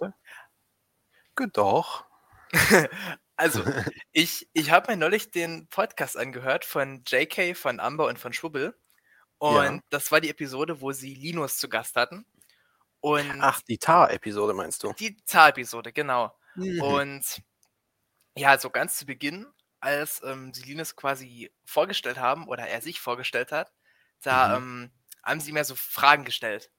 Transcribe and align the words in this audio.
Warte. 0.00 0.14
Gut, 1.36 1.56
doch. 1.56 2.04
Also, 3.36 3.64
ich, 4.12 4.48
ich 4.52 4.70
habe 4.70 4.92
mir 4.92 4.96
neulich 4.96 5.32
den 5.32 5.66
Podcast 5.66 6.16
angehört 6.16 6.64
von 6.64 7.02
JK, 7.04 7.56
von 7.56 7.80
Amber 7.80 8.06
und 8.06 8.16
von 8.16 8.32
Schwubbel. 8.32 8.78
Und 9.38 9.56
Ja. 9.76 9.80
das 9.90 10.12
war 10.12 10.20
die 10.20 10.30
Episode, 10.30 10.80
wo 10.80 10.92
sie 10.92 11.14
Linus 11.14 11.58
zu 11.58 11.68
Gast 11.68 11.96
hatten. 11.96 12.24
Und 13.00 13.40
Ach, 13.40 13.60
die 13.62 13.76
Tar-Episode 13.78 14.54
meinst 14.54 14.84
du? 14.84 14.92
die 14.92 15.16
Zahl-Episode, 15.24 15.92
genau. 15.92 16.32
Mhm. 16.54 16.80
Und 16.80 17.42
ja, 18.36 18.56
so 18.56 18.70
ganz 18.70 18.98
zu 18.98 19.04
Beginn, 19.04 19.46
als 19.80 20.22
ähm, 20.24 20.54
sie 20.54 20.62
Linus 20.62 20.94
quasi 20.94 21.52
vorgestellt 21.64 22.18
haben 22.18 22.46
oder 22.46 22.68
er 22.68 22.82
sich 22.82 23.00
vorgestellt 23.00 23.50
hat, 23.50 23.72
da 24.22 24.56
ähm, 24.58 24.92
haben 25.24 25.40
sie 25.40 25.50
mir 25.50 25.64
so 25.64 25.74
Fragen 25.74 26.24
gestellt. 26.24 26.70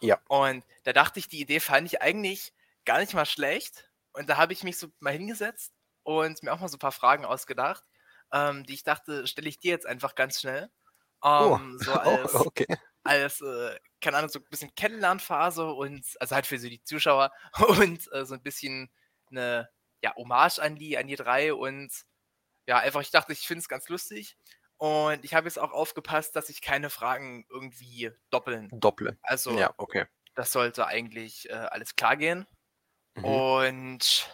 Ja. 0.00 0.20
Und 0.28 0.64
da 0.84 0.92
dachte 0.92 1.18
ich, 1.18 1.26
die 1.26 1.40
Idee 1.40 1.58
fand 1.58 1.88
ich 1.88 2.00
eigentlich 2.00 2.52
gar 2.86 2.98
nicht 2.98 3.12
mal 3.14 3.26
schlecht. 3.26 3.90
Und 4.12 4.28
da 4.30 4.38
habe 4.38 4.54
ich 4.54 4.64
mich 4.64 4.78
so 4.78 4.88
mal 4.98 5.12
hingesetzt 5.12 5.74
und 6.02 6.42
mir 6.42 6.52
auch 6.52 6.60
mal 6.60 6.68
so 6.68 6.76
ein 6.76 6.80
paar 6.80 6.92
Fragen 6.92 7.26
ausgedacht, 7.26 7.84
ähm, 8.32 8.64
die 8.64 8.74
ich 8.74 8.82
dachte, 8.82 9.26
stelle 9.26 9.48
ich 9.48 9.58
dir 9.58 9.72
jetzt 9.72 9.86
einfach 9.86 10.14
ganz 10.14 10.40
schnell. 10.40 10.70
Oh. 11.20 11.58
Ähm, 11.60 11.78
so 11.78 11.92
Oh, 11.94 11.98
als, 11.98 12.34
okay. 12.34 12.66
als 13.04 13.40
äh, 13.42 13.78
keine 14.00 14.16
Ahnung, 14.16 14.30
so 14.30 14.38
ein 14.38 14.46
bisschen 14.48 14.74
Kennenlernphase 14.74 15.66
und 15.66 16.04
also 16.20 16.34
halt 16.34 16.46
für 16.46 16.58
so 16.58 16.68
die 16.68 16.82
Zuschauer 16.82 17.30
und 17.68 18.10
äh, 18.12 18.24
so 18.24 18.34
ein 18.34 18.42
bisschen 18.42 18.90
eine 19.30 19.68
ja, 20.02 20.14
Hommage 20.14 20.58
an 20.60 20.76
die, 20.76 20.96
an 20.96 21.06
die 21.06 21.16
drei 21.16 21.52
und 21.52 21.90
ja, 22.66 22.78
einfach, 22.78 23.00
ich 23.00 23.10
dachte, 23.10 23.32
ich 23.32 23.46
finde 23.46 23.60
es 23.60 23.68
ganz 23.68 23.88
lustig. 23.88 24.36
Und 24.78 25.24
ich 25.24 25.34
habe 25.34 25.46
jetzt 25.46 25.58
auch 25.58 25.72
aufgepasst, 25.72 26.36
dass 26.36 26.48
sich 26.48 26.60
keine 26.60 26.90
Fragen 26.90 27.46
irgendwie 27.48 28.10
doppeln. 28.30 28.68
Dopple. 28.72 29.18
Also, 29.22 29.58
Ja, 29.58 29.72
okay. 29.78 30.06
das 30.34 30.52
sollte 30.52 30.86
eigentlich 30.86 31.48
äh, 31.48 31.54
alles 31.54 31.96
klar 31.96 32.16
gehen. 32.16 32.46
Mhm. 33.16 33.24
Und 33.24 34.30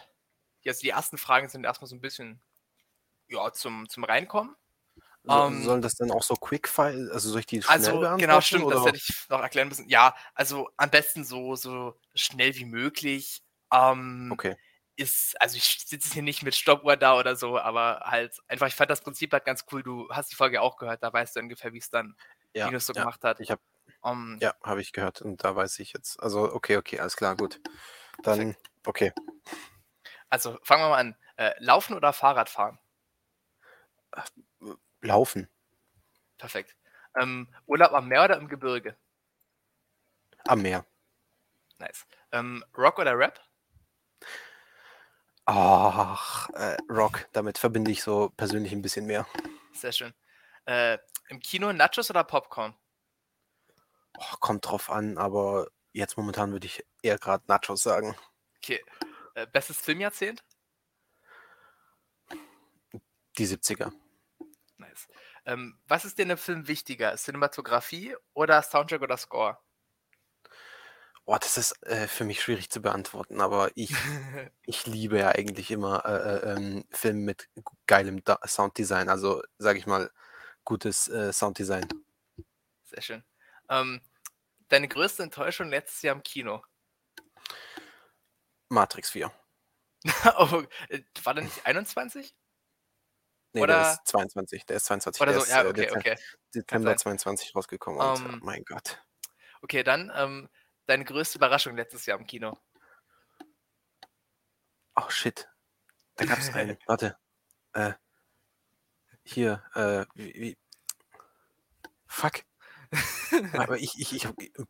also 0.65 0.81
die 0.81 0.89
ersten 0.89 1.17
Fragen 1.17 1.49
sind 1.49 1.65
erstmal 1.65 1.89
so 1.89 1.95
ein 1.95 2.01
bisschen 2.01 2.41
ja, 3.29 3.51
zum, 3.53 3.89
zum 3.89 4.03
Reinkommen. 4.05 4.55
So, 5.25 5.41
ähm, 5.47 5.61
sollen 5.63 5.81
das 5.81 5.95
dann 5.95 6.11
auch 6.11 6.23
so 6.23 6.35
Quickfire, 6.35 7.09
also 7.13 7.29
soll 7.29 7.39
ich 7.41 7.45
die 7.45 7.61
schnell 7.61 7.97
Also, 7.97 7.99
beantworten? 7.99 8.19
genau, 8.19 8.41
stimmt, 8.41 8.69
das 8.69 8.79
oder? 8.79 8.85
hätte 8.85 8.97
ich 8.97 9.25
noch 9.29 9.39
erklären 9.41 9.69
müssen. 9.69 9.87
Ja, 9.89 10.15
also 10.35 10.69
am 10.77 10.89
besten 10.89 11.23
so, 11.23 11.55
so 11.55 11.97
schnell 12.13 12.55
wie 12.55 12.65
möglich. 12.65 13.41
Ähm, 13.71 14.31
Okay. 14.33 14.55
Ist, 14.97 15.41
also 15.41 15.57
ich 15.57 15.63
sitze 15.87 16.13
hier 16.13 16.23
nicht 16.23 16.43
mit 16.43 16.55
Stoppuhr 16.55 16.97
da 16.97 17.17
oder 17.19 17.35
so, 17.35 17.57
aber 17.59 18.01
halt 18.05 18.37
einfach, 18.47 18.67
ich 18.67 18.75
fand 18.75 18.91
das 18.91 19.01
Prinzip 19.01 19.33
halt 19.33 19.45
ganz 19.45 19.65
cool. 19.71 19.83
Du 19.83 20.09
hast 20.11 20.31
die 20.31 20.35
Folge 20.35 20.61
auch 20.61 20.77
gehört, 20.77 21.03
da 21.03 21.11
weißt 21.13 21.35
du 21.35 21.39
ungefähr, 21.41 21.73
wie 21.73 21.79
es 21.79 21.89
dann 21.89 22.15
Ja, 22.53 22.67
Linus 22.67 22.85
so 22.87 22.93
ja. 22.95 23.05
gemacht 23.05 23.23
hat. 23.23 23.39
Ich 23.39 23.51
habe 23.51 23.61
Ähm, 24.05 24.39
ja, 24.41 24.53
habe 24.63 24.81
ich 24.81 24.93
gehört 24.93 25.21
und 25.21 25.43
da 25.43 25.55
weiß 25.55 25.79
ich 25.79 25.93
jetzt. 25.93 26.21
Also 26.21 26.53
okay, 26.53 26.77
okay, 26.77 26.99
alles 26.99 27.15
klar, 27.17 27.35
gut. 27.37 27.61
Dann 28.23 28.55
okay. 28.85 29.11
Also 30.29 30.57
fangen 30.63 30.83
wir 30.83 30.89
mal 30.89 30.99
an. 30.99 31.15
Äh, 31.37 31.53
Laufen 31.59 31.95
oder 31.95 32.13
Fahrradfahren? 32.13 32.79
Laufen 35.01 35.49
Perfekt. 36.37 36.75
Ähm, 37.19 37.47
Urlaub 37.67 37.93
am 37.93 38.07
Meer 38.07 38.25
oder 38.25 38.37
im 38.37 38.47
Gebirge? 38.47 38.97
am 40.45 40.61
Meer. 40.61 40.85
Nice. 41.79 42.05
Ähm, 42.31 42.63
Rock 42.77 42.99
oder 42.99 43.17
Rap? 43.17 43.39
Ach, 45.45 46.49
äh, 46.49 46.77
Rock, 46.89 47.27
damit 47.33 47.57
verbinde 47.57 47.91
ich 47.91 48.03
so 48.03 48.29
persönlich 48.35 48.71
ein 48.71 48.81
bisschen 48.81 49.05
mehr. 49.05 49.27
Sehr 49.73 49.91
schön. 49.91 50.13
Äh, 50.65 50.97
Im 51.29 51.39
Kino 51.39 51.71
Nachos 51.73 52.09
oder 52.09 52.23
Popcorn? 52.23 52.75
Oh, 54.17 54.35
kommt 54.39 54.65
drauf 54.67 54.89
an, 54.89 55.17
aber 55.17 55.67
jetzt 55.91 56.17
momentan 56.17 56.51
würde 56.51 56.67
ich 56.67 56.85
eher 57.01 57.17
gerade 57.17 57.43
Nachos 57.47 57.83
sagen. 57.83 58.15
Okay. 58.63 58.81
Äh, 59.35 59.45
bestes 59.45 59.77
Filmjahrzehnt? 59.77 60.41
Die 63.37 63.45
70er. 63.45 63.91
Nice. 64.77 65.07
Ähm, 65.45 65.77
was 65.85 66.05
ist 66.05 66.17
dir 66.17 66.23
in 66.23 66.31
einem 66.31 66.37
Film 66.37 66.67
wichtiger? 66.69 67.13
Cinematografie 67.17 68.15
oder 68.33 68.61
Soundtrack 68.61 69.01
oder 69.01 69.17
Score? 69.17 69.57
Oh, 71.25 71.35
das 71.37 71.57
ist 71.57 71.85
äh, 71.85 72.07
für 72.07 72.23
mich 72.23 72.41
schwierig 72.41 72.69
zu 72.69 72.81
beantworten, 72.81 73.41
aber 73.41 73.69
ich, 73.75 73.93
ich 74.65 74.85
liebe 74.85 75.19
ja 75.19 75.29
eigentlich 75.29 75.69
immer 75.69 76.05
äh, 76.05 76.51
äh, 76.51 76.53
ähm, 76.53 76.85
Filme 76.89 77.19
mit 77.19 77.49
geilem 77.85 78.23
da 78.23 78.39
Sounddesign, 78.47 79.09
also 79.09 79.43
sage 79.57 79.77
ich 79.77 79.87
mal, 79.87 80.09
gutes 80.63 81.09
äh, 81.09 81.33
Sounddesign. 81.33 81.89
Sehr 82.85 83.01
schön. 83.01 83.23
Ähm, 83.67 83.99
deine 84.69 84.87
größte 84.87 85.23
Enttäuschung 85.23 85.67
letztes 85.67 86.01
Jahr 86.01 86.15
im 86.15 86.23
Kino? 86.23 86.63
Matrix 88.73 89.11
4. 89.11 89.31
oh, 90.37 90.63
äh, 90.89 91.01
war 91.23 91.33
der 91.33 91.43
nicht 91.45 91.65
21? 91.65 92.35
Nee, 93.53 93.59
der 93.59 93.63
Oder- 93.63 93.91
ist 93.93 94.07
22. 94.07 94.65
Der 94.65 94.77
ist 94.77 94.85
22. 94.85 95.21
Oder 95.21 95.31
der 95.31 95.39
so? 95.39 95.45
ist 95.45 95.51
Ja, 95.51 95.63
äh, 95.63 95.67
okay, 95.67 95.81
Dezember, 95.81 95.99
okay. 95.99 96.15
Dezember 96.53 96.89
sein. 96.89 96.97
22 96.97 97.55
rausgekommen. 97.55 98.01
Und, 98.01 98.19
Ähm, 98.25 98.39
oh 98.41 98.45
mein 98.45 98.63
Gott. 98.65 99.01
Okay, 99.61 99.83
dann 99.83 100.11
ähm, 100.15 100.49
deine 100.87 101.05
größte 101.05 101.37
Überraschung 101.37 101.77
letztes 101.77 102.05
Jahr 102.05 102.19
im 102.19 102.25
Kino. 102.25 102.57
Oh 104.95 105.09
shit. 105.09 105.47
Da 106.15 106.25
gab 106.25 106.39
es 106.39 106.53
einen. 106.53 106.77
Warte. 106.87 107.17
Äh, 107.73 107.93
hier, 109.23 109.63
äh, 109.73 110.05
wie, 110.15 110.33
wie. 110.33 110.57
Fuck. 112.07 112.43
Aber 113.53 113.77
ich, 113.77 113.99
ich, 113.99 114.13
ich 114.13 114.27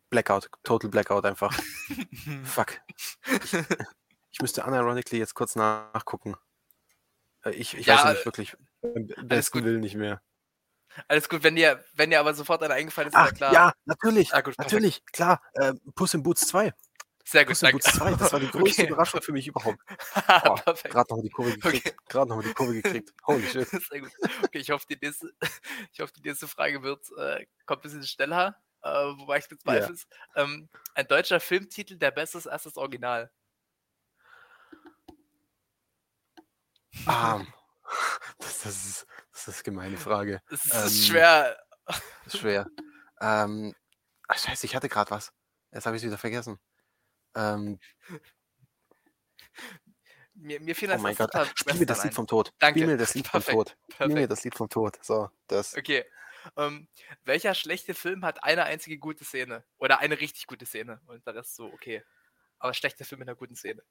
Blackout, 0.10 0.50
Total 0.64 0.90
Blackout 0.90 1.26
einfach. 1.26 1.58
Fuck. 2.44 2.82
Ich, 3.44 3.54
ich 4.32 4.42
müsste 4.42 4.64
unironically 4.64 5.20
jetzt 5.20 5.34
kurz 5.36 5.56
nachgucken. 5.56 6.36
Äh, 7.44 7.52
Ich, 7.52 7.76
ich 7.78 7.86
Ja, 7.86 8.04
weiß 8.04 8.14
nicht 8.14 8.26
wirklich. 8.26 8.56
Beim 8.82 9.08
besten 9.28 9.60
gut. 9.60 9.66
Willen 9.66 9.82
nicht 9.82 9.96
mehr. 9.96 10.22
Alles 11.08 11.28
gut, 11.28 11.42
wenn 11.44 11.56
dir, 11.56 11.84
wenn 11.94 12.12
dir 12.12 12.20
aber 12.20 12.34
sofort 12.36 12.62
einer 12.62 12.76
eingefallen 12.76 13.10
ist, 13.10 13.16
ist 13.16 13.20
Ach, 13.20 13.26
ja 13.28 13.32
klar. 13.32 13.54
ja, 13.54 13.74
natürlich. 13.86 14.34
Ah, 14.34 14.42
gut, 14.42 14.56
natürlich, 14.58 15.04
klar. 15.08 15.42
Äh, 15.54 15.74
Puss 15.96 16.14
in 16.14 16.22
Boots 16.22 16.48
2. 16.48 16.72
Sehr 17.26 17.46
gut, 17.46 17.62
danke. 17.64 17.78
Boots 17.78 17.98
2, 17.98 18.16
das 18.16 18.34
war 18.34 18.40
die 18.40 18.48
größte 18.52 18.82
Okay. 18.82 18.92
Überraschung 18.92 19.22
für 19.22 19.32
mich 19.32 19.48
überhaupt. 19.48 19.80
Oh. 20.46 20.56
Gerade 20.84 21.14
noch 21.16 21.22
die 21.22 21.30
Kurve 21.30 21.54
gekriegt. 21.58 21.96
Gerade 22.10 22.30
noch 22.30 22.44
die 22.44 22.54
Kurve 22.54 22.74
gekriegt. 22.82 23.14
Holy 23.28 23.48
shit. 23.48 23.68
Sehr 23.70 24.02
gut. 24.02 24.12
Okay, 24.44 24.60
ich 24.60 24.70
hoffe, 24.72 24.86
die 24.90 24.98
nächste, 25.02 25.32
ich 25.92 26.00
hoffe, 26.02 26.14
die 26.14 26.22
nächste 26.22 26.48
Frage 26.48 26.84
wird, 26.84 27.06
äh, 27.18 27.46
kommt 27.66 27.80
ein 27.80 27.84
bisschen 27.84 28.04
schneller, 28.04 28.58
äh, 28.82 28.90
wobei 28.90 29.38
ich 29.40 29.48
bezweifle 29.48 29.94
es. 29.94 30.06
Ähm, 30.36 30.70
ein 30.96 31.08
deutscher 31.08 31.40
Filmtitel, 31.40 31.98
der 31.98 32.12
besser 32.12 32.40
ist 32.40 32.48
als 32.48 32.64
das 32.64 32.78
Original. 32.78 33.32
Ah, 37.06 37.42
das, 38.40 38.62
das, 38.62 38.86
ist, 38.86 39.08
das 39.32 39.48
ist 39.48 39.56
eine 39.56 39.64
gemeine 39.64 39.98
Frage. 39.98 40.42
Es 40.50 40.66
ist, 40.66 40.74
Ähm, 40.74 40.86
ist 40.86 41.08
schwer. 41.08 41.58
Das 41.86 42.02
ist 42.28 42.38
schwer. 42.40 42.68
Ähm, 43.22 43.74
ach, 44.28 44.38
scheiße, 44.38 44.66
ich 44.66 44.76
hatte 44.76 44.90
gerade 44.90 45.12
was. 45.12 45.32
Jetzt 45.72 45.86
habe 45.86 45.96
ich 45.96 46.04
es 46.04 46.08
wieder 46.08 46.18
vergessen. 46.18 46.60
Ähm, 47.36 47.80
Mir, 50.36 50.60
mir 50.60 50.76
fiel 50.76 50.90
oh 50.90 50.94
als 50.94 51.02
mein 51.02 51.16
erstes 51.16 51.32
Gott. 51.32 51.52
Spiel 51.56 51.76
mir 51.76 51.86
das 51.86 52.04
Lied 52.04 52.14
vom 52.14 52.28
Tod. 52.28 52.54
Danke. 52.60 52.80
Spiel 52.80 52.88
mir 52.88 52.98
das 52.98 53.14
Lied 53.14 53.28
vom 53.28 53.42
Perfekt. 53.42 53.56
Tod. 53.56 53.78
Spiel 53.94 54.08
mir 54.08 54.14
Perfekt. 54.14 54.32
das 54.32 54.44
Lied 54.44 54.56
vom 54.56 54.70
Tod. 54.70 55.00
So, 55.02 55.30
das. 55.48 55.78
Okay. 55.78 56.06
Ähm, 56.58 56.88
welcher 57.24 57.54
schlechte 57.54 57.94
Film 57.94 58.26
hat 58.26 58.44
eine 58.44 58.64
einzige 58.64 58.98
gute 58.98 59.24
Szene? 59.24 59.64
Oder 59.78 60.00
eine 60.00 60.20
richtig 60.20 60.48
gute 60.48 60.66
Szene? 60.66 61.00
Und 61.06 61.26
der 61.26 61.36
Rest 61.36 61.56
so, 61.56 61.68
okay. 61.68 62.04
Aber 62.60 62.74
schlechter 62.74 63.06
Film 63.06 63.20
mit 63.20 63.30
einer 63.30 63.38
guten 63.38 63.56
Szene. 63.56 63.84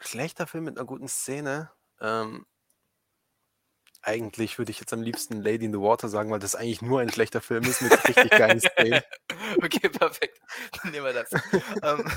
Schlechter 0.00 0.46
Film 0.46 0.64
mit 0.64 0.78
einer 0.78 0.86
guten 0.86 1.08
Szene. 1.08 1.70
Ähm, 2.00 2.46
eigentlich 4.06 4.56
würde 4.56 4.70
ich 4.70 4.78
jetzt 4.78 4.92
am 4.92 5.02
liebsten 5.02 5.42
Lady 5.42 5.64
in 5.64 5.72
the 5.72 5.80
Water 5.80 6.08
sagen, 6.08 6.30
weil 6.30 6.38
das 6.38 6.54
eigentlich 6.54 6.80
nur 6.80 7.00
ein 7.00 7.12
schlechter 7.12 7.40
Film 7.40 7.64
ist 7.64 7.82
mit 7.82 7.92
richtig 8.08 8.30
geilen 8.30 8.60
Szenen. 8.60 9.02
Okay, 9.62 9.88
perfekt. 9.88 10.40
Dann 10.82 10.90
nehmen 10.92 11.06
wir 11.06 11.12
das. 11.12 11.30
ähm, 11.82 12.10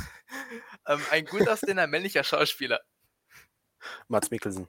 ähm, 0.88 1.02
ein 1.12 1.26
gut 1.26 1.48
aussehender 1.48 1.86
männlicher 1.88 2.24
Schauspieler. 2.24 2.82
Mats 4.08 4.32
Mikkelsen. 4.32 4.68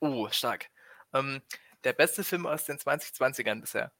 Oh, 0.00 0.28
stark. 0.30 0.70
Ähm, 1.12 1.42
der 1.84 1.92
beste 1.92 2.24
Film 2.24 2.46
aus 2.46 2.64
den 2.64 2.78
2020ern 2.78 3.60
bisher. 3.60 3.92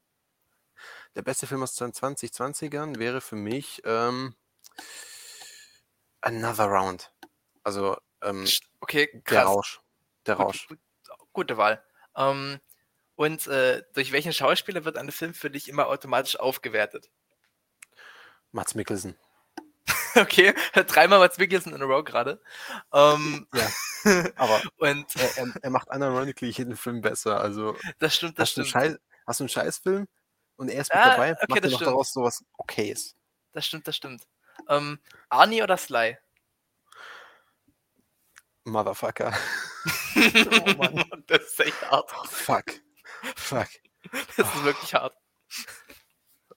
Der 1.15 1.23
beste 1.23 1.47
Film 1.47 1.63
aus 1.63 1.75
den 1.75 1.93
2020ern 1.93 2.99
wäre 2.99 3.21
für 3.21 3.37
mich 3.37 3.83
ähm, 3.85 4.35
Another 6.23 6.67
Round. 6.67 7.13
Also 7.63 7.97
ähm, 8.23 8.47
Okay, 8.81 9.09
der 9.13 9.23
krass. 9.23 9.47
Rausch. 9.47 9.81
Der 10.27 10.35
Rausch. 10.37 10.67
Gut, 10.69 10.81
gute 11.33 11.57
Wahl. 11.57 11.85
Ähm, 12.17 12.61
und 13.15 13.47
äh, 13.47 13.83
durch 13.95 14.13
welchen 14.13 14.33
Schauspieler 14.33 14.85
wird 14.85 14.97
ein 14.97 15.11
Film 15.13 15.35
für 15.35 15.51
dich 15.51 15.69
immer 15.69 15.87
automatisch 15.87 16.39
aufgewertet? 16.39 17.11
Mats 18.51 18.75
Mikkelsen. 18.75 19.17
Okay, 20.15 20.53
dreimal 20.87 21.21
Mats 21.21 21.39
Mikkelsen 21.39 21.73
in 21.75 21.81
a 21.81 21.87
row 21.87 22.05
gerade. 22.05 22.39
Ähm, 22.93 23.47
Ja. 23.55 23.71
Aber 24.37 24.61
und 24.79 25.07
er, 25.17 25.55
er, 25.63 25.71
macht 25.71 25.89
unironically 25.89 26.51
jeden 26.51 26.77
Film 26.77 27.01
besser. 27.01 27.41
Also 27.41 27.77
das 27.99 28.17
stimmt, 28.17 28.39
das 28.39 28.51
hast 28.51 28.57
du, 28.57 28.61
einen 28.61 28.69
stimmt. 28.69 28.85
Scheiß, 28.85 28.99
hast 29.27 29.41
du 29.41 29.45
einen 29.45 29.49
Scheißfilm 29.49 30.09
und 30.57 30.69
er 30.69 30.83
ist 30.83 30.93
mit 30.93 31.03
Ah, 31.03 31.11
dabei, 31.11 31.33
okay, 31.33 31.47
macht 31.49 31.59
er 31.59 31.63
das 31.63 31.73
noch 31.73 31.79
stimmt. 31.79 31.91
daraus 31.93 32.13
sowas 32.13 32.45
Okayes. 32.59 33.17
Das 33.53 33.67
stimmt, 33.67 33.89
das 33.89 33.97
stimmt. 33.97 34.27
Ähm, 34.69 34.99
Arnie 35.31 35.63
oder 35.63 35.77
Sly? 35.77 36.19
Motherfucker. 38.65 39.33
oh 40.17 40.75
Mann, 40.77 41.05
das 41.27 41.43
ist 41.43 41.61
echt 41.61 41.91
hart. 41.91 42.11
Fuck. 42.29 42.81
Fuck. 43.37 43.69
Das 44.37 44.55
ist 44.55 44.65
wirklich 44.65 44.95
hart. 44.95 45.17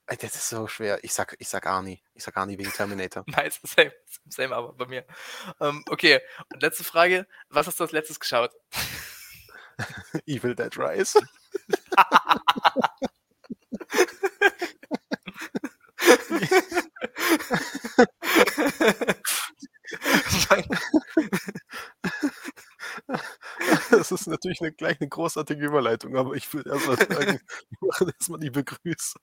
Das 0.08 0.36
ist 0.36 0.50
so 0.50 0.68
schwer. 0.68 1.04
Ich 1.04 1.14
sag, 1.14 1.36
ich 1.40 1.48
sag 1.48 1.66
Arnie. 1.66 2.04
Ich 2.14 2.24
sag 2.24 2.38
Arnie 2.38 2.58
wegen 2.58 2.72
Terminator. 2.72 3.24
Nice, 3.28 3.60
same, 3.64 3.92
same 4.30 4.56
aber 4.56 4.74
bei 4.74 4.86
mir. 4.86 5.06
Ähm, 5.60 5.84
okay, 5.90 6.22
und 6.54 6.62
letzte 6.62 6.84
Frage. 6.84 7.28
Was 7.50 7.68
hast 7.68 7.80
du 7.80 7.84
als 7.84 7.92
letztes 7.92 8.20
geschaut? 8.20 8.52
Evil 10.26 10.56
Dead 10.56 10.78
Rise. 10.78 11.20
Das 23.98 24.12
ist 24.12 24.28
natürlich 24.28 24.60
eine 24.62 24.74
gleich 24.74 25.00
eine 25.00 25.10
großartige 25.10 25.66
Überleitung, 25.66 26.18
aber 26.18 26.34
ich 26.34 26.54
würde 26.54 26.72
erst 26.72 26.88
mal 26.88 26.98
sagen, 26.98 27.40
wir 27.80 27.88
machen 27.88 28.12
erstmal 28.18 28.40
die 28.40 28.50
Begrüßung. 28.50 29.22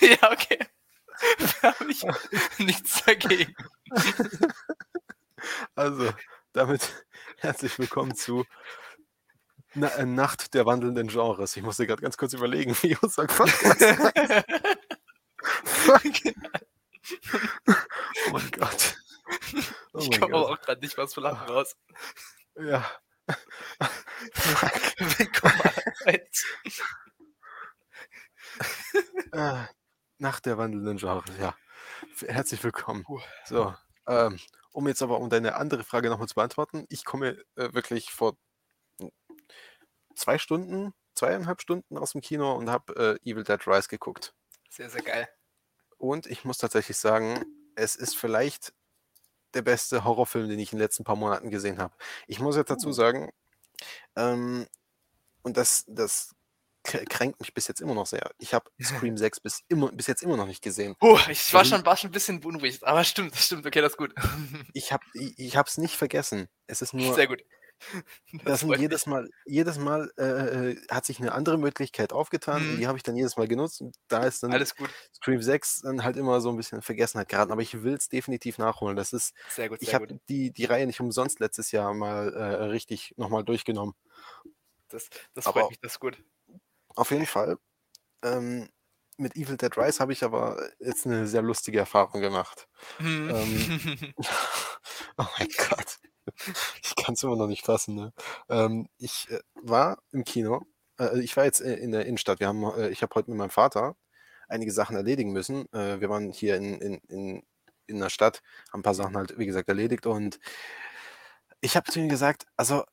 ja, 0.00 0.32
okay. 0.32 0.58
Da 1.62 1.78
habe 1.78 1.90
ich 1.90 2.04
nichts 2.58 3.04
dagegen. 3.04 3.54
Also, 5.74 6.10
damit 6.52 7.04
herzlich 7.38 7.78
willkommen 7.78 8.14
zu 8.14 8.44
Na 9.74 9.88
äh, 9.88 10.06
Nacht 10.06 10.54
der 10.54 10.64
wandelnden 10.66 11.08
Genres. 11.08 11.56
Ich 11.56 11.62
musste 11.62 11.86
gerade 11.86 12.02
ganz 12.02 12.16
kurz 12.16 12.32
überlegen, 12.32 12.74
wie 12.82 12.96
unser 13.00 13.26
Podcast 13.26 13.80
heißt. 13.80 14.44
Fuck. 15.64 16.34
Oh 18.26 18.30
mein 18.32 18.50
Gott. 18.52 18.96
Oh 19.92 19.98
ich 19.98 20.18
komme 20.18 20.34
aber 20.34 20.50
auch 20.50 20.60
gerade 20.60 20.80
nicht 20.80 20.96
was 20.98 21.14
für 21.14 21.20
Lachen 21.20 21.48
raus. 21.48 21.76
Ja. 22.56 22.84
Willkommen. 25.18 25.60
Äh, 29.32 29.64
Nacht 30.18 30.46
der 30.46 30.56
wandelnden 30.56 30.96
Genres, 30.96 31.24
ja. 31.38 31.56
Herzlich 32.26 32.62
willkommen. 32.64 33.04
So, 33.44 33.74
ähm, 34.06 34.38
um 34.72 34.88
jetzt 34.88 35.02
aber 35.02 35.20
um 35.20 35.28
deine 35.28 35.56
andere 35.56 35.84
Frage 35.84 36.08
nochmal 36.08 36.28
zu 36.28 36.34
beantworten, 36.34 36.86
ich 36.88 37.04
komme 37.04 37.42
äh, 37.56 37.74
wirklich 37.74 38.12
vor 38.12 38.36
zwei 40.14 40.38
Stunden, 40.38 40.94
zweieinhalb 41.14 41.60
Stunden 41.60 41.98
aus 41.98 42.12
dem 42.12 42.20
Kino 42.20 42.54
und 42.54 42.70
habe 42.70 43.18
äh, 43.24 43.30
Evil 43.30 43.44
Dead 43.44 43.66
Rise 43.66 43.88
geguckt. 43.88 44.34
Sehr, 44.70 44.88
sehr 44.88 45.02
geil. 45.02 45.28
Und 45.98 46.26
ich 46.26 46.44
muss 46.44 46.58
tatsächlich 46.58 46.96
sagen, 46.96 47.44
es 47.74 47.96
ist 47.96 48.16
vielleicht 48.16 48.72
der 49.56 49.62
beste 49.62 50.04
Horrorfilm, 50.04 50.48
den 50.48 50.58
ich 50.58 50.72
in 50.72 50.78
den 50.78 50.84
letzten 50.84 51.02
paar 51.04 51.16
Monaten 51.16 51.50
gesehen 51.50 51.78
habe. 51.78 51.94
Ich 52.28 52.38
muss 52.40 52.56
jetzt 52.56 52.70
dazu 52.70 52.88
Oh. 52.88 52.92
sagen, 52.92 53.30
ähm, 54.16 54.66
und 55.42 55.56
das, 55.56 55.84
das 55.88 56.34
kränkt 56.84 57.40
mich 57.40 57.52
bis 57.52 57.66
jetzt 57.66 57.80
immer 57.80 57.94
noch 57.94 58.06
sehr. 58.06 58.30
Ich 58.38 58.54
habe 58.54 58.70
Scream 58.80 59.16
6 59.16 59.40
bis, 59.40 59.62
immer, 59.68 59.90
bis 59.90 60.06
jetzt 60.06 60.22
immer 60.22 60.36
noch 60.36 60.46
nicht 60.46 60.62
gesehen. 60.62 60.94
Puh, 61.00 61.18
ich 61.28 61.52
war 61.52 61.64
schon, 61.64 61.84
war 61.84 61.96
schon 61.96 62.10
ein 62.10 62.12
bisschen 62.12 62.40
beunruhigt, 62.40 62.84
aber 62.84 63.02
stimmt, 63.02 63.34
das 63.34 63.46
stimmt, 63.46 63.66
okay, 63.66 63.80
das 63.80 63.92
ist 63.92 63.98
gut. 63.98 64.14
Ich 64.72 64.92
habe 64.92 65.04
ich, 65.14 65.36
ich 65.38 65.56
es 65.56 65.78
nicht 65.78 65.96
vergessen. 65.96 66.48
Es 66.68 66.82
ist 66.82 66.94
nur, 66.94 67.14
Sehr 67.14 67.26
gut. 67.26 67.42
das 68.44 68.60
sind 68.60 68.68
freut 68.68 68.80
jedes 68.80 69.06
Mal, 69.06 69.28
jedes 69.44 69.78
Mal 69.78 70.10
äh, 70.18 70.70
äh, 70.72 70.76
hat 70.90 71.04
sich 71.04 71.20
eine 71.20 71.32
andere 71.32 71.58
Möglichkeit 71.58 72.12
aufgetan 72.12 72.74
Mhm. 72.74 72.78
die 72.78 72.86
habe 72.86 72.96
ich 72.98 73.02
dann 73.02 73.16
jedes 73.16 73.36
Mal 73.36 73.46
genutzt. 73.48 73.80
Und 73.80 73.96
da 74.08 74.24
ist 74.24 74.42
dann 74.42 74.52
Alles 74.52 74.74
gut. 74.74 74.90
Scream 75.14 75.42
6 75.42 75.82
dann 75.82 76.02
halt 76.04 76.16
immer 76.16 76.40
so 76.40 76.50
ein 76.50 76.56
bisschen 76.56 76.76
in 76.78 76.82
Vergessenheit 76.82 77.28
geraten. 77.28 77.52
Aber 77.52 77.62
ich 77.62 77.82
will 77.82 77.94
es 77.94 78.08
definitiv 78.08 78.58
nachholen. 78.58 78.96
Das 78.96 79.12
ist, 79.12 79.34
Sehr 79.50 79.68
gut, 79.68 79.78
ich 79.82 79.88
sehr 79.88 79.94
habe 79.96 80.06
gut. 80.06 80.20
die, 80.28 80.50
die 80.52 80.64
Reihe 80.64 80.86
nicht 80.86 81.00
umsonst 81.00 81.40
letztes 81.40 81.70
Jahr 81.72 81.92
mal 81.94 82.32
äh, 82.34 82.64
richtig 82.64 83.14
nochmal 83.16 83.44
durchgenommen. 83.44 83.94
Das, 84.88 85.08
das 85.34 85.46
aber- 85.46 85.60
freut 85.60 85.70
mich, 85.70 85.80
das 85.80 85.92
ist 85.92 86.00
gut. 86.00 86.22
Auf 86.94 87.10
jeden 87.10 87.26
Fall. 87.26 87.58
Ähm, 88.22 88.68
mit 89.18 89.36
Evil 89.36 89.56
Dead 89.56 89.76
Rise 89.76 90.00
habe 90.00 90.12
ich 90.12 90.24
aber 90.24 90.70
jetzt 90.78 91.06
eine 91.06 91.26
sehr 91.26 91.42
lustige 91.42 91.78
Erfahrung 91.78 92.20
gemacht. 92.20 92.68
Hm. 92.98 94.14
Oh 95.18 95.24
mein 95.38 95.48
Gott. 95.56 95.98
Ich 96.82 96.94
kann 96.96 97.14
es 97.14 97.22
immer 97.22 97.36
noch 97.36 97.46
nicht 97.46 97.64
fassen. 97.64 97.94
Ne? 97.94 98.12
Ähm, 98.48 98.88
ich 98.98 99.30
äh, 99.30 99.40
war 99.54 99.98
im 100.12 100.24
Kino. 100.24 100.66
Äh, 100.98 101.20
ich 101.20 101.36
war 101.36 101.44
jetzt 101.44 101.60
äh, 101.60 101.74
in 101.74 101.92
der 101.92 102.06
Innenstadt. 102.06 102.40
Wir 102.40 102.48
haben, 102.48 102.62
äh, 102.64 102.88
ich 102.90 103.02
habe 103.02 103.14
heute 103.14 103.30
mit 103.30 103.38
meinem 103.38 103.50
Vater 103.50 103.96
einige 104.48 104.72
Sachen 104.72 104.96
erledigen 104.96 105.32
müssen. 105.32 105.72
Äh, 105.72 106.00
wir 106.00 106.10
waren 106.10 106.32
hier 106.32 106.56
in, 106.56 106.80
in, 106.80 106.98
in, 107.08 107.42
in 107.86 108.00
der 108.00 108.10
Stadt, 108.10 108.42
haben 108.72 108.80
ein 108.80 108.82
paar 108.82 108.94
Sachen 108.94 109.16
halt, 109.16 109.38
wie 109.38 109.46
gesagt, 109.46 109.68
erledigt. 109.68 110.06
Und 110.06 110.38
ich 111.60 111.76
habe 111.76 111.90
zu 111.90 112.00
ihm 112.00 112.08
gesagt, 112.08 112.46
also 112.56 112.84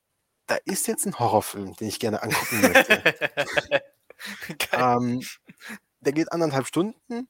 da 0.47 0.57
ist 0.65 0.87
jetzt 0.87 1.05
ein 1.05 1.19
Horrorfilm, 1.19 1.75
den 1.75 1.87
ich 1.87 1.99
gerne 1.99 2.21
angucken 2.23 2.61
möchte. 2.61 3.83
Ähm, 4.71 5.21
der 6.03 6.13
geht 6.13 6.31
anderthalb 6.31 6.67
Stunden. 6.67 7.27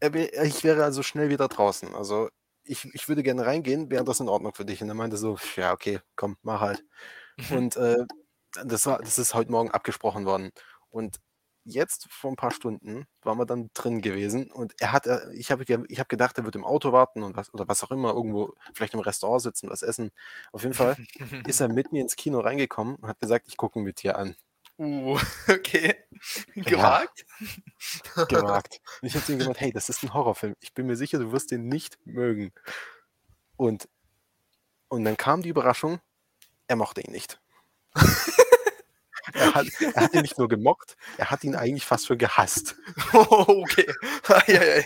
Ich 0.00 0.64
wäre 0.64 0.84
also 0.84 1.02
schnell 1.02 1.28
wieder 1.28 1.48
draußen. 1.48 1.94
Also 1.94 2.28
ich, 2.64 2.84
ich 2.94 3.08
würde 3.08 3.22
gerne 3.22 3.46
reingehen, 3.46 3.90
wäre 3.90 4.04
das 4.04 4.20
in 4.20 4.28
Ordnung 4.28 4.54
für 4.54 4.64
dich? 4.64 4.82
Und 4.82 4.88
er 4.88 4.94
meinte 4.94 5.16
so, 5.16 5.38
ja, 5.56 5.72
okay, 5.72 6.00
komm, 6.16 6.36
mach 6.42 6.60
halt. 6.60 6.84
Und 7.50 7.76
äh, 7.76 8.04
das, 8.64 8.86
war, 8.86 8.98
das 9.00 9.18
ist 9.18 9.34
heute 9.34 9.50
Morgen 9.50 9.70
abgesprochen 9.70 10.26
worden. 10.26 10.50
Und 10.90 11.18
jetzt, 11.64 12.06
vor 12.10 12.30
ein 12.32 12.36
paar 12.36 12.50
Stunden, 12.52 13.06
waren 13.22 13.38
wir 13.38 13.46
dann 13.46 13.70
drin 13.74 14.00
gewesen 14.02 14.50
und 14.50 14.74
er 14.80 14.92
hat, 14.92 15.06
äh, 15.06 15.32
ich 15.34 15.50
habe 15.50 15.64
ich 15.88 16.00
hab 16.00 16.08
gedacht, 16.08 16.38
er 16.38 16.44
wird 16.44 16.56
im 16.56 16.64
Auto 16.64 16.92
warten 16.92 17.22
und 17.22 17.36
was, 17.36 17.52
oder 17.54 17.68
was 17.68 17.84
auch 17.84 17.90
immer, 17.90 18.14
irgendwo 18.14 18.54
vielleicht 18.74 18.94
im 18.94 19.00
Restaurant 19.00 19.42
sitzen, 19.42 19.70
was 19.70 19.82
essen. 19.82 20.10
Auf 20.52 20.62
jeden 20.62 20.74
Fall 20.74 20.96
ist 21.46 21.60
er 21.60 21.68
mit 21.68 21.92
mir 21.92 22.02
ins 22.02 22.16
Kino 22.16 22.40
reingekommen 22.40 22.96
und 22.96 23.08
hat 23.08 23.20
gesagt, 23.20 23.48
ich 23.48 23.56
gucke 23.56 23.78
ihn 23.78 23.84
mit 23.84 24.02
dir 24.02 24.16
an. 24.18 24.36
Uh, 24.78 25.18
okay. 25.48 25.96
Gewagt? 26.54 27.26
gewagt. 28.28 28.80
Und 29.02 29.08
ich 29.08 29.14
habe 29.14 29.24
zu 29.24 29.32
ihm 29.32 29.38
gesagt, 29.38 29.60
hey, 29.60 29.72
das 29.72 29.88
ist 29.88 30.02
ein 30.02 30.14
Horrorfilm. 30.14 30.54
Ich 30.60 30.72
bin 30.72 30.86
mir 30.86 30.96
sicher, 30.96 31.18
du 31.18 31.32
wirst 31.32 31.50
den 31.50 31.68
nicht 31.68 31.98
mögen. 32.06 32.52
Und, 33.56 33.88
und 34.88 35.04
dann 35.04 35.16
kam 35.16 35.42
die 35.42 35.48
Überraschung, 35.48 36.00
er 36.68 36.76
mochte 36.76 37.00
ihn 37.00 37.12
nicht. 37.12 37.40
er, 39.32 39.54
hat, 39.54 39.66
er 39.80 40.02
hat 40.02 40.14
ihn 40.14 40.22
nicht 40.22 40.38
nur 40.38 40.48
gemocht, 40.48 40.96
er 41.16 41.30
hat 41.30 41.42
ihn 41.42 41.56
eigentlich 41.56 41.84
fast 41.84 42.06
schon 42.06 42.18
gehasst. 42.18 42.76
Oh, 43.12 43.64
okay. 44.28 44.84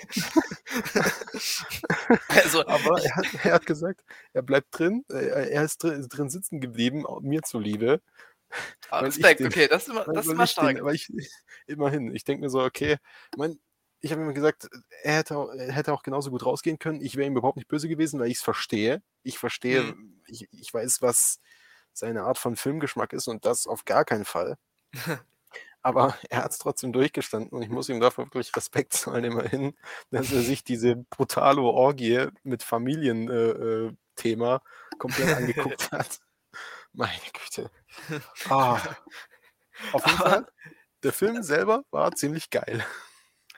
Also, 2.29 2.67
Aber 2.67 3.03
er 3.03 3.17
hat, 3.17 3.27
er 3.45 3.53
hat 3.53 3.67
gesagt, 3.67 4.03
er 4.33 4.43
bleibt 4.43 4.69
drin, 4.79 5.05
äh, 5.11 5.51
er 5.51 5.65
ist 5.65 5.83
drin, 5.83 6.09
drin 6.09 6.31
sitzen 6.31 6.61
geblieben, 6.61 7.05
mir 7.21 7.43
zuliebe. 7.43 8.01
Ah, 8.91 9.01
Respekt, 9.01 9.41
den- 9.41 9.47
okay, 9.49 9.69
das 9.69 9.83
ist 9.85 9.89
immer, 9.89 10.05
das 10.05 10.27
ist 10.27 10.33
immer 10.33 10.45
ich 10.45 10.55
den- 10.55 10.65
stark. 10.65 10.81
aber 10.81 10.93
ich, 10.93 11.09
immerhin, 11.67 12.15
ich 12.15 12.25
denke 12.25 12.43
mir 12.43 12.51
so, 12.51 12.61
okay, 12.63 12.97
mein, 13.37 13.59
ich 14.01 14.11
habe 14.13 14.23
immer 14.23 14.33
gesagt, 14.33 14.69
er 15.03 15.17
hätte, 15.19 15.37
auch- 15.37 15.51
er 15.53 15.73
hätte 15.73 15.93
auch 15.93 16.03
genauso 16.03 16.31
gut 16.31 16.45
rausgehen 16.45 16.79
können. 16.79 17.01
Ich 17.01 17.17
wäre 17.17 17.27
ihm 17.27 17.37
überhaupt 17.37 17.57
nicht 17.57 17.69
böse 17.69 17.89
gewesen, 17.89 18.19
weil 18.21 18.29
ich 18.31 18.39
es 18.39 18.43
verstehe. 18.43 19.03
Ich 19.23 19.39
verstehe, 19.39 19.83
Mhm. 19.83 20.21
ich, 20.27 20.49
ich 20.51 20.75
weiß, 20.75 21.03
was 21.03 21.39
seine 21.93 22.23
Art 22.25 22.39
von 22.39 22.57
Filmgeschmack 22.57 23.13
ist 23.13 23.29
und 23.29 23.45
das 23.45 23.67
auf 23.67 23.85
gar 23.85 24.05
keinen 24.05 24.25
Fall. 24.25 24.57
Aber 25.85 26.17
er 26.31 26.45
hat 26.45 26.53
es 26.53 26.59
trotzdem 26.59 26.93
durchgestanden 26.93 27.51
und 27.51 27.63
ich 27.63 27.69
muss 27.69 27.89
ihm 27.89 27.99
dafür 28.01 28.25
wirklich 28.27 28.55
Respekt 28.57 28.93
zollen, 28.93 29.25
immerhin, 29.25 29.75
dass 30.11 30.31
er 30.33 30.41
sich 30.43 30.63
diese 30.63 30.95
brutale 30.97 31.61
Orgie 31.61 32.29
mit 32.45 32.63
Familienthema 32.63 34.55
äh, 34.55 34.57
äh, 34.57 34.97
komplett 34.99 35.35
angeguckt 35.37 35.91
hat. 35.93 36.21
Meine 36.95 37.21
Güte. 37.33 37.71
Ah. 38.51 38.97
Auf 39.93 40.07
jeden 40.07 40.19
Fall, 40.21 40.47
der 41.03 41.13
Film 41.13 41.43
selber 41.43 41.85
war 41.91 42.15
ziemlich 42.15 42.51
geil. 42.51 42.85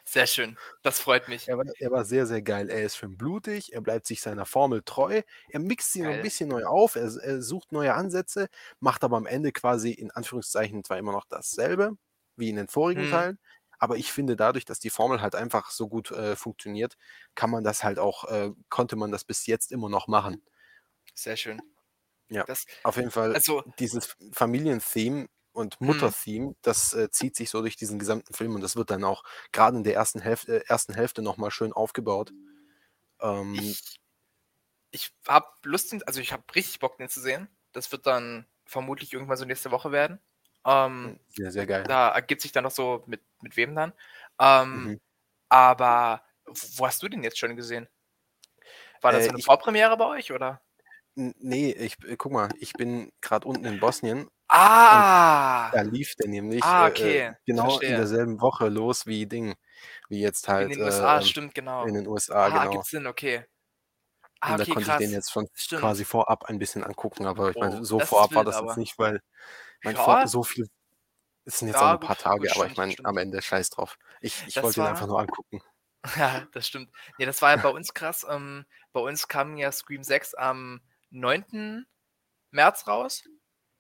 Sehr 0.05 0.27
schön. 0.27 0.59
Das 0.83 0.99
freut 1.01 1.29
mich. 1.29 1.49
Er 1.49 1.59
war, 1.59 1.65
er 1.79 1.91
war 1.91 2.05
sehr, 2.07 2.27
sehr 2.27 2.41
geil. 2.43 2.71
Er 2.71 2.85
ist 2.85 2.97
schön 2.97 3.17
blutig, 3.19 3.73
er 3.75 3.83
bleibt 3.83 4.07
sich 4.07 4.23
seiner 4.23 4.47
Formel 4.47 4.83
treu, 4.83 5.23
er 5.51 5.61
mixt 5.61 5.93
sie 5.93 6.03
noch 6.03 6.13
ein 6.15 6.21
bisschen 6.23 6.49
neu 6.49 6.65
auf, 6.65 6.97
er, 6.97 7.05
er 7.23 7.43
sucht 7.43 7.71
neue 7.73 7.93
Ansätze, 7.95 8.49
macht 8.81 9.05
aber 9.05 9.19
am 9.19 9.27
Ende 9.27 9.53
quasi 9.53 9.91
in 9.93 10.11
Anführungszeichen 10.11 10.85
zwar 10.85 10.97
immer 10.99 11.13
noch 11.13 11.27
dasselbe 11.29 11.97
wie 12.37 12.49
in 12.49 12.57
den 12.57 12.69
vorigen 12.69 13.03
Mhm. 13.03 13.11
Teilen, 13.11 13.39
aber 13.79 13.97
ich 13.97 14.11
finde 14.11 14.37
dadurch, 14.37 14.65
dass 14.65 14.81
die 14.81 14.91
Formel 14.91 15.21
halt 15.21 15.35
einfach 15.35 15.71
so 15.71 15.89
gut 15.89 16.11
äh, 16.13 16.35
funktioniert, 16.35 16.97
kann 17.35 17.51
man 17.51 17.63
das 17.63 17.85
halt 17.85 17.99
auch, 17.99 18.25
äh, 18.31 18.51
konnte 18.71 18.97
man 18.97 19.13
das 19.13 19.25
bis 19.25 19.47
jetzt 19.47 19.71
immer 19.71 19.89
noch 19.91 20.09
machen. 20.09 20.43
Sehr 21.15 21.37
schön. 21.37 21.61
Ja. 22.31 22.45
Das, 22.45 22.65
Auf 22.83 22.97
jeden 22.97 23.11
Fall, 23.11 23.35
also, 23.35 23.63
dieses 23.79 24.17
Familientheme 24.33 25.29
und 25.53 25.81
Mhm. 25.81 25.87
Mutter-Theme, 25.87 26.55
das 26.63 26.93
äh, 26.95 27.11
zieht 27.11 27.37
sich 27.37 27.51
so 27.51 27.61
durch 27.61 27.77
diesen 27.77 27.99
gesamten 27.99 28.35
Film 28.35 28.55
und 28.55 28.61
das 28.61 28.77
wird 28.77 28.91
dann 28.91 29.05
auch 29.05 29.23
gerade 29.53 29.77
in 29.77 29.85
der 29.85 29.95
ersten 29.95 30.21
Hälfte, 30.21 30.61
äh, 30.63 30.65
ersten 30.67 30.95
Hälfte 30.95 31.23
nochmal 31.23 31.51
schön 31.51 31.73
aufgebaut. 31.73 32.33
Ähm, 33.21 33.55
ich, 33.55 34.01
ich 34.91 35.13
habe 35.29 35.47
Lust, 35.65 35.95
also 36.07 36.21
ich 36.21 36.33
habe 36.33 36.43
richtig 36.55 36.79
Bock, 36.79 36.99
den 36.99 37.09
zu 37.09 37.21
sehen. 37.21 37.49
Das 37.73 37.91
wird 37.93 38.07
dann 38.07 38.47
vermutlich 38.67 39.13
irgendwann 39.13 39.37
so 39.37 39.45
nächste 39.45 39.71
Woche 39.71 39.93
werden. 39.93 40.21
Ähm, 40.65 41.19
sehr, 41.29 41.51
sehr 41.53 41.67
geil. 41.67 41.85
da 41.87 42.09
ergibt 42.11 42.41
sich 42.43 42.53
dann 42.53 42.65
noch 42.65 42.71
so, 42.71 43.03
mit, 43.07 43.21
mit 43.43 43.57
wem 43.57 43.75
dann. 43.75 43.93
Ähm, 44.39 44.85
Mhm. 44.91 45.01
Aber 45.49 46.25
wo 46.79 46.87
hast 46.87 47.03
du 47.03 47.09
den 47.09 47.23
jetzt 47.25 47.39
schon 47.39 47.57
gesehen? 47.57 47.89
War 49.01 49.13
das 49.13 49.27
Äh, 49.27 49.29
eine 49.31 49.39
ich- 49.39 49.45
Vorpremiere 49.45 49.97
bei 49.97 50.07
euch 50.07 50.33
oder? 50.33 50.61
N 51.17 51.33
ne, 51.39 51.73
ich 51.75 51.97
äh, 52.05 52.17
guck 52.17 52.33
mal, 52.33 52.53
ich 52.59 52.77
bin 52.77 53.13
grad 53.21 53.45
unten 53.45 53.65
in 53.67 53.79
Bosnien 53.81 54.29
Ah! 54.51 55.73
da 55.73 55.83
lief 55.83 56.15
der 56.17 56.29
nämlich, 56.29 56.73
Ah, 56.73 56.87
äh, 56.87 57.17
äh, 57.17 57.21
okay, 57.21 57.35
genau 57.47 57.81
in 57.81 57.97
verstehe. 57.97 57.97
derselben 57.97 58.41
Woche 58.41 58.69
los 58.69 59.07
wie 59.07 59.27
Ding 59.27 59.55
wie 60.09 60.21
jetzt 60.21 60.49
In 60.59 60.69
halt, 60.69 60.71
den 60.71 60.81
USA, 60.83 61.21
ähm, 61.21 61.33
stimmt, 61.33 61.55
genau. 61.55 61.89
in 61.89 61.95
den 61.95 62.07
USA, 62.09 62.49
Ah, 62.49 62.51
genau. 62.51 62.63
ergibt 62.63 62.87
Sinn, 62.87 63.07
okay. 63.07 63.45
Ah, 64.43 64.55
Und 64.55 64.59
da 64.59 64.67
okay, 64.67 64.67
konnte 64.67 64.91
ich 64.91 64.97
den 64.97 65.11
krass. 65.11 65.15
jetzt 65.15 65.33
schon 65.33 65.49
quasi 65.75 66.05
Stimmt. 66.05 66.05
vorab 66.05 66.45
ein 66.45 66.59
bisschen 66.59 66.85
angucken, 66.85 67.25
aber 67.27 67.51
ich 67.51 67.57
Oh, 67.57 67.61
meine, 67.61 67.85
so 67.85 67.99
das 67.99 68.13
ist 68.13 68.31
vorab 68.31 68.35
war 68.35 68.45
wild, 68.45 68.45
das 68.45 68.61
jetzt 68.61 68.77
aber 68.77 68.77
nicht, 68.77 68.99
weil 68.99 69.17
ich 69.17 69.85
meine, 69.85 69.97
vor 69.99 70.19
Ja. 70.19 70.29
so 70.29 70.43
viel 70.45 70.69
es 71.47 71.59
sind 71.61 71.69
jetzt 71.69 71.83
auch 71.83 71.89
Ja, 71.89 71.91
nur 71.91 71.99
gut, 71.99 72.01
paar 72.01 72.17
gut, 72.39 72.51
Tage, 72.51 72.53
aber 72.55 72.67
ich 72.67 72.77
stimmt, 72.77 72.79
meine, 72.79 72.97
am. 73.03 73.19
Ende 73.19 73.43
scheiß 73.43 73.71
drauf. 73.71 73.99
Ich 74.21 74.45
ich 74.47 74.63
Das 74.63 74.63
wollte 74.63 74.81
ihn 74.81 74.87
einfach 74.89 75.07
war 75.07 75.09
nur 75.09 75.21
angucken. 75.21 75.63
Ja, 76.17 76.47
das 76.53 76.67
stimmt. 76.69 76.93
Ne, 77.19 77.27
das 77.27 77.43
war 77.43 77.51
ja 77.51 77.57
bei 77.57 77.71
uns 77.71 77.95
krass. 77.95 78.27
Ähm, 78.29 78.67
bei 78.93 79.01
uns 79.01 79.29
kam 79.29 79.57
ja 79.57 79.73
Scream 79.73 80.05
VI 80.05 80.35
am 80.37 80.81
9. 81.15 81.87
März 82.53 82.87
raus 82.89 83.25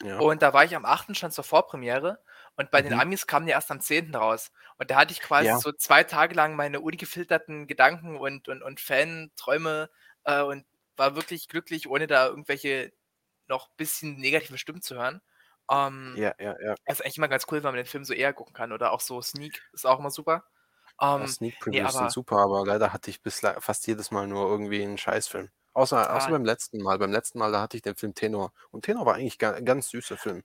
Ja. 0.02 0.24
und 0.24 0.42
da 0.42 0.52
war 0.54 0.64
ich 0.64 0.76
am 0.76 0.84
8. 0.86 1.14
schon 1.16 1.32
zur 1.32 1.44
Vorpremiere 1.44 2.24
und 2.56 2.70
bei 2.72 2.82
den 2.82 2.92
Mhm. 2.92 3.00
Amis 3.00 3.26
kam 3.28 3.46
der 3.46 3.56
erst 3.56 3.70
am 3.72 3.80
10. 3.82 4.14
raus. 4.16 4.52
Und 4.78 4.90
da 4.90 4.96
hatte 4.98 5.12
ich 5.12 5.20
quasi 5.22 5.54
Ja. 5.54 5.58
so 5.58 5.72
2 5.72 6.04
Tage 6.04 6.34
lang 6.36 6.56
meine 6.56 6.80
ungefilterten 6.80 7.66
Gedanken 7.68 8.16
und 8.18 8.48
und 8.48 8.62
und 8.62 8.80
Fanträume, 8.80 9.90
äh, 10.24 10.42
und 10.42 10.66
war 10.96 11.16
wirklich 11.16 11.48
glücklich, 11.48 11.88
ohne 11.88 12.06
da 12.08 12.26
irgendwelche 12.28 12.92
noch 13.48 13.70
bisschen 13.76 14.16
negative 14.18 14.58
Stimmen 14.58 14.82
zu 14.82 14.96
hören. 14.96 15.22
Ähm, 15.70 16.16
Ja, 16.16 16.32
ja, 16.38 16.54
ja. 16.60 16.76
ist 16.86 17.02
eigentlich 17.04 17.18
immer 17.18 17.28
ganz 17.28 17.46
cool, 17.52 17.58
wenn 17.64 17.70
man 17.72 17.76
den 17.76 17.86
Film 17.86 18.04
so 18.04 18.14
eher 18.14 18.32
gucken 18.34 18.54
kann 18.54 18.72
oder 18.72 18.92
auch 18.92 19.00
so 19.02 19.22
Sneak 19.22 19.62
ist 19.74 19.86
auch 19.86 20.00
immer 20.00 20.10
super. 20.12 20.44
Ja, 21.16 21.26
Ähm, 21.26 21.28
Sneak 21.28 21.58
ne, 21.70 21.80
Previews 21.80 21.96
sind 21.98 22.10
aber 22.10 22.12
super, 22.12 22.38
aber 22.38 22.64
leider 22.66 22.92
hatte 22.92 23.08
ich 23.10 23.22
bislang 23.22 23.60
fast 23.60 23.86
jedes 23.86 24.10
Mal 24.10 24.26
nur 24.26 24.48
irgendwie 24.48 24.82
'n 24.82 24.98
Scheißfilm. 24.98 25.50
Außer 25.76 26.14
außer 26.14 26.30
Ah. 26.30 26.32
beim 26.32 26.44
letzten 26.44 26.78
Mal. 26.82 26.98
Beim 26.98 27.10
letzten 27.12 27.38
Mal, 27.40 27.50
da 27.52 27.60
hatte 27.60 27.76
ich 27.76 27.82
den 27.82 27.96
Film 27.96 28.14
Tenor 28.14 28.52
und 28.70 28.84
Tenor 28.84 29.06
war 29.06 29.14
eigentlich 29.16 29.38
ga 29.38 29.58
ganz 29.60 29.88
süßer 29.90 30.16
Film. 30.16 30.44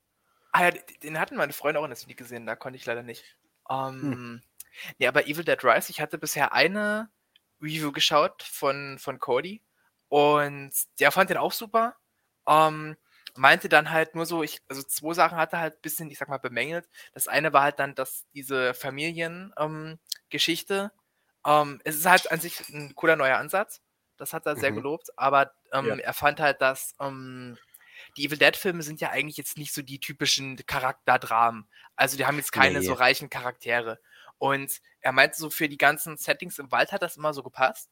Ah 0.54 0.64
ja, 0.66 0.72
den 1.04 1.20
hatten 1.20 1.36
meine 1.36 1.54
Freunde 1.54 1.80
auch 1.80 1.84
in 1.84 1.92
der 1.92 1.98
Sneak 1.98 2.18
gesehen, 2.18 2.46
da 2.48 2.56
konnte 2.56 2.78
ich 2.78 2.86
leider 2.86 3.04
nicht. 3.04 3.38
Hm. 4.02 4.14
Ähm, 4.18 4.42
ne, 5.00 5.08
aber 5.08 5.28
Evil 5.28 5.44
Dead 5.46 5.64
Rise, 5.64 5.92
ich 5.92 6.02
hatte 6.02 6.18
bisher 6.18 6.54
eine 6.54 7.10
Review 7.62 7.92
geschaut 7.92 8.44
von 8.44 8.98
von 9.00 9.20
Cody 9.20 9.64
und 10.10 10.72
der 11.00 11.12
fand 11.12 11.30
den 11.30 11.38
auch 11.38 11.52
super. 11.54 11.98
Ähm, 12.48 12.98
meinte 13.36 13.70
dann 13.70 13.92
halt 13.92 14.16
nur 14.16 14.26
so 14.26 14.42
ich 14.44 14.62
also 14.70 14.82
2 14.84 15.14
Sachen 15.14 15.38
hat 15.38 15.54
er 15.54 15.60
halt 15.60 15.82
bisschen, 15.84 16.10
ich 16.12 16.18
sage 16.18 16.32
mal, 16.32 16.38
bemängelt. 16.40 16.90
Das 17.14 17.28
eine 17.28 17.54
war 17.54 17.62
halt 17.64 17.80
dann, 17.80 17.94
dass 17.96 18.26
diese 18.34 18.74
Familien 18.74 19.54
ähm, 19.58 20.00
ähm, 21.46 21.82
es 21.86 21.96
ist 21.98 22.06
halt 22.06 22.32
an 22.32 22.40
sich 22.40 22.60
'n 22.70 22.96
cooler 22.96 23.16
neuer 23.16 23.38
Ansatz. 23.38 23.82
Das 24.20 24.34
hat 24.34 24.46
er 24.46 24.58
sehr 24.58 24.72
Mhm. 24.72 24.74
gelobt, 24.74 25.10
aber, 25.18 25.54
Ja. 25.82 25.96
ähm, 25.96 26.00
er 26.00 26.14
fand 26.14 26.40
halt, 26.40 26.62
dass, 26.62 26.96
ähm 27.00 27.60
die 28.18 28.26
Evil 28.26 28.38
Dead 28.38 28.56
Filme 28.58 28.84
sind 28.84 29.02
ja 29.02 29.10
eigentlich 29.12 29.38
jetzt 29.38 29.58
nicht 29.58 29.74
so 29.74 29.82
die 29.82 30.00
typischen 30.00 30.58
Charakterdramen. 30.66 31.70
Also, 31.96 32.18
die 32.18 32.26
haben 32.26 32.38
jetzt 32.38 32.52
keine 32.52 32.82
so 32.82 32.94
Ne. 32.94 32.96
reichen 32.96 33.30
Charaktere. 33.30 34.00
Und 34.38 34.80
er 35.02 35.12
meinte 35.14 35.38
so, 35.40 35.50
für 35.50 35.70
die 35.70 35.78
ganzen 35.78 36.18
Settings 36.18 36.60
im 36.60 36.72
Wald 36.72 36.92
hat 36.94 37.02
das 37.04 37.18
immer 37.18 37.34
so 37.34 37.44
gepasst. 37.44 37.90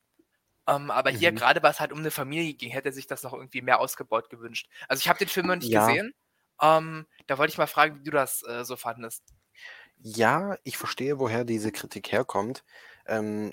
Ähm, 0.67 0.91
aber 0.91 1.11
hier, 1.11 1.31
Mhm. 1.31 1.33
grade 1.33 1.63
weil's 1.63 1.79
halt 1.79 1.91
um 1.93 2.01
'ne 2.01 2.11
Familie 2.11 2.53
ging, 2.55 2.71
hätte 2.71 2.89
er 2.89 2.93
sich 2.93 3.07
das 3.07 3.23
noch 3.23 3.33
irgendwie 3.33 3.61
mehr 3.63 3.79
ausgebaut 3.79 4.29
gewünscht. 4.29 4.69
Also, 4.89 5.01
ich 5.01 5.09
habe 5.09 5.19
den 5.19 5.29
Film 5.29 5.47
noch 5.47 5.55
nicht 5.57 5.71
Ja. 5.71 5.71
gesehen. 5.71 6.13
Ähm, 6.61 7.07
da 7.27 7.37
wollte 7.37 7.51
ich 7.53 7.57
mal 7.59 7.67
fragen, 7.67 7.99
wie 7.99 8.03
du 8.05 8.11
das, 8.11 8.43
äh, 8.43 8.65
so 8.65 8.75
fandest. 8.77 9.33
Ja, 9.99 10.57
ich 10.63 10.77
verstehe, 10.77 11.19
woher 11.19 11.43
diese 11.43 11.71
Kritik 11.71 12.11
herkommt. 12.11 12.63
Ähm, 13.07 13.51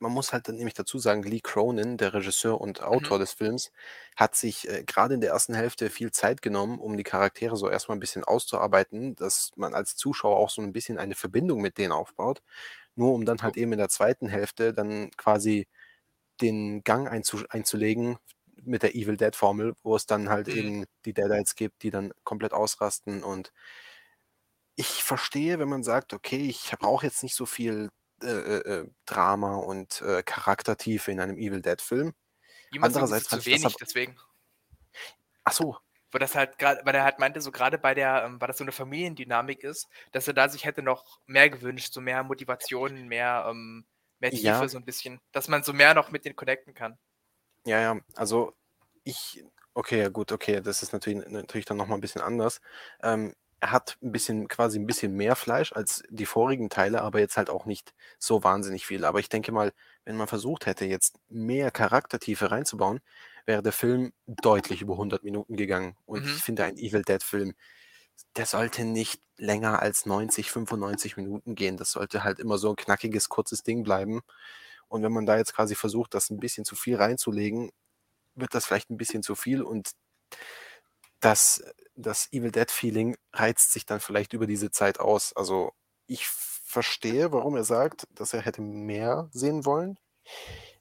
man 0.00 0.12
muss 0.12 0.32
halt 0.32 0.48
dann 0.48 0.56
nämlich 0.56 0.74
dazu 0.74 0.98
sagen, 0.98 1.22
Lee 1.22 1.40
Cronin, 1.42 1.96
der 1.98 2.14
Regisseur 2.14 2.60
und 2.60 2.82
Mhm. 2.92 3.10
Autor 3.10 3.18
des 3.18 3.32
Films, 3.34 3.70
hat 4.16 4.34
sich, 4.36 4.68
äh, 4.68 4.84
grade 4.84 5.14
in 5.14 5.20
der 5.20 5.30
ersten 5.32 5.54
Hälfte 5.54 5.90
viel 5.90 6.10
Zeit 6.12 6.42
genommen, 6.42 6.78
um 6.80 6.96
die 6.96 7.04
Charaktere 7.04 7.56
so 7.56 7.68
erst 7.70 7.88
mal 7.88 7.94
'n 7.96 8.00
bisschen 8.00 8.24
auszuarbeiten, 8.24 9.14
dass 9.16 9.50
man 9.56 9.74
als 9.74 9.96
Zuschauer 9.96 10.36
auch 10.38 10.50
so 10.50 10.62
'n 10.62 10.72
bisschen 10.72 10.98
eine 10.98 11.14
Verbindung 11.14 11.60
mit 11.62 11.78
denen 11.78 11.92
aufbaut, 11.92 12.42
nur 12.96 13.14
um 13.14 13.24
dann 13.26 13.42
halt 13.42 13.56
eben 13.58 13.72
in 13.72 13.78
der 13.78 13.90
zweiten 13.90 14.28
Hälfte 14.28 14.74
dann 14.74 15.10
quasi 15.16 15.68
den 16.40 16.82
Gang 16.84 17.08
einzusch 17.08 17.46
einzulegen 17.50 18.18
mit 18.62 18.82
der 18.84 18.94
Evil 18.96 19.16
Dead 19.18 19.36
Formel, 19.36 19.74
wo 19.82 19.96
es 19.96 20.06
dann 20.06 20.30
halt 20.30 20.46
Mhm. 20.46 20.50
eben 20.50 20.84
die 21.06 21.14
Deadites 21.14 21.54
gibt, 21.56 21.82
die 21.82 21.90
dann 21.90 22.12
komplett 22.24 22.52
ausrasten 22.54 23.22
und 23.24 23.50
ich 24.78 25.02
verstehe, 25.04 25.58
wenn 25.58 25.68
man 25.68 25.82
sagt: 25.82 26.12
„Okay, 26.14 26.48
ich 26.48 26.72
brauche 26.78 27.06
jetzt 27.06 27.22
nicht 27.22 27.34
so 27.34 27.46
viel, 27.46 27.90
äh, 28.22 28.28
äh, 28.28 28.80
äh, 28.84 28.90
Drama 29.06 29.56
und, 29.56 30.02
äh, 30.02 30.22
Charaktertiefe 30.24 31.10
in 31.12 31.20
einem 31.20 31.38
Evil 31.38 31.62
Dead 31.62 31.80
Film.“ 31.80 32.14
Jemand 32.72 32.94
so 32.94 33.00
'n 33.00 33.04
bisschen 33.04 33.26
Andererseits 33.26 33.28
zu 33.28 33.44
das 33.46 33.46
wenig, 33.46 33.76
aber 33.76 33.78
deswegen. 33.78 34.16
Ach 35.46 35.52
so. 35.52 35.80
Wo 36.12 36.18
das 36.18 36.34
halt 36.34 36.58
grad 36.58 36.84
weil 36.84 36.94
er 36.94 37.04
halt 37.04 37.18
meinte, 37.20 37.40
so 37.40 37.52
grade 37.52 37.78
bei 37.78 37.94
der 37.94 38.24
ähm, 38.24 38.40
weil 38.40 38.48
das 38.48 38.58
so 38.58 38.64
'ne 38.64 38.72
Familiendynamik 38.72 39.62
ist, 39.62 39.88
dass 40.12 40.26
er 40.26 40.34
da 40.34 40.48
sich 40.48 40.64
hätte 40.64 40.82
noch 40.82 41.20
mehr 41.26 41.48
gewünscht, 41.50 41.92
so 41.92 42.00
mehr 42.00 42.24
Motivation, 42.24 43.06
mehr 43.08 43.46
ähm, 43.48 43.86
mehr 44.18 44.32
Tiefe 44.34 44.68
Ja. 44.68 44.68
so 44.68 44.76
'n 44.78 44.84
bisschen, 44.84 45.20
dass 45.32 45.46
man 45.48 45.62
so 45.62 45.72
mehr 45.72 45.94
noch 45.94 46.10
mit 46.10 46.24
denen 46.24 46.34
connecten 46.36 46.74
kann. 46.74 46.98
Ja, 47.66 47.78
ja, 47.80 48.00
also 48.16 48.54
ich 49.04 49.44
okay, 49.74 49.98
ja 50.00 50.08
gut, 50.08 50.32
okay, 50.32 50.60
das 50.62 50.82
ist 50.82 50.92
natürlich 50.94 51.26
natürlich 51.28 51.66
dann 51.66 51.76
noch 51.76 51.86
mal 51.86 51.96
'n 51.96 52.00
bisschen 52.00 52.22
anders. 52.22 52.60
Ähm, 53.02 53.34
er 53.60 53.72
hat 53.72 53.98
'n 54.02 54.12
bisschen 54.12 54.48
quasi 54.48 54.78
'n 54.78 54.86
bisschen 54.86 55.14
mehr 55.16 55.36
Fleisch 55.36 55.72
als 55.72 56.02
die 56.10 56.26
vorigen 56.26 56.70
Teile, 56.70 57.02
aber 57.02 57.20
jetzt 57.20 57.36
halt 57.36 57.50
auch 57.50 57.66
nicht 57.66 57.94
so 58.18 58.44
wahnsinnig 58.44 58.86
viel. 58.86 59.04
Aber 59.04 59.20
ich 59.20 59.28
denke 59.28 59.52
mal, 59.52 59.72
wenn 60.04 60.16
man 60.16 60.28
versucht 60.28 60.66
hätte, 60.66 60.86
jetzt 60.86 61.16
mehr 61.28 61.70
Charaktertiefe 61.70 62.50
reinzubauen, 62.50 63.00
wäre 63.46 63.62
der 63.62 63.72
Film 63.72 64.12
deutlich 64.26 64.82
über 64.82 64.96
100 64.98 65.24
Minuten 65.24 65.56
gegangen. 65.56 65.96
Und 66.06 66.26
ich 66.26 66.32
Mhm. 66.32 66.40
finde, 66.42 66.64
ein 66.64 66.76
Evil 66.78 67.02
Dead 67.02 67.22
Film, 67.22 67.54
der 68.36 68.46
sollte 68.46 68.84
nicht 68.84 69.22
länger 69.38 69.80
als 69.82 70.06
90, 70.06 70.50
95 70.52 71.16
Minuten 71.18 71.54
gehen. 71.56 71.76
Das 71.78 71.92
sollte 71.92 72.24
halt 72.24 72.38
immer 72.40 72.58
so 72.58 72.70
'n 72.70 72.76
knackiges, 72.76 73.28
kurzes 73.30 73.62
Ding 73.64 73.84
bleiben. 73.84 74.22
Und 74.88 75.02
wenn 75.04 75.12
man 75.12 75.26
da 75.26 75.36
jetzt 75.38 75.54
quasi 75.54 75.74
versucht, 75.76 76.14
das 76.14 76.30
'n 76.30 76.40
bisschen 76.40 76.64
zu 76.66 76.76
viel 76.76 76.96
reinzulegen, 76.96 77.70
wird 78.36 78.54
das 78.54 78.66
vielleicht 78.66 78.90
'n 78.90 78.98
bisschen 78.98 79.22
zu 79.24 79.36
viel 79.36 79.62
und 79.62 79.92
das 81.20 81.62
das 81.96 82.28
Evil 82.32 82.50
Dead 82.52 82.70
Feeling 82.70 83.16
reizt 83.34 83.72
sich 83.72 83.86
dann 83.86 84.00
vielleicht 84.00 84.32
über 84.32 84.46
diese 84.46 84.70
Zeit 84.70 85.00
aus. 85.00 85.34
Also, 85.36 85.72
ich 86.06 86.26
verstehe, 86.28 87.32
warum 87.32 87.56
er 87.56 87.64
sagt, 87.64 88.04
dass 88.12 88.32
er 88.34 88.42
hätte 88.42 88.62
mehr 88.62 89.28
sehen 89.32 89.64
wollen, 89.66 89.98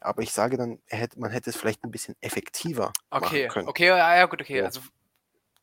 aber 0.02 0.24
ich 0.24 0.34
sage 0.34 0.58
dann, 0.58 0.82
hätte 0.88 1.20
man 1.20 1.32
hätte 1.32 1.50
es 1.52 1.58
vielleicht 1.58 1.84
'n 1.86 1.92
bisschen 1.92 2.16
effektiver 2.22 2.96
machen 3.14 3.46
Okay, 3.46 3.50
können. 3.50 3.72
okay, 3.72 3.88
ja, 3.88 4.16
ja, 4.18 4.26
gut, 4.28 4.42
okay. 4.42 4.62
So. 4.62 4.70
Also, 4.70 4.82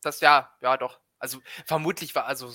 das 0.01 0.21
ja, 0.21 0.55
ja 0.61 0.77
doch. 0.77 1.01
Also, 1.19 1.41
vermutlich 1.65 2.15
war 2.15 2.25
also 2.25 2.53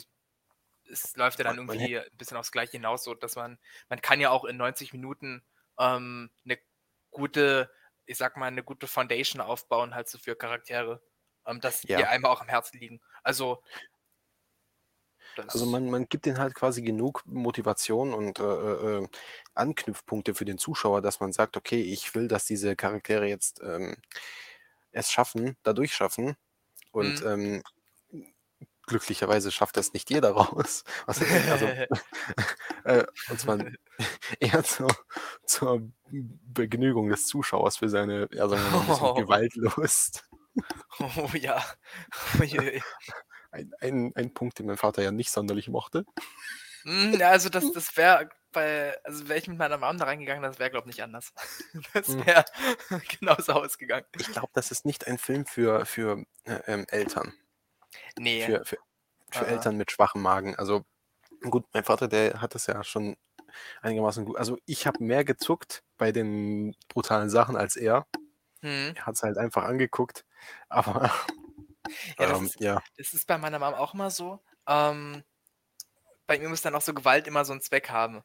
es 0.90 1.16
läuft 1.16 1.38
ja 1.38 1.44
dann 1.44 1.56
Man 1.56 1.66
man 1.66 1.78
irgendwie 1.78 1.96
'n 1.98 2.06
bisschen 2.18 2.36
aufs 2.38 2.52
Gleiche 2.52 2.72
hinaus, 2.72 3.04
so 3.04 3.14
dass 3.14 3.36
man 3.36 3.58
man 3.90 4.00
kann 4.02 4.20
ja 4.20 4.30
auch 4.30 4.44
in 4.44 4.56
90 4.58 4.92
Minuten, 4.92 5.44
ähm, 5.78 6.30
'ne 6.44 6.58
gute 7.10 7.70
ich 8.06 8.18
sage 8.18 8.38
mal, 8.40 8.50
'ne 8.52 8.64
gute 8.64 8.86
Foundation 8.88 9.40
aufbauen 9.42 9.94
halt 9.94 10.08
so 10.08 10.18
für 10.18 10.36
Charaktere, 10.36 11.02
ähm, 11.46 11.60
dass 11.60 11.88
die 11.94 12.04
Ja. 12.04 12.06
einem 12.06 12.24
auch 12.26 12.40
am 12.40 12.48
Herzen 12.48 12.78
liegen. 12.78 13.00
Also 13.22 13.62
Also, 15.46 15.66
man 15.66 15.90
man 15.90 16.08
gibt 16.08 16.26
denen 16.26 16.38
halt 16.38 16.54
quasi 16.54 16.82
genug 16.82 17.22
Motivation 17.26 18.12
und, 18.14 18.38
äh, 18.38 18.42
äh, 18.44 19.04
äh, 19.04 19.08
Anknüpfpunkte 19.54 20.34
für 20.34 20.44
den 20.44 20.58
Zuschauer, 20.58 21.02
dass 21.02 21.20
man 21.20 21.32
sagt: 21.32 21.56
„Okay, 21.56 21.80
ich 21.82 22.14
will, 22.14 22.28
dass 22.28 22.44
diese 22.46 22.76
Charaktere 22.76 23.26
jetzt, 23.28 23.60
ähm, 23.62 23.96
es 24.92 25.10
schaffen 25.10 25.56
da 25.64 25.72
durchschaffen.“ 25.74 26.36
Und, 26.92 27.20
Mhm. 27.20 27.22
ähm, 27.22 27.62
glücklicherweise 28.86 29.50
schafft 29.52 29.76
das 29.76 29.92
nicht 29.92 30.10
jeder 30.10 30.30
raus. 30.32 30.84
Heißt 31.06 31.22
also, 31.50 31.72
äh, 32.84 33.04
und 33.28 33.40
zwar 33.40 33.58
eher 34.40 34.64
zur 34.64 34.96
zur 35.46 35.82
Begnügung 36.10 37.08
des 37.10 37.26
Zuschauers 37.26 37.78
für 37.78 37.88
seine, 37.88 38.28
ja, 38.32 38.48
sagen 38.48 38.64
wir 38.64 38.70
mal, 38.72 38.84
bisschen 38.84 39.12
Gewaltlust. 39.14 40.24
Oh 41.00 41.28
ja. 41.34 41.62
Ein 43.50 43.72
ein 43.80 44.12
ein 44.14 44.34
Punkt, 44.34 44.58
den 44.58 44.66
mein 44.66 44.76
Vater 44.78 45.02
ja 45.02 45.10
nicht 45.12 45.30
sonderlich 45.30 45.68
mochte. 45.68 46.04
Hm, 46.84 47.14
ja, 47.18 47.30
also 47.30 47.48
das 47.48 47.70
das 47.72 47.96
wäre 47.96 48.28
bei 48.52 48.96
also 49.04 49.28
wäre 49.28 49.38
ich 49.38 49.48
mit 49.48 49.58
meiner 49.58 49.78
Mom 49.78 49.98
da 49.98 50.04
reingegangen, 50.04 50.42
das 50.42 50.58
wäre, 50.58 50.70
glaube 50.70 50.90
ich, 50.90 50.96
nicht 50.96 51.02
anders. 51.02 51.32
Das 51.94 52.08
Hm. 52.08 52.26
wäre 52.26 52.44
genauso 53.20 53.52
ausgegangen. 53.52 54.06
Ich 54.18 54.30
glaube, 54.30 54.50
das 54.54 54.70
ist 54.70 54.84
nicht 54.84 55.06
ein 55.06 55.18
Film 55.18 55.46
für 55.46 55.86
für, 55.86 56.24
äh, 56.44 56.60
ähm, 56.66 56.86
Eltern. 56.88 57.34
Ne. 58.18 58.40
Für 58.46 58.64
für 58.64 58.78
für 59.30 59.46
Äh-äh. 59.46 59.52
Eltern 59.52 59.76
mit 59.78 59.90
schwachem 59.92 60.22
Magen. 60.22 60.56
Also, 60.56 60.84
gut, 61.42 61.66
mein 61.74 61.84
Vater, 61.84 62.08
der 62.08 62.40
hat 62.42 62.54
das 62.54 62.66
ja 62.66 62.84
schon 62.84 63.16
einigermaßen 63.82 64.24
gu 64.26 64.34
also, 64.36 64.58
ich 64.66 64.86
habe 64.86 65.04
mehr 65.04 65.24
gezuckt 65.24 65.84
bei 65.98 66.12
den 66.12 66.76
brutalen 66.88 67.30
Sachen 67.30 67.56
als 67.56 67.76
er. 67.76 68.06
Mhm. 68.62 68.96
Er 68.96 69.06
hat's 69.06 69.22
halt 69.22 69.38
einfach 69.38 69.64
angeguckt, 69.64 70.24
aber, 70.68 71.10
Ja, 72.18 72.26
das 72.26 72.40
ähm, 72.40 72.40
ist 72.40 72.60
ja. 72.60 72.82
das 72.96 73.14
ist 73.14 73.26
bei 73.26 73.38
meiner 73.38 73.58
Mom 73.58 73.74
auch 73.74 73.94
immer 73.94 74.10
so. 74.10 74.44
Ähm, 74.68 75.22
bei 76.26 76.38
mir 76.38 76.48
muss 76.48 76.62
dann 76.62 76.74
auch 76.74 76.80
so 76.82 76.94
Gewalt 76.94 77.26
immer 77.26 77.44
so 77.44 77.52
'n 77.52 77.60
Zweck 77.60 77.90
haben. 77.90 78.22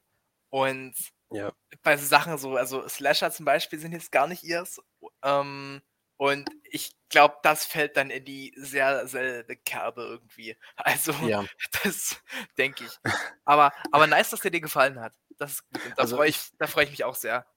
Und 0.49 0.95
Ja. 1.31 1.51
bei 1.83 1.97
so 1.97 2.05
Sachen 2.07 2.37
so 2.37 2.57
also 2.57 2.87
Slasher 2.89 3.31
zum 3.31 3.45
Beispiel 3.45 3.79
sind 3.79 3.93
jetzt 3.93 4.11
gar 4.11 4.27
nicht 4.27 4.43
ihrs. 4.43 4.81
Ähm, 5.23 5.81
Und 6.17 6.51
ich 6.63 6.97
glaube, 7.09 7.37
das 7.43 7.65
fällt 7.65 7.97
dann 7.97 8.09
in 8.11 8.25
die 8.25 8.53
sehr 8.57 9.07
selbe 9.07 9.57
Kerbe 9.57 10.03
irgendwie. 10.03 10.57
Also, 10.77 11.13
Ja. 11.19 11.47
das 11.83 12.21
denke 12.57 12.85
ich. 12.85 12.99
Aber, 13.45 13.73
aber 13.91 14.07
nice, 14.07 14.31
dass 14.31 14.41
der 14.41 14.51
dir 14.51 14.61
gefallen 14.61 14.99
hat. 15.01 15.15
Das 15.39 15.63
da 15.97 16.05
Also 16.05 16.17
freue 16.17 16.29
ich, 16.29 16.31
ich 16.31 16.51
da 16.59 16.67
freu 16.67 16.83
ich 16.83 16.91
mich 16.91 17.03
auch 17.05 17.15
sehr. 17.15 17.47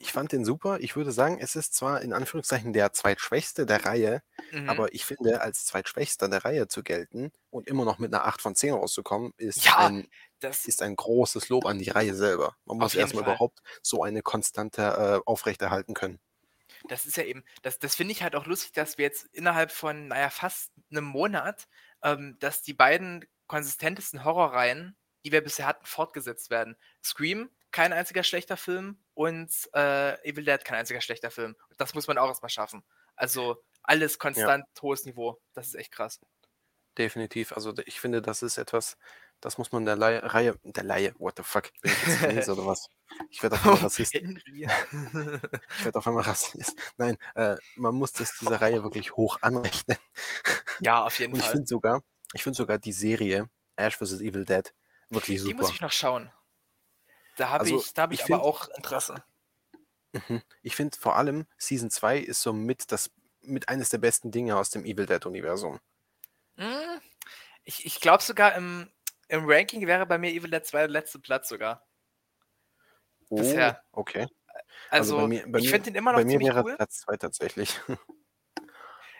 Ich 0.00 0.12
fand 0.12 0.32
den 0.32 0.44
super. 0.44 0.78
Ich 0.80 0.96
würde 0.96 1.12
sagen, 1.12 1.38
es 1.40 1.56
ist 1.56 1.74
zwar 1.74 2.00
in 2.02 2.12
Anführungszeichen 2.12 2.72
der 2.72 2.92
zweitschwächste 2.92 3.66
der 3.66 3.84
Reihe, 3.84 4.22
Mhm. 4.52 4.66
aber 4.66 4.94
ich 4.94 5.04
finde, 5.04 5.40
als 5.42 5.64
zweitschwächster 5.66 6.28
der 6.28 6.44
Reihe 6.44 6.68
zu 6.68 6.82
gelten 6.82 7.32
und 7.50 7.68
immer 7.68 7.84
noch 7.84 7.98
mit 7.98 8.12
einer 8.14 8.24
8 8.26 8.40
von 8.42 8.54
10 8.56 8.72
rauszukommen, 8.74 9.32
ist 9.36 9.66
Ja, 9.66 9.76
ein 9.76 10.08
das 10.40 10.66
ist 10.66 10.82
ein 10.82 10.96
großes 10.96 11.48
Lob 11.50 11.66
an 11.66 11.78
die 11.78 11.90
Reihe 11.90 12.14
selber. 12.14 12.56
Man 12.66 12.78
muss 12.78 12.94
auf 12.94 12.96
jeden 12.96 12.98
erst 12.98 13.14
mal 13.14 13.22
Fall. 13.22 13.22
überhaupt 13.22 13.60
so 13.82 14.02
eine 14.02 14.22
Konstante, 14.22 14.82
äh, 14.82 15.20
aufrechterhalten 15.26 15.94
können. 15.94 16.20
Das 16.88 17.06
ist 17.06 17.16
ja 17.16 17.24
eben, 17.24 17.44
das, 17.62 17.78
das 17.78 17.94
finde 17.96 18.12
ich 18.12 18.22
halt 18.22 18.34
auch 18.34 18.46
lustig, 18.46 18.72
dass 18.72 18.98
wir 18.98 19.04
jetzt 19.04 19.24
innerhalb 19.32 19.70
von, 19.70 20.08
naja, 20.08 20.30
fast 20.30 20.72
einem 20.90 21.04
Monat, 21.04 21.68
ähm, 22.02 22.36
dass 22.40 22.62
die 22.62 22.74
beiden 22.74 23.26
konsistentesten 23.46 24.24
Horrorreihen, 24.24 24.96
die 25.24 25.32
wir 25.32 25.42
bisher 25.42 25.66
hatten, 25.66 25.84
fortgesetzt 25.86 26.50
werden. 26.50 26.76
Scream, 27.04 27.50
kein 27.72 27.92
einziger 27.92 28.22
schlechter 28.22 28.56
Film 28.56 28.98
und 29.14 29.50
äh, 29.74 30.28
Evil 30.28 30.44
Dead, 30.44 30.64
kein 30.64 30.78
einziger 30.78 31.00
schlechter 31.00 31.30
Film. 31.30 31.56
Das 31.78 31.94
muss 31.94 32.06
man 32.06 32.18
auch 32.18 32.28
erstmal 32.28 32.50
schaffen. 32.50 32.82
Also 33.16 33.62
alles 33.82 34.14
Ja. 34.14 34.18
konstant 34.18 34.64
hohes 34.82 35.04
Niveau. 35.04 35.40
Das 35.54 35.68
ist 35.68 35.74
echt 35.74 35.92
krass. 35.92 36.20
Definitiv. 36.98 37.52
Also 37.52 37.72
ich 37.86 38.00
finde, 38.00 38.20
das 38.20 38.42
ist 38.42 38.58
etwas, 38.58 38.96
das 39.40 39.56
muss 39.58 39.72
man 39.72 39.84
der 39.86 39.96
Laie, 39.96 40.20
Reihe, 40.34 40.58
der 40.64 40.82
Laie, 40.84 41.14
what 41.18 41.34
the 41.36 41.42
fuck, 41.42 41.70
bin 41.80 41.92
ich 41.92 42.06
jetzt 42.06 42.18
Chinese 42.18 42.52
oder 42.52 42.66
was? 42.66 42.88
Ich 43.30 43.42
werde 43.42 43.56
auf 43.56 43.64
einmal 43.64 43.78
Rassist. 43.84 44.14
Ich 44.14 45.84
werde 45.84 45.98
auf 45.98 46.06
einmal 46.06 46.24
Rassist. 46.24 46.76
Nein, 46.96 47.16
äh, 47.34 47.56
man 47.76 47.94
muss 47.94 48.12
das 48.12 48.36
dieser 48.38 48.60
Reihe 48.60 48.82
wirklich 48.82 49.16
hoch 49.16 49.38
anrechnen. 49.40 49.96
ja, 50.80 51.04
auf 51.04 51.18
jeden 51.18 51.32
Und 51.32 51.38
ich 51.38 51.44
Fall. 51.44 51.52
finde 51.52 51.66
sogar, 51.68 52.02
ich 52.34 52.42
finde 52.42 52.56
sogar 52.56 52.78
die 52.78 52.92
Serie 52.92 53.48
Ash 53.76 53.96
vs. 53.96 54.20
Evil 54.20 54.44
Dead 54.44 54.74
wirklich 55.08 55.42
Die 55.42 55.54
muss 55.54 55.66
super. 55.68 55.74
ich 55.74 55.80
noch 55.80 55.92
schauen. 55.92 56.30
Da 57.40 57.48
habe 57.50 57.68
Also 57.68 57.72
ich, 57.72 57.92
da 57.94 58.02
habe 58.02 58.14
ich 58.14 58.22
ich 58.22 58.24
aber 58.24 58.40
auch 58.40 58.68
Interesse. 58.68 59.24
mhm, 60.12 60.42
ich 60.62 60.76
finde 60.76 60.96
vor 60.98 61.16
allem 61.16 61.46
Season 61.58 61.90
2 61.90 62.18
ist 62.18 62.42
so 62.42 62.52
mit 62.52 62.92
das 62.92 63.10
mit 63.42 63.68
eines 63.68 63.88
der 63.88 63.98
besten 63.98 64.30
Dinge 64.30 64.56
aus 64.56 64.70
dem 64.70 64.84
Evil 64.84 65.06
Dead 65.06 65.24
Universum. 65.26 65.80
Hm, 66.56 67.00
Ich, 67.64 67.86
ich 67.86 68.00
glaube 68.00 68.22
sogar 68.24 68.54
im, 68.56 68.90
im 69.28 69.44
Ranking 69.48 69.86
wäre 69.88 70.06
bei 70.06 70.18
mir 70.18 70.32
Evil 70.32 70.50
Dead 70.50 70.64
2 70.66 70.80
der 70.80 70.88
letzte 70.90 71.18
Platz 71.20 71.48
sogar. 71.50 71.86
Oh, 73.30 73.36
Bisher. 73.36 73.82
okay. 73.92 74.26
Also 74.96 75.14
bei 75.14 75.24
Also, 75.24 75.26
mir, 75.26 75.46
bei 75.48 75.60
ich 75.60 75.68
mir, 75.68 75.70
finde 75.70 75.90
den 75.90 75.96
immer 75.96 76.12
bei 76.12 76.24
noch 76.24 76.26
mir 76.26 76.40
ziemlich 76.40 76.50
wäre 76.54 76.64
cool. 76.64 76.78
Platz 76.78 77.00
2 77.00 77.16
tatsächlich. 77.16 77.80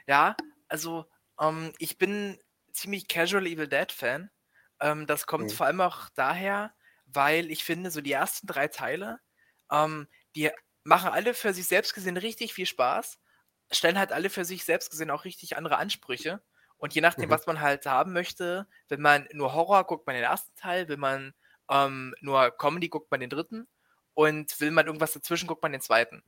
Ja, 0.06 0.36
also, 0.68 1.06
ähm, 1.40 1.72
ich 1.78 1.98
bin 1.98 2.38
ziemlich 2.72 3.08
casual 3.08 3.46
Evil 3.46 3.68
Dead 3.68 3.90
Fan. 3.92 4.30
Ähm, 4.80 5.06
das 5.06 5.26
kommt 5.26 5.52
Mhm. 5.52 5.52
vor 5.52 5.66
allem 5.66 5.80
auch 5.80 6.08
daher, 6.14 6.74
weil 7.14 7.50
ich 7.50 7.64
finde, 7.64 7.90
so 7.90 8.00
die 8.00 8.12
ersten 8.12 8.46
drei 8.46 8.68
Teile, 8.68 9.20
ähm, 9.70 10.08
die 10.36 10.50
machen 10.84 11.10
alle 11.10 11.34
für 11.34 11.52
sich 11.54 11.66
selbst 11.66 11.94
gesehen 11.94 12.16
richtig 12.16 12.54
viel 12.54 12.66
Spaß, 12.66 13.18
stellen 13.72 13.98
halt 13.98 14.12
alle 14.12 14.30
für 14.30 14.44
sich 14.44 14.64
selbst 14.64 14.90
gesehen 14.90 15.10
auch 15.10 15.24
richtig 15.24 15.56
andere 15.56 15.76
Ansprüche. 15.78 16.42
Und 16.78 16.94
je 16.94 17.00
nachdem, 17.02 17.28
Mhm. 17.28 17.30
was 17.30 17.46
man 17.46 17.60
halt 17.60 17.84
haben 17.86 18.12
möchte, 18.12 18.66
wenn 18.88 19.00
man 19.02 19.28
nur 19.32 19.52
Horror 19.54 19.84
guckt 19.84 20.06
man 20.06 20.14
den 20.16 20.24
ersten 20.24 20.54
Teil, 20.56 20.88
will 20.88 20.96
man 20.96 21.34
ähm, 21.70 22.14
nur 22.20 22.50
Comedy 22.52 22.88
guckt 22.88 23.10
man 23.10 23.20
den 23.20 23.30
dritten 23.30 23.68
und 24.14 24.58
will 24.60 24.70
man 24.70 24.86
irgendwas 24.86 25.12
dazwischen 25.12 25.46
guckt 25.46 25.62
man 25.62 25.72
den 25.72 25.80
zweiten. 25.82 26.22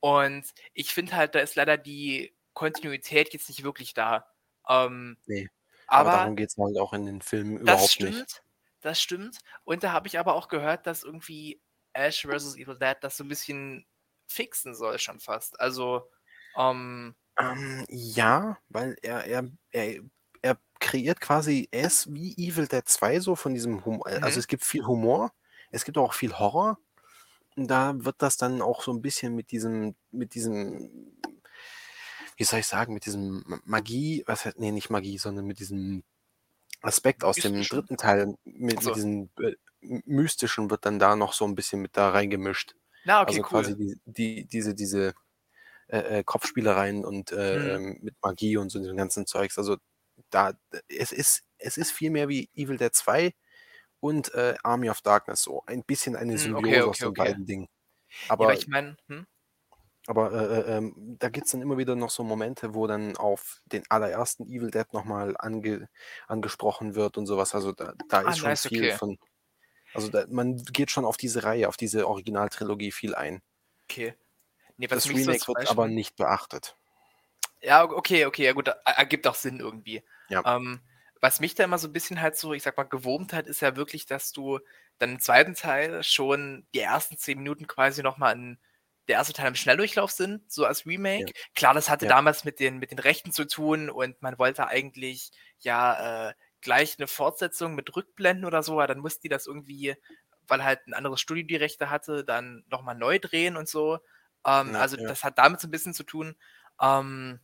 Und 0.00 0.44
ich 0.74 0.92
finde 0.92 1.14
halt, 1.16 1.34
da 1.34 1.40
ist 1.40 1.54
leider 1.56 1.76
die 1.78 2.36
Kontinuität 2.54 3.32
jetzt 3.32 3.48
nicht 3.48 3.62
wirklich 3.64 3.94
da. 3.94 4.28
Ähm, 4.68 5.18
Nee, 5.26 5.48
aber 5.86 6.10
aber 6.10 6.10
darum 6.10 6.36
geht 6.36 6.50
es 6.50 6.56
halt 6.56 6.78
auch 6.78 6.92
in 6.92 7.06
den 7.06 7.20
Filmen 7.22 7.56
das 7.64 7.66
überhaupt 7.66 7.98
nicht. 8.00 8.42
Das 8.82 9.00
stimmt. 9.00 9.38
Und 9.64 9.82
da 9.84 9.92
habe 9.92 10.08
ich 10.08 10.18
aber 10.18 10.34
auch 10.34 10.48
gehört, 10.48 10.86
dass 10.86 11.04
irgendwie 11.04 11.62
Ash 11.94 12.22
vs. 12.26 12.56
Evil 12.56 12.78
Dead 12.78 12.96
das 13.00 13.16
so 13.16 13.24
ein 13.24 13.28
bisschen 13.28 13.86
fixen 14.28 14.74
soll 14.74 14.98
schon 14.98 15.20
fast. 15.20 15.60
Also, 15.60 16.10
ähm, 16.56 17.16
Ähm, 17.38 17.84
ja, 17.88 18.58
weil 18.68 18.96
er, 19.02 19.24
er, 19.24 19.50
er, 19.70 20.02
er 20.42 20.58
kreiert 20.80 21.20
quasi 21.20 21.68
es 21.70 22.12
wie 22.12 22.32
Evil 22.36 22.66
Dead 22.68 22.86
2 22.86 23.20
so 23.20 23.36
von 23.36 23.54
diesem 23.54 23.84
Humor. 23.84 24.06
Also 24.20 24.38
mhm. 24.38 24.40
es 24.40 24.46
gibt 24.48 24.64
viel 24.64 24.84
Humor, 24.86 25.32
es 25.70 25.84
gibt 25.84 25.98
auch 25.98 26.12
viel 26.14 26.38
Horror. 26.38 26.78
Und 27.56 27.68
da 27.68 27.94
wird 28.04 28.16
das 28.22 28.36
dann 28.38 28.62
auch 28.62 28.82
so 28.82 28.92
ein 28.92 29.02
bisschen 29.02 29.34
mit 29.36 29.50
diesem, 29.52 29.94
mit 30.10 30.34
diesem, 30.34 30.90
wie 32.36 32.44
soll 32.44 32.60
ich 32.60 32.66
sagen, 32.66 32.94
mit 32.94 33.06
diesem 33.06 33.42
Ma- 33.46 33.60
Magie, 33.64 34.24
was 34.26 34.44
heißt, 34.44 34.58
nee, 34.58 34.72
nicht 34.72 34.90
Magie, 34.90 35.18
sondern 35.18 35.46
mit 35.46 35.58
diesem 35.58 36.02
Aspekt 36.82 37.24
aus 37.24 37.40
dem 37.40 37.68
dritten 37.68 37.96
Teil, 37.96 38.36
mit, 38.44 38.82
mit 38.82 38.94
Achso. 38.94 38.96
diesem 38.96 39.30
äh, 39.40 39.54
Mystischen 39.80 40.70
wird 40.70 40.86
dann 40.86 40.98
da 40.98 41.16
noch 41.16 41.32
so 41.32 41.44
ein 41.46 41.54
bisschen 41.54 41.80
mit 41.82 41.96
da 41.96 42.10
reingemischt. 42.10 42.74
Na, 43.04 43.22
okay, 43.22 43.40
Also 43.40 43.42
quasi 43.42 43.74
cool. 43.74 43.76
die, 43.76 44.00
die, 44.06 44.46
diese, 44.46 44.74
diese 44.74 45.14
äh, 45.88 46.20
äh, 46.20 46.24
Kopfspielereien 46.24 47.04
und 47.04 47.32
äh, 47.32 47.56
Mhm. 47.56 47.76
ähm, 47.76 47.98
mit 48.02 48.16
Magie 48.22 48.56
und 48.56 48.70
so 48.70 48.78
diesem 48.80 48.96
ganzen 48.96 49.26
Zeugs. 49.26 49.58
Also 49.58 49.76
da, 50.30 50.54
es 50.88 51.12
ist, 51.12 51.44
es 51.58 51.76
ist 51.78 51.92
viel 51.92 52.10
mehr 52.10 52.28
wie 52.28 52.50
Evil 52.54 52.78
Dead 52.78 52.94
2 52.94 53.34
und 54.00 54.34
äh, 54.34 54.56
Army 54.64 54.90
of 54.90 55.02
Darkness 55.02 55.42
so. 55.42 55.62
Ein 55.66 55.84
bisschen 55.84 56.16
eine 56.16 56.36
Hm, 56.36 56.38
Symbiose 56.38 56.82
okay, 56.82 56.82
aus 56.88 57.00
okay, 57.00 57.04
den 57.04 57.14
okay. 57.14 57.16
beiden 57.16 57.46
Dingen. 57.46 57.68
Ja, 58.40 58.48
aber 58.48 58.52
Aber, 58.52 58.54
ich 58.54 58.66
meine, 58.66 58.96
hm? 59.08 59.26
Aber 60.06 60.32
äh, 60.32 60.60
äh, 60.60 60.76
ähm, 60.78 61.16
da 61.18 61.28
gibt 61.28 61.46
es 61.46 61.52
dann 61.52 61.62
immer 61.62 61.78
wieder 61.78 61.94
noch 61.96 62.10
so 62.10 62.24
Momente, 62.24 62.74
wo 62.74 62.86
dann 62.86 63.16
auf 63.16 63.60
den 63.66 63.84
allerersten 63.88 64.46
Evil 64.46 64.70
Dead 64.70 64.92
nochmal 64.92 65.34
ange, 65.38 65.88
angesprochen 66.26 66.94
wird 66.94 67.16
und 67.18 67.26
sowas. 67.26 67.54
Also 67.54 67.72
da, 67.72 67.94
da 68.08 68.22
Ah, 68.24 68.30
ist 68.30 68.38
schon 68.38 68.48
nice, 68.50 68.66
viel 68.66 68.82
okay. 68.82 68.92
von. 68.92 69.18
Also 69.94 70.08
da, 70.08 70.24
man 70.28 70.56
geht 70.64 70.90
schon 70.90 71.04
auf 71.04 71.16
diese 71.16 71.44
Reihe, 71.44 71.68
auf 71.68 71.76
diese 71.76 72.08
Originaltrilogie 72.08 72.92
viel 72.92 73.14
ein. 73.14 73.42
Okay. 73.88 74.14
Nee, 74.76 74.86
Das 74.86 75.04
so 75.04 75.10
Remake 75.10 75.38
zum 75.38 75.54
wird 75.56 75.70
aber 75.70 75.86
nicht 75.88 76.16
beachtet. 76.16 76.76
Ja, 77.60 77.84
okay, 77.84 78.26
okay, 78.26 78.44
ja 78.44 78.52
gut, 78.52 78.68
er- 78.68 78.80
ergibt 78.84 79.26
auch 79.26 79.34
Sinn 79.34 79.60
irgendwie. 79.60 80.02
Ja. 80.28 80.42
Ähm, 80.56 80.80
was 81.20 81.38
mich 81.40 81.54
da 81.54 81.64
immer 81.64 81.78
so 81.78 81.88
ein 81.88 81.92
bisschen 81.92 82.20
halt 82.20 82.36
so, 82.36 82.52
ich 82.52 82.62
sag 82.64 82.76
mal, 82.76 82.82
gewurmt 82.84 83.32
hat, 83.32 83.46
ist 83.46 83.60
ja 83.60 83.76
wirklich, 83.76 84.06
dass 84.06 84.32
du 84.32 84.58
dann 84.98 85.10
im 85.12 85.20
zweiten 85.20 85.54
Teil 85.54 86.02
schon 86.02 86.66
die 86.74 86.80
ersten 86.80 87.16
zehn 87.16 87.38
Minuten 87.38 87.66
quasi 87.68 88.02
nochmal 88.02 88.34
in 88.34 88.58
der 89.08 89.16
erste 89.16 89.32
Teil 89.32 89.48
im 89.48 89.54
Schnelldurchlauf 89.56 90.10
sind, 90.12 90.50
so 90.52 90.64
als 90.66 90.86
Ja. 91.16 91.26
Remake. 91.26 91.32
Klar, 91.54 91.74
das 91.74 91.88
hatte 91.90 92.06
Ja. 92.06 92.08
damals 92.08 92.44
mit 92.44 92.60
den, 92.60 92.78
mit 92.78 92.90
den 92.90 92.98
Rechten 92.98 93.32
zu 93.32 93.46
tun 93.46 93.90
und 93.90 94.20
man 94.22 94.38
wollte 94.38 94.66
eigentlich 94.68 95.30
ja 95.60 96.30
äh, 96.30 96.34
gleich 96.60 96.96
eine 96.98 97.08
Fortsetzung 97.08 97.74
mit 97.74 97.94
Rückblenden 97.96 98.44
oder 98.46 98.62
so, 98.62 98.74
aber 98.74 98.86
dann 98.86 98.98
mussten 99.00 99.22
die 99.22 99.28
das 99.28 99.46
irgendwie, 99.46 99.96
weil 100.46 100.64
halt 100.64 100.86
ein 100.86 100.94
anderes 100.94 101.20
Studio 101.20 101.44
die 101.46 101.56
Rechte 101.56 101.90
hatte, 101.90 102.24
dann 102.24 102.64
nochmal 102.68 102.94
neu 102.96 103.18
drehen 103.18 103.56
und 103.56 103.68
so. 103.68 103.98
Ähm, 104.46 104.74
Ja, 104.74 104.76
also 104.76 104.96
ja. 104.96 105.08
das 105.08 105.24
hat 105.24 105.38
damit 105.38 105.60
so 105.60 105.68
ein 105.68 105.70
bisschen 105.72 105.94
zu 105.94 106.04
tun. 106.04 106.36
Ähm, 106.80 107.40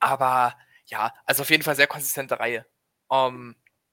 aber 0.00 0.56
ja, 0.86 1.14
also 1.26 1.42
auf 1.42 1.50
jeden 1.50 1.62
Fall 1.62 1.76
sehr 1.76 1.86
konsistente 1.88 2.38
Reihe. 2.40 2.66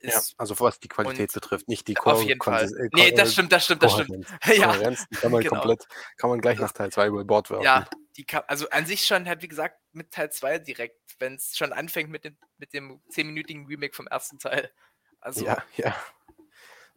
Ja, 0.02 0.22
also 0.38 0.60
was 0.60 0.80
die 0.80 0.88
Qualität 0.88 1.34
betrifft, 1.34 1.68
nicht 1.68 1.88
die 1.88 1.98
auf 1.98 2.04
Ko 2.04 2.22
jeden 2.22 2.42
Fall. 2.42 2.60
Konsis 2.68 2.78
äh, 2.78 2.90
Nee, 2.94 3.12
das 3.12 3.34
stimmt, 3.34 3.52
das 3.52 3.66
stimmt, 3.66 3.82
das 3.84 3.94
stimmt. 3.94 4.10
Kohärenz. 4.10 4.30
Ja, 4.60 4.68
Kohärenz, 4.74 5.06
kann 5.20 5.32
man 5.32 5.42
genau. 5.44 5.54
komplett, 5.56 5.88
kann 6.18 6.30
man 6.30 6.40
gleich 6.40 6.60
nach 6.60 6.72
Teil 6.72 6.92
2 6.92 7.08
über 7.08 7.26
Bord 7.26 7.50
werfen. 7.50 7.64
ja, 7.64 7.90
die 8.16 8.26
kann, 8.26 8.44
also 8.48 8.70
an 8.70 8.86
sich 8.86 9.06
schon 9.06 9.28
halt, 9.28 9.42
wie 9.42 9.48
gesagt, 9.48 9.80
mit 9.94 10.12
Teil 10.12 10.32
2 10.32 10.60
direkt, 10.60 11.00
wenn 11.20 11.36
es 11.36 11.58
schon 11.58 11.74
anfängt 11.74 12.10
mit 12.12 12.26
dem, 12.26 12.38
mit 12.58 12.74
dem 12.74 13.02
10-minütigen 13.12 13.66
Remake 13.68 13.96
vom 13.96 14.08
ersten 14.08 14.38
Teil. 14.38 14.72
Also, 15.20 15.44
Ja, 15.46 15.64
ja. 15.78 15.96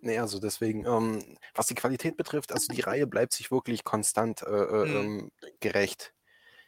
Nee, 0.03 0.19
also 0.19 0.39
deswegen, 0.39 0.87
ähm, 0.87 1.37
was 1.55 1.67
die 1.67 1.75
Qualität 1.75 2.17
betrifft, 2.17 2.53
also 2.53 2.73
die 2.73 2.81
Reihe 2.81 3.07
bleibt 3.07 3.33
sich 3.35 3.51
wirklich 3.51 3.85
konstant 3.85 4.43
äh, 4.43 4.47
äh, 4.47 4.87
Mhm. 4.87 4.97
ähm, 4.97 5.33
gerecht 5.61 6.15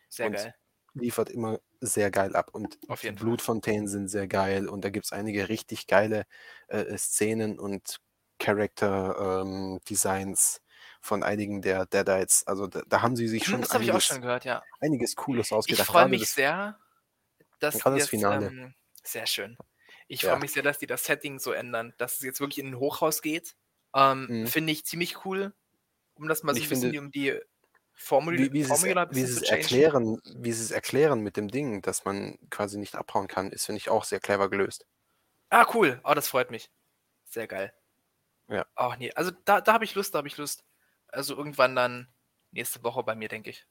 sehr 0.09 0.27
und 0.27 0.33
geil. 0.35 0.55
Liefert 0.95 1.31
immer 1.31 1.61
sehr 1.81 2.11
geil 2.11 2.37
ab. 2.37 2.51
Und 2.55 2.79
Auf 2.87 3.03
jeden. 3.03 3.19
Blutfontänen 3.19 3.89
sind 3.89 4.09
sehr 4.09 4.29
geil 4.29 4.69
und 4.69 4.85
da 4.85 4.91
gibt 4.91 5.07
es 5.07 5.13
einige 5.13 5.49
richtig 5.49 5.87
geile 5.87 6.25
äh, 6.69 6.97
Szenen 6.99 7.59
und 7.59 7.97
Character-Designs 8.39 10.61
von 11.01 11.23
einigen 11.23 11.63
der 11.63 11.87
Deadites. 11.87 12.47
Also 12.47 12.67
da, 12.67 12.83
da 12.87 13.01
haben 13.03 13.17
sie 13.17 13.29
sich 13.29 13.47
Hm, 13.47 13.49
schon 13.49 13.61
das 13.61 13.71
ich 13.71 13.71
einiges, 13.71 14.05
schon 14.05 14.21
gehört, 14.23 14.45
ja. 14.45 14.63
einiges 14.81 15.15
Cooles 15.17 15.53
Ich 15.53 15.53
ausgedacht. 15.53 15.85
freue 15.85 15.95
Gerade 15.95 16.07
mich 16.07 16.19
das, 16.19 16.29
sehr, 16.31 16.79
dass 17.61 17.85
das 17.85 17.93
jetzt, 17.93 18.09
Finale. 18.09 18.31
ähm, 18.31 18.75
sehr 19.05 19.27
schön. 19.27 19.59
Ich 20.09 20.25
freue 20.25 20.29
Ja. 20.29 20.41
mich 20.41 20.53
sehr, 20.53 20.63
dass 20.63 20.79
die 20.79 20.87
das 20.87 21.05
Setting 21.05 21.41
so 21.41 21.53
ändern, 21.53 21.95
dass 21.99 22.17
es 22.17 22.23
jetzt 22.23 22.41
wirklich 22.41 22.61
in 22.61 22.69
ein 22.69 22.79
Hochhaus 22.79 23.23
geht. 23.23 23.57
Ähm, 23.97 24.29
Mhm. 24.29 24.45
Finde 24.45 24.73
ich 24.73 24.87
ziemlich 24.87 25.27
cool, 25.27 25.55
um 26.15 26.29
das 26.29 26.45
mal 26.45 26.55
so 26.55 26.61
ich 26.61 26.65
ein 26.65 26.69
bisschen 26.69 26.69
finde, 26.69 26.99
um 26.99 27.11
die 27.13 27.41
Formel 28.03 28.37
wie, 28.39 28.53
wie 28.53 28.61
es, 28.63 28.69
Formula 28.69 29.03
ein 29.03 29.15
wie 29.15 29.23
es 29.23 29.43
erklären, 29.43 30.21
wie 30.35 30.53
sie 30.53 30.65
es 30.65 30.71
erklären 30.71 31.21
mit 31.21 31.37
dem 31.37 31.49
Ding, 31.49 31.83
dass 31.83 32.05
man 32.05 32.39
quasi 32.51 32.79
nicht 32.79 32.97
abhauen 32.97 33.29
kann, 33.29 33.51
ist, 33.51 33.67
finde 33.67 33.79
ich, 33.79 33.89
auch 33.89 34.05
sehr 34.05 34.21
clever 34.21 34.51
gelöst. 34.51 34.87
Ah, 35.51 35.67
cool. 35.75 36.01
Oh, 36.05 36.15
das 36.15 36.29
freut 36.29 36.51
mich. 36.51 36.71
Sehr 37.25 37.47
geil. 37.47 37.73
Ja. 38.49 38.67
Ach 38.75 38.97
nee, 38.99 39.13
also 39.15 39.31
da, 39.45 39.61
da 39.61 39.73
habe 39.73 39.85
ich 39.85 39.95
Lust, 39.95 40.15
da 40.15 40.19
habe 40.19 40.29
ich 40.29 40.37
Lust. 40.37 40.65
Also 41.09 41.37
irgendwann 41.37 41.77
dann 41.77 42.09
nächste 42.51 42.83
Woche 42.83 43.03
bei 43.03 43.15
mir, 43.15 43.29
denke 43.29 43.51
ich. 43.51 43.67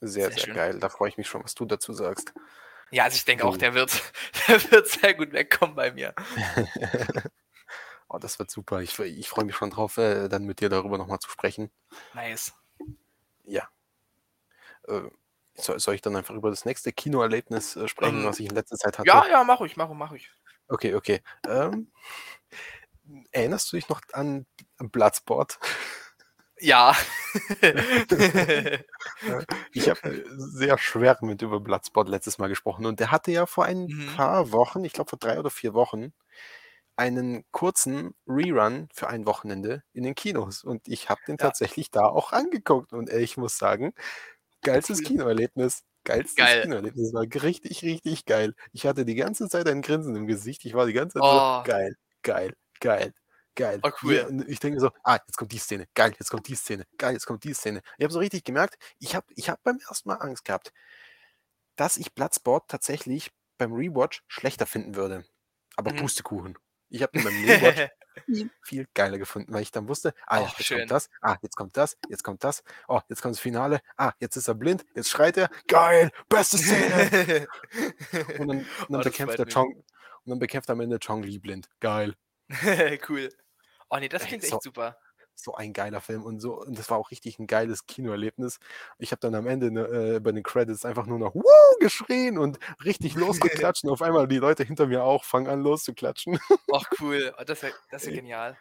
Sehr, 0.00 0.32
Sehr 0.32 0.44
sehr 0.46 0.54
geil. 0.54 0.78
Da 0.80 0.88
freue 0.88 1.08
ich 1.08 1.16
mich 1.16 1.28
schon, 1.28 1.44
was 1.44 1.54
du 1.54 1.64
dazu 1.64 1.92
sagst. 1.92 2.34
Ja, 2.90 3.04
also 3.04 3.14
ich 3.14 3.24
denke 3.24 3.44
auch, 3.44 3.56
der 3.56 3.74
wird, 3.74 4.02
der 4.48 4.70
wird 4.70 4.88
sehr 4.88 5.14
gut 5.14 5.32
wegkommen 5.32 5.76
bei 5.76 5.92
mir. 5.92 6.14
Oh, 8.14 8.18
das 8.18 8.38
wird 8.38 8.50
super. 8.50 8.82
Ich, 8.82 8.98
ich 8.98 9.28
freue 9.30 9.46
mich 9.46 9.56
schon 9.56 9.70
drauf, 9.70 9.96
äh, 9.96 10.28
dann 10.28 10.44
mit 10.44 10.60
dir 10.60 10.68
darüber 10.68 10.98
nochmal 10.98 11.18
zu 11.18 11.30
sprechen. 11.30 11.70
Nice. 12.12 12.52
Ja. 13.44 13.70
Äh, 14.88 15.02
soll, 15.54 15.78
soll 15.80 15.94
ich 15.94 16.00
dann 16.02 16.16
einfach 16.16 16.34
über 16.34 16.50
das 16.50 16.64
nächste 16.64 16.92
Kinoerlebnis 16.92 17.76
äh, 17.76 17.88
sprechen, 17.88 18.18
Ähm, 18.18 18.24
was 18.24 18.40
ich 18.40 18.46
in 18.48 18.54
letzter 18.54 18.76
Zeit 18.76 18.98
hatte? 18.98 19.08
Ja, 19.08 19.26
ja, 19.28 19.44
mach 19.44 19.60
ich, 19.62 19.76
mach 19.76 19.90
ich, 19.90 19.96
mach 19.96 20.12
ich. 20.12 20.30
Okay, 20.68 20.94
okay. 20.94 21.20
Ähm, 21.46 21.92
erinnerst 23.32 23.72
du 23.72 23.76
dich 23.76 23.88
noch 23.88 24.00
an 24.12 24.46
Bloodsport? 24.78 25.58
Ja. 26.60 26.94
Ich 29.72 29.88
habe 29.88 30.24
sehr 30.36 30.78
schwärmend 30.78 31.42
über 31.42 31.60
Bloodsport 31.60 32.08
letztes 32.08 32.38
Mal 32.38 32.48
gesprochen 32.48 32.86
und 32.86 33.00
der 33.00 33.10
hatte 33.10 33.30
ja 33.32 33.46
vor 33.46 33.64
ein 33.64 33.92
Mhm. 33.92 34.04
paar 34.04 34.52
Wochen, 34.52 34.84
ich 34.84 34.92
glaube 34.92 35.10
vor 35.10 35.18
drei 35.18 35.38
oder 35.38 35.50
vier 35.50 35.74
Wochen, 35.74 36.12
einen 36.96 37.44
kurzen 37.52 38.14
Rerun 38.26 38.88
für 38.94 39.08
ein 39.08 39.26
Wochenende 39.26 39.82
in 39.92 40.04
den 40.04 40.14
Kinos 40.14 40.64
und 40.64 40.88
ich 40.88 41.08
habe 41.10 41.22
den 41.26 41.38
Ja. 41.38 41.38
tatsächlich 41.38 41.90
da 41.90 42.06
auch 42.06 42.32
angeguckt 42.32 42.92
und 42.92 43.10
ich 43.10 43.36
muss 43.36 43.58
sagen, 43.58 43.94
geilstes. 44.62 45.02
Kinoerlebnis. 45.02 45.84
Geilstes 46.04 46.36
Geil. 46.36 46.62
Kinoerlebnis. 46.62 47.14
War 47.14 47.24
richtig, 47.44 47.82
richtig 47.82 48.26
geil. 48.26 48.54
Ich 48.72 48.86
hatte 48.86 49.04
die 49.04 49.14
ganze 49.16 49.48
Zeit 49.48 49.68
ein 49.68 49.82
Grinsen 49.82 50.16
im 50.16 50.26
Gesicht. 50.26 50.64
Ich 50.64 50.74
war 50.74 50.86
die 50.86 50.92
ganze 50.94 51.14
Zeit 51.20 51.24
Oh. 51.24 51.64
so, 51.64 51.70
geil, 51.72 51.94
geil, 52.22 52.54
geil, 52.80 53.14
geil. 53.56 53.84
Oh, 53.84 53.90
cool. 54.02 54.14
Ja, 54.14 54.28
ich 54.48 54.60
denke 54.60 54.80
so, 54.80 54.90
ah, 55.04 55.18
jetzt 55.26 55.36
kommt 55.36 55.52
die 55.52 55.58
Szene, 55.58 55.86
geil, 55.94 56.12
jetzt 56.18 56.30
kommt 56.30 56.48
die 56.48 56.54
Szene, 56.56 56.84
geil, 56.98 57.14
jetzt 57.14 57.26
kommt 57.26 57.44
die 57.44 57.54
Szene. 57.54 57.82
Ich 57.98 58.04
habe 58.04 58.12
so 58.12 58.20
richtig 58.20 58.44
gemerkt, 58.44 58.76
ich 58.98 59.14
habe 59.16 59.26
ich 59.36 59.50
hab 59.50 59.62
beim 59.64 59.78
ersten 59.88 60.08
Mal 60.08 60.16
Angst 60.16 60.44
gehabt, 60.44 60.72
dass 61.78 61.96
ich 61.96 62.14
Bloodsport 62.14 62.68
tatsächlich 62.68 63.30
beim 63.58 63.72
Rewatch 63.72 64.22
schlechter 64.28 64.66
finden 64.66 64.94
würde. 64.96 65.24
Aber 65.76 65.92
Mhm. 65.92 65.96
Pustekuchen. 65.96 66.58
Ich 66.92 67.02
habe 67.02 67.12
den 67.12 67.24
beim 67.24 67.34
Rewatch 67.44 67.88
viel, 68.62 68.86
geiler 68.94 69.18
gefunden, 69.18 69.52
weil 69.54 69.62
ich 69.62 69.70
dann 69.70 69.88
wusste, 69.88 70.12
ah 70.26 70.40
ja, 70.40 70.46
jetzt 70.48 70.64
schön. 70.66 70.78
kommt 70.80 70.90
das, 70.90 71.08
ah, 71.22 71.36
jetzt 71.40 71.56
kommt 71.56 71.76
das, 71.78 71.96
jetzt 72.10 72.22
kommt 72.22 72.44
das, 72.44 72.62
oh, 72.86 73.00
jetzt 73.08 73.22
kommt 73.22 73.34
das 73.34 73.40
Finale, 73.40 73.80
ah, 73.96 74.12
jetzt 74.20 74.36
ist 74.36 74.48
er 74.48 74.54
blind, 74.54 74.84
jetzt 74.94 75.08
schreit 75.08 75.38
er, 75.38 75.48
geil, 75.66 76.10
beste 76.28 76.58
Szene. 76.58 77.46
Und 78.38 78.48
dann, 78.48 78.58
und 78.58 78.66
dann 78.90 79.00
Oh, 79.00 79.04
bekämpft 79.04 79.38
mich. 79.38 79.54
Chong, 79.54 79.74
und 79.74 79.84
dann 80.30 80.38
bekämpft 80.38 80.68
am 80.70 80.80
Ende 80.80 80.98
Chong 80.98 81.22
Li 81.22 81.38
blind. 81.38 81.68
Geil. 81.80 82.14
cool. 83.08 83.30
Oh 83.88 83.96
nee, 83.98 84.08
das 84.10 84.22
Ey, 84.22 84.28
klingt 84.28 84.44
so- 84.44 84.56
echt 84.56 84.62
super. 84.62 84.98
So 85.34 85.54
ein 85.54 85.72
geiler 85.72 86.02
Film 86.02 86.24
und 86.24 86.40
so, 86.40 86.60
und 86.60 86.78
das 86.78 86.90
war 86.90 86.98
auch 86.98 87.10
richtig 87.10 87.38
ein 87.38 87.46
geiles 87.46 87.86
Kinoerlebnis. 87.86 88.58
Ich 88.98 89.12
habe 89.12 89.20
dann 89.20 89.34
am 89.34 89.46
Ende 89.46 89.70
ne, 89.70 89.80
äh, 89.86 90.20
bei 90.20 90.30
den 90.30 90.42
Credits 90.42 90.84
einfach 90.84 91.06
nur 91.06 91.18
noch 91.18 91.34
Woo 91.34 91.42
geschrien 91.82 92.38
und 92.38 92.58
richtig 92.84 93.14
losgeklatscht 93.14 93.84
und 93.84 93.90
auf 93.90 94.02
einmal 94.02 94.26
die 94.28 94.38
Leute 94.38 94.64
hinter 94.64 94.86
mir 94.86 95.02
auch 95.04 95.24
fangen 95.24 95.48
an 95.48 95.62
loszuklatschen. 95.62 96.38
Och, 96.70 96.86
cool. 97.00 97.34
Oh, 97.38 97.44
das 97.44 97.62
wäre 97.62 97.74
das 97.90 98.04
genial. 98.04 98.58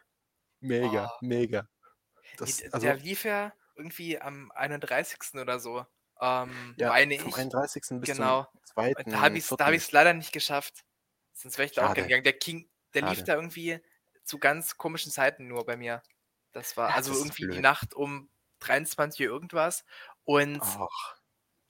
Mega, 0.60 1.12
Oh. 1.14 1.18
mega. 1.26 1.68
Das, 2.38 2.58
d- 2.58 2.70
also, 2.72 2.86
der 2.86 2.96
lief 2.98 3.24
ja 3.26 3.54
irgendwie 3.76 4.20
am 4.20 4.52
31. 4.52 5.40
oder 5.42 5.60
so. 5.60 5.86
Ähm, 6.20 6.76
ja, 6.78 6.90
meine 6.90 7.18
vom 7.20 7.30
ich. 7.30 7.38
31. 7.38 7.84
bis 8.02 8.16
Genau. 8.16 8.44
zum 8.44 8.62
2. 8.76 8.94
Und 9.06 9.12
da 9.12 9.22
habe 9.22 9.38
ich 9.76 9.84
es 9.84 9.92
leider 9.92 10.14
nicht 10.14 10.32
geschafft. 10.32 10.84
Sonst 11.34 11.58
wäre 11.58 11.66
ich 11.66 11.72
da 11.74 11.82
auch 11.84 11.88
Schade. 11.88 12.02
gerne 12.02 12.08
gegangen. 12.10 12.24
Der 12.26 12.34
King, 12.34 12.70
der 12.94 13.02
lief 13.04 13.20
Schade. 13.20 13.24
da 13.26 13.36
irgendwie 13.36 13.80
zu 14.24 14.38
ganz 14.38 14.78
komischen 14.78 15.12
Zeiten 15.12 15.48
nur 15.48 15.66
bei 15.66 15.78
mir. 15.78 16.04
Das 16.52 16.78
war 16.78 16.94
also 16.94 17.10
das 17.12 17.20
ist 17.20 17.26
irgendwie 17.26 17.42
die 17.44 17.48
blöd. 17.48 17.62
Nacht 17.62 17.94
um 17.96 18.30
23 18.60 19.26
Uhr 19.28 19.34
irgendwas. 19.34 19.84
Und 20.24 20.62
Och, 20.62 21.16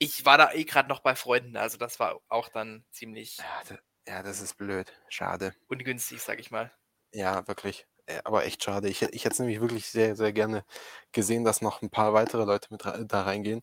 ich 0.02 0.26
war 0.26 0.38
da 0.38 0.52
eh 0.54 0.66
gerade 0.66 0.90
noch 0.90 1.00
bei 1.02 1.16
Freunden. 1.16 1.56
Also 1.58 1.78
das 1.78 2.00
war 2.00 2.22
auch 2.30 2.50
dann 2.50 2.86
ziemlich 2.92 3.38
ja, 3.38 3.64
da, 3.68 3.78
ja, 4.08 4.24
das 4.24 4.40
ist 4.42 4.56
blöd. 4.58 4.92
Schade. 5.10 5.54
ungünstig, 5.70 6.22
sag 6.22 6.40
ich 6.40 6.52
mal. 6.52 6.72
Ja, 7.14 7.48
wirklich. 7.48 7.88
Äh, 8.06 8.22
Aber 8.24 8.46
echt 8.46 8.64
schade. 8.64 8.90
Ich, 8.90 9.02
ich 9.02 9.26
hätte 9.26 9.34
es 9.34 9.40
nämlich 9.40 9.60
wirklich 9.62 9.88
sehr, 9.88 10.16
sehr 10.16 10.32
gerne 10.34 10.64
gesehen, 11.12 11.44
dass 11.44 11.62
noch 11.62 11.82
ein 11.82 11.90
paar 11.90 12.14
weitere 12.14 12.46
Leute 12.46 12.68
mit 12.72 12.84
da 12.86 13.22
reingehen. 13.24 13.62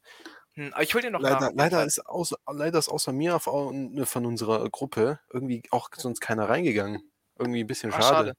Hm, 0.55 0.73
aber 0.73 0.83
ich 0.83 0.95
hol 0.95 1.01
dir 1.03 1.11
noch 1.11 1.27
nach. 1.27 1.41
Leider, 1.41 1.51
jeden 1.57 1.57
leider, 1.57 1.85
ist 1.85 1.99
außer, 2.07 2.37
leider 2.51 2.79
ist 2.79 2.89
außer 2.89 3.13
mir 3.13 3.35
n- 3.73 4.07
von 4.07 4.25
unserer 4.27 4.69
Gruppe 4.71 5.21
irgendwie 5.33 5.63
auch 5.71 5.89
sonst 5.97 6.21
keiner 6.21 6.49
reingegangen. 6.49 7.11
Irgendwie 7.39 7.61
ein 7.65 7.67
bisschen 7.67 7.91
Ah, 7.91 8.01
schade. 8.03 8.33
schade. 8.33 8.35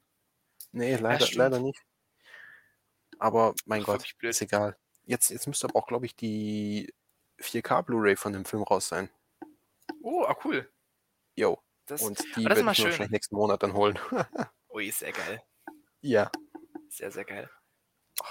Nee, 0.72 0.96
leider, 0.96 1.28
stimmt. 1.28 1.34
leider 1.34 1.60
nicht. 1.60 1.80
Aber 3.18 3.54
mein 3.66 3.82
Ach, 3.82 3.84
Gott, 3.84 4.04
ist 4.22 4.42
egal. 4.42 4.76
Jetzt, 5.04 5.30
jetzt 5.30 5.46
müsste 5.46 5.66
aber 5.68 5.76
auch, 5.78 5.86
glaube 5.86 6.06
ich, 6.06 6.16
die 6.16 6.92
4K 7.40 7.82
Blu-ray 7.82 8.16
von 8.16 8.32
dem 8.32 8.44
Film 8.44 8.62
raus 8.62 8.88
sein. 8.88 9.10
Oh, 10.02 10.24
ah, 10.24 10.36
cool. 10.44 10.70
Jo. 11.36 11.62
Das, 11.86 12.02
Und 12.02 12.18
die 12.36 12.44
werde 12.44 12.60
ich 12.60 12.66
mir 12.66 12.74
schön. 12.74 12.84
wahrscheinlich 12.86 13.10
nächsten 13.10 13.34
Monat 13.36 13.62
dann 13.62 13.72
holen. 13.74 13.98
Ui, 14.70 14.90
sehr 14.90 15.12
geil. 15.12 15.42
ja. 16.00 16.30
Sehr, 16.88 17.10
sehr 17.12 17.24
geil. 17.24 17.48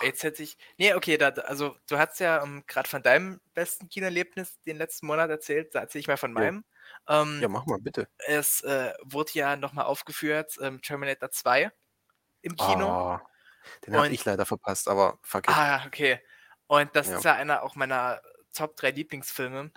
Jetzt 0.01 0.21
hätte 0.23 0.43
ich. 0.43 0.57
Nee, 0.77 0.93
okay, 0.93 1.17
da, 1.17 1.29
also 1.29 1.75
du 1.87 1.97
hast 1.97 2.19
ja 2.19 2.43
ähm, 2.43 2.63
gerade 2.67 2.87
von 2.87 3.01
deinem 3.01 3.39
besten 3.53 3.89
Kinoerlebnis 3.89 4.61
den 4.61 4.77
letzten 4.77 5.07
Monat 5.07 5.29
erzählt. 5.29 5.73
Da 5.73 5.79
erzähle 5.79 6.01
ich 6.01 6.07
mal 6.07 6.17
von 6.17 6.31
Jo. 6.31 6.39
meinem. 6.39 6.65
Ähm, 7.07 7.39
Ja, 7.41 7.47
mach 7.47 7.65
mal, 7.65 7.79
bitte. 7.79 8.07
Es 8.27 8.61
äh, 8.61 8.93
wurde 9.01 9.31
ja 9.33 9.55
nochmal 9.55 9.85
aufgeführt, 9.85 10.57
ähm, 10.61 10.81
Terminator 10.81 11.31
2 11.31 11.71
im 12.41 12.55
Kino. 12.55 12.87
Ah, 12.87 13.27
den 13.85 13.95
habe 13.95 14.09
ich 14.09 14.23
leider 14.25 14.45
verpasst, 14.45 14.87
aber 14.87 15.19
it. 15.35 15.43
Ah, 15.47 15.85
okay. 15.87 16.19
Und 16.67 16.95
das 16.95 17.07
Ja. 17.07 17.17
ist 17.17 17.23
ja 17.23 17.33
einer 17.33 17.63
auch 17.63 17.75
meiner 17.75 18.21
Top 18.59 18.75
3 18.75 18.91
Lieblingsfilme. 18.91 19.71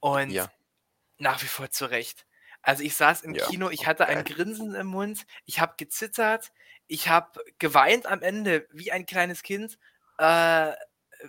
Und 0.00 0.30
Ja. 0.30 0.50
nach 1.18 1.42
wie 1.42 1.46
vor 1.46 1.70
zu 1.70 1.86
Recht. 1.86 2.26
Also 2.62 2.82
ich 2.82 2.94
saß 2.94 3.22
im 3.22 3.34
Ja, 3.34 3.46
Kino, 3.46 3.70
ich 3.70 3.86
hatte 3.86 4.06
ein. 4.06 4.24
Grinsen 4.24 4.74
im 4.74 4.88
Mund, 4.88 5.26
ich 5.46 5.60
habe 5.60 5.74
gezittert, 5.78 6.52
ich 6.88 7.08
habe 7.08 7.42
geweint 7.58 8.06
am 8.06 8.20
Ende 8.20 8.66
wie 8.70 8.92
ein 8.92 9.06
kleines 9.06 9.42
Kind, 9.42 9.78
äh, 10.18 10.72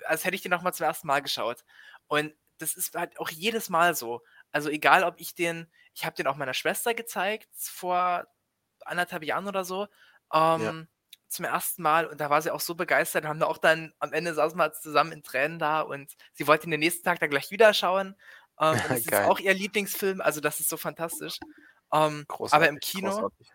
als 0.06 0.26
hätte 0.26 0.36
ich 0.36 0.42
den 0.42 0.52
nochmal 0.52 0.74
zum 0.74 0.86
ersten 0.86 1.08
Mal 1.08 1.22
geschaut. 1.22 1.64
Und 2.08 2.36
das 2.58 2.76
ist 2.76 2.96
halt 2.96 3.18
auch 3.20 3.30
jedes 3.30 3.70
Mal 3.70 3.96
so. 3.96 4.22
Also 4.52 4.70
egal, 4.70 5.04
ob 5.06 5.20
ich 5.22 5.36
den, 5.36 5.72
ich 5.94 6.06
habe 6.06 6.16
den 6.16 6.28
auch 6.28 6.36
meiner 6.36 6.54
Schwester 6.54 6.94
gezeigt 6.94 7.48
vor 7.54 8.28
anderthalb 8.86 9.24
Jahren 9.24 9.48
oder 9.48 9.64
so, 9.64 9.88
ähm, 10.34 10.88
zum 11.30 11.46
ersten 11.46 11.82
Mal 11.82 12.06
und 12.08 12.20
da 12.20 12.30
war 12.30 12.42
sie 12.42 12.52
auch 12.52 12.60
so 12.60 12.76
begeistert, 12.76 13.26
haben 13.26 13.40
da 13.40 13.46
auch 13.48 13.58
dann 13.58 13.94
am 14.00 14.14
Ende 14.14 14.34
saßen 14.34 14.58
wir 14.58 14.74
zusammen 14.74 15.12
in 15.12 15.24
Tränen 15.24 15.60
da 15.60 15.82
und 15.82 16.16
sie 16.34 16.48
wollte 16.48 16.68
ihn 16.68 16.72
den 16.72 16.80
nächsten 16.80 17.04
Tag 17.04 17.20
dann 17.20 17.30
gleich 17.30 17.52
wieder 17.52 17.74
schauen. 17.74 18.16
Ähm, 18.62 18.78
das 18.90 19.00
ist 19.00 19.12
Geil. 19.12 19.26
auch 19.26 19.40
ihr 19.40 19.54
Lieblingsfilm, 19.54 20.20
also 20.20 20.42
das 20.42 20.60
ist 20.60 20.68
so 20.68 20.76
fantastisch. 20.76 21.40
Ähm, 21.94 22.26
aber 22.52 22.68
im 22.68 22.78
Kino, 22.82 23.10
großartig. 23.10 23.48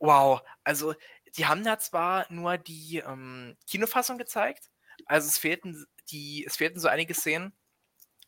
wow, 0.00 0.42
also 0.64 0.92
die 1.36 1.46
haben 1.46 1.62
da 1.62 1.78
zwar 1.78 2.26
nur 2.28 2.58
die 2.58 2.98
ähm, 2.98 3.56
Kinofassung 3.68 4.18
gezeigt, 4.18 4.70
also 5.06 5.28
es 5.28 5.38
fehlten 5.38 5.86
die, 6.10 6.44
es 6.44 6.56
fehlten 6.56 6.80
so 6.80 6.88
einige 6.88 7.14
Szenen. 7.14 7.52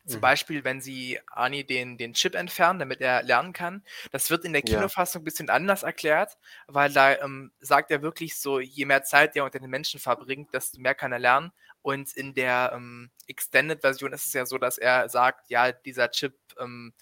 Zum 0.05 0.19
Mhm. 0.19 0.21
Beispiel, 0.21 0.63
wenn 0.63 0.81
sie 0.81 1.19
Ani 1.27 1.65
den, 1.65 1.97
den 1.97 2.13
Chip 2.13 2.35
entfernen, 2.35 2.79
damit 2.79 3.01
er 3.01 3.23
lernen 3.23 3.53
kann. 3.53 3.83
Das 4.11 4.29
wird 4.29 4.45
in 4.45 4.53
der 4.53 4.61
Ja. 4.61 4.91
Kinofassung 4.91 5.21
ein 5.21 5.25
bisschen 5.25 5.49
anders 5.49 5.83
erklärt, 5.83 6.37
weil 6.67 6.91
da 6.91 7.17
ähm, 7.19 7.51
sagt 7.59 7.91
er 7.91 8.01
wirklich 8.01 8.35
so, 8.37 8.59
je 8.59 8.85
mehr 8.85 9.03
Zeit 9.03 9.35
er 9.35 9.45
unter 9.45 9.59
den 9.59 9.69
Menschen 9.69 9.99
verbringt, 9.99 10.53
desto 10.53 10.79
mehr 10.79 10.95
kann 10.95 11.11
er 11.11 11.19
lernen. 11.19 11.51
Und 11.81 12.13
in 12.15 12.33
der 12.33 12.71
ähm, 12.75 13.11
Extended-Version 13.27 14.13
ist 14.13 14.25
es 14.27 14.33
ja 14.33 14.45
so, 14.45 14.57
dass 14.57 14.77
er 14.77 15.09
sagt, 15.09 15.49
ja, 15.49 15.71
dieser 15.71 16.11
Chip 16.11 16.35
ähm, 16.59 16.93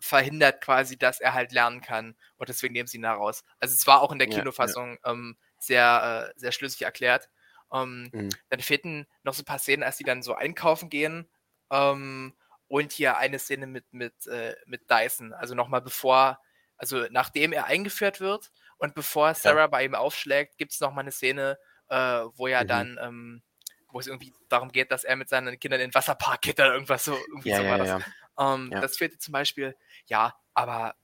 verhindert 0.00 0.60
quasi, 0.62 0.96
dass 0.98 1.20
er 1.20 1.34
halt 1.34 1.52
lernen 1.52 1.80
kann. 1.80 2.16
Und 2.36 2.48
deswegen 2.48 2.72
nehmen 2.72 2.86
sie 2.88 2.96
ihn 2.98 3.02
da 3.02 3.12
raus. 3.14 3.44
Also 3.60 3.74
es 3.74 3.86
war 3.86 4.02
auch 4.02 4.12
in 4.12 4.18
der 4.18 4.26
Ja, 4.26 4.44
ja. 4.60 4.74
Kinofassung 4.74 4.98
ähm, 5.04 5.36
sehr, 5.58 6.32
äh, 6.36 6.38
sehr 6.40 6.52
schlüssig 6.52 6.82
erklärt. 6.82 7.28
Ähm, 7.72 8.12
Mhm. 8.12 8.38
dann 8.48 8.60
fehlten 8.60 9.06
noch 9.22 9.34
so 9.34 9.42
ein 9.42 9.44
paar 9.44 9.58
Szenen, 9.58 9.82
als 9.82 9.96
die 9.98 10.04
dann 10.04 10.22
so 10.22 10.34
einkaufen 10.34 10.88
gehen. 10.88 11.28
Ähm, 11.70 12.34
und 12.68 12.92
hier 12.92 13.16
eine 13.18 13.38
Szene 13.38 13.66
mit, 13.66 13.92
mit, 13.92 14.26
äh, 14.26 14.56
mit 14.66 14.90
Dyson. 14.90 15.32
Also 15.32 15.54
nochmal 15.54 15.82
bevor, 15.82 16.40
also 16.76 17.06
nachdem 17.10 17.52
er 17.52 17.66
eingeführt 17.66 18.20
wird 18.20 18.50
und 18.78 18.94
bevor 18.94 19.34
Sarah 19.34 19.68
bei 19.68 19.84
ihm 19.84 19.94
aufschlägt, 19.94 20.58
gibt 20.58 20.72
es 20.72 20.80
nochmal 20.80 21.02
eine 21.04 21.12
Szene, 21.12 21.58
äh, 21.88 21.96
wo 22.34 22.46
er 22.48 22.64
Mhm. 22.64 22.66
dann, 22.66 22.98
ähm, 23.00 23.42
wo 23.88 24.00
es 24.00 24.06
irgendwie 24.08 24.34
darum 24.48 24.72
geht, 24.72 24.90
dass 24.90 25.04
er 25.04 25.16
mit 25.16 25.28
seinen 25.28 25.58
Kindern 25.60 25.80
in 25.80 25.90
den 25.90 25.94
Wasserpark 25.94 26.42
geht 26.42 26.58
oder 26.60 26.72
irgendwas 26.74 27.04
so. 27.04 27.14
Irgendwie 27.28 27.50
Ja, 27.50 27.54
so 27.54 27.66
war 27.66 27.78
ja, 27.78 27.78
das. 27.78 27.94
ja. 27.98 28.04
Ähm, 28.38 28.74
Ja. 28.74 28.80
Das 28.80 28.96
fehlte 28.96 29.18
zum 29.18 29.32
Beispiel, 29.32 29.76
ja, 30.06 30.34
aber 30.54 30.96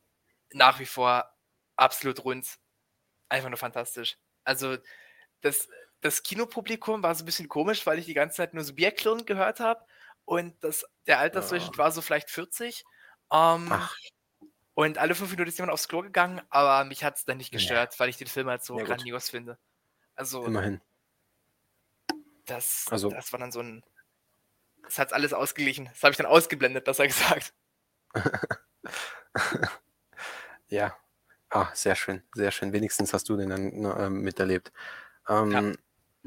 nach 0.52 0.80
wie 0.80 0.86
vor 0.86 1.30
absolut 1.76 2.24
rund. 2.24 2.58
Einfach 3.28 3.48
nur 3.48 3.58
fantastisch. 3.58 4.18
Also, 4.44 4.76
das, 5.42 5.68
das 6.00 6.22
Kinopublikum 6.22 7.02
war 7.02 7.14
so 7.14 7.22
ein 7.24 7.26
bisschen 7.26 7.48
komisch, 7.48 7.86
weil 7.86 7.98
ich 7.98 8.06
die 8.06 8.14
ganze 8.14 8.36
Zeit 8.38 8.54
nur 8.54 8.64
so 8.64 8.74
Bierklirren 8.74 9.26
gehört 9.26 9.60
habe. 9.60 9.84
Und 10.24 10.62
das, 10.64 10.84
der 11.06 11.18
Altersdurchschnitt 11.18 11.78
war 11.78 11.90
so 11.92 12.00
vielleicht 12.00 12.30
40. 12.30 12.84
Ähm, 13.32 13.72
und 14.74 14.98
alle 14.98 15.14
fünf 15.14 15.30
Minuten 15.30 15.48
ist 15.48 15.58
jemand 15.58 15.72
aufs 15.72 15.88
Klo 15.88 16.02
gegangen, 16.02 16.40
aber 16.48 16.84
mich 16.84 17.04
hat 17.04 17.16
es 17.16 17.24
dann 17.24 17.36
nicht 17.38 17.52
Ja. 17.52 17.58
gestört, 17.58 17.98
weil 18.00 18.08
ich 18.08 18.16
den 18.16 18.28
Film 18.28 18.48
halt 18.48 18.62
so 18.64 18.74
Ja, 18.74 18.80
gut. 18.84 18.88
grandios 18.88 19.28
finde. 19.30 19.58
Also, 20.14 20.44
immerhin. 20.46 20.80
das, 22.46 22.86
Also- 22.90 23.10
das 23.10 23.32
war 23.32 23.40
dann 23.40 23.52
so 23.52 23.60
ein 23.60 23.82
das 24.84 24.98
hat's 24.98 25.12
alles 25.12 25.32
ausgeglichen. 25.32 25.86
Das 25.86 26.02
habe 26.02 26.10
ich 26.10 26.16
dann 26.16 26.26
ausgeblendet, 26.26 26.84
besser 26.84 27.06
gesagt. 27.06 27.54
Ja. 30.68 30.96
Ah, 31.50 31.68
sehr 31.74 31.94
schön, 31.94 32.22
sehr 32.34 32.50
schön. 32.50 32.72
Wenigstens 32.72 33.12
hast 33.12 33.28
du 33.28 33.36
den 33.36 33.50
dann 33.50 33.84
ähm, 34.00 34.22
miterlebt. 34.22 34.72
Ähm, 35.28 35.76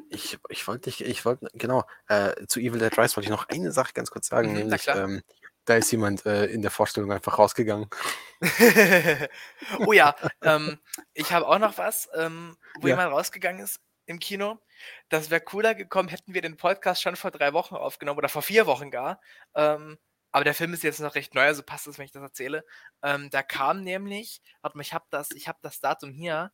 ich, 0.10 0.38
ich 0.50 0.68
wollte 0.68 0.90
dich, 0.90 1.04
ich 1.06 1.26
wollte, 1.26 1.48
genau, 1.54 1.84
äh, 2.08 2.46
zu 2.48 2.60
Evil 2.60 2.80
Dead 2.80 2.98
Rise 2.98 3.16
wollte 3.16 3.26
ich 3.26 3.30
noch 3.30 3.50
eine 3.50 3.72
Sache 3.72 3.94
ganz 3.94 4.12
kurz 4.12 4.28
sagen, 4.28 4.50
Mhm, 4.50 4.54
nämlich, 4.54 4.90
ähm, 4.94 5.24
da 5.66 5.76
ist 5.76 5.92
jemand 5.92 6.26
äh, 6.26 6.46
in 6.46 6.62
der 6.62 6.72
Vorstellung 6.72 7.12
einfach 7.12 7.40
rausgegangen. 7.40 7.90
oh 9.86 9.94
ja, 9.94 10.16
ähm, 10.44 10.80
ich 11.14 11.32
habe 11.32 11.48
auch 11.48 11.60
noch 11.60 11.78
was, 11.78 12.10
ähm, 12.16 12.58
wo 12.80 12.88
Ja. 12.88 12.94
jemand 12.94 13.12
rausgegangen 13.14 13.62
ist 13.64 13.80
im 14.06 14.20
Kino. 14.20 14.60
Das 15.10 15.30
wäre 15.30 15.42
cooler 15.42 15.74
gekommen, 15.76 16.10
hätten 16.10 16.34
wir 16.34 16.42
den 16.42 16.58
Podcast 16.58 17.02
schon 17.02 17.16
vor 17.16 17.32
drei 17.32 17.54
Wochen 17.54 17.76
aufgenommen 17.76 18.18
oder 18.20 18.30
vor 18.30 18.42
vier 18.42 18.68
Wochen 18.68 18.92
gar. 18.92 19.20
Ähm, 19.56 19.98
aber 20.32 20.44
der 20.44 20.54
Film 20.54 20.74
ist 20.74 20.84
jetzt 20.84 21.00
noch 21.00 21.16
recht 21.16 21.34
neu, 21.34 21.44
also 21.46 21.64
passt 21.64 21.88
es, 21.88 21.98
wenn 21.98 22.06
ich 22.06 22.12
das 22.12 22.22
erzähle. 22.22 22.66
Ähm, 23.02 23.30
da 23.32 23.42
kam 23.42 23.82
nämlich, 23.84 24.42
warte 24.62 24.78
mal, 24.78 24.82
ich 24.82 24.94
habe 24.94 25.06
das, 25.10 25.32
ich 25.32 25.48
habe 25.48 25.60
das 25.62 25.80
Datum 25.80 26.12
hier. 26.12 26.52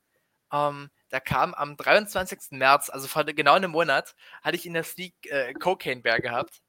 Ähm, 0.51 0.89
da 1.09 1.19
kam 1.19 1.53
am 1.53 1.77
23. 1.77 2.51
März, 2.51 2.89
also 2.89 3.07
vor 3.07 3.23
genau 3.25 3.53
einem 3.53 3.71
Monat, 3.71 4.15
hatte 4.41 4.55
ich 4.57 4.65
in 4.65 4.73
der 4.73 4.83
Sneak 4.83 5.15
äh, 5.27 5.53
Cocaine 5.53 6.01
Bear 6.01 6.19
gehabt. 6.19 6.61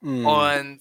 Mm, 0.00 0.26
Und 0.26 0.80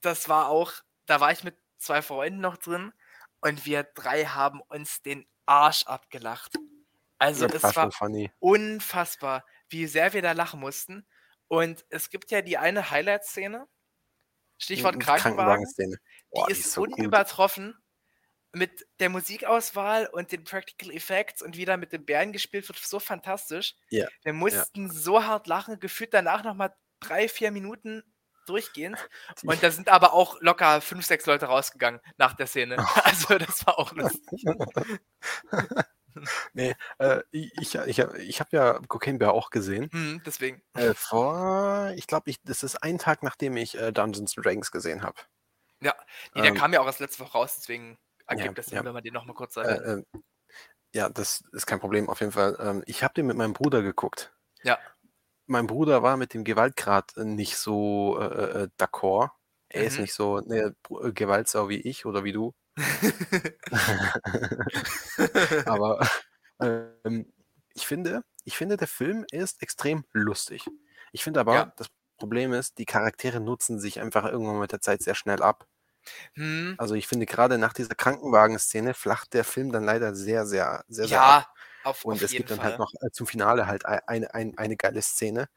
das 0.00 0.28
war 0.28 0.48
auch, 0.48 0.72
da 1.06 1.20
war 1.20 1.32
ich 1.32 1.44
mit 1.44 1.56
zwei 1.78 2.02
Freunden 2.02 2.40
noch 2.40 2.56
drin 2.56 2.92
und 3.40 3.66
wir 3.66 3.84
drei 3.84 4.24
haben 4.26 4.60
uns 4.62 5.02
den 5.02 5.26
Arsch 5.46 5.84
abgelacht. 5.84 6.60
Also 7.18 7.46
das 7.48 7.64
es 7.64 7.76
war 7.76 7.90
funny. 7.90 8.30
unfassbar, 8.38 9.44
wie 9.68 9.86
sehr 9.86 10.12
wir 10.12 10.22
da 10.22 10.32
lachen 10.32 10.60
mussten. 10.60 11.06
Und 11.48 11.84
es 11.90 12.10
gibt 12.10 12.30
ja 12.30 12.42
die 12.42 12.58
eine 12.58 12.90
Highlight-Szene, 12.90 13.66
Stichwort 14.58 14.96
Mm, 14.96 15.00
Krankenwagen, 15.00 15.66
Krankenwagenszene. 15.66 15.96
Boah, 16.30 16.46
die 16.48 16.52
ist 16.52 16.72
so 16.72 16.86
gut. 16.86 17.16
Mit 18.52 18.86
der 18.98 19.10
Musikauswahl 19.10 20.06
und 20.06 20.32
den 20.32 20.44
Practical 20.44 20.90
Effects 20.90 21.42
und 21.42 21.56
wie 21.56 21.64
da 21.64 21.76
mit 21.76 21.92
den 21.92 22.04
Bären 22.04 22.32
gespielt 22.32 22.68
wird, 22.68 22.78
so 22.78 22.98
fantastisch. 22.98 23.76
Ja, 23.90 24.08
Wir 24.22 24.32
mussten 24.32 24.90
so 24.90 25.24
hart 25.24 25.46
lachen, 25.46 25.78
gefühlt 25.78 26.12
danach 26.12 26.42
nochmal 26.42 26.74
drei, 27.00 27.28
vier 27.28 27.50
Minuten 27.50 28.02
durchgehend. 28.46 28.96
Und 29.44 29.62
da 29.62 29.70
sind 29.70 29.88
aber 29.88 30.12
auch 30.12 30.40
locker 30.40 30.80
fünf, 30.80 31.06
sechs 31.06 31.26
Leute 31.26 31.46
rausgegangen 31.46 32.00
nach 32.16 32.34
der 32.34 32.46
Szene. 32.46 32.76
Also 33.04 33.38
das 33.38 33.66
war 33.66 33.78
auch 33.78 33.92
lustig. 33.92 34.44
nee, 36.52 36.74
äh, 36.98 37.20
ich, 37.30 37.74
ich, 37.74 37.98
ich, 37.98 38.40
habe 38.40 38.50
ja 38.50 38.80
Cocaine 38.88 39.18
Bear 39.18 39.32
auch 39.32 39.50
gesehen. 39.50 39.88
Hm, 39.92 40.22
deswegen. 40.26 40.62
Äh, 40.74 40.94
vor, 40.94 41.92
ich 41.96 42.06
glaube, 42.06 42.30
ich, 42.30 42.42
das 42.42 42.62
ist 42.62 42.82
ein 42.82 42.98
Tag, 42.98 43.22
nachdem 43.22 43.56
ich 43.56 43.78
äh, 43.78 43.92
Dungeons 43.92 44.36
and 44.36 44.44
Dragons 44.44 44.70
gesehen 44.70 45.02
habe. 45.02 45.16
Ja, 45.82 45.94
nee, 46.34 46.42
der 46.42 46.50
Ähm, 46.50 46.56
kam 46.56 46.72
ja 46.72 46.80
auch 46.80 46.86
erst 46.86 47.00
letzte 47.00 47.24
Woche 47.24 47.32
raus, 47.32 47.54
deswegen 47.56 47.98
ergibt 48.30 48.56
ja, 48.56 48.58
das 48.58 48.68
Sinn, 48.70 48.78
ja. 48.78 48.84
wenn 48.84 48.94
man 48.94 49.02
den 49.04 49.14
nochmal 49.14 49.34
kurz 49.36 49.56
Äh, 49.62 49.68
erwähnt. 49.68 49.84
äh, 49.84 50.02
ja, 50.94 51.08
das 51.10 51.42
ist 51.52 51.66
kein 51.66 51.80
Problem, 51.80 52.08
auf 52.10 52.20
jeden 52.20 52.32
Fall. 52.32 52.56
Ähm, 52.60 52.82
ich 52.86 53.02
habe 53.04 53.14
den 53.14 53.26
mit 53.26 53.36
meinem 53.36 53.54
Bruder 53.54 53.82
geguckt. 53.82 54.32
Ja. 54.62 54.78
Mein 55.46 55.66
Bruder 55.66 56.02
war 56.02 56.16
mit 56.16 56.32
dem 56.34 56.44
Gewaltgrad 56.44 57.16
äh, 57.16 57.24
nicht 57.24 57.56
so 57.56 58.18
äh, 58.20 58.62
äh, 58.64 58.68
d'accord. 58.78 59.30
Er 59.68 59.84
ist 59.84 59.98
Mhm. 59.98 60.02
nicht 60.02 60.14
so 60.14 60.38
äh, 60.38 60.72
Gewaltsau 61.12 61.68
wie 61.68 61.80
ich 61.80 62.06
oder 62.06 62.24
wie 62.24 62.32
du. 62.32 62.54
Aber 65.64 66.00
ähm, 66.60 67.32
ich 67.74 67.86
finde, 67.86 68.22
ich 68.44 68.56
finde, 68.56 68.76
der 68.76 68.88
Film 68.88 69.24
ist 69.30 69.62
extrem 69.62 70.04
lustig. 70.12 70.66
Ich 71.12 71.24
finde 71.24 71.40
aber, 71.40 71.54
Ja. 71.54 71.72
das 71.76 71.88
Problem 72.18 72.52
ist, 72.52 72.78
die 72.78 72.86
Charaktere 72.86 73.40
nutzen 73.40 73.80
sich 73.80 74.00
einfach 74.00 74.24
irgendwann 74.26 74.58
mit 74.60 74.72
der 74.72 74.80
Zeit 74.80 75.02
sehr 75.02 75.14
schnell 75.14 75.42
ab. 75.42 75.66
Hm, 76.36 76.78
Also 76.78 76.94
ich 76.94 77.06
finde, 77.06 77.26
gerade 77.26 77.58
nach 77.58 77.72
dieser 77.74 77.94
Krankenwagen-Szene 77.94 78.94
flacht 78.94 79.34
der 79.34 79.44
Film 79.44 79.70
dann 79.72 79.84
leider 79.84 80.14
sehr, 80.14 80.46
sehr, 80.46 80.84
sehr, 80.88 81.08
sehr 81.08 81.24
ab. 81.24 81.36
ja, 81.36 81.46
auf, 81.82 82.04
Und 82.04 82.22
auf 82.22 82.22
es 82.22 82.34
gibt 82.34 82.50
dann 82.50 82.62
Fall. 82.62 82.64
halt 82.64 82.78
noch 82.78 82.92
äh, 83.02 83.10
zum 83.12 83.26
Finale 83.26 83.66
halt 83.66 83.86
ei- 83.86 84.00
eine, 84.08 84.32
eine, 84.34 84.52
eine 84.58 84.76
geile 84.76 85.02
Szene. 85.02 85.48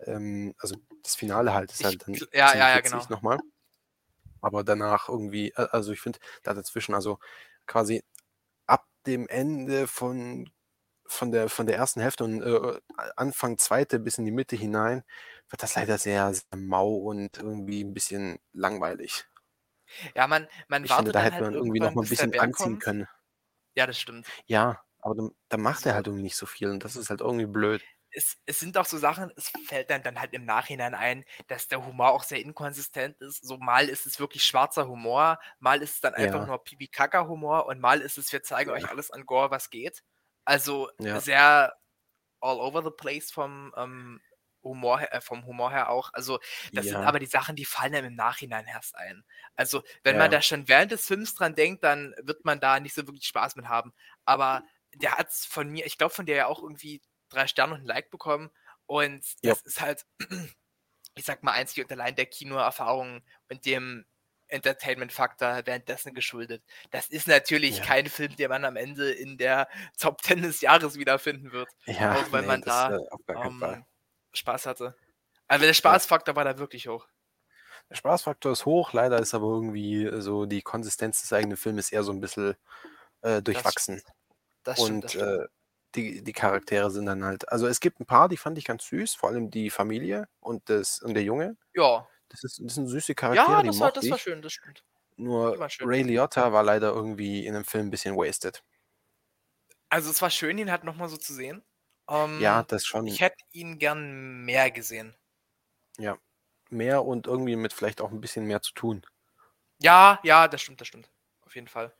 Ähm, 0.00 0.54
also 0.58 0.76
das 1.04 1.16
Finale 1.16 1.54
halt 1.54 1.72
ist 1.72 1.84
Ich 1.84 1.84
halt 1.84 2.08
dann 2.08 2.20
ja, 2.32 2.54
ja, 2.54 2.68
ja, 2.70 2.80
genau. 2.80 3.08
nochmal. 3.10 3.40
Aber 4.40 4.64
danach 4.64 5.08
irgendwie, 5.08 5.54
also 5.56 5.92
ich 5.92 6.00
finde, 6.00 6.18
da 6.42 6.54
dazwischen, 6.54 6.94
also 6.94 7.18
quasi 7.66 8.02
ab 8.66 8.86
dem 9.06 9.28
Ende 9.28 9.88
von, 9.88 10.50
von, 11.06 11.32
der, 11.32 11.48
von 11.50 11.66
der 11.66 11.76
ersten 11.78 12.00
Hälfte 12.02 12.24
und 12.24 12.42
äh, 12.42 12.80
Anfang 13.16 13.58
zweite 13.58 14.00
bis 14.00 14.18
in 14.18 14.26
die 14.26 14.32
Mitte 14.32 14.56
hinein, 14.56 15.04
wird 15.50 15.62
das 15.64 15.76
leider 15.76 15.98
sehr, 15.98 16.34
sehr 16.34 16.44
mau 16.58 16.90
und 16.96 17.38
irgendwie 17.38 17.84
ein 17.84 17.94
bisschen 17.94 18.40
langweilig. 18.54 19.26
Ja, 20.14 20.26
man, 20.26 20.48
man 20.68 20.88
Ich 20.88 20.94
finde, 20.94 21.10
wartet 21.10 21.14
da 21.14 21.20
dann 21.20 21.32
hätte 21.32 21.32
halt 21.32 21.44
man 21.44 21.54
irgendwie 21.54 21.80
noch 21.80 21.94
mal 21.94 22.02
ein 22.02 22.08
bisschen 22.08 22.34
anziehen 22.34 22.50
kommt. 22.52 22.78
können. 22.78 23.06
Ja, 23.76 23.86
das 23.86 23.98
stimmt. 24.00 24.34
Ja, 24.46 24.82
aber 24.98 25.14
dann, 25.14 25.30
dann 25.48 25.62
macht 25.62 25.86
er 25.86 25.94
halt 25.94 26.06
irgendwie 26.06 26.24
nicht 26.24 26.36
so 26.36 26.44
viel 26.46 26.68
und 26.70 26.84
das 26.84 26.94
ist 26.96 27.08
halt 27.10 27.20
irgendwie 27.22 27.46
blöd. 27.46 27.82
es, 28.12 28.38
es 28.46 28.58
sind 28.60 28.76
auch 28.76 28.86
so 28.86 28.98
Sachen, 28.98 29.30
es 29.36 29.48
fällt 29.62 29.88
dann, 29.90 30.02
dann 30.02 30.20
halt 30.20 30.32
im 30.34 30.44
Nachhinein 30.44 30.94
ein, 30.94 31.24
dass 31.46 31.68
der 31.68 31.86
Humor 31.86 32.10
auch 32.10 32.24
sehr 32.24 32.40
inkonsistent 32.40 33.20
ist. 33.20 33.42
So 33.46 33.56
mal 33.58 33.88
ist 33.88 34.04
es 34.06 34.18
wirklich 34.18 34.44
schwarzer 34.44 34.88
Humor, 34.88 35.38
mal 35.60 35.80
ist 35.82 35.94
es 35.94 36.00
dann 36.00 36.14
einfach 36.14 36.40
Ja. 36.40 36.44
nur 36.44 36.62
Pipi-Kaka-Humor 36.64 37.66
und 37.66 37.80
mal 37.80 38.00
ist 38.00 38.18
es, 38.18 38.32
wir 38.32 38.42
zeigen 38.42 38.70
euch 38.72 38.88
Ja. 38.88 38.90
alles 38.90 39.10
an 39.12 39.26
Gore, 39.26 39.50
was 39.52 39.70
geht. 39.70 40.02
Also 40.44 40.90
Ja. 40.98 41.22
sehr 41.22 41.74
all 42.40 42.60
over 42.60 42.82
the 42.84 42.90
place 42.90 43.30
vom 43.32 43.74
ähm, 43.76 44.20
Humor, 44.62 45.00
äh, 45.12 45.20
vom 45.20 45.46
Humor 45.46 45.70
her 45.70 45.90
auch. 45.90 46.10
Also 46.12 46.38
das 46.74 46.88
sind 46.88 47.02
Ja. 47.02 47.06
aber 47.06 47.18
die 47.18 47.26
Sachen, 47.26 47.56
die 47.56 47.64
fallen 47.64 47.94
einem 47.94 48.08
im 48.08 48.14
Nachhinein 48.14 48.66
erst 48.66 48.94
ein. 48.96 49.24
Also 49.56 49.82
wenn 50.04 50.16
Ja. 50.16 50.18
man 50.18 50.30
da 50.30 50.42
schon 50.42 50.68
während 50.68 50.92
des 50.92 51.06
Films 51.06 51.34
dran 51.34 51.54
denkt, 51.54 51.84
dann 51.84 52.14
wird 52.22 52.44
man 52.44 52.60
da 52.60 52.80
nicht 52.80 52.94
so 52.94 53.06
wirklich 53.06 53.26
Spaß 53.26 53.56
mit 53.56 53.68
haben. 53.68 53.92
Aber 54.24 54.64
der 54.94 55.16
hat 55.18 55.28
es 55.30 55.44
von 55.46 55.68
mir, 55.68 55.86
ich 55.86 55.98
glaube 55.98 56.14
von 56.14 56.26
dir 56.26 56.36
ja 56.36 56.46
auch 56.46 56.62
irgendwie 56.62 57.02
drei 57.28 57.46
Sterne 57.46 57.74
und 57.74 57.80
ein 57.82 57.86
Like 57.86 58.10
bekommen. 58.10 58.50
Und 58.86 59.24
Ja. 59.42 59.54
das 59.54 59.62
ist 59.62 59.80
halt, 59.80 60.04
ich 61.16 61.24
sag 61.24 61.42
mal, 61.42 61.52
einzig 61.52 61.84
und 61.84 61.92
allein 61.92 62.14
der 62.16 62.26
Kinoerfahrung 62.26 63.22
und 63.48 63.66
dem 63.66 64.06
Entertainment-Faktor 64.48 65.62
währenddessen 65.66 66.14
geschuldet. 66.14 66.64
Das 66.90 67.08
ist 67.08 67.28
natürlich 67.28 67.80
Ja. 67.80 67.82
kein 67.82 68.06
Film, 68.08 68.34
den 68.36 68.48
man 68.50 68.64
am 68.64 68.76
Ende 68.76 69.12
in 69.12 69.38
der 69.38 69.68
Top 69.98 70.22
10 70.22 70.42
des 70.42 70.60
Jahres 70.60 70.98
wiederfinden 70.98 71.52
wird, 71.52 71.72
Ja, 71.86 72.08
auch 72.08 72.32
wenn 72.32 72.44
nee, 72.44 72.46
man 72.46 72.64
das, 72.64 72.64
da 72.64 72.88
äh, 72.88 72.98
ähm, 73.34 73.84
Spaß 74.32 74.66
hatte. 74.66 74.96
Also 75.48 75.66
der 75.66 75.74
Spaßfaktor 75.74 76.36
war 76.36 76.44
da 76.44 76.58
wirklich 76.58 76.88
hoch. 76.88 77.08
Der 77.90 77.96
Spaßfaktor 77.96 78.52
ist 78.52 78.66
hoch, 78.66 78.92
leider 78.92 79.18
ist 79.18 79.34
aber 79.34 79.46
irgendwie 79.48 80.08
so 80.20 80.46
die 80.46 80.62
Konsistenz 80.62 81.20
des 81.22 81.32
eigenen 81.32 81.56
Films 81.56 81.90
eher 81.92 82.02
so 82.04 82.12
ein 82.12 82.20
bisschen 82.20 82.54
äh, 83.22 83.42
durchwachsen. 83.42 84.02
Das 84.64 84.82
stimmt, 84.82 85.04
das 85.04 85.10
Und 85.10 85.10
stimmt. 85.10 85.24
äh, 85.24 85.46
die, 85.96 86.22
die 86.22 86.32
Charaktere 86.32 86.90
sind 86.90 87.06
dann 87.06 87.24
halt, 87.24 87.48
also 87.50 87.66
es 87.66 87.80
gibt 87.80 88.00
ein 88.00 88.06
paar, 88.06 88.28
die 88.28 88.36
fand 88.36 88.58
ich 88.58 88.64
ganz 88.64 88.86
süß, 88.86 89.14
vor 89.14 89.30
allem 89.30 89.50
die 89.50 89.70
Familie 89.70 90.28
und, 90.40 90.68
das, 90.70 91.00
und 91.00 91.14
der 91.14 91.24
Junge. 91.24 91.56
ja, 91.74 92.08
Das, 92.28 92.44
ist, 92.44 92.60
das 92.64 92.74
sind 92.76 92.86
süße 92.88 93.14
Charaktere, 93.14 93.58
ja 93.58 93.62
das, 93.64 93.80
war, 93.80 93.92
das 93.92 94.10
war 94.10 94.18
schön, 94.18 94.42
das 94.42 94.52
stimmt. 94.52 94.84
Nur 95.16 95.68
schön. 95.70 95.88
Ray 95.88 96.02
Liotta 96.02 96.52
war 96.52 96.62
leider 96.62 96.92
irgendwie 96.92 97.46
in 97.46 97.54
dem 97.54 97.64
Film 97.64 97.88
ein 97.88 97.90
bisschen 97.90 98.16
wasted. 98.16 98.62
Also 99.88 100.10
es 100.10 100.20
war 100.22 100.30
schön, 100.30 100.58
ihn 100.58 100.70
halt 100.70 100.84
nochmal 100.84 101.08
so 101.08 101.16
zu 101.16 101.32
sehen. 101.34 101.62
Ähm, 102.10 102.40
Ja, 102.40 102.62
das 102.64 102.84
schon 102.84 103.06
ich 103.06 103.20
hätte 103.20 103.42
ihn 103.52 103.78
gern 103.78 104.44
mehr 104.44 104.70
gesehen. 104.70 105.16
mehr 106.70 107.04
und 107.04 107.26
irgendwie 107.26 107.56
mit 107.56 107.72
vielleicht 107.72 108.00
auch 108.00 108.10
ein 108.10 108.20
bisschen 108.20 108.46
mehr 108.46 108.62
zu 108.62 108.72
tun. 108.72 109.02
Ja, 109.82 110.20
ja, 110.22 110.48
das 110.48 110.62
stimmt, 110.62 110.80
das 110.80 110.88
stimmt. 110.88 111.10
Auf 111.42 111.54
jeden 111.54 111.68
Fall. 111.68 111.92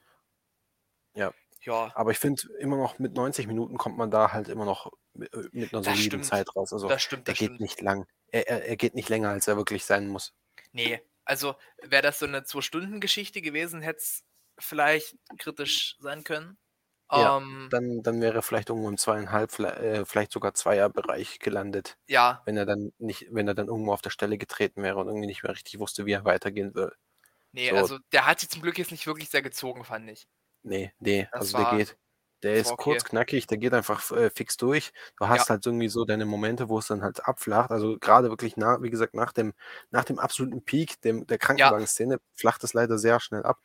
Ja. 1.14 1.32
Ja, 1.62 1.92
Aber 1.94 2.10
ich 2.10 2.18
finde 2.18 2.42
immer 2.58 2.76
noch 2.78 2.98
mit 2.98 3.12
90 3.14 3.46
Minuten 3.46 3.76
kommt 3.76 3.98
man 3.98 4.10
da 4.10 4.32
halt 4.32 4.48
immer 4.48 4.64
noch 4.64 4.90
mit, 5.12 5.30
äh, 5.34 5.42
mit 5.52 5.74
einer 5.74 5.82
Das 5.82 5.92
soliden 5.94 6.24
stimmt. 6.24 6.24
Zeit 6.24 6.56
raus. 6.56 6.72
Also 6.72 6.88
das 6.88 7.02
stimmt, 7.02 7.28
er 7.28 7.32
das 7.32 7.38
geht 7.38 7.46
stimmt. 7.48 7.60
nicht 7.60 7.80
lang. 7.82 8.06
Er, 8.28 8.48
er, 8.48 8.64
er 8.64 8.76
geht 8.76 8.94
nicht 8.94 9.10
länger, 9.10 9.28
als 9.28 9.46
er 9.46 9.56
wirklich 9.58 9.84
sein 9.84 10.08
muss. 10.08 10.32
Nee, 10.72 11.02
also 11.24 11.54
wäre 11.82 12.00
das 12.02 12.18
so 12.18 12.26
eine 12.26 12.44
Zwei-Stunden-Geschichte 12.44 13.42
gewesen, 13.42 13.82
hätte 13.82 13.98
es 13.98 14.24
vielleicht 14.58 15.16
kritisch 15.38 15.96
sein 15.98 16.24
können. 16.24 16.56
Ja, 17.14 17.36
Ähm, 17.38 17.68
Dann, 17.70 18.02
dann 18.02 18.20
wäre 18.20 18.42
vielleicht 18.42 18.68
irgendwo 18.70 18.88
im 18.88 18.98
zweieinhalb, 18.98 19.52
vielleicht, 19.52 19.78
äh, 19.78 20.04
vielleicht 20.04 20.32
sogar 20.32 20.54
Zweierbereich 20.54 21.38
gelandet, 21.38 21.98
ja, 22.08 22.44
wenn 22.44 22.56
er 22.56 22.66
dann 22.66 22.92
nicht, 22.98 23.28
wenn 23.30 23.46
er 23.48 23.54
dann 23.54 23.68
irgendwo 23.68 23.92
auf 23.92 24.02
der 24.02 24.10
Stelle 24.10 24.38
getreten 24.38 24.82
wäre 24.82 24.98
und 24.98 25.06
irgendwie 25.08 25.26
nicht 25.28 25.42
mehr 25.44 25.52
richtig 25.52 25.78
wusste, 25.78 26.06
wie 26.06 26.12
er 26.12 26.24
weitergehen 26.24 26.74
will. 26.74 26.92
nee, 27.52 27.70
So. 27.70 27.76
also 27.76 27.98
der 28.12 28.26
hat 28.26 28.40
sich 28.40 28.50
zum 28.50 28.62
Glück 28.62 28.78
jetzt 28.78 28.90
nicht 28.90 29.06
wirklich 29.06 29.30
sehr 29.30 29.42
gezogen, 29.42 29.84
fand 29.84 30.08
ich. 30.10 30.28
Nee, 30.62 30.92
nee, 30.98 31.26
Das 31.32 31.52
also 31.52 31.52
war- 31.52 31.64
der 31.70 31.78
geht. 31.78 31.96
Der 32.42 32.54
ist 32.56 32.68
okay. 32.70 32.78
kurz 32.78 33.04
knackig, 33.04 33.46
der 33.48 33.58
geht 33.58 33.74
einfach 33.74 34.10
äh, 34.12 34.30
fix 34.30 34.56
durch. 34.56 34.92
Du 35.18 35.28
hast 35.28 35.50
Ja. 35.50 35.50
halt 35.50 35.66
irgendwie 35.66 35.88
so 35.90 36.06
deine 36.06 36.24
Momente, 36.24 36.70
wo 36.70 36.78
es 36.78 36.86
dann 36.86 37.02
halt 37.02 37.22
abflacht. 37.26 37.70
Also 37.70 37.98
gerade 37.98 38.30
wirklich 38.30 38.56
nach, 38.56 38.80
wie 38.80 38.88
gesagt, 38.88 39.12
nach 39.14 39.32
dem, 39.32 39.52
nach 39.90 40.04
dem 40.04 40.18
absoluten 40.18 40.62
Peak 40.64 40.98
dem, 41.02 41.26
der 41.26 41.36
Krankenwagenszene 41.38 42.18
flacht 42.34 42.64
es 42.64 42.72
leider 42.72 42.96
sehr 42.98 43.20
schnell 43.20 43.42
ab. 43.42 43.60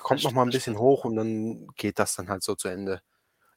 Kommt 0.00 0.22
noch 0.24 0.32
mal 0.32 0.42
ein 0.42 0.50
bisschen 0.50 0.78
hoch 0.78 1.04
und 1.04 1.16
dann 1.16 1.68
geht 1.76 1.98
das 1.98 2.14
dann 2.16 2.28
halt 2.28 2.42
so 2.42 2.54
zu 2.54 2.68
Ende. 2.68 3.00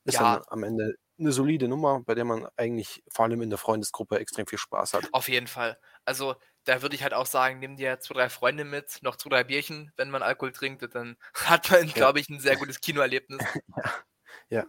Ist 0.05 0.15
Ja. 0.15 0.37
dann 0.37 0.43
am 0.49 0.63
Ende 0.63 0.95
eine 1.19 1.31
solide 1.33 1.67
Nummer, 1.67 2.01
bei 2.05 2.15
der 2.15 2.25
man 2.25 2.47
eigentlich 2.57 3.03
vor 3.11 3.25
allem 3.25 3.41
in 3.41 3.49
der 3.49 3.59
Freundesgruppe 3.59 4.19
extrem 4.19 4.47
viel 4.47 4.59
Spaß 4.59 4.93
hat. 4.93 5.13
Auf 5.13 5.27
jeden 5.29 5.47
Fall. 5.47 5.79
Also 6.05 6.35
da 6.65 6.81
würde 6.81 6.95
ich 6.95 7.03
halt 7.03 7.13
auch 7.13 7.25
sagen, 7.25 7.59
nimm 7.59 7.77
dir 7.77 7.99
zwei, 7.99 8.13
drei 8.15 8.29
Freunde 8.29 8.63
mit, 8.65 8.99
noch 9.01 9.15
zwei, 9.17 9.29
drei 9.29 9.43
Bierchen, 9.43 9.91
wenn 9.97 10.09
man 10.11 10.21
Alkohol 10.23 10.51
trinkt, 10.53 10.83
dann 10.95 11.17
hat 11.33 11.71
man, 11.71 11.87
Ja. 11.87 11.93
glaube 11.93 12.19
ich, 12.19 12.29
'n 12.29 12.39
sehr 12.39 12.57
gutes 12.57 12.81
Kinoerlebnis. 12.81 13.39
Ja. 13.75 14.03
Ja. 14.49 14.65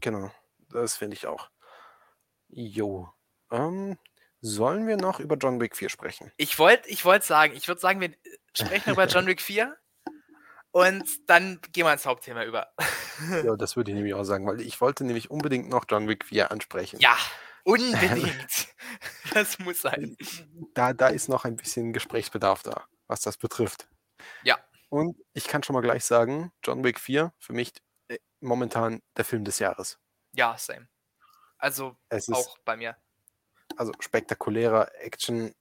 Genau. 0.00 0.30
Das 0.70 0.96
finde 0.96 1.16
ich 1.16 1.26
auch. 1.26 1.50
Jo. 2.48 3.08
Ähm, 3.50 3.98
sollen 4.40 4.86
wir 4.86 4.96
noch 4.96 5.20
über 5.20 5.36
John 5.36 5.60
Wick 5.60 5.76
4 5.76 5.88
sprechen? 5.88 6.32
Ich 6.38 6.58
wollte 6.58 6.88
ich 6.88 7.04
wollte 7.04 7.26
sagen 7.26 7.54
ich 7.54 7.68
würde 7.68 7.80
sagen, 7.80 8.00
wir, 8.00 8.14
sprechen 8.54 8.90
über 8.90 9.06
John 9.06 9.26
Wick 9.26 9.42
4 9.42 9.76
und 10.72 11.04
dann 11.28 11.60
gehen 11.72 11.84
wir 11.86 11.92
ins 11.92 12.06
Hauptthema 12.06 12.44
über. 12.44 12.72
Ja, 13.44 13.54
das 13.54 13.76
würde 13.76 13.90
ich 13.90 13.94
nämlich 13.94 14.14
auch 14.14 14.24
sagen, 14.24 14.46
weil 14.46 14.62
ich 14.62 14.80
wollte 14.80 15.04
nämlich 15.04 15.30
unbedingt 15.30 15.68
noch 15.68 15.84
John 15.86 16.08
Wick 16.08 16.24
4 16.24 16.50
ansprechen. 16.50 16.98
Ja, 17.00 17.14
unbedingt. 17.64 18.68
Das 19.34 19.58
muss 19.58 19.82
sein. 19.82 20.16
Da 20.72 20.94
da 20.94 21.08
ist 21.08 21.28
noch 21.28 21.44
ein 21.44 21.54
bisschen 21.56 21.92
Gesprächsbedarf 21.92 22.62
da, 22.62 22.86
was 23.08 23.20
das 23.20 23.36
betrifft. 23.36 23.88
Ja. 24.42 24.58
Und 24.88 25.18
ich 25.34 25.48
kann 25.48 25.62
schon 25.62 25.74
mal 25.74 25.82
gleich 25.82 26.04
sagen, 26.06 26.50
John 26.64 26.82
Wick 26.82 26.98
4 26.98 27.32
für 27.38 27.52
mich, 27.52 27.72
äh, 28.08 28.18
momentan 28.40 29.02
der 29.18 29.26
Film 29.26 29.44
des 29.44 29.58
Jahres. 29.58 29.98
Ja, 30.32 30.56
same. 30.56 30.88
Also, 31.58 31.96
Es 32.08 32.26
ist 32.28 32.34
auch 32.34 32.56
bei 32.64 32.78
mir. 32.78 32.96
also 33.76 33.92
spektakulärer 34.00 34.90
Action 34.94 35.54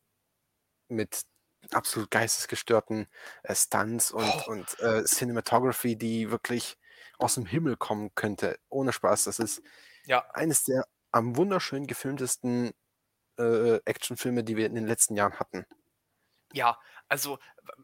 mit 0.88 1.24
absolut 1.72 2.12
geistesgestörten, 2.12 3.08
äh, 3.44 3.56
Stunts 3.56 4.12
und 4.12 4.42
Oh. 4.42 4.48
und, 4.48 4.80
äh, 4.80 5.04
Cinematography, 5.06 5.98
die 5.98 6.32
wirklich 6.32 6.78
aus 7.20 7.36
dem 7.36 7.46
Himmel 7.46 7.78
kommen 7.78 8.12
könnte. 8.16 8.60
Ohne 8.70 8.94
Spaß. 8.94 9.26
Das 9.26 9.40
ist 9.40 9.62
Ja. 10.06 10.30
eines 10.30 10.64
der 10.66 10.86
am 11.12 11.38
wunderschön 11.38 11.88
gefilmtesten, 11.88 12.72
äh, 13.40 13.78
Actionfilme, 13.86 14.44
die 14.46 14.58
wir 14.58 14.68
in 14.68 14.76
den 14.76 14.88
letzten 14.88 15.16
Jahren 15.16 15.40
hatten. 15.40 15.66
Ja, 16.54 16.80
also, 17.08 17.38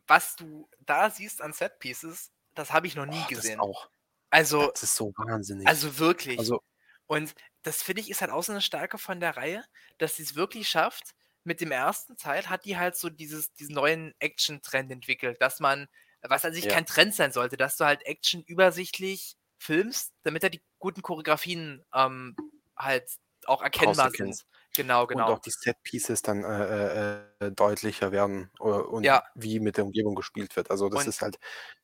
was 0.07 0.35
du 0.35 0.67
da 0.79 1.09
siehst 1.11 1.41
an 1.41 1.53
Set 1.53 1.77
Pieces, 1.79 2.31
das 2.55 2.71
habe 2.73 2.87
ich 2.87 2.95
noch 2.95 3.05
nie 3.05 3.25
Oh, 3.25 3.29
das 3.33 3.51
gesehen. 3.51 3.59
auch. 3.59 3.89
Also 4.31 4.73
Das 4.73 4.83
ist 4.83 4.95
so 4.95 5.13
wahnsinnig. 5.17 5.73
also 5.73 5.99
wirklich. 5.99 6.37
Also 6.37 6.61
Und 7.07 7.35
das 7.63 7.83
finde 7.83 8.01
ich, 8.01 8.09
ist 8.11 8.21
halt 8.21 8.31
auch 8.31 8.43
so 8.43 8.53
'ne 8.53 8.61
Stärke 8.61 8.97
von 8.99 9.19
der 9.21 9.37
Reihe, 9.37 9.65
dass 9.99 10.17
sie's 10.17 10.35
wirklich 10.35 10.69
schafft 10.69 11.15
mit 11.45 11.61
dem 11.61 11.71
ersten 11.71 12.17
Teil 12.17 12.49
hat 12.49 12.65
die 12.65 12.77
halt 12.77 12.95
so 12.97 13.09
dieses 13.09 13.53
diesen 13.53 13.75
neuen 13.75 14.13
Action-Trend 14.19 14.91
entwickelt, 14.91 15.37
dass 15.41 15.59
man 15.61 15.87
was 16.21 16.45
an 16.45 16.53
sich 16.53 16.67
Ja. 16.67 16.69
kein 16.69 16.85
Trend 16.87 17.15
sein 17.15 17.31
sollte, 17.31 17.57
dass 17.57 17.77
du 17.77 17.85
halt 17.85 18.05
Action 18.05 18.43
übersichtlich 18.43 19.37
filmst, 19.59 20.13
damit 20.23 20.43
da 20.43 20.49
die 20.49 20.63
guten 20.79 21.01
Choreografien, 21.03 21.83
ähm, 21.93 22.39
halt 22.77 23.11
auch 23.45 23.61
erkennbar 23.63 24.11
sind. 24.11 24.43
Genau, 24.75 25.07
Und 25.11 25.29
genau. 25.29 25.31
auch 25.31 25.39
die 25.39 25.51
Set 25.51 25.77
Pieces 25.83 26.21
dann, 26.23 26.43
äh, 26.45 27.19
äh, 27.41 27.47
äh, 27.47 27.51
deutlicher 27.53 28.11
werden, 28.13 28.51
äh, 28.59 28.63
und 28.65 29.11
Ja. 29.11 29.25
wie 29.35 29.59
mit 29.61 29.77
der 29.77 29.85
Umgebung 29.85 30.15
gespielt 30.15 30.55
wird. 30.57 30.71
Also, 30.71 30.89
das 30.89 31.07
Und 31.07 31.07
ist 31.07 31.21
halt 31.21 31.39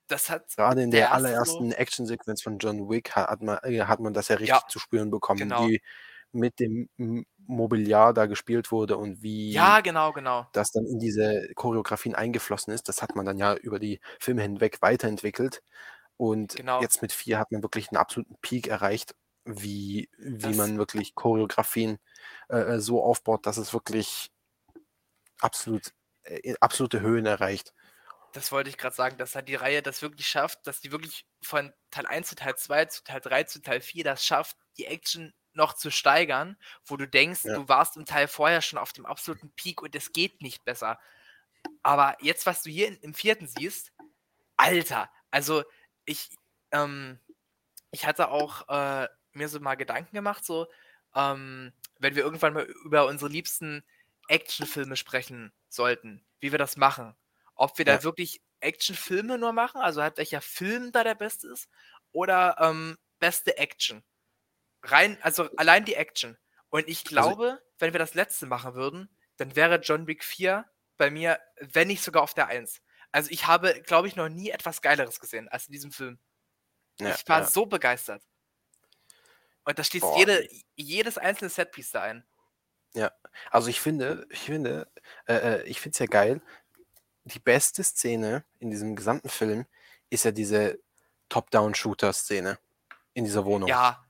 das 0.08 0.30
hat 0.30 0.58
grade 0.58 0.84
in 0.84 0.92
der 0.92 1.12
der 1.12 1.18
so 1.18 1.66
allerersten 1.66 1.72
Actionsequenz 1.72 2.42
von 2.42 2.58
John 2.60 2.90
Wick 2.90 3.16
ha 3.16 3.28
hat 3.30 3.42
man 3.42 3.58
äh, 3.64 3.82
hat 3.84 4.00
man 4.02 4.14
das 4.14 4.28
ja 4.28 4.36
richtig 4.36 4.68
Ja. 4.68 4.68
zu 4.68 4.80
spüren 4.80 5.10
bekommen, 5.10 5.56
Genau. 5.56 5.58
wie 5.58 5.82
mit 6.34 6.60
dem 6.60 6.90
Mobiliar 7.38 8.14
da 8.14 8.26
gespielt 8.28 8.72
wurde 8.72 8.98
und 8.98 9.22
wie 9.24 9.54
Ja, 9.54 9.82
genau, 9.82 10.12
genau. 10.14 10.48
das 10.54 10.72
dann 10.72 10.86
in 10.88 11.00
diese 11.00 11.50
Choreografien 11.56 12.16
eingeflossen 12.16 12.74
ist. 12.74 12.90
Das 12.90 13.02
hat 13.04 13.16
man 13.16 13.26
dann 13.26 13.38
ja 13.40 13.56
über 13.56 13.80
die 13.80 14.02
Filme 14.20 14.42
hinweg 14.44 14.80
weiterentwickelt. 14.82 15.64
Und 16.18 16.58
Genau. 16.58 16.80
jetzt 16.80 17.02
mit 17.04 17.14
4 17.14 17.40
hat 17.40 17.52
man 17.52 17.64
wirklich 17.64 17.90
'n 17.92 17.98
absoluten 17.98 18.38
Peak 18.42 18.68
erreicht, 18.68 19.16
wie 19.46 20.10
wie 20.18 20.54
Das 20.54 20.56
man 20.56 20.78
wirklich 20.80 21.16
Choreografien, 21.16 22.00
äh, 22.50 22.58
äh, 22.78 22.80
so 22.82 23.04
aufbaut, 23.04 23.46
dass 23.48 23.58
es 23.58 23.74
wirklich 23.74 24.30
absolut 25.42 25.94
äh, 26.24 26.54
absolute 26.62 27.02
Höhen 27.02 27.26
erreicht. 27.26 27.74
Das 28.36 28.52
wollte 28.54 28.70
ich 28.70 28.78
grad 28.78 28.96
sagen, 28.96 29.18
dass 29.18 29.36
halt 29.36 29.50
die 29.50 29.56
Reihe 29.56 29.82
das 29.82 30.02
wirklich 30.02 30.28
schafft, 30.28 30.66
dass 30.66 30.80
die 30.80 30.92
wirklich 30.92 31.26
von 31.44 31.74
Teil 31.90 32.06
1 32.08 32.30
zu 32.30 32.36
Teil 32.36 32.56
2 32.56 32.86
zu 32.86 33.04
Teil 33.04 33.20
3 33.20 33.44
zu 33.44 33.62
Teil 33.62 33.82
4 33.82 34.06
das 34.06 34.26
schafft, 34.26 34.58
die 34.78 34.86
Action 34.86 35.34
noch 35.54 35.74
zu 35.74 35.92
steigern, 35.92 36.58
wo 36.86 36.98
du 36.98 37.08
denkst, 37.08 37.42
Ja. 37.44 37.54
du 37.54 37.68
warst 37.70 37.98
im 37.98 38.06
Teil 38.06 38.28
vorher 38.28 38.62
schon 38.62 38.80
auf 38.80 38.94
dem 38.94 39.06
absoluten 39.06 39.52
Peak 39.56 39.82
und 39.82 39.96
es 39.96 40.14
geht 40.14 40.42
nicht 40.42 40.66
besser. 40.66 41.00
Aber 41.84 42.18
jetzt, 42.22 42.46
was 42.46 42.64
du 42.64 42.70
hier 42.72 42.88
in 42.90 42.98
im 42.98 43.14
4. 43.14 43.48
siehst, 43.48 43.92
Alter, 44.58 45.12
also 45.32 45.64
ich 46.06 46.30
ähm, 46.72 47.20
ich 47.92 48.06
hatte 48.06 48.30
auch, 48.30 48.68
äh, 48.70 49.08
mir 49.34 49.50
so 49.50 49.60
mal 49.60 49.76
Gedanken 49.76 50.16
gemacht, 50.16 50.46
so, 50.46 50.68
ähm, 51.16 51.74
wenn 52.00 52.16
wir 52.16 52.24
irgendwann 52.24 52.54
mal 52.54 52.66
über 52.86 53.06
unsere 53.08 53.30
liebsten 53.32 53.84
Actionfilme 54.28 54.96
sprechen 54.98 55.54
sollten, 55.70 56.26
wie 56.40 56.52
wir 56.52 56.60
das 56.60 56.78
machen. 56.78 57.16
Ob 57.56 57.78
wir 57.78 57.86
Ja. 57.86 57.98
da 57.98 58.04
wirklich 58.04 58.42
Actionfilme 58.62 59.38
nur 59.38 59.54
machen, 59.54 59.82
also 59.82 60.02
halt 60.02 60.18
welcher 60.18 60.42
Film 60.42 60.92
da 60.92 61.04
der 61.04 61.16
beste 61.16 61.48
ist 61.50 61.70
oder, 62.14 62.58
ähm, 62.60 62.98
beste 63.20 63.58
Action. 63.58 64.04
Rein 64.84 65.18
also 65.22 65.50
allein 65.58 65.86
die 65.86 65.96
Action. 65.96 66.38
Und 66.70 66.88
ich 66.88 67.00
Also 67.00 67.10
glaube, 67.36 67.62
wenn 67.80 67.94
wir 67.94 68.00
das 68.00 68.14
Letzte 68.14 68.46
machen 68.46 68.74
würden, 68.74 69.10
dann 69.38 69.56
wäre 69.56 69.82
John 69.82 70.08
Wick 70.08 70.24
4 70.24 70.66
bei 70.98 71.10
mir, 71.10 71.40
wenn 71.60 71.88
nicht 71.88 72.04
sogar 72.04 72.24
auf 72.24 72.34
der 72.34 72.48
1. 72.48 72.82
Also, 73.12 73.30
ich 73.32 73.48
habe, 73.48 73.82
glaube 73.82 74.08
ich, 74.08 74.16
noch 74.16 74.30
nie 74.30 74.52
etwas 74.52 74.82
Geileres 74.82 75.20
gesehen 75.20 75.50
als 75.50 75.68
in 75.68 75.74
diesem 75.74 75.92
Film. 75.92 76.20
Ja, 77.00 77.16
Ich 77.16 77.28
war 77.28 77.42
ja. 77.42 77.48
so 77.48 77.66
begeistert. 77.66 78.24
Und 79.64 79.78
da 79.78 79.84
schließt 79.84 80.04
Boah, 80.04 80.18
jede 80.18 80.48
jedes 80.76 81.18
einzelne 81.18 81.50
Setpiece 81.50 81.92
da 81.92 82.02
ein. 82.02 82.26
Ja, 82.94 83.12
also 83.50 83.70
ich 83.70 83.80
finde 83.80 84.28
ich 84.30 84.42
finde 84.42 84.92
äh, 85.26 85.36
äh, 85.36 85.64
ich 85.64 85.80
finde 85.80 85.94
es 85.94 86.00
ja 86.00 86.06
geil. 86.08 86.42
Die 87.26 87.40
beste 87.40 87.84
Szene 87.84 88.44
in 88.60 88.72
diesem 88.72 88.96
gesamten 88.96 89.30
Film 89.30 89.66
ist 90.10 90.26
ja 90.26 90.32
diese 90.32 90.80
Top-Down-Shooter-Szene 91.30 92.58
in 93.14 93.26
dieser 93.26 93.46
Wohnung. 93.46 93.70
Ja, 93.70 94.04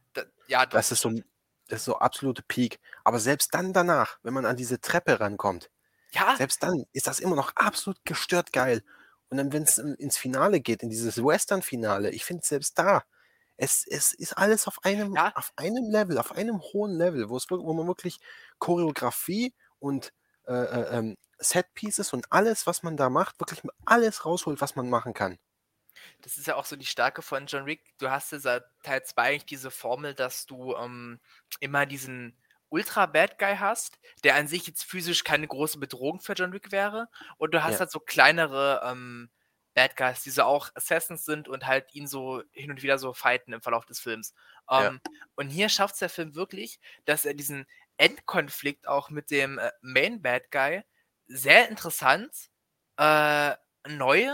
ja, 0.52 0.66
doch, 0.66 0.82
Das 0.82 0.92
ist 0.92 1.02
so 1.02 1.10
stimmt. 1.10 1.12
'n 1.12 1.24
das 1.70 1.82
ist 1.82 1.86
so 1.86 1.98
absolute 2.00 2.44
Peak. 2.44 2.80
Aber 3.06 3.20
selbst 3.20 3.54
dann 3.56 3.74
danach, 3.74 4.20
wenn 4.24 4.34
man 4.34 4.46
an 4.46 4.58
diese 4.58 4.82
Treppe 4.82 5.20
rankommt, 5.22 5.72
Ja. 6.14 6.38
selbst 6.38 6.64
dann 6.64 6.86
ist 6.94 7.08
das 7.08 7.20
immer 7.22 7.36
noch 7.38 7.56
absolut 7.58 8.04
gestört 8.06 8.54
geil. 8.54 8.84
Und 9.30 9.38
dann, 9.38 9.54
wenn's 9.54 9.78
in 9.80 9.96
ins 9.96 10.18
Finale 10.18 10.62
geht, 10.62 10.84
in 10.84 10.90
dieses 10.90 11.24
Western-Finale, 11.24 12.12
ich 12.12 12.26
finde 12.26 12.46
selbst 12.46 12.80
da, 12.80 13.04
es 13.58 13.86
es 13.88 14.14
ist 14.14 14.38
alles 14.38 14.68
auf 14.68 14.84
einem 14.86 15.18
Ja. 15.18 15.34
auf 15.34 15.52
einem 15.58 15.90
Level, 15.92 16.18
auf 16.20 16.32
einem 16.34 16.62
hohen 16.62 16.98
Level, 16.98 17.30
wo's 17.30 17.50
wirk 17.52 17.62
wo 17.64 17.74
man 17.74 17.88
wirklich 17.88 18.20
Choreografie 18.60 19.54
und, 19.80 20.14
äh, 20.48 20.54
äh, 20.54 20.98
ähm, 21.00 21.18
Set 21.40 21.68
Pieces 21.76 22.14
und 22.14 22.28
alles, 22.32 22.68
was 22.68 22.84
man 22.84 22.98
da 22.98 23.10
macht, 23.12 23.40
wirklich 23.42 23.62
alles 23.86 24.26
rausholt, 24.26 24.62
was 24.62 24.76
man 24.78 24.90
machen 24.90 25.14
kann. 25.14 25.38
Das 26.22 26.38
ist 26.38 26.48
ja 26.48 26.56
auch 26.56 26.66
so 26.66 26.76
die 26.76 26.86
Stärke 26.86 27.22
von 27.22 27.46
John 27.48 27.66
Wick. 27.66 27.94
Du 27.98 28.10
hast 28.10 28.32
ja 28.32 28.40
seit 28.40 28.64
Teil 28.84 29.04
2 29.04 29.22
eigentlich 29.24 29.46
diese 29.46 29.72
Formel, 29.72 30.14
dass 30.14 30.46
du, 30.46 30.76
ähm, 30.76 31.20
immer 31.60 31.86
diesen 31.86 32.38
Ultra 32.70 33.06
Bad 33.06 33.38
Guy 33.38 33.58
hast, 33.58 34.00
der 34.24 34.36
an 34.36 34.48
sich 34.48 34.66
jetzt 34.68 34.84
physisch 34.84 35.24
keine 35.24 35.48
große 35.48 35.78
Bedrohung 35.80 36.22
für 36.22 36.34
John 36.34 36.54
Wick 36.54 36.72
wäre. 36.72 37.10
Und 37.38 37.54
du 37.54 37.64
hast 37.64 37.74
Ja. 37.74 37.80
halt 37.82 37.92
so 37.92 38.00
kleinere, 38.00 38.82
ähm, 38.86 39.30
Bad 39.74 39.96
Guys, 39.96 40.24
die 40.24 40.32
so 40.32 40.44
auch 40.44 40.70
Assassins 40.76 41.24
sind 41.26 41.48
und 41.48 41.66
halt 41.66 41.94
ihn 41.94 42.06
so 42.08 42.44
hin 42.52 42.72
und 42.72 42.82
wieder 42.84 42.98
so 42.98 43.14
fighten 43.14 43.54
im 43.54 43.62
Verlauf 43.62 43.86
des 43.86 44.00
Films. 44.02 44.34
Ja. 44.70 44.88
Ähm, 44.88 45.02
und 45.36 45.50
hier 45.50 45.70
schafft's 45.70 46.00
der 46.00 46.10
Film 46.10 46.36
wirklich, 46.36 46.80
dass 47.06 47.24
er 47.26 47.34
diesen 47.34 47.66
Endkonflikt 47.98 48.88
auch 48.88 49.10
mit 49.10 49.32
dem, 49.32 49.60
äh, 49.60 49.72
Main 49.82 50.22
Bad 50.22 50.52
Guy 50.52 50.82
sehr 51.28 51.70
interessant, 51.70 52.50
äh, 52.98 53.56
neu 53.88 54.30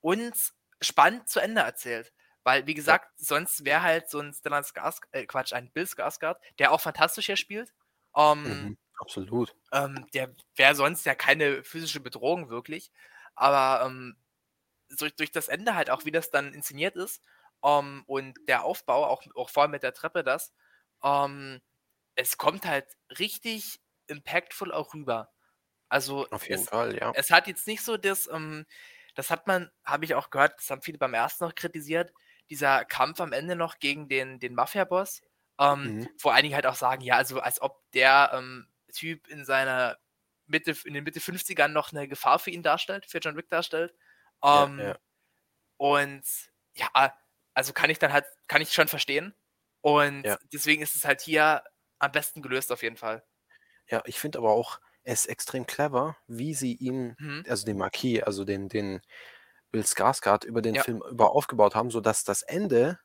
und 0.00 0.34
spannend 0.82 1.28
zu 1.28 1.40
Ende 1.40 1.62
erzählt. 1.62 2.12
Weil, 2.44 2.66
wie 2.66 2.74
Ja. 2.86 2.98
gesagt, 2.98 3.10
sonst 3.18 3.64
wäre 3.64 3.82
halt 3.82 4.08
so 4.10 4.20
'n 4.20 4.32
Stellan 4.34 4.64
Skars 4.64 5.00
äh, 5.12 5.26
Quatsch, 5.26 5.52
ein 5.52 5.72
Bill 5.72 5.84
Skarsgård, 5.86 6.38
der 6.58 6.72
auch 6.72 6.80
fantastisch 6.80 7.26
hier 7.26 7.36
spielt, 7.36 7.72
ähm 8.16 8.70
Mhm, 8.70 8.76
absolut. 9.00 9.54
ähm, 9.72 10.06
der 10.14 10.34
wäre 10.56 10.74
sonst 10.74 11.04
ja 11.06 11.14
keine 11.14 11.62
physische 11.64 12.00
Bedrohung 12.00 12.48
wirklich. 12.50 12.90
Aber, 13.34 13.86
ähm, 13.86 14.16
durch 14.98 15.16
durch 15.16 15.32
das 15.32 15.48
Ende 15.48 15.74
halt 15.76 15.90
auch, 15.90 16.04
wie 16.06 16.12
das 16.12 16.30
dann 16.30 16.54
inszeniert 16.54 16.96
ist, 16.96 17.22
ähm, 17.64 18.04
und 18.06 18.38
der 18.48 18.64
Aufbau, 18.64 19.06
auch 19.06 19.24
auch 19.36 19.50
vor 19.50 19.64
allem 19.64 19.72
mit 19.72 19.82
der 19.84 19.94
Treppe 19.94 20.24
das, 20.24 20.54
ähm, 21.04 21.60
es 22.16 22.38
kommt 22.38 22.66
halt 22.66 22.86
richtig 23.18 23.80
impactful 24.08 24.72
auch 24.72 24.94
rüber. 24.94 25.30
Also, 25.90 26.28
Auf 26.30 26.48
jeden 26.48 26.64
es 26.64 26.68
Fall, 26.68 26.96
ja. 26.96 27.14
es 27.14 27.30
hat 27.30 27.46
jetzt 27.48 27.66
nicht 27.68 27.82
so 27.84 27.96
das, 27.98 28.28
ähm 28.32 28.66
das 29.18 29.30
hat 29.30 29.46
man 29.48 29.70
habe 29.84 30.06
ich 30.06 30.14
auch 30.16 30.30
gehört, 30.30 30.58
das 30.60 30.70
haben 30.70 30.82
viele 30.82 30.98
beim 30.98 31.14
ersten 31.14 31.44
noch 31.44 31.54
kritisiert, 31.56 32.12
dieser 32.50 32.84
Kampf 32.86 33.20
am 33.20 33.32
Ende 33.34 33.56
noch 33.56 33.78
gegen 33.80 34.08
den 34.08 34.40
den 34.40 34.54
Mafiaboss, 34.56 35.22
ähm, 35.60 35.96
Mhm. 35.96 36.18
wo 36.22 36.30
einige 36.30 36.54
halt 36.56 36.66
auch 36.66 36.76
sagen, 36.76 37.02
ja, 37.02 37.16
also 37.16 37.40
als 37.40 37.60
ob 37.62 37.82
der, 37.92 38.32
ähm, 38.34 38.68
Typ 38.94 39.28
in 39.28 39.44
seiner 39.44 39.98
Mitte 40.46 40.74
in 40.86 40.94
den 40.94 41.04
Mitte 41.04 41.20
50ern 41.20 41.72
noch 41.74 41.92
'ne 41.92 42.08
Gefahr 42.08 42.38
für 42.40 42.50
ihn 42.50 42.62
darstellt, 42.62 43.06
für 43.06 43.18
John 43.20 43.36
Wick 43.36 43.50
darstellt. 43.50 43.94
Ja, 44.50 44.66
Ähm, 44.66 44.76
ja. 44.76 44.98
und 45.78 46.24
ja, 46.76 46.88
also 47.54 47.72
kann 47.72 47.90
ich 47.90 47.98
dann 47.98 48.12
halt 48.12 48.26
kann 48.48 48.62
ich 48.62 48.72
schon 48.72 48.88
verstehen. 48.88 49.34
Und 49.82 50.24
Ja. 50.24 50.38
deswegen 50.52 50.82
ist 50.82 50.96
es 50.96 51.04
halt 51.06 51.20
hier 51.22 51.64
am 52.00 52.12
besten 52.12 52.42
gelöst 52.42 52.72
auf 52.72 52.82
jeden 52.82 52.96
Fall. 52.96 53.24
Ja, 53.90 54.02
ich 54.06 54.18
finde 54.18 54.38
aber 54.38 54.50
auch, 54.52 54.80
ist 55.08 55.26
extrem 55.26 55.66
clever, 55.66 56.16
wie 56.28 56.54
sie 56.54 56.74
ihm, 56.76 57.16
Mhm. 57.20 57.44
also 57.48 57.66
den 57.66 57.78
Marquis, 57.78 58.22
also 58.22 58.44
den, 58.44 58.68
den 58.68 59.00
Bill 59.72 59.82
Skarsgård 59.84 60.44
über 60.46 60.62
den 60.62 60.76
Ja. 60.76 60.84
Film 60.84 61.02
über 61.10 61.32
aufgebaut 61.32 61.74
haben, 61.74 61.90
sodass 61.90 62.24
das 62.24 62.42
Ende, 62.42 62.98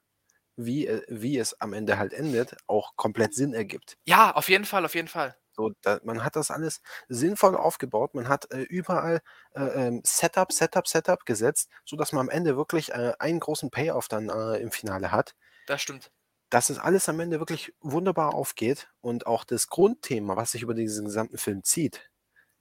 wie, 0.57 0.87
äh, 0.87 1.03
wie 1.09 1.37
es 1.39 1.59
am 1.61 1.73
Ende 1.73 1.97
halt 1.99 2.13
endet, 2.13 2.57
auch 2.67 2.95
komplett 2.97 3.33
Sinn 3.35 3.53
ergibt. 3.53 3.97
Ja, 4.05 4.31
auf 4.35 4.47
jeden 4.49 4.63
Fall, 4.65 4.85
auf 4.85 4.95
jeden 4.95 5.07
Fall. 5.09 5.37
So, 5.55 5.71
da, 5.81 5.99
man 6.03 6.23
hat 6.23 6.35
das 6.35 6.49
alles 6.49 6.81
sinnvoll 7.09 7.55
aufgebaut. 7.55 8.15
Man 8.15 8.27
hat 8.27 8.51
äh, 8.51 8.61
überall 8.61 9.21
äh, 9.53 9.61
ähm, 9.87 10.01
Setup, 10.03 10.51
Setup, 10.51 10.87
Setup 10.87 11.25
gesetzt, 11.25 11.69
sodass 11.85 12.11
man 12.11 12.21
am 12.21 12.29
Ende 12.29 12.57
wirklich 12.57 12.89
äh, 12.91 13.13
einen 13.19 13.39
großen 13.39 13.69
Payoff 13.69 14.07
dann 14.07 14.29
äh, 14.29 14.57
im 14.57 14.71
Finale 14.71 15.11
hat. 15.11 15.35
Das 15.65 15.81
stimmt. 15.81 16.11
Dass 16.53 16.69
es 16.69 16.77
alles 16.77 17.09
am 17.09 17.19
Ende 17.19 17.39
wirklich 17.39 17.73
wunderbar 17.81 18.33
aufgeht 18.35 18.89
und 19.01 19.25
auch 19.27 19.43
das 19.43 19.67
Grundthema, 19.67 20.35
was 20.35 20.51
sich 20.51 20.61
über 20.61 20.75
diesen 20.75 21.05
gesamten 21.05 21.37
Film 21.39 21.63
zieht, 21.63 22.11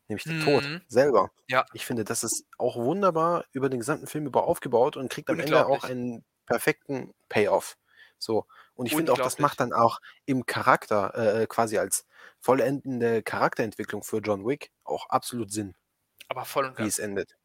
nämlich 0.08 0.24
der 0.24 0.38
Tod 0.40 0.64
Mhm. 0.64 0.80
selber. 0.88 1.30
Ja. 1.48 1.66
Ich 1.74 1.84
finde, 1.86 2.04
das 2.04 2.24
ist 2.24 2.46
auch 2.58 2.76
wunderbar 2.76 3.44
über 3.52 3.68
den 3.68 3.80
gesamten 3.80 4.06
Film 4.06 4.26
über 4.26 4.44
aufgebaut 4.44 4.96
und 4.96 5.10
kriegt 5.10 5.28
am 5.30 5.40
Ende 5.40 5.66
auch 5.66 5.84
einen 5.84 6.24
perfekten 6.46 7.12
Payoff. 7.28 7.76
So. 8.18 8.46
Und 8.74 8.86
ich 8.86 8.96
finde 8.96 9.12
auch, 9.12 9.18
das 9.18 9.38
macht 9.38 9.60
dann 9.60 9.72
auch 9.74 10.00
im 10.26 10.46
Charakter, 10.46 11.14
äh, 11.42 11.46
quasi 11.46 11.78
als 11.78 12.06
vollendende 12.40 13.22
Charakterentwicklung 13.22 14.02
für 14.04 14.18
John 14.18 14.46
Wick 14.46 14.72
auch 14.84 15.08
absolut 15.10 15.52
Sinn, 15.52 15.74
Aber 16.28 16.44
voll 16.46 16.64
und 16.66 16.78
wie 16.78 16.82
ganz. 16.82 16.94
es 16.94 16.98
endet. 16.98 17.36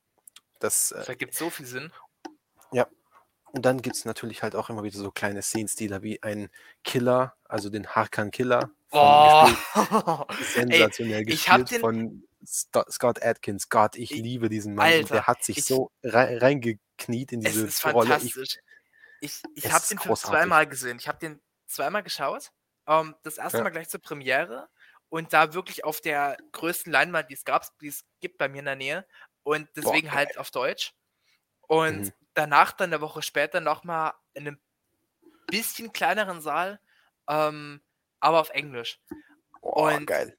Das, 0.60 0.92
äh, 0.92 0.98
Das 1.00 1.10
ergibt 1.10 1.36
so 1.36 1.50
viel 1.50 1.66
Sinn. 1.66 1.92
Und 3.52 3.66
dann 3.66 3.82
gibt 3.82 3.96
es 3.96 4.06
natürlich 4.06 4.44
halt 4.44 4.56
auch 4.56 4.70
immer 4.70 4.84
wieder 4.84 4.98
so 4.98 5.12
kleine 5.12 5.42
Szenenstile 5.42 6.04
wie 6.04 6.22
ein 6.24 6.50
Killer, 6.84 7.36
also 7.46 7.70
den 7.70 7.88
Harkan 7.88 8.32
Killer. 8.32 8.70
von- 8.90 9.00
Oh, 9.00 9.46
gespielt, 10.28 10.50
sensationell 10.72 11.20
hab 11.22 11.26
gespielt 11.28 11.72
den- 11.72 11.82
von 11.82 12.24
Scott 12.46 13.22
Atkins. 13.24 13.68
Gott, 13.70 13.96
ich 13.98 14.12
Ich- 14.12 14.22
liebe 14.22 14.48
diesen 14.50 14.76
Mann. 14.76 14.86
Alter, 14.88 15.16
der 15.16 15.28
hat 15.28 15.44
sich 15.44 15.58
ich- 15.60 15.66
so 15.66 15.92
rei 16.04 16.38
reingekniet 16.38 17.32
in 17.34 17.46
es 17.46 17.54
diese 17.54 17.68
ist 17.68 17.86
Rolle. 17.86 18.16
Ich, 18.18 18.34
fantastisch. 18.34 18.60
Ich, 19.20 19.42
ich 19.56 19.66
Es 19.66 19.72
habe 19.72 19.82
den 19.90 19.98
Film 20.00 20.10
großartig. 20.10 20.40
zweimal 20.40 20.68
gesehen. 20.68 20.98
Ich 21.00 21.08
habe 21.08 21.18
den 21.20 21.42
zweimal 21.66 22.04
geschaut. 22.04 22.52
Ähm, 22.88 23.16
das 23.24 23.38
erste 23.38 23.58
Ja. 23.58 23.64
Mal 23.64 23.72
gleich 23.72 23.90
zur 23.90 24.00
Premiere 24.02 24.70
und 25.10 25.34
da 25.34 25.54
wirklich 25.54 25.84
auf 25.84 26.00
der 26.00 26.38
größten 26.54 26.92
Leinwand, 26.92 27.30
die 27.30 27.34
es 27.34 27.44
gab, 27.44 27.66
die 27.80 27.88
es 27.88 28.06
gibt 28.22 28.38
bei 28.38 28.48
mir 28.48 28.60
in 28.60 28.66
der 28.66 28.76
Nähe. 28.78 29.06
Und 29.44 29.68
deswegen 29.76 30.08
geil. 30.08 30.16
halt 30.16 30.38
auf 30.38 30.52
Deutsch. 30.52 30.94
Und 31.62 32.00
Mhm. 32.06 32.12
Danach 32.38 32.72
dann 32.72 32.94
eine 32.94 33.02
Woche 33.02 33.22
später 33.24 33.60
nochmal 33.62 34.14
in 34.34 34.48
einem 34.48 34.60
bisschen 35.48 35.92
kleineren 35.92 36.40
Saal, 36.40 36.80
ähm, 37.28 37.82
aber 38.20 38.40
auf 38.40 38.50
Englisch. 38.52 39.00
boah, 39.62 39.96
und- 39.96 40.06
geil. 40.06 40.38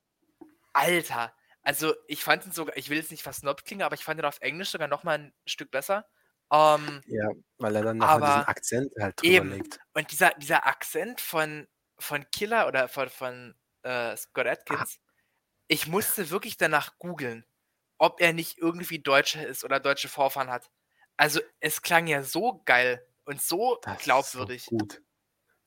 Alter, 0.73 1.35
also 1.63 1.95
ich 2.07 2.23
fand 2.23 2.47
ihn 2.47 2.53
sogar, 2.53 2.77
ich 2.77 2.89
will 2.89 2.99
jetzt 2.99 3.11
nicht 3.11 3.23
versnobbt 3.23 3.65
klingen, 3.65 3.83
aber 3.83 3.95
ich 3.97 4.05
fand 4.05 4.21
ihn 4.21 4.25
auf 4.27 4.41
Englisch 4.41 4.71
sogar 4.71 4.87
nochmal 4.87 5.19
ein 5.19 5.35
Stück 5.45 5.71
besser. 5.73 6.07
Ähm, 6.53 7.03
Ja, 7.07 7.29
weil 7.59 7.75
er 7.77 7.83
dann 7.83 7.99
nochmal 7.99 8.21
diesen 8.21 8.47
Akzent 8.49 8.93
halt 9.01 9.21
drüber 9.21 9.33
eben. 9.35 9.51
legt. 9.51 9.81
Und 9.93 10.11
dieser, 10.13 10.31
dieser 10.35 10.67
Akzent 10.67 11.21
von, 11.21 11.67
von 11.99 12.25
Killer 12.31 12.69
oder 12.69 12.89
von, 12.89 13.09
von 13.09 13.55
äh, 13.83 14.17
Scott 14.17 14.47
Atkins, 14.47 15.01
ich 15.67 15.87
musste 15.89 16.31
wirklich 16.31 16.57
danach 16.57 16.97
googeln, 16.99 17.45
ob 17.99 18.21
er 18.21 18.33
nicht 18.33 18.59
irgendwie 18.59 19.01
Deutscher 19.01 19.45
ist 19.47 19.65
oder 19.65 19.81
deutsche 19.81 20.09
Vorfahren 20.09 20.51
hat. 20.51 20.71
Also 21.19 21.41
es 21.61 21.83
klang 21.83 22.07
ja 22.07 22.23
so 22.25 22.63
geil 22.65 23.07
und 23.27 23.43
so 23.43 23.79
Das 23.83 24.03
glaubwürdig. 24.03 24.65
So 24.65 24.79
gut. 24.79 25.03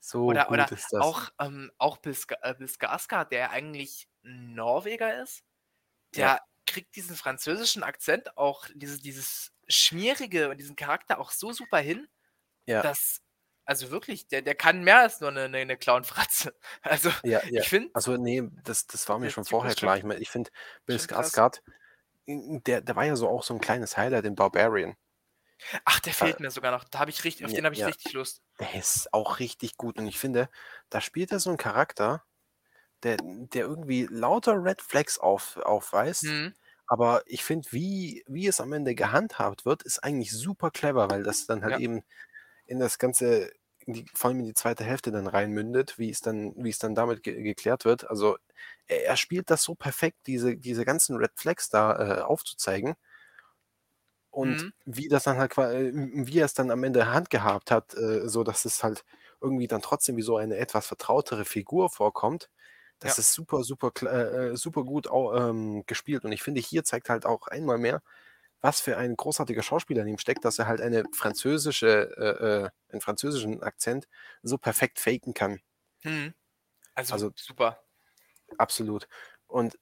So 0.00 0.24
oder 0.26 0.46
gut 0.48 0.54
oder 0.54 0.72
ist 0.72 0.92
das. 0.92 1.00
auch, 1.00 1.28
ähm, 1.40 1.70
auch 1.78 1.98
Bill, 1.98 2.14
Ska 2.14 2.36
äh, 2.42 2.54
Skarsgård, 2.66 3.30
der 3.30 3.38
ja 3.40 3.50
eigentlich 3.50 4.08
Norweger 4.22 5.22
ist, 5.22 5.44
der 6.16 6.26
Ja. 6.28 6.40
kriegt 6.66 6.96
diesen 6.96 7.16
französischen 7.16 7.82
Akzent 7.84 8.36
auch, 8.38 8.66
diese, 8.74 9.00
dieses 9.00 9.52
Schmierige 9.68 10.50
und 10.50 10.58
diesen 10.58 10.76
Charakter 10.76 11.18
auch 11.20 11.30
so 11.32 11.52
super 11.52 11.78
hin, 11.78 12.08
Ja. 12.66 12.82
dass, 12.82 13.20
also 13.64 13.90
wirklich, 13.90 14.28
der, 14.28 14.42
der 14.42 14.54
kann 14.56 14.84
mehr 14.84 15.00
als 15.00 15.20
nur 15.20 15.30
eine, 15.30 15.44
eine, 15.44 15.58
eine 15.58 15.76
Clownfratze. 15.78 16.54
Also 16.82 17.10
ja, 17.24 17.40
ich 17.50 17.68
finde, 17.68 17.90
Also 17.94 18.16
nee, 18.16 18.42
das, 18.64 18.86
das 18.86 19.08
war 19.08 19.18
mir 19.18 19.30
schon 19.30 19.44
vorher 19.44 19.74
klar. 19.74 19.96
Ich, 19.98 20.04
mein, 20.04 20.20
ich 20.20 20.30
finde, 20.30 20.50
Bill. 20.86 20.98
Skarsgård, 20.98 21.62
der, 22.26 22.80
der 22.80 22.96
war 22.96 23.04
ja 23.04 23.16
so 23.16 23.28
auch 23.28 23.42
so 23.44 23.54
ein 23.54 23.60
kleines 23.60 23.96
Highlight 23.96 24.24
in 24.24 24.34
Barbarian. 24.34 24.96
Ach, 25.84 26.00
der 26.00 26.14
fehlt 26.14 26.40
mir 26.40 26.50
sogar 26.50 26.72
noch. 26.72 26.84
Da 26.84 26.98
habe 27.00 27.10
ich 27.10 27.24
richtig, 27.24 27.46
auf 27.46 27.52
Ja, 27.52 27.54
den 27.54 27.64
habe 27.64 27.74
ich 27.74 27.86
ja. 27.86 27.86
richtig 27.86 28.12
Lust. 28.12 28.42
Der 28.60 28.74
ist 28.76 29.12
auch 29.14 29.40
richtig 29.40 29.76
gut. 29.76 29.98
Und 29.98 30.06
ich 30.08 30.18
finde, 30.18 30.50
da 30.90 31.00
spielt 31.00 31.32
er 31.32 31.40
so 31.40 31.50
einen 31.50 31.58
Charakter, 31.58 32.24
der, 33.04 33.18
der 33.22 33.66
irgendwie 33.66 34.06
lauter 34.10 34.54
Red 34.62 34.82
Flags 34.82 35.18
auf, 35.18 35.58
aufweist. 35.58 36.36
Hm, 36.36 36.52
Aber 36.88 37.22
ich 37.26 37.44
finde, 37.44 37.68
wie, 37.72 38.24
wie 38.28 38.46
es 38.48 38.60
am 38.60 38.72
Ende 38.74 38.94
gehandhabt 38.96 39.66
wird, 39.66 39.82
ist 39.84 40.00
eigentlich 40.04 40.32
super 40.32 40.70
clever, 40.72 41.10
weil 41.10 41.24
das 41.24 41.46
dann 41.46 41.64
halt 41.64 41.76
Ja. 41.76 41.78
eben 41.78 42.04
in 42.66 42.78
das 42.80 42.98
Ganze, 42.98 43.52
in 43.86 43.94
die, 43.94 44.06
vor 44.14 44.30
allem 44.30 44.40
in 44.40 44.46
die 44.46 44.54
zweite 44.54 44.84
Hälfte 44.84 45.12
dann 45.12 45.26
reinmündet, 45.26 45.98
wie 45.98 46.10
es 46.10 46.20
dann, 46.20 46.54
wie 46.56 46.70
es 46.70 46.78
dann 46.78 46.94
damit 46.94 47.22
ge 47.22 47.42
geklärt 47.42 47.84
wird. 47.84 48.08
Also 48.10 48.38
er, 48.88 49.04
er 49.06 49.16
spielt 49.16 49.50
das 49.50 49.62
so 49.64 49.74
perfekt, 49.74 50.18
diese, 50.26 50.56
diese 50.56 50.84
ganzen 50.84 51.16
Red 51.16 51.32
Flags 51.36 51.68
da 51.70 52.18
äh, 52.20 52.22
aufzuzeigen. 52.22 52.94
Und 54.32 54.62
Mhm. 54.62 54.72
wie 54.86 55.08
das 55.08 55.24
dann 55.24 55.38
halt, 55.38 55.58
äh, 55.58 55.92
wie 55.94 56.40
er 56.40 56.46
es 56.46 56.54
dann 56.54 56.72
am 56.72 56.84
Ende 56.84 57.08
handgehabt 57.12 57.70
hat, 57.72 57.94
äh, 57.96 58.28
so 58.28 58.44
dass 58.44 58.66
es 58.66 58.84
halt 58.84 59.04
irgendwie 59.42 59.68
dann 59.68 59.82
trotzdem 59.82 60.16
wie 60.18 60.22
so 60.22 60.38
eine 60.38 60.56
etwas 60.58 60.88
vertrautere 60.88 61.44
Figur 61.46 61.90
vorkommt. 61.90 62.50
Das 63.00 63.18
Ja. 63.18 63.18
ist 63.18 63.34
super, 63.34 63.64
super, 63.64 63.92
äh, 64.04 64.56
super 64.56 64.84
gut 64.84 65.08
ähm, 65.12 65.84
gespielt. 65.86 66.24
Und 66.24 66.32
ich 66.32 66.42
finde, 66.42 66.60
hier 66.62 66.84
zeigt 66.84 67.10
halt 67.10 67.26
auch 67.26 67.48
einmal 67.48 67.78
mehr, 67.78 68.02
was 68.60 68.80
für 68.80 68.96
ein 68.98 69.16
großartiger 69.16 69.62
Schauspieler 69.62 70.02
in 70.02 70.08
ihm 70.08 70.18
steckt, 70.18 70.44
dass 70.44 70.58
er 70.58 70.68
halt 70.68 70.80
eine 70.80 71.04
französische, 71.14 72.16
äh, 72.16 72.66
äh, 72.66 72.70
einen 72.90 73.00
französischen 73.02 73.62
Akzent 73.62 74.08
so 74.42 74.58
perfekt 74.58 75.00
faken 75.00 75.34
kann. 75.34 75.60
hm. 76.04 76.34
Also, 76.94 77.16
Also- 77.16 77.32
super. 77.36 77.84
Absolut. 78.58 79.08
Und 79.46 79.78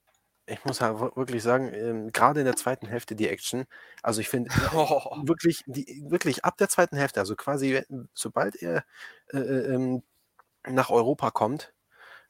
ich 0.51 0.65
muss 0.65 0.81
halt 0.81 1.01
wir- 1.01 1.17
wirklich 1.17 1.43
sagen, 1.43 1.73
ähm, 1.75 2.13
gerade 2.13 2.41
in 2.41 2.47
der 2.47 2.57
zweiten 2.57 2.87
Hälfte 2.87 3.15
die 3.17 3.29
Action, 3.29 3.67
also 4.03 4.21
ich 4.21 4.29
finde 4.29 4.51
Oh, 4.73 5.11
wirklich, 5.29 5.63
die, 5.67 6.03
wirklich 6.09 6.45
ab 6.45 6.57
der 6.59 6.69
zweiten 6.69 6.97
Hälfte, 6.97 7.21
also 7.21 7.37
quasi 7.37 7.75
äh, 7.77 7.85
sobald 8.15 8.57
er 8.57 8.85
äh, 9.33 9.39
äh, 9.39 9.75
ähm, 9.75 10.03
nach 10.69 10.91
Europa 10.91 11.31
kommt, 11.33 11.75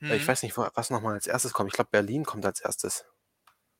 äh, 0.08 0.16
ich 0.16 0.28
weiß 0.28 0.42
nicht, 0.44 0.56
was 0.58 0.90
nochmal 0.90 1.14
als 1.14 1.26
erstes 1.28 1.52
kommt. 1.54 1.68
Ich 1.70 1.74
glaube, 1.76 1.90
Berlin 1.92 2.24
kommt 2.26 2.46
als 2.46 2.60
erstes. 2.60 3.06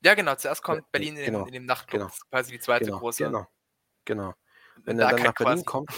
Ja, 0.05 0.15
genau. 0.15 0.35
Zuerst 0.37 0.63
kommt 0.63 0.81
Ja, 0.81 0.83
Berlin 0.93 1.17
in, 1.17 1.23
genau, 1.25 1.45
dem, 1.45 1.47
in 1.47 1.53
dem 1.55 1.67
Nachtclub. 1.67 2.01
genau, 2.01 2.07
Das 2.07 2.15
ist 2.17 2.31
quasi 2.31 2.53
die 2.53 2.59
zweite 2.61 2.87
Genau, 2.87 2.99
große. 2.99 3.25
genau, 3.25 3.47
genau. 4.07 4.35
Wenn 4.85 4.99
Da 4.99 5.05
er 5.05 5.09
dann 5.09 5.23
nach 5.23 5.35
Berlin 5.35 5.59
quasi. 5.59 5.65
kommt, 5.65 5.91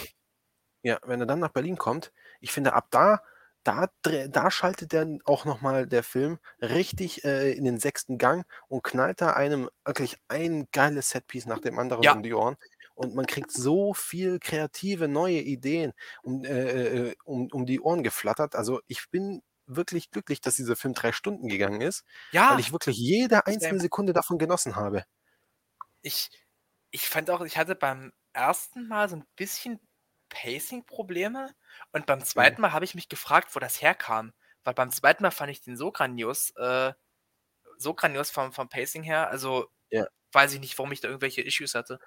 ja, 0.83 0.99
wenn 1.03 1.21
er 1.21 1.27
dann 1.27 1.39
nach 1.39 1.49
Berlin 1.51 1.77
kommt, 1.77 2.13
ich 2.41 2.51
finde, 2.51 2.73
ab 2.73 2.87
da, 2.91 3.23
da, 3.63 3.87
da 4.03 4.51
schaltet 4.51 4.93
dann 4.93 5.19
auch 5.25 5.45
nochmal 5.45 5.87
der 5.87 6.03
Film 6.03 6.39
richtig 6.61 7.23
äh, 7.23 7.51
in 7.53 7.63
den 7.65 7.79
sechsten 7.79 8.17
Gang 8.17 8.45
und 8.67 8.83
knallt 8.83 9.21
da 9.21 9.33
einem 9.33 9.69
wirklich 9.85 10.17
ein 10.27 10.67
geiles 10.71 11.09
Setpiece 11.11 11.45
nach 11.45 11.59
dem 11.59 11.79
anderen 11.79 12.07
Ja. 12.07 12.13
um 12.13 12.23
die 12.23 12.33
Ohren. 12.33 12.55
Und 12.95 13.15
man 13.15 13.25
kriegt 13.25 13.51
so 13.51 13.93
viel 13.93 14.39
kreative 14.39 15.07
neue 15.07 15.39
Ideen 15.41 15.93
um, 16.23 16.43
äh, 16.45 17.09
äh, 17.09 17.15
um, 17.25 17.47
um 17.51 17.65
die 17.65 17.79
Ohren 17.81 18.03
geflattert. 18.03 18.55
Also 18.55 18.81
ich 18.87 19.09
bin 19.09 19.41
wirklich 19.65 20.11
glücklich, 20.11 20.41
dass 20.41 20.55
dieser 20.55 20.75
Film 20.75 20.93
drei 20.93 21.11
Stunden 21.11 21.47
gegangen 21.47 21.81
ist, 21.81 22.03
weil 22.47 22.59
Ja, 22.59 22.59
ich 22.59 22.71
wirklich 22.71 22.97
jede 22.97 23.47
einzelne. 23.47 23.79
Sekunde 23.79 24.13
davon 24.13 24.37
genossen 24.37 24.75
habe. 24.75 25.03
ich, 26.01 26.29
ich 26.91 27.07
fand 27.09 27.29
auch, 27.29 27.41
ich 27.41 27.57
hatte 27.57 27.75
beim 27.75 28.11
ersten 28.33 28.87
Mal 28.87 29.09
so 29.09 29.17
ein 29.17 29.25
bisschen 29.35 29.79
Pacing-Probleme 30.33 31.53
und 31.93 32.07
beim 32.07 32.23
zweiten 32.25 32.61
Mal 32.61 32.73
habe 32.73 32.85
ich 32.85 32.95
mich 32.95 33.09
gefragt, 33.09 33.55
wo 33.55 33.59
das 33.61 33.81
herkam. 33.81 34.33
Weil 34.65 34.75
beim 34.75 34.91
zweiten 34.91 35.23
Mal 35.23 35.31
fand 35.31 35.51
ich 35.51 35.61
den 35.61 35.77
so 35.77 35.91
grandios, 35.93 36.51
äh, 36.57 36.93
so 37.77 37.93
grandios 37.95 38.31
vom, 38.31 38.53
vom 38.53 38.69
Pacing 38.69 39.03
her. 39.03 39.29
Also 39.31 39.67
Ja. 39.91 40.07
weiß 40.33 40.53
ich 40.55 40.59
nicht, 40.61 40.77
warum 40.79 40.91
ich 40.93 41.01
da 41.01 41.09
irgendwelche 41.09 41.41
Issues 41.43 41.75
hatte. 41.75 41.99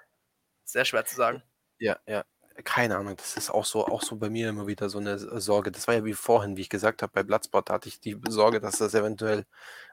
Sehr 0.65 0.85
schwer 0.85 1.05
zu 1.05 1.15
sagen. 1.15 1.43
Ja, 1.79 1.97
ja. 2.07 2.23
Keine 2.63 2.97
Ahnung, 2.97 3.15
das 3.15 3.37
ist 3.37 3.51
auch 3.51 3.65
so, 3.65 3.85
auch 3.85 4.01
so 4.01 4.15
bei 4.15 4.31
mir 4.31 4.49
immer 4.49 4.65
wieder 4.65 4.89
so 4.89 4.97
eine 4.97 5.11
S- 5.11 5.21
Sorge. 5.45 5.71
Das 5.71 5.87
war 5.87 5.93
ja 5.93 6.03
wie 6.05 6.13
vorhin, 6.13 6.57
wie 6.57 6.61
ich 6.61 6.69
gesagt 6.69 7.03
habe, 7.03 7.11
bei 7.13 7.21
Bloodspot, 7.21 7.69
da 7.69 7.73
hatte 7.73 7.87
ich 7.87 7.99
die 7.99 8.19
Sorge, 8.29 8.59
dass 8.59 8.77
das 8.79 8.95
eventuell 8.95 9.45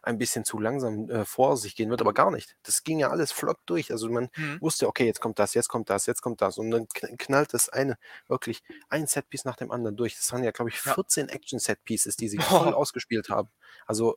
ein 0.02 0.16
bisschen 0.16 0.46
zu 0.46 0.58
langsam 0.58 1.10
äh, 1.10 1.26
vor 1.26 1.58
sich 1.58 1.76
gehen 1.76 1.90
wird, 1.90 2.00
aber 2.00 2.14
gar 2.14 2.30
nicht. 2.30 2.56
Das 2.62 2.82
ging 2.82 2.98
ja 2.98 3.10
alles 3.10 3.32
flott 3.32 3.58
durch. 3.66 3.90
Also 3.92 4.08
man 4.08 4.30
Hm. 4.34 4.60
wusste, 4.62 4.88
okay, 4.88 5.04
jetzt 5.04 5.20
kommt 5.20 5.38
das, 5.38 5.52
jetzt 5.52 5.68
kommt 5.68 5.90
das, 5.90 6.06
jetzt 6.06 6.22
kommt 6.22 6.40
das. 6.40 6.56
Und 6.56 6.70
dann 6.70 6.86
kn- 6.86 7.16
knallt 7.18 7.52
das 7.52 7.68
eine 7.68 7.98
wirklich 8.28 8.62
ein 8.88 9.06
Setpiece 9.06 9.44
nach 9.44 9.56
dem 9.56 9.70
anderen 9.70 9.96
durch. 9.96 10.16
Das 10.16 10.32
waren 10.32 10.42
ja, 10.42 10.50
glaube 10.50 10.70
ich, 10.70 10.82
Ja. 10.86 10.94
14 10.94 11.28
Action-Setpieces, 11.28 12.16
die 12.16 12.28
sie 12.28 12.38
voll 12.38 12.72
ausgespielt 12.72 13.28
haben. 13.28 13.50
Also, 13.86 14.16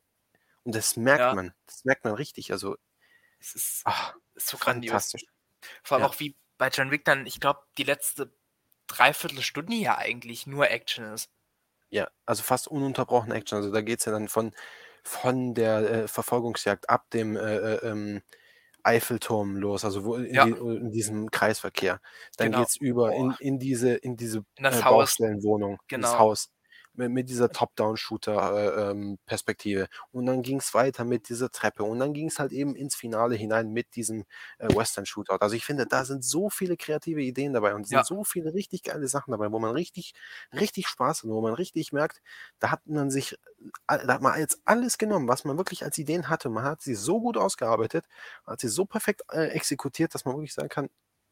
und 0.64 0.76
das 0.76 0.96
merkt 0.98 1.22
Ja. 1.22 1.34
man. 1.36 1.54
Das 1.66 1.86
merkt 1.86 2.06
man 2.06 2.14
richtig. 2.16 2.52
Also, 2.54 2.78
Es 3.40 3.56
ist, 3.56 3.82
ach, 3.86 4.16
ist 4.36 4.48
so 4.48 4.58
grandios. 4.58 5.14
Vor 5.84 5.96
allem 5.98 6.04
Ja. 6.06 6.10
auch 6.10 6.20
wie 6.20 6.36
bei 6.58 6.70
John 6.70 6.90
Wick 6.92 7.06
dann, 7.06 7.28
ich 7.28 7.40
glaube, 7.40 7.62
die 7.78 7.84
letzte 7.84 8.34
Dreiviertelstunde 8.88 9.76
ja 9.76 9.98
eigentlich 9.98 10.48
nur 10.48 10.70
Action 10.70 11.06
ist. 11.14 11.30
Ja, 11.94 12.10
also 12.26 12.44
fast 12.44 12.68
ununterbrochen 12.68 13.32
Action. 13.32 13.58
Also 13.58 13.72
da 13.72 13.82
geht 13.82 14.00
es 14.00 14.06
ja 14.06 14.12
dann 14.12 14.28
von 14.28 14.52
von 15.04 15.54
der 15.54 16.04
äh, 16.04 16.08
Verfolgungsjagd 16.10 16.90
ab 16.90 17.10
dem 17.12 17.38
äh, 17.38 17.40
äh, 17.76 17.76
ähm, 17.90 18.22
Eiffelturm 18.84 19.56
los, 19.58 19.86
also 19.86 20.04
wo 20.06 20.16
in, 20.16 20.26
Ja. 20.34 20.46
die, 20.46 20.52
in 20.52 20.92
diesem 20.92 21.32
Kreisverkehr. 21.32 22.02
Dann 22.38 22.52
Genau. 22.52 22.54
geht's 22.54 22.76
über 22.78 23.14
in, 23.14 23.34
in 23.40 23.58
diese, 23.60 23.94
in 23.96 24.18
diese 24.18 24.44
In 24.58 24.64
das 24.64 24.80
äh. 24.80 24.84
Baustellenwohnung, 24.84 25.80
in 25.96 26.02
das 26.02 26.18
Genau. 26.18 26.20
Haus. 26.20 26.50
Mit, 26.98 27.12
mit 27.12 27.30
dieser 27.30 27.52
Top-Down-Shooter-Perspektive. 27.52 29.88
und 30.12 30.26
dann 30.26 30.42
ging 30.42 30.58
es 30.60 30.74
weiter 30.74 31.04
mit 31.06 31.30
dieser 31.30 31.50
Treppe. 31.52 31.84
Und 31.84 32.00
dann 32.00 32.14
ging 32.14 32.28
es 32.28 32.40
halt 32.40 32.52
eben 32.52 32.76
ins 32.76 32.96
Finale 32.96 33.36
hinein 33.36 33.72
mit 33.72 33.96
diesem 33.96 34.26
äh, 34.60 34.68
Western-Shootout. 34.68 35.38
Also 35.42 35.56
ich 35.56 35.66
finde, 35.66 35.86
da 35.86 36.06
sind 36.06 36.24
so 36.26 36.50
viele 36.50 36.78
kreative 36.78 37.22
Ideen 37.22 37.54
dabei 37.54 37.76
und 37.76 37.84
es 37.84 37.90
Ja. 37.90 37.92
sind 37.92 38.06
so 38.06 38.24
viele 38.24 38.54
richtig 38.54 38.84
geile 38.84 39.08
Sachen 39.08 39.32
dabei, 39.32 39.52
wo 39.52 39.60
man 39.60 39.72
richtig, 39.72 40.14
richtig 40.54 40.88
Spaß 40.88 41.24
hat, 41.24 41.30
wo 41.30 41.42
man 41.42 41.54
richtig 41.54 41.92
merkt, 41.94 42.22
da 42.60 42.72
hat 42.72 42.86
man 42.88 43.10
sich, 43.12 43.38
all- 43.88 44.06
da 44.06 44.14
hat 44.16 44.22
man 44.22 44.40
jetzt 44.40 44.62
alles 44.66 44.98
genommen, 44.98 45.28
was 45.28 45.44
man 45.46 45.58
wirklich 45.58 45.84
als 45.84 45.98
Ideen 45.98 46.30
hatte. 46.30 46.50
Man 46.50 46.64
hat 46.64 46.82
sie 46.82 46.96
so 46.96 47.20
gut 47.22 47.38
ausgearbeitet, 47.38 48.06
hat 48.46 48.60
sie 48.62 48.68
so 48.70 48.86
perfekt 48.86 49.22
äh, 49.32 49.48
exekutiert, 49.50 50.14
dass 50.16 50.26
man 50.26 50.36
wirklich 50.36 50.54
sagen 50.54 50.70
kann, 50.70 50.90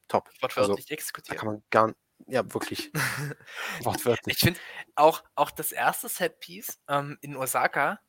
top. 0.08 0.30
Also 0.58 0.76
Wortwörtlich 0.76 0.86
da 1.28 1.34
exekutiert. 1.34 1.36
kann 1.36 1.50
man 1.50 1.64
gar, 1.72 1.96
ja 2.28 2.54
wirklich, 2.54 2.92
wortwörtlich. 3.84 4.38
Ich 4.38 4.40
finde 4.40 4.60
auch, 4.96 5.24
auch 5.36 5.52
das 5.52 5.72
erste 5.72 6.10
Setpiece 6.10 6.80
ähm, 6.88 7.18
in 7.22 7.36
Osaka, 7.36 8.00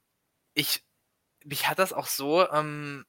ich, 0.54 0.84
mich 1.44 1.68
hat 1.68 1.78
das 1.78 1.92
auch 1.92 2.07
so 2.07 2.48
ähm, 2.50 3.07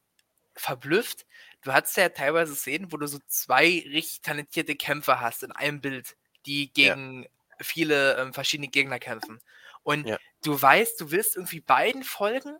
verblüfft. 0.56 1.26
Du 1.62 1.74
hattest 1.74 1.98
ja 1.98 2.10
teilweise 2.10 2.56
Szenen, 2.56 2.92
wo 2.92 2.98
du 2.98 3.08
so 3.08 3.20
zwei 3.28 3.66
richtig 3.88 4.22
talentierte 4.22 4.76
Kämpfer 4.76 5.22
hast 5.22 5.44
in 5.44 5.52
einem 5.52 5.82
Bild, 5.82 6.18
die 6.46 6.74
Ja. 6.80 6.98
gegen 6.98 7.28
viele 7.62 8.18
ähm, 8.18 8.34
verschiedene 8.34 8.70
Gegner 8.70 9.00
kämpfen. 9.00 9.42
Und 9.84 10.10
Ja. 10.10 10.18
du 10.44 10.62
weißt, 10.62 11.00
du 11.02 11.12
willst 11.12 11.36
irgendwie 11.38 11.62
beiden 11.62 12.04
folgen 12.04 12.58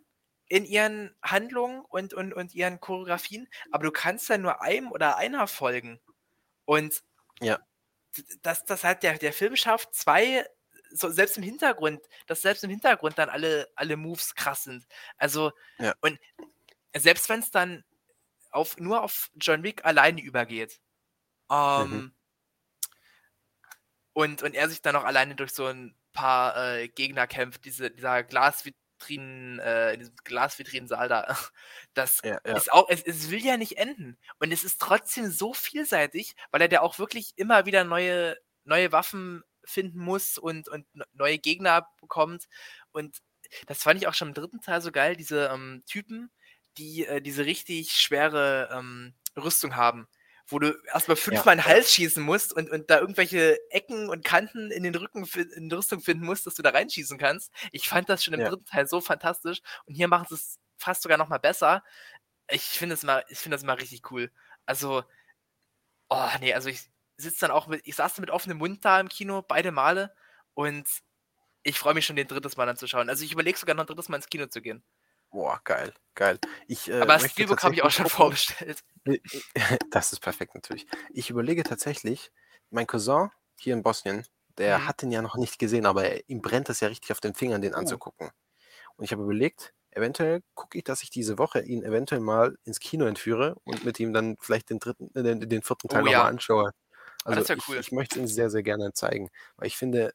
in 0.48 0.64
ihren 0.64 1.14
Handlungen 1.22 1.82
und, 1.82 2.14
und, 2.14 2.32
und 2.34 2.54
ihren 2.54 2.80
Choreografien, 2.80 3.48
aber 3.70 3.84
du 3.84 3.92
kannst 3.92 4.28
ja 4.30 4.38
nur 4.38 4.62
einem 4.62 4.92
oder 4.92 5.16
einer 5.18 5.46
folgen. 5.48 6.00
Und 6.66 7.02
Ja. 7.40 7.58
Dass 8.42 8.64
das 8.64 8.84
halt 8.84 9.02
der, 9.02 9.18
der 9.18 9.32
Film 9.32 9.56
schafft, 9.56 9.94
zwei, 9.94 10.44
so 10.90 11.10
selbst 11.10 11.36
im 11.36 11.42
Hintergrund, 11.42 12.00
dass 12.26 12.42
selbst 12.42 12.64
im 12.64 12.70
Hintergrund 12.70 13.18
dann 13.18 13.28
alle, 13.28 13.68
alle 13.74 13.96
Moves 13.96 14.34
krass 14.34 14.64
sind. 14.64 14.86
Also, 15.18 15.52
Ja. 15.78 15.94
und 16.00 16.18
selbst 16.96 17.28
wenn 17.28 17.40
es 17.40 17.50
dann 17.50 17.84
auf, 18.50 18.78
nur 18.78 19.02
auf 19.02 19.30
John 19.36 19.62
Wick 19.62 19.84
alleine 19.84 20.20
übergeht, 20.22 20.80
ähm, 21.50 21.90
Mhm. 21.90 22.14
und, 24.12 24.42
und 24.42 24.54
er 24.54 24.68
sich 24.68 24.82
dann 24.82 24.94
noch 24.94 25.04
alleine 25.04 25.34
durch 25.36 25.52
so 25.52 25.66
ein 25.66 25.94
paar 26.12 26.56
äh, 26.56 26.88
Gegner 26.88 27.26
kämpft, 27.26 27.64
diese, 27.64 27.90
dieser 27.90 28.22
Glasvitrinen, 28.98 29.58
äh, 29.60 29.92
in 29.94 30.00
diesem 30.00 30.16
Glasvitrinensaal 30.24 31.08
da, 31.08 31.36
das 31.94 32.22
Ja, 32.22 32.38
ja. 32.44 32.56
ist 32.56 32.72
auch, 32.72 32.88
es, 32.88 33.02
es 33.02 33.30
will 33.30 33.44
ja 33.44 33.56
nicht 33.56 33.78
enden. 33.78 34.18
Und 34.38 34.52
es 34.52 34.64
ist 34.64 34.80
trotzdem 34.80 35.30
so 35.30 35.52
vielseitig, 35.54 36.34
weil 36.50 36.62
er 36.62 36.68
da 36.68 36.80
auch 36.80 36.98
wirklich 36.98 37.32
immer 37.36 37.66
wieder 37.66 37.84
neue, 37.84 38.36
neue 38.64 38.92
Waffen 38.92 39.42
finden 39.64 39.98
muss 40.00 40.38
und, 40.38 40.68
und 40.68 40.92
ne- 40.94 41.06
neue 41.12 41.38
Gegner 41.38 41.88
bekommt. 42.00 42.46
Und 42.92 43.18
das 43.66 43.82
fand 43.82 44.00
ich 44.00 44.08
auch 44.08 44.14
schon 44.14 44.28
im 44.28 44.34
dritten 44.34 44.60
Teil 44.60 44.80
so 44.82 44.92
geil, 44.92 45.16
diese 45.16 45.46
ähm, 45.52 45.82
Typen, 45.86 46.30
die 46.78 47.06
äh, 47.06 47.20
diese 47.20 47.44
richtig 47.46 47.92
schwere 47.92 48.68
ähm, 48.72 49.14
Rüstung 49.36 49.76
haben. 49.76 50.08
Wo 50.48 50.58
du 50.58 50.78
erstmal 50.92 51.16
fünfmal 51.16 51.54
in 51.54 51.60
den 51.60 51.66
ja. 51.66 51.72
Hals 51.74 51.92
schießen 51.92 52.22
musst 52.22 52.52
und, 52.54 52.70
und 52.70 52.90
da 52.90 52.98
irgendwelche 53.00 53.58
Ecken 53.70 54.08
und 54.08 54.24
Kanten 54.24 54.70
in 54.70 54.82
den 54.82 54.94
Rücken, 54.94 55.24
in 55.54 55.68
die 55.68 55.74
Rüstung 55.76 56.00
finden 56.00 56.24
musst, 56.24 56.46
dass 56.46 56.54
du 56.54 56.62
da 56.62 56.70
reinschießen 56.70 57.18
kannst. 57.18 57.52
Ich 57.72 57.88
fand 57.88 58.08
das 58.08 58.24
schon 58.24 58.34
im 58.34 58.40
Ja. 58.40 58.48
dritten 58.48 58.64
Teil 58.64 58.86
so 58.88 59.00
fantastisch. 59.00 59.60
Und 59.84 59.94
hier 59.94 60.08
machen 60.08 60.26
sie 60.28 60.34
es 60.36 60.58
fast 60.78 61.02
sogar 61.02 61.18
noch 61.18 61.28
mal 61.28 61.38
besser. 61.38 61.84
Ich 62.50 62.62
finde 62.62 62.94
es 62.94 63.02
mal, 63.02 63.24
ich 63.28 63.38
finde 63.38 63.56
das 63.56 63.64
mal 63.64 63.74
richtig 63.74 64.10
cool. 64.10 64.30
Also, 64.66 65.04
oh 66.08 66.28
nee, 66.40 66.54
also 66.54 66.68
ich 66.68 66.90
sitze 67.16 67.40
dann 67.40 67.50
auch 67.50 67.66
mit, 67.66 67.82
ich 67.84 67.96
saß 67.96 68.18
mit 68.18 68.30
offenem 68.30 68.58
Mund 68.58 68.84
da 68.84 69.00
im 69.00 69.08
Kino 69.08 69.42
beide 69.42 69.72
Male 69.72 70.14
und 70.54 70.88
ich 71.62 71.78
freue 71.78 71.94
mich 71.94 72.06
schon, 72.06 72.16
den 72.16 72.28
drittes 72.28 72.56
Mal 72.56 72.68
anzuschauen. 72.68 73.08
Also 73.10 73.24
ich 73.24 73.32
überlege 73.32 73.58
sogar 73.58 73.74
noch 73.74 73.84
ein 73.84 73.88
drittes 73.88 74.08
Mal 74.08 74.16
ins 74.16 74.28
Kino 74.28 74.46
zu 74.46 74.62
gehen. 74.62 74.82
Boah, 75.32 75.60
geil, 75.64 75.92
geil. 76.14 76.38
Ich, 76.66 76.88
äh, 76.88 77.00
Aber 77.00 77.18
möchte 77.18 77.28
Steelbook 77.30 77.62
habe 77.62 77.74
ich 77.74 77.82
auch 77.82 77.90
schon 77.90 78.06
gucken- 78.06 78.16
vorbestellt. 78.16 78.82
Das 79.90 80.12
ist 80.12 80.20
perfekt 80.20 80.54
natürlich. 80.54 80.86
Ich 81.10 81.30
überlege 81.30 81.62
tatsächlich, 81.62 82.30
mein 82.70 82.86
Cousin 82.86 83.30
hier 83.58 83.74
in 83.74 83.82
Bosnien, 83.82 84.26
der 84.58 84.78
Mhm. 84.80 84.88
hat 84.88 85.02
den 85.02 85.12
ja 85.12 85.22
noch 85.22 85.36
nicht 85.36 85.58
gesehen, 85.58 85.86
aber 85.86 86.04
er, 86.04 86.28
ihm 86.28 86.40
brennt 86.42 86.68
es 86.68 86.80
ja 86.80 86.88
richtig 86.88 87.12
auf 87.12 87.20
den 87.20 87.34
Fingern, 87.34 87.62
den 87.62 87.74
Oh. 87.74 87.78
anzugucken. 87.78 88.30
Und 88.96 89.04
ich 89.04 89.12
habe 89.12 89.22
überlegt, 89.22 89.74
eventuell 89.92 90.42
gucke 90.54 90.78
ich, 90.78 90.84
dass 90.84 91.02
ich 91.02 91.10
diese 91.10 91.38
Woche 91.38 91.60
ihn 91.62 91.82
eventuell 91.84 92.20
mal 92.22 92.56
ins 92.64 92.80
Kino 92.80 93.06
entführe 93.06 93.56
und 93.64 93.84
mit 93.84 94.00
ihm 94.00 94.12
dann 94.12 94.36
vielleicht 94.40 94.70
den 94.70 94.78
dritten, 94.80 95.10
äh, 95.16 95.22
den, 95.22 95.40
den 95.48 95.62
vierten 95.62 95.88
Teil 95.88 96.02
Oh 96.02 96.06
nochmal 96.06 96.12
ja. 96.12 96.28
anschaue. 96.28 96.72
Ah, 97.24 97.34
das 97.36 97.50
Also 97.50 97.54
ich, 97.54 97.68
cool. 97.68 97.78
ich 97.80 97.92
möchte 97.92 98.16
es 98.16 98.22
ihm 98.22 98.28
sehr, 98.28 98.50
sehr 98.50 98.62
gerne 98.64 98.92
zeigen, 98.94 99.30
weil 99.56 99.68
ich 99.68 99.76
finde, 99.76 100.14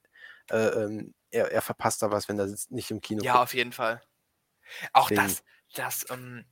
äh, 0.52 0.58
ähm, 0.58 1.14
er, 1.32 1.52
er 1.52 1.62
verpasst 1.64 2.02
da 2.04 2.12
was, 2.12 2.30
wenn 2.30 2.40
er 2.40 2.48
nicht 2.70 2.92
im 2.92 3.02
Kino 3.02 3.24
Ja, 3.24 3.34
guckt. 3.34 3.44
auf 3.46 3.54
jeden 3.56 3.72
Fall. 3.74 4.02
Auch 4.94 5.10
Deswegen. 5.10 5.28
das, 5.76 6.04
das, 6.04 6.10
ähm, 6.12 6.46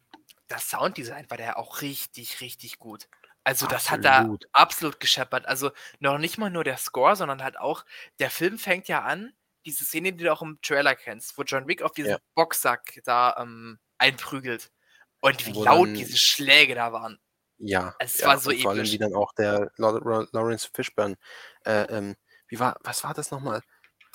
das 0.48 0.70
Sounddesign 0.70 1.30
war 1.30 1.40
ja 1.40 1.56
auch 1.58 1.82
richtig, 1.82 2.42
richtig 2.42 2.78
gut. 2.80 3.08
Also 3.44 3.66
das 3.66 3.90
hat 3.90 4.06
da 4.06 4.18
Absolut. 4.20 4.46
absolut 4.54 5.00
gescheppert. 5.00 5.48
Also 5.48 5.72
noch 6.00 6.18
nicht 6.20 6.38
mal 6.38 6.50
nur 6.52 6.64
der 6.64 6.78
Score, 6.78 7.16
sondern 7.16 7.42
halt 7.44 7.58
auch, 7.58 7.86
der 8.20 8.30
Film 8.30 8.60
fängt 8.60 8.88
ja 8.88 9.02
an, 9.02 9.34
diese 9.66 9.84
Szene, 9.86 10.14
die 10.14 10.24
du 10.24 10.32
auch 10.34 10.42
im 10.44 10.60
Trailer 10.62 10.96
kennst, 10.96 11.38
wo 11.38 11.44
John 11.44 11.68
Wick 11.68 11.82
auf 11.82 11.92
diesen 11.94 12.12
Ja. 12.12 12.18
Boxsack 12.36 13.00
da 13.04 13.36
ähm, 13.40 13.80
einprügelt. 13.98 14.72
Und 15.22 15.46
wie 15.48 15.56
Wo 15.56 15.64
laut 15.64 15.88
dann- 15.88 15.94
diese 15.96 16.18
Schläge 16.18 16.76
da 16.76 16.92
waren. 16.94 17.20
Ja, 17.64 17.94
Es 18.00 18.18
ja, 18.20 18.28
war 18.28 18.40
so 18.40 18.50
und 18.50 18.60
vor 18.60 18.72
allem, 18.72 18.80
episch. 18.80 18.94
wie 18.94 18.98
dann 18.98 19.14
auch 19.14 19.34
der 19.34 19.72
Lawrence 19.78 20.68
Fishburne, 20.74 21.16
äh, 21.64 21.84
ähm, 21.96 22.16
wie 22.48 22.60
war, 22.60 22.76
was 22.84 23.04
war 23.04 23.14
das 23.14 23.30
nochmal? 23.30 23.62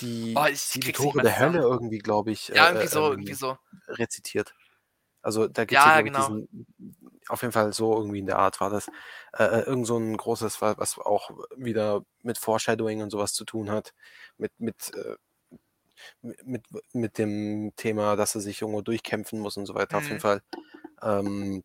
Die 0.00 0.34
Oh, 0.36 0.44
nicht 0.44 0.94
Tore 0.94 1.22
der. 1.22 1.38
Hölle 1.38 1.60
irgendwie, 1.60 1.98
glaube 1.98 2.30
ich, 2.30 2.54
Ja, 2.54 2.66
äh, 2.66 2.68
irgendwie 2.68 2.86
äh, 2.86 2.90
so, 2.90 3.04
ähm, 3.04 3.10
irgendwie 3.12 3.34
so. 3.34 3.58
rezitiert. 3.88 4.54
Also 5.22 5.48
da 5.48 5.64
gibt 5.64 5.78
es 5.78 5.84
Ja, 5.84 5.96
ja, 5.96 6.02
genau. 6.02 6.18
diesen, 6.18 6.66
auf 7.28 7.42
jeden 7.42 7.52
Fall 7.52 7.72
so 7.72 7.94
irgendwie 7.96 8.20
in 8.20 8.26
der 8.26 8.38
Art 8.38 8.60
war 8.60 8.70
das. 8.70 8.88
Äh, 9.32 9.44
äh, 9.44 9.60
irgend 9.62 9.86
so 9.86 9.96
ein 9.98 10.16
großes, 10.16 10.60
wa- 10.62 10.74
was 10.78 10.98
auch 10.98 11.30
wieder 11.56 12.02
mit 12.22 12.38
Foreshadowing 12.38 13.02
und 13.02 13.10
sowas 13.10 13.32
zu 13.32 13.44
tun 13.44 13.70
hat. 13.70 13.92
Mit, 14.38 14.52
mit, 14.58 14.92
äh, 14.94 15.16
mit, 16.44 16.62
mit, 16.92 17.18
dem 17.18 17.72
Thema, 17.76 18.16
dass 18.16 18.34
er 18.34 18.40
sich 18.40 18.62
irgendwo 18.62 18.82
durchkämpfen 18.82 19.40
muss 19.40 19.56
und 19.56 19.66
so 19.66 19.74
weiter. 19.74 19.98
Auf 19.98 20.04
jeden 20.04 20.18
Mhm. 20.18 20.22
Fall. 20.22 20.42
Ähm, 21.02 21.64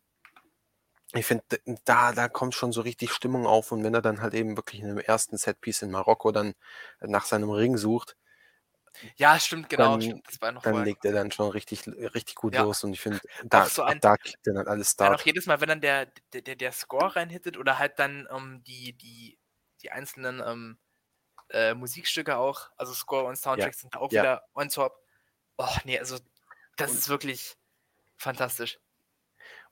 ich 1.14 1.26
finde, 1.26 1.44
da, 1.84 2.12
da 2.12 2.28
kommt 2.28 2.54
schon 2.54 2.72
so 2.72 2.80
richtig 2.80 3.12
Stimmung 3.12 3.46
auf 3.46 3.70
und 3.70 3.84
wenn 3.84 3.94
er 3.94 4.02
dann 4.02 4.22
halt 4.22 4.34
eben 4.34 4.56
wirklich 4.56 4.80
in 4.80 4.88
dem 4.88 4.98
ersten 4.98 5.36
Setpiece 5.36 5.82
in 5.82 5.90
Marokko 5.90 6.32
dann 6.32 6.54
nach 7.00 7.26
seinem 7.26 7.50
Ring 7.50 7.76
sucht, 7.76 8.16
Ja, 9.16 9.38
stimmt, 9.40 9.68
genau. 9.68 9.92
Dann- 9.92 10.02
stimmt, 10.02 10.28
das 10.28 10.40
war 10.40 10.52
noch 10.52 10.62
dann 10.62 10.72
vorher. 10.74 10.86
legt 10.86 11.04
er 11.04 11.12
dann 11.12 11.30
schon 11.32 11.50
richtig, 11.50 11.86
richtig 11.86 12.34
gut 12.36 12.54
Ja. 12.54 12.62
los 12.62 12.84
und 12.84 12.92
ich 12.92 13.00
finde, 13.00 13.20
da, 13.44 13.66
so 13.66 13.82
ein- 13.82 14.00
da 14.00 14.16
kickt 14.16 14.46
er 14.46 14.54
dann 14.54 14.68
alles 14.68 14.96
Dann 14.96 15.14
auch 15.14 15.20
jedes 15.22 15.46
Mal, 15.46 15.60
wenn 15.60 15.68
dann 15.68 15.80
der, 15.80 16.06
der, 16.32 16.42
der, 16.42 16.56
der 16.56 16.72
Score 16.72 17.16
reinhittet 17.16 17.56
oder 17.56 17.78
halt 17.78 17.98
dann 17.98 18.28
ähm, 18.30 18.62
die, 18.64 18.92
die, 18.92 19.38
die 19.82 19.90
einzelnen 19.90 20.42
ähm, 20.44 20.78
äh, 21.50 21.74
Musikstücke 21.74 22.36
auch, 22.36 22.70
also 22.76 22.92
Score 22.92 23.24
und 23.24 23.36
Soundtracks 23.36 23.80
sind 23.80 23.94
da 23.94 23.98
auch 23.98 24.12
ja. 24.12 24.22
wieder 24.22 24.44
on 24.54 24.68
top. 24.68 24.98
Oh, 25.56 25.68
nee, 25.84 25.98
also 25.98 26.18
das 26.76 26.90
Und- 26.92 26.98
ist 26.98 27.08
wirklich 27.08 27.56
fantastisch. 28.16 28.78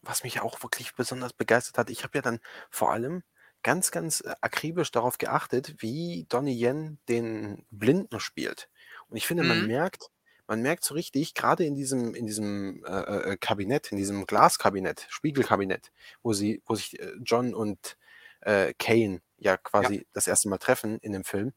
was 0.02 0.24
mich 0.24 0.40
auch 0.40 0.62
wirklich 0.62 0.94
besonders 0.94 1.34
begeistert 1.34 1.76
hat, 1.78 1.90
ich 1.90 2.04
habe 2.04 2.16
ja 2.18 2.22
dann 2.22 2.40
vor 2.70 2.90
allem 2.90 3.22
ganz, 3.62 3.90
ganz 3.90 4.22
äh, 4.22 4.34
akribisch 4.40 4.90
darauf 4.90 5.18
geachtet, 5.18 5.74
wie 5.82 6.24
Donnie 6.30 6.58
Yen 6.58 6.98
den 7.08 7.66
Blinden 7.70 8.18
spielt. 8.18 8.70
Und 9.10 9.16
ich 9.16 9.26
finde, 9.26 9.42
man 9.44 9.60
Mhm. 9.60 9.66
merkt, 9.66 10.10
man 10.46 10.62
merkt 10.62 10.84
so 10.84 10.94
richtig, 10.94 11.34
gerade 11.34 11.64
in 11.64 11.74
diesem, 11.74 12.14
in 12.14 12.26
diesem 12.26 12.84
äh, 12.84 13.32
äh, 13.32 13.36
Kabinett, 13.36 13.92
in 13.92 13.98
diesem 13.98 14.26
Glaskabinett, 14.26 15.06
Spiegelkabinett, 15.10 15.92
wo 16.22 16.32
sie, 16.32 16.62
wo 16.66 16.74
sich 16.74 16.98
äh, 17.00 17.12
John 17.22 17.54
und 17.54 17.96
äh, 18.40 18.72
Kane 18.78 19.20
ja 19.38 19.56
quasi 19.56 20.06
das 20.12 20.26
erste 20.26 20.48
Mal 20.48 20.58
treffen 20.58 20.98
in 21.00 21.12
dem 21.12 21.24
Film, 21.24 21.52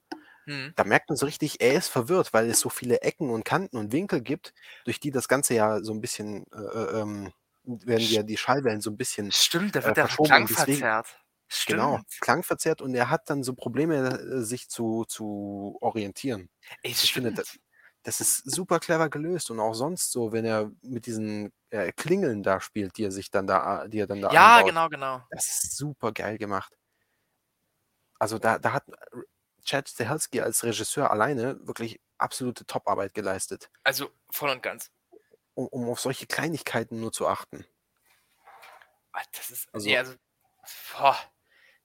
Hm. 0.45 0.73
da 0.75 0.83
merkt 0.83 1.07
man 1.09 1.15
so 1.15 1.25
richtig, 1.25 1.61
er 1.61 1.73
ist 1.75 1.87
verwirrt, 1.87 2.33
weil 2.33 2.49
es 2.49 2.59
so 2.59 2.67
viele 2.69 3.01
Ecken 3.01 3.29
und 3.29 3.45
Kanten 3.45 3.77
und 3.77 3.93
Winkel 3.93 4.19
gibt, 4.21 4.53
durch 4.83 4.99
die 4.99 5.09
das 5.11 5.29
Ganze 5.29 5.53
ja 5.53 5.81
so 5.81 5.93
ein 5.93 6.01
bisschen, 6.01 6.45
äh, 6.51 6.57
äh, 6.59 6.99
ähm, 7.01 7.31
werden 7.63 8.05
ja 8.05 8.23
die 8.23 8.35
Schallwellen 8.35 8.81
so 8.81 8.89
ein 8.91 8.97
bisschen 8.97 9.31
Stimmt, 9.31 9.73
da 9.75 9.79
äh, 9.79 9.85
wird 9.85 9.95
der 9.97 10.07
verschoben 10.07 10.27
Klang 10.27 10.47
deswegen- 10.47 10.79
verzerrt. 10.79 11.22
Stimmt. 11.55 11.79
Genau, 11.79 11.99
klangverzerrt 12.21 12.81
und 12.81 12.95
er 12.95 13.09
hat 13.09 13.29
dann 13.29 13.43
so 13.43 13.53
Probleme, 13.53 14.19
äh, 14.19 14.41
sich 14.41 14.69
zu, 14.69 15.05
zu 15.05 15.77
orientieren. 15.81 16.49
Ey, 16.81 16.91
Ich 16.91 17.13
finde, 17.13 17.31
das, 17.33 17.59
das 18.03 18.19
ist 18.21 18.49
super 18.49 18.79
clever 18.79 19.09
gelöst 19.09 19.51
und 19.51 19.59
auch 19.59 19.73
sonst 19.75 20.11
so, 20.11 20.31
wenn 20.31 20.45
er 20.45 20.71
mit 20.81 21.05
diesen 21.05 21.53
äh, 21.69 21.91
Klingeln 21.91 22.43
da 22.43 22.59
spielt, 22.59 22.97
die 22.97 23.05
er 23.05 23.11
sich 23.11 23.29
dann 23.31 23.47
da, 23.47 23.87
die 23.87 23.99
er 23.99 24.07
dann 24.07 24.21
da 24.21 24.31
ja, 24.31 24.55
einbaut. 24.57 24.69
genau, 24.69 24.89
genau. 24.89 25.27
Das 25.29 25.47
ist 25.47 25.77
super 25.77 26.11
geil 26.11 26.37
gemacht. 26.37 26.73
Also 28.19 28.39
da, 28.39 28.57
da 28.57 28.73
hat 28.73 28.85
Chad 29.63 29.87
Stahelski 29.89 30.41
als 30.41 30.63
Regisseur 30.63 31.11
alleine 31.11 31.57
wirklich 31.67 31.99
absolute 32.17 32.65
Toparbeit 32.65 33.13
geleistet. 33.13 33.69
Also 33.83 34.09
voll 34.31 34.49
und 34.49 34.63
ganz. 34.63 34.91
um, 35.53 35.67
um 35.67 35.89
auf 35.89 35.99
solche 35.99 36.25
Kleinigkeiten 36.25 36.99
nur 36.99 37.11
zu 37.11 37.27
achten. 37.27 37.65
Ah, 39.11 39.21
Das 39.35 39.51
ist, 39.51 39.67
Also- 39.73 39.87
nee, 39.87 39.97
also, 39.97 40.13
boah, 40.97 41.17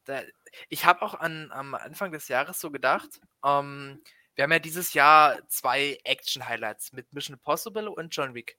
da, 0.08 0.22
ich 0.68 0.84
habe 0.84 1.02
auch 1.02 1.14
an, 1.14 1.50
am 1.52 1.74
Anfang 1.74 2.10
des 2.12 2.28
Jahres 2.28 2.58
so 2.60 2.70
gedacht, 2.70 3.20
ähm, 3.44 4.02
wir 4.34 4.44
haben 4.44 4.52
ja 4.52 4.58
dieses 4.58 4.94
Jahr 4.94 5.38
zwei 5.48 5.98
Action-Highlights 6.04 6.92
mit 6.92 7.12
Mission 7.12 7.34
Impossible 7.34 7.88
und 7.88 8.14
John 8.14 8.34
Wick. 8.34 8.56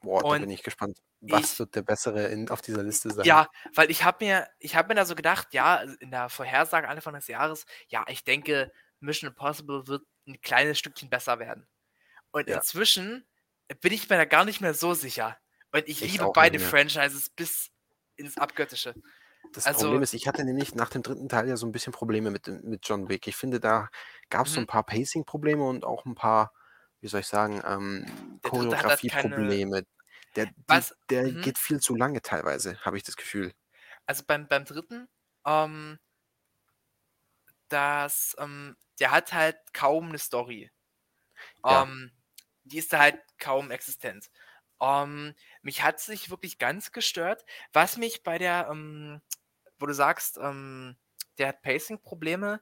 Boah, 0.00 0.20
da 0.20 0.28
Und 0.28 0.40
bin 0.42 0.50
ich 0.50 0.62
gespannt. 0.62 0.98
Was 1.20 1.52
ich- 1.52 1.58
wird 1.60 1.74
der 1.76 1.82
bessere 1.82 2.26
in, 2.26 2.48
auf 2.50 2.60
dieser 2.62 2.82
Liste 2.82 3.10
sein? 3.10 3.24
Ja, 3.24 3.48
weil 3.74 3.90
ich 3.90 4.02
habe 4.02 4.24
mir, 4.24 4.48
ich 4.58 4.74
habe 4.74 4.88
mir 4.88 4.94
da 4.96 5.04
so 5.04 5.14
gedacht, 5.14 5.54
ja, 5.54 5.76
also 5.76 5.94
in 6.00 6.10
der 6.10 6.28
Vorhersage 6.28 6.88
Anfang 6.88 7.14
des 7.14 7.28
Jahres, 7.28 7.64
ja, 7.86 8.04
ich 8.08 8.24
denke, 8.24 8.72
Mission 8.98 9.28
Impossible 9.30 9.86
wird 9.86 10.02
ein 10.26 10.40
kleines 10.40 10.78
Stückchen 10.80 11.08
besser 11.08 11.38
werden. 11.38 11.68
Und 12.32 12.48
Ja. 12.48 12.56
inzwischen 12.56 13.24
bin 13.80 13.92
ich 13.92 14.10
mir 14.10 14.16
da 14.16 14.24
gar 14.24 14.44
nicht 14.44 14.60
mehr 14.60 14.74
so 14.74 14.94
sicher. 14.94 15.38
Und 15.70 15.88
ich, 15.88 16.02
Ich 16.02 16.12
liebe 16.12 16.30
beide. 16.34 16.58
Franchises 16.58 17.30
bis 17.30 17.70
ins 18.16 18.36
Abgöttische. 18.36 18.94
Das 19.52 19.66
Also- 19.66 19.80
Problem 19.80 20.02
ist, 20.02 20.14
ich 20.14 20.26
hatte 20.28 20.44
nämlich 20.44 20.74
nach 20.74 20.88
dem 20.90 21.02
dritten 21.02 21.28
Teil 21.28 21.48
ja 21.48 21.56
so 21.56 21.66
ein 21.66 21.72
bisschen 21.72 21.92
Probleme 21.92 22.30
mit, 22.30 22.46
mit 22.46 22.86
John 22.88 23.08
Wick. 23.08 23.26
Ich 23.26 23.36
finde, 23.36 23.60
da 23.60 23.88
gab 24.30 24.46
es 24.46 24.54
so 24.54 24.60
Mhm. 24.60 24.64
ein 24.64 24.66
paar 24.68 24.84
Pacing-Probleme 24.84 25.62
und 25.62 25.84
auch 25.84 26.04
ein 26.06 26.14
paar, 26.14 26.52
wie 27.00 27.08
soll 27.08 27.20
ich 27.20 27.26
sagen, 27.26 27.60
ähm, 27.64 28.06
halt 28.06 28.42
Choreografie-Probleme. 28.42 29.84
Der, 30.36 30.46
die, 30.46 30.80
der 31.10 31.24
Mhm. 31.24 31.42
geht 31.42 31.58
viel 31.58 31.80
zu 31.80 31.94
lange 31.94 32.22
teilweise, 32.22 32.78
habe 32.80 32.96
ich 32.96 33.02
das 33.02 33.16
Gefühl. 33.16 33.52
Also 34.06 34.24
beim, 34.26 34.48
beim 34.48 34.64
dritten, 34.64 35.08
ähm, 35.46 35.98
das, 37.68 38.34
ähm, 38.38 38.76
der 39.00 39.10
hat 39.10 39.32
halt 39.32 39.56
kaum 39.72 40.08
eine 40.08 40.18
Story. 40.18 40.70
Ja. 41.64 41.82
Ähm, 41.82 42.12
die 42.64 42.78
ist 42.78 42.92
da 42.92 43.00
halt 43.00 43.20
kaum 43.38 43.70
existent. 43.70 44.30
Ähm, 44.80 45.34
mich 45.62 45.82
hat 45.82 46.00
sich 46.00 46.30
wirklich 46.30 46.58
ganz 46.58 46.92
gestört, 46.92 47.44
was 47.72 47.96
mich 47.96 48.22
bei 48.22 48.38
der, 48.38 48.68
ähm, 48.70 49.20
wo 49.78 49.86
du 49.86 49.94
sagst, 49.94 50.38
ähm, 50.38 50.96
der 51.38 51.48
hat 51.48 51.62
Pacing-Probleme, 51.62 52.60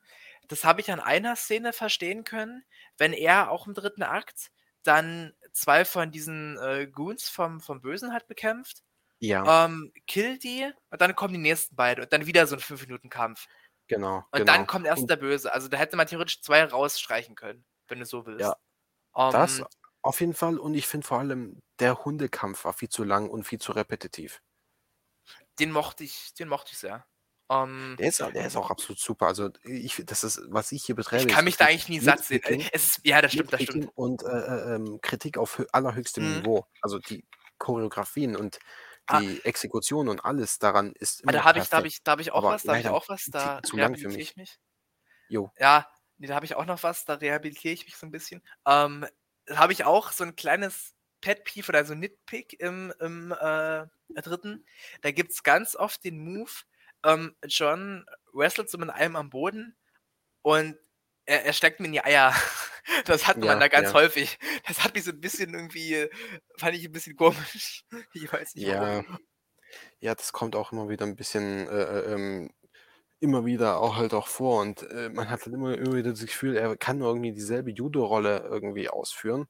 das 0.49 0.65
habe 0.65 0.81
ich 0.81 0.91
an 0.91 1.01
einer 1.01 1.37
Szene 1.37 1.73
verstehen 1.73 2.25
können, 2.25 2.65
wenn 2.99 3.13
er 3.13 3.51
auch 3.51 3.67
im 3.67 3.75
dritten 3.75 4.03
Akt 4.03 4.51
dann 4.83 5.35
zwei 5.53 5.85
von 5.85 6.11
diesen 6.11 6.59
äh, 6.59 6.87
Goons 6.87 7.29
vom, 7.29 7.61
vom 7.61 7.81
Bösen 7.81 8.13
hat 8.13 8.27
bekämpft 8.27 8.83
Ja, 9.19 9.67
ähm, 9.67 9.93
kill 10.07 10.39
die 10.39 10.71
und 10.91 11.01
dann 11.01 11.15
kommen 11.15 11.35
die 11.35 11.41
nächsten 11.41 11.77
beide 11.77 12.03
und 12.03 12.13
dann 12.13 12.27
wieder 12.27 12.47
so 12.47 12.57
ein 12.57 12.63
5-Minuten-Kampf. 12.63 13.47
genau. 13.89 14.25
Und 14.31 14.39
genau. 14.39 14.53
dann 14.53 14.67
kommt 14.67 14.87
erst 14.87 15.09
der 15.11 15.17
Böse. 15.17 15.53
Also 15.53 15.69
da 15.69 15.77
hätte 15.77 15.97
man 15.97 16.07
theoretisch 16.07 16.41
zwei 16.43 16.65
rausstreichen 16.65 17.35
können, 17.35 17.65
wenn 17.89 17.99
du 17.99 18.07
so 18.07 18.25
willst. 18.27 18.41
Ja, 18.41 18.57
Ähm, 19.17 19.33
das 19.33 19.63
auf 20.03 20.21
jeden 20.21 20.35
Fall. 20.35 20.59
Und 20.59 20.75
ich 20.75 20.87
finde 20.87 21.07
vor 21.07 21.19
allem, 21.19 21.61
der 21.81 22.05
Hundekampf 22.05 22.65
war 22.65 22.73
viel 22.73 22.89
zu 22.89 23.03
lang 23.05 23.29
und 23.29 23.45
viel 23.45 23.61
zu 23.61 23.73
repetitiv. 23.73 24.43
Den 25.59 25.71
mochte 25.73 26.05
ich, 26.05 26.35
den 26.35 26.49
mochte 26.49 26.73
ich 26.73 26.79
sehr. 26.79 27.07
Ähm, 27.51 27.99
Der 27.99 28.09
ist, 28.09 28.19
der 28.21 28.47
ist 28.47 28.57
auch 28.57 28.71
absolut 28.71 28.99
super. 28.99 29.27
Also, 29.27 29.51
ich, 29.63 30.03
das 30.07 30.25
ist, 30.25 30.41
was 30.49 30.73
ich 30.73 30.85
hier 30.85 30.95
betreibe. 30.97 31.23
ich 31.23 31.27
kann 31.27 31.45
mich 31.45 31.57
da 31.57 31.67
eigentlich 31.67 31.89
nie 31.89 32.01
satt 32.01 32.21
sehen. 32.25 32.43
Es 32.73 32.85
ist, 32.87 33.01
ja, 33.05 33.21
das 33.23 33.33
stimmt, 33.33 33.53
das 33.53 33.63
stimmt. 33.63 33.87
Und 33.95 34.23
äh, 34.23 34.27
äh, 34.29 34.75
ähm, 34.77 34.99
Kritik 35.03 35.39
auf 35.39 35.59
hö- 35.59 35.67
allerhöchstem 35.73 36.27
Mhm. 36.27 36.33
Niveau. 36.33 36.67
Also 36.81 36.99
die 36.99 37.27
Choreografien 37.59 38.37
und 38.37 38.59
Ah. 39.09 39.21
die 39.21 39.45
Exekution 39.45 40.09
und 40.09 40.25
alles 40.25 40.59
daran 40.59 40.93
ist 40.93 41.21
Aber 41.25 41.33
immer 41.33 41.33
da 41.33 41.45
habe 41.45 41.59
ich, 41.59 41.69
da 41.71 41.79
habe 41.79 41.87
ich, 41.89 42.03
da 42.03 42.13
habe 42.13 42.23
ich 42.23 42.31
auch 42.33 42.49
Aber 42.49 42.51
was, 42.51 42.65
da 42.65 42.73
habe 42.73 42.81
ich 42.81 42.89
auch 42.91 43.09
was, 43.09 43.31
da 43.31 43.61
zu 43.63 43.77
lang 43.79 43.97
für 43.97 44.09
rehabilitiere 44.09 44.11
mich. 44.11 44.33
ich 44.33 44.37
mich. 44.37 44.59
Jo, 45.29 45.53
Ja, 45.59 45.89
nee, 46.19 46.27
da 46.27 46.35
habe 46.35 46.47
ich 46.47 46.55
auch 46.55 46.65
noch 46.67 46.83
was, 46.83 47.05
da 47.05 47.15
rehabilitiere 47.15 47.75
ich 47.75 47.85
mich 47.87 47.97
so 47.97 48.07
ein 48.07 48.11
bisschen. 48.11 48.43
Ähm, 48.67 49.07
da 49.47 49.59
habe 49.59 49.73
ich 49.73 49.85
auch 49.85 50.13
so 50.13 50.25
ein 50.25 50.37
kleines 50.37 50.95
Pet 51.21 51.45
Peeve 51.45 51.69
oder 51.69 51.85
so 51.85 51.95
Nitpick 51.95 52.59
im, 52.61 52.93
im 53.01 53.33
äh, 53.33 53.87
dritten. 54.21 54.65
Da 55.03 55.11
gibt 55.11 55.33
es 55.33 55.43
ganz 55.43 55.77
oft 55.77 56.05
den 56.05 56.19
Move, 56.19 56.51
ähm, 57.05 57.35
John 57.45 58.05
wrestelt 58.33 58.71
so 58.71 58.79
mit 58.79 58.91
einem 58.91 59.17
am 59.17 59.31
Boden 59.31 59.77
und 60.43 60.77
er, 61.27 61.45
er 61.45 61.53
steckt 61.53 61.81
mir 61.81 61.87
in 61.87 61.93
die 61.93 62.05
Eier. 62.05 62.35
Das 63.05 63.29
hat 63.29 63.37
man 63.37 63.47
Ja, 63.47 63.55
da 63.57 63.69
ganz 63.69 63.89
ja. 63.89 63.95
häufig. 63.95 64.39
Das 64.67 64.83
hat 64.83 64.95
mich 64.95 65.05
so 65.05 65.13
ein 65.13 65.21
bisschen 65.21 65.55
irgendwie, 65.55 66.09
fand 66.57 66.75
ich 66.75 66.85
ein 66.85 66.93
bisschen 66.93 67.15
komisch. 67.15 67.85
Ich 68.15 68.33
weiß 68.33 68.55
nicht 68.55 68.67
ja. 68.67 68.81
warum. 68.81 69.19
Ja, 70.01 70.15
das 70.15 70.33
kommt 70.33 70.57
auch 70.57 70.73
immer 70.73 70.89
wieder 70.89 71.07
ein 71.07 71.15
bisschen, 71.15 71.69
äh, 71.69 71.83
äh, 71.83 72.15
ähm, 72.15 72.51
immer 73.21 73.45
wieder 73.45 73.79
auch 73.79 73.97
halt 73.97 74.15
auch 74.15 74.27
vor 74.27 74.63
und 74.63 74.83
äh, 74.91 75.11
man 75.11 75.29
hat 75.29 75.47
dann 75.47 75.53
immer, 75.53 75.77
immer 75.77 75.95
wieder 75.95 76.11
das 76.11 76.21
Gefühl, 76.21 76.57
er 76.57 76.77
kann 76.77 76.99
nur 76.99 77.09
irgendwie 77.09 77.33
dieselbe 77.33 77.71
Judo-Rolle 77.71 78.49
irgendwie 78.51 78.89
ausführen, 78.89 79.47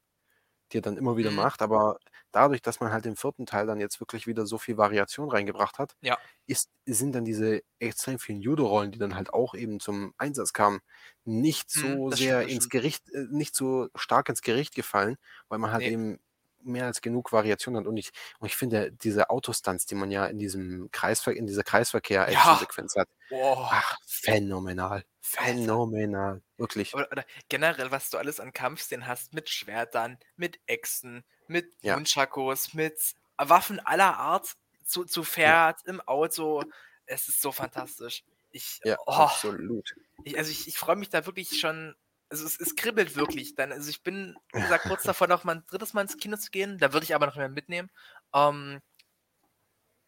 die 0.72 0.78
er 0.78 0.82
dann 0.82 0.96
immer 0.96 1.16
wieder 1.16 1.30
Mhm. 1.30 1.32
macht, 1.32 1.62
aber 1.62 1.98
dadurch, 2.32 2.62
dass 2.62 2.80
man 2.80 2.92
halt 2.92 3.06
im 3.06 3.16
vierten 3.16 3.46
Teil 3.46 3.66
dann 3.66 3.80
jetzt 3.80 4.00
wirklich 4.00 4.26
wieder 4.26 4.46
so 4.46 4.58
viel 4.58 4.76
Variation 4.76 5.30
reingebracht 5.30 5.78
hat, 5.78 5.96
Ja. 6.02 6.20
ist, 6.46 6.70
sind 6.86 7.14
dann 7.14 7.24
diese 7.24 7.62
extrem 7.78 8.18
vielen 8.18 8.40
Judo-Rollen, 8.40 8.92
die 8.92 8.98
dann 8.98 9.14
halt 9.16 9.32
auch 9.32 9.54
eben 9.54 9.80
zum 9.80 10.14
Einsatz 10.18 10.52
kamen, 10.52 10.80
nicht 11.24 11.70
Mhm, 11.74 12.00
so 12.00 12.10
das 12.10 12.20
sehr 12.20 12.46
stimmt, 12.46 12.48
ins 12.48 12.68
stimmt. 12.68 12.68
Gericht, 12.68 13.08
äh, 13.10 13.26
nicht 13.30 13.54
so 13.54 13.88
stark 13.94 14.28
ins 14.28 14.42
Gericht 14.42 14.74
gefallen, 14.74 15.16
weil 15.48 15.58
man 15.58 15.72
halt 15.72 15.86
Nee. 15.86 15.88
eben 15.88 16.18
mehr 16.62 16.86
als 16.86 17.00
genug 17.00 17.32
Variation 17.32 17.76
hat. 17.76 17.86
Und 17.86 17.96
ich, 17.96 18.10
und 18.38 18.46
ich 18.46 18.56
finde, 18.56 18.92
diese 18.92 19.30
Autostunts, 19.30 19.86
die 19.86 19.94
man 19.94 20.10
ja 20.10 20.26
in 20.26 20.38
diesem 20.38 20.90
Kreisver 20.90 21.32
in 21.34 21.46
dieser 21.46 21.62
Kreisverkehr-Action-Sequenz 21.62 22.96
hat, 22.96 23.08
Boah. 23.28 23.68
ach, 23.72 23.96
phänomenal. 24.06 25.04
Phänomenal. 25.20 26.42
Wirklich. 26.56 26.94
Oder, 26.94 27.08
oder 27.10 27.24
generell, 27.48 27.90
was 27.90 28.10
du 28.10 28.18
alles 28.18 28.40
an 28.40 28.52
Kampfszenen 28.52 29.06
hast, 29.06 29.32
mit 29.34 29.48
Schwertern, 29.48 30.18
mit 30.36 30.60
Äxten, 30.66 31.24
mit 31.46 31.72
Ja. 31.82 31.96
Nunchakos, 31.96 32.74
mit 32.74 32.98
Waffen 33.36 33.80
aller 33.80 34.16
Art, 34.18 34.56
zu, 34.84 35.04
zu 35.04 35.22
Pferd, 35.24 35.80
im 35.86 36.00
Auto. 36.00 36.62
Es 37.06 37.28
ist 37.28 37.40
so 37.40 37.52
fantastisch. 37.52 38.24
Ich, 38.50 38.80
Ja, 38.84 38.96
oh, 39.06 39.12
absolut. 39.12 39.94
ich, 40.24 40.36
also 40.36 40.50
ich, 40.50 40.66
ich 40.66 40.76
freue 40.76 40.96
mich 40.96 41.08
da 41.08 41.26
wirklich 41.26 41.60
schon. 41.60 41.94
Also 42.30 42.46
es, 42.46 42.60
es 42.60 42.76
kribbelt 42.76 43.16
wirklich. 43.16 43.54
Dann, 43.56 43.72
also 43.72 43.90
ich 43.90 44.02
bin, 44.02 44.36
wie 44.52 44.60
gesagt, 44.60 44.84
kurz 44.84 45.02
davor 45.04 45.26
noch 45.26 45.44
mal 45.44 45.56
ein 45.56 45.66
drittes 45.66 45.92
Mal 45.92 46.02
ins 46.02 46.16
Kino 46.16 46.36
zu 46.36 46.50
gehen. 46.50 46.78
Da 46.78 46.92
würde 46.92 47.04
ich 47.04 47.14
aber 47.14 47.26
noch 47.26 47.36
mehr 47.36 47.48
mitnehmen. 47.48 47.90
Ähm, 48.32 48.80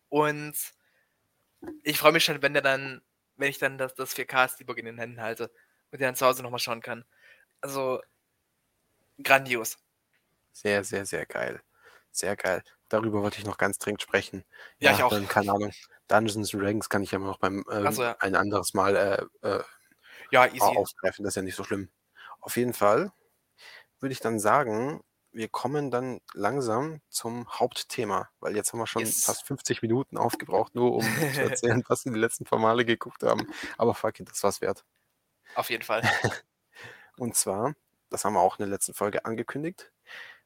und 0.08 0.54
ich 1.82 1.98
freue 1.98 2.12
mich 2.12 2.24
schon, 2.24 2.42
wenn 2.42 2.52
der 2.52 2.62
dann, 2.62 3.02
wenn 3.36 3.50
ich 3.50 3.58
dann 3.58 3.78
das, 3.78 3.94
das 3.94 4.14
4K 4.14 4.48
Steelbook 4.48 4.78
in 4.78 4.86
den 4.86 4.98
Händen 4.98 5.20
halte 5.20 5.50
und 5.90 6.00
der 6.00 6.08
dann 6.08 6.16
zu 6.16 6.26
Hause 6.26 6.42
nochmal 6.42 6.60
schauen 6.60 6.80
kann. 6.80 7.04
Also 7.60 8.00
grandios. 9.22 9.78
Sehr, 10.52 10.84
sehr, 10.84 11.06
sehr 11.06 11.26
geil. 11.26 11.62
Sehr 12.10 12.36
geil. 12.36 12.62
Darüber 12.88 13.22
wollte 13.22 13.38
ich 13.38 13.46
noch 13.46 13.56
ganz 13.56 13.78
dringend 13.78 14.02
sprechen. 14.02 14.44
Ja, 14.78 14.92
ich 14.92 15.02
auch. 15.02 15.10
Dann, 15.10 15.26
keine 15.26 15.52
Ahnung. 15.52 15.72
Dungeons 16.08 16.52
and 16.52 16.62
Dragons 16.62 16.88
kann 16.88 17.02
ich 17.02 17.10
ja 17.10 17.18
noch 17.18 17.38
beim 17.38 17.64
ähm, 17.70 17.90
so, 17.90 18.02
ja. 18.02 18.16
ein 18.20 18.36
anderes 18.36 18.74
Mal 18.74 18.96
äh, 19.42 19.48
äh, 19.48 19.62
Ja, 20.30 20.46
easy. 20.46 20.60
aufgreifen. 20.60 21.24
Das 21.24 21.32
ist 21.32 21.36
ja 21.36 21.42
nicht 21.42 21.56
so 21.56 21.64
schlimm. 21.64 21.88
Auf 22.42 22.56
jeden 22.58 22.74
Fall 22.74 23.12
würde 24.00 24.12
ich 24.12 24.20
dann 24.20 24.38
sagen, 24.38 25.02
wir 25.30 25.48
kommen 25.48 25.90
dann 25.90 26.20
langsam 26.34 27.00
zum 27.08 27.48
Hauptthema, 27.48 28.28
weil 28.40 28.54
jetzt 28.54 28.72
haben 28.72 28.80
wir 28.80 28.86
schon 28.86 29.00
Yes. 29.02 29.24
fast 29.24 29.46
50 29.46 29.80
Minuten 29.80 30.18
aufgebraucht, 30.18 30.74
nur 30.74 30.92
um 30.92 31.02
zu 31.34 31.40
erzählen, 31.40 31.82
was 31.88 32.04
wir 32.04 32.12
die 32.12 32.18
letzten 32.18 32.44
paar 32.44 32.58
Male 32.58 32.84
geguckt 32.84 33.22
haben. 33.22 33.46
Aber 33.78 33.94
fuck 33.94 34.20
it, 34.20 34.28
das 34.28 34.42
war's 34.42 34.60
wert. 34.60 34.84
Auf 35.54 35.70
jeden 35.70 35.84
Fall. 35.84 36.02
Und 37.16 37.36
zwar, 37.36 37.74
das 38.10 38.24
haben 38.24 38.34
wir 38.34 38.40
auch 38.40 38.58
in 38.58 38.64
der 38.64 38.68
letzten 38.70 38.92
Folge 38.94 39.24
angekündigt, 39.24 39.90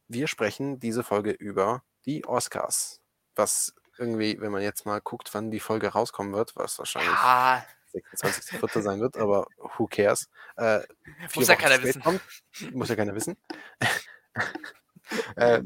wir 0.09 0.28
sprechen 0.28 0.78
diese 0.78 1.03
Folge 1.03 1.32
über 1.32 1.82
die 2.05 2.24
Oscars. 2.24 3.01
Was 3.34 3.74
irgendwie, 3.99 4.40
wenn 4.40 4.53
man 4.53 4.62
jetzt 4.62 4.86
mal 4.86 5.01
guckt, 5.01 5.32
wann 5.34 5.51
die 5.51 5.59
Folge 5.59 5.88
rauskommen 5.88 6.32
wird, 6.32 6.55
was 6.55 6.78
wahrscheinlich 6.78 7.11
Ja, 7.11 7.66
26.04. 8.01 8.82
sein 8.82 9.01
wird, 9.01 9.16
aber 9.16 9.47
who 9.76 9.86
cares? 9.86 10.28
Äh, 10.57 10.80
Muss 11.34 11.49
ja 11.49 11.57
keiner 11.57 11.82
wissen. 11.82 12.03
Kommt, 12.03 12.20
muss 12.72 12.88
ja 12.88 12.97
keiner 12.97 13.14
wissen. 13.14 13.36
äh, 15.36 15.62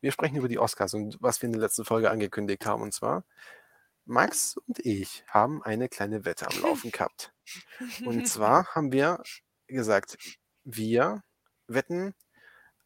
wir 0.00 0.12
sprechen 0.12 0.36
über 0.36 0.48
die 0.48 0.58
Oscars 0.58 0.94
und 0.94 1.16
was 1.20 1.42
wir 1.42 1.46
in 1.46 1.52
der 1.52 1.62
letzten 1.62 1.84
Folge 1.84 2.10
angekündigt 2.10 2.66
haben. 2.66 2.82
Und 2.82 2.92
zwar, 2.92 3.24
Max 4.04 4.56
und 4.66 4.78
ich 4.80 5.24
haben 5.28 5.62
eine 5.62 5.88
kleine 5.88 6.24
Wette 6.24 6.46
am 6.48 6.62
Laufen 6.62 6.90
gehabt. 6.90 7.32
Und 8.04 8.26
zwar 8.28 8.66
haben 8.74 8.92
wir 8.92 9.22
gesagt, 9.66 10.16
wir 10.64 11.22
wetten 11.66 12.14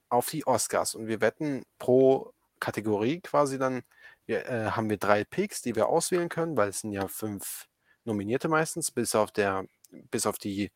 auf 0.08 0.28
die 0.28 0.46
Oscars 0.46 0.94
und 0.94 1.06
wir 1.06 1.20
wetten 1.20 1.64
pro 1.78 2.32
Kategorie 2.60 3.20
quasi 3.20 3.58
dann, 3.58 3.82
wir, 4.26 4.46
äh, 4.46 4.70
haben 4.70 4.88
wir 4.88 4.96
drei 4.96 5.24
Picks, 5.24 5.62
die 5.62 5.74
wir 5.74 5.88
auswählen 5.88 6.28
können, 6.28 6.56
weil 6.56 6.68
es 6.68 6.80
sind 6.80 6.92
ja 6.92 7.08
fünf 7.08 7.66
Nominierte 8.04 8.48
meistens, 8.48 8.90
bis 8.90 9.14
auf 9.14 9.32
der, 9.32 9.66
bis 10.10 10.26
auf 10.26 10.38
die 10.38 10.70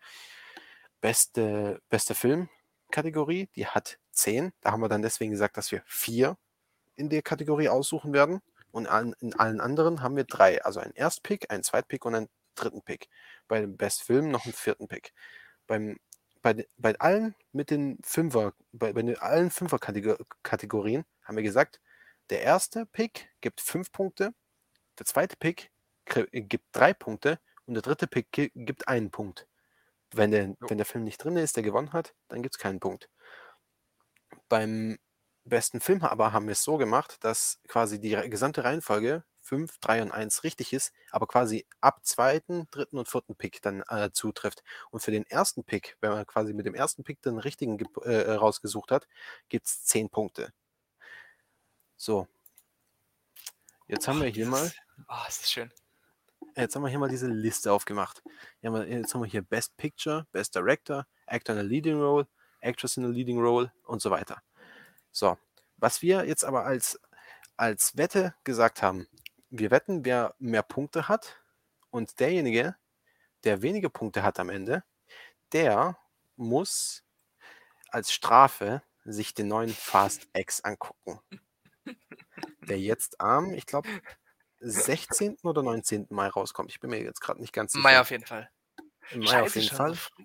beste, 1.00 1.80
beste 1.88 2.14
Filmkategorie, 2.14 3.48
die 3.54 3.66
hat 3.66 3.98
zehn. 4.10 4.52
Da 4.60 4.72
haben 4.72 4.80
wir 4.80 4.88
dann 4.88 5.02
deswegen 5.02 5.32
gesagt, 5.32 5.56
dass 5.56 5.70
wir 5.72 5.82
vier 5.86 6.36
in 6.96 7.08
der 7.08 7.22
Kategorie 7.22 7.68
aussuchen 7.68 8.12
werden. 8.12 8.40
Und 8.70 8.86
an, 8.86 9.14
in 9.20 9.34
allen 9.34 9.60
anderen 9.60 10.02
haben 10.02 10.16
wir 10.16 10.24
drei. 10.24 10.62
Also 10.64 10.80
einen 10.80 10.92
Erstpick, 10.94 11.50
einen 11.50 11.62
Zweitpick 11.62 12.04
und 12.04 12.14
einen 12.14 12.28
dritten 12.54 12.82
Pick. 12.82 13.08
Bei 13.46 13.60
dem 13.60 13.76
Best 13.76 14.02
Film 14.02 14.30
noch 14.30 14.44
einen 14.44 14.52
vierten 14.52 14.88
Pick. 14.88 15.12
Beim, 15.66 15.98
bei, 16.42 16.66
bei 16.76 16.98
allen 16.98 17.34
mit 17.52 17.70
den 17.70 17.98
Fünfer, 18.02 18.52
bei, 18.72 18.92
bei 18.92 19.02
den 19.02 19.18
allen 19.18 19.50
Fünfer-Kategorien 19.50 21.04
haben 21.22 21.36
wir 21.36 21.42
gesagt, 21.42 21.80
der 22.30 22.42
erste 22.42 22.84
Pick 22.86 23.30
gibt 23.40 23.60
fünf 23.60 23.90
Punkte, 23.90 24.34
der 24.98 25.06
zweite 25.06 25.36
Pick 25.36 25.70
gibt 26.32 26.64
drei 26.72 26.92
Punkte 26.94 27.38
und 27.66 27.74
der 27.74 27.82
dritte 27.82 28.06
Pick 28.06 28.30
gi- 28.32 28.52
gibt 28.54 28.88
einen 28.88 29.10
Punkt. 29.10 29.46
Wenn 30.12 30.30
der, 30.30 30.44
Jo. 30.46 30.56
wenn 30.60 30.78
der 30.78 30.86
Film 30.86 31.04
nicht 31.04 31.18
drin 31.22 31.36
ist, 31.36 31.56
der 31.56 31.62
gewonnen 31.62 31.92
hat, 31.92 32.14
dann 32.28 32.42
gibt 32.42 32.54
es 32.54 32.58
keinen 32.58 32.80
Punkt. 32.80 33.08
Beim 34.48 34.98
besten 35.44 35.80
Film 35.80 36.02
aber 36.02 36.32
haben 36.32 36.46
wir 36.46 36.52
es 36.52 36.62
so 36.62 36.76
gemacht, 36.76 37.22
dass 37.24 37.60
quasi 37.68 38.00
die 38.00 38.10
gesamte 38.30 38.64
Reihenfolge 38.64 39.24
5, 39.40 39.78
3 39.78 40.02
und 40.02 40.12
1 40.12 40.44
richtig 40.44 40.74
ist, 40.74 40.92
aber 41.10 41.26
quasi 41.26 41.66
ab 41.80 42.04
zweiten, 42.04 42.66
dritten 42.70 42.98
und 42.98 43.08
vierten 43.08 43.34
Pick 43.34 43.62
dann 43.62 43.82
äh, 43.88 44.10
zutrifft. 44.12 44.62
Und 44.90 45.00
für 45.00 45.10
den 45.10 45.24
ersten 45.26 45.64
Pick, 45.64 45.96
wenn 46.00 46.10
man 46.10 46.26
quasi 46.26 46.52
mit 46.52 46.66
dem 46.66 46.74
ersten 46.74 47.02
Pick 47.02 47.22
den 47.22 47.38
richtigen 47.38 47.78
gep- 47.78 48.04
äh, 48.04 48.32
rausgesucht 48.32 48.90
hat, 48.90 49.08
gibt 49.48 49.66
es 49.66 49.84
10 49.84 50.10
Punkte. 50.10 50.52
So. 51.96 52.28
Jetzt 53.86 54.06
haben 54.06 54.20
wir 54.20 54.28
hier 54.28 54.46
mal, 54.46 54.70
Oh, 55.08 55.28
ist 55.28 55.42
das 55.42 55.50
schön. 55.50 55.72
Jetzt 56.56 56.74
haben 56.74 56.82
wir 56.82 56.88
hier 56.88 56.98
mal 56.98 57.08
diese 57.08 57.28
Liste 57.28 57.72
aufgemacht. 57.72 58.22
Wir, 58.60 58.88
jetzt 58.88 59.14
haben 59.14 59.22
wir 59.22 59.28
hier 59.28 59.42
Best 59.42 59.76
Picture, 59.76 60.26
Best 60.32 60.54
Director, 60.54 61.06
Actor 61.26 61.54
in 61.54 61.60
a 61.60 61.64
Leading 61.64 62.00
Role, 62.00 62.26
Actress 62.60 62.96
in 62.96 63.04
a 63.04 63.08
Leading 63.08 63.38
Role 63.38 63.72
und 63.84 64.02
so 64.02 64.10
weiter. 64.10 64.42
So, 65.10 65.38
was 65.76 66.02
wir 66.02 66.26
jetzt 66.26 66.44
aber 66.44 66.64
als, 66.64 67.00
als 67.56 67.96
Wette 67.96 68.34
gesagt 68.44 68.82
haben, 68.82 69.06
wir 69.50 69.70
wetten, 69.70 70.04
wer 70.04 70.34
mehr 70.38 70.62
Punkte 70.62 71.08
hat 71.08 71.42
und 71.90 72.20
derjenige, 72.20 72.76
der 73.44 73.62
wenige 73.62 73.90
Punkte 73.90 74.22
hat 74.22 74.38
am 74.40 74.50
Ende, 74.50 74.84
der 75.52 75.98
muss 76.36 77.04
als 77.90 78.12
Strafe 78.12 78.82
sich 79.04 79.34
den 79.34 79.48
neuen 79.48 79.70
Fast 79.70 80.28
X 80.34 80.60
angucken. 80.60 81.20
Der 82.60 82.78
jetzt 82.78 83.20
am, 83.20 83.54
ich 83.54 83.64
glaube, 83.64 83.88
16. 84.60 85.38
oder 85.42 85.62
19. 85.62 86.06
Mai 86.10 86.28
rauskommt. 86.28 86.70
Ich 86.70 86.80
bin 86.80 86.90
mir 86.90 87.02
jetzt 87.02 87.20
gerade 87.20 87.40
nicht 87.40 87.52
ganz 87.52 87.72
sicher. 87.72 87.82
Mai 87.82 88.00
auf 88.00 88.10
jeden 88.10 88.26
Fall. 88.26 88.50
Im 89.10 89.20
Mai 89.20 89.24
auf 89.26 89.30
Scheiße, 89.30 89.58
jeden 89.60 89.68
schon 89.68 89.76
Fall. 89.76 89.94
so. 89.94 90.24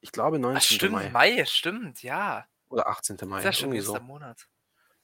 Ich 0.00 0.12
glaube 0.12 0.38
19. 0.38 0.56
Ach, 0.56 0.62
stimmt, 0.62 0.92
Mai. 0.92 1.10
Mai. 1.10 1.44
stimmt, 1.46 2.02
ja. 2.02 2.46
Oder 2.68 2.88
18. 2.88 3.16
Mai. 3.24 3.38
ist 3.38 3.44
ja 3.44 3.52
schon 3.52 3.64
irgendwie 3.72 3.78
nächster 3.78 3.98
so. 3.98 4.04
Monat. 4.04 4.48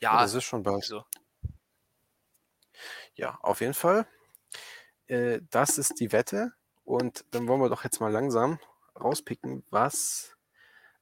Ja, 0.00 0.14
Ja, 0.14 0.22
das 0.22 0.34
ist 0.34 0.44
schon 0.44 0.62
bald. 0.62 0.84
so. 0.84 1.04
Ja, 3.14 3.38
auf 3.42 3.60
jeden 3.60 3.74
Fall. 3.74 4.06
Äh, 5.06 5.40
das 5.50 5.78
ist 5.78 6.00
die 6.00 6.12
Wette. 6.12 6.52
Und 6.84 7.24
dann 7.30 7.46
wollen 7.48 7.60
wir 7.60 7.68
doch 7.68 7.84
jetzt 7.84 8.00
mal 8.00 8.10
langsam 8.10 8.58
rauspicken, 8.98 9.64
was 9.70 10.36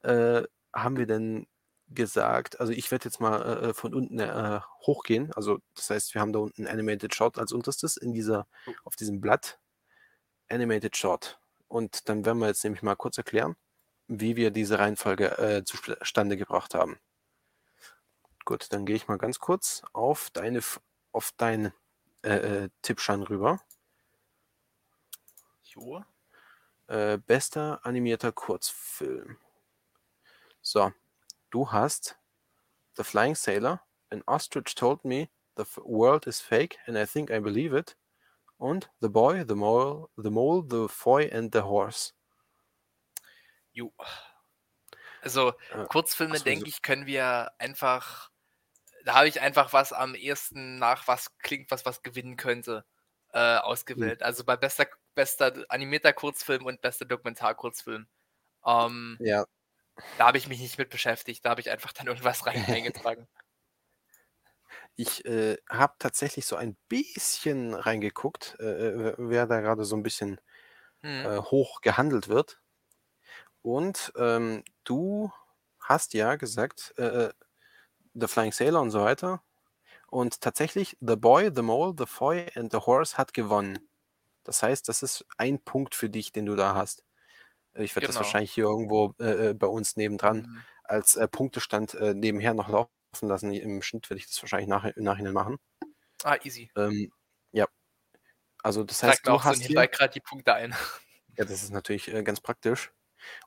äh, 0.02 0.42
haben 0.72 0.96
wir 0.96 1.06
denn 1.06 1.46
gesagt? 1.90 2.60
Also 2.60 2.72
ich 2.72 2.90
werde 2.90 3.06
jetzt 3.06 3.20
mal 3.20 3.42
äh, 3.42 3.74
von 3.74 3.94
unten 3.94 4.18
äh, 4.18 4.60
hochgehen. 4.86 5.32
Also 5.34 5.58
das 5.74 5.90
heißt, 5.90 6.14
wir 6.14 6.20
haben 6.20 6.32
da 6.32 6.40
unten 6.40 6.66
Animated 6.66 7.14
Short 7.14 7.38
als 7.38 7.52
unterstes 7.52 7.96
in 7.96 8.12
dieser, 8.12 8.46
auf 8.84 8.96
diesem 8.96 9.20
Blatt. 9.20 9.58
Animated 10.48 10.96
Short. 10.96 11.38
Und 11.68 12.08
dann 12.08 12.24
werden 12.24 12.38
wir 12.38 12.46
jetzt 12.48 12.64
nämlich 12.64 12.82
mal 12.82 12.96
kurz 12.96 13.18
erklären, 13.18 13.56
wie 14.06 14.36
wir 14.36 14.50
diese 14.50 14.78
Reihenfolge 14.78 15.38
äh, 15.38 15.64
zustande 15.64 16.36
gebracht 16.36 16.74
haben. 16.74 16.98
Gut, 18.44 18.72
dann 18.72 18.86
gehe 18.86 18.96
ich 18.96 19.08
mal 19.08 19.18
ganz 19.18 19.38
kurz 19.38 19.82
auf 19.92 20.30
deine, 20.32 20.60
auf 21.12 21.32
deinen 21.36 21.72
äh, 22.22 22.64
äh, 22.64 22.68
Tippschein 22.80 23.22
rüber. 23.22 23.60
Jo. 25.64 26.02
Äh, 26.86 27.18
bester 27.18 27.84
animierter 27.84 28.32
Kurzfilm. 28.32 29.36
So, 30.62 30.92
du 31.50 31.72
hast 31.72 32.18
The 32.96 33.04
Flying 33.04 33.34
Sailor, 33.36 33.82
An 34.10 34.22
Ostrich 34.26 34.74
Told 34.74 35.04
Me 35.04 35.30
The 35.56 35.64
World 35.84 36.26
is 36.26 36.40
Fake 36.40 36.78
and 36.86 36.96
I 36.98 37.06
Think 37.06 37.30
I 37.30 37.40
Believe 37.40 37.74
It 37.74 37.96
und 38.58 38.90
The 39.00 39.08
Boy, 39.10 39.44
The 39.46 39.54
Mole, 39.56 40.08
The 40.16 40.30
Mole, 40.30 40.64
The 40.68 40.88
Foy 40.88 41.30
and 41.32 41.52
The 41.54 41.62
Horse. 41.62 42.12
Jo. 43.72 43.92
Also, 45.22 45.52
Äh, 45.70 45.86
Kurzfilme, 45.88 46.40
ach 46.40 46.44
so, 46.44 46.44
denke 46.44 46.68
ich, 46.68 46.82
können 46.82 47.06
wir 47.06 47.52
einfach. 47.58 48.30
Da 49.04 49.14
habe 49.16 49.28
ich 49.28 49.40
einfach 49.40 49.72
was 49.72 49.92
am 49.92 50.14
ehesten 50.14 50.78
nach 50.78 51.08
was 51.08 51.38
klingt, 51.38 51.70
was 51.70 51.86
was 51.86 52.02
gewinnen 52.02 52.36
könnte, 52.36 52.86
äh, 53.32 53.58
Hm. 53.96 54.10
ausgewählt. 54.10 54.22
Also 54.22 54.44
bei 54.44 54.56
bester, 54.56 54.86
bester 55.14 55.64
animierter 55.70 56.12
Kurzfilm 56.14 56.66
und 56.66 56.82
bester 56.82 57.06
Dokumentarkurzfilm. 57.06 58.08
Ähm, 58.66 59.18
Ja, 59.18 59.44
da 60.16 60.26
habe 60.28 60.38
ich 60.38 60.48
mich 60.48 60.60
nicht 60.60 60.78
mit 60.78 60.90
beschäftigt. 60.90 61.44
Da 61.44 61.50
habe 61.50 61.60
ich 61.60 61.70
einfach 61.70 61.92
dann 61.92 62.06
irgendwas 62.08 62.46
rein 62.46 62.64
eingetragen. 62.68 63.28
ich 64.96 65.24
äh, 65.24 65.56
habe 65.68 65.94
tatsächlich 65.98 66.46
so 66.46 66.56
ein 66.56 66.76
bisschen 66.88 67.74
reingeguckt, 67.74 68.56
äh, 68.60 68.64
äh, 69.10 69.14
wer 69.18 69.46
da 69.46 69.60
gerade 69.60 69.84
so 69.84 69.96
ein 69.96 70.02
bisschen 70.02 70.40
Hm. 71.02 71.24
äh, 71.24 71.38
hoch 71.38 71.80
gehandelt 71.82 72.28
wird. 72.28 72.62
Und 73.62 74.12
ähm, 74.16 74.64
du 74.84 75.30
hast 75.80 76.14
ja 76.14 76.36
gesagt, 76.36 76.94
äh, 76.98 77.26
äh, 77.26 77.32
The 78.14 78.28
Flying 78.28 78.52
Sailor 78.52 78.82
und 78.82 78.90
so 78.90 79.02
weiter. 79.02 79.42
Und 80.08 80.40
tatsächlich, 80.42 80.96
The 81.00 81.16
Boy, 81.16 81.52
The 81.54 81.62
Mole, 81.62 81.94
The 81.98 82.06
Foy 82.06 82.48
and 82.56 82.72
The 82.72 82.80
Horse 82.80 83.18
hat 83.18 83.34
gewonnen. 83.34 83.88
Das 84.44 84.62
heißt, 84.62 84.88
das 84.88 85.02
ist 85.02 85.26
ein 85.38 85.60
Punkt 85.64 85.94
für 85.94 86.10
dich, 86.10 86.32
den 86.32 86.46
du 86.46 86.56
da 86.56 86.74
hast. 86.76 87.04
Ich 87.78 87.94
werde 87.96 88.06
das 88.06 88.16
Genau. 88.16 88.24
wahrscheinlich 88.24 88.52
hier 88.52 88.64
irgendwo 88.64 89.14
äh, 89.20 89.50
äh, 89.50 89.54
bei 89.54 89.66
uns 89.66 89.96
nebendran 89.96 90.44
Hm. 90.44 90.62
als 90.84 91.16
äh, 91.16 91.28
Punktestand 91.28 91.94
äh, 91.94 92.14
nebenher 92.14 92.54
noch 92.54 92.68
laufen 92.68 92.88
lassen. 93.22 93.52
Im 93.52 93.82
Schnitt 93.82 94.08
werde 94.10 94.20
ich 94.20 94.26
das 94.26 94.42
wahrscheinlich 94.42 94.68
nach, 94.68 94.84
im 94.84 95.04
Nachhinein 95.04 95.32
machen. 95.34 95.58
Ah, 96.24 96.36
easy. 96.44 96.70
Ähm, 96.76 97.12
ja. 97.52 97.66
Also 98.62 98.84
das 98.84 99.00
Trag 99.00 99.10
heißt, 99.12 99.24
mir 99.26 99.30
du 99.32 99.36
auch 99.36 99.42
so 99.42 99.48
hast 99.50 99.58
hier... 99.58 99.68
nebenbei 99.68 99.86
gerade 99.86 100.12
die 100.12 100.20
Punkte 100.20 100.54
ein. 100.54 100.74
Ja, 101.38 101.44
das 101.44 101.62
ist 101.62 101.70
natürlich 101.70 102.08
äh, 102.12 102.24
ganz 102.24 102.40
praktisch. 102.40 102.90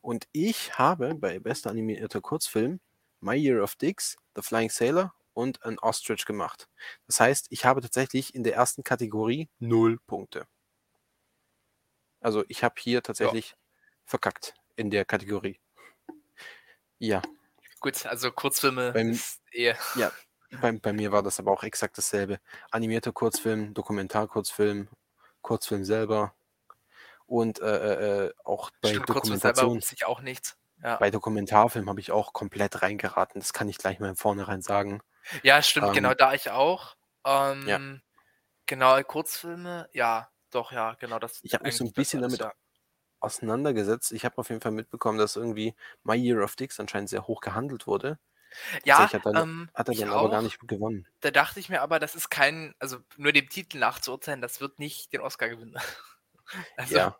Und 0.01 0.25
ich 0.31 0.77
habe 0.77 1.13
bei 1.15 1.39
bester 1.39 1.69
animierter 1.69 2.21
Kurzfilm 2.21 2.79
My 3.19 3.35
Year 3.35 3.61
of 3.63 3.75
Dicks, 3.75 4.15
The 4.35 4.41
Flying 4.41 4.69
Sailor 4.69 5.13
und 5.33 5.63
An 5.63 5.77
Ostrich 5.79 6.25
gemacht. 6.25 6.69
Das 7.07 7.19
heißt, 7.19 7.47
ich 7.49 7.65
habe 7.65 7.81
tatsächlich 7.81 8.33
in 8.33 8.43
der 8.43 8.55
ersten 8.55 8.83
Kategorie 8.85 9.49
null 9.59 9.99
Punkte. 10.07 10.47
Also 12.21 12.43
ich 12.47 12.63
habe 12.63 12.75
hier 12.79 13.03
tatsächlich 13.03 13.55
verkackt 14.11 14.53
in 14.75 14.91
der 14.91 15.05
Kategorie. 15.05 15.59
Ja, 16.99 17.21
Gut, 17.79 18.05
also 18.05 18.31
Kurzfilme 18.31 18.91
Beim- 18.91 19.09
ist 19.09 19.41
eh. 19.53 19.73
ja. 19.95 20.11
Bei, 20.61 20.71
bei 20.73 20.93
mir 20.93 21.11
war 21.11 21.23
das 21.23 21.39
aber 21.39 21.51
auch 21.51 21.63
exakt 21.63 21.97
dasselbe. 21.97 22.39
Animierter 22.69 23.11
Kurzfilm, 23.11 23.73
Dokumentarkurzfilm, 23.73 24.87
Kurzfilm 25.41 25.83
selber 25.83 26.35
und 27.25 27.59
äh, 27.59 27.65
äh, 27.65 28.25
äh, 28.27 28.33
auch 28.43 28.69
bei 28.81 28.89
Stimmt, 28.89 29.07
Kurzfilm 29.07 29.39
selber 29.39 29.61
Dokumentation. 29.61 29.77
wusste 29.77 29.95
ich 29.95 30.05
auch 30.05 30.21
nichts. 30.21 30.57
Ja. 30.83 30.97
Bei 30.97 31.09
Dokumentarfilm 31.09 31.89
habe 31.89 31.99
ich 32.01 32.11
auch 32.11 32.33
komplett 32.33 32.81
reingeraten. 32.83 33.39
Das 33.41 33.53
kann 33.53 33.69
ich 33.69 33.77
gleich 33.77 33.99
mal 33.99 34.09
im 34.09 34.15
Vornherein 34.15 34.61
sagen. 34.61 35.01
Ja, 35.41 35.61
stimmt, 35.63 35.87
Ähm, 35.87 35.93
genau, 35.93 36.13
da 36.13 36.33
ich 36.33 36.51
auch. 36.51 36.95
Ähm, 37.25 38.01
Genau, 38.67 39.01
Kurzfilme, 39.03 39.89
ja, 39.91 40.29
doch, 40.51 40.71
ja, 40.71 40.93
genau, 40.99 41.19
das 41.19 41.39
Ich 41.43 41.53
habe 41.53 41.65
mich 41.65 41.75
so 41.75 41.83
ein 41.83 41.91
bisschen 41.93 42.21
damit 42.21 42.39
ja. 42.39 42.53
Auseinandergesetzt. 43.21 44.11
Ich 44.11 44.25
habe 44.25 44.37
auf 44.37 44.49
jeden 44.49 44.61
Fall 44.61 44.71
mitbekommen, 44.71 45.17
dass 45.17 45.35
irgendwie 45.35 45.75
My 46.03 46.15
Year 46.15 46.43
of 46.43 46.55
Dicks 46.55 46.79
anscheinend 46.79 47.09
sehr 47.09 47.27
hoch 47.27 47.41
gehandelt 47.41 47.87
wurde. 47.87 48.19
Ja, 48.83 48.97
Tatsächlich 48.97 49.13
hat 49.13 49.25
er, 49.25 49.41
ähm, 49.43 49.69
hat 49.73 49.89
er 49.89 49.95
dann 49.95 50.09
aber 50.09 50.29
gar 50.29 50.41
nicht 50.41 50.59
gewonnen. 50.67 51.07
Da 51.21 51.31
dachte 51.31 51.59
ich 51.59 51.69
mir 51.69 51.81
aber, 51.81 51.99
das 51.99 52.15
ist 52.15 52.29
kein, 52.29 52.75
also 52.79 52.99
nur 53.17 53.31
dem 53.31 53.47
Titel 53.49 53.77
nachzuurteilen, 53.79 54.41
das 54.41 54.59
wird 54.61 54.79
nicht 54.79 55.13
den 55.13 55.21
Oscar 55.21 55.49
gewinnen. 55.49 55.75
Also, 56.75 56.95
ja, 56.95 57.15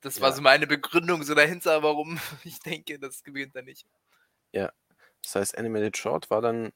das 0.00 0.20
war 0.20 0.30
ja. 0.30 0.36
so 0.36 0.40
meine 0.42 0.68
Begründung 0.68 1.24
so 1.24 1.34
dahinter, 1.34 1.82
warum 1.82 2.20
ich 2.44 2.60
denke, 2.60 2.98
das 3.00 3.24
gewinnt 3.24 3.56
er 3.56 3.62
nicht. 3.62 3.86
das 5.22 5.34
heißt, 5.34 5.58
Animated 5.58 5.96
Short 5.96 6.30
war 6.30 6.40
dann 6.40 6.72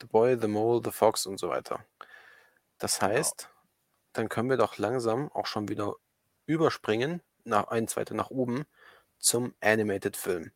The 0.00 0.06
Boy, 0.08 0.38
The 0.40 0.48
Mole, 0.48 0.82
The 0.84 0.90
Fox 0.92 1.26
und 1.26 1.38
so 1.38 1.48
weiter. 1.48 1.84
Das 2.78 3.00
Genau. 3.00 3.12
heißt, 3.12 3.50
dann 4.12 4.28
können 4.28 4.50
wir 4.50 4.56
doch 4.56 4.78
langsam 4.78 5.30
auch 5.32 5.46
schon 5.46 5.68
wieder 5.68 5.94
überspringen, 6.46 7.22
nach 7.46 7.68
eins 7.68 7.96
weiter 7.96 8.14
nach 8.14 8.30
oben, 8.30 8.66
zum 9.18 9.54
Animated 9.60 10.16
Film. 10.16 10.52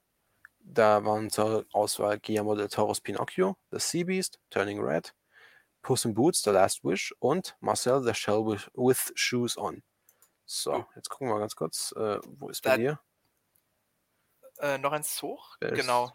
Da 0.59 1.05
waren 1.05 1.31
zur 1.31 1.65
Auswahl 1.73 2.19
Guillermo 2.21 2.55
del 2.55 2.69
Toro's 2.69 3.01
Pinocchio, 3.01 3.57
The 3.71 3.79
Sea 3.79 4.05
Beast, 4.05 4.39
Turning 4.51 4.81
Red, 4.81 5.15
Puss 5.83 6.05
in 6.05 6.15
Boots, 6.15 6.43
The 6.43 6.51
Last 6.51 6.85
Wish 6.85 7.15
und 7.19 7.57
Marcel 7.61 8.03
the 8.03 8.13
Shell 8.15 8.45
with, 8.45 8.71
with 8.75 9.13
Shoes 9.15 9.57
On. 9.57 9.83
So, 10.45 10.85
jetzt 10.97 11.09
gucken 11.09 11.29
wir 11.29 11.39
ganz 11.39 11.57
kurz, 11.57 11.93
äh, 11.97 12.19
wo 12.27 12.51
ist 12.51 12.63
bei 12.63 12.71
Da- 12.71 12.77
dir? 12.77 13.01
Äh, 14.59 14.79
noch 14.79 14.93
eins 14.93 15.23
hoch? 15.23 15.57
Best, 15.59 15.75
Genau. 15.77 16.13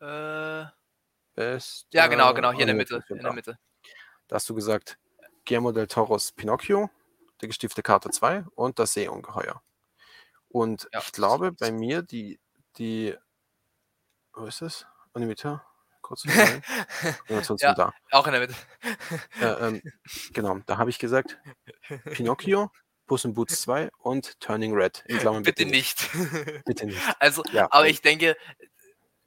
äh, 0.00 0.66
Best, 1.34 1.86
ja, 1.92 2.06
genau, 2.08 2.34
genau, 2.34 2.50
hier 2.52 2.62
in 2.62 2.66
der 2.66 2.76
Mitte. 2.76 3.02
In 3.08 3.16
der 3.16 3.24
da. 3.28 3.32
Mitte. 3.32 3.58
Da 4.26 4.36
hast 4.36 4.48
du 4.50 4.54
gesagt, 4.54 4.98
Guillermo 5.46 5.72
del 5.72 5.86
Toros 5.86 6.32
Pinocchio, 6.32 6.90
der 7.40 7.48
gestiefte 7.48 7.82
Karte 7.82 8.10
2 8.10 8.44
und 8.56 8.78
das 8.78 8.92
Seeungeheuer. 8.92 9.62
Und 10.48 10.88
Ja, 10.92 11.00
ich 11.00 11.12
glaube, 11.12 11.52
das- 11.52 11.58
bei 11.68 11.72
mir 11.72 12.02
die, 12.02 12.40
die, 12.78 13.14
wo 14.32 14.46
ist 14.46 14.62
es? 14.62 14.86
Animator? 15.12 15.64
kurz. 16.00 16.24
Animationsfilm 17.28 17.58
ja, 17.60 17.74
da. 17.74 17.92
auch 18.12 18.26
in 18.26 18.32
der 18.32 18.40
Mitte. 18.40 18.54
Äh, 19.40 19.44
ähm, 19.68 19.82
genau, 20.32 20.58
da 20.64 20.78
habe 20.78 20.88
ich 20.90 20.98
gesagt, 20.98 21.38
Pinocchio, 22.04 22.70
Puss 23.06 23.24
in 23.26 23.34
Boots 23.34 23.60
2 23.62 23.90
und 23.98 24.38
Turning 24.40 24.74
Red. 24.74 25.02
In 25.06 25.18
Klammern 25.18 25.42
Bitte 25.42 25.66
nicht. 25.66 26.08
Bitte 26.64 26.86
nicht. 26.86 26.98
Also, 27.18 27.42
Ja, 27.52 27.66
aber 27.70 27.82
und- 27.82 27.88
ich 27.90 28.00
denke, 28.00 28.36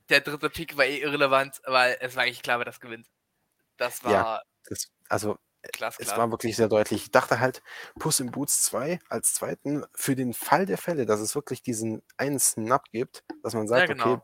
der 0.09 0.21
dritte 0.21 0.49
Pick 0.49 0.75
war 0.77 0.85
eh 0.85 0.99
irrelevant, 1.01 1.61
weil 1.65 1.97
es 1.99 2.15
war 2.15 2.23
eigentlich 2.23 2.41
klar, 2.41 2.57
wer 2.57 2.65
das 2.65 2.79
gewinnt. 2.79 3.07
Das 3.77 4.03
war 4.03 4.11
Ja. 4.11 4.41
Das, 4.67 4.89
also 5.09 5.37
glasklar. 5.71 5.93
Es 5.97 6.17
war 6.17 6.31
wirklich 6.31 6.55
sehr 6.55 6.67
deutlich. 6.69 7.03
Ich 7.03 7.11
dachte 7.11 7.39
halt, 7.39 7.61
Puss 7.99 8.19
in 8.19 8.31
Boots 8.31 8.63
2 8.63 8.99
als 9.09 9.33
zweiten 9.35 9.83
für 9.93 10.15
den 10.15 10.33
Fall 10.33 10.65
der 10.65 10.79
Fälle, 10.79 11.05
dass 11.05 11.19
es 11.21 11.35
wirklich 11.35 11.61
diesen 11.61 12.01
einen 12.17 12.39
Snap 12.39 12.85
gibt, 12.91 13.23
dass 13.43 13.53
man 13.53 13.67
sagt, 13.67 13.77
ja, 13.77 13.85
genau. 13.87 13.91
okay, 13.91 14.17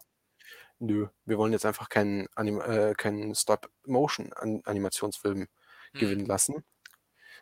nö, 0.79 1.07
wir 1.25 1.37
wollen 1.39 1.53
jetzt 1.53 1.65
einfach 1.65 1.89
keinen, 1.89 2.27
Anim 2.35 2.61
äh, 2.61 2.93
keinen 2.95 3.33
Stop-Motion-Animationsfilm 3.35 5.47
Hm. 5.93 5.97
gewinnen 5.97 6.25
lassen. 6.27 6.63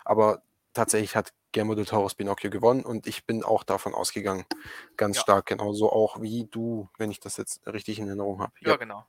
Aber 0.05 0.43
tatsächlich 0.73 1.15
hat 1.15 1.33
Guillermo 1.53 1.75
del 1.75 1.85
Toro's 1.85 2.15
Pinocchio 2.15 2.49
gewonnen 2.51 2.83
und 2.85 3.07
ich 3.07 3.25
bin 3.25 3.43
auch 3.43 3.63
davon 3.63 3.93
ausgegangen. 3.95 4.45
Ganz 4.97 5.15
Ja. 5.15 5.19
stark, 5.19 5.45
genauso 5.47 5.91
auch 5.91 6.21
wie 6.21 6.45
du, 6.45 6.89
wenn 6.97 7.11
ich 7.11 7.19
das 7.21 7.37
jetzt 7.37 7.65
richtig 7.67 7.97
in 7.99 8.07
Erinnerung 8.07 8.41
habe. 8.41 8.53
Ja, 8.59 8.75
genau. 8.77 9.05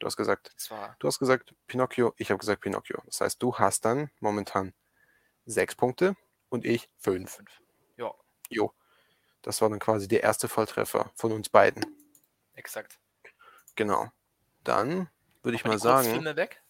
Du 0.00 0.06
hast 0.06 0.16
gesagt, 0.16 0.52
Du 0.98 1.06
hast 1.06 1.18
gesagt 1.18 1.54
Pinocchio, 1.66 2.14
ich 2.16 2.30
habe 2.30 2.38
gesagt 2.38 2.62
Pinocchio. 2.62 3.00
Das 3.06 3.20
heißt, 3.20 3.42
du 3.42 3.54
hast 3.56 3.84
dann 3.84 4.10
momentan 4.18 4.74
sechs 5.46 5.74
Punkte 5.74 6.16
und 6.48 6.64
ich 6.64 6.88
fünf. 6.98 7.36
fünf. 7.36 7.60
Ja, 7.96 8.12
Jo. 8.48 8.74
Das 9.42 9.62
war 9.62 9.70
dann 9.70 9.78
quasi 9.78 10.08
der 10.08 10.22
erste 10.22 10.48
Volltreffer 10.48 11.12
von 11.14 11.32
uns 11.32 11.48
beiden. 11.48 11.84
exakt. 12.54 12.98
Genau. 13.76 14.10
Dann 14.64 15.08
würde 15.42 15.56
ich 15.56 15.64
mal 15.64 15.78
sagen, 15.78 16.24
weg? 16.36 16.62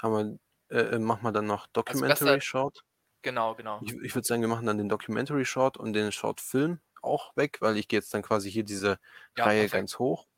haben 0.00 0.38
wir, 0.70 0.76
äh, 0.76 0.94
äh, 0.94 0.98
machen 0.98 1.22
wir 1.22 1.32
dann 1.32 1.46
noch 1.46 1.66
Documentary 1.68 2.30
Also 2.30 2.40
Short. 2.40 2.84
Genau, 3.22 3.54
genau. 3.54 3.80
Ich, 3.82 3.92
ich 3.94 4.14
würde 4.14 4.26
sagen, 4.26 4.42
wir 4.42 4.48
machen 4.48 4.66
dann 4.66 4.78
den 4.78 4.88
Documentary 4.88 5.44
Short 5.44 5.76
und 5.76 5.94
den 5.94 6.12
Short 6.12 6.40
Film 6.40 6.80
auch 7.02 7.36
weg, 7.36 7.58
weil 7.60 7.76
ich 7.76 7.88
gehe 7.88 7.98
jetzt 7.98 8.12
dann 8.14 8.22
quasi 8.22 8.50
hier 8.50 8.64
diese 8.64 8.98
Ja, 9.36 9.44
Reihe 9.44 9.62
perfekt. 9.62 9.72
ganz 9.72 9.98
hoch 9.98 10.28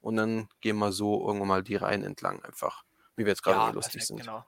und 0.00 0.16
dann 0.16 0.48
gehen 0.60 0.78
wir 0.78 0.92
so 0.92 1.26
irgendwann 1.26 1.48
mal 1.48 1.62
die 1.62 1.76
Reihen 1.76 2.04
entlang 2.04 2.42
einfach, 2.44 2.84
wie 3.16 3.24
wir 3.24 3.30
jetzt 3.32 3.42
gerade 3.42 3.58
Ja, 3.58 3.70
lustig 3.70 3.92
perfekt, 4.00 4.06
sind. 4.08 4.20
genau. 4.20 4.46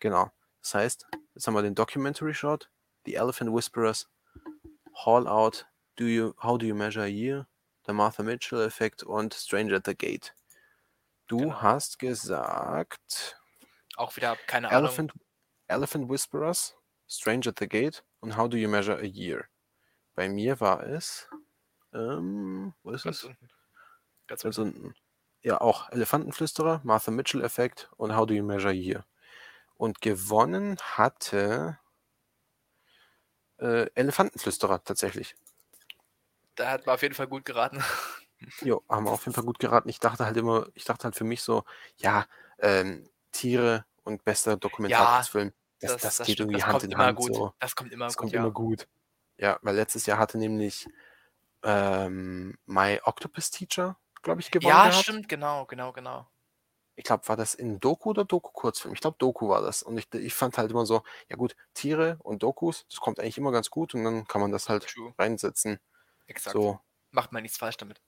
Genau. 0.00 0.30
Das 0.62 0.74
heißt, 0.74 1.06
jetzt 1.34 1.46
haben 1.46 1.54
wir 1.54 1.62
den 1.62 1.74
Documentary 1.74 2.34
Shot, 2.34 2.70
The 3.06 3.14
Elephant 3.14 3.52
Whisperers, 3.52 4.08
Haul 5.04 5.26
Out, 5.28 5.66
do 5.96 6.04
you, 6.04 6.34
How 6.42 6.58
Do 6.58 6.66
You 6.66 6.74
Measure 6.74 7.04
a 7.04 7.08
Year, 7.08 7.46
The 7.86 7.92
Martha 7.92 8.22
Mitchell 8.22 8.62
Effekt 8.62 9.02
und 9.02 9.34
Stranger 9.34 9.76
at 9.76 9.86
the 9.86 9.94
Gate. 9.96 10.34
Du 11.26 11.38
Genau. 11.38 11.62
hast 11.62 11.98
gesagt 11.98 13.40
Auch 13.96 14.16
wieder, 14.16 14.36
keine 14.46 14.68
Ahnung. 14.68 14.84
Elephant, 14.86 15.12
Elephant 15.68 16.08
Whisperers, 16.10 16.76
Stranger 17.08 17.50
at 17.50 17.58
the 17.58 17.68
Gate 17.68 18.04
und 18.20 18.36
How 18.36 18.48
Do 18.48 18.56
You 18.56 18.68
Measure 18.68 18.98
a 18.98 19.04
Year. 19.04 19.46
Bei 20.14 20.28
mir 20.28 20.60
war 20.60 20.82
es, 20.86 21.28
ähm, 21.92 22.74
wo 22.82 22.90
ist 22.92 23.04
Ganz 23.04 23.18
es? 23.18 23.24
unten. 23.24 23.48
Ganz 24.26 24.44
unten. 24.44 24.60
unten. 24.60 24.94
Ja, 25.42 25.60
auch 25.60 25.90
Elefantenflüsterer, 25.90 26.80
Martha 26.84 27.10
Mitchell 27.10 27.42
Effekt 27.42 27.90
und 27.96 28.16
How 28.16 28.26
Do 28.26 28.34
You 28.34 28.44
Measure 28.44 28.72
Year. 28.72 29.04
Und 29.76 30.00
gewonnen 30.00 30.78
hatte 30.78 31.78
äh, 33.58 33.90
Elefantenflüsterer 33.94 34.82
tatsächlich. 34.84 35.36
Da 36.54 36.70
hat 36.70 36.86
man 36.86 36.94
auf 36.94 37.02
jeden 37.02 37.14
Fall 37.14 37.26
gut 37.26 37.44
geraten. 37.44 37.82
Jo, 38.60 38.82
haben 38.90 39.04
wir 39.06 39.12
auf 39.12 39.24
jeden 39.24 39.34
Fall 39.34 39.44
gut 39.44 39.58
geraten. 39.58 39.88
Ich 39.88 40.00
dachte 40.00 40.26
halt 40.26 40.36
immer, 40.36 40.66
ich 40.74 40.84
dachte 40.84 41.04
halt 41.04 41.16
für 41.16 41.24
mich 41.24 41.40
so, 41.40 41.64
ja, 41.96 42.26
ähm, 42.58 43.08
Tiere 43.32 43.86
und 44.02 44.22
bester 44.22 44.58
Dokumentarfilm, 44.58 45.52
das, 45.80 45.96
das, 45.96 46.18
geht 46.18 46.24
stimmt, 46.24 46.40
irgendwie 46.40 46.58
das 46.58 46.66
Hand 46.66 46.72
kommt 46.72 46.84
in 46.84 46.90
immer 46.92 47.06
Hand. 47.06 47.18
gut. 47.18 47.34
So. 47.34 47.54
Das 47.58 47.74
kommt 47.74 47.92
immer 47.92 48.04
Das 48.04 48.16
gut, 48.16 48.20
kommt 48.20 48.32
ja. 48.32 48.40
immer 48.40 48.50
gut. 48.50 48.86
Ja, 49.38 49.58
weil 49.62 49.76
letztes 49.76 50.04
Jahr 50.04 50.18
hatte 50.18 50.36
nämlich 50.36 50.86
ähm, 51.62 52.58
My 52.66 53.00
Octopus 53.04 53.50
Teacher, 53.50 53.96
glaube 54.24 54.40
ich, 54.40 54.50
gewonnen 54.50 54.68
Ja, 54.74 54.88
gehabt. 54.88 55.02
stimmt, 55.04 55.28
genau, 55.28 55.64
genau, 55.66 55.92
genau. 55.92 56.26
ich 56.96 57.04
glaube, 57.04 57.26
war 57.28 57.36
das 57.36 57.54
in 57.54 57.80
Doku 57.80 58.10
oder 58.10 58.24
Doku-Kurzfilm? 58.24 58.94
Ich 58.94 59.00
glaube, 59.00 59.16
Doku 59.18 59.48
war 59.48 59.62
das. 59.62 59.82
Und 59.82 59.98
ich, 59.98 60.12
ich 60.14 60.34
fand 60.34 60.58
halt 60.58 60.70
immer 60.70 60.86
so, 60.86 61.02
ja 61.28 61.36
gut, 61.36 61.56
Tiere 61.74 62.16
und 62.22 62.42
Dokus, 62.42 62.86
das 62.88 63.00
kommt 63.00 63.18
eigentlich 63.20 63.38
immer 63.38 63.52
ganz 63.52 63.70
gut 63.70 63.94
und 63.94 64.04
dann 64.04 64.26
kann 64.28 64.40
man 64.40 64.52
das 64.52 64.68
halt 64.68 64.86
True. 64.88 65.12
reinsetzen. 65.18 65.80
Exakt. 66.26 66.54
So, 66.54 66.80
Macht 67.10 67.32
man 67.32 67.42
nichts 67.42 67.58
falsch 67.58 67.76
damit. 67.76 68.00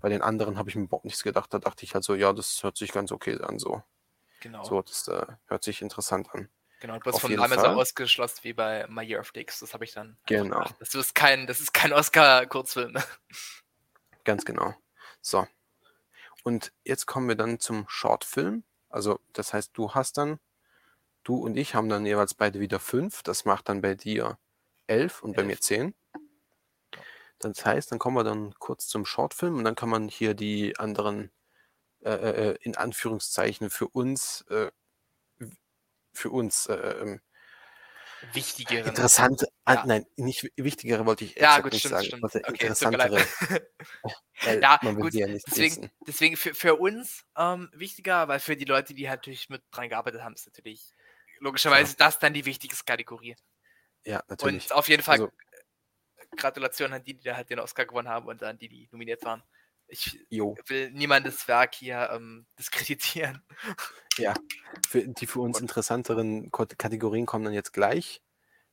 bei 0.00 0.08
den 0.08 0.22
anderen 0.22 0.58
habe 0.58 0.68
ich 0.70 0.76
mir 0.76 0.82
überhaupt 0.84 1.04
nichts 1.06 1.22
gedacht. 1.22 1.52
Da 1.52 1.58
dachte 1.58 1.84
ich 1.84 1.94
halt 1.94 2.04
so, 2.04 2.14
ja, 2.14 2.32
das 2.32 2.62
hört 2.62 2.76
sich 2.76 2.92
ganz 2.92 3.12
okay 3.12 3.40
an. 3.42 3.58
So, 3.58 3.82
Genau. 4.40 4.62
so 4.64 4.82
das 4.82 5.08
äh, 5.08 5.26
hört 5.46 5.64
sich 5.64 5.80
interessant 5.80 6.28
an. 6.34 6.48
Genau, 6.80 6.98
du 6.98 7.10
hast 7.10 7.20
von 7.20 7.34
Fall. 7.34 7.58
auch 7.58 7.76
ausgeschlossen 7.78 8.40
wie 8.42 8.52
bei 8.52 8.86
My 8.88 9.02
Year 9.02 9.20
of 9.20 9.32
Dicks. 9.32 9.60
Das 9.60 9.72
habe 9.72 9.84
ich 9.84 9.92
dann. 9.92 10.18
Genau. 10.26 10.62
Das 10.80 10.94
ist 10.94 11.14
kein, 11.14 11.46
das 11.46 11.60
ist 11.60 11.72
kein 11.72 11.94
Oscar-Kurzfilm. 11.94 12.94
Ganz 14.24 14.44
genau. 14.44 14.74
So. 15.22 15.46
Und 16.44 16.72
jetzt 16.84 17.06
kommen 17.06 17.28
wir 17.28 17.36
dann 17.36 17.58
zum 17.58 17.86
Shortfilm. 17.88 18.64
Also, 18.90 19.18
das 19.32 19.52
heißt, 19.52 19.72
du 19.74 19.94
hast 19.94 20.18
dann, 20.18 20.38
du 21.24 21.36
und 21.36 21.56
ich 21.56 21.74
haben 21.74 21.88
dann 21.88 22.06
jeweils 22.06 22.34
beide 22.34 22.60
wieder 22.60 22.78
fünf. 22.78 23.22
Das 23.24 23.44
macht 23.44 23.68
dann 23.68 23.80
bei 23.80 23.94
dir 23.94 24.38
elf 24.86 25.22
und 25.22 25.34
bei 25.34 25.42
Elf. 25.42 25.48
mir 25.48 25.60
zehn. 25.60 25.94
Das 27.38 27.64
heißt, 27.64 27.90
dann 27.90 27.98
kommen 27.98 28.16
wir 28.16 28.24
dann 28.24 28.54
kurz 28.58 28.86
zum 28.86 29.04
Shortfilm 29.06 29.56
und 29.56 29.64
dann 29.64 29.74
kann 29.74 29.88
man 29.88 30.08
hier 30.08 30.34
die 30.34 30.78
anderen 30.78 31.32
äh, 32.02 32.10
äh, 32.52 32.58
in 32.60 32.76
Anführungszeichen 32.76 33.70
für 33.70 33.88
uns, 33.88 34.42
äh, 34.50 34.70
für 36.12 36.30
uns 36.30 36.66
äh, 36.66 36.74
ähm, 36.74 37.20
Wichtigeren. 38.32 38.86
interessante, 38.88 39.48
ah, 39.64 39.74
Ja. 39.74 39.86
nein, 39.86 40.06
nicht 40.16 40.50
wichtigere 40.56 41.04
wollte 41.06 41.24
ich 41.24 41.34
Ja, 41.36 41.60
gut, 41.60 41.72
nicht 41.72 41.80
stimmt, 41.80 41.94
sagen. 41.94 42.04
stimmt. 42.06 42.24
Okay, 42.24 42.42
interessantere. 42.66 43.26
weil 44.42 44.62
Ja, 44.62 44.76
gut, 44.78 45.14
ja 45.14 45.26
nicht 45.26 45.46
Deswegen, 45.46 45.76
wissen. 45.76 45.90
deswegen 46.06 46.36
für, 46.36 46.54
für 46.54 46.74
uns 46.76 47.24
ähm, 47.36 47.70
wichtiger, 47.72 48.28
weil 48.28 48.40
für 48.40 48.56
die 48.56 48.64
Leute, 48.64 48.94
die 48.94 49.08
halt 49.08 49.20
natürlich 49.20 49.48
mit 49.48 49.62
dran 49.70 49.88
gearbeitet 49.88 50.22
haben, 50.22 50.34
ist 50.34 50.46
natürlich 50.46 50.92
logischerweise 51.40 51.96
das 51.96 52.18
dann 52.18 52.32
die 52.34 52.44
wichtigste 52.44 52.84
Kategorie. 52.84 53.36
Ja, 54.04 54.22
natürlich. 54.28 54.64
Und 54.70 54.72
auf 54.76 54.88
jeden 54.88 55.02
Fall 55.02 55.14
Also- 55.20 55.30
Gratulation 56.36 56.92
an 56.92 57.02
die, 57.04 57.14
die 57.14 57.22
da 57.22 57.36
halt 57.36 57.48
den 57.50 57.60
Oscar 57.60 57.84
gewonnen 57.86 58.08
haben 58.08 58.26
und 58.26 58.42
an 58.42 58.58
die, 58.58 58.68
die 58.68 58.88
nominiert 58.90 59.24
waren. 59.24 59.42
Ich 59.86 60.18
Jo. 60.30 60.56
will 60.66 60.90
niemandes 60.90 61.46
Werk 61.46 61.74
hier 61.74 62.10
ähm, 62.12 62.46
diskreditieren. 62.58 63.42
Für, 64.88 65.06
die 65.06 65.26
für 65.26 65.40
uns 65.40 65.60
interessanteren 65.60 66.50
Kategorien 66.50 67.26
kommen 67.26 67.44
dann 67.44 67.54
jetzt 67.54 67.72
gleich, 67.72 68.22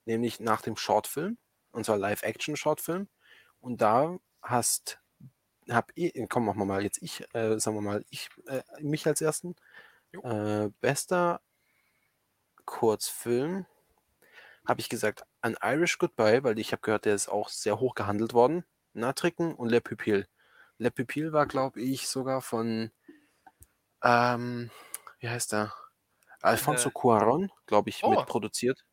nämlich 0.05 0.39
nach 0.39 0.62
dem 0.62 0.78
Shortfilm, 0.78 1.38
und 1.72 1.86
zwar 1.86 1.97
Live-Action-Shortfilm. 1.97 3.07
Und 3.59 3.82
da 3.82 4.18
hast, 4.41 4.99
hab 5.70 5.91
ich, 5.95 6.14
komm, 6.30 6.45
machen 6.45 6.59
wir 6.59 6.66
mal 6.66 6.84
jetzt 6.84 7.01
ich, 7.01 7.24
äh, 7.34 7.59
sagen 7.59 7.78
wir 7.78 7.82
mal, 7.82 8.05
ich, 8.09 8.30
äh, 8.47 8.64
mich 8.80 9.05
als 9.05 9.22
ersten. 9.22 9.55
Äh, 10.24 10.70
bester 10.82 11.41
Kurzfilm, 12.66 13.66
habe 14.66 14.82
ich 14.82 14.89
gesagt, 14.89 15.24
An 15.41 15.57
Irish 15.62 15.97
Goodbye, 15.97 16.43
weil 16.43 16.59
ich 16.59 16.72
habe 16.72 16.82
gehört, 16.82 17.05
der 17.05 17.16
ist 17.16 17.30
auch 17.30 17.49
sehr 17.49 17.80
hoch 17.80 17.95
gehandelt 17.95 18.34
worden. 18.34 18.64
Natricken 18.93 19.53
und 19.55 19.70
Le 19.70 19.82
Pupil. 19.82 20.28
Le 20.82 20.91
Pupil 20.91 21.32
war, 21.32 21.45
glaube 21.47 21.79
ich, 21.79 22.09
sogar 22.09 22.41
von, 22.41 22.91
ähm, 24.03 24.69
wie 25.19 25.29
heißt 25.29 25.51
der? 25.53 25.73
Alfonso 26.41 26.89
Äh, 26.89 26.91
Cuaron, 26.91 27.51
glaube 27.65 27.89
ich, 27.89 28.05
Oh. 28.05 28.05
mitproduziert. 28.05 28.86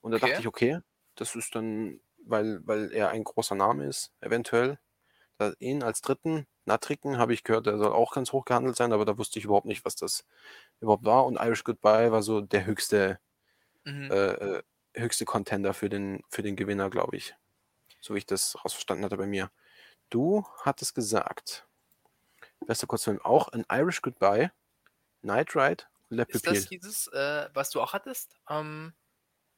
Und 0.00 0.12
da 0.12 0.18
dachte 0.18 0.40
Okay. 0.40 0.42
ich, 0.42 0.48
okay, 0.48 0.80
das 1.16 1.34
ist 1.36 1.54
dann, 1.54 2.00
weil, 2.24 2.60
weil 2.66 2.92
er 2.92 3.10
ein 3.10 3.24
großer 3.24 3.54
Name 3.56 3.86
ist, 3.86 4.12
eventuell. 4.20 4.78
Da, 5.38 5.54
ihn 5.60 5.82
als 5.84 6.02
dritten, 6.02 6.46
Natricken, 6.66 7.18
habe 7.18 7.34
ich 7.34 7.44
gehört, 7.44 7.66
der 7.66 7.78
soll 7.78 7.92
auch 7.92 8.12
ganz 8.14 8.32
hoch 8.32 8.44
gehandelt 8.46 8.76
sein, 8.76 8.92
aber 8.92 9.04
da 9.06 9.18
wusste 9.18 9.38
ich 9.38 9.46
überhaupt 9.46 9.66
nicht, 9.66 9.84
was 9.84 9.96
das 9.96 10.26
überhaupt 10.80 11.04
war. 11.04 11.26
Und 11.26 11.36
Irish 11.40 11.64
Goodbye 11.64 12.12
war 12.12 12.22
so 12.22 12.40
der 12.42 12.66
höchste, 12.66 13.20
Mhm. 13.86 14.10
äh, 14.10 14.14
äh, 14.58 14.62
höchste 14.96 15.24
Contender 15.26 15.74
für 15.74 15.88
den, 15.88 16.22
für 16.30 16.42
den 16.42 16.56
Gewinner, 16.56 16.90
glaube 16.90 17.16
ich. 17.16 17.34
So 18.00 18.14
wie 18.14 18.18
ich 18.20 18.26
das 18.26 18.56
rausverstanden 18.64 19.04
hatte 19.04 19.16
bei 19.18 19.26
mir. 19.26 19.50
Du 20.10 20.46
hattest 20.62 20.94
gesagt, 20.94 21.66
bester 22.66 22.86
Kurzfilm 22.86 23.20
auch 23.22 23.48
ein 23.48 23.64
Irish 23.70 24.02
Goodbye, 24.02 24.52
Night 25.22 25.54
Ride 25.56 25.84
und 26.10 26.18
Le 26.18 26.24
Ist 26.28 26.46
das 26.46 26.66
dieses, 26.66 27.08
äh, 27.08 27.48
was 27.54 27.70
du 27.70 27.80
auch 27.80 27.92
hattest? 27.92 28.36
Ähm, 28.48 28.94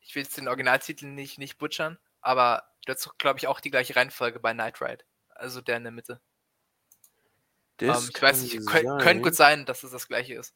ich 0.00 0.14
will 0.14 0.22
jetzt 0.22 0.36
den 0.36 0.48
Originaltitel 0.48 1.06
nicht, 1.06 1.38
nicht 1.38 1.58
butchern, 1.58 1.98
aber 2.20 2.64
du 2.86 2.92
hast, 2.92 3.18
glaube 3.18 3.38
ich, 3.38 3.46
auch 3.46 3.60
die 3.60 3.70
gleiche 3.70 3.94
Reihenfolge 3.94 4.40
bei 4.40 4.54
Night 4.54 4.80
Ride. 4.80 5.04
Also 5.28 5.60
der 5.60 5.76
in 5.76 5.82
der 5.84 5.92
Mitte. 5.92 6.20
Das 7.76 8.04
ähm, 8.04 8.10
ich 8.14 8.22
weiß 8.22 8.42
nicht, 8.42 8.66
könnt, 8.66 9.00
könnte 9.02 9.22
gut 9.22 9.36
sein. 9.36 9.64
dass 9.66 9.84
es 9.84 9.92
das 9.92 10.08
gleiche 10.08 10.34
ist. 10.34 10.54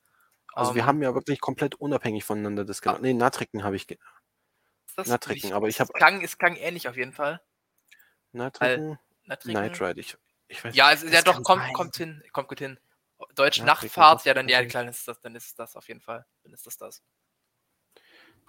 Also 0.54 0.74
wir 0.74 0.82
Ähm, 0.82 0.86
haben 0.88 1.02
ja 1.02 1.14
wirklich 1.14 1.40
komplett 1.40 1.76
unabhängig 1.76 2.24
voneinander 2.24 2.64
das 2.64 2.82
gemacht. 2.82 3.00
Nee, 3.02 3.14
Natricken 3.14 3.62
habe 3.62 3.76
ich. 3.76 3.86
Natricken, 4.96 5.48
nicht- 5.48 5.52
aber 5.54 5.68
ich 5.68 5.76
es 5.76 5.80
hab- 5.80 5.94
Klang, 5.94 6.20
es 6.22 6.36
klang 6.36 6.56
ähnlich 6.56 6.88
auf 6.88 6.96
jeden 6.96 7.12
Fall. 7.12 7.40
Natricken. 8.32 8.98
Night 9.44 9.80
Ride. 9.80 10.00
Ich, 10.00 10.16
ich 10.48 10.64
weiß 10.64 10.74
Ja, 10.74 10.92
es, 10.92 11.02
ja 11.02 11.10
das 11.10 11.24
doch, 11.24 11.42
kommt, 11.42 11.62
sein. 11.62 11.72
kommt 11.72 11.96
hin, 11.96 12.22
kommt 12.32 12.48
gut 12.48 12.58
hin. 12.58 12.78
Deutsche 13.34 13.64
Nachtfahrt, 13.64 14.24
ja, 14.24 14.34
dann, 14.34 14.48
ja, 14.48 14.64
klar, 14.64 14.82
dann 14.82 14.90
ist 14.90 15.06
das, 15.06 15.20
dann 15.20 15.34
ist 15.36 15.46
es 15.46 15.54
das 15.54 15.76
auf 15.76 15.86
jeden 15.88 16.00
Fall. 16.00 16.26
Dann 16.42 16.52
ist 16.52 16.66
das 16.66 16.76
das. 16.76 17.02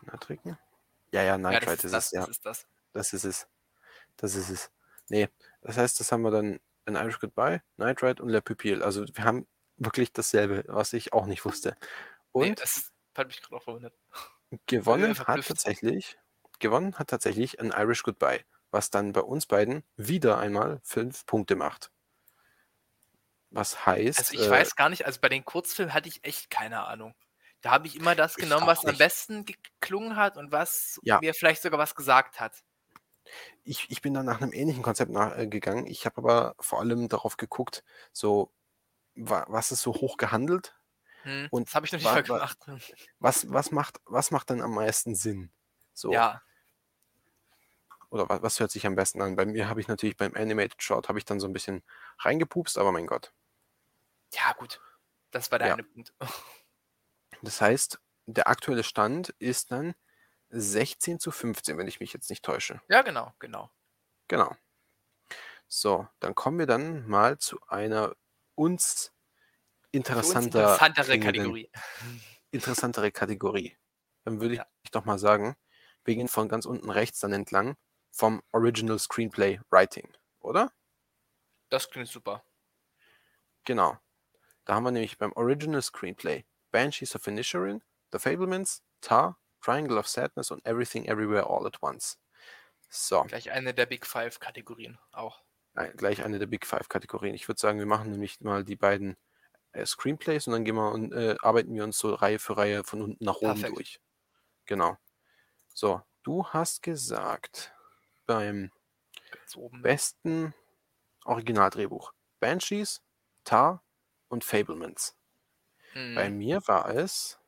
Nightriken? 0.01 0.57
Ja, 1.11 1.21
ja, 1.23 1.38
Night 1.38 1.53
Ja, 1.53 1.59
das 1.59 1.69
Ride 1.69 1.77
ist 1.77 1.84
ist 1.86 1.93
das, 1.93 2.05
es, 2.07 2.11
ja. 2.11 2.19
das 2.21 2.29
ist 2.29 2.45
das. 2.45 2.67
Das 2.93 3.13
ist 3.13 3.23
es. 3.23 3.47
Das 4.17 4.36
ist 4.36 4.49
es. 4.49 4.71
Nee, 5.09 5.29
das 5.61 5.77
heißt, 5.77 5.99
das 5.99 6.11
haben 6.11 6.21
wir 6.23 6.31
dann 6.31 6.59
in 6.86 6.95
Irish 6.95 7.19
Goodbye, 7.19 7.61
Night 7.77 8.01
Ride 8.03 8.21
und 8.21 8.29
Le 8.29 8.41
Pupil. 8.41 8.84
Also 8.84 9.05
wir 9.13 9.23
haben 9.23 9.47
wirklich 9.77 10.11
dasselbe, 10.13 10.63
was 10.67 10.93
ich 10.93 11.13
auch 11.13 11.25
nicht 11.25 11.45
wusste. 11.45 11.75
Nee, 12.34 12.49
Und 12.49 12.61
das 12.61 12.77
ist, 12.77 12.93
hat 13.15 13.27
mich 13.27 13.41
gerade 13.41 13.55
auch 13.55 13.63
verwundert. 13.63 13.93
gewonnen 14.67 15.05
einfach 15.05 15.27
hat 15.27 15.45
tatsächlich, 15.47 16.17
gewonnen 16.59 16.97
hat 16.97 17.09
tatsächlich 17.09 17.59
ein 17.59 17.71
Irish 17.71 18.03
Goodbye, 18.03 18.43
was 18.74 18.89
dann 18.89 19.13
bei 19.13 19.21
uns 19.21 19.45
beiden 19.45 19.84
wieder 19.95 20.38
einmal 20.39 20.80
fünf 20.84 21.26
Punkte 21.26 21.55
macht. 21.55 21.91
Was 23.51 23.86
heißt, 23.86 24.19
Also 24.19 24.34
ich 24.34 24.41
äh, 24.41 24.49
weiß 24.49 24.76
gar 24.76 24.89
nicht, 24.89 25.05
also 25.05 25.19
bei 25.21 25.30
den 25.30 25.45
Kurzfilmen 25.45 25.93
hatte 25.93 26.09
ich 26.09 26.24
echt 26.26 26.49
keine 26.49 26.86
Ahnung. 26.86 27.13
Da 27.61 27.71
habe 27.71 27.88
ich 27.88 27.95
immer 27.95 28.15
das 28.15 28.36
genommen, 28.36 28.67
was 28.67 28.80
am 28.84 28.91
nicht. 28.91 28.99
besten 28.99 29.45
geklungen 29.45 30.15
hat 30.17 30.38
und 30.38 30.51
was 30.51 30.99
Ja. 31.03 31.19
mir 31.21 31.34
vielleicht 31.34 31.61
sogar 31.61 31.80
was 31.80 31.95
gesagt 31.95 32.39
hat. 32.39 32.63
ich, 33.63 33.89
ich 33.89 34.01
bin 34.01 34.13
dann 34.13 34.26
nach 34.26 34.41
einem 34.41 34.53
ähnlichen 34.53 34.84
Konzept 34.84 35.11
nach, 35.11 35.38
äh, 35.38 35.47
gegangen. 35.47 35.88
Ich 35.88 36.05
habe 36.05 36.17
aber 36.17 36.55
vor 36.59 36.80
allem 36.80 37.07
darauf 37.09 37.38
geguckt, 37.38 37.84
so, 38.11 38.51
wa, 39.15 39.45
was 39.49 39.71
ist 39.71 39.82
so 39.82 39.93
hoch 39.93 40.17
gehandelt? 40.17 40.76
Hm, 41.24 41.49
Und 41.51 41.67
das 41.67 41.76
habe 41.76 41.86
ich 41.86 41.91
noch 41.93 41.99
nicht 41.99 42.13
wa- 42.13 42.21
gemacht. 42.21 42.57
Was, 43.19 43.51
was, 43.51 43.71
macht, 43.71 44.01
was 44.05 44.32
macht 44.32 44.49
dann 44.49 44.61
am 44.61 44.74
meisten 44.76 45.15
Sinn? 45.15 45.51
So, 45.93 46.11
Ja, 46.13 46.41
oder 48.14 48.30
was, 48.30 48.41
was 48.43 48.59
hört 48.61 48.72
sich 48.72 48.86
am 48.88 48.95
besten 48.95 49.22
an? 49.22 49.36
Bei 49.36 49.45
mir 49.45 49.70
habe 49.70 49.82
ich 49.82 49.88
natürlich 49.89 50.18
beim 50.18 50.36
Animated 50.36 50.82
Short 50.84 51.09
habe 51.09 51.20
ich 51.20 51.26
dann 51.26 51.39
so 51.41 51.47
ein 51.47 51.53
bisschen 51.53 51.84
reingepupst, 52.20 52.78
aber 52.78 52.91
mein 52.93 53.07
Gott. 53.07 53.34
ja, 54.34 54.53
gut. 54.53 54.82
Das 55.32 55.51
war 55.51 55.59
der 55.59 55.70
Ja. 55.70 55.74
eine 55.74 55.84
Punkt. 55.84 56.14
Das 57.43 57.61
heißt, 57.61 57.99
der 58.26 58.47
aktuelle 58.47 58.84
Stand 58.84 59.30
ist 59.38 59.72
dann 59.72 59.93
16 60.49 61.20
zu 61.20 61.32
15, 61.32 61.78
wenn 61.78 61.88
ich 61.88 61.99
mich 61.99 62.14
jetzt 62.14 62.30
nicht 62.32 62.43
täusche. 62.43 62.82
Ja, 62.89 63.01
genau, 63.01 63.34
genau. 63.39 63.70
Genau. 64.28 64.55
So, 65.68 66.07
dann 66.20 66.36
kommen 66.36 66.59
wir 66.59 66.66
dann 66.68 67.07
mal 67.07 67.38
zu 67.38 67.59
einer 67.68 68.14
uns 68.55 69.11
Für 70.07 70.28
uns 70.28 70.45
interessanter 70.45 70.45
interessantere 70.45 71.20
Kategorie. 71.20 71.70
interessantere 72.51 73.11
Kategorie. 73.11 73.78
Dann 74.26 74.39
würde 74.41 74.55
Ja. 74.55 74.68
ich 74.84 74.91
doch 74.91 75.05
mal 75.05 75.20
sagen, 75.20 75.55
wir 76.05 76.16
gehen 76.16 76.28
von 76.28 76.47
ganz 76.49 76.66
unten 76.66 76.89
rechts 76.89 77.20
dann 77.20 77.34
entlang 77.34 77.76
vom 78.14 78.41
Original 78.53 78.99
Screenplay 78.99 79.59
Writing, 79.72 80.09
oder? 80.39 80.72
Das 81.70 81.89
klingt 81.89 82.07
super. 82.07 82.45
Genau. 83.66 83.97
Da 84.66 84.76
haben 84.76 84.84
wir 84.84 84.91
nämlich 84.91 85.18
beim 85.18 85.34
Original 85.34 85.82
Screenplay 85.82 86.45
Banshees 86.72 87.16
of 87.16 87.28
Inisherin, 87.28 87.84
The 88.11 88.20
Fablemans, 88.20 88.84
Tar, 89.01 89.38
Triangle 89.61 89.97
of 89.97 90.07
Sadness 90.07 90.51
und 90.51 90.66
Everything 90.66 91.05
Everywhere 91.05 91.47
All 91.49 91.66
at 91.68 91.82
Once. 91.82 92.20
So, 92.89 93.24
Gleich 93.24 93.51
eine 93.51 93.74
der 93.74 93.86
Big 93.88 94.05
Five 94.05 94.39
Kategorien 94.39 94.99
auch. 95.11 95.43
ein- 95.76 95.95
gleich 95.97 96.24
eine 96.24 96.39
der 96.39 96.47
Big 96.47 96.66
Five 96.66 96.89
Kategorien. 96.89 97.34
Ich 97.36 97.47
würde 97.47 97.59
sagen, 97.59 97.80
wir 97.80 97.86
machen 97.88 98.11
nämlich 98.11 98.39
mal 98.41 98.64
die 98.64 98.76
beiden 98.76 99.18
äh, 99.74 99.86
Screenplays 99.86 100.47
und 100.47 100.53
dann 100.53 100.66
gehen 100.66 100.76
wir 100.76 100.91
und 100.91 101.14
äh, 101.14 101.36
arbeiten 101.41 101.74
wir 101.76 101.84
uns 101.84 101.97
so 101.97 102.14
Reihe 102.14 102.39
für 102.39 102.57
Reihe 102.57 102.84
von 102.84 103.01
unten 103.01 103.24
nach 103.26 103.38
oben 103.38 103.53
Perfekt. 103.55 103.78
durch. 103.78 103.99
Genau. 104.66 104.97
So, 105.70 106.01
du 106.24 106.45
hast 106.47 106.84
gesagt, 106.84 107.72
beim 108.26 108.71
besten 109.82 110.53
Originaldrehbuch 111.26 112.13
Banshees, 112.39 113.01
Tar 113.45 113.84
und 114.30 114.43
Fablemans. 114.43 115.15
Bei 116.13 116.30
Hm, 116.30 116.32
mir 116.32 116.61
war 116.67 116.89
es 116.89 117.39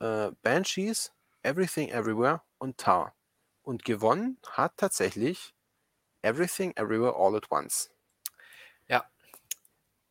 äh, 0.00 0.30
Banshees, 0.42 1.12
Everything 1.42 1.88
Everywhere 1.90 2.42
und 2.58 2.78
Tar. 2.78 3.14
Und 3.62 3.84
gewonnen 3.84 4.38
hat 4.48 4.76
tatsächlich 4.76 5.54
Everything 6.22 6.72
Everywhere 6.76 7.16
All 7.16 7.36
at 7.36 7.50
Once. 7.50 7.90
Ja. 8.88 9.10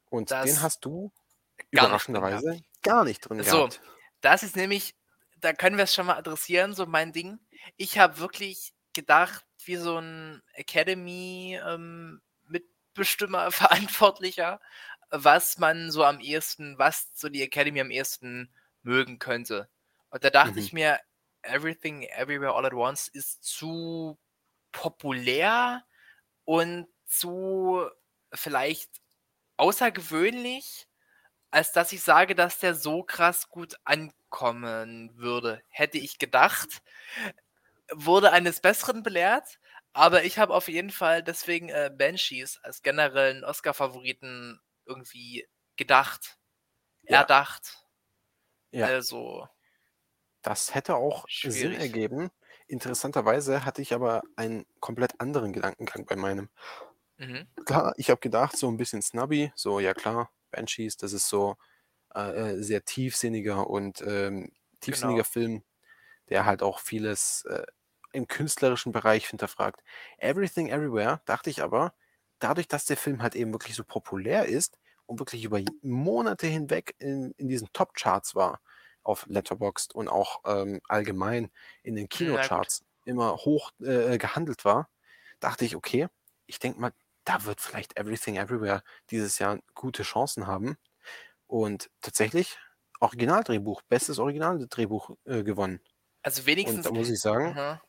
Und 0.10 0.30
Das 0.30 0.44
den 0.44 0.62
hast 0.62 0.86
du 0.86 1.12
gar 1.74 1.90
nicht 1.90 2.10
überraschenderweise 2.12 2.62
gar 2.84 3.04
nicht 3.06 3.22
drin 3.22 3.44
So. 3.44 3.46
gehabt. 3.46 3.82
Das 4.22 4.44
ist 4.44 4.56
nämlich, 4.56 4.96
da 5.38 5.54
können 5.54 5.78
wir 5.78 5.84
es 5.86 5.94
schon 5.94 6.06
mal 6.08 6.18
adressieren, 6.18 6.74
so 6.74 6.86
mein 6.86 7.12
Ding. 7.14 7.40
Ich 7.78 7.98
habe 8.00 8.20
wirklich 8.20 8.73
gedacht, 8.94 9.46
wie 9.66 9.76
so 9.78 9.98
ein 10.00 10.42
Academy-Mitbestimmer, 10.54 13.52
Verantwortlicher, 13.52 14.60
was 15.10 15.58
man 15.58 15.92
so 15.92 16.04
am 16.04 16.20
ehesten, 16.20 16.78
was 16.78 17.10
so 17.14 17.30
die 17.30 17.42
Academy 17.44 17.82
am 17.82 17.92
ehesten 17.92 18.50
mögen 18.84 19.20
könnte. 19.20 19.70
Und 20.10 20.24
da 20.24 20.30
dachte 20.30 20.54
Mhm. 20.56 20.60
ich 20.60 20.74
mir, 20.74 21.00
Everything 21.44 22.04
Everywhere 22.04 22.54
All 22.56 22.66
at 22.66 22.74
Once 22.74 23.08
ist 23.10 23.44
zu 23.44 24.18
populär 24.72 25.84
und 26.46 26.88
zu 27.06 27.86
vielleicht 28.34 28.90
außergewöhnlich, 29.58 30.88
als 31.52 31.74
dass 31.74 31.94
ich 31.94 32.04
sage, 32.04 32.36
dass 32.36 32.60
der 32.60 32.76
so 32.76 33.04
krass 33.04 33.50
gut 33.50 33.76
ankommen 33.86 35.18
würde. 35.18 35.64
Hätte 35.70 36.00
ich 36.00 36.20
gedacht. 36.20 36.82
Wurde 37.92 38.32
eines 38.32 38.62
Besseren 38.62 39.04
belehrt, 39.04 39.60
aber 39.94 40.24
ich 40.24 40.38
habe 40.40 40.54
auf 40.54 40.68
jeden 40.68 40.90
Fall 40.92 41.24
deswegen 41.24 41.70
äh, 41.70 41.92
Banshees 41.96 42.58
als 42.64 42.82
generellen 42.82 43.44
Oscar-Favoriten 43.44 44.60
irgendwie 44.86 45.48
gedacht. 45.76 46.38
Ja. 47.04 47.20
Erdacht. 47.20 47.78
Ja. 48.72 48.88
Also, 48.88 49.48
Das 50.42 50.74
hätte 50.76 50.96
auch 50.96 51.30
Sinn 51.44 51.76
Schwierig. 51.76 51.78
ergeben. 51.78 52.30
Interessanterweise 52.68 53.66
hatte 53.66 53.82
ich 53.82 53.94
aber 53.94 54.22
einen 54.36 54.66
komplett 54.80 55.20
anderen 55.20 55.52
Gedankengang 55.54 56.06
bei 56.06 56.16
meinem. 56.16 56.50
mhm. 57.18 57.48
Klar, 57.66 57.94
ich 57.98 58.10
habe 58.10 58.20
gedacht, 58.20 58.58
so 58.58 58.68
ein 58.70 58.78
bisschen 58.78 59.02
snubby, 59.02 59.52
so 59.56 59.80
ja 59.80 59.94
klar, 59.94 60.32
Banshees, 60.52 60.98
das 60.98 61.14
ist 61.14 61.30
so 61.30 61.56
äh, 62.16 62.54
äh, 62.58 62.64
sehr 62.64 62.86
tiefsinniger 62.86 63.70
und 63.70 64.02
ähm, 64.02 64.52
tiefsinniger 64.82 65.24
Genau. 65.24 65.30
Film, 65.32 65.64
der 66.34 66.48
halt 66.48 66.64
auch 66.64 66.80
vieles 66.80 67.46
äh, 67.46 67.64
im 68.12 68.28
künstlerischen 68.28 68.92
Bereich 68.92 69.28
hinterfragt. 69.28 69.84
Everything 70.18 70.68
Everywhere 70.68 71.22
dachte 71.26 71.52
ich 71.52 71.62
aber, 71.62 71.94
dadurch, 72.40 72.68
dass 72.68 72.86
der 72.86 72.98
Film 72.98 73.22
halt 73.22 73.36
eben 73.36 73.54
wirklich 73.54 73.76
so 73.76 73.84
populär 73.84 74.46
ist 74.48 74.80
und 75.06 75.20
wirklich 75.20 75.44
über 75.44 75.62
Monate 75.84 76.48
hinweg 76.48 76.96
in, 76.98 77.34
in 77.38 77.50
diesen 77.50 77.72
Top-Charts 77.72 78.34
war, 78.34 78.62
auf 79.04 79.28
Letterboxd 79.28 79.94
und 79.94 80.08
auch 80.08 80.42
ähm, 80.46 80.82
allgemein 80.88 81.52
in 81.84 81.96
den. 81.96 82.10
Kinocharts 82.10 82.84
immer 83.06 83.36
hoch 83.36 83.72
äh, 83.82 84.18
gehandelt 84.18 84.66
war, 84.66 84.90
dachte 85.40 85.66
ich, 85.66 85.76
okay, 85.76 86.08
ich 86.48 86.58
denke 86.58 86.82
mal, 86.82 86.94
da 87.26 87.46
wird 87.46 87.62
vielleicht 87.62 87.96
Everything 87.96 88.38
Everywhere 88.38 88.82
dieses 89.12 89.38
Jahr 89.38 89.60
gute 89.76 90.02
Chancen 90.02 90.48
haben. 90.48 90.78
Und 91.46 91.92
tatsächlich 92.02 92.58
Originaldrehbuch, 93.02 93.84
bestes 93.84 94.18
Originaldrehbuch 94.18 95.12
äh, 95.26 95.44
gewonnen. 95.44 95.80
Also 96.24 96.42
Und 96.42 96.48
wenigstens. 96.48 96.86
da 96.86 96.92
muss 96.92 97.10
ich 97.10 97.20
sagen, 97.20 97.50
Mhm. 97.50 97.80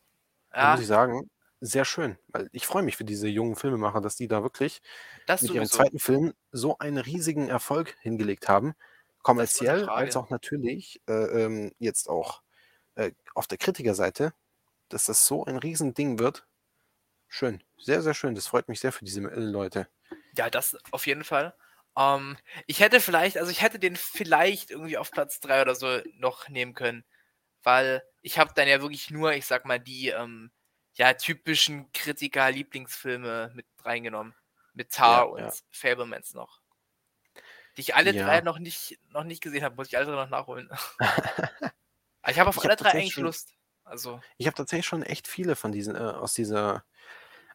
Ja, 0.55 0.73
muss 0.73 0.81
ich 0.81 0.87
sagen, 0.87 1.31
sehr 1.61 1.85
schön, 1.85 2.19
weil 2.29 2.49
ich 2.53 2.67
freue 2.67 2.83
mich 2.83 2.97
für 2.97 3.05
diese 3.05 3.27
jungen 3.29 3.57
Filmemacher, 3.57 4.01
dass 4.01 4.17
die 4.17 4.29
da 4.29 4.43
wirklich 4.43 4.83
das 5.27 5.43
mit 5.43 5.53
ihrem 5.53 5.67
zweiten 5.67 5.99
Film 5.99 6.35
so 6.53 6.79
einen 6.79 6.99
riesigen 6.99 7.49
Erfolg 7.49 7.97
hingelegt 8.01 8.49
haben. 8.49 8.75
Kommerziell 9.23 9.89
als 9.89 10.17
auch 10.17 10.29
natürlich 10.31 11.01
äh, 11.09 11.13
ähm, 11.45 11.73
jetzt 11.79 12.09
auch 12.09 12.43
äh, 12.97 13.13
auf 13.35 13.47
der 13.47 13.59
Kritikerseite, 13.59 14.35
dass 14.91 15.07
das 15.07 15.27
so 15.27 15.45
ein 15.47 15.57
Riesending 15.57 16.19
wird. 16.19 16.47
Schön, 17.29 17.63
sehr, 17.79 18.03
sehr 18.03 18.15
schön. 18.15 18.35
Das 18.35 18.47
freut 18.47 18.69
mich 18.69 18.81
sehr 18.81 18.93
für 18.93 19.05
diese 19.05 19.23
äh, 19.23 19.41
Leute. 19.41 19.89
Ja, 20.37 20.51
das 20.51 20.77
auf 20.91 21.07
jeden 21.07 21.25
Fall. 21.25 21.55
Ähm, 21.97 22.37
ich 22.67 22.81
hätte 22.81 23.01
vielleicht, 23.01 23.39
also 23.39 23.51
ich 23.51 23.63
hätte 23.63 23.79
den 23.79 23.97
vielleicht 23.97 24.71
irgendwie 24.71 24.99
auf 24.99 25.11
Platz 25.11 25.41
3 25.41 25.63
oder 25.63 25.75
so 25.75 26.01
noch 26.17 26.49
nehmen 26.49 26.75
können, 26.75 27.05
weil 27.63 28.03
ich 28.27 28.39
habe 28.39 28.53
dann 28.55 28.67
ja 28.67 28.81
wirklich 28.81 29.11
nur, 29.11 29.35
ich 29.35 29.45
sag 29.45 29.67
mal, 29.67 29.79
die 29.79 30.09
ähm, 30.09 30.51
ja, 30.95 31.13
typischen 31.13 31.93
Kritiker-Lieblingsfilme 31.93 33.51
mit 33.55 33.67
reingenommen. 33.85 34.35
Mit 34.73 34.91
Tar 34.91 35.19
Ja, 35.19 35.23
und 35.25 35.41
ja. 35.41 35.53
Fablemans 35.71 36.33
noch. 36.35 36.61
Die 37.77 37.83
ich 37.83 37.95
alle 37.95 38.13
Ja. 38.13 38.25
drei 38.25 38.41
noch 38.41 38.59
nicht, 38.59 38.99
noch 39.11 39.25
nicht 39.25 39.43
gesehen 39.43 39.63
habe, 39.63 39.77
muss 39.77 39.89
ich 39.89 39.97
alle 39.97 40.07
drei 40.07 40.15
noch 40.15 40.31
nachholen. 40.31 40.71
Aber 42.23 42.33
ich 42.33 42.39
habe 42.39 42.49
auf 42.49 42.57
Ich 42.57 42.63
alle 42.65 42.73
hab 42.73 42.79
drei 42.79 42.91
eigentlich 42.93 43.13
schon- 43.15 43.25
Lust. 43.25 43.53
Also, 43.85 44.21
Ich 44.39 44.47
habe 44.47 44.57
tatsächlich 44.57 44.87
schon 44.87 45.03
echt 45.03 45.29
viele 45.29 45.55
von 45.57 45.71
diesen, 45.71 45.95
äh, 45.95 45.99
aus 45.99 46.33
dieser, 46.33 46.85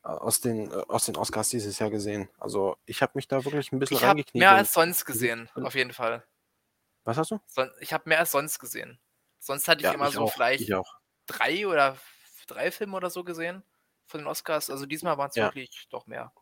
äh, 0.04 0.10
aus 0.10 0.42
den, 0.42 0.70
äh, 0.72 0.76
aus 0.88 1.06
den 1.06 1.18
Oscars 1.18 1.50
dieses 1.50 1.80
Jahr 1.80 1.90
gesehen. 1.90 2.30
Also 2.38 2.78
ich 2.86 3.02
habe 3.02 3.14
mich 3.16 3.28
da 3.28 3.44
wirklich 3.44 3.72
ein 3.72 3.80
bisschen 3.80 3.98
ich 3.98 4.04
habe 4.04 4.10
reingekniet. 4.12 4.40
mehr 4.42 4.52
als 4.52 4.74
sonst 4.74 5.06
gesehen, 5.06 5.50
auf 5.56 5.74
jeden 5.74 5.92
Fall. 5.94 6.24
Was 7.06 7.18
hast 7.18 7.32
du? 7.32 7.40
Ich 7.80 7.92
habe 7.94 8.08
mehr 8.08 8.20
als 8.20 8.32
sonst 8.32 8.60
gesehen. 8.60 9.00
Sonst 9.40 9.68
hatte 9.68 9.82
ich 9.82 9.92
immer 9.92 10.12
so 10.12 10.18
auch, 10.18 10.28
vielleicht 10.28 10.72
Ich 10.72 10.72
drei 11.28 11.68
oder 11.68 11.98
drei 12.48 12.72
Filme 12.72 12.98
oder 12.98 13.10
so 13.10 13.24
gesehen 13.24 13.64
von 14.08 14.22
den 14.22 14.28
Oscars. 14.28 14.70
Also 14.70 14.86
diesmal 14.86 15.18
waren 15.18 15.30
es 15.30 15.40
Ja. 15.40 15.54
wirklich 15.54 15.88
doch 15.92 16.08
mehr. 16.08 16.34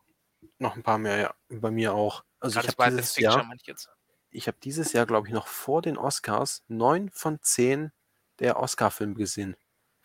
Noch 0.58 0.76
ein 0.76 0.82
paar 0.82 0.98
mehr, 0.98 1.16
ja. 1.18 1.34
Bei 1.48 1.70
mir 1.70 1.94
auch. 1.94 2.24
Also 2.40 2.56
ich 2.58 2.66
Gerade 2.66 2.68
habe 2.68 2.76
bei 2.76 2.90
dieses 2.90 3.18
Jahr, 3.18 3.44
ich 3.56 3.74
ich 4.30 4.48
habe 4.48 4.58
dieses 4.62 4.92
Jahr, 4.92 5.06
glaube 5.06 5.28
ich, 5.28 5.34
noch 5.34 5.48
vor 5.48 5.82
den 5.82 5.98
Oscars 5.98 6.64
neun 6.68 7.10
von 7.10 7.40
zehn 7.42 7.92
der 8.40 8.58
Oscar-Filme 8.60 9.14
gesehen. 9.14 9.56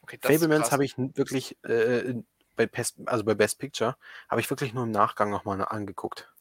Okay, 0.04 0.18
Fablemans 0.22 0.72
habe 0.72 0.86
ich 0.86 0.98
wirklich 0.98 1.58
äh, 1.66 2.16
bei 2.56 2.68
Best, 2.68 2.98
also 3.08 3.26
bei 3.26 3.36
Best 3.36 3.60
Picture 3.60 3.98
habe 4.30 4.42
ich 4.42 4.50
wirklich 4.50 4.74
nur 4.74 4.86
im 4.86 4.92
Nachgang 4.92 5.32
nochmal 5.32 5.64
angeguckt. 5.66 6.34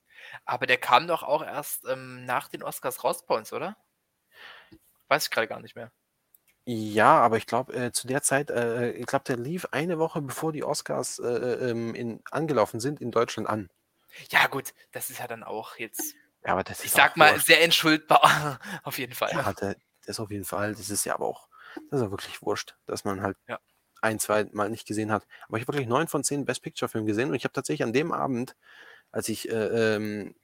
Aber 0.45 0.67
der 0.67 0.79
kam 0.79 1.07
doch 1.09 1.23
auch 1.25 1.43
erst 1.43 1.85
ähm, 1.87 2.25
nach 2.25 2.47
den 2.49 2.63
Oscars 2.63 3.03
raus 3.05 3.27
bei 3.27 3.35
uns, 3.37 3.53
oder? 3.53 3.77
Weiß 5.09 5.25
ich 5.25 5.31
gerade 5.31 5.47
gar 5.49 5.61
nicht 5.61 5.77
mehr. 5.77 5.93
Ja, 6.65 7.21
aber 7.21 7.37
ich 7.39 7.47
glaube, 7.47 7.73
äh, 7.75 7.91
zu 7.93 8.07
der 8.07 8.23
Zeit, 8.23 8.51
äh, 8.51 8.93
ich 8.93 9.07
glaube, 9.07 9.25
der 9.25 9.37
lief 9.37 9.67
eine 9.73 9.99
Woche 9.99 10.23
bevor 10.23 10.53
die 10.53 10.63
Oscars 10.63 11.19
äh, 11.19 11.27
äh, 11.27 11.71
ähm, 11.71 11.95
in, 11.95 12.23
angelaufen 12.31 12.79
sind 12.79 13.01
in 13.01 13.11
Deutschland 13.11 13.49
an. 13.49 13.69
Ja, 14.31 14.47
gut, 14.47 14.73
das 14.93 15.11
ist 15.11 15.19
ja 15.19 15.27
dann 15.27 15.43
auch 15.43 15.77
jetzt, 15.77 16.15
Ja, 16.45 16.53
aber 16.53 16.63
das 16.65 16.81
ich 16.81 16.87
ist 16.87 16.95
sag 16.95 17.13
auch 17.13 17.17
mal, 17.17 17.33
wurscht. 17.33 17.47
sehr 17.47 17.63
entschuldbar. 17.63 18.61
Auf 18.85 18.99
jeden 18.99 19.15
Fall. 19.15 19.33
Ja, 19.33 19.53
der, 19.55 19.77
das 20.07 20.21
auf 20.21 20.31
jeden 20.31 20.45
Fall. 20.45 20.75
Das 20.75 20.91
ist 20.91 21.05
ja 21.05 21.15
aber 21.15 21.27
auch, 21.27 21.49
das 21.91 22.01
ist 22.01 22.05
ja 22.07 22.11
wirklich 22.11 22.43
wurscht, 22.43 22.77
dass 22.87 23.05
man 23.05 23.23
halt 23.23 23.37
Ja. 23.49 23.59
ein, 24.03 24.19
zwei 24.19 24.45
Mal 24.53 24.69
nicht 24.71 24.87
gesehen 24.87 25.13
hat. 25.13 25.27
Aber 25.49 25.59
ich 25.59 25.63
habe 25.63 25.75
wirklich 25.75 25.89
neun 25.89 26.09
von 26.09 26.25
zehn 26.25 26.45
Best 26.45 26.63
Picture 26.63 26.89
Filmen 26.89 27.07
gesehen 27.07 27.31
und 27.31 27.35
ich 27.37 27.45
habe 27.45 27.53
tatsächlich 27.53 27.85
an 27.85 27.93
dem 27.93 28.13
Abend, 28.13 28.57
als 29.13 29.29
ich, 29.29 29.49
äh, 29.51 29.95
ähm, 29.97 30.35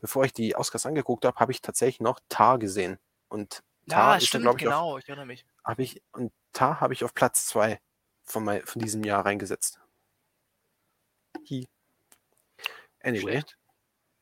bevor 0.00 0.24
ich 0.24 0.32
die 0.32 0.56
Oscars 0.56 0.86
angeguckt 0.86 1.24
habe, 1.24 1.38
habe 1.40 1.52
ich 1.52 1.62
tatsächlich 1.62 2.00
noch 2.00 2.20
Tar 2.28 2.58
gesehen. 2.58 2.98
Und 3.28 3.62
Tar 3.88 4.12
Ja, 4.12 4.16
ist 4.16 4.24
da, 4.24 4.26
stimmt, 4.26 4.42
glaube 4.42 4.58
ich, 4.60 4.66
auf, 4.66 4.72
genau, 4.72 4.98
ich 4.98 5.08
erinnere 5.08 5.26
mich. 5.26 5.46
habe 5.64 5.82
ich, 5.82 6.02
und 6.12 6.32
Tar 6.52 6.80
habe 6.80 6.92
ich 6.94 7.04
auf 7.04 7.14
Platz 7.14 7.46
zwei 7.46 7.80
von, 8.24 8.44
mein, 8.44 8.64
von 8.66 8.82
diesem 8.82 9.04
Jahr 9.04 9.24
reingesetzt. 9.24 9.80
Hi. 11.48 11.68
Anyway, 13.00 13.20
Schlecht. 13.20 13.58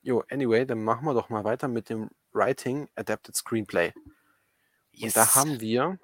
jo, 0.02 0.24
anyway, 0.30 0.66
dann 0.66 0.82
machen 0.84 1.06
wir 1.06 1.14
doch 1.14 1.30
mal 1.30 1.44
weiter 1.44 1.68
mit 1.68 1.88
dem 1.88 2.10
Writing 2.32 2.88
Adapted 2.96 3.34
Screenplay. 3.34 3.92
Und 5.00 5.16
da 5.16 5.34
haben 5.34 5.60
wir 5.60 5.98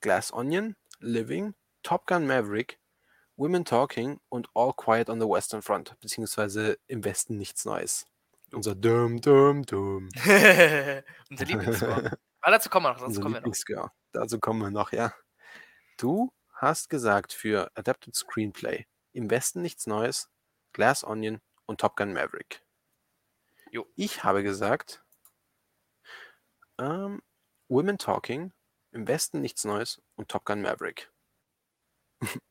Glass 0.00 0.32
Onion, 0.32 0.76
Living, 0.98 1.54
Top 1.82 2.06
Gun 2.06 2.26
Maverick, 2.26 2.80
Women 3.36 3.64
Talking 3.64 4.20
und 4.28 4.48
All 4.54 4.72
Quiet 4.72 5.08
on 5.08 5.20
the 5.20 5.28
Western 5.28 5.62
Front, 5.62 5.98
beziehungsweise 6.00 6.78
im 6.86 7.04
Westen 7.04 7.36
nichts 7.36 7.64
Neues. 7.64 8.06
Unser 8.54 8.74
Dum 8.74 9.20
Dum 9.20 9.62
Dum. 9.64 10.08
Unser 11.30 11.44
Lieblingsscore. 11.44 12.18
Ah, 12.46 12.50
dazu 12.50 12.68
kommen 12.68 12.84
wir 12.84 12.90
noch, 12.90 12.96
dazu 12.98 13.06
Unser 13.06 13.22
kommen 13.22 13.34
wir 13.34 13.40
noch. 13.40 13.44
Lieblingsgirl. 13.46 13.88
Dazu 14.12 14.38
kommen 14.38 14.60
wir 14.60 14.70
noch, 14.70 14.92
ja. 14.92 15.14
Du 15.96 16.30
hast 16.52 16.90
gesagt 16.90 17.32
für 17.32 17.70
Adapted 17.74 18.14
Screenplay 18.14 18.84
im 19.12 19.30
Westen 19.30 19.62
nichts 19.62 19.86
Neues, 19.86 20.28
Glass 20.74 21.04
Onion 21.04 21.40
und 21.64 21.80
Top 21.80 21.96
Gun 21.96 22.12
Maverick. 22.12 22.62
Jo. 23.70 23.86
Ich 23.96 24.24
habe 24.24 24.42
gesagt, 24.42 25.02
ähm, 26.78 27.22
Women 27.68 27.96
Talking, 27.96 28.52
im 28.90 29.08
Westen 29.08 29.40
nichts 29.40 29.64
Neues 29.64 30.02
und 30.16 30.28
Top 30.28 30.44
Gun 30.44 30.60
Maverick. 30.60 31.10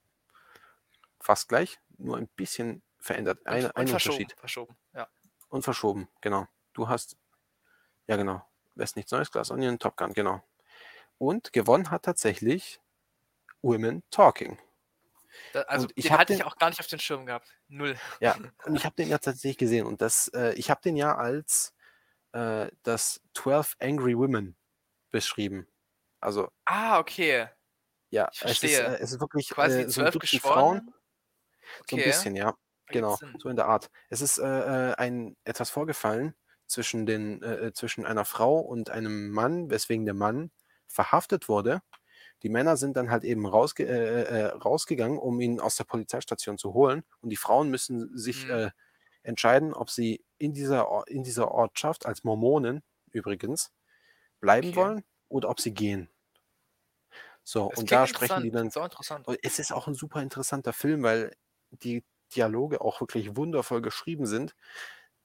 Fast 1.21 1.49
gleich, 1.49 1.79
nur 1.99 2.17
ein 2.17 2.29
bisschen 2.29 2.81
verändert. 2.97 3.39
Und, 3.41 3.47
Eine, 3.47 3.67
und 3.67 3.77
ein 3.77 3.87
verschoben, 3.87 4.15
Unterschied. 4.15 4.39
verschoben, 4.39 4.75
ja. 4.93 5.07
Und 5.53 5.61
verschoben, 5.61 6.07
genau. 6.19 6.47
Du 6.73 6.89
hast, 6.89 7.15
ja 8.07 8.15
genau, 8.15 8.43
Westen 8.73 8.97
nichts 8.97 9.11
Neues, 9.11 9.31
Glass 9.31 9.51
Onion, 9.51 9.77
Top 9.77 9.95
Gun, 9.97 10.11
genau. 10.13 10.41
Und 11.19 11.53
gewonnen 11.53 11.91
hat 11.91 12.01
tatsächlich 12.05 12.81
Women 13.61 14.01
Talking. 14.09 14.57
Da, 15.53 15.61
also, 15.61 15.83
Und 15.85 15.93
ich 15.95 16.05
den 16.05 16.17
hatte 16.17 16.33
ich 16.33 16.39
den- 16.39 16.47
auch 16.47 16.55
gar 16.57 16.69
nicht 16.69 16.79
auf 16.79 16.87
den 16.87 16.97
Schirm 16.99 17.27
gehabt. 17.27 17.55
Null. 17.67 17.95
Ja, 18.19 18.35
und 18.65 18.75
ich 18.75 18.83
habe 18.83 18.95
den 18.95 19.09
ja 19.09 19.19
tatsächlich 19.19 19.59
gesehen 19.59 19.85
und 19.85 20.01
das, 20.01 20.27
äh, 20.29 20.53
ich 20.55 20.71
habe 20.71 20.81
den 20.81 20.95
ja 20.95 21.15
als 21.15 21.75
äh, 22.31 22.71
das 22.81 23.21
12 23.35 23.75
Angry 23.79 24.17
Women 24.17 24.55
beschrieben. 25.11 25.67
Also 26.19 26.49
Ah, 26.65 26.97
okay. 26.97 27.47
ja, 28.09 28.27
Ich 28.31 28.41
es 28.41 28.63
ist, 28.63 28.79
verstehe. 28.79 28.85
äh, 28.87 28.97
es 29.01 29.11
ist 29.11 29.19
wirklich 29.19 29.49
Quasi 29.49 29.83
so 29.83 30.01
zwölf 30.01 30.17
Geschworenen. 30.17 30.81
Frauen, 30.81 30.93
so 31.89 31.95
ein 31.97 32.01
Okay, 32.01 32.03
bisschen, 32.03 32.35
ja, 32.35 32.55
genau, 32.93 33.19
so 33.37 33.49
in 33.49 33.57
der 33.57 33.67
Art. 33.67 33.91
Es 34.09 34.21
ist 34.21 34.37
äh, 34.39 34.91
äh, 34.91 34.95
ein 34.95 35.37
etwas 35.45 35.69
vorgefallen 35.71 36.35
zwischen 36.67 37.05
den 37.05 37.41
äh, 37.43 37.67
äh, 37.67 37.73
zwischen 37.73 38.05
einer 38.05 38.25
Frau 38.25 38.59
und 38.59 38.89
einem 38.91 39.31
Mann, 39.31 39.69
weswegen 39.69 40.05
der 40.05 40.15
Mann 40.15 40.51
verhaftet 40.87 41.49
wurde. 41.49 41.81
Die 42.43 42.49
Männer 42.49 42.77
sind 42.77 42.97
dann 42.97 43.11
halt 43.11 43.23
eben 43.25 43.45
rausge 43.47 43.85
äh, 43.87 44.23
äh, 44.23 44.45
rausgegangen, 44.47 45.19
um 45.19 45.41
ihn 45.41 45.59
aus 45.61 45.77
der 45.77 45.85
Polizeistation 45.85 46.57
zu 46.57 46.73
holen. 46.73 47.03
Und 47.21 47.29
die 47.31 47.37
Frauen 47.37 47.69
müssen 47.69 48.17
sich 48.17 48.47
Mhm. 48.47 48.71
entscheiden, 49.23 49.73
ob 49.73 49.89
sie 49.89 50.25
in 50.37 50.53
dieser, 50.53 50.89
Or- 50.89 51.07
in 51.07 51.23
dieser 51.23 51.51
Ortschaft 51.51 52.05
als 52.05 52.23
Mormonen 52.23 52.83
übrigens 53.11 53.71
bleiben 54.41 54.75
Okay. 54.75 54.75
wollen 54.75 55.03
oder 55.29 55.49
ob 55.49 55.61
sie 55.61 55.73
gehen. 55.73 56.09
So, 57.43 57.65
Das 57.67 57.83
und 57.83 57.91
da 57.91 58.07
sprechen 58.07 58.41
die 58.41 58.51
dann. 58.51 58.71
es 59.41 59.59
ist 59.59 59.71
auch 59.71 59.87
ein 59.87 59.93
super 59.95 60.21
interessanter 60.21 60.73
Film, 60.73 61.03
weil 61.03 61.35
die 61.71 62.03
Dialoge 62.35 62.81
auch 62.81 63.01
wirklich 63.01 63.35
wundervoll 63.35 63.81
geschrieben 63.81 64.25
sind. 64.25 64.55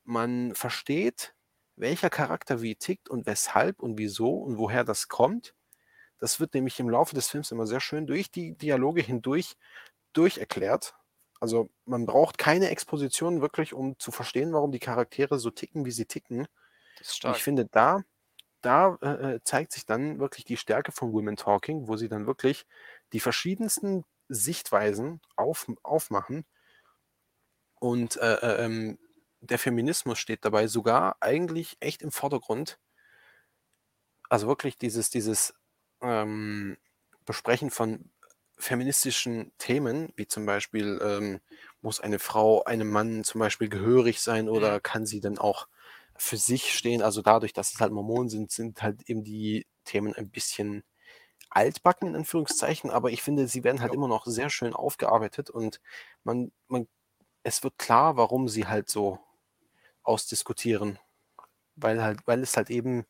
Man 0.05 0.55
versteht, 0.55 1.35
welcher 1.77 2.11
Charakter 2.11 2.63
wie 2.63 2.77
tickt 2.77 3.09
und 3.09 3.27
weshalb 3.27 3.81
und 3.81 3.99
wieso 3.99 4.35
und 4.39 4.59
woher 4.59 4.85
das 4.85 5.09
kommt. 5.09 5.55
Das 6.19 6.41
wird 6.41 6.55
nämlich 6.55 6.81
im 6.81 6.91
Laufe 6.91 7.15
des 7.15 7.29
Films 7.29 7.53
immer 7.53 7.67
sehr 7.67 7.81
schön 7.81 8.07
durch 8.07 8.31
die 8.31 8.57
Dialoge 8.57 9.03
hindurch 9.03 9.57
durcherklärt. 10.13 10.95
Also 11.41 11.71
man 11.85 12.07
braucht 12.07 12.39
keine 12.39 12.71
Exposition 12.71 13.41
wirklich, 13.41 13.75
um 13.75 13.99
zu 13.99 14.11
verstehen, 14.13 14.53
warum 14.53 14.73
die 14.73 14.81
Charaktere 14.81 15.39
so 15.39 15.51
ticken, 15.51 15.85
wie 15.85 15.93
sie 15.93 16.07
ticken. 16.07 16.49
Ich 17.27 17.43
finde, 17.43 17.67
da, 17.67 18.03
da 18.63 18.99
äh, 19.03 19.35
äh, 19.37 19.41
zeigt 19.45 19.73
sich 19.73 19.87
dann 19.87 20.21
wirklich 20.21 20.45
die 20.45 20.57
Stärke 20.57 20.93
von 20.93 21.13
Women 21.13 21.37
Talking, 21.37 21.89
wo 21.89 21.97
sie 21.97 22.09
dann 22.09 22.27
wirklich 22.27 22.67
die 23.13 23.21
verschiedensten 23.21 24.05
Sichtweisen 24.29 25.21
auf, 25.37 25.67
aufmachen. 25.83 26.47
Und 27.81 28.17
äh, 28.17 28.35
äh, 28.37 28.65
ähm, 28.65 28.99
der 29.41 29.59
Feminismus 29.59 30.19
steht 30.19 30.45
dabei 30.45 30.67
sogar 30.67 31.17
eigentlich 31.21 31.77
echt 31.81 32.03
im 32.03 32.11
Vordergrund. 32.13 32.79
Also 34.29 34.47
wirklich 34.47 34.77
dieses, 34.79 35.11
dieses 35.11 35.55
ähm, 36.03 36.77
Besprechen 37.25 37.71
von 37.71 38.11
feministischen 38.59 39.53
Themen, 39.59 40.13
wie 40.17 40.27
zum 40.27 40.45
Beispiel, 40.47 41.01
ähm, 41.03 41.41
muss 41.81 42.01
eine 42.01 42.19
Frau 42.19 42.65
einem 42.65 42.91
Mann 42.91 43.25
zum 43.25 43.39
Beispiel 43.39 43.69
gehörig 43.69 44.21
sein 44.21 44.49
oder 44.49 44.81
Mhm. 44.81 44.81
kann 44.81 45.07
sie 45.07 45.21
dann 45.21 45.39
auch 45.39 45.69
für 46.17 46.37
sich 46.37 46.75
stehen? 46.77 47.03
Also 47.03 47.23
dadurch, 47.23 47.53
dass 47.53 47.73
es 47.73 47.81
halt 47.81 47.93
Mormonen 47.93 48.29
sind, 48.29 48.51
sind 48.51 48.83
halt 48.83 49.09
eben 49.09 49.23
die 49.25 49.67
Themen 49.85 50.15
ein 50.15 50.31
bisschen 50.31 50.83
altbacken, 51.51 52.09
in 52.09 52.17
Anführungszeichen, 52.17 52.91
aber 52.91 53.11
ich 53.11 53.23
finde, 53.23 53.49
sie 53.49 53.65
werden 53.65 53.81
halt 53.81 53.93
Ja. 53.93 53.95
immer 53.95 54.09
noch 54.09 54.27
sehr 54.27 54.51
schön 54.51 54.75
aufgearbeitet 54.75 55.51
und 55.51 55.81
man, 56.25 56.53
man, 56.69 56.89
es 57.49 57.63
wird 57.65 57.79
klar, 57.79 58.17
warum 58.17 58.49
sie 58.49 58.67
halt 58.67 58.89
so 58.89 59.19
ausdiskutieren. 60.03 60.99
Weil 61.77 62.03
halt, 62.03 62.21
weil 62.27 62.43
es 62.43 62.57
halt 62.57 62.71
eben, 62.71 63.07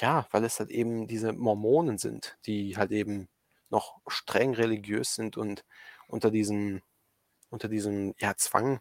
ja, 0.00 0.26
weil 0.30 0.44
es 0.44 0.60
halt 0.60 0.70
eben 0.70 1.06
diese 1.06 1.32
Mormonen 1.32 1.98
sind, 1.98 2.38
die 2.46 2.76
halt 2.76 2.90
eben 2.92 3.28
noch 3.70 4.00
streng 4.08 4.54
religiös 4.54 5.14
sind 5.14 5.36
und 5.36 5.64
unter 6.08 6.30
diesem, 6.30 6.82
unter 7.50 7.68
diesem 7.68 8.14
ja, 8.18 8.36
Zwang 8.36 8.80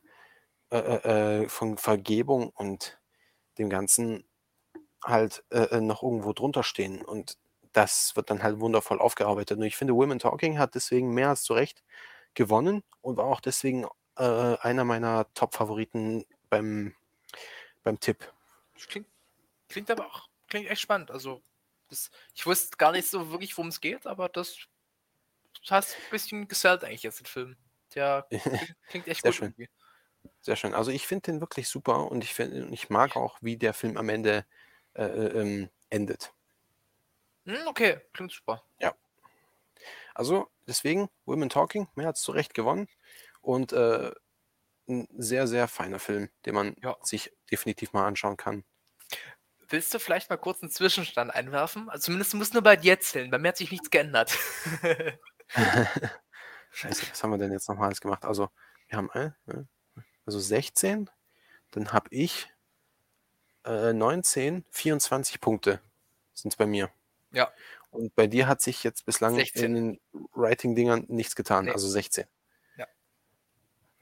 äh, 0.72 0.78
äh, 0.78 1.44
äh, 1.44 1.50
von 1.50 1.78
Vergebung 1.78 2.50
und 2.50 3.00
dem 3.58 3.70
Ganzen 3.70 4.26
halt 5.04 5.44
äh, 5.52 5.78
äh, 5.78 5.82
noch 5.82 6.04
irgendwo 6.04 6.34
drunter 6.34 6.64
stehen. 6.64 7.04
Und 7.04 7.38
das 7.74 8.16
wird 8.16 8.30
dann 8.30 8.44
halt 8.44 8.60
wundervoll 8.60 9.00
aufgearbeitet. 9.00 9.58
Und 9.58 9.64
ich 9.66 9.76
finde, 9.76 9.96
Women 9.96 10.20
Talking 10.20 10.60
hat 10.60 10.76
deswegen 10.76 11.14
mehr 11.14 11.30
als 11.30 11.44
zu 11.44 11.54
Recht 11.54 11.84
gewonnen 12.36 12.84
und 13.02 13.18
war 13.18 13.26
auch 13.26 13.42
deswegen 13.42 13.86
äh, 14.18 14.58
einer 14.60 14.84
meiner 14.84 15.32
Top-Favoriten 15.34 16.26
beim, 16.50 16.96
beim 17.84 18.00
Tipp. 18.00 18.32
Klingt, 18.88 19.08
klingt 19.70 19.90
aber 19.92 20.08
auch 20.08 20.28
klingt 20.48 20.70
echt 20.70 20.82
spannend. 20.82 21.12
Also, 21.12 21.42
das, 21.90 22.12
ich 22.36 22.46
wusste 22.46 22.78
gar 22.78 22.92
nicht 22.92 23.08
so 23.08 23.32
wirklich, 23.32 23.58
worum 23.58 23.70
es 23.70 23.82
geht, 23.82 24.06
aber 24.06 24.30
das, 24.30 24.58
das 25.62 25.72
hast 25.72 25.96
ein 25.96 26.12
bisschen 26.12 26.48
gesellt 26.48 26.84
eigentlich 26.84 27.04
jetzt, 27.04 27.20
den 27.20 27.26
Film. 27.26 27.58
Der 27.96 28.28
klingt, 28.30 28.76
klingt 28.90 29.08
echt 29.08 29.22
Sehr 29.22 29.32
gut 29.32 29.36
schön. 29.36 29.48
irgendwie. 29.48 29.70
Sehr 30.42 30.56
schön. 30.56 30.74
Also 30.74 30.92
ich 30.92 31.08
finde 31.08 31.32
den 31.32 31.42
wirklich 31.42 31.68
super 31.68 32.12
und 32.12 32.24
ich, 32.24 32.34
find, 32.34 32.72
ich 32.74 32.90
mag 32.90 33.16
auch, 33.16 33.38
wie 33.42 33.58
der 33.58 33.74
Film 33.74 33.98
am 33.98 34.10
Ende 34.10 34.46
äh, 34.94 35.06
äh, 35.06 35.40
ähm, 35.40 35.70
endet. 35.90 36.34
Hm, 37.46 37.68
okay, 37.68 38.00
klingt 38.14 38.32
super. 38.32 38.64
Also 40.14 40.50
deswegen, 40.68 41.10
Women 41.26 41.50
Talking, 41.50 41.88
mehr 41.96 42.08
als 42.08 42.22
zu 42.22 42.32
Recht 42.32 42.54
gewonnen 42.54 42.88
und 43.44 43.72
äh, 43.74 44.12
ein 44.90 45.08
sehr, 45.18 45.48
sehr 45.48 45.68
feiner 45.68 46.00
Film, 46.00 46.30
den 46.48 46.56
man 46.56 46.76
Ja. 46.82 46.98
sich 47.04 47.32
definitiv 47.52 47.94
mal 47.94 48.08
anschauen 48.08 48.38
kann. 48.38 48.64
Willst 49.70 49.94
du 49.94 50.00
vielleicht 50.00 50.30
mal 50.30 50.38
kurz 50.38 50.62
einen 50.62 50.72
Zwischenstand 50.72 51.32
einwerfen? 51.34 51.90
Also 51.90 52.06
zumindest 52.06 52.34
muss 52.34 52.54
nur 52.54 52.64
bei 52.64 52.76
dir 52.76 53.00
zählen. 53.00 53.30
Bei 53.32 53.38
mir 53.38 53.50
hat 53.50 53.58
sich 53.58 53.72
nichts 53.72 53.90
geändert. 53.92 54.36
Scheiße, 56.72 57.06
was 57.12 57.24
haben 57.24 57.30
wir 57.32 57.38
denn 57.38 57.52
jetzt 57.52 57.70
nochmals 57.70 58.02
gemacht? 58.02 58.26
Also, 58.26 58.50
wir 58.88 58.98
haben 58.98 59.10
äh, 59.14 59.32
äh, 59.48 59.64
also 60.26 60.40
16, 60.40 61.10
dann 61.72 61.94
habe 61.94 62.08
ich 62.12 62.50
äh, 63.66 63.94
19, 63.94 64.66
24 64.72 65.40
Punkte 65.40 65.80
sind 66.34 66.52
es 66.54 66.58
bei 66.58 66.66
mir. 66.66 66.90
Ja. 67.32 67.52
Und 67.92 68.16
bei 68.16 68.26
dir 68.28 68.48
hat 68.48 68.62
sich 68.62 68.84
jetzt 68.84 69.06
bislang 69.06 69.36
16. 69.36 69.64
in 69.64 69.74
den 69.76 70.00
Writing-Dingern 70.34 71.06
nichts 71.10 71.36
getan, 71.36 71.66
Nee. 71.66 71.72
also 71.72 71.88
16. 71.88 72.26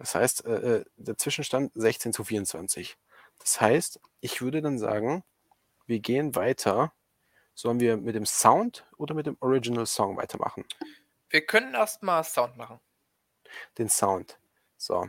Das 0.01 0.15
heißt, 0.15 0.45
äh, 0.45 0.77
äh, 0.77 0.85
der 0.97 1.15
Zwischenstand 1.15 1.71
16 1.75 2.11
zu 2.11 2.23
24. 2.23 2.97
Das 3.37 3.61
heißt, 3.61 3.99
ich 4.19 4.41
würde 4.41 4.63
dann 4.63 4.79
sagen, 4.79 5.23
wir 5.85 5.99
gehen 5.99 6.35
weiter. 6.35 6.91
Sollen 7.53 7.79
wir 7.79 7.97
mit 7.97 8.15
dem 8.15 8.25
Sound 8.25 8.87
oder 8.97 9.13
mit 9.13 9.27
dem 9.27 9.37
Original 9.41 9.85
Song 9.85 10.17
weitermachen? 10.17 10.65
Wir 11.29 11.45
können 11.45 11.75
erstmal 11.75 12.23
Sound 12.23 12.57
machen. 12.57 12.79
Den 13.77 13.89
Sound. 13.89 14.39
So. 14.75 15.07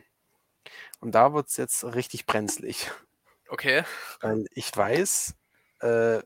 Und 1.00 1.12
da 1.14 1.32
wird 1.32 1.48
es 1.48 1.56
jetzt 1.56 1.84
richtig 1.84 2.26
brenzlig. 2.26 2.90
Okay. 3.48 3.84
Weil 4.20 4.44
ich 4.50 4.76
weiß, 4.76 5.34
äh, 5.80 6.20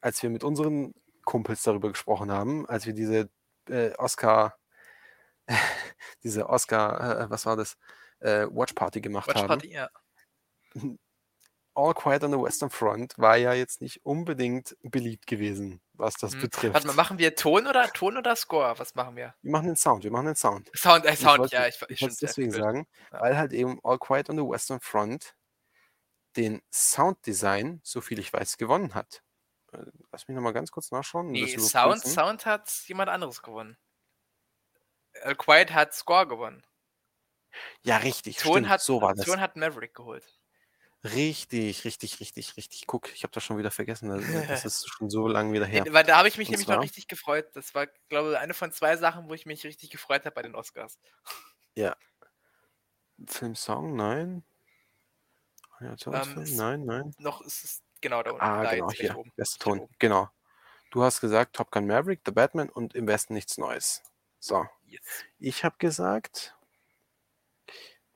als 0.00 0.22
wir 0.22 0.30
mit 0.30 0.44
unseren 0.44 0.94
Kumpels 1.26 1.62
darüber 1.62 1.90
gesprochen 1.90 2.32
haben, 2.32 2.66
als 2.70 2.86
wir 2.86 2.94
diese 2.94 3.28
äh, 3.68 3.94
Oscar, 3.98 4.56
diese 6.22 6.48
Oscar, 6.48 7.20
äh, 7.22 7.30
was 7.30 7.46
war 7.46 7.56
das, 7.56 7.76
äh, 8.20 8.46
Watch 8.50 8.72
Party 8.74 9.00
gemacht 9.00 9.28
Watch 9.28 9.38
haben. 9.38 9.48
Party, 9.48 9.72
ja. 9.72 9.90
All 11.74 11.94
Quiet 11.94 12.22
on 12.22 12.30
the 12.32 12.38
Western 12.38 12.68
Front 12.68 13.14
war 13.16 13.36
ja 13.36 13.54
jetzt 13.54 13.80
nicht 13.80 14.04
unbedingt 14.04 14.76
beliebt 14.82 15.26
gewesen, 15.26 15.80
was 15.94 16.14
das 16.16 16.34
Hm. 16.34 16.42
betrifft. 16.42 16.74
Warte 16.74 16.86
mal, 16.86 16.92
machen 16.94 17.16
wir 17.18 17.34
Ton 17.34 17.66
oder 17.66 17.88
Ton 17.92 18.18
oder 18.18 18.36
Score? 18.36 18.78
Was 18.78 18.94
machen 18.94 19.16
wir? 19.16 19.34
wir 19.40 19.50
machen 19.52 19.66
den 19.68 19.76
Sound, 19.76 20.04
wir 20.04 20.10
machen 20.10 20.26
den 20.26 20.34
Sound. 20.36 20.70
Sound, 20.76 21.06
äh, 21.06 21.14
Ich 21.14 21.20
Sound, 21.20 21.38
wollte- 21.38 21.56
ja, 21.56 21.66
ich, 21.66 21.80
Ich 21.88 22.00
ja, 22.00 22.08
deswegen 22.20 22.50
sagen, 22.52 22.86
Ja. 23.10 23.20
weil 23.22 23.36
halt 23.38 23.52
eben 23.52 23.80
All 23.84 23.98
Quiet 23.98 24.28
on 24.28 24.36
the 24.36 24.42
Western 24.44 24.80
Front 24.80 25.34
den 26.36 26.60
Sounddesign, 26.70 27.80
so 27.82 28.00
viel 28.02 28.18
ich 28.18 28.30
weiß, 28.32 28.58
gewonnen 28.58 28.94
hat. 28.94 29.22
Äh, 29.72 29.78
Lass 30.10 30.28
mich 30.28 30.34
nochmal 30.34 30.52
ganz 30.52 30.70
kurz 30.70 30.90
nachschauen. 30.90 31.28
Nee, 31.30 31.56
Sound. 31.58 32.02
Sound 32.02 32.44
hat 32.44 32.70
jemand 32.86 33.08
anderes 33.08 33.40
gewonnen. 33.40 33.78
Al 35.22 35.34
Quiet 35.36 35.72
hat 35.72 35.94
Score 35.94 36.26
gewonnen. 36.26 36.64
Ja, 37.82 37.98
richtig, 37.98 38.38
Ton 38.38 38.52
stimmt, 38.52 38.68
hat, 38.68 38.80
so 38.80 39.02
war 39.02 39.14
das. 39.14 39.26
Ton 39.26 39.40
hat 39.40 39.56
Maverick 39.56 39.94
geholt. 39.94 40.24
Richtig, 41.04 41.84
richtig, 41.84 42.20
richtig, 42.20 42.56
richtig. 42.56 42.86
Guck, 42.86 43.12
ich 43.12 43.24
habe 43.24 43.32
das 43.32 43.42
schon 43.42 43.58
wieder 43.58 43.70
vergessen. 43.70 44.08
Das, 44.48 44.64
ist 44.64 44.88
schon 44.88 45.10
so 45.10 45.26
lange 45.26 45.52
wieder 45.52 45.66
her. 45.66 45.84
Äh, 45.86 45.92
Weil 45.92 46.04
da 46.04 46.18
habe 46.18 46.28
ich 46.28 46.38
mich 46.38 46.48
Und 46.48 46.52
nämlich 46.52 46.66
zwar? 46.66 46.76
noch 46.76 46.84
richtig 46.84 47.08
gefreut. 47.08 47.48
Das 47.54 47.74
war, 47.74 47.88
glaube 48.08 48.32
ich, 48.32 48.38
eine 48.38 48.54
von 48.54 48.72
zwei 48.72 48.96
Sachen, 48.96 49.28
wo 49.28 49.34
ich 49.34 49.44
mich 49.44 49.64
richtig 49.64 49.90
gefreut 49.90 50.24
habe 50.24 50.34
bei 50.34 50.42
den 50.42 50.54
Oscars. 50.54 50.98
Filmsong, 53.26 53.94
nein. 53.94 54.44
Animationsfilm, 55.78 56.42
es- 56.42 56.52
nein, 56.52 56.84
nein. 56.84 57.14
Noch 57.18 57.40
ist 57.40 57.64
es 57.64 57.82
genau 58.00 58.22
da 58.22 58.32
unten. 58.32 58.42
Ah, 58.42 58.62
da 58.64 58.74
genau, 58.74 58.90
hier. 58.90 59.16
oben. 59.16 59.32
Recht 59.38 59.60
Ton. 59.60 59.88
Genau. 59.98 60.28
Du 60.90 61.02
hast 61.02 61.20
gesagt 61.20 61.56
Top 61.56 61.70
Gun 61.70 61.86
Maverick, 61.86 62.20
The 62.24 62.32
Batman 62.32 62.68
und 62.68 62.94
im 62.94 63.06
Westen 63.06 63.34
nichts 63.34 63.58
Neues. 63.58 64.02
So. 64.38 64.66
Ich 65.38 65.64
habe 65.64 65.76
gesagt, 65.78 66.54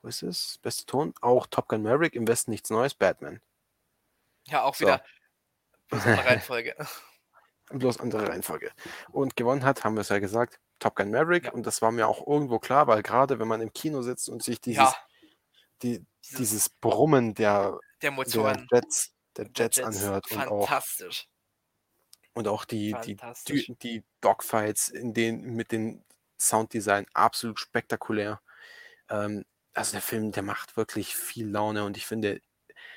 wo 0.01 0.07
ist 0.09 0.23
es? 0.23 0.59
Bester 0.61 0.85
Ton, 0.85 1.13
auch 1.21 1.47
Top 1.47 1.67
Gun 1.69 1.83
Maverick, 1.83 2.15
im 2.15 2.27
Westen 2.27 2.51
nichts 2.51 2.69
Neues, 2.69 2.93
Batman. 2.93 3.41
Ja, 4.45 4.63
auch 4.63 4.75
So. 4.75 4.85
wieder 4.85 5.03
Reihenfolge. 5.91 6.75
Bloß 7.69 7.99
andere 7.99 8.29
Reihenfolge. 8.29 8.71
Und 9.11 9.35
gewonnen 9.35 9.63
hat, 9.65 9.83
haben 9.83 9.95
wir 9.95 10.01
es 10.01 10.09
ja 10.09 10.19
gesagt, 10.19 10.59
Top 10.79 10.95
Gun 10.95 11.11
Maverick. 11.11 11.45
Ja. 11.45 11.51
Und 11.51 11.65
das 11.65 11.81
war 11.81 11.91
mir 11.91 12.07
auch 12.07 12.25
irgendwo 12.25 12.59
klar, 12.59 12.87
weil 12.87 13.03
gerade 13.03 13.39
wenn 13.39 13.47
man 13.47 13.61
im 13.61 13.73
Kino 13.73 14.01
sitzt 14.01 14.29
und 14.29 14.43
sich 14.43 14.61
dieses, 14.61 14.83
ja, 14.83 14.95
die, 15.81 16.05
dieses, 16.23 16.37
dieses 16.37 16.69
Brummen 16.69 17.33
der, 17.33 17.71
der 17.71 17.79
der 18.01 18.11
Motoren. 18.11 18.67
Jets, 18.71 19.13
der 19.35 19.45
der 19.45 19.65
Jets 19.65 19.79
anhört 19.79 20.31
und 20.31 20.47
auch, 20.47 20.67
Fantastisch. 20.67 21.27
und 22.33 22.47
auch 22.47 22.65
die, 22.65 22.95
die, 23.05 23.15
Fantastisch. 23.15 23.71
die, 23.81 24.03
Dogfights 24.21 24.89
in 24.89 25.13
den, 25.13 25.41
mit 25.55 25.71
dem 25.71 26.03
Sounddesign 26.39 27.05
absolut 27.13 27.59
spektakulär. 27.59 28.41
Ähm, 29.09 29.45
also 29.73 29.93
der 29.93 30.01
Film, 30.01 30.31
der 30.31 30.43
macht 30.43 30.77
wirklich 30.77 31.15
viel 31.15 31.47
Laune 31.49 31.85
und 31.85 31.97
ich 31.97 32.05
finde, 32.07 32.41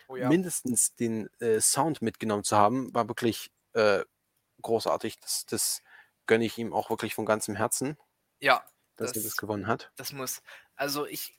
Oh 0.09 0.17
ja. 0.17 0.29
mindestens 0.29 0.95
den 0.97 1.29
äh, 1.41 1.61
Sound 1.61 2.03
mitgenommen 2.03 2.45
zu 2.45 2.57
haben, 2.57 2.93
war 2.95 3.09
wirklich 3.09 3.51
äh, 3.75 4.05
großartig. 4.63 5.21
Das, 5.21 5.47
das 5.47 5.83
gönne 6.27 6.45
ich 6.47 6.59
ihm 6.59 6.73
auch 6.73 6.91
wirklich 6.91 7.15
von 7.15 7.27
ganzem 7.27 7.57
Herzen, 7.57 7.97
ja, 8.41 8.65
dass 8.97 9.11
er 9.13 9.15
Das- 9.15 9.25
das 9.25 9.37
gewonnen 9.37 9.67
hat. 9.67 9.93
das 9.97 10.13
muss. 10.13 10.43
Also 10.77 11.07
ich, 11.07 11.39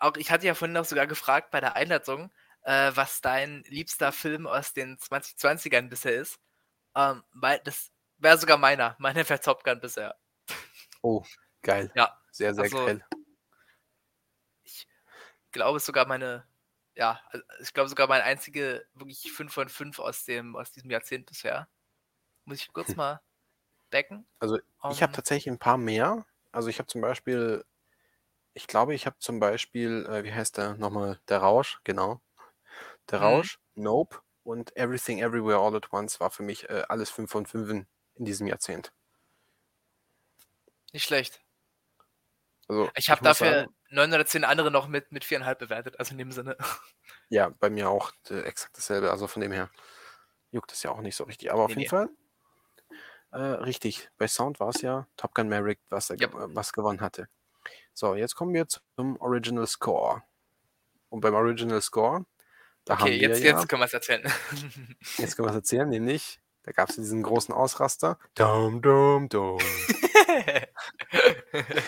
auch 0.00 0.16
ich 0.16 0.30
hatte 0.30 0.46
ja 0.46 0.54
vorhin 0.54 0.76
auch 0.76 0.84
sogar 0.84 1.06
gefragt 1.06 1.50
bei 1.52 1.60
der 1.60 1.76
Einladung, 1.76 2.32
äh, 2.62 2.92
was 2.94 3.20
dein 3.22 3.64
liebster 3.68 4.12
Film 4.12 4.46
aus 4.46 4.72
den 4.74 4.98
2020ern 4.98 5.88
bisher 5.90 6.14
ist. 6.14 6.40
Ähm, 6.96 7.24
weil 7.32 7.60
das 7.64 7.92
wäre 8.18 8.38
sogar 8.38 8.58
meiner. 8.58 8.96
Meiner 9.00 9.28
wäre 9.28 9.40
Top 9.40 9.64
Gun 9.64 9.80
bisher. 9.80 10.16
Oh, 11.02 11.22
geil. 11.62 11.90
Ja, 11.94 12.18
Sehr, 12.30 12.54
sehr 12.54 12.64
also- 12.64 12.86
geil. 12.86 13.04
Ich 14.64 14.86
glaube 15.50 15.80
sogar 15.80 16.06
meine, 16.06 16.46
ja, 16.94 17.20
also 17.30 17.44
ich 17.60 17.74
glaube 17.74 17.88
sogar 17.88 18.08
mein 18.08 18.22
einzige 18.22 18.86
wirklich 18.94 19.30
5 19.32 19.52
von 19.52 19.68
5 19.68 19.98
aus 19.98 20.24
dem, 20.24 20.56
aus 20.56 20.72
diesem 20.72 20.90
Jahrzehnt 20.90 21.26
bisher. 21.26 21.68
Muss 22.44 22.58
ich 22.58 22.72
kurz 22.72 22.96
mal 22.96 23.20
backen? 23.90 24.26
Also 24.38 24.56
ich 24.90 25.02
habe 25.02 25.10
Ähm, 25.10 25.16
tatsächlich 25.16 25.52
ein 25.52 25.58
paar 25.58 25.76
mehr. 25.76 26.24
Also 26.52 26.68
ich 26.68 26.78
habe 26.78 26.86
zum 26.86 27.00
Beispiel, 27.00 27.64
ich 28.54 28.66
glaube, 28.66 28.94
ich 28.94 29.06
habe 29.06 29.18
zum 29.18 29.40
Beispiel, 29.40 30.06
äh, 30.06 30.24
wie 30.24 30.32
heißt 30.32 30.56
der 30.56 30.74
nochmal? 30.76 31.20
Der 31.28 31.38
Rausch, 31.38 31.80
genau. 31.84 32.20
Der 33.10 33.18
Mhm. 33.18 33.24
Rausch, 33.24 33.58
Nope 33.74 34.20
und 34.44 34.74
Everything 34.76 35.18
Everywhere 35.18 35.58
All 35.58 35.76
at 35.76 35.92
Once 35.92 36.20
war 36.20 36.30
für 36.30 36.42
mich 36.42 36.68
äh, 36.70 36.84
alles 36.88 37.10
5 37.10 37.30
von 37.30 37.46
5 37.46 37.68
in, 37.70 37.86
in 38.14 38.24
diesem 38.24 38.46
Jahrzehnt. 38.46 38.92
Nicht 40.92 41.04
schlecht. 41.04 41.40
Also 42.68 42.90
Ich 42.96 43.10
habe 43.10 43.22
dafür 43.22 43.50
sagen, 43.62 43.74
neun 43.90 44.12
oder 44.12 44.26
zehn 44.26 44.44
andere 44.44 44.70
noch 44.70 44.88
mit, 44.88 45.12
mit 45.12 45.24
viereinhalb 45.24 45.58
bewertet, 45.58 45.98
also 45.98 46.12
in 46.12 46.18
dem 46.18 46.32
Sinne. 46.32 46.56
ja, 47.28 47.50
bei 47.60 47.70
mir 47.70 47.88
auch 47.90 48.12
äh, 48.30 48.40
exakt 48.42 48.76
dasselbe. 48.76 49.10
Also 49.10 49.26
von 49.26 49.42
dem 49.42 49.52
her 49.52 49.70
juckt 50.50 50.72
es 50.72 50.82
ja 50.82 50.90
auch 50.90 51.00
nicht 51.00 51.16
so 51.16 51.24
richtig. 51.24 51.52
Aber 51.52 51.64
auf 51.64 51.76
Nee, 51.76 51.82
jeden 51.82 51.90
Fall, 51.90 52.08
äh, 53.32 53.38
richtig. 53.38 54.10
Bei 54.18 54.28
Sound 54.28 54.60
war 54.60 54.68
es 54.68 54.82
ja 54.82 55.06
Top 55.16 55.34
Gun 55.34 55.48
Maverick, 55.48 55.80
was, 55.88 56.10
er, 56.10 56.20
Yep. 56.20 56.32
was 56.54 56.72
gewonnen 56.72 57.00
hatte. 57.00 57.28
So, 57.94 58.14
jetzt 58.16 58.34
kommen 58.36 58.54
wir 58.54 58.66
zum 58.68 59.20
Original 59.20 59.66
Score. 59.66 60.22
Und 61.10 61.20
beim 61.22 61.34
Original 61.34 61.80
Score, 61.82 62.26
da 62.84 63.00
haben 63.00 63.14
Okay, 63.14 63.20
wir 63.20 63.28
jetzt, 63.28 63.42
ja, 63.42 63.52
jetzt 63.52 63.68
können 63.68 63.82
wir 63.82 63.86
es 63.86 63.94
erzählen. 63.94 64.22
jetzt 65.18 65.36
können 65.36 65.46
wir 65.48 65.50
es 65.50 65.56
erzählen, 65.56 65.88
nämlich, 65.88 66.41
da 66.64 66.72
gab 66.72 66.88
es 66.90 66.96
diesen 66.96 67.22
großen 67.22 67.54
Ausraster. 67.54 68.18
Dum, 68.34 68.82
dum, 68.82 69.28
dum. 69.28 69.58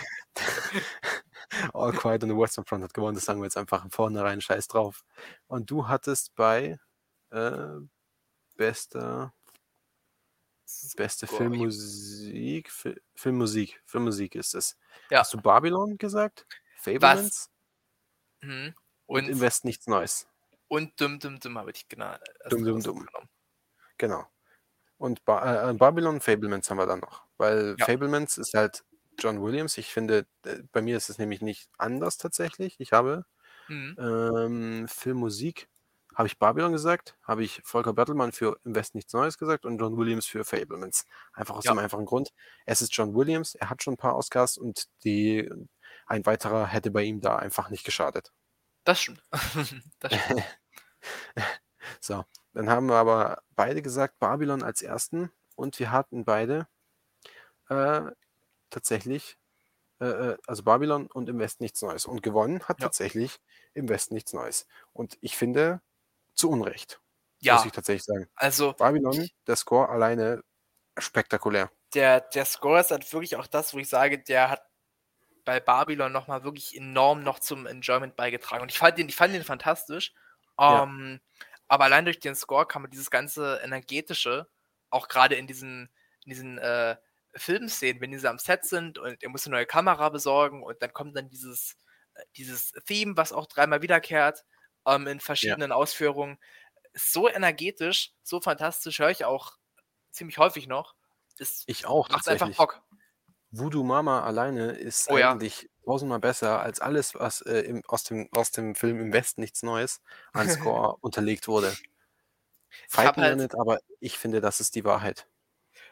All 1.73 1.91
Quiet 1.93 2.23
on 2.23 2.29
the 2.29 2.35
Western 2.35 2.65
Front 2.65 2.83
hat 2.83 2.93
gewonnen, 2.93 3.15
das 3.15 3.25
sagen 3.25 3.39
wir 3.39 3.45
jetzt 3.45 3.57
einfach 3.57 3.81
von 3.81 3.91
vornherein, 3.91 4.41
scheiß 4.41 4.67
drauf. 4.67 5.03
Und 5.47 5.69
du 5.71 5.87
hattest 5.87 6.35
bei 6.35 6.77
äh, 7.31 7.77
bester, 8.55 9.33
beste. 10.95 11.27
Filmmusik, 11.27 12.71
Fi 12.71 12.95
Filmmusik, 13.15 13.81
Filmmusik 13.85 14.35
ist 14.35 14.55
es. 14.55 14.77
Ja. 15.09 15.19
Hast 15.19 15.33
du 15.33 15.41
Babylon 15.41 15.97
gesagt? 15.97 16.45
Fablemans? 16.81 17.49
Mhm. 18.41 18.73
Und, 19.05 19.25
im 19.27 19.33
Und, 19.35 19.41
Westen 19.41 19.67
nichts 19.67 19.87
Neues. 19.87 20.27
und 20.67 20.99
dumm, 20.99 21.19
dumm, 21.19 21.39
dumm 21.39 21.57
habe 21.57 21.71
ich 21.71 21.87
genau. 21.87 22.15
Dumm, 22.49 22.63
dumm, 22.63 22.73
großes 22.73 22.83
dumm. 22.83 23.05
genommen. 23.05 23.29
Genau. 23.97 24.27
Und 24.97 25.25
ba 25.25 25.69
äh, 25.71 25.73
Babylon, 25.73 26.21
Fablemans 26.21 26.69
haben 26.69 26.77
wir 26.77 26.85
dann 26.87 26.99
noch. 26.99 27.23
Weil 27.37 27.75
Ja. 27.77 27.85
Fablemans 27.85 28.37
ist 28.37 28.53
halt 28.53 28.83
John 29.19 29.41
Williams. 29.41 29.77
Ich 29.77 29.91
finde, 29.93 30.25
äh, 30.45 30.63
bei 30.71 30.81
mir 30.81 30.97
ist 30.97 31.09
es 31.09 31.17
nämlich 31.17 31.41
nicht 31.41 31.69
anders 31.77 32.17
tatsächlich. 32.17 32.75
Ich 32.79 32.91
habe 32.93 33.25
Mhm. 33.67 33.95
ähm, 33.99 34.87
Filmmusik, 34.87 35.67
habe 36.15 36.27
ich 36.27 36.37
Babylon 36.39 36.71
gesagt, 36.71 37.17
habe 37.23 37.43
ich 37.43 37.61
Volker 37.65 37.93
Bertelmann 37.93 38.31
für 38.31 38.57
Im 38.63 38.75
Westen 38.75 38.97
nichts 38.97 39.11
Neues 39.13 39.37
gesagt 39.37 39.65
und 39.65 39.79
John 39.79 39.97
Williams 39.97 40.25
für 40.27 40.45
Fablemans. 40.45 41.05
Einfach 41.33 41.55
aus 41.55 41.65
Ja. 41.65 41.73
dem 41.73 41.79
einfachen 41.79 42.05
Grund. 42.05 42.29
Es 42.65 42.81
ist 42.81 42.95
John 42.95 43.15
Williams, 43.15 43.55
er 43.55 43.69
hat 43.69 43.83
schon 43.83 43.95
ein 43.95 43.97
paar 43.97 44.15
Oscars 44.15 44.57
und 44.57 44.85
die, 45.03 45.49
ein 46.05 46.25
weiterer 46.25 46.67
hätte 46.67 46.91
bei 46.91 47.03
ihm 47.03 47.21
da 47.21 47.35
einfach 47.37 47.69
nicht 47.69 47.83
geschadet. 47.85 48.31
Das 48.85 49.01
stimmt. 49.01 49.21
das 49.99 50.13
stimmt. 50.13 50.43
So, 52.01 52.23
dann 52.55 52.69
haben 52.69 52.87
wir 52.87 52.95
aber 52.95 53.43
beide 53.55 53.81
gesagt 53.83 54.19
Babylon 54.19 54.63
als 54.63 54.81
ersten 54.81 55.31
und 55.55 55.79
wir 55.79 55.91
hatten 55.91 56.25
beide 56.25 56.67
äh, 57.69 58.01
tatsächlich, 58.69 59.37
äh, 60.01 60.05
äh, 60.07 60.37
also 60.47 60.63
Babylon 60.63 61.07
und 61.07 61.29
im 61.29 61.39
Westen 61.39 61.63
nichts 61.65 61.81
Neues. 61.83 62.05
Und 62.05 62.23
gewonnen 62.23 62.63
hat 62.69 62.79
Ja. 62.79 62.89
tatsächlich 62.89 63.39
im 63.73 63.89
Westen 63.89 64.15
nichts 64.15 64.33
Neues. 64.33 64.67
Und 64.93 65.17
ich 65.21 65.37
finde, 65.37 65.81
zu 66.35 66.49
Unrecht, 66.51 67.01
Ja, 67.39 67.55
muss 67.55 67.65
ich 67.65 67.73
tatsächlich 67.73 68.05
sagen. 68.05 68.27
also 68.35 68.75
Babylon, 68.77 69.29
der 69.47 69.57
Score 69.57 69.89
alleine 69.89 70.43
spektakulär. 70.99 71.71
der, 71.93 72.21
der 72.21 72.45
Score 72.45 72.79
ist 72.79 72.91
halt 72.91 73.11
wirklich 73.13 73.35
auch 73.35 73.47
das, 73.47 73.73
wo 73.73 73.77
ich 73.79 73.89
sage, 73.89 74.19
der 74.19 74.49
hat 74.49 74.61
bei 75.45 75.59
Babylon 75.61 76.11
nochmal 76.13 76.43
wirklich 76.43 76.75
enorm 76.77 77.23
noch 77.23 77.39
zum 77.39 77.67
Enjoyment 77.67 78.15
beigetragen. 78.15 78.63
Und 78.63 78.71
ich 78.71 78.79
fand 78.79 78.97
den, 78.99 79.09
ich 79.09 79.15
fand 79.17 79.33
den 79.35 79.43
fantastisch. 79.43 80.13
Ja. 80.67 80.85
Aber 81.67 81.85
allein 81.85 82.05
durch 82.05 82.19
den 82.19 82.35
Score 82.35 82.67
kann 82.67 82.81
man 82.83 82.91
dieses 82.91 83.09
ganze 83.11 83.59
energetische, 83.63 84.47
auch 84.89 85.07
gerade 85.07 85.35
in 85.35 85.47
diesen, 85.47 85.89
in 86.23 86.29
diesen 86.29 86.57
äh, 86.57 86.95
Filmszenen, 87.35 88.01
wenn 88.01 88.11
diese 88.11 88.29
am 88.29 88.39
Set 88.39 88.65
sind 88.65 88.97
und 88.97 89.21
er 89.21 89.29
muss 89.29 89.45
eine 89.45 89.55
neue 89.55 89.65
Kamera 89.65 90.09
besorgen 90.09 90.63
und 90.63 90.81
dann 90.81 90.93
kommt 90.93 91.15
dann 91.17 91.29
dieses, 91.29 91.77
äh, 92.13 92.23
dieses 92.37 92.71
Theme, 92.85 93.17
was 93.17 93.33
auch 93.33 93.47
dreimal 93.47 93.81
wiederkehrt, 93.81 94.45
ähm, 94.85 95.07
in 95.07 95.19
verschiedenen 95.19 95.71
Ausführungen. 95.71 96.37
Ist 96.93 97.11
so 97.11 97.27
energetisch, 97.29 98.13
so 98.23 98.39
fantastisch, 98.39 98.99
höre 98.99 99.09
ich 99.09 99.25
auch 99.25 99.57
ziemlich 100.11 100.37
häufig 100.37 100.67
noch. 100.67 100.95
Es 101.37 101.63
Ich 101.67 101.85
auch 101.85 102.09
macht 102.09 102.27
einfach. 102.29 102.49
Bock. 102.55 102.81
Voodoo 103.57 103.83
Mama 103.83 104.23
alleine 104.23 104.71
ist 104.71 105.09
Oh 105.09 105.17
ja. 105.17 105.31
eigentlich 105.31 105.69
tausendmal 105.85 106.19
besser 106.19 106.61
als 106.61 106.79
alles, 106.79 107.15
was 107.15 107.41
äh, 107.41 107.59
im, 107.61 107.83
aus, 107.87 108.03
dem, 108.03 108.27
aus 108.31 108.51
dem 108.51 108.75
Film 108.75 108.99
im 108.99 109.13
Westen 109.13 109.41
nichts 109.41 109.63
Neues 109.63 110.01
an 110.33 110.49
Score 110.49 110.97
unterlegt 111.01 111.47
wurde. 111.47 111.75
Fight 112.89 113.15
halt- 113.17 113.37
nicht, 113.37 113.55
aber 113.55 113.79
ich 113.99 114.17
finde, 114.17 114.41
das 114.41 114.59
ist 114.59 114.75
die 114.75 114.83
Wahrheit. 114.83 115.27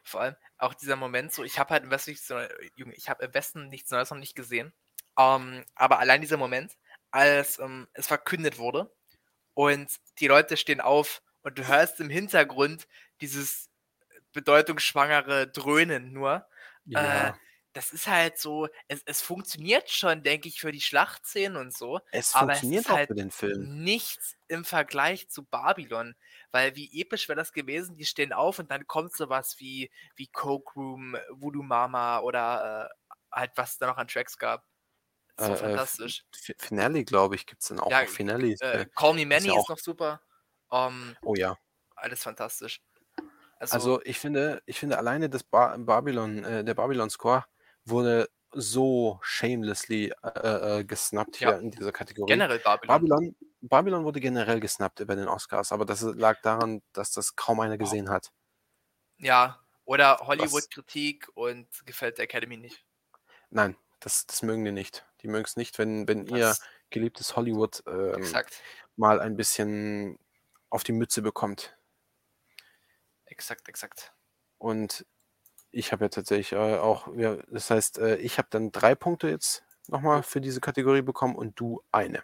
Vor 0.04 0.22
allem 0.22 0.36
auch 0.58 0.74
dieser 0.74 0.96
Moment 0.96 1.32
so, 1.32 1.44
ich 1.44 1.60
habe 1.60 1.70
halt 1.72 1.84
im 1.84 1.92
Westen 1.92 2.12
nichts 2.12 2.30
Neues, 2.30 2.50
Junge, 2.76 2.94
ich 2.96 3.10
habe 3.10 3.24
im 3.26 3.34
Westen 3.34 3.70
nichts 3.70 3.92
Neues 3.92 4.10
noch 4.10 4.18
nicht 4.18 4.36
gesehen. 4.36 4.74
Ähm, 5.18 5.64
aber 5.76 6.00
allein 6.00 6.22
dieser 6.22 6.38
Moment, 6.38 6.76
als 7.12 7.60
ähm, 7.60 7.88
es 7.94 8.08
verkündet 8.08 8.58
wurde 8.58 8.92
und 9.54 9.90
die 10.20 10.28
Leute 10.28 10.58
stehen 10.58 10.82
auf 10.82 11.22
und 11.44 11.58
du 11.58 11.68
hörst 11.68 12.00
im 12.00 12.10
Hintergrund 12.10 12.88
dieses 13.22 13.70
bedeutungsschwangere 14.34 15.48
Dröhnen 15.48 16.12
nur. 16.12 16.46
Ja, 16.86 17.38
Das 17.74 17.92
ist 17.94 18.08
halt 18.08 18.38
so, 18.38 18.68
es, 18.88 19.02
es 19.06 19.22
funktioniert 19.22 19.90
schon, 19.90 20.24
denke 20.24 20.48
ich, 20.48 20.60
für 20.62 20.72
die 20.72 20.82
Schlachtszenen 20.82 21.58
und 21.58 21.74
so. 21.74 22.00
es 22.12 22.32
aber 22.32 22.56
es 22.58 22.72
funktioniert 22.72 22.88
ist 22.88 22.90
auch 22.90 23.02
halt 23.02 23.10
für 23.10 23.14
den 23.14 23.30
Film. 23.30 23.74
nichts 23.86 24.38
im 24.48 24.66
Vergleich 24.66 25.30
zu 25.30 25.44
Babylon. 25.46 26.16
Weil 26.52 26.76
wie 26.76 27.02
episch 27.02 27.28
wäre 27.30 27.38
das 27.38 27.54
gewesen, 27.54 27.98
die 27.98 28.06
stehen 28.06 28.34
auf 28.34 28.60
und 28.60 28.72
dann 28.72 28.88
kommt 28.88 29.14
sowas 29.16 29.60
wie, 29.60 29.92
wie 30.16 30.28
Coke 30.28 30.74
Room, 30.76 31.18
Voodoo 31.32 31.64
Mama 31.64 32.20
oder 32.20 32.90
äh, 32.92 33.16
halt 33.32 33.52
was 33.56 33.74
es 33.74 33.78
da 33.80 33.88
noch 33.88 33.98
an 33.98 34.08
Tracks 34.08 34.38
gab. 34.38 34.66
So 35.38 35.56
Äh, 35.56 35.76
äh, 35.76 35.80
fantastisch. 35.80 36.26
F- 36.34 36.56
Finale, 36.60 37.04
glaube 37.06 37.36
ich, 37.36 37.46
gibt 37.46 37.62
es 37.64 37.70
dann 37.70 37.80
auch 37.80 37.92
Ja, 37.92 38.06
Finale. 38.06 38.56
Äh, 38.60 38.80
Äh, 38.80 38.86
Call 38.96 39.14
Me 39.16 39.26
Manny 39.26 39.52
ja 39.52 39.60
ist, 39.60 39.70
noch 39.70 39.80
super. 39.80 40.22
Ähm, 40.72 41.18
oh 41.22 41.36
ja. 41.36 41.58
alles 41.96 42.24
fantastisch. 42.24 42.82
Also, 43.60 43.80
Also 43.80 44.02
ich 44.04 44.20
finde, 44.20 44.62
ich 44.66 44.80
finde 44.80 44.98
alleine 44.98 45.30
das 45.30 45.44
ba 45.44 45.76
Babylon, 45.78 46.44
äh, 46.44 46.64
der 46.64 46.74
Babylon-Score 46.76 47.46
wurde 47.86 48.30
so 48.52 49.20
shamelessly 49.24 50.14
äh, 50.24 50.80
äh, 50.80 50.84
gesnappt 50.84 51.38
hier 51.38 51.50
Ja. 51.50 51.58
in 51.58 51.72
dieser 51.72 51.92
Kategorie. 51.92 52.32
generell 52.32 52.60
Babylon. 52.60 52.88
Babylon, 52.88 53.36
Babylon 53.62 54.04
wurde 54.04 54.20
generell 54.20 54.60
gesnappt 54.60 55.06
bei 55.08 55.16
den 55.16 55.28
Oscars, 55.28 55.72
aber 55.72 55.86
das 55.86 56.02
lag 56.02 56.42
daran, 56.42 56.82
dass 56.94 57.12
das 57.12 57.36
kaum 57.36 57.60
einer 57.60 57.78
gesehen 57.78 58.10
hat. 58.10 58.32
Ja, 59.18 59.60
oder 59.86 60.18
Hollywood-Kritik 60.20 61.30
und 61.34 61.68
gefällt 61.86 62.18
der 62.18 62.26
Academy 62.26 62.58
nicht. 62.58 62.86
Nein, 63.50 63.76
das, 64.00 64.26
das 64.28 64.42
mögen 64.44 64.64
die 64.66 64.72
nicht. 64.72 65.06
Die 65.22 65.28
mögen 65.28 65.46
es 65.46 65.56
nicht, 65.56 65.78
wenn, 65.80 66.08
wenn 66.08 66.28
ihr 66.28 66.56
geliebtes 66.90 67.36
Hollywood 67.36 67.84
ähm, 67.88 68.24
mal 68.96 69.20
ein 69.20 69.36
bisschen 69.36 70.20
auf 70.70 70.84
die 70.84 70.92
Mütze 70.92 71.22
bekommt. 71.22 71.76
exakt, 73.26 73.68
exakt. 73.68 74.14
Und 74.58 75.06
ich 75.74 75.92
habe 75.92 76.06
ja 76.06 76.10
tatsächlich 76.10 76.54
äh, 76.54 76.78
auch, 76.78 77.08
ja, 77.16 77.38
das 77.50 77.70
heißt, 77.72 78.00
äh, 78.00 78.18
ich 78.18 78.38
habe 78.38 78.48
dann 78.52 78.72
drei 78.72 78.96
Punkte 78.96 79.30
jetzt 79.30 79.64
nochmal 79.88 80.24
für 80.24 80.42
diese 80.42 80.62
Kategorie 80.62 81.02
bekommen 81.02 81.36
und 81.36 81.60
du 81.60 81.82
eine. 81.92 82.24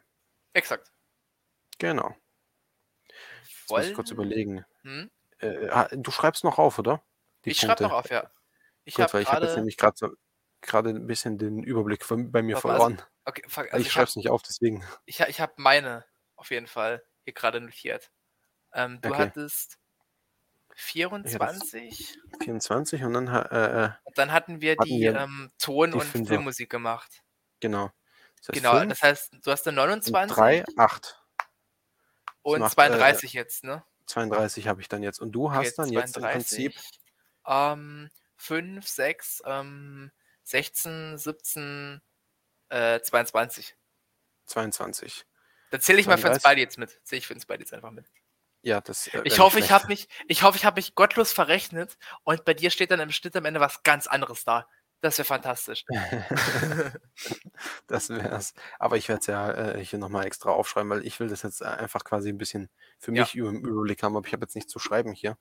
Exakt. 0.53 0.91
Genau. 1.79 2.15
Jetzt 3.61 3.75
muss 3.75 3.85
ich 3.87 3.93
kurz 3.93 4.11
überlegen. 4.11 4.65
Hm? 4.83 5.09
Äh, 5.39 5.69
ah, 5.69 5.89
du 5.91 6.11
schreibst 6.11 6.43
noch 6.43 6.59
auf, 6.59 6.79
oder? 6.79 7.03
Die 7.45 7.51
Ich 7.51 7.59
schreibe 7.59 7.83
noch 7.83 7.91
auf, 7.91 8.09
ja. 8.09 8.31
Ich 8.85 9.01
habe 9.01 9.19
habe 9.23 9.45
jetzt 9.45 9.55
nämlich 9.57 9.77
gerade 9.77 9.95
so, 9.97 10.09
gerade 10.61 10.89
ein 10.91 11.07
bisschen 11.07 11.37
den 11.37 11.63
Überblick 11.63 12.03
von, 12.05 12.31
bei 12.31 12.41
mir 12.43 12.55
Warte 12.55 12.67
mal, 12.67 12.81
verloren. 12.81 13.01
Okay, 13.25 13.43
fuck, 13.47 13.71
Weil 13.71 13.81
also 13.81 13.85
ich 13.85 13.89
ich 13.89 13.93
schreibe 13.93 13.97
habe 13.97 14.09
es 14.09 14.17
nicht 14.17 14.29
auf, 14.29 14.43
deswegen. 14.43 14.83
ich, 15.05 15.19
ich 15.21 15.41
hab 15.41 15.59
meine 15.59 16.05
auf 16.35 16.51
jeden 16.51 16.67
Fall 16.67 17.03
hier 17.25 17.33
gerade 17.33 17.61
notiert. 17.61 18.11
Ähm, 18.73 19.01
du 19.01 19.15
Okay. 19.15 19.15
hattest 19.17 19.78
24 20.81 22.17
24 22.41 23.03
und 23.03 23.13
dann, 23.13 23.27
äh, 23.27 23.85
äh, 23.85 23.89
und 24.03 24.17
dann 24.17 24.31
hatten 24.31 24.61
wir 24.61 24.71
hatten 24.73 24.83
die 24.85 25.01
wir 25.01 25.15
ähm, 25.15 25.51
Ton- 25.59 25.91
die 25.91 25.97
und 25.97 26.03
Fünfer. 26.05 26.29
Filmmusik 26.29 26.69
gemacht. 26.69 27.23
genau. 27.59 27.91
Das 28.37 28.49
heißt 28.49 28.53
Genau, 28.63 28.79
fünf 28.79 28.89
das 28.89 29.01
heißt, 29.03 29.33
du 29.41 29.51
hast 29.51 29.67
und 29.67 29.75
29 29.75 30.33
drei, 30.35 30.63
acht. 30.77 31.21
und 32.41 32.59
macht, 32.61 32.71
äh, 32.71 32.75
32 32.75 33.33
jetzt, 33.33 33.63
ne? 33.65 33.83
32 34.05 34.67
habe 34.67 34.79
ich 34.81 34.87
dann 34.87 35.03
jetzt. 35.03 35.19
Und 35.19 35.33
du 35.33 35.51
hast 35.51 35.77
Okay, 35.77 35.89
dann 35.89 35.89
jetzt 35.91 36.15
im 36.17 36.23
Prinzip 36.23 36.73
32, 36.73 36.99
ähm, 37.45 38.09
5, 38.37 38.87
6, 38.87 39.43
ähm, 39.45 40.11
16, 40.43 41.17
17, 41.17 42.01
äh, 42.69 43.01
22. 43.01 43.75
22. 44.45 45.25
Dann 45.71 45.81
zähle 45.81 45.99
ich 45.99 46.07
mal 46.07 46.17
für 46.17 46.29
uns 46.29 46.41
32. 46.41 46.43
beide 46.43 46.61
jetzt 46.61 46.77
mit. 46.77 46.99
Zähle 47.03 47.19
ich 47.19 47.27
für 47.27 47.33
uns 47.33 47.45
beide 47.45 47.61
jetzt 47.61 47.73
einfach 47.73 47.91
mit. 47.91 48.05
Ja, 48.61 48.81
das. 48.81 49.07
Äh, 49.07 49.21
Ich 49.23 49.39
hoffe, 49.39 49.59
ich 49.59 49.71
habe 49.71 49.87
mich, 49.87 50.07
ich 50.27 50.43
hoffe, 50.43 50.57
ich 50.57 50.65
habe 50.65 50.79
mich 50.79 50.95
gottlos 50.95 51.31
verrechnet 51.31 51.97
und 52.23 52.43
bei 52.45 52.53
dir 52.53 52.69
steht 52.71 52.91
dann 52.91 52.99
im 52.99 53.11
Schnitt 53.11 53.35
am 53.35 53.45
Ende 53.45 53.59
was 53.59 53.83
ganz 53.83 54.07
anderes 54.07 54.43
da. 54.43 54.67
Das 55.01 55.17
wäre 55.17 55.25
fantastisch. 55.25 55.85
Das 57.87 58.09
wär's. 58.09 58.53
Aber 58.77 58.97
ich 58.97 59.07
werde 59.09 59.19
es 59.21 59.27
ja 59.27 59.51
äh, 59.51 59.83
hier 59.83 59.99
nochmal 59.99 60.25
extra 60.25 60.49
aufschreiben, 60.51 60.89
weil 60.89 61.05
ich 61.05 61.19
will 61.19 61.27
das 61.27 61.41
jetzt 61.41 61.61
äh, 61.61 61.65
einfach 61.65 62.03
quasi 62.03 62.29
ein 62.29 62.37
bisschen 62.37 62.69
für 62.97 63.13
Ja. 63.13 63.23
mich 63.23 63.35
über 63.35 63.49
im 63.49 63.65
Überblick 63.65 64.03
haben, 64.03 64.15
aber 64.15 64.25
ich 64.27 64.33
habe 64.33 64.43
jetzt 64.43 64.55
nichts 64.55 64.71
zu 64.71 64.79
schreiben 64.79 65.11
hier. 65.13 65.37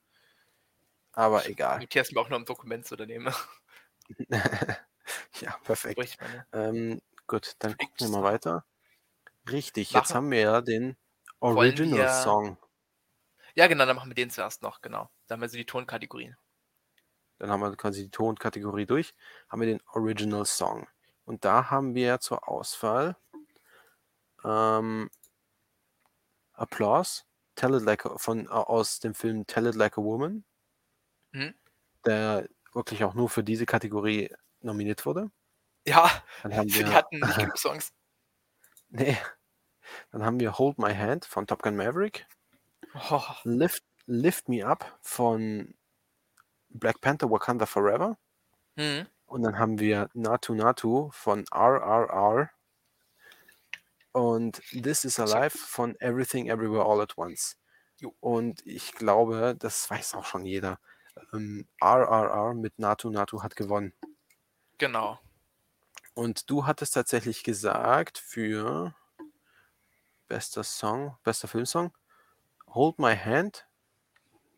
Aber 1.12 1.46
egal. 1.46 1.80
Notierst 1.80 2.12
mir 2.12 2.20
auch 2.20 2.28
nur 2.28 2.38
im 2.38 2.44
Dokument 2.44 2.86
zu 2.86 2.94
nehme. 2.96 3.32
ja, 5.40 5.56
perfekt. 5.64 6.16
Ähm, 6.52 7.00
gut, 7.26 7.54
dann 7.58 7.76
gucken 7.76 7.94
wir 7.98 8.08
mal 8.08 8.22
weiter. 8.22 8.64
Richtig, 9.50 9.90
jetzt 9.92 10.10
Machen- 10.10 10.14
haben 10.14 10.30
wir 10.30 10.40
ja 10.40 10.60
den 10.60 10.96
Original 11.40 12.22
Song. 12.22 12.58
Ja, 13.58 13.66
genau, 13.66 13.86
dann 13.86 13.96
machen 13.96 14.08
wir 14.08 14.14
den 14.14 14.30
zuerst 14.30 14.62
noch, 14.62 14.82
genau. 14.82 15.10
Da 15.26 15.32
haben 15.32 15.40
wir 15.40 15.48
so 15.48 15.56
die 15.56 15.66
Tonkategorien. 15.66 16.36
Dann 17.38 17.50
haben 17.50 17.58
wir 17.60 17.74
quasi 17.74 18.04
die 18.04 18.10
Tonkategorie 18.12 18.86
durch. 18.86 19.16
Haben 19.48 19.62
wir 19.62 19.66
den 19.66 19.82
Original 19.94 20.44
Song. 20.46 20.86
Und 21.24 21.44
da 21.44 21.68
haben 21.68 21.96
wir 21.96 22.20
zur 22.20 22.48
Auswahl 22.48 23.16
ähm, 24.44 25.10
Applause, 26.52 27.22
Tell 27.56 27.74
It 27.74 27.82
Like 27.82 28.06
a, 28.06 28.16
von, 28.16 28.46
äh, 28.46 28.50
aus 28.50 29.00
dem 29.00 29.14
Film 29.14 29.44
Tell 29.48 29.66
It 29.66 29.74
Like 29.74 29.98
a 29.98 30.02
Woman, 30.02 30.44
Mhm. 31.32 31.52
der 32.06 32.48
wirklich 32.74 33.02
auch 33.02 33.14
nur 33.14 33.28
für 33.28 33.42
diese 33.42 33.66
Kategorie 33.66 34.32
nominiert 34.60 35.04
wurde. 35.04 35.32
Ja, 35.84 36.08
Dann 36.44 36.54
haben 36.54 36.68
für 36.68 36.84
die 36.84 36.90
wir, 36.90 36.94
hatten 36.94 37.18
nicht 37.18 37.38
genug 37.52 37.58
Songs. 37.58 37.92
nee, 38.88 39.18
dann 40.12 40.24
haben 40.24 40.38
wir 40.38 40.58
Hold 40.58 40.78
My 40.78 40.94
Hand 40.94 41.24
von 41.24 41.46
Top 41.48 41.62
Gun 41.62 41.74
Maverick, 41.76 42.26
Oh, 43.10 43.22
Lift, 43.44 43.84
Lift 44.06 44.48
Me 44.48 44.66
Up 44.66 44.98
von 45.02 45.74
Black 46.68 47.00
Panther 47.00 47.30
Wakanda 47.30 47.66
Forever. 47.66 48.18
hm. 48.76 49.06
Und 49.26 49.42
dann 49.42 49.58
haben 49.58 49.78
wir 49.78 50.08
Natu 50.14 50.54
Natu 50.54 51.10
von 51.12 51.44
RRR 51.52 52.50
und 54.12 54.62
This 54.70 55.04
Is 55.04 55.20
Alive 55.20 55.56
von 55.58 55.94
Everything 56.00 56.48
Everywhere 56.48 56.86
All 56.86 57.02
at 57.02 57.18
Once. 57.18 57.58
Und 58.20 58.66
ich 58.66 58.92
glaube, 58.92 59.54
das 59.58 59.90
weiß 59.90 60.14
auch 60.14 60.24
schon 60.24 60.46
jeder. 60.46 60.80
Ähm, 61.34 61.68
RRR 61.80 62.54
mit 62.54 62.78
Natu 62.78 63.10
Natu 63.10 63.42
hat 63.42 63.54
gewonnen. 63.54 63.92
Genau. 64.78 65.18
Und 66.14 66.48
du 66.50 66.66
hattest 66.66 66.94
tatsächlich 66.94 67.44
gesagt 67.44 68.18
für 68.18 68.94
bester 70.26 70.64
Song, 70.64 71.16
bester 71.22 71.48
Filmsong, 71.48 71.92
Hold 72.78 73.00
My 73.00 73.16
Hand 73.16 73.66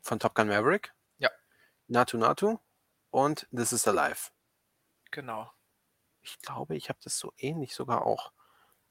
von 0.02 0.18
Top 0.18 0.34
Gun 0.34 0.48
Maverick. 0.48 0.92
Ja. 1.16 1.30
Natu 1.88 2.18
Natu 2.18 2.58
und 3.10 3.48
This 3.50 3.72
Is 3.72 3.88
Alive. 3.88 4.28
Genau. 5.10 5.50
Ich 6.20 6.38
glaube, 6.42 6.76
ich 6.76 6.90
habe 6.90 6.98
das 7.02 7.18
so 7.18 7.32
ähnlich 7.38 7.74
sogar 7.74 8.04
auch. 8.04 8.30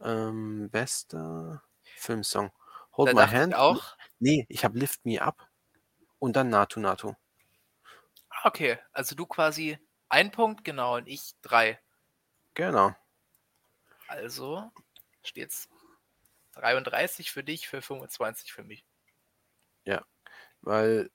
Ähm, 0.01 0.71
bester 0.71 1.61
Filmsong. 1.95 2.51
Hold 2.97 3.09
Da 3.09 3.13
My 3.13 3.27
Hand. 3.31 3.53
auch. 3.53 3.95
Nee, 4.17 4.47
ich 4.49 4.63
habe 4.65 4.79
Lift 4.79 5.05
Me 5.05 5.21
Up 5.21 5.47
und 6.17 6.35
dann 6.35 6.49
Natu 6.49 6.79
Natu. 6.79 7.13
Ah, 8.29 8.47
Okay, 8.47 8.79
also 8.93 9.13
du 9.13 9.27
quasi 9.27 9.77
ein 10.07 10.31
Punkt, 10.31 10.63
genau, 10.63 10.95
und 10.95 11.07
ich 11.07 11.35
drei. 11.43 11.79
Genau. 12.55 12.95
Also 14.07 14.71
steht's 15.21 15.69
33 16.53 17.29
für 17.29 17.43
dich, 17.43 17.67
für 17.67 17.83
25 17.83 18.51
für 18.51 18.63
mich. 18.63 18.83
Weil, 20.61 21.09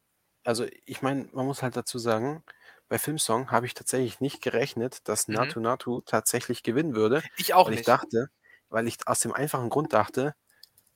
also 0.45 0.67
ich 0.87 1.03
meine, 1.03 1.29
man 1.33 1.47
muss 1.47 1.63
halt 1.63 1.77
dazu 1.77 1.99
sagen, 1.99 2.45
bei 2.89 2.99
Filmsong 2.99 3.51
habe 3.51 3.67
ich 3.67 3.75
tatsächlich 3.75 4.21
nicht 4.21 4.43
gerechnet, 4.43 5.09
dass 5.09 5.29
Mhm. 5.29 5.55
Natu 5.55 5.61
Natu 5.61 6.01
tatsächlich 6.03 6.63
gewinnen 6.63 6.95
würde. 6.95 7.25
Ich 7.37 7.55
auch 7.55 7.71
weil 7.71 7.75
ich 7.75 7.83
nicht. 7.83 7.85
dachte, 7.85 8.29
weil 8.69 8.87
ich 8.89 8.99
aus 9.07 9.21
dem 9.21 9.33
einfachen 9.33 9.71
Grund 9.71 9.93
dachte, 9.93 10.35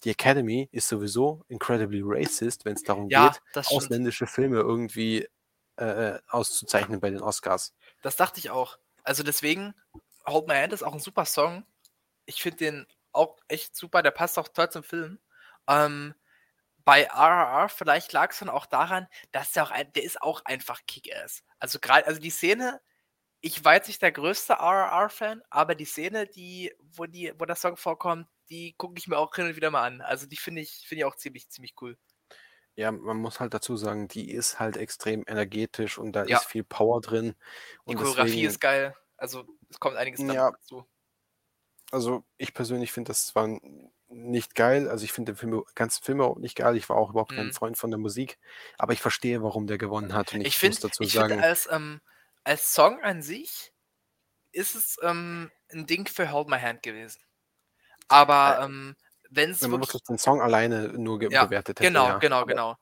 die 0.05 0.11
Academy 0.13 0.69
ist 0.73 0.89
sowieso 0.89 1.45
incredibly 1.49 2.03
racist, 2.05 2.65
wenn 2.65 2.75
es 2.75 2.85
darum 2.85 3.11
Ja, 3.11 3.13
geht, 3.13 3.43
das 3.53 3.71
stimmt. 3.73 3.99
ausländische 3.99 4.27
Filme 4.27 4.59
irgendwie 4.61 5.29
äh, 5.79 6.17
äh, 6.17 6.21
auszuzeichnen 6.29 7.01
bei 7.01 7.11
den 7.11 7.23
Oscars. 7.23 7.75
Das 8.03 8.17
dachte 8.17 8.39
ich 8.41 8.51
auch. 8.51 8.79
Also 9.03 9.23
deswegen, 9.23 9.75
Hold 10.27 10.47
My 10.49 10.55
Hand 10.55 10.73
ist 10.73 10.83
auch 10.83 10.93
ein 10.93 11.01
super 11.01 11.25
Song. 11.25 11.65
Ich 12.27 12.43
finde 12.43 12.59
den 12.59 12.87
auch 13.13 13.39
echt 13.49 13.77
super, 13.77 14.03
der 14.03 14.11
passt 14.13 14.39
auch 14.39 14.49
toll 14.49 14.71
zum 14.71 14.83
Film. 14.85 15.21
Ähm, 15.69 16.15
bei 16.89 17.07
RRR, 17.07 17.69
vielleicht 17.69 18.15
lag 18.15 18.31
es 18.31 18.39
dann 18.39 18.49
auch 18.49 18.65
daran, 18.65 19.09
dass 19.31 19.53
der 19.53 19.65
auch 19.65 19.71
ein, 19.71 19.93
der 19.93 20.05
ist 20.05 20.23
auch 20.23 20.43
einfach 20.47 20.81
Kick-Ass. 20.87 21.43
Also 21.59 21.81
gerade, 21.81 22.07
also 22.07 22.19
die 22.19 22.31
Szene, 22.31 22.81
ich 23.43 23.63
war 23.63 23.75
jetzt 23.75 23.89
nicht 23.89 24.01
der 24.01 24.11
größte 24.11 24.55
RRR-Fan, 24.55 25.43
aber 25.51 25.75
die 25.75 25.85
Szene, 25.85 26.27
die, 26.27 26.75
wo 26.81 27.05
die, 27.05 27.35
wo 27.39 27.45
der 27.45 27.57
Song 27.57 27.77
vorkommt, 27.77 28.27
die 28.49 28.75
gucke 28.79 28.95
ich 28.97 29.07
mir 29.07 29.19
auch 29.19 29.35
hin 29.35 29.49
und 29.49 29.57
wieder 29.57 29.71
mal 29.71 29.83
an. 29.87 30.01
Also 30.01 30.27
die 30.27 30.39
finde 30.39 30.63
ich, 30.63 30.87
finde 30.89 31.01
ich 31.01 31.05
auch 31.05 31.17
ziemlich, 31.17 31.51
ziemlich 31.51 31.75
cool. 31.83 31.99
Ja, 32.75 32.91
man 32.91 33.19
muss 33.19 33.39
halt 33.39 33.53
dazu 33.53 33.77
sagen, 33.77 34.09
die 34.09 34.31
ist 34.31 34.59
halt 34.59 34.79
extrem 34.79 35.25
energetisch 35.27 35.99
und 35.99 36.13
da 36.13 36.25
Ja. 36.25 36.39
ist 36.39 36.47
viel 36.47 36.65
Power 36.65 37.03
drin. 37.03 37.35
Die 37.87 37.97
Choreografie 37.97 38.29
deswegen, 38.31 38.49
ist 38.49 38.61
geil. 38.61 38.97
Also 39.19 39.45
es 39.69 39.79
kommt 39.79 39.97
einiges 39.99 40.21
Ja. 40.23 40.53
dazu. 40.53 40.87
Also 41.93 42.25
ich 42.39 42.55
persönlich 42.55 42.93
finde 42.93 43.09
das 43.11 43.27
zwar 43.27 43.49
nicht 44.09 44.55
geil, 44.55 44.89
also 44.89 45.05
ich 45.05 45.13
finde 45.13 45.33
den 45.33 45.37
Film, 45.39 45.65
ganzen 45.75 46.03
Film 46.05 46.21
auch 46.21 46.37
nicht 46.39 46.57
geil, 46.57 46.77
ich 46.77 46.89
war 46.89 46.97
auch 46.97 47.11
überhaupt 47.11 47.35
kein 47.35 47.51
Mhm. 47.51 47.53
Freund 47.53 47.77
von 47.79 47.91
der 47.91 47.99
Musik, 47.99 48.39
aber 48.79 48.93
ich 48.93 49.01
verstehe, 49.03 49.43
warum 49.43 49.67
der 49.67 49.79
gewonnen 49.79 50.15
hat 50.15 50.33
und 50.33 50.41
ich, 50.41 50.49
Ich 50.49 50.59
muss 50.63 50.79
finde, 50.79 50.81
dazu 50.81 51.05
ich 51.05 51.15
finde 51.17 51.35
sagen, 51.35 51.45
als, 51.45 51.69
ähm, 51.71 52.01
als 52.45 52.73
Song 52.73 53.03
an 53.03 53.23
sich 53.23 53.73
ist 54.53 54.77
es 54.77 54.99
ähm, 55.03 55.51
ein 55.73 55.87
Ding 55.87 56.09
für 56.09 56.33
Hold 56.33 56.49
My 56.49 56.61
Hand 56.61 56.83
gewesen. 56.83 57.21
Aber 58.09 58.61
Äh, 58.63 58.63
ähm, 58.63 58.97
wenn 59.31 59.51
es 59.53 59.71
wenn 59.71 59.73
man 59.73 59.81
wirklich. 59.81 60.03
den 60.09 60.19
Song 60.19 60.41
alleine 60.43 60.89
nur 60.99 61.19
Ja, 61.29 61.51
bewertet 61.51 61.81
hätte, 61.81 62.01
genau, 62.01 62.03
ja. 62.03 62.21
genau, 62.21 62.45
genau. 62.47 62.77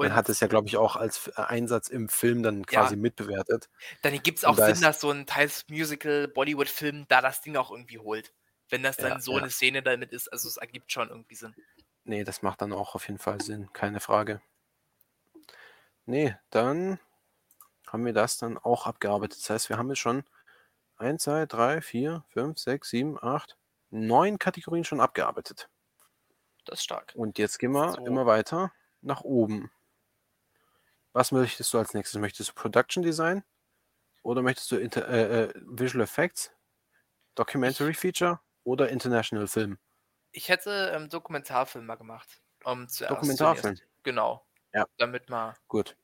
man 0.00 0.14
Und 0.14 0.14
hat 0.14 0.28
es 0.28 0.40
ja, 0.40 0.46
glaube 0.48 0.68
ich, 0.68 0.76
auch 0.76 0.96
als 0.96 1.28
äh, 1.36 1.42
Einsatz 1.42 1.88
im 1.88 2.08
Film 2.08 2.42
dann 2.42 2.66
Ja. 2.70 2.92
quasi 2.92 2.96
mitbewertet. 2.96 3.68
dann 4.02 4.20
gibt 4.22 4.38
es 4.38 4.44
auch 4.44 4.58
Sinn, 4.58 4.80
dass 4.80 5.00
so 5.00 5.10
ein 5.10 5.26
teils 5.26 5.66
Musical, 5.68 6.28
Bollywood-Film 6.28 7.06
da 7.08 7.20
das 7.20 7.42
Ding 7.42 7.56
auch 7.56 7.70
irgendwie 7.70 7.98
holt. 7.98 8.32
Wenn 8.70 8.82
das 8.82 8.96
dann 8.96 9.12
Ja, 9.12 9.20
so 9.20 9.32
ja. 9.32 9.38
eine 9.38 9.50
Szene 9.50 9.82
damit 9.82 10.12
ist, 10.12 10.28
also 10.32 10.48
es 10.48 10.56
ergibt 10.56 10.92
schon 10.92 11.08
irgendwie 11.08 11.34
Sinn. 11.34 11.54
Nee, 12.04 12.24
das 12.24 12.42
macht 12.42 12.62
dann 12.62 12.72
auch 12.72 12.94
auf 12.94 13.06
jeden 13.08 13.18
Fall 13.18 13.40
Sinn, 13.40 13.72
keine 13.72 14.00
Frage. 14.00 14.40
Nee, 16.06 16.36
dann 16.50 16.98
haben 17.86 18.04
wir 18.04 18.12
das 18.12 18.38
dann 18.38 18.58
auch 18.58 18.86
abgearbeitet. 18.86 19.38
Das 19.40 19.50
heißt, 19.50 19.68
wir 19.68 19.78
haben 19.78 19.88
jetzt 19.90 19.98
schon 19.98 20.24
1, 20.96 21.22
2, 21.22 21.46
3, 21.46 21.80
4, 21.80 22.24
5, 22.28 22.58
6, 22.58 22.88
7, 22.90 23.18
8, 23.22 23.56
9 23.90 24.38
Kategorien 24.38 24.84
schon 24.84 25.00
abgearbeitet. 25.00 25.68
Das 26.64 26.80
ist 26.80 26.84
stark. 26.84 27.12
Und 27.14 27.38
jetzt 27.38 27.58
gehen 27.58 27.72
wir 27.72 27.92
So. 27.92 28.04
immer 28.06 28.26
weiter 28.26 28.72
nach 29.00 29.22
oben. 29.22 29.70
Was 31.12 31.32
möchtest 31.32 31.72
du 31.72 31.78
als 31.78 31.94
nächstes? 31.94 32.20
Möchtest 32.20 32.50
du 32.50 32.54
Production 32.54 33.02
Design? 33.02 33.44
Oder 34.22 34.42
möchtest 34.42 34.70
du 34.70 34.76
Inter 34.76 35.08
äh, 35.08 35.44
äh, 35.44 35.52
Visual 35.64 36.02
Effects, 36.04 36.50
Documentary 37.34 37.94
Feature 37.94 38.40
oder 38.68 38.90
International 38.90 39.48
Film? 39.48 39.78
Ich 40.32 40.48
hätte 40.48 40.92
ähm, 40.94 41.08
Dokumentarfilm 41.08 41.86
mal 41.86 41.96
gemacht. 41.96 42.40
Um 42.64 42.86
zuerst, 42.88 43.10
Dokumentarfilm. 43.10 43.76
Zuerst. 43.76 43.92
Genau. 44.02 44.44
Ja. 44.74 44.84
Damit 44.98 45.30
mal. 45.30 45.54
Gut. 45.68 45.96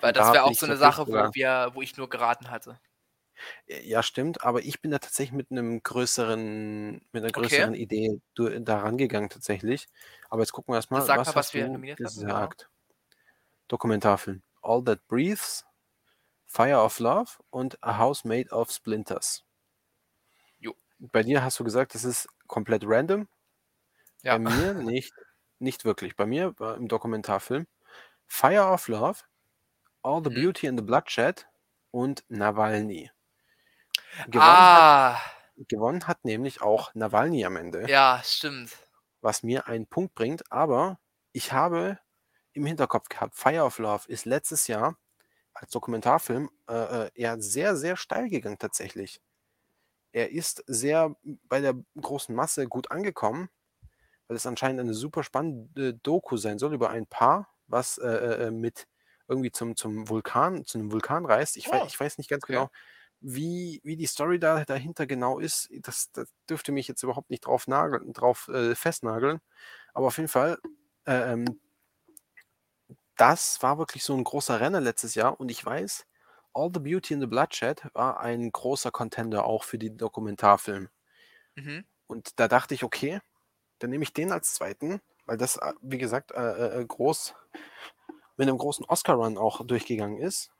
Weil 0.00 0.12
Da 0.12 0.20
das 0.20 0.32
wäre 0.32 0.44
bin 0.44 0.52
auch 0.52 0.58
so 0.58 0.66
eine 0.66 0.76
Sache, 0.76 1.06
wo, 1.06 1.12
wir, 1.12 1.70
wo 1.74 1.82
ich 1.82 1.96
nur 1.96 2.08
geraten 2.08 2.50
hatte. 2.50 2.80
Ja, 3.66 4.02
stimmt, 4.02 4.44
aber 4.44 4.60
ich 4.60 4.82
bin 4.82 4.90
da 4.90 4.98
tatsächlich 4.98 5.32
mit 5.32 5.50
einem 5.50 5.82
größeren, 5.82 6.92
mit 7.12 7.22
einer 7.22 7.28
Okay. 7.28 7.40
größeren 7.40 7.74
Idee 7.74 8.20
du- 8.34 8.60
da 8.60 8.80
rangegangen 8.80 9.30
tatsächlich. 9.30 9.88
Aber 10.28 10.42
jetzt 10.42 10.52
gucken 10.52 10.72
wir 10.72 10.76
erstmal, 10.76 11.06
was 11.06 11.26
mal, 11.28 11.34
was 11.34 11.54
wir 11.54 11.68
nominiert 11.68 11.98
genau. 11.98 12.10
gesagt? 12.10 12.68
Dokumentarfilm. 13.68 14.42
All 14.62 14.84
That 14.84 15.06
Breathes, 15.08 15.64
Fire 16.46 16.82
of 16.82 16.98
Love 16.98 17.30
und 17.50 17.82
A 17.82 17.96
House 17.96 18.24
Made 18.24 18.50
of 18.50 18.70
Splinters. 18.70 19.44
Bei 21.00 21.22
dir 21.24 21.42
hast 21.42 21.58
du 21.58 21.64
gesagt, 21.64 21.94
das 21.94 22.04
ist 22.04 22.28
komplett 22.46 22.82
random. 22.86 23.26
Ja. 24.22 24.34
Bei 24.34 24.38
mir 24.38 24.74
nicht, 24.74 25.12
nicht 25.58 25.84
wirklich. 25.84 26.16
Bei 26.16 26.26
mir 26.26 26.58
war 26.58 26.76
im 26.76 26.88
Dokumentarfilm 26.88 27.66
Fire 28.26 28.66
of 28.72 28.88
Love, 28.88 29.20
All 30.02 30.22
the 30.24 30.30
Mhm. 30.30 30.34
Beauty 30.42 30.68
and 30.68 30.78
the 30.80 30.84
Bloodshed 30.86 31.48
und 31.92 32.24
Nawalny. 32.28 33.10
Gewonnen, 34.26 34.70
hat, 34.72 34.86
ah, 34.86 35.20
gewonnen 35.68 36.06
hat 36.08 36.24
nämlich 36.24 36.62
auch 36.62 36.94
Nawalny 36.94 37.44
am 37.44 37.56
Ende, 37.56 37.90
ja, 37.90 38.22
stimmt. 38.24 38.72
was 39.20 39.42
mir 39.42 39.66
einen 39.68 39.86
Punkt 39.86 40.14
bringt. 40.14 40.50
Aber 40.52 40.98
ich 41.32 41.52
habe 41.52 41.98
im 42.52 42.66
Hinterkopf 42.66 43.08
gehabt, 43.08 43.36
Fire 43.36 43.64
of 43.64 43.78
Love 43.78 44.08
ist 44.08 44.24
letztes 44.26 44.66
Jahr 44.66 44.96
als 45.54 45.70
Dokumentarfilm 45.72 46.50
äh, 46.68 47.06
äh, 47.06 47.10
ja 47.16 47.38
sehr, 47.40 47.76
sehr 47.76 47.96
steil 47.96 48.28
gegangen 48.30 48.58
tatsächlich. 48.58 49.20
Er 50.12 50.30
ist 50.32 50.64
sehr 50.66 51.16
bei 51.44 51.60
der 51.60 51.74
großen 52.00 52.34
Masse 52.34 52.66
gut 52.68 52.90
angekommen, 52.90 53.48
weil 54.28 54.36
es 54.36 54.46
anscheinend 54.46 54.80
eine 54.80 54.94
super 54.94 55.22
spannende 55.24 55.94
Doku 55.94 56.36
sein 56.36 56.58
soll 56.58 56.74
über 56.74 56.90
ein 56.90 57.06
Paar, 57.06 57.48
was 57.66 57.98
äh, 57.98 58.08
äh, 58.46 58.50
mit 58.50 58.86
irgendwie 59.28 59.52
zum, 59.52 59.76
zum 59.76 60.08
Vulkan, 60.08 60.64
zu 60.64 60.78
einem 60.78 60.92
Vulkan 60.92 61.26
reist. 61.26 61.56
Ich, 61.56 61.66
Oh, 61.66 61.72
weiß, 61.72 61.84
ich 61.86 61.98
weiß 61.98 62.18
nicht 62.18 62.30
ganz 62.30 62.44
okay. 62.44 62.46
genau, 62.46 62.70
wie, 63.20 63.80
wie 63.84 63.96
die 63.96 64.06
Story 64.06 64.38
da 64.40 64.64
dahinter 64.64 65.06
genau 65.06 65.38
ist. 65.38 65.68
Das, 65.82 66.10
das 66.12 66.28
dürfte 66.48 66.72
mich 66.72 66.88
jetzt 66.88 67.02
überhaupt 67.02 67.30
nicht 67.30 67.46
drauf, 67.46 67.68
nageln, 67.68 68.12
drauf 68.12 68.48
äh, 68.48 68.74
festnageln. 68.74 69.40
Aber 69.94 70.08
auf 70.08 70.16
jeden 70.18 70.28
Fall, 70.28 70.58
äh, 71.06 71.32
ähm, 71.34 71.60
das 73.16 73.62
war 73.62 73.78
wirklich 73.78 74.04
so 74.04 74.14
ein 74.16 74.24
großer 74.24 74.60
Renner 74.60 74.80
letztes 74.80 75.14
Jahr 75.14 75.38
und 75.40 75.50
ich 75.50 75.64
weiß, 75.64 76.06
All 76.54 76.70
the 76.72 76.80
Beauty 76.80 77.14
and 77.14 77.22
the 77.22 77.26
Bloodshed 77.28 77.82
war 77.94 78.20
ein 78.20 78.52
großer 78.52 78.90
Contender 78.92 79.44
auch 79.44 79.64
für 79.64 79.78
den 79.78 79.96
Dokumentarfilm. 79.98 80.88
Mhm. 81.56 81.80
Und 82.06 82.38
da 82.40 82.48
dachte 82.48 82.74
ich, 82.74 82.84
okay, 82.84 83.20
dann 83.78 83.90
nehme 83.90 84.04
ich 84.04 84.12
den 84.14 84.32
als 84.32 84.54
zweiten, 84.54 85.00
weil 85.26 85.36
das, 85.38 85.56
äh, 85.58 85.72
wie 85.82 85.98
gesagt, 85.98 86.32
äh, 86.32 86.80
äh, 86.80 86.86
groß 86.86 87.34
mit 88.36 88.48
einem 88.48 88.58
großen 88.58 88.84
Oscar-Run 88.86 89.38
auch 89.38 89.64
durchgegangen 89.66 90.18
ist. 90.18 90.50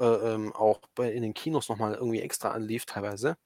Äh, 0.00 0.04
ähm, 0.06 0.54
auch 0.54 0.80
bei, 0.94 1.12
in 1.12 1.22
den 1.22 1.34
Kinos 1.34 1.68
nochmal 1.68 1.94
irgendwie 1.94 2.22
extra 2.22 2.50
anlief 2.52 2.86
teilweise. 2.86 3.36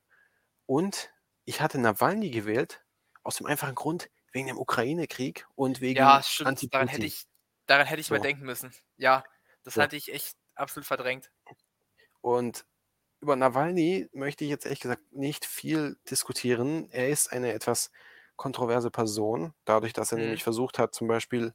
Und 0.66 1.12
ich 1.46 1.60
hatte 1.62 1.78
Nawalny 1.80 2.30
gewählt, 2.30 2.84
aus 3.24 3.36
dem 3.36 3.46
einfachen 3.46 3.76
Grund, 3.76 4.10
wegen 4.32 4.48
dem 4.48 4.58
Ukraine-Krieg 4.58 5.46
und 5.56 5.80
wegen 5.82 6.02
Ja, 6.02 6.22
stimmt. 6.22 6.72
Daran 6.72 6.88
hätte 6.88 7.06
ich, 7.06 7.24
daran 7.66 7.86
hätte 7.86 8.00
ich 8.00 8.10
mal 8.10 8.18
So. 8.18 8.20
denken 8.20 8.44
müssen. 8.44 8.72
Ja, 8.96 9.24
das 9.64 9.78
So. 9.78 9.80
hatte 9.80 9.96
ich 9.96 10.12
echt 10.12 10.36
absolut 10.54 10.86
verdrängt. 10.86 11.30
Und 12.20 12.64
über 13.20 13.36
Nawalny 13.36 14.08
möchte 14.12 14.44
ich 14.44 14.50
jetzt 14.50 14.66
ehrlich 14.66 14.80
gesagt 14.80 15.12
nicht 15.12 15.44
viel 15.46 15.98
diskutieren. 16.10 16.88
Er 16.90 17.10
ist 17.10 17.32
eine 17.32 17.52
etwas 17.52 17.90
kontroverse 18.36 18.90
Person, 18.90 19.54
dadurch, 19.66 19.92
dass 19.94 20.12
er 20.12 20.18
Mhm. 20.18 20.20
nämlich 20.20 20.44
versucht 20.44 20.78
hat, 20.78 20.94
zum 20.94 21.08
Beispiel 21.08 21.54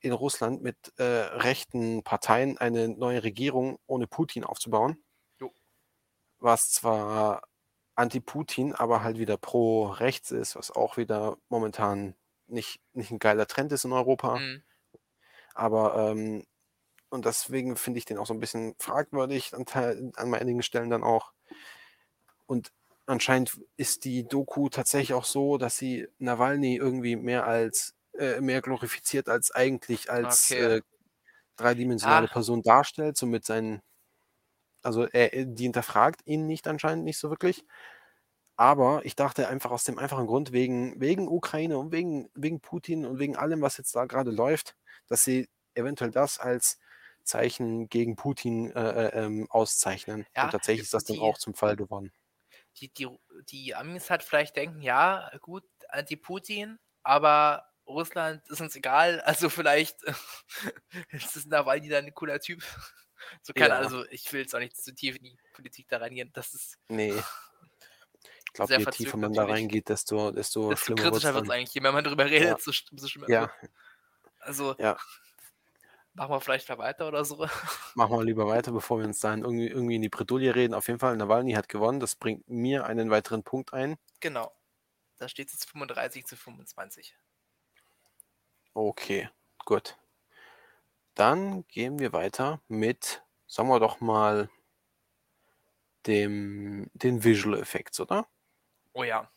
in 0.00 0.12
Russland 0.12 0.62
mit 0.62 0.76
äh, 0.98 1.04
rechten 1.04 2.04
Parteien 2.04 2.58
eine 2.58 2.88
neue 2.90 3.24
Regierung 3.24 3.78
ohne 3.86 4.06
Putin 4.08 4.44
aufzubauen. 4.44 5.04
Jo. 5.40 5.50
Was 6.38 6.70
zwar 6.72 7.42
anti-Putin, 7.94 8.74
aber 8.74 9.02
halt 9.02 9.18
wieder 9.18 9.36
pro-rechts 9.36 10.30
ist, 10.30 10.56
was 10.56 10.70
auch 10.70 10.96
wieder 10.96 11.36
momentan 11.48 12.16
nicht, 12.46 12.80
nicht 12.92 13.10
ein 13.10 13.18
geiler 13.18 13.46
Trend 13.46 13.72
ist 13.72 13.84
in 13.84 13.92
Europa. 13.92 14.42
Mhm. 14.42 14.62
Aber 15.54 15.94
ähm, 16.12 16.44
und 17.10 17.24
deswegen 17.26 17.76
finde 17.76 17.98
ich 17.98 18.04
den 18.06 18.18
auch 18.18 18.26
so 18.26 18.34
ein 18.34 18.40
bisschen 18.40 18.74
fragwürdig 18.78 19.54
an, 19.54 19.64
an 20.16 20.34
einigen 20.34 20.62
Stellen 20.62 20.90
dann 20.90 21.04
auch. 21.04 21.32
Und 22.46 22.72
anscheinend 23.06 23.60
ist 23.76 24.04
die 24.04 24.26
Doku 24.26 24.68
tatsächlich 24.68 25.14
auch 25.14 25.24
so, 25.24 25.58
dass 25.58 25.76
sie 25.76 26.08
Nawalny 26.18 26.76
irgendwie 26.76 27.16
mehr 27.16 27.46
als 27.46 27.94
äh, 28.18 28.40
mehr 28.40 28.60
glorifiziert 28.60 29.28
als 29.28 29.50
eigentlich 29.52 30.10
als 30.10 30.52
Okay. 30.52 30.56
äh, 30.56 30.80
dreidimensionale 31.56 32.28
Ah. 32.28 32.28
Person 32.28 32.62
darstellt, 32.62 33.16
so 33.18 33.26
mit 33.26 33.44
seinen, 33.46 33.82
also 34.82 35.04
er, 35.06 35.32
er- 35.34 35.44
die 35.46 35.64
hinterfragt 35.64 36.22
ihn 36.26 36.46
nicht 36.46 36.66
anscheinend 36.68 37.04
nicht 37.04 37.18
so 37.18 37.30
wirklich. 37.30 37.64
Aber 38.56 39.04
ich 39.04 39.16
dachte 39.16 39.48
einfach 39.48 39.70
aus 39.72 39.84
dem 39.84 39.98
einfachen 39.98 40.26
Grund, 40.26 40.52
wegen, 40.52 41.00
wegen 41.00 41.28
Ukraine 41.28 41.78
und 41.78 41.92
wegen, 41.92 42.30
wegen 42.34 42.60
Putin 42.60 43.06
und 43.06 43.18
wegen 43.18 43.36
allem, 43.36 43.62
was 43.62 43.78
jetzt 43.78 43.94
da 43.96 44.06
gerade 44.06 44.30
läuft, 44.30 44.76
dass 45.08 45.24
sie 45.24 45.48
eventuell 45.74 46.10
das 46.12 46.38
als 46.38 46.78
Zeichen 47.24 47.88
gegen 47.88 48.16
Putin 48.16 48.70
äh, 48.72 49.08
äh, 49.08 49.24
ähm, 49.24 49.46
auszeichnen. 49.50 50.26
Ja, 50.36 50.44
und 50.44 50.50
tatsächlich 50.50 50.84
ist 50.84 50.94
das 50.94 51.04
dann 51.04 51.16
die- 51.16 51.22
auch 51.22 51.38
zum 51.38 51.54
Fall 51.54 51.76
geworden. 51.76 52.12
Die, 52.76 52.88
die, 52.92 53.08
die 53.48 53.74
Amis 53.74 54.10
halt 54.10 54.22
vielleicht 54.22 54.56
denken, 54.56 54.80
ja, 54.80 55.30
gut, 55.40 55.64
anti-Putin, 55.88 56.78
aber 57.02 57.66
Russland 57.86 58.48
ist 58.48 58.60
uns 58.60 58.76
egal, 58.76 59.20
also 59.24 59.48
vielleicht 59.50 60.02
ist 61.10 61.36
es 61.36 61.46
Nawalny 61.46 61.88
dann 61.88 62.06
ein 62.06 62.14
cooler 62.14 62.40
Typ. 62.40 62.62
So 63.42 63.52
kann, 63.52 63.68
Ja. 63.68 63.76
also 63.76 64.06
ich 64.06 64.32
will 64.32 64.40
jetzt 64.40 64.54
auch 64.54 64.60
nicht 64.60 64.74
zu 64.82 64.94
tief 64.94 65.16
in 65.16 65.24
die 65.24 65.36
Politik 65.52 65.86
da 65.88 65.98
reingehen. 65.98 66.30
Das 66.32 66.54
ist, 66.54 66.78
Nee. 66.88 67.12
Ich 68.46 68.52
glaube, 68.54 68.74
je 68.78 68.84
tiefer 68.86 69.18
man 69.18 69.34
da 69.34 69.44
reingeht, 69.44 69.90
desto, 69.90 70.30
desto 70.30 70.70
Desto 70.70 70.84
schlimmer 70.96 71.12
wird's 71.12 71.20
dann. 71.22 71.50
eigentlich. 71.50 71.74
Je 71.74 71.82
mehr 71.82 71.92
man 71.92 72.02
drüber 72.02 72.24
redet, 72.24 72.48
Ja. 72.48 72.54
desto 72.54 72.72
sch 72.72 72.86
desto 72.90 73.08
schlimmer 73.08 73.28
Ja, 73.28 73.52
wird 73.60 73.72
Also 74.40 74.74
ja. 74.78 74.96
Machen 76.14 76.32
wir 76.32 76.40
vielleicht 76.40 76.68
mal 76.68 76.78
weiter 76.78 77.08
oder 77.08 77.24
so. 77.24 77.46
Machen 77.94 78.16
wir 78.16 78.24
lieber 78.24 78.46
weiter, 78.46 78.72
bevor 78.72 78.98
wir 78.98 79.06
uns 79.06 79.20
dann 79.20 79.42
irgendwie, 79.42 79.68
irgendwie 79.68 79.96
in 79.96 80.02
die 80.02 80.08
Bredouille 80.08 80.54
reden. 80.54 80.74
Auf 80.74 80.88
jeden 80.88 81.00
Fall, 81.00 81.16
Nawalny 81.16 81.52
hat 81.52 81.68
gewonnen. 81.68 82.00
Das 82.00 82.16
bringt 82.16 82.48
mir 82.48 82.86
einen 82.86 83.10
weiteren 83.10 83.42
Punkt 83.42 83.72
ein. 83.72 83.96
Genau. 84.20 84.52
Da 85.18 85.28
steht's 85.28 85.52
jetzt 85.52 85.68
35 85.70 86.26
zu 86.26 86.36
25. 86.36 87.16
Okay, 88.74 89.28
gut. 89.64 89.98
Dann 91.14 91.66
gehen 91.68 91.98
wir 91.98 92.12
weiter 92.12 92.60
mit, 92.68 93.22
sagen 93.46 93.68
wir 93.68 93.80
doch 93.80 94.00
mal, 94.00 94.48
dem, 96.06 96.90
den 96.94 97.24
Visual 97.24 97.58
Effects, 97.58 98.00
oder? 98.00 98.26
Oh 98.92 99.04
ja. 99.04 99.30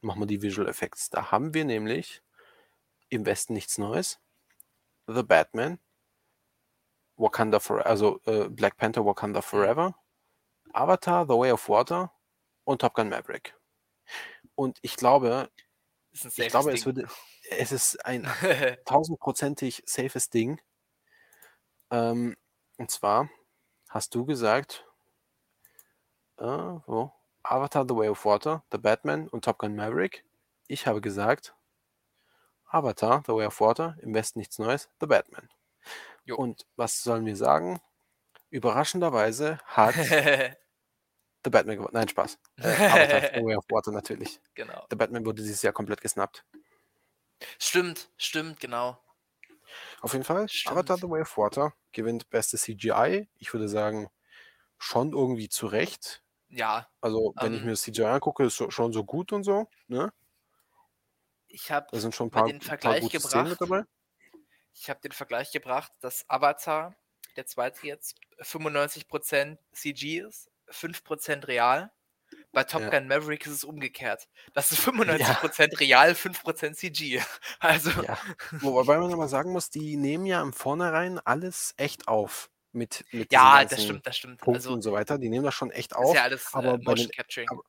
Machen 0.00 0.20
wir 0.20 0.26
die 0.26 0.42
Visual 0.42 0.68
Effects. 0.68 1.08
Da 1.08 1.30
haben 1.30 1.54
wir 1.54 1.64
nämlich 1.64 2.22
im 3.08 3.24
Westen 3.24 3.54
nichts 3.54 3.78
Neues. 3.78 4.20
The 5.06 5.22
Batman, 5.22 5.78
Wakanda 7.16 7.60
Forever, 7.60 7.86
also 7.86 8.20
äh, 8.24 8.48
Black 8.48 8.76
Panther 8.76 9.04
Wakanda 9.04 9.42
Forever, 9.42 9.94
Avatar, 10.72 11.26
The 11.26 11.34
Way 11.34 11.52
of 11.52 11.68
Water 11.68 12.12
und 12.64 12.80
Top 12.80 12.94
Gun 12.94 13.08
Maverick. 13.08 13.54
Und 14.54 14.78
ich 14.82 14.96
glaube, 14.96 15.50
ich 16.12 16.48
glaube, 16.48 16.72
es 16.72 16.86
würde, 16.86 17.08
es 17.50 17.72
ist 17.72 18.04
ein 18.04 18.24
tausendprozentig 18.84 19.82
safes 19.86 20.30
Ding. 20.30 20.60
Ähm, 21.90 22.36
und 22.76 22.90
zwar 22.90 23.28
hast 23.88 24.14
du 24.14 24.24
gesagt, 24.24 24.86
äh, 26.38 26.44
wo? 26.44 27.12
Avatar, 27.42 27.84
The 27.86 27.94
Way 27.94 28.08
of 28.08 28.24
Water, 28.24 28.64
The 28.72 28.78
Batman 28.78 29.28
und 29.28 29.44
Top 29.44 29.58
Gun 29.58 29.76
Maverick. 29.76 30.24
Ich 30.66 30.86
habe 30.86 31.00
gesagt, 31.00 31.54
Avatar, 32.74 33.22
The 33.26 33.32
Way 33.32 33.46
of 33.46 33.60
Water, 33.60 33.96
im 34.00 34.14
Westen 34.14 34.38
nichts 34.40 34.58
Neues, 34.58 34.88
The 35.00 35.06
Batman. 35.06 35.48
Jo. 36.24 36.36
Und 36.36 36.66
was 36.76 37.02
sollen 37.02 37.26
wir 37.26 37.36
sagen? 37.36 37.80
Überraschenderweise 38.50 39.58
hat 39.66 39.94
The 41.44 41.50
Batman 41.50 41.76
gewonnen. 41.76 41.92
Nein, 41.94 42.08
Spaß. 42.08 42.38
Äh, 42.58 42.68
Avatar, 42.68 43.20
The 43.34 43.44
Way 43.44 43.56
of 43.56 43.64
Water 43.70 43.92
natürlich. 43.92 44.40
genau. 44.54 44.86
The 44.90 44.96
Batman 44.96 45.26
wurde 45.26 45.42
dieses 45.42 45.62
Jahr 45.62 45.72
komplett 45.72 46.00
gesnappt. 46.00 46.44
Stimmt, 47.58 48.10
stimmt, 48.16 48.60
genau. 48.60 48.98
Auf 50.00 50.12
jeden 50.12 50.24
Fall, 50.24 50.48
Stimmt. 50.48 50.72
Avatar 50.76 50.96
The 50.98 51.08
Way 51.10 51.22
of 51.22 51.36
Water 51.36 51.74
gewinnt 51.92 52.30
beste 52.30 52.56
CGI. 52.58 53.28
Ich 53.38 53.52
würde 53.52 53.68
sagen, 53.68 54.08
schon 54.78 55.12
irgendwie 55.12 55.48
zu 55.48 55.66
Recht. 55.66 56.22
Ja, 56.48 56.88
Also, 57.00 57.34
wenn 57.40 57.52
ich 57.54 57.60
Ähm. 57.60 57.66
mir 57.66 57.72
das 57.72 57.82
CGI 57.82 58.04
angucke, 58.04 58.44
ist 58.44 58.56
so, 58.56 58.70
schon 58.70 58.92
so 58.92 59.04
gut 59.04 59.32
und 59.32 59.42
so. 59.44 59.68
Ne? 59.88 60.12
Ich 61.54 61.70
habe 61.70 61.86
den 62.00 62.60
Vergleich 62.60 63.08
gebracht. 63.10 63.86
Ich 64.76 64.90
habe 64.90 65.00
den 65.00 65.12
Vergleich 65.12 65.52
gebracht, 65.52 65.92
dass 66.00 66.28
Avatar, 66.28 66.94
der 67.36 67.46
zweite 67.46 67.86
jetzt, 67.86 68.16
95% 68.40 69.56
CG 69.72 70.20
ist, 70.20 70.50
5% 70.68 71.46
real. 71.46 71.92
Bei 72.52 72.64
Top 72.64 72.82
Ja. 72.82 72.88
Gun 72.90 73.06
Maverick 73.06 73.46
ist 73.46 73.52
es 73.52 73.64
umgekehrt. 73.64 74.28
Das 74.54 74.72
ist 74.72 74.80
95% 74.80 75.78
real, 75.78 76.12
5% 76.12 76.72
CG. 76.74 77.20
Also, 77.60 77.90
Ja. 78.02 78.18
Wobei 78.60 78.98
man 78.98 79.12
aber 79.12 79.28
sagen 79.28 79.52
muss, 79.52 79.70
die 79.70 79.96
nehmen 79.96 80.26
ja 80.26 80.42
im 80.42 80.52
Vornherein 80.52 81.18
alles 81.20 81.74
echt 81.76 82.08
auf. 82.08 82.50
Mit, 82.72 83.04
mit 83.12 83.32
ja, 83.32 83.64
das 83.64 83.84
stimmt, 83.84 84.04
das 84.04 84.16
stimmt. 84.16 84.38
Punkten 84.40 84.56
Also, 84.56 84.72
und 84.72 84.82
so 84.82 84.90
weiter. 84.92 85.16
Die 85.16 85.28
nehmen 85.28 85.44
das 85.44 85.54
schon 85.54 85.70
echt 85.70 85.92
ist 85.92 85.96
auf. 85.96 86.16
ja 86.16 86.24
alles 86.24 86.52
aber 86.52 86.74
äh, 86.74 86.78
Motion 86.78 86.96
den- 86.96 87.10
Capturing. 87.12 87.48
aber- 87.50 87.62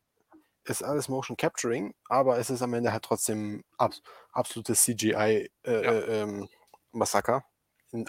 Ist 0.66 0.84
alles 0.84 1.10
Motion 1.10 1.38
Capturing, 1.38 1.94
aber 2.10 2.40
es 2.40 2.50
ist 2.50 2.62
am 2.62 2.74
Ende 2.74 2.92
halt 2.92 3.04
trotzdem 3.04 3.64
abs 3.78 4.02
absolutes 4.32 4.84
CGI 4.84 5.50
äh, 5.64 5.84
Ja. 5.84 5.92
äh, 5.92 6.22
ähm, 6.22 6.50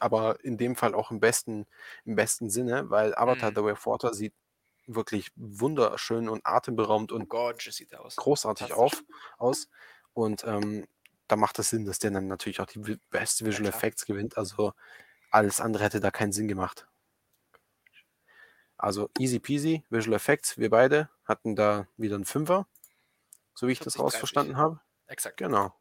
aber 0.00 0.42
in 0.44 0.56
dem 0.58 0.74
Fall 0.74 0.94
auch 0.94 1.10
im 1.10 1.20
besten, 1.20 1.66
im 2.04 2.16
besten 2.16 2.50
Sinne, 2.50 2.90
weil 2.90 3.14
Avatar 3.14 3.50
Mhm. 3.50 3.54
The 3.56 3.62
Way 3.62 3.72
of 3.72 3.86
Water 3.86 4.14
sieht 4.14 4.34
wirklich 4.86 5.30
wunderschön 5.36 6.28
und 6.28 6.46
atemberaubend 6.46 7.12
und 7.12 7.28
Gorgeous 7.28 7.76
sieht 7.76 7.94
aus. 7.94 8.16
großartig 8.16 8.72
auf, 8.72 9.04
aus. 9.38 9.68
Und 10.14 10.44
ähm, 10.44 10.86
da 11.28 11.36
macht 11.36 11.58
es 11.58 11.70
Sinn, 11.70 11.84
dass 11.84 11.98
der 11.98 12.10
dann 12.12 12.28
natürlich 12.28 12.60
auch 12.60 12.66
die 12.66 12.98
Best 13.10 13.44
Visual 13.44 13.68
klar. 13.68 13.74
Effects 13.74 14.06
gewinnt. 14.06 14.36
Also 14.38 14.72
alles 15.30 15.60
andere 15.60 15.84
hätte 15.84 16.00
da 16.00 16.10
keinen 16.10 16.32
Sinn 16.32 16.48
gemacht. 16.48 16.88
Also 18.78 19.11
easy 19.19 19.39
peasy, 19.39 19.85
Visual 19.90 20.15
Effects, 20.15 20.59
wir 20.59 20.70
beide 20.70 21.09
hatten 21.24 21.57
da 21.57 21.86
wieder 21.97 22.16
einen 22.16 22.24
Fünfer, 22.24 22.66
so 23.55 23.69
wie 23.69 23.73
ich 23.73 23.78
das 23.78 23.94
40, 23.94 24.01
30. 24.01 24.05
rausverstanden 24.05 24.57
habe. 24.57 24.81
Exakt. 25.07 25.39
Genau. 25.39 25.74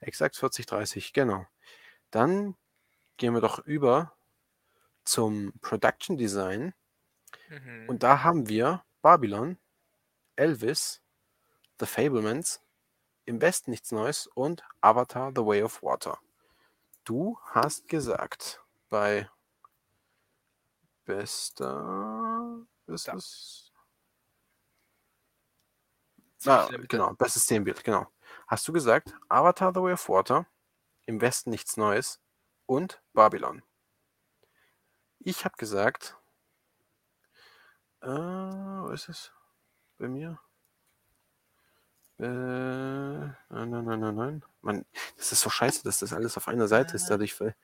Exakt 0.00 0.36
40, 0.36 0.66
30, 0.66 1.12
genau. 1.12 1.46
Dann 2.10 2.56
gehen 3.16 3.34
wir 3.34 3.40
doch 3.40 3.60
über 3.60 4.14
zum 5.04 5.52
Production 5.60 6.16
Design. 6.16 6.74
Mhm. 7.48 7.88
Und 7.88 8.02
da 8.02 8.22
haben 8.22 8.48
wir 8.48 8.84
Babylon, 9.02 9.58
Elvis, 10.36 11.02
The 11.78 11.86
Fablemans, 11.86 12.60
im 13.26 13.40
Westen 13.40 13.70
nichts 13.70 13.92
Neues 13.92 14.26
und 14.26 14.64
Avatar 14.80 15.32
The 15.34 15.44
Way 15.44 15.62
of 15.62 15.82
Water. 15.82 16.18
Du 17.04 17.38
hast 17.44 17.88
gesagt, 17.88 18.62
bei 18.88 19.28
bester 21.04 22.23
ist 22.86 23.08
Da. 23.08 23.14
es. 23.14 23.72
Ziemlich 26.38 26.60
Ah, 26.60 26.68
genau, 26.88 27.14
bestes 27.14 27.42
Szenenbild, 27.44 27.82
genau. 27.84 28.06
Hast 28.46 28.66
du 28.68 28.72
gesagt, 28.72 29.14
Avatar 29.28 29.72
The 29.74 29.80
Way 29.80 29.94
of 29.94 30.08
Water, 30.08 30.46
im 31.06 31.20
Westen 31.20 31.50
nichts 31.50 31.76
Neues 31.76 32.20
und 32.66 33.02
Babylon. 33.14 33.62
Ich 35.20 35.44
habe 35.44 35.56
gesagt, 35.56 36.16
äh, 38.02 38.06
wo 38.08 38.90
ist 38.90 39.08
es? 39.08 39.32
Bei 39.98 40.08
mir? 40.08 40.38
Äh, 42.18 42.24
nein, 42.26 43.36
nein, 43.48 43.84
nein, 43.84 44.00
nein, 44.00 44.14
nein. 44.14 44.44
Mann, 44.60 44.84
das 45.16 45.32
ist 45.32 45.40
so 45.40 45.50
scheiße, 45.50 45.82
dass 45.82 45.98
das 45.98 46.12
alles 46.12 46.36
auf 46.36 46.46
einer 46.48 46.68
Seite 46.68 46.94
ist, 46.96 47.08
dadurch 47.08 47.34
ver- 47.34 47.46
Äh, 47.46 47.54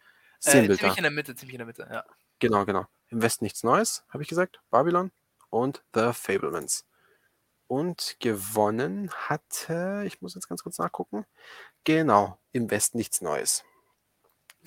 da. 0.43 0.51
ziemlich 0.77 0.97
in 0.97 1.03
der 1.03 1.11
Mitte, 1.11 1.35
ziemlich 1.35 1.55
in 1.55 1.59
der 1.59 1.67
Mitte, 1.67 1.87
ja. 1.91 2.05
Genau, 2.41 2.65
genau. 2.65 2.87
Im 3.09 3.23
Westen 3.23 3.45
nichts 3.45 3.63
Neues, 3.63 4.05
habe 4.09 4.23
ich 4.23 4.29
gesagt. 4.29 4.61
Babylon 4.71 5.13
und 5.51 5.83
The 5.95 6.13
Fablemans. 6.13 6.87
Und 7.67 8.17
gewonnen 8.19 9.11
hatte, 9.13 10.03
ich 10.07 10.21
muss 10.21 10.35
jetzt 10.35 10.49
ganz 10.49 10.63
kurz 10.63 10.79
nachgucken. 10.79 11.25
Genau, 11.85 12.39
im 12.53 12.71
Westen 12.71 12.99
nichts 12.99 13.21
Neues. 13.21 13.65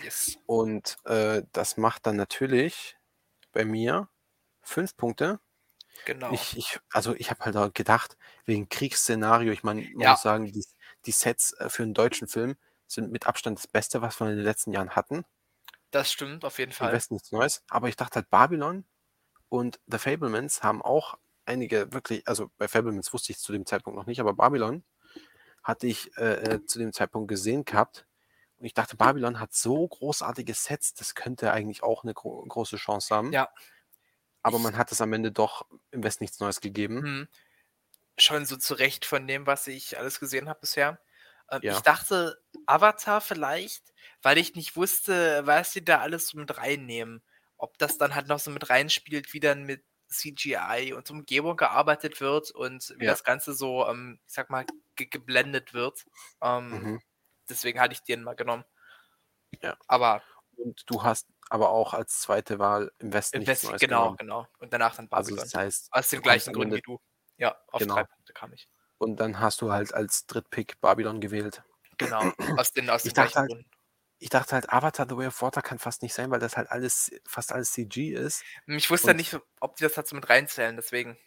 Yes. 0.02 0.38
Und 0.46 0.98
äh, 1.06 1.44
das 1.52 1.78
macht 1.78 2.06
dann 2.06 2.16
natürlich 2.16 2.98
bei 3.52 3.66
mir 3.66 4.10
fünf 4.62 4.96
Punkte. 4.96 5.40
Genau. 6.06 6.32
Ich, 6.32 6.58
ich, 6.58 6.80
also 6.92 7.14
ich 7.16 7.30
habe 7.30 7.44
halt 7.46 7.76
gedacht, 7.76 8.18
wegen 8.46 8.70
Kriegsszenario, 8.70 9.52
ich 9.52 9.64
meine, 9.64 9.82
man 9.94 10.00
Ja. 10.02 10.12
muss 10.12 10.22
sagen, 10.22 10.46
die, 10.46 10.66
die 11.06 11.12
Sets 11.12 11.54
äh, 11.54 11.70
für 11.70 11.84
einen 11.84 11.94
deutschen 11.94 12.28
Film 12.28 12.56
sind 12.88 13.12
mit 13.12 13.28
Abstand 13.28 13.60
das 13.60 13.68
Beste, 13.68 14.02
was 14.02 14.20
wir 14.20 14.30
in 14.30 14.38
den 14.38 14.46
letzten 14.46 14.72
Jahren 14.72 14.92
hatten. 14.96 15.26
Das 15.94 16.12
stimmt 16.12 16.44
auf 16.44 16.58
jeden 16.60 16.72
Im 16.72 16.76
Fall. 16.76 16.92
Westen 16.92 17.14
nichts 17.14 17.32
Neues. 17.32 17.64
Aber 17.70 17.88
ich 17.88 17.96
dachte 17.96 18.16
halt, 18.16 18.30
Babylon 18.30 18.86
und 19.50 19.80
The 19.88 20.00
Fablemans 20.00 20.64
haben 20.64 20.82
auch 20.82 21.18
einige 21.46 21.92
wirklich, 21.94 22.28
also 22.28 22.50
bei 22.58 22.68
Fablemans 22.68 23.14
wusste 23.14 23.32
ich 23.32 23.40
zu 23.40 23.52
dem 23.52 23.66
Zeitpunkt 23.66 23.98
noch 23.98 24.08
nicht, 24.08 24.20
aber 24.20 24.34
Babylon 24.34 24.84
hatte 25.62 25.88
ich 25.88 26.16
äh, 26.18 26.56
äh, 26.56 26.66
zu 26.66 26.80
dem 26.80 26.94
Zeitpunkt 26.94 27.28
gesehen 27.30 27.64
gehabt. 27.64 28.06
Und 28.58 28.66
ich 28.66 28.74
dachte, 28.74 28.98
Babylon 28.98 29.40
hat 29.40 29.54
so 29.54 29.88
großartige 29.88 30.54
Sets, 30.54 30.94
das 30.94 31.16
könnte 31.16 31.52
eigentlich 31.52 31.84
auch 31.84 32.04
eine 32.04 32.14
gro 32.14 32.44
große 32.48 32.78
Chance 32.78 33.14
haben. 33.14 33.32
Ja. 33.32 33.50
Aber 34.42 34.60
man 34.60 34.78
hat 34.78 34.92
es 34.92 35.00
am 35.00 35.14
Ende 35.14 35.32
doch 35.32 35.66
im 35.92 36.04
Westen 36.04 36.24
nichts 36.24 36.40
Neues 36.40 36.60
gegeben. 36.60 37.02
Hm. 37.02 37.28
Schon 38.18 38.46
so 38.46 38.58
zurecht 38.58 39.06
von 39.06 39.28
dem, 39.28 39.48
was 39.48 39.68
ich 39.68 39.98
alles 39.98 40.20
gesehen 40.20 40.50
habe 40.50 40.60
bisher. 40.60 41.00
Ähm, 41.50 41.62
Ja. 41.64 41.74
Ich 41.74 41.80
dachte 41.82 42.42
Avatar 42.66 43.22
vielleicht, 43.22 43.93
weil 44.24 44.38
ich 44.38 44.56
nicht 44.56 44.76
wusste, 44.76 45.46
was 45.46 45.72
sie 45.74 45.84
da 45.86 46.00
alles 46.00 46.28
so 46.28 46.38
mit 46.38 46.58
reinnehmen. 46.58 47.22
Ob 47.58 47.78
das 47.78 47.98
dann 47.98 48.16
halt 48.16 48.28
noch 48.28 48.40
so 48.40 48.52
mit 48.52 48.70
reinspielt, 48.70 49.34
wie 49.34 49.40
dann 49.40 49.64
mit 49.64 49.84
CGI 50.10 50.94
und 50.96 51.10
Umgebung 51.12 51.58
gearbeitet 51.58 52.22
wird 52.22 52.52
und 52.52 52.94
wie 52.98 53.06
Ja. 53.06 53.12
das 53.12 53.24
Ganze 53.24 53.54
so, 53.54 53.88
ähm, 53.88 54.20
ich 54.28 54.34
sag 54.34 54.50
mal, 54.50 54.66
ge 54.96 55.08
geblendet 55.08 55.74
wird. 55.74 56.04
Ähm, 56.42 56.70
Mhm. 56.70 57.02
Deswegen 57.50 57.80
hatte 57.80 57.94
ich 57.94 58.02
den 58.04 58.24
mal 58.24 58.36
genommen. 58.36 58.64
Ja. 59.62 59.78
Aber 59.88 60.22
Und 60.56 60.84
du 60.90 61.04
hast 61.04 61.28
aber 61.50 61.70
auch 61.70 61.94
als 61.94 62.20
zweite 62.22 62.60
Wahl 62.60 62.92
im 63.00 63.12
Westen 63.12 63.38
im 63.42 63.48
Westen, 63.48 63.76
genau, 63.78 64.14
genommen. 64.14 64.18
genau. 64.18 64.48
Und 64.60 64.72
danach 64.72 64.96
dann 64.96 65.08
Also 65.12 65.30
Babylon. 65.32 65.44
das 65.46 65.54
heißt, 65.56 65.88
Aus 65.92 66.10
den 66.10 66.22
gleichen 66.22 66.54
Gründen 66.54 66.76
wie 66.76 66.82
du. 66.82 67.00
Ja, 67.38 67.58
auf 67.72 67.80
Genau. 67.82 67.96
drei 67.96 68.04
Punkte 68.04 68.34
kam 68.34 68.54
ich. 68.54 68.70
und 69.00 69.18
dann 69.20 69.40
hast 69.40 69.62
du 69.62 69.72
halt 69.72 69.94
als 69.94 70.26
Drittpick 70.28 70.80
Babylon 70.80 71.20
gewählt. 71.20 71.64
Genau, 71.98 72.22
aus 72.66 72.72
den, 72.72 72.90
aus 72.90 73.04
den 73.04 73.14
dachte 73.14 73.32
gleichen 73.34 73.36
halt- 73.40 73.50
Gründen. 73.50 73.70
Ich 74.24 74.30
dachte 74.30 74.54
halt, 74.56 74.72
Avatar 74.72 75.06
The 75.10 75.18
Way 75.18 75.28
of 75.28 75.42
Water 75.42 75.62
kann 75.62 75.80
fast 75.80 76.02
nicht 76.02 76.14
sein, 76.14 76.32
weil 76.32 76.40
das 76.40 76.56
halt 76.58 76.72
alles, 76.72 77.12
fast 77.28 77.52
alles 77.52 77.74
CG 77.74 78.14
ist. 78.14 78.48
Ich 78.68 78.90
wusste 78.90 79.12
ja 79.12 79.14
nicht, 79.16 79.38
ob 79.62 79.78
die 79.78 79.84
das 79.84 79.94
dazu 79.94 80.16
mit 80.16 80.28
reinzählen, 80.30 80.76
deswegen. 80.76 81.18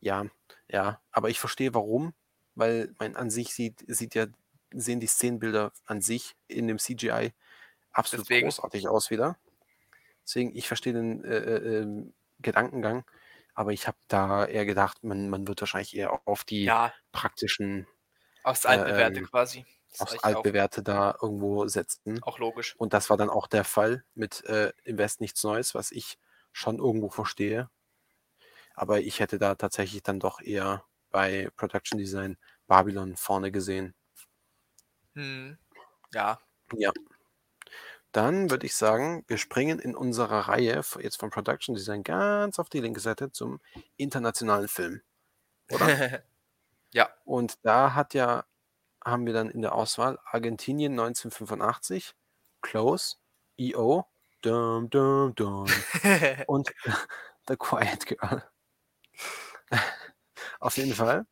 Ja, 0.00 0.26
Ja, 0.68 1.00
aber 1.12 1.30
ich 1.30 1.40
verstehe 1.40 1.74
warum, 1.74 2.14
weil 2.54 2.94
mein 2.98 3.16
an 3.16 3.30
sich 3.30 3.54
sieht, 3.54 3.84
sieht 3.88 4.14
ja, 4.14 4.26
sehen 4.72 5.00
die 5.00 5.06
Szenenbilder 5.08 5.72
an 5.86 6.00
sich 6.00 6.36
in 6.48 6.68
dem 6.68 6.78
CGI 6.78 7.32
absolut 7.92 8.30
Deswegen. 8.30 8.32
großartig 8.32 8.88
aus 8.88 9.10
wieder. 9.10 9.36
Deswegen, 10.26 10.56
ich 10.56 10.68
verstehe 10.68 10.94
den 10.94 11.24
äh, 11.24 11.38
äh, 11.38 11.80
ähm, 11.82 12.14
Gedankengang, 12.40 13.04
aber 13.54 13.72
ich 13.72 13.88
habe 13.88 13.98
da 14.08 14.46
eher 14.46 14.66
gedacht, 14.66 15.04
man, 15.04 15.30
man 15.30 15.48
wird 15.48 15.60
wahrscheinlich 15.62 15.96
eher 15.96 16.26
auf 16.28 16.44
die 16.44 16.74
Ja, 16.74 16.94
praktischen, 17.12 17.86
aufs 18.42 18.66
Äh, 18.66 18.66
altbewährte 18.66 19.22
ähm, 19.22 19.30
quasi. 19.30 19.64
Aufs 19.98 20.18
altbewährte 20.18 20.82
da 20.82 21.16
irgendwo 21.20 21.66
setzen. 21.68 22.22
auch 22.22 22.38
logisch. 22.38 22.76
Und 22.76 22.92
das 22.92 23.10
war 23.10 23.16
dann 23.16 23.30
auch 23.30 23.46
der 23.46 23.64
Fall 23.64 24.04
mit 24.14 24.44
äh, 24.44 24.72
Invest 24.84 25.20
nichts 25.20 25.42
Neues, 25.44 25.74
was 25.74 25.90
ich 25.90 26.18
schon 26.52 26.78
irgendwo 26.78 27.10
verstehe. 27.10 27.70
Aber 28.74 29.00
ich 29.00 29.20
hätte 29.20 29.38
da 29.38 29.54
tatsächlich 29.56 30.02
dann 30.02 30.20
doch 30.20 30.40
eher 30.40 30.84
bei 31.10 31.50
Production 31.56 31.98
Design 31.98 32.38
Babylon 32.66 33.16
vorne 33.16 33.50
gesehen. 33.52 33.94
Hm. 35.14 35.58
Ja, 36.12 36.38
Ja. 36.76 36.92
Dann 38.12 38.50
würde 38.50 38.66
ich 38.66 38.74
sagen, 38.74 39.24
wir 39.28 39.38
springen 39.38 39.78
in 39.78 39.94
unserer 39.94 40.48
Reihe 40.48 40.82
jetzt 41.00 41.16
vom 41.16 41.30
Production 41.30 41.74
Design 41.76 42.02
ganz 42.02 42.58
auf 42.58 42.68
die 42.68 42.80
linke 42.80 43.00
Seite 43.00 43.30
zum 43.30 43.60
internationalen 43.96 44.68
Film. 44.68 45.02
Oder? 45.70 45.80
ja, 46.92 47.08
Und 47.24 47.54
da 47.62 47.94
hat 47.94 48.14
ja, 48.14 48.44
haben 49.04 49.26
wir 49.26 49.32
dann 49.32 49.50
in 49.50 49.62
der 49.62 49.74
Auswahl 49.74 50.18
Argentinien 50.24 50.92
1985, 50.92 52.14
Close, 52.62 53.16
EO, 53.58 54.06
dum, 54.42 54.90
dum, 54.90 55.34
dum, 55.34 55.66
und 56.46 56.72
The 57.48 57.56
Quiet 57.56 58.06
Girl. 58.06 58.42
Auf 60.60 60.76
jeden 60.76 60.94
Fall. 60.94 61.26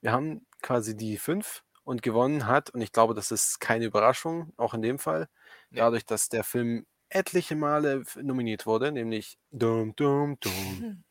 Wir 0.00 0.12
haben 0.12 0.46
quasi 0.62 0.96
die 0.96 1.18
fünf 1.18 1.64
und 1.84 2.02
gewonnen 2.02 2.46
hat, 2.46 2.70
und 2.70 2.80
ich 2.80 2.92
glaube, 2.92 3.14
das 3.14 3.30
ist 3.30 3.60
keine 3.60 3.86
Überraschung, 3.86 4.52
auch 4.56 4.74
in 4.74 4.82
dem 4.82 4.98
Fall, 4.98 5.28
dadurch, 5.70 6.04
dass 6.06 6.28
der 6.28 6.44
Film 6.44 6.86
etliche 7.10 7.56
Male 7.56 8.04
nominiert 8.22 8.66
wurde, 8.66 8.92
nämlich 8.92 9.38
Dum 9.50 9.94
Dum 9.96 10.38
Dum, 10.40 11.04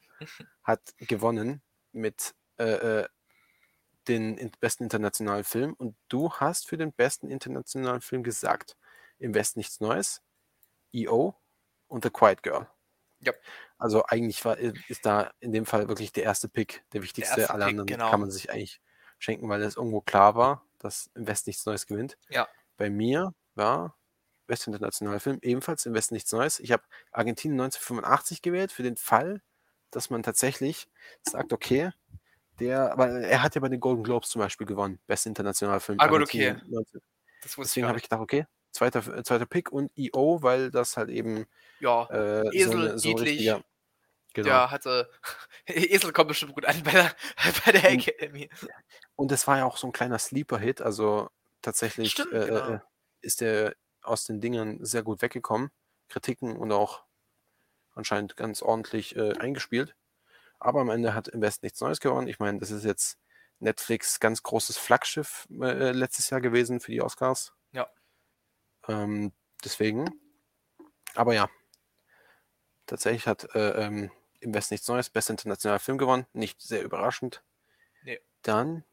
hat 0.64 0.82
gewonnen 0.98 1.61
mit 1.91 2.36
äh, 2.57 3.02
äh, 3.02 3.07
den 4.07 4.51
besten 4.59 4.84
internationalen 4.84 5.43
Film. 5.43 5.73
Und 5.73 5.95
du 6.09 6.31
hast 6.34 6.67
für 6.67 6.77
den 6.77 6.93
besten 6.93 7.30
internationalen 7.30 8.01
Film 8.01 8.23
gesagt, 8.23 8.77
im 9.19 9.34
Westen 9.34 9.59
nichts 9.59 9.80
Neues, 9.80 10.21
EO 10.93 11.35
und 11.88 12.03
The 12.03 12.09
Quiet 12.09 12.43
Girl. 12.43 12.67
Ja. 13.19 13.34
Also 13.77 14.05
eigentlich 14.05 14.43
war, 14.43 14.57
ist 14.57 15.05
da 15.05 15.31
in 15.39 15.51
dem 15.51 15.65
Fall 15.65 15.88
wirklich 15.88 16.11
der 16.11 16.23
erste 16.23 16.49
Pick, 16.49 16.84
der 16.93 17.03
wichtigste. 17.03 17.41
erste 17.41 17.53
Alle 17.53 17.65
Pick, 17.65 17.71
anderen 17.71 17.88
genau. 17.88 18.09
kann 18.09 18.19
man 18.19 18.31
sich 18.31 18.49
eigentlich 18.49 18.81
schenken, 19.17 19.47
weil 19.49 19.61
es 19.61 19.77
irgendwo 19.77 20.01
klar 20.01 20.35
war, 20.35 20.65
dass 20.80 21.09
im 21.15 21.27
Westen 21.27 21.49
nichts 21.49 21.65
Neues 21.65 21.88
gewinnt. 21.88 22.17
Ja. 22.30 22.47
Bei 22.77 22.89
mir 22.89 23.34
war 23.55 23.97
Bester 24.45 24.67
internationaler 24.67 25.19
Film 25.19 25.39
ebenfalls 25.41 25.85
im 25.85 25.93
Westen 25.93 26.15
nichts 26.15 26.31
Neues. 26.31 26.59
Ich 26.59 26.71
habe 26.71 26.84
Argentinien 27.11 27.59
1985 27.61 28.41
gewählt 28.41 28.71
für 28.71 28.84
den 28.84 28.97
Fall, 28.97 29.41
dass 29.89 30.09
man 30.09 30.23
tatsächlich 30.23 30.89
sagt, 31.21 31.53
okay, 31.53 31.91
der, 32.59 32.93
weil 32.97 33.23
er 33.23 33.41
hat 33.43 33.55
ja 33.55 33.61
bei 33.61 33.69
den 33.69 33.80
Golden 33.80 34.03
Globes 34.03 34.30
zum 34.30 34.39
Beispiel 34.39 34.67
gewonnen, 34.67 34.99
bester 35.07 35.30
internationaler 35.30 35.80
Film. 35.80 35.99
Ah, 35.99 36.07
gut, 36.07 36.21
okay. 36.21 36.47
Argentinien 36.49 36.73
19 36.75 37.01
das 37.41 37.57
wusste 37.57 37.69
Deswegen 37.71 37.88
habe 37.88 37.97
ich 37.97 38.03
gedacht, 38.03 38.21
okay, 38.21 38.45
zweiter, 38.71 39.23
zweiter 39.23 39.45
Pick 39.45 39.71
und 39.71 39.91
EO, 39.97 40.41
weil 40.41 40.71
das 40.71 40.95
halt 40.97 41.09
eben 41.09 41.45
Ja, 41.80 42.05
äh, 42.09 42.43
so, 42.43 42.51
Esel, 42.51 42.71
eine, 42.89 42.99
so 42.99 43.09
ein 43.09 43.15
niedlich. 43.15 43.30
richtiger. 43.31 43.63
Genau. 44.35 44.47
ja, 44.49 44.71
hatte. 44.71 45.09
Esel 45.67 46.11
kommt 46.13 46.30
bestimmt 46.30 46.53
gut 46.53 46.65
an 46.65 46.81
bei 46.84 46.91
der, 46.91 47.11
bei 47.65 47.71
der 47.73 47.89
Und- 47.91 48.07
Academy. 48.07 48.49
Und 49.15 49.31
es 49.31 49.45
war 49.47 49.57
ja 49.57 49.65
auch 49.65 49.77
so 49.77 49.88
ein 49.88 49.91
kleiner 49.93 50.17
Sleeper-Hit, 50.19 50.81
also 50.81 51.30
tatsächlich 51.61 52.11
Stimmt, 52.11 52.34
äh, 52.34 52.45
genau. 52.47 52.69
äh, 52.75 52.80
ist 53.21 53.41
der 53.41 53.75
aus 54.01 54.23
den 54.25 54.41
Dingern 54.41 54.84
sehr 54.84 55.03
gut 55.03 55.21
weggekommen. 55.21 55.69
Kritiken 56.09 56.55
und 56.57 56.71
auch 56.71 57.03
anscheinend 57.93 58.35
ganz 58.35 58.61
ordentlich 58.61 59.15
äh, 59.15 59.34
eingespielt. 59.38 59.95
Aber 60.64 60.80
am 60.80 60.90
Ende 60.90 61.14
hat 61.14 61.27
im 61.27 61.41
Westen 61.41 61.65
nichts 61.65 61.81
Neues 61.81 61.99
gewonnen. 61.99 62.30
Ich 62.30 62.40
meine, 62.40 62.57
das 62.60 62.72
ist 62.72 62.85
jetzt 62.85 63.18
Netflix 63.60 64.22
ganz 64.22 64.44
großes 64.44 64.77
Flaggschiff 64.77 65.45
äh, 65.61 65.91
letztes 65.91 66.30
Jahr 66.30 66.40
gewesen 66.40 66.80
für 66.80 66.91
die 66.91 67.02
Oscars. 67.02 67.53
Ja. 67.73 67.90
Ähm, 68.88 69.34
deswegen. 69.61 70.10
Aber 71.15 71.34
ja, 71.34 71.49
tatsächlich 72.85 73.27
hat 73.27 73.53
äh, 73.56 73.85
ähm, 73.85 74.10
im 74.40 74.53
Westen 74.53 74.73
nichts 74.73 74.88
Neues, 74.88 75.10
bester 75.10 75.31
internationaler 75.31 75.80
Film 75.80 75.98
gewonnen. 75.98 76.27
Nicht 76.31 76.61
sehr 76.61 76.81
überraschend. 76.81 77.44
Nee. 78.03 78.22
Dann 78.41 78.85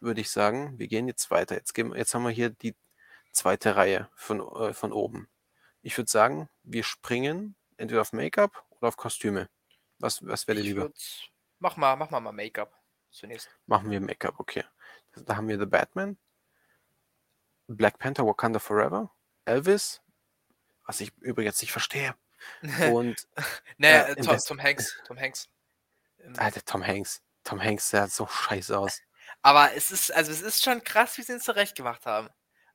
würde 0.00 0.22
ich 0.22 0.30
sagen, 0.30 0.78
wir 0.78 0.88
gehen 0.88 1.08
jetzt 1.08 1.30
weiter. 1.30 1.56
Jetzt, 1.56 1.74
gehen, 1.74 1.94
jetzt 1.94 2.14
haben 2.14 2.24
wir 2.24 2.30
hier 2.30 2.48
die 2.48 2.74
zweite 3.32 3.76
Reihe 3.76 4.08
von, 4.14 4.40
äh, 4.40 4.72
von 4.72 4.92
oben. 4.92 5.28
Ich 5.82 5.98
würde 5.98 6.10
sagen, 6.10 6.48
wir 6.62 6.84
springen 6.84 7.54
entweder 7.76 8.00
auf 8.00 8.14
Make-up 8.14 8.64
oder 8.70 8.88
auf 8.88 8.96
Kostüme. 8.96 9.50
Was, 10.02 10.20
was 10.26 10.48
wäre 10.48 10.60
dir 10.60 10.64
lieber? 10.64 10.90
mach 11.60 11.76
mal, 11.76 11.94
mach 11.94 12.10
mal 12.10 12.18
mal 12.18 12.32
Make-up 12.32 12.76
zunächst. 13.12 13.48
Machen 13.66 13.88
wir 13.88 14.00
Make-up, 14.00 14.34
okay. 14.38 14.64
Da 15.14 15.36
haben 15.36 15.46
wir 15.46 15.60
The 15.60 15.66
Batman, 15.66 16.18
Black 17.68 18.00
Panther, 18.00 18.26
Wakanda 18.26 18.58
Forever, 18.58 19.12
Elvis, 19.44 20.02
was 20.86 21.00
ich 21.00 21.16
übrigens 21.18 21.60
nicht 21.62 21.70
verstehe. 21.70 22.16
Und 22.90 23.28
naja, 23.78 24.02
äh, 24.02 24.12
äh, 24.12 24.16
Tom, 24.16 24.36
Tom 24.44 24.60
Hanks. 24.60 25.00
Tom 25.06 25.20
Hanks. 25.20 25.48
Ähm, 26.18 26.34
Alter, 26.36 26.64
Tom 26.64 26.84
Hanks. 26.84 27.22
Tom 27.44 27.62
Hanks, 27.62 27.90
der 27.90 28.02
hat 28.02 28.10
so 28.10 28.26
scheiße 28.26 28.76
aus. 28.76 29.00
Aber 29.40 29.72
es 29.74 29.92
ist, 29.92 30.12
also 30.12 30.32
es 30.32 30.40
ist 30.40 30.64
schon 30.64 30.82
krass, 30.82 31.16
wie 31.16 31.22
sie 31.22 31.34
es 31.34 31.44
zurecht 31.44 31.76
gemacht 31.76 32.06
haben. 32.06 32.28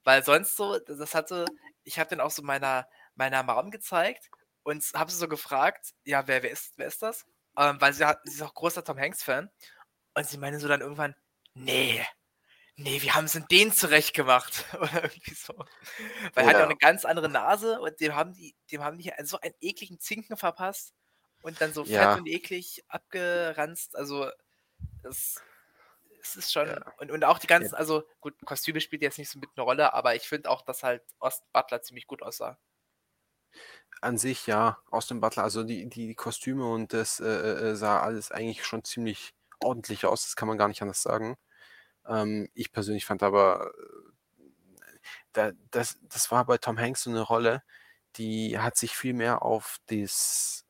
Weil 0.05 0.23
sonst 0.23 0.55
so, 0.55 0.79
das 0.79 1.13
hatte, 1.13 1.43
ich 1.83 1.99
habe 1.99 2.09
den 2.09 2.21
auch 2.21 2.31
so 2.31 2.41
meiner, 2.41 2.87
meiner 3.15 3.43
Mom 3.43 3.69
gezeigt 3.69 4.29
und 4.68 4.84
habe 4.94 5.10
sie 5.10 5.18
so 5.18 5.30
gefragt, 5.30 5.94
ja, 6.03 6.27
wer, 6.27 6.44
wer 6.44 6.52
ist, 6.52 6.73
wer 6.76 6.88
ist 6.88 7.02
das? 7.02 7.26
Ähm, 7.57 7.80
weil 7.80 7.94
sie, 7.94 8.03
hat, 8.03 8.19
sie 8.26 8.34
ist 8.35 8.41
auch 8.41 8.53
großer 8.53 8.84
Tom 8.84 8.99
Hanks-Fan. 8.99 9.49
Und 10.14 10.27
sie 10.27 10.38
meinte 10.38 10.60
so 10.60 10.68
dann 10.68 10.81
irgendwann, 10.81 11.15
nee, 11.53 12.06
nee, 12.76 13.02
wir 13.02 13.15
haben 13.15 13.26
es 13.26 13.35
in 13.35 13.45
den 13.49 13.72
zurecht 13.72 14.14
gemacht. 14.14 14.65
Oder 14.73 15.06
irgendwie 15.06 15.34
so. 15.34 15.53
Weil 16.34 16.44
er 16.44 16.48
hat 16.48 16.53
ja 16.57 16.64
auch 16.65 16.69
eine 16.69 16.76
ganz 16.76 17.06
andere 17.06 17.30
Nase 17.30 17.80
und 17.80 17.98
dem 18.02 18.14
haben 18.14 18.34
die, 18.34 18.56
dem 18.69 18.84
haben 18.84 18.98
die 18.98 19.10
so 19.23 19.39
einen 19.39 19.53
ekligen 19.61 20.02
Zinken 20.02 20.35
verpasst 20.35 20.94
und 21.44 21.61
dann 21.61 21.72
so 21.72 21.85
fett 21.85 21.94
Ja. 21.94 22.15
und 22.15 22.27
eklig 22.27 22.84
abgeranzt. 22.89 23.95
Also 23.95 24.30
das, 25.02 25.41
es 26.22 26.35
ist 26.35 26.52
schon. 26.52 26.68
Ja. 26.68 26.94
Und, 26.98 27.10
und 27.11 27.23
auch 27.23 27.39
die 27.39 27.48
ganzen, 27.48 27.73
also 27.73 28.03
gut, 28.19 28.35
Kostüme 28.44 28.81
spielt 28.81 29.02
jetzt 29.02 29.18
nicht 29.18 29.30
so 29.30 29.39
mit 29.39 29.49
eine 29.56 29.64
Rolle, 29.64 29.94
aber 29.94 30.15
ich 30.15 30.27
finde 30.27 30.49
auch, 30.49 30.61
dass 30.61 30.84
halt 30.84 31.03
Ost 31.19 31.49
Butler 31.53 31.81
ziemlich 31.81 32.06
gut 32.06 32.22
aussah. 32.22 32.60
An 34.02 34.18
sich 34.18 34.45
ja, 34.48 34.78
aus 34.91 35.07
dem 35.07 35.22
Butler, 35.22 35.44
also 35.44 35.64
die, 35.64 35.88
die 35.90 36.14
Kostüme 36.15 36.65
und 36.69 36.94
das 36.94 37.19
äh, 37.19 37.26
äh, 37.72 37.76
sah 37.76 37.99
alles 38.02 38.32
eigentlich 38.32 38.65
schon 38.65 38.84
ziemlich 38.84 39.34
ordentlich 39.60 40.06
aus, 40.06 40.24
das 40.24 40.36
kann 40.36 40.48
man 40.48 40.57
gar 40.57 40.68
nicht 40.68 40.82
anders 40.84 41.02
sagen. 41.02 41.38
Ähm, 42.07 42.49
ich 42.53 42.72
persönlich 42.72 43.06
fand 43.06 43.24
aber, 43.24 43.74
äh, 43.78 44.11
da, 45.34 45.52
das, 45.72 45.98
das 46.03 46.32
war 46.32 46.45
bei 46.45 46.57
Tom 46.57 46.78
Hanks 46.80 47.03
so 47.03 47.10
eine 47.10 47.22
Rolle, 47.22 47.64
die 48.15 48.60
hat 48.60 48.78
sich 48.78 48.95
viel 48.95 49.14
mehr 49.14 49.41
auf 49.44 49.78
das, 49.88 50.65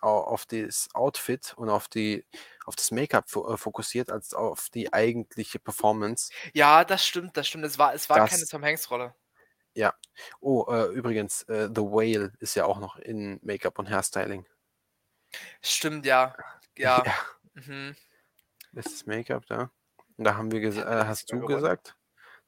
au- 0.00 0.22
auf 0.22 0.46
das 0.46 0.88
Outfit 0.94 1.54
und 1.56 1.68
auf, 1.70 1.88
die, 1.88 2.26
auf 2.64 2.76
das 2.76 2.90
Make-up 2.90 3.26
fo- 3.28 3.52
äh, 3.52 3.56
fokussiert, 3.56 4.10
als 4.10 4.34
auf 4.34 4.68
die 4.70 4.92
eigentliche 4.92 5.58
Performance. 5.58 6.32
Ja, 6.54 6.84
das 6.84 7.04
stimmt, 7.06 7.36
das 7.36 7.48
stimmt. 7.48 7.64
Es 7.64 7.78
war, 7.78 7.94
es 7.94 8.08
war 8.08 8.18
Das- 8.18 8.30
keine 8.30 8.46
Tom 8.46 8.62
Hanks-Rolle. 9.76 9.94
Oh, 10.40 10.66
äh, 10.68 10.86
übrigens, 10.92 11.42
äh, 11.44 11.68
The 11.74 11.82
Whale 11.82 12.32
ist 12.38 12.54
ja 12.54 12.64
auch 12.64 12.78
noch 12.78 12.96
in 12.96 13.40
Make-up 13.42 13.78
und 13.78 13.90
Hairstyling. 13.90 14.46
Stimmt, 15.60 16.06
ja. 16.06 16.34
Ja. 16.78 17.04
Mhm. 17.52 17.94
Bestes 18.72 19.04
Make-up 19.04 19.44
da. 19.46 19.70
Und 20.16 20.24
da 20.24 20.36
haben 20.36 20.50
wir 20.50 20.62
äh, 20.62 21.04
hast 21.04 21.30
du 21.30 21.36
gewonnen? 21.36 21.54
gesagt, 21.54 21.96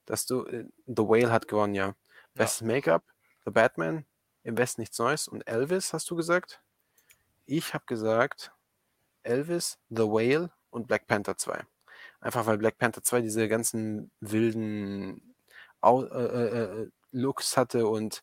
dass 0.07 0.25
du 0.25 0.47
äh, 0.47 0.65
The 0.87 1.03
Whale 1.03 1.31
hat 1.31 1.47
gewonnen, 1.47 1.75
ja. 1.75 1.95
Bestes 2.33 2.63
Make-up, 2.63 3.05
The 3.45 3.51
Batman, 3.51 4.07
im 4.45 4.57
Westen 4.57 4.81
nichts 4.81 4.99
Neues 4.99 5.29
und 5.29 5.43
Elvis 5.43 5.93
hast 5.93 6.11
du 6.11 6.17
gesagt. 6.17 6.63
Ich 7.45 7.75
habe 7.75 7.85
gesagt 7.87 8.53
Elvis, 9.25 9.79
The 9.91 10.05
Whale 10.05 10.51
und 10.71 10.87
Black 10.87 11.07
Panther 11.07 11.37
2. 11.37 11.67
Einfach 12.21 12.47
weil 12.47 12.57
Black 12.57 12.79
Panther 12.79 13.03
2 13.03 13.21
diese 13.21 13.47
ganzen 13.49 14.11
wilden 14.21 15.35
Au 15.83 16.03
äh, 16.05 16.07
äh, 16.07 16.83
äh, 16.83 16.91
Looks 17.15 17.57
hatte 17.57 17.87
und 17.89 18.23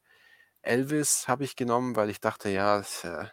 Elvis 0.61 1.27
habe 1.27 1.43
ich 1.45 1.55
genommen, 1.55 1.95
weil 1.95 2.09
ich 2.09 2.19
dachte, 2.21 2.49
ja, 2.49 2.79
es, 2.79 3.03
äh, 3.05 3.27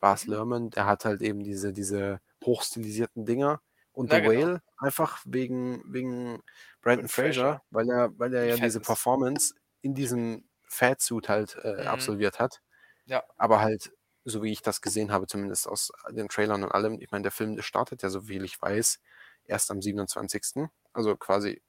Bas 0.00 0.26
Mhm. 0.26 0.28
Lerman, 0.28 0.70
der 0.70 0.86
hat 0.86 1.04
halt 1.06 1.22
eben 1.22 1.44
diese, 1.44 1.72
diese 1.72 2.20
hochstilisierten 2.44 3.26
Dinger. 3.26 3.62
Und 3.92 4.10
Na, 4.10 4.20
The 4.20 4.20
genau. 4.20 4.46
Whale 4.46 4.62
einfach 4.78 5.20
wegen, 5.26 5.82
wegen 5.92 6.42
Brandon 6.82 7.08
Fraser, 7.08 7.62
weil 7.70 7.90
er, 7.90 8.18
weil 8.18 8.34
er 8.34 8.46
ja 8.46 8.56
fett 8.56 8.72
diese. 8.72 8.80
Performance 8.80 9.54
in 9.82 9.94
diesem 9.94 10.48
Fatsuit 10.68 11.28
halt 11.28 11.56
äh, 11.64 11.76
Mhm. 11.76 11.84
absolviert 11.84 12.38
hat. 12.40 12.60
Ja. 13.06 13.24
Aber 13.36 13.60
halt, 13.60 13.92
so 14.24 14.42
wie 14.42 14.52
ich 14.52 14.62
das 14.62 14.80
gesehen 14.82 15.12
habe, 15.12 15.26
zumindest 15.26 15.68
aus 15.68 15.92
den 16.10 16.28
Trailern 16.28 16.62
und 16.64 16.72
allem, 16.72 17.00
ich 17.00 17.10
meine, 17.10 17.22
der 17.22 17.32
Film 17.32 17.60
startet 17.62 18.02
ja, 18.02 18.10
so 18.10 18.22
viel 18.22 18.44
ich 18.44 18.60
weiß, 18.60 19.00
erst 19.44 19.70
am 19.70 19.82
27. 19.82 20.70
Also 20.92 21.16
quasi 21.16 21.62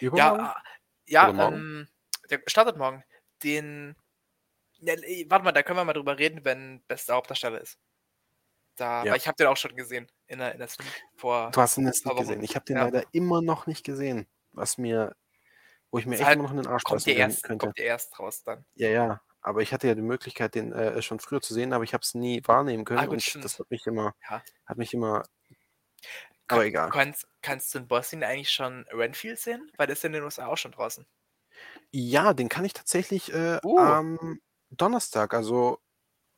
übermorgen. 0.00 0.50
Ja, 0.50 0.54
ah, 1.18 1.32
ja, 1.32 1.32
morgen? 1.32 1.64
ähm, 1.64 1.88
der 2.30 2.42
startet 2.46 2.76
morgen. 2.76 3.04
Den. 3.42 3.96
Ja, 4.80 4.94
warte 5.30 5.44
mal, 5.44 5.52
da 5.52 5.62
können 5.62 5.78
wir 5.78 5.84
mal 5.84 5.92
drüber 5.94 6.18
reden, 6.18 6.44
wenn 6.44 6.82
bester 6.86 7.14
Hauptdarsteller 7.14 7.60
ist. 7.60 7.78
Da, 8.76 9.04
Ja. 9.04 9.14
ich 9.16 9.26
habe 9.26 9.36
den 9.36 9.46
auch 9.46 9.56
schon 9.56 9.74
gesehen 9.74 10.06
in 10.26 10.38
der, 10.38 10.52
in 10.52 10.58
der 10.58 10.68
Sneak 10.68 10.88
vor. 11.16 11.50
Du 11.50 11.60
hast 11.62 11.78
ihn 11.78 11.86
jetzt 11.86 12.04
nicht 12.04 12.16
gesehen. 12.18 12.42
Ich 12.42 12.54
habe 12.56 12.66
den 12.66 12.76
Ja. 12.76 12.84
leider 12.84 13.04
immer 13.12 13.40
noch 13.40 13.66
nicht 13.66 13.84
gesehen. 13.84 14.26
Was 14.52 14.76
mir, 14.76 15.16
wo 15.90 15.98
ich 15.98 16.04
mir 16.06 16.14
Ist 16.14 16.20
echt 16.20 16.26
halt- 16.28 16.34
immer 16.38 16.44
noch 16.44 16.50
in 16.50 16.58
den 16.58 16.66
Arsch 16.66 16.82
Kommt 16.84 17.06
der 17.06 17.16
erst, 17.16 17.42
könnte. 17.42 17.64
kommt 17.66 17.78
der 17.78 17.86
erst 17.86 18.18
raus 18.18 18.42
dann. 18.42 18.66
Ja, 18.74 18.88
ja. 18.88 19.22
Aber 19.40 19.62
ich 19.62 19.72
hatte 19.72 19.86
ja 19.86 19.94
die 19.94 20.02
Möglichkeit, 20.02 20.54
den 20.54 20.72
äh, 20.72 21.00
schon 21.00 21.20
früher 21.20 21.40
zu 21.40 21.54
sehen, 21.54 21.72
aber 21.72 21.84
ich 21.84 21.94
habe 21.94 22.02
es 22.02 22.14
nie 22.14 22.42
wahrnehmen 22.44 22.84
können. 22.84 22.98
Ah, 22.98 23.04
gut, 23.04 23.14
und 23.14 23.22
stimmt. 23.22 23.44
das 23.44 23.58
hat 23.58 23.70
mich 23.70 23.86
immer, 23.86 24.14
Ja. 24.28 24.42
hat 24.66 24.76
mich 24.76 24.92
immer. 24.92 25.22
Kann- 26.48 26.58
Aber 26.58 26.64
egal. 26.66 26.90
Kannst, 26.90 27.26
kannst 27.42 27.74
du 27.74 27.78
in 27.78 27.88
Boston 27.88 28.22
eigentlich 28.22 28.50
schon 28.50 28.84
Renfield 28.92 29.38
sehen? 29.38 29.70
Weil 29.76 29.86
der 29.86 29.94
ist 29.96 30.04
in 30.04 30.12
den 30.12 30.22
USA 30.22 30.46
auch 30.48 30.56
schon 30.58 30.72
draußen. 30.72 31.06
Ja, 31.92 32.34
den 32.34 32.48
kann 32.48 32.64
ich 32.64 32.72
tatsächlich 32.72 33.32
äh, 33.32 33.58
Uh. 33.64 33.78
am 33.78 34.40
Donnerstag, 34.70 35.34
also 35.34 35.78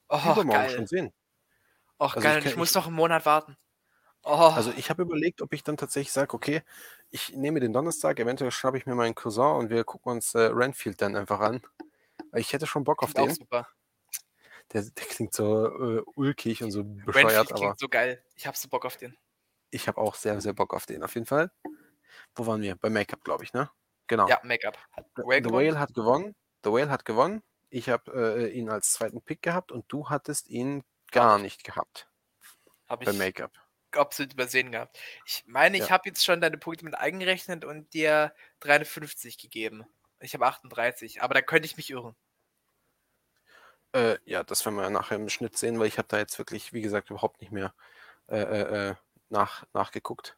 Oh, 0.08 0.18
übermorgen 0.24 0.50
geil. 0.50 0.70
schon 0.70 0.86
sehen. 0.86 1.12
Och, 1.98 2.14
Also 2.16 2.20
geil. 2.20 2.38
ich 2.38 2.44
und 2.46 2.50
ich, 2.52 2.56
muss 2.56 2.70
ich- 2.70 2.74
noch 2.76 2.86
einen 2.86 2.96
Monat 2.96 3.26
warten. 3.26 3.56
Oh, 4.24 4.32
Also 4.54 4.72
ich 4.76 4.90
habe 4.90 5.02
überlegt, 5.02 5.42
ob 5.42 5.52
ich 5.54 5.62
dann 5.64 5.76
tatsächlich 5.76 6.12
sage, 6.12 6.34
okay, 6.34 6.62
ich 7.10 7.34
nehme 7.36 7.60
den 7.60 7.72
Donnerstag, 7.72 8.20
eventuell 8.20 8.50
schnappe 8.50 8.78
ich 8.78 8.86
mir 8.86 8.94
meinen 8.94 9.14
Cousin 9.14 9.56
und 9.56 9.70
wir 9.70 9.84
gucken 9.84 10.12
uns 10.12 10.34
äh, 10.34 10.40
Renfield 10.52 11.00
dann 11.02 11.16
einfach 11.16 11.40
an. 11.40 11.62
Weil 12.30 12.40
ich 12.40 12.52
hätte 12.52 12.66
schon 12.66 12.84
Bock 12.84 13.02
auf 13.02 13.14
klingt 13.14 13.30
auch 13.30 13.32
den. 13.34 13.36
super. 13.36 13.68
Der, 14.72 14.82
der 14.82 15.06
klingt 15.06 15.34
so 15.34 15.66
äh, 15.98 16.02
ulkig 16.16 16.62
und 16.62 16.70
so 16.72 16.80
Renfield 16.82 17.06
bescheuert, 17.06 17.52
aber 17.52 17.60
klingt 17.60 17.78
so 17.78 17.88
geil. 17.88 18.22
Ich 18.34 18.46
hab 18.46 18.56
so 18.56 18.68
Bock 18.68 18.84
auf 18.84 18.96
den. 18.96 19.16
ich 19.70 19.88
habe 19.88 19.98
auch 20.00 20.14
sehr, 20.14 20.40
sehr 20.40 20.52
Bock 20.52 20.74
auf 20.74 20.86
den, 20.86 21.02
auf 21.02 21.14
jeden 21.14 21.26
Fall. 21.26 21.50
Wo 22.34 22.46
waren 22.46 22.62
wir? 22.62 22.76
Bei 22.76 22.90
Make-up, 22.90 23.24
glaube 23.24 23.44
ich, 23.44 23.52
ne? 23.52 23.70
Genau. 24.08 24.28
Ja, 24.28 24.40
Make-up. 24.42 24.76
The 25.16 25.22
Whale 25.22 25.42
The? 25.44 25.50
Whale 25.52 25.78
hat 25.78 25.94
gewonnen. 25.94 26.34
The 26.64 26.70
Whale 26.70 26.90
hat 26.90 27.04
gewonnen. 27.04 27.42
Ich 27.70 27.88
habe 27.90 28.10
äh, 28.12 28.50
ihn 28.50 28.70
als 28.70 28.92
zweiten 28.92 29.22
Pick 29.22 29.42
gehabt 29.42 29.70
und 29.72 29.84
du 29.92 30.08
hattest 30.10 30.48
ihn 30.48 30.82
gar 31.12 31.38
nicht 31.38 31.64
gehabt 31.64 32.10
Hab 32.88 33.04
bei 33.04 33.12
Make-up. 33.12 33.52
absolut 33.92 34.32
übersehen 34.32 34.72
gehabt. 34.72 34.98
Ich 35.26 35.44
meine, 35.46 35.76
ich 35.78 35.84
Ja. 35.84 35.90
habe 35.90 36.08
jetzt 36.08 36.24
schon 36.24 36.40
deine 36.40 36.58
Punkte 36.58 36.84
mit 36.84 36.94
eingerechnet 36.94 37.64
und 37.64 37.92
dir 37.94 38.34
350 38.60 39.38
gegeben. 39.38 39.84
Ich 40.20 40.34
habe 40.34 40.46
38, 40.46 41.22
aber 41.22 41.34
da 41.34 41.42
könnte 41.42 41.66
ich 41.66 41.76
mich 41.76 41.90
irren. 41.90 42.16
Äh, 43.94 44.18
ja, 44.24 44.44
das 44.44 44.64
werden 44.64 44.76
wir 44.76 44.82
ja 44.84 44.90
nachher 44.90 45.16
im 45.16 45.28
Schnitt 45.28 45.56
sehen, 45.56 45.78
weil 45.78 45.86
ich 45.88 45.98
habe 45.98 46.08
da 46.08 46.18
jetzt 46.18 46.38
wirklich, 46.38 46.72
wie 46.72 46.82
gesagt, 46.82 47.10
überhaupt 47.10 47.40
nicht 47.40 47.52
mehr 47.52 47.74
äh, 48.28 48.38
äh, 48.40 48.90
äh, 48.90 48.94
nach, 49.30 49.64
nachgeguckt. 49.72 50.36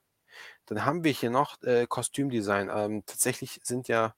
Dann 0.70 0.84
haben 0.84 1.02
wir 1.02 1.10
hier 1.10 1.30
noch 1.30 1.60
äh, 1.62 1.84
Kostümdesign. 1.88 2.70
Ähm, 2.72 3.02
tatsächlich 3.05 3.60
sind 3.64 3.88
ja 3.88 4.14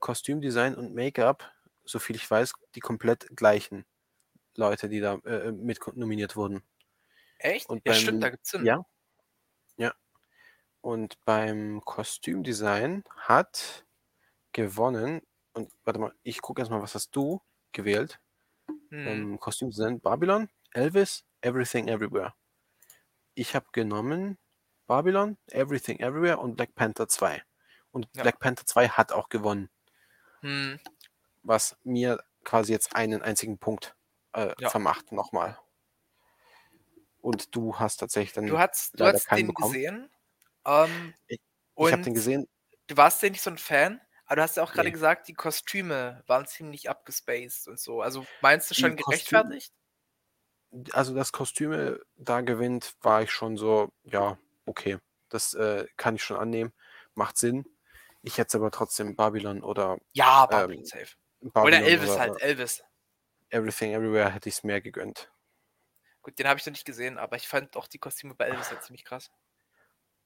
Kostümdesign 0.00 0.74
und 0.74 0.92
Make-up, 0.92 1.48
soviel 1.84 2.16
ich 2.16 2.28
weiß, 2.28 2.52
die 2.74 2.80
komplett 2.80 3.28
gleichen 3.36 3.86
Leute, 4.56 4.88
die 4.88 4.98
da 4.98 5.14
äh, 5.24 5.52
mit 5.52 5.78
nominiert 5.96 6.34
wurden. 6.34 6.64
Echt? 7.38 7.68
Und 7.68 7.86
ja, 7.86 7.92
beim- 7.92 8.00
stimmt, 8.02 8.24
da 8.24 8.30
gibt's 8.30 8.50
Sinn. 8.50 8.66
Ja. 8.66 8.84
Ja. 9.76 9.94
Und 10.80 11.24
beim 11.24 11.80
Kostümdesign 11.84 13.04
hat 13.16 13.86
gewonnen, 14.50 15.22
und 15.52 15.72
warte 15.84 16.00
mal, 16.00 16.12
ich 16.24 16.42
gucke 16.42 16.60
erstmal, 16.60 16.82
was 16.82 16.96
hast 16.96 17.14
du 17.14 17.40
gewählt? 17.70 18.20
Hm. 18.66 19.04
Beim 19.04 19.38
Kostümdesign 19.38 20.00
Babylon, 20.00 20.50
Elvis, 20.72 21.24
Everything 21.40 21.86
Everywhere. 21.86 22.34
Ich 23.34 23.54
habe 23.54 23.66
genommen 23.70 24.38
Babylon, 24.86 25.36
Everything 25.50 25.98
Everywhere 26.00 26.38
und 26.38 26.56
Black 26.56 26.74
Panther 26.74 27.08
2. 27.08 27.42
Und 27.92 28.08
Ja. 28.14 28.22
Black 28.22 28.38
Panther 28.40 28.66
2 28.66 28.88
hat 28.88 29.12
auch 29.12 29.28
gewonnen, 29.28 29.70
Hm. 30.40 30.80
was 31.42 31.76
mir 31.84 32.22
quasi 32.44 32.72
jetzt 32.72 32.94
einen 32.96 33.22
einzigen 33.22 33.58
Punkt 33.58 33.94
äh, 34.34 34.54
Ja. 34.58 34.70
vermacht 34.70 35.12
nochmal. 35.12 35.58
Und 37.20 37.54
du 37.54 37.78
hast 37.78 37.98
tatsächlich 37.98 38.32
dann. 38.32 38.46
Du 38.46 38.58
hast, 38.58 38.98
du 38.98 39.04
hast 39.04 39.26
keinen 39.26 39.38
den 39.40 39.46
bekommen. 39.48 39.72
gesehen. 39.74 40.10
Ähm, 40.66 41.14
Ich- 41.28 41.40
ich 41.76 41.92
habe 41.92 42.02
den 42.02 42.14
gesehen. 42.14 42.48
du 42.88 42.96
warst 42.96 43.22
ja 43.22 43.30
nicht 43.30 43.42
so 43.42 43.50
ein 43.50 43.58
Fan, 43.58 44.00
aber 44.26 44.36
du 44.36 44.42
hast 44.42 44.56
ja 44.56 44.62
auch 44.62 44.72
gerade 44.72 44.88
Nee. 44.88 44.92
gesagt, 44.92 45.28
die 45.28 45.34
Kostüme 45.34 46.22
waren 46.26 46.46
ziemlich 46.46 46.88
abgespaced 46.90 47.68
und 47.68 47.78
so. 47.78 48.00
Also 48.02 48.26
meinst 48.40 48.70
du 48.70 48.74
Die 48.74 48.80
schon 48.80 48.96
Kostüm- 48.96 49.04
gerechtfertigt? 49.04 49.72
Also, 50.92 51.14
dass 51.14 51.32
Kostüme 51.32 52.00
da 52.16 52.40
gewinnt, 52.40 52.94
war 53.02 53.22
ich 53.22 53.30
schon 53.30 53.56
so, 53.58 53.92
ja, 54.04 54.38
okay. 54.66 54.98
Das 55.28 55.54
äh, 55.54 55.86
kann 55.96 56.16
ich 56.16 56.22
schon 56.22 56.36
annehmen. 56.36 56.72
Macht 57.14 57.38
Sinn. 57.38 57.64
Ich 58.22 58.38
hätte 58.38 58.48
es 58.48 58.54
aber 58.54 58.70
trotzdem 58.70 59.16
Babylon 59.16 59.62
oder 59.62 59.98
Ja, 60.12 60.46
Babylon 60.46 60.80
Ähm, 60.80 60.86
safe. 60.86 61.16
Babylon 61.40 61.80
Oder 61.80 61.90
Elvis 61.90 62.10
oder 62.10 62.20
halt, 62.20 62.42
Elvis. 62.42 62.84
Everything 63.50 63.92
Everywhere 63.92 64.30
hätte 64.30 64.48
ich 64.48 64.56
es 64.56 64.64
mehr 64.64 64.80
gegönnt. 64.80 65.32
Gut, 66.22 66.38
den 66.38 66.46
habe 66.46 66.58
ich 66.60 66.66
noch 66.66 66.72
nicht 66.72 66.84
gesehen, 66.84 67.18
aber 67.18 67.36
ich 67.36 67.48
fand 67.48 67.76
auch 67.76 67.88
die 67.88 67.98
Kostüme 67.98 68.34
bei 68.34 68.46
Elvis 68.46 68.70
halt 68.70 68.84
ziemlich 68.84 69.04
krass. 69.04 69.30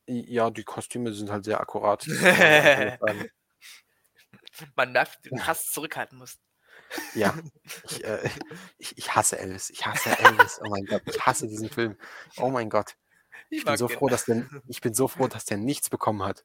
Ja, 0.06 0.50
die 0.50 0.62
Kostüme 0.62 1.12
sind 1.12 1.30
halt 1.30 1.44
sehr 1.44 1.58
akkurat. 1.58 2.06
Man 4.76 4.94
darf 4.94 5.16
den 5.22 5.46
Hass 5.46 5.72
zurückhalten 5.72 6.18
muss. 6.18 6.38
ja, 7.14 7.34
ich, 7.84 8.04
äh, 8.04 8.30
ich, 8.78 8.96
ich 8.98 9.14
hasse 9.14 9.38
Elvis. 9.38 9.70
Ich 9.70 9.84
hasse 9.86 10.10
Elvis. 10.18 10.60
Oh 10.62 10.68
mein 10.68 10.84
Gott, 10.84 11.02
ich 11.06 11.20
hasse 11.24 11.48
diesen 11.48 11.70
Film. 11.70 11.98
Oh 12.36 12.50
mein 12.50 12.68
Gott. 12.70 12.96
Ich 13.50 13.64
Ich 13.64 13.66
bin 13.66 13.76
so 13.76 13.88
den. 13.88 13.98
froh, 13.98 14.08
dass 14.08 14.24
der, 14.24 14.36
ich 14.66 14.80
bin 14.80 14.94
so 14.94 15.08
froh, 15.08 15.28
dass 15.28 15.44
der 15.44 15.58
nichts 15.58 15.90
bekommen 15.90 16.22
hat. 16.24 16.44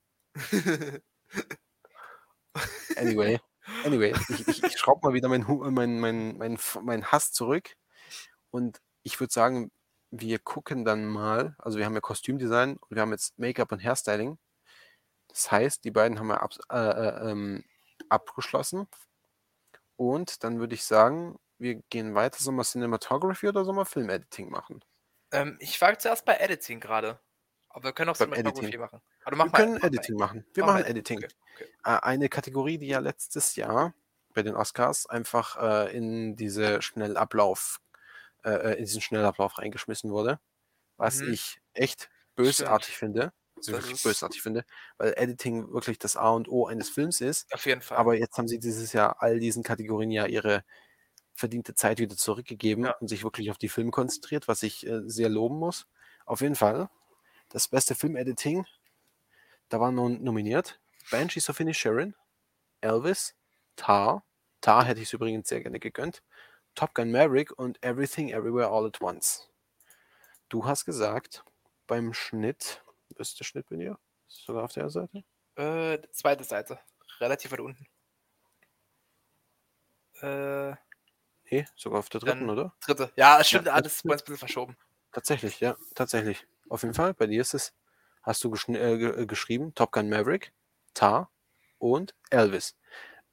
Anyway, 2.96 3.40
anyway, 3.84 4.16
ich, 4.28 4.48
ich, 4.48 4.64
ich 4.66 4.78
schraube 4.78 5.08
mal 5.08 5.14
wieder 5.14 5.30
meinen 5.30 5.46
mein, 5.74 6.00
mein, 6.00 6.38
mein, 6.38 6.60
mein 6.84 7.06
Hass 7.12 7.32
zurück. 7.32 7.76
Und 8.52 8.82
ich 9.04 9.20
würde 9.20 9.34
sagen, 9.34 9.72
wir 10.12 10.40
gucken 10.40 10.86
dann 10.86 11.06
mal. 11.08 11.56
Also, 11.60 11.80
wir 11.80 11.86
haben 11.86 11.96
ja 11.96 12.02
Kostümdesign 12.02 12.78
und 12.78 12.92
wir 12.96 13.02
haben 13.02 13.12
jetzt 13.12 13.38
Make-up 13.40 13.72
und 13.72 13.84
Hairstyling. 13.84 14.38
Das 15.30 15.52
heißt, 15.52 15.84
die 15.86 15.92
beiden 15.92 16.20
haben 16.20 16.28
wir 16.28 16.42
ab, 16.44 16.54
äh, 16.72 16.78
äh, 16.78 17.32
ähm, 17.32 17.64
abgeschlossen. 18.10 18.88
Und 19.96 20.44
dann 20.44 20.60
würde 20.60 20.76
ich 20.76 20.84
sagen, 20.84 21.40
wir 21.58 21.76
gehen 21.90 22.14
weiter. 22.16 22.38
Sollen 22.44 22.58
wir 22.58 22.64
Cinematography 22.66 23.48
oder 23.48 23.64
sollen 23.64 23.78
wir 23.78 23.86
Film-Editing 23.86 24.50
machen? 24.50 24.82
Ähm, 25.32 25.58
ich 25.60 25.80
war 25.82 25.98
zuerst 25.98 26.26
bei 26.26 26.36
Editing 26.38 26.80
gerade. 26.80 27.20
Aber 27.70 27.86
wir 27.86 27.94
können 27.94 28.10
auch 28.10 28.18
Beim 28.18 28.34
Cinematography 28.34 28.78
machen. 28.78 29.02
Aber 29.24 29.36
mach 29.38 29.46
Wir 29.46 29.52
mal, 29.52 29.58
können 29.58 29.74
mach 29.76 29.82
mal. 29.82 29.88
Editing 29.88 30.16
machen. 30.18 30.46
Wir 30.54 30.66
Mach 30.66 30.74
mal 30.74 30.80
machen 30.82 30.92
Editing. 30.92 31.18
Okay, 31.20 31.28
okay. 31.56 31.66
Äh, 31.86 32.00
eine 32.02 32.30
Kategorie, 32.30 32.78
die 32.78 32.88
ja 32.88 33.00
letztes 33.00 33.56
Jahr 33.56 33.94
bei 34.34 34.44
den 34.44 34.56
Oscars 34.56 35.06
einfach 35.08 35.58
äh, 35.62 35.96
in 35.96 36.36
diese 36.36 36.82
Schnellablauf, 36.82 37.80
äh, 38.44 38.52
äh, 38.52 38.78
in 38.78 38.86
diesen 38.86 39.02
Schnellablauf 39.02 39.58
reingeschmissen 39.58 40.12
wurde, 40.12 40.40
was 40.98 41.20
Mhm. 41.22 41.34
ich 41.34 41.62
echt 41.74 42.10
bösartig 42.36 42.98
finde, 42.98 43.34
also 43.58 43.72
Das 43.74 43.84
wirklich 43.84 44.04
bösartig 44.04 44.42
finde, 44.42 44.66
weil 44.98 45.14
Editing 45.18 45.72
wirklich 45.74 46.00
das 46.00 46.16
A 46.18 46.30
und 46.32 46.48
O 46.50 46.66
eines 46.68 46.90
Films 46.90 47.22
ist. 47.22 47.54
Auf 47.54 47.66
jeden 47.66 47.82
Fall. 47.82 47.98
Aber 47.98 48.16
jetzt 48.16 48.38
haben 48.38 48.48
sie 48.48 48.60
dieses 48.60 48.94
Jahr 48.94 49.22
all 49.22 49.40
diesen 49.40 49.64
Kategorien 49.64 50.12
ja 50.12 50.26
ihre 50.26 50.64
verdiente 51.42 51.76
Zeit 51.76 52.00
wieder 52.00 52.16
zurückgegeben 52.16 52.86
Ja. 52.86 52.92
und 53.00 53.10
sich 53.10 53.24
wirklich 53.24 53.52
auf 53.52 53.58
die 53.58 53.68
Filme 53.70 53.92
konzentriert, 53.92 54.48
was 54.48 54.64
ich 54.64 54.88
äh, 54.88 55.02
sehr 55.10 55.28
loben 55.30 55.58
muss. 55.58 55.88
Auf 56.26 56.40
jeden 56.42 56.56
Fall. 56.56 56.90
Das 57.50 57.68
beste 57.68 57.96
Filmediting, 57.96 58.66
da 59.68 59.80
waren 59.82 59.96
nun 59.96 60.24
nominiert 60.24 60.80
Banshees 61.12 61.50
of 61.50 61.60
Inisherin, 61.60 62.16
Elvis, 62.80 63.36
Tar, 63.76 64.24
Tar 64.62 64.86
hätte 64.86 65.02
ich 65.02 65.08
es 65.10 65.14
übrigens 65.14 65.50
sehr 65.50 65.62
gerne 65.62 65.80
gegönnt, 65.80 66.24
Top 66.76 66.94
Gun 66.96 67.12
Maverick 67.12 67.52
und 67.60 67.84
Everything 67.84 68.30
Everywhere 68.30 68.70
All 68.70 68.86
at 68.86 69.02
Once. 69.02 69.50
Du 70.48 70.66
hast 70.66 70.86
gesagt, 70.86 71.44
beim 71.88 72.14
Schnitt, 72.14 72.84
was 73.18 73.30
ist 73.30 73.40
der 73.40 73.46
Schnitt 73.46 73.68
bei 73.70 73.76
dir? 73.76 73.98
Ist 74.30 74.46
sogar 74.46 74.64
auf 74.64 74.72
der 74.74 74.90
Seite? 74.90 75.24
Äh, 75.56 76.00
zweite 76.12 76.46
Seite. 76.46 76.80
Relativ 77.20 77.52
weit 77.52 77.60
unten. 77.60 77.86
Äh, 80.22 80.76
Nee, 81.52 81.66
sogar 81.76 82.00
auf 82.00 82.10
der 82.10 82.22
dritten, 82.22 82.48
Dann- 82.48 82.50
oder? 82.50 82.74
dritte. 82.80 83.12
Ja, 83.16 83.44
stimmt, 83.44 83.68
Ja, 83.68 83.74
alles 83.74 84.02
bei 84.04 84.14
uns 84.14 84.22
ein 84.22 84.26
bisschen 84.26 84.38
verschoben. 84.38 84.78
Tatsächlich, 85.12 85.60
ja, 85.60 85.76
tatsächlich. 85.96 86.48
Auf 86.70 86.84
jeden 86.84 86.94
Fall, 86.96 87.14
bei 87.14 87.28
dir 87.28 87.42
ist 87.42 87.54
es, 87.54 87.74
hast 88.24 88.44
du 88.46 88.54
äh, 88.70 88.94
äh, 88.94 89.26
geschrieben, 89.26 89.76
Top 89.76 89.92
Gun 89.92 90.08
Maverick, 90.10 90.54
Tar 90.94 91.30
und 91.78 92.16
Elvis. 92.30 92.76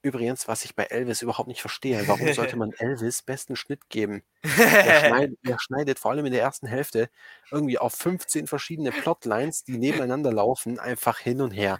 Übrigens, 0.03 0.49
was 0.49 0.65
ich 0.65 0.74
bei 0.74 0.85
Elvis 0.85 1.23
überhaupt 1.23 1.49
nicht 1.49 1.61
verstehe, 1.61 2.07
warum 2.09 2.32
sollte 2.32 2.57
man 2.57 2.73
Elvis 2.78 3.23
besten 3.23 3.55
Schnitt 3.55 3.89
geben? 3.89 4.24
Er 4.43 5.01
schneidet, 5.01 5.39
er 5.45 5.59
schneidet 5.61 5.99
vor 6.01 6.11
allem 6.11 6.27
in 6.27 6.32
der 6.32 6.43
ersten 6.43 6.66
Hälfte 6.66 7.11
irgendwie 7.53 7.78
auf 7.78 7.95
15 7.95 8.49
verschiedene 8.49 8.90
Plotlines, 8.90 9.62
die 9.62 9.78
nebeneinander 9.78 10.32
laufen, 10.32 10.81
einfach 10.81 11.19
hin 11.19 11.40
und 11.40 11.53
her. 11.53 11.78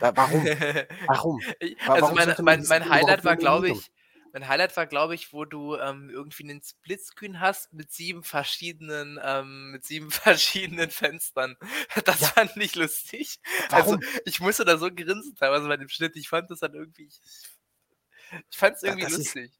Da, 0.00 0.16
warum? 0.16 0.44
Warum? 1.06 1.40
Wa- 1.40 1.94
also 1.94 2.02
warum 2.02 2.14
mein, 2.14 2.34
mein, 2.42 2.64
mein 2.68 2.88
Highlight 2.88 3.24
war, 3.24 3.36
glaube 3.36 3.70
ich, 3.70 3.90
mein 4.38 4.48
Highlight 4.48 4.76
war, 4.76 4.86
glaube 4.86 5.14
ich, 5.14 5.32
wo 5.32 5.44
du 5.44 5.76
ähm, 5.76 6.10
irgendwie 6.10 6.44
einen 6.44 6.62
Splitscreen 6.62 7.40
hast 7.40 7.72
mit 7.72 7.90
sieben 7.92 8.22
verschiedenen, 8.22 9.18
ähm, 9.22 9.72
mit 9.72 9.84
sieben 9.84 10.10
verschiedenen 10.10 10.90
Fenstern. 10.90 11.56
Das 12.04 12.20
Ja. 12.20 12.26
fand 12.28 12.56
ich 12.56 12.74
lustig. 12.76 13.40
Also 13.70 13.92
Warum? 13.92 14.02
ich 14.24 14.40
musste 14.40 14.64
da 14.64 14.78
so 14.78 14.90
grinsen 14.94 15.34
teilweise 15.36 15.66
bei 15.68 15.76
dem 15.76 15.88
Schnitt. 15.88 16.16
Ich 16.16 16.28
fand 16.28 16.50
das 16.50 16.60
dann 16.60 16.74
irgendwie. 16.74 17.04
Ich, 17.06 17.20
ich 18.50 18.56
fand 18.58 18.76
es 18.76 18.82
irgendwie 18.82 19.06
ist- 19.06 19.18
lustig. 19.18 19.52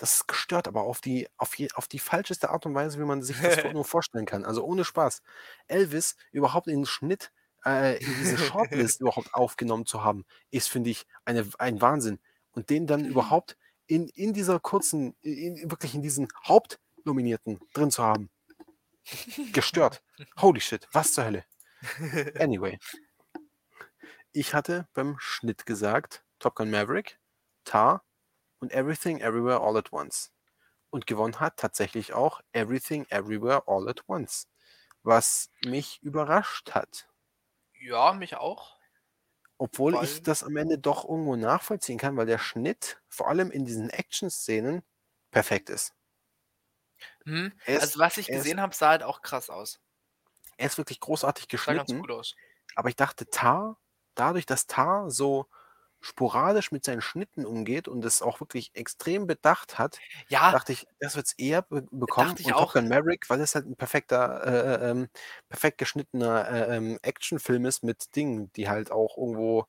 Das 0.00 0.12
ist 0.14 0.28
gestört, 0.28 0.68
aber 0.68 0.82
auf 0.82 1.00
die, 1.00 1.26
auf, 1.38 1.56
je, 1.58 1.68
auf 1.74 1.88
die 1.88 1.98
falscheste 1.98 2.50
Art 2.50 2.64
und 2.66 2.74
Weise, 2.74 3.00
wie 3.00 3.04
man 3.04 3.20
sich 3.22 3.36
das 3.40 3.56
nur 3.72 3.84
vorstellen 3.84 4.26
kann. 4.26 4.44
Also 4.44 4.62
ohne 4.64 4.84
Spaß. 4.84 5.22
Elvis 5.66 6.16
überhaupt 6.30 6.68
in 6.68 6.80
den 6.82 6.86
Schnitt, 6.86 7.32
äh, 7.64 7.98
in 7.98 8.14
diese 8.20 8.38
Shortlist 8.38 9.00
überhaupt 9.00 9.34
aufgenommen 9.34 9.86
zu 9.86 10.04
haben, 10.04 10.24
ist, 10.52 10.68
finde 10.68 10.90
ich, 10.90 11.04
eine, 11.24 11.48
ein 11.58 11.80
Wahnsinn. 11.80 12.20
Und 12.52 12.70
den 12.70 12.86
dann 12.86 13.04
überhaupt 13.04 13.56
in, 13.88 14.08
in 14.10 14.32
dieser 14.32 14.60
kurzen, 14.60 15.16
in, 15.22 15.70
wirklich 15.70 15.94
in 15.94 16.02
diesen 16.02 16.28
Hauptnominierten 16.46 17.58
drin 17.72 17.90
zu 17.90 18.04
haben. 18.04 18.30
Gestört. 19.52 20.02
Holy 20.38 20.60
shit, 20.60 20.86
was 20.92 21.12
zur 21.14 21.24
Hölle. 21.24 21.44
Anyway. 22.38 22.78
Ich 24.32 24.54
hatte 24.54 24.86
beim 24.92 25.16
Schnitt 25.18 25.64
gesagt, 25.64 26.24
Top 26.38 26.56
Gun 26.56 26.70
Maverick, 26.70 27.18
Tar 27.64 28.04
und 28.60 28.72
Everything 28.72 29.20
Everywhere 29.20 29.60
All 29.60 29.76
at 29.76 29.92
Once. 29.92 30.32
Und 30.90 31.06
gewonnen 31.06 31.40
hat 31.40 31.56
tatsächlich 31.56 32.12
auch 32.12 32.40
Everything 32.52 33.06
Everywhere 33.08 33.62
All 33.66 33.88
at 33.88 34.02
Once. 34.06 34.48
Was 35.02 35.50
mich 35.64 36.02
überrascht 36.02 36.72
hat. 36.72 37.08
Ja, 37.80 38.12
mich 38.12 38.36
auch. 38.36 38.77
Obwohl 39.58 39.96
ich 39.96 40.22
das 40.22 40.42
am 40.44 40.56
Ende 40.56 40.78
doch 40.78 41.04
irgendwo 41.08 41.36
nachvollziehen 41.36 41.98
kann, 41.98 42.16
weil 42.16 42.26
der 42.26 42.38
Schnitt, 42.38 43.02
vor 43.08 43.28
allem 43.28 43.50
in 43.50 43.64
diesen 43.64 43.90
Action-Szenen, 43.90 44.82
perfekt 45.30 45.70
ist. 45.70 45.94
Hm? 47.26 47.52
Ist, 47.66 47.80
Also 47.80 47.98
was 48.00 48.16
ich 48.18 48.30
gesehen 48.32 48.60
habe, 48.60 48.74
sah 48.74 48.88
halt 48.90 49.02
auch 49.04 49.22
krass 49.22 49.50
aus. 49.50 49.80
er 50.56 50.66
ist 50.66 50.78
wirklich 50.78 51.00
großartig 51.00 51.48
Sah 51.64 51.74
ganz 51.74 51.94
geschnitten. 51.94 51.94
gut 51.94 52.10
aus. 52.10 52.38
Aber 52.74 52.88
ich 52.90 52.96
dachte, 52.96 53.30
Tar, 53.30 53.78
dadurch, 54.14 54.46
dass 54.46 54.66
Tar 54.66 55.10
so 55.10 55.48
sporadisch 56.00 56.72
mit 56.72 56.84
seinen 56.84 57.00
Schnitten 57.02 57.44
umgeht 57.46 57.88
und 57.88 58.04
es 58.04 58.22
auch 58.22 58.40
wirklich 58.40 58.70
extrem 58.74 59.26
bedacht 59.26 59.78
hat, 59.78 60.02
Ja, 60.28 60.50
dachte 60.50 60.72
ich, 60.72 60.86
das 61.00 61.16
wird 61.16 61.26
es 61.26 61.32
eher 61.38 61.62
be 61.62 61.86
bekommen. 61.90 62.36
Dachte 62.36 62.42
ich 62.42 62.52
und 62.52 62.54
auch. 62.54 62.72
Top 62.72 62.72
Gun 62.72 62.88
Maverick, 62.88 63.28
weil 63.30 63.40
es 63.40 63.54
halt 63.54 63.66
ein 63.66 63.76
perfekter, 63.76 64.46
äh, 64.46 64.90
ähm, 64.90 65.08
perfekt 65.48 65.78
geschnittener 65.78 66.48
äh, 66.50 66.76
ähm, 66.76 66.98
Actionfilm 67.02 67.66
ist 67.66 67.82
mit 67.84 68.14
Dingen, 68.16 68.50
die 68.54 68.68
halt 68.68 68.90
auch 68.90 69.16
irgendwo 69.18 69.66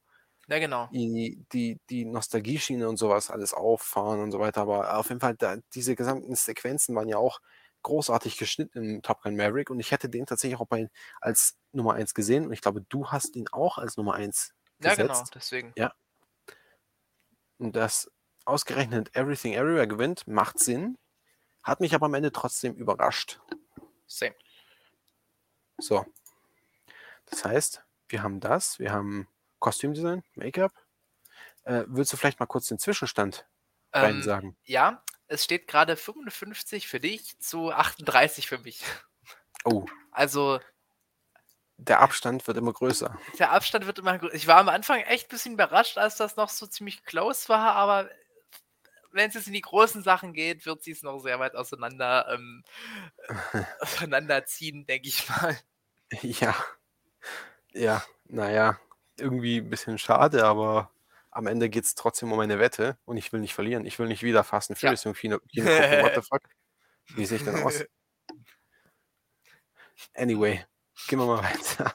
ja 0.48 0.60
genau. 0.60 0.90
die, 0.92 1.46
die, 1.54 1.80
die 1.90 2.06
Nostalgie-Schiene 2.06 2.88
und 2.90 2.98
sowas 2.98 3.30
alles 3.30 3.54
auffahren 3.54 4.20
und 4.22 4.32
so 4.32 4.40
weiter. 4.40 4.62
Aber 4.62 4.98
auf 4.98 5.10
jeden 5.10 5.22
Fall, 5.22 5.36
da, 5.36 5.58
diese 5.76 5.96
gesamten 5.96 6.34
Sequenzen 6.36 6.96
waren 6.96 7.08
ja 7.10 7.18
auch 7.18 7.40
großartig 7.84 8.38
geschnitten 8.38 8.78
im 8.80 9.02
Top 9.04 9.22
Gun 9.22 9.36
Maverick 9.36 9.70
und 9.70 9.80
ich 9.80 9.92
hätte 9.92 10.10
den 10.10 10.26
tatsächlich 10.26 10.60
auch 10.60 10.68
bei, 10.68 10.90
als 11.22 11.58
Nummer 11.72 11.94
1 11.94 12.14
gesehen 12.14 12.46
und 12.48 12.54
ich 12.54 12.62
glaube, 12.62 12.82
du 12.90 13.08
hast 13.08 13.36
ihn 13.36 13.48
auch 13.52 13.78
als 13.78 13.98
Nummer 13.98 14.16
1 14.16 14.54
Ja, 14.80 14.96
gesetzt. 14.96 14.96
genau, 14.96 15.30
deswegen. 15.34 15.74
Und 15.78 15.92
dass 17.60 18.10
ausgerechnet 18.46 19.16
Everything 19.16 19.54
Everywhere 19.54 19.88
gewinnt, 19.88 20.28
macht 20.28 20.60
Sinn, 20.60 20.98
hat 21.64 21.80
mich 21.82 21.94
aber 21.94 22.08
am 22.08 22.14
Ende 22.14 22.32
trotzdem 22.32 22.74
überrascht. 22.76 23.40
Same. 24.08 24.34
So. 25.78 26.06
Das 27.26 27.46
heißt, 27.46 27.84
wir 28.08 28.24
haben 28.24 28.40
das, 28.40 28.80
wir 28.80 28.92
haben 28.92 29.28
Kostümdesign, 29.60 30.24
Make-up. 30.36 30.72
Äh, 31.64 31.84
willst 31.88 32.12
du 32.14 32.18
vielleicht 32.18 32.40
mal 32.40 32.48
kurz 32.48 32.68
den 32.68 32.80
Zwischenstand 32.80 33.46
Ähm, 33.94 34.24
sagen? 34.24 34.58
ja, 34.64 35.04
es 35.28 35.44
steht 35.44 35.68
gerade 35.68 35.96
55 35.96 36.88
für 36.88 37.00
dich 37.00 37.38
zu 37.40 37.72
38 37.72 38.48
für 38.48 38.58
mich. 38.60 38.84
Oh, 39.66 39.86
Also 40.12 40.60
der 41.80 42.02
Abstand 42.02 42.46
wird 42.48 42.58
immer 42.58 42.74
größer. 42.74 43.18
der 43.40 43.52
Abstand 43.52 43.86
wird 43.86 44.00
immer 44.00 44.18
größer. 44.18 44.36
Ich 44.36 44.48
war 44.48 44.58
am 44.58 44.70
Anfang 44.70 45.00
echt 45.02 45.28
ein 45.28 45.30
bisschen 45.30 45.54
überrascht, 45.54 45.98
als 45.98 46.18
das 46.18 46.36
noch 46.36 46.50
so 46.50 46.68
ziemlich 46.68 47.04
close 47.06 47.48
war, 47.50 47.74
aber 47.76 48.10
wenn 49.12 49.30
es 49.30 49.36
jetzt 49.36 49.48
in 49.48 49.54
die 49.54 49.62
großen 49.62 50.04
Sachen 50.04 50.34
geht, 50.34 50.66
wird 50.66 50.84
sie 50.84 50.92
es 50.92 51.02
noch 51.02 51.20
sehr 51.20 51.40
weit 51.40 51.56
auseinander 51.56 52.28
ähm, 52.32 52.64
auseinanderziehen, 53.80 54.86
denke 54.86 55.08
ich 55.08 55.28
mal. 55.30 55.58
Ja. 56.22 56.56
Ja, 57.72 58.04
naja, 58.26 58.80
irgendwie 59.18 59.58
ein 59.58 59.70
bisschen 59.70 59.98
schade, 59.98 60.46
aber 60.46 60.92
am 61.32 61.48
Ende 61.48 61.70
geht 61.70 61.86
es 61.86 61.96
trotzdem 61.96 62.32
um 62.32 62.40
eine 62.40 62.60
Wette 62.60 62.98
und 63.06 63.18
ich 63.18 63.32
will 63.32 63.40
nicht 63.40 63.54
verlieren. 63.54 63.86
Ich 63.86 64.00
will 64.00 64.08
nicht 64.08 64.24
wieder 64.24 64.44
Fast 64.44 64.72
and 64.72 64.82
Ja. 64.82 64.90
Furious 64.90 65.06
im 65.06 65.14
Kino, 65.14 65.40
Kino 65.52 65.66
gucken. 65.70 66.04
What 66.04 66.16
the 66.16 66.22
fuck? 66.22 66.42
Wie 67.16 67.26
sehe 67.26 67.38
ich 67.38 67.44
denn 67.44 67.56
aus? 67.64 67.84
Anyway, 70.16 70.66
gehen 71.08 71.20
wir 71.20 71.26
mal 71.26 71.44
weiter. 71.44 71.94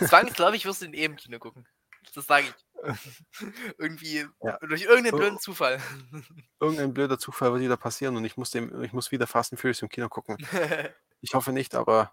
Zwangsläufig 0.06 0.64
wirst 0.66 0.82
du 0.82 0.86
den 0.86 0.94
im 0.94 1.16
Kino 1.16 1.38
gucken. 1.38 1.66
Das 2.14 2.26
sage 2.26 2.46
ich. 2.46 2.54
Irgendwie 3.78 4.26
Ja. 4.42 4.58
durch 4.58 4.82
irgendeinen 4.82 5.16
blöden 5.18 5.38
Zufall. 5.38 5.80
Irgendein 6.60 6.94
blöder 6.94 7.18
Zufall 7.18 7.52
wird 7.52 7.62
wieder 7.62 7.76
passieren 7.76 8.16
und 8.16 8.24
ich 8.24 8.36
muss, 8.36 8.50
dem, 8.50 8.82
ich 8.82 8.92
muss 8.92 9.12
wieder 9.12 9.26
Fast 9.26 9.52
and 9.52 9.60
Furious 9.60 9.82
im 9.82 9.88
Kino 9.88 10.08
gucken. 10.08 10.36
Ich 11.20 11.34
hoffe 11.34 11.52
nicht, 11.52 11.74
aber 11.74 12.12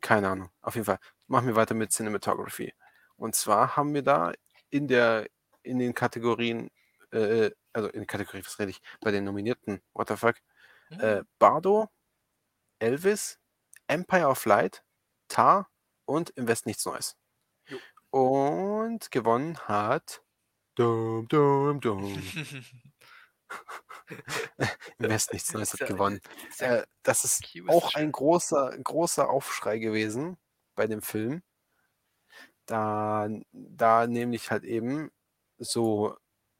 keine 0.00 0.28
Ahnung. 0.28 0.50
Auf 0.62 0.74
jeden 0.76 0.84
Fall 0.86 1.00
machen 1.26 1.48
wir 1.48 1.56
weiter 1.56 1.74
mit 1.74 1.92
Cinematography. 1.92 2.72
Und 3.16 3.34
zwar 3.34 3.76
haben 3.76 3.92
wir 3.94 4.02
da 4.02 4.32
in 4.70 4.86
der 4.88 5.26
in 5.62 5.78
den 5.80 5.92
Kategorien, 5.94 6.70
äh, 7.10 7.50
also 7.72 7.88
in 7.90 8.06
Kategorie, 8.06 8.42
was 8.44 8.58
rede 8.58 8.70
ich, 8.70 8.80
bei 9.00 9.10
den 9.10 9.24
Nominierten, 9.24 9.82
what 9.92 10.08
the 10.08 10.16
fuck, 10.16 10.36
äh, 10.90 11.22
Bardo, 11.38 11.90
Elvis, 12.78 13.38
Empire 13.88 14.28
of 14.28 14.44
Light, 14.46 14.84
Tar 15.28 15.68
und 16.06 16.30
Im 16.30 16.48
West 16.48 16.66
nichts 16.66 16.84
Neues. 16.86 17.16
Jo. 17.68 17.78
Und 18.10 19.10
gewonnen 19.10 19.58
hat 19.68 20.22
Dum, 20.76 21.26
dum, 21.28 21.80
dum. 21.80 22.22
Im 24.98 25.08
West 25.08 25.32
nichts 25.32 25.52
Neues 25.52 25.72
hat 25.72 25.84
gewonnen. 25.84 26.20
Äh, 26.58 26.84
das 27.02 27.24
ist 27.24 27.42
auch 27.66 27.94
ein 27.94 28.12
großer, 28.12 28.76
großer 28.82 29.28
Aufschrei 29.28 29.78
gewesen 29.78 30.38
bei 30.76 30.86
dem 30.86 31.02
Film. 31.02 31.42
Da, 32.66 33.28
da 33.52 34.06
nämlich 34.06 34.50
halt 34.50 34.64
eben 34.64 35.10
so 35.58 36.16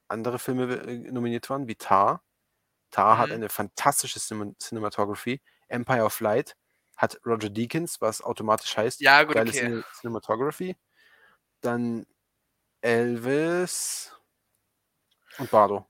andere 0.08 0.38
Filme 0.38 0.74
äh, 0.76 0.98
nominiert 1.12 1.50
waren, 1.50 1.68
wie 1.68 1.76
Tar. 1.76 2.22
Tar 2.92 3.18
hat 3.18 3.30
Mhm. 3.30 3.32
eine 3.32 3.50
fantastische 3.50 4.20
Cinem 4.20 4.56
Cinematography. 4.60 5.42
Empire 5.68 6.04
of 6.04 6.20
Light 6.20 6.56
hat 6.98 7.20
Roger 7.24 7.48
Deakins, 7.48 8.00
was 8.00 8.20
automatisch 8.20 8.76
heißt, 8.76 9.00
Ja, 9.00 9.22
gut, 9.22 9.34
geile 9.34 9.50
okay. 9.50 9.60
Cine 9.60 9.84
Cinematography. 9.94 10.76
Dann 11.60 12.06
Elvis 12.80 14.12
und 15.38 15.50
Bardo. 15.50 15.86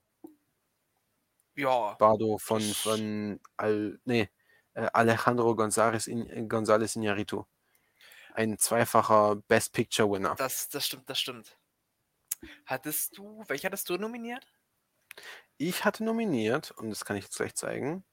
Ja, 1.56 1.94
Bardo 1.94 2.38
von, 2.38 2.60
von 2.60 3.40
Al, 3.56 3.98
nee, 4.04 4.28
äh, 4.74 4.88
Alejandro 4.92 5.52
González, 5.52 6.06
in, 6.06 6.48
González 6.48 6.96
Iñárritu. 6.96 7.46
Ein 8.34 8.58
zweifacher 8.58 9.36
Best 9.48 9.72
Picture 9.72 10.10
Winner. 10.10 10.36
das, 10.36 10.68
das 10.68 10.86
stimmt, 10.86 11.08
das 11.10 11.18
stimmt. 11.18 11.58
Hattest 12.66 13.18
du, 13.18 13.42
welcher 13.48 13.66
hattest 13.66 13.88
du 13.88 13.96
nominiert? 13.96 14.46
Ich 15.56 15.84
hatte 15.84 16.04
nominiert, 16.04 16.70
und 16.72 16.90
das 16.90 17.04
kann 17.04 17.16
ich 17.16 17.24
jetzt 17.24 17.36
gleich 17.36 17.54
zeigen. 17.56 18.04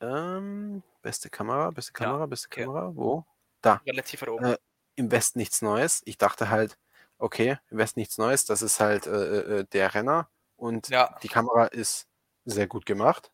Ähm, 0.00 0.82
beste 1.04 1.30
Kamera, 1.30 1.70
beste 1.70 1.92
Ja, 1.92 2.06
Kamera, 2.06 2.26
beste 2.26 2.48
okay. 2.48 2.64
Kamera, 2.64 2.96
wo? 2.96 3.24
Da. 3.60 3.80
Relativ 3.86 4.22
weit 4.22 4.28
oben. 4.30 4.44
Äh, 4.44 4.58
Im 4.96 5.10
Westen 5.10 5.38
nichts 5.38 5.62
Neues. 5.62 6.02
Ich 6.06 6.18
dachte 6.18 6.50
halt, 6.50 6.78
okay, 7.18 7.58
im 7.70 7.78
Westen 7.78 8.00
nichts 8.00 8.18
Neues, 8.18 8.44
das 8.46 8.62
ist 8.62 8.80
halt 8.80 9.06
äh, 9.06 9.60
äh, 9.60 9.64
der 9.72 9.94
Renner 9.94 10.28
und 10.56 10.88
ja, 10.88 11.16
die 11.22 11.28
Kamera 11.28 11.66
ist 11.66 12.08
sehr 12.44 12.66
gut 12.66 12.86
gemacht. 12.86 13.30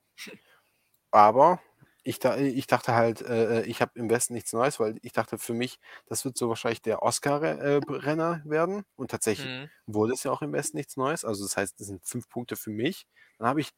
Aber 1.11 1.61
ich, 2.03 2.19
da, 2.19 2.37
ich 2.37 2.67
dachte 2.67 2.95
halt, 2.95 3.23
äh, 3.23 3.63
ich 3.63 3.81
habe 3.81 3.93
im 3.95 4.11
Westen 4.11 4.35
nichts 4.35 4.53
Neues, 4.53 4.81
weil 4.81 4.99
ich 5.03 5.13
dachte 5.13 5.39
für 5.39 5.55
mich, 5.55 5.79
das 6.07 6.25
wird 6.25 6.37
so 6.37 6.49
wahrscheinlich 6.49 6.83
der 6.83 7.03
Oscar-Renner 7.03 8.43
werden. 8.45 8.85
Und 8.97 9.11
tatsächlich 9.11 9.47
mhm. 9.47 9.71
wurde 9.87 10.15
es 10.15 10.23
ja 10.23 10.31
auch 10.31 10.43
im 10.43 10.53
Westen 10.53 10.77
nichts 10.77 10.97
Neues. 10.97 11.25
Also 11.25 11.45
das 11.45 11.57
heißt, 11.57 11.79
das 11.79 11.89
sind 11.89 12.05
fünf 12.05 12.29
Punkte 12.29 12.57
für 12.57 12.71
mich. 12.71 13.07
Dann 13.39 13.49
habe 13.49 13.61
ich 13.61 13.71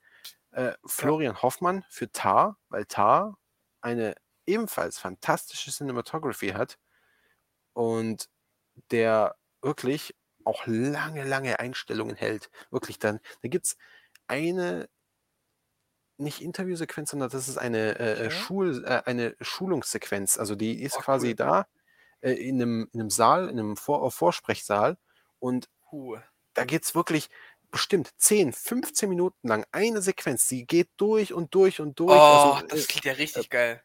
äh, 0.52 0.73
Florian 0.85 1.40
Hoffmann 1.43 1.85
für 1.89 2.12
Tar, 2.12 2.59
weil 2.69 2.85
Tar 2.85 3.39
eine 3.82 4.14
ebenfalls 4.46 4.98
fantastische 4.98 5.70
Cinematography 5.72 6.50
hat 6.50 6.78
und 7.74 8.28
der 8.90 9.36
wirklich 9.62 10.16
auch 10.44 10.66
lange, 10.66 11.24
lange 11.24 11.60
Einstellungen 11.60 12.16
hält. 12.16 12.50
Wirklich, 12.70 12.98
dann, 13.00 13.20
da 13.42 13.48
gibt 13.48 13.66
es 13.66 13.76
eine, 14.28 14.88
nicht 16.18 16.40
Interviewsequenz, 16.42 17.10
sondern 17.10 17.30
das 17.30 17.48
ist 17.48 17.59
eine, 17.59 17.98
äh, 17.98 18.30
Okay. 18.30 18.30
Schul, 18.30 18.84
äh, 18.84 19.02
eine 19.06 19.34
Schulungssequenz. 19.40 20.38
Also 20.38 20.54
die 20.54 20.82
ist 20.82 20.98
Oh, 20.98 21.00
quasi 21.00 21.34
cool. 21.34 21.34
da 21.34 21.66
äh, 22.20 22.32
in, 22.32 22.56
einem, 22.62 22.88
in 22.92 23.00
einem 23.00 23.10
Saal, 23.10 23.48
in 23.48 23.59
einem 23.59 23.76
Vor 23.76 24.10
Vorsprechsaal 24.12 24.98
und 25.38 25.68
Huh. 25.90 26.18
da 26.54 26.64
geht 26.64 26.84
es 26.84 26.94
wirklich, 26.94 27.30
bestimmt 27.72 28.10
10, 28.18 28.52
15 28.54 29.08
Minuten 29.10 29.48
lang 29.48 29.66
eine 29.72 30.02
Sequenz. 30.02 30.48
Sie 30.48 30.66
geht 30.66 30.90
durch 30.98 31.34
und 31.34 31.54
durch 31.56 31.80
und 31.80 31.98
durch. 32.00 32.30
Oh, 32.30 32.30
also, 32.30 32.64
das 32.68 32.86
äh, 32.86 32.86
klingt 32.86 33.04
ja 33.06 33.12
richtig 33.14 33.50
geil. 33.50 33.82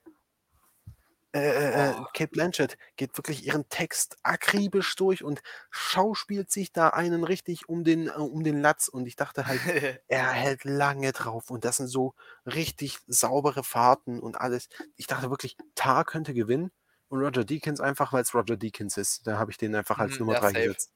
äh, 1.33 1.39
äh, 1.39 1.89
äh, 1.91 1.95
Oh. 1.99 2.07
Kate 2.13 2.31
Blanchett 2.31 2.77
geht 2.95 3.17
wirklich 3.17 3.45
ihren 3.45 3.67
Text 3.69 4.17
akribisch 4.23 4.95
durch 4.95 5.23
und 5.23 5.41
schauspielt 5.71 6.49
sich 6.51 6.71
da 6.71 6.89
einen 6.89 7.23
richtig 7.23 7.69
um 7.69 7.83
den, 7.83 8.07
äh, 8.07 8.11
um 8.13 8.43
den 8.43 8.59
Latz. 8.61 8.87
Und 8.87 9.07
ich 9.07 9.15
dachte 9.15 9.45
halt, 9.47 9.63
er 10.07 10.31
hält 10.31 10.63
lange 10.63 11.11
drauf 11.11 11.49
und 11.51 11.65
das 11.65 11.77
sind 11.77 11.87
so 11.87 12.13
richtig 12.45 12.99
saubere 13.07 13.63
Fahrten 13.63 14.19
und 14.19 14.39
alles. 14.39 14.69
Ich 14.95 15.07
dachte 15.07 15.29
wirklich, 15.29 15.57
Tar 15.75 16.05
könnte 16.05 16.33
gewinnen 16.33 16.71
und 17.09 17.19
Roger 17.21 17.43
Deakins 17.45 17.81
einfach, 17.81 18.13
weil 18.13 18.21
es 18.23 18.33
Roger 18.33 18.57
Deakins 18.57 18.97
ist. 18.97 19.27
Da 19.27 19.37
habe 19.37 19.51
ich 19.51 19.57
den 19.57 19.75
einfach 19.75 19.99
als 19.99 20.17
Mhm, 20.17 20.19
Nummer 20.19 20.33
ja, 20.33 20.35
3 20.35 20.53
safe. 20.53 20.53
gesetzt. 20.53 20.91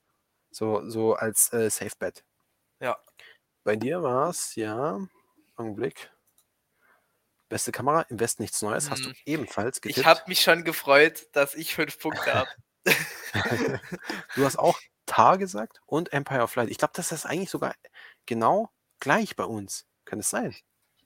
So, 0.51 0.89
so 0.89 1.15
als 1.15 1.53
äh, 1.53 1.69
Safe 1.69 1.93
Bet. 1.99 2.23
Ja. 2.81 2.97
Bei 3.63 3.75
dir 3.75 4.01
war 4.03 4.29
es, 4.29 4.55
ja, 4.55 4.99
Augenblick. 5.55 6.11
Beste 7.49 7.71
Kamera, 7.71 8.01
im 8.03 8.19
Westen 8.19 8.41
nichts 8.43 8.61
Neues, 8.61 8.89
hast 8.89 9.05
du 9.05 9.09
Mhm. 9.09 9.15
ebenfalls 9.25 9.81
getippt. 9.81 9.99
Ich 9.99 10.05
habe 10.05 10.21
mich 10.27 10.41
schon 10.41 10.63
gefreut, 10.63 11.27
dass 11.33 11.53
ich 11.53 11.75
fünf 11.75 11.99
Punkte 11.99 12.33
habe. 12.33 12.49
du 14.35 14.45
hast 14.45 14.57
auch 14.57 14.79
Tar 15.05 15.37
gesagt 15.37 15.81
und 15.85 16.13
Empire 16.13 16.41
of 16.43 16.55
Light. 16.55 16.69
Ich 16.69 16.77
glaube, 16.77 16.93
das 16.95 17.11
ist 17.11 17.25
eigentlich 17.25 17.49
sogar 17.49 17.75
genau 18.25 18.71
gleich 18.99 19.35
bei 19.35 19.43
uns. 19.43 19.85
Kann 20.05 20.19
es 20.19 20.29
sein? 20.29 20.55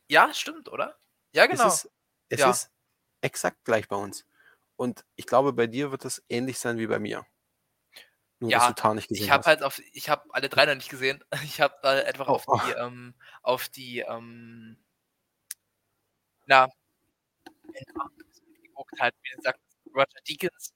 ja, 0.07 0.31
stimmt, 0.33 0.69
oder? 0.69 0.97
Ja, 1.33 1.47
genau. 1.47 1.67
Es 1.67 1.85
ist, 1.85 1.91
es 2.29 2.39
Ja. 2.39 2.51
ist 2.51 2.69
exakt 3.21 3.65
gleich 3.65 3.87
bei 3.87 3.95
uns. 3.95 4.23
Und 4.75 5.03
ich 5.15 5.25
glaube, 5.25 5.51
bei 5.51 5.65
dir 5.67 5.89
wird 5.91 6.05
es 6.05 6.23
ähnlich 6.29 6.59
sein 6.59 6.77
wie 6.77 6.85
bei 6.87 6.99
mir. 6.99 7.25
Nur, 8.41 8.51
dass 8.51 8.65
Ja, 8.65 8.67
du 8.67 8.73
Tar 8.73 8.93
nicht 8.95 9.07
gesehen 9.07 9.25
Ich 9.25 9.29
habe 9.31 9.45
hast. 9.45 9.47
halt 9.47 9.63
auf, 9.63 9.79
ich 9.93 10.09
habe 10.09 10.23
alle 10.33 10.49
drei 10.49 10.65
noch 10.65 10.75
nicht 10.75 10.89
gesehen. 10.89 11.23
Ich 11.43 11.61
habe 11.61 11.75
da 11.81 11.91
einfach 11.91 12.27
Oh, 12.27 12.33
auf 12.33 12.47
oh. 12.47 12.59
die, 12.67 12.71
ähm, 12.71 13.15
auf 13.43 13.69
die, 13.69 13.99
ähm, 13.99 14.77
na, 16.47 16.67
geguckt 18.63 18.99
halt, 18.99 19.15
wie 19.23 19.35
gesagt, 19.35 19.59
Roger 19.93 20.19
Deakins 20.27 20.71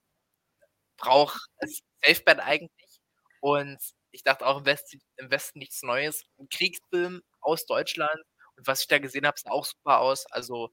braucht 0.98 1.48
es 1.58 1.80
Safe 2.04 2.22
Bet 2.24 2.40
eigentlich. 2.40 3.00
Und 3.42 3.78
ich 4.12 4.24
dachte 4.24 4.46
auch 4.46 4.60
im 4.60 4.66
Westen, 4.66 5.00
im 5.18 5.32
Westen 5.32 5.60
nichts 5.60 5.82
Neues. 5.84 6.24
Ein 6.40 6.50
Kriegsfilm 6.50 7.22
aus 7.42 7.66
Deutschland. 7.66 8.22
Und 8.58 8.68
was 8.68 8.82
ich 8.82 8.88
da 8.88 9.00
gesehen 9.00 9.26
habe, 9.26 9.40
sah 9.40 9.52
auch 9.52 9.66
super 9.66 10.00
aus. 10.00 10.26
Also, 10.32 10.72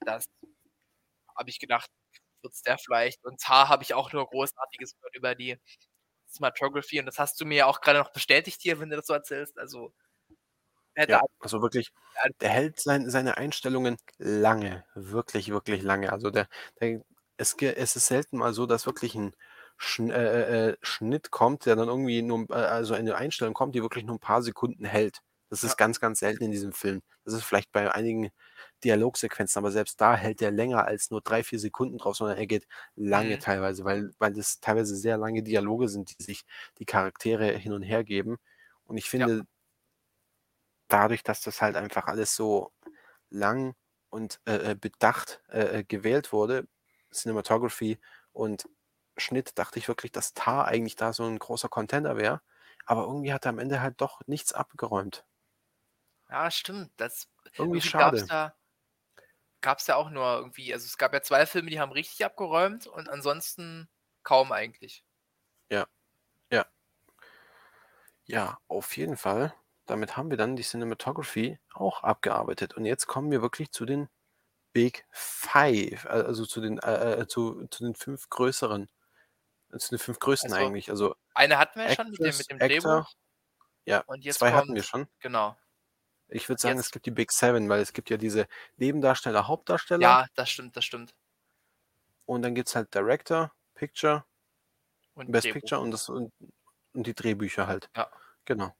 das 0.00 0.26
habe 1.36 1.50
ich 1.50 1.58
gedacht, 1.58 1.90
wird's 2.42 2.62
der 2.62 2.78
vielleicht. 2.78 3.24
Und 3.24 3.40
Tar 3.40 3.68
habe 3.68 3.82
ich 3.82 3.94
auch 3.94 4.12
nur 4.12 4.26
Großartiges 4.28 4.94
gehört 4.96 5.16
über 5.16 5.34
die 5.34 5.58
Cinematography. 6.34 7.00
Und 7.00 7.06
das 7.06 7.18
hast 7.18 7.40
du 7.40 7.46
mir 7.46 7.56
ja 7.58 7.66
auch 7.66 7.80
gerade 7.80 7.98
noch 8.00 8.12
bestätigt 8.12 8.60
hier, 8.62 8.80
wenn 8.80 8.90
du 8.90 8.96
das 8.96 9.06
so 9.06 9.14
erzählst. 9.14 9.58
Also, 9.58 9.92
Ja, 11.06 11.20
also 11.38 11.60
wirklich, 11.60 11.90
der 12.40 12.48
hält 12.50 12.80
sein, 12.80 13.10
seine 13.10 13.36
Einstellungen 13.36 13.96
lange, 14.18 14.84
wirklich, 14.94 15.50
wirklich 15.50 15.82
lange. 15.82 16.12
Also 16.12 16.30
der, 16.30 16.48
der 16.80 17.02
es, 17.36 17.54
es 17.60 17.96
ist 17.96 18.06
selten 18.06 18.38
mal 18.38 18.54
so, 18.54 18.64
dass 18.66 18.86
wirklich 18.86 19.14
ein 19.14 19.34
Schn 19.76 20.10
äh, 20.10 20.70
äh, 20.70 20.76
Schnitt 20.82 21.30
kommt, 21.30 21.66
der 21.66 21.76
dann 21.76 21.88
irgendwie 21.88 22.22
nur, 22.22 22.46
äh, 22.50 22.54
also 22.54 22.94
eine 22.94 23.16
Einstellung 23.16 23.54
kommt, 23.54 23.74
die 23.74 23.82
wirklich 23.82 24.04
nur 24.04 24.16
ein 24.16 24.20
paar 24.20 24.42
Sekunden 24.42 24.84
hält. 24.84 25.20
Das 25.50 25.62
ist 25.64 25.72
Ja. 25.72 25.76
ganz, 25.76 26.00
ganz 26.00 26.20
selten 26.20 26.44
in 26.44 26.52
diesem 26.52 26.72
Film. 26.72 27.02
Das 27.24 27.34
ist 27.34 27.42
vielleicht 27.44 27.70
bei 27.72 27.92
einigen 27.92 28.30
Dialogsequenzen, 28.84 29.58
aber 29.60 29.70
selbst 29.72 30.00
da 30.00 30.16
hält 30.16 30.42
er 30.42 30.50
länger 30.50 30.84
als 30.86 31.10
nur 31.10 31.20
drei, 31.22 31.42
vier 31.44 31.58
Sekunden 31.60 31.98
drauf, 31.98 32.16
sondern 32.16 32.38
er 32.38 32.46
geht 32.46 32.66
lange 32.96 33.38
Mhm. 33.38 33.40
teilweise, 33.40 33.84
weil, 33.84 34.12
weil 34.18 34.32
das 34.32 34.60
teilweise 34.60 34.96
sehr 34.96 35.16
lange 35.18 35.42
Dialoge 35.42 35.88
sind, 35.88 36.18
die 36.18 36.22
sich 36.22 36.44
die 36.78 36.84
Charaktere 36.86 37.52
hin 37.52 37.72
und 37.72 37.82
her 37.82 38.04
geben. 38.04 38.38
Und 38.84 38.96
ich 38.98 39.08
Ja. 39.18 39.28
finde, 39.28 39.44
dadurch, 40.88 41.22
dass 41.22 41.40
das 41.42 41.60
halt 41.62 41.76
einfach 41.76 42.06
alles 42.06 42.34
so 42.36 42.72
lang 43.30 43.74
und 44.10 44.40
äh, 44.46 44.72
äh, 44.72 44.76
bedacht 44.76 45.42
äh, 45.50 45.80
äh, 45.80 45.84
gewählt 45.84 46.32
wurde, 46.32 46.68
Cinematography 47.12 48.00
und 48.32 48.68
Schnitt, 49.18 49.58
dachte 49.58 49.78
ich 49.78 49.88
wirklich, 49.88 50.12
dass 50.12 50.34
Tar 50.34 50.66
eigentlich 50.66 50.96
da 50.96 51.12
so 51.12 51.24
ein 51.24 51.38
großer 51.38 51.68
Contender 51.68 52.16
wäre. 52.16 52.42
Aber 52.86 53.04
irgendwie 53.04 53.32
hat 53.32 53.46
er 53.46 53.50
am 53.50 53.58
Ende 53.60 53.80
halt 53.82 54.00
doch 54.00 54.20
nichts 54.26 54.52
abgeräumt. 54.52 55.26
Ja, 56.28 56.50
stimmt. 56.50 56.92
Das 56.98 57.28
Irgendwie 57.56 57.80
schade. 57.80 58.24
da 58.26 58.54
gab's 59.60 59.86
ja 59.86 59.96
auch 59.96 60.10
nur 60.10 60.36
irgendwie, 60.36 60.72
also 60.72 60.84
es 60.84 60.98
gab 60.98 61.14
ja 61.14 61.22
zwei 61.22 61.46
Filme, 61.46 61.70
die 61.70 61.80
haben 61.80 61.92
richtig 61.92 62.24
abgeräumt 62.24 62.86
und 62.86 63.08
ansonsten 63.08 63.88
kaum 64.22 64.52
eigentlich. 64.52 65.04
Ja, 68.26 68.58
auf 68.68 68.96
jeden 68.96 69.16
Fall. 69.16 69.54
Damit 69.86 70.16
haben 70.16 70.30
wir 70.30 70.38
dann 70.38 70.56
die 70.56 70.62
Cinematography 70.62 71.58
auch 71.74 72.02
abgearbeitet. 72.02 72.74
Und 72.74 72.86
jetzt 72.86 73.06
kommen 73.06 73.30
wir 73.30 73.42
wirklich 73.42 73.70
zu 73.70 73.84
den 73.84 74.08
Big 74.72 75.06
Five, 75.10 76.04
äh, 76.06 76.08
also 76.08 76.46
zu 76.46 76.60
den, 76.60 76.78
äh, 76.78 77.20
äh, 77.20 77.26
zu, 77.26 77.66
zu 77.68 77.84
den 77.84 77.94
fünf 77.94 78.30
größeren, 78.30 78.88
äh, 79.72 79.78
zu 79.78 79.90
den 79.90 79.98
fünf 79.98 80.18
größten 80.18 80.52
Also, 80.52 80.66
eigentlich. 80.66 80.90
Also 80.90 81.14
Eine 81.34 81.58
hatten 81.58 81.78
wir 81.78 81.88
ja 81.88 81.94
schon 81.94 82.10
mit 82.10 82.18
dem, 82.18 82.26
Actress, 82.26 82.38
mit 82.38 82.50
dem 82.50 82.60
Actor, 82.60 82.92
Drehbuch 82.92 83.12
ja, 83.86 84.00
und 84.06 84.24
jetzt 84.24 84.38
zwei 84.38 84.52
hatten 84.52 84.74
wir 84.74 84.82
kommt, 84.82 84.86
schon. 84.86 85.08
genau. 85.20 85.56
Ich 86.28 86.48
würde 86.48 86.60
sagen, 86.60 86.78
es 86.78 86.86
jetzt, 86.86 86.92
gibt 86.92 87.06
die 87.06 87.10
Big 87.10 87.30
Seven, 87.32 87.68
weil 87.68 87.80
es 87.80 87.92
gibt 87.92 88.10
ja 88.10 88.16
diese 88.16 88.46
Nebendarsteller, 88.76 89.46
Hauptdarsteller 89.46 90.02
ja, 90.02 90.26
das 90.34 90.50
stimmt, 90.50 90.76
das 90.76 90.84
stimmt. 90.84 91.14
und 92.24 92.42
dann 92.42 92.54
gibt 92.54 92.68
es 92.68 92.76
halt 92.76 92.94
Director, 92.94 93.52
Picture, 93.74 94.24
Und 95.14 95.30
Best 95.30 95.46
Drehbuch. 95.46 95.60
Picture 95.60 95.80
und, 95.80 95.90
das, 95.90 96.08
und, 96.08 96.32
und 96.94 97.06
die 97.06 97.14
Drehbücher 97.14 97.66
halt. 97.66 97.90
Ja. 97.96 98.08
Genau. 98.44 98.74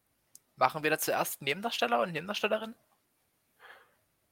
Machen 0.57 0.83
wir 0.83 0.91
da 0.91 0.99
zuerst 0.99 1.43
Nebendarsteller 1.43 2.01
und 2.01 2.13
Nebendarstellerin? 2.13 2.75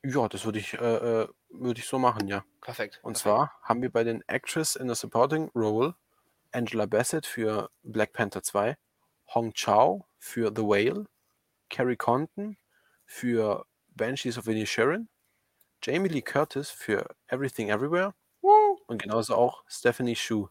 Ja, 0.05 0.29
das 0.29 0.45
würde 0.45 0.59
ich, 0.59 0.75
äh, 0.75 1.23
äh, 1.23 1.29
würde 1.49 1.81
ich 1.81 1.87
so 1.87 1.99
machen, 1.99 2.27
ja. 2.29 2.45
Perfekt. 2.61 2.97
Und 3.03 3.15
perfekt. 3.15 3.19
zwar 3.23 3.61
haben 3.63 3.83
wir 3.83 3.91
bei 3.91 4.05
den 4.05 4.27
Actress 4.29 4.77
in 4.77 4.91
a 4.91 4.95
Supporting 4.95 5.51
Role 5.55 5.95
Angela 6.53 6.87
Bassett 6.87 7.27
für 7.27 7.71
Black 7.83 8.13
Panther 8.13 8.43
2, 8.43 8.77
Hong 9.35 9.55
Chao 9.55 10.07
für 10.19 10.53
The 10.55 10.63
Whale, 10.63 11.07
Carrie 11.71 11.97
Condon 11.97 12.57
für 13.13 13.67
Banshees 13.95 14.39
of 14.39 14.47
Inisherin, 14.49 15.09
Jamie 15.83 16.09
Lee 16.09 16.23
Curtis 16.23 16.71
für 16.71 17.07
Everything 17.29 17.69
Everywhere 17.71 18.15
und 18.87 19.03
genauso 19.03 19.35
auch 19.37 19.65
Stephanie 19.69 20.17
Shu 20.17 20.49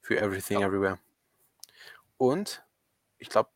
für 0.00 0.18
Everything 0.20 0.60
Ja. 0.60 0.66
Everywhere. 0.68 0.98
Und 2.16 2.64
ich 3.18 3.28
glaube, 3.28 3.50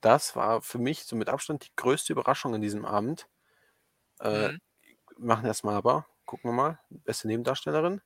das 0.00 0.36
war 0.36 0.62
für 0.62 0.78
mich 0.78 1.04
so 1.04 1.16
mit 1.16 1.28
Abstand 1.28 1.66
die 1.66 1.74
größte 1.76 2.12
Überraschung 2.12 2.54
an 2.54 2.60
diesem 2.60 2.84
Abend. 2.84 3.28
Äh, 4.20 4.50
Mhm. 4.52 4.60
wir 5.16 5.26
machen 5.26 5.46
erstmal 5.46 5.76
aber, 5.76 6.06
gucken 6.26 6.50
wir 6.50 6.54
mal, 6.54 6.80
beste 6.90 7.28
Nebendarstellerin. 7.28 8.00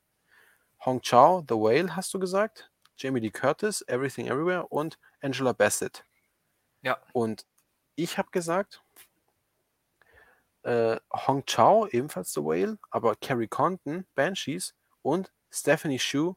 Hong 0.85 1.03
Chao, 1.03 1.45
The 1.49 1.55
Whale, 1.55 1.97
hast 1.97 2.15
du 2.15 2.19
gesagt. 2.19 2.71
Jamie 2.97 3.21
Lee 3.21 3.31
Curtis, 3.31 3.83
Everything 3.89 4.27
Everywhere 4.29 4.67
und 4.69 4.99
Angela 5.21 5.53
Bassett. 5.53 6.05
Ja. 6.83 6.99
Und 7.13 7.47
ich 7.97 8.19
habe 8.19 8.31
gesagt, 8.31 8.83
äh, 10.63 10.99
Hong 11.13 11.45
Chao, 11.47 11.87
ebenfalls 11.89 12.33
The 12.33 12.41
Whale, 12.43 12.79
aber 12.91 13.17
Carrie 13.17 13.49
Condon, 13.49 14.07
Banshees 14.15 14.75
und 15.03 15.33
Stephanie 15.51 15.99
Shu 15.99 16.35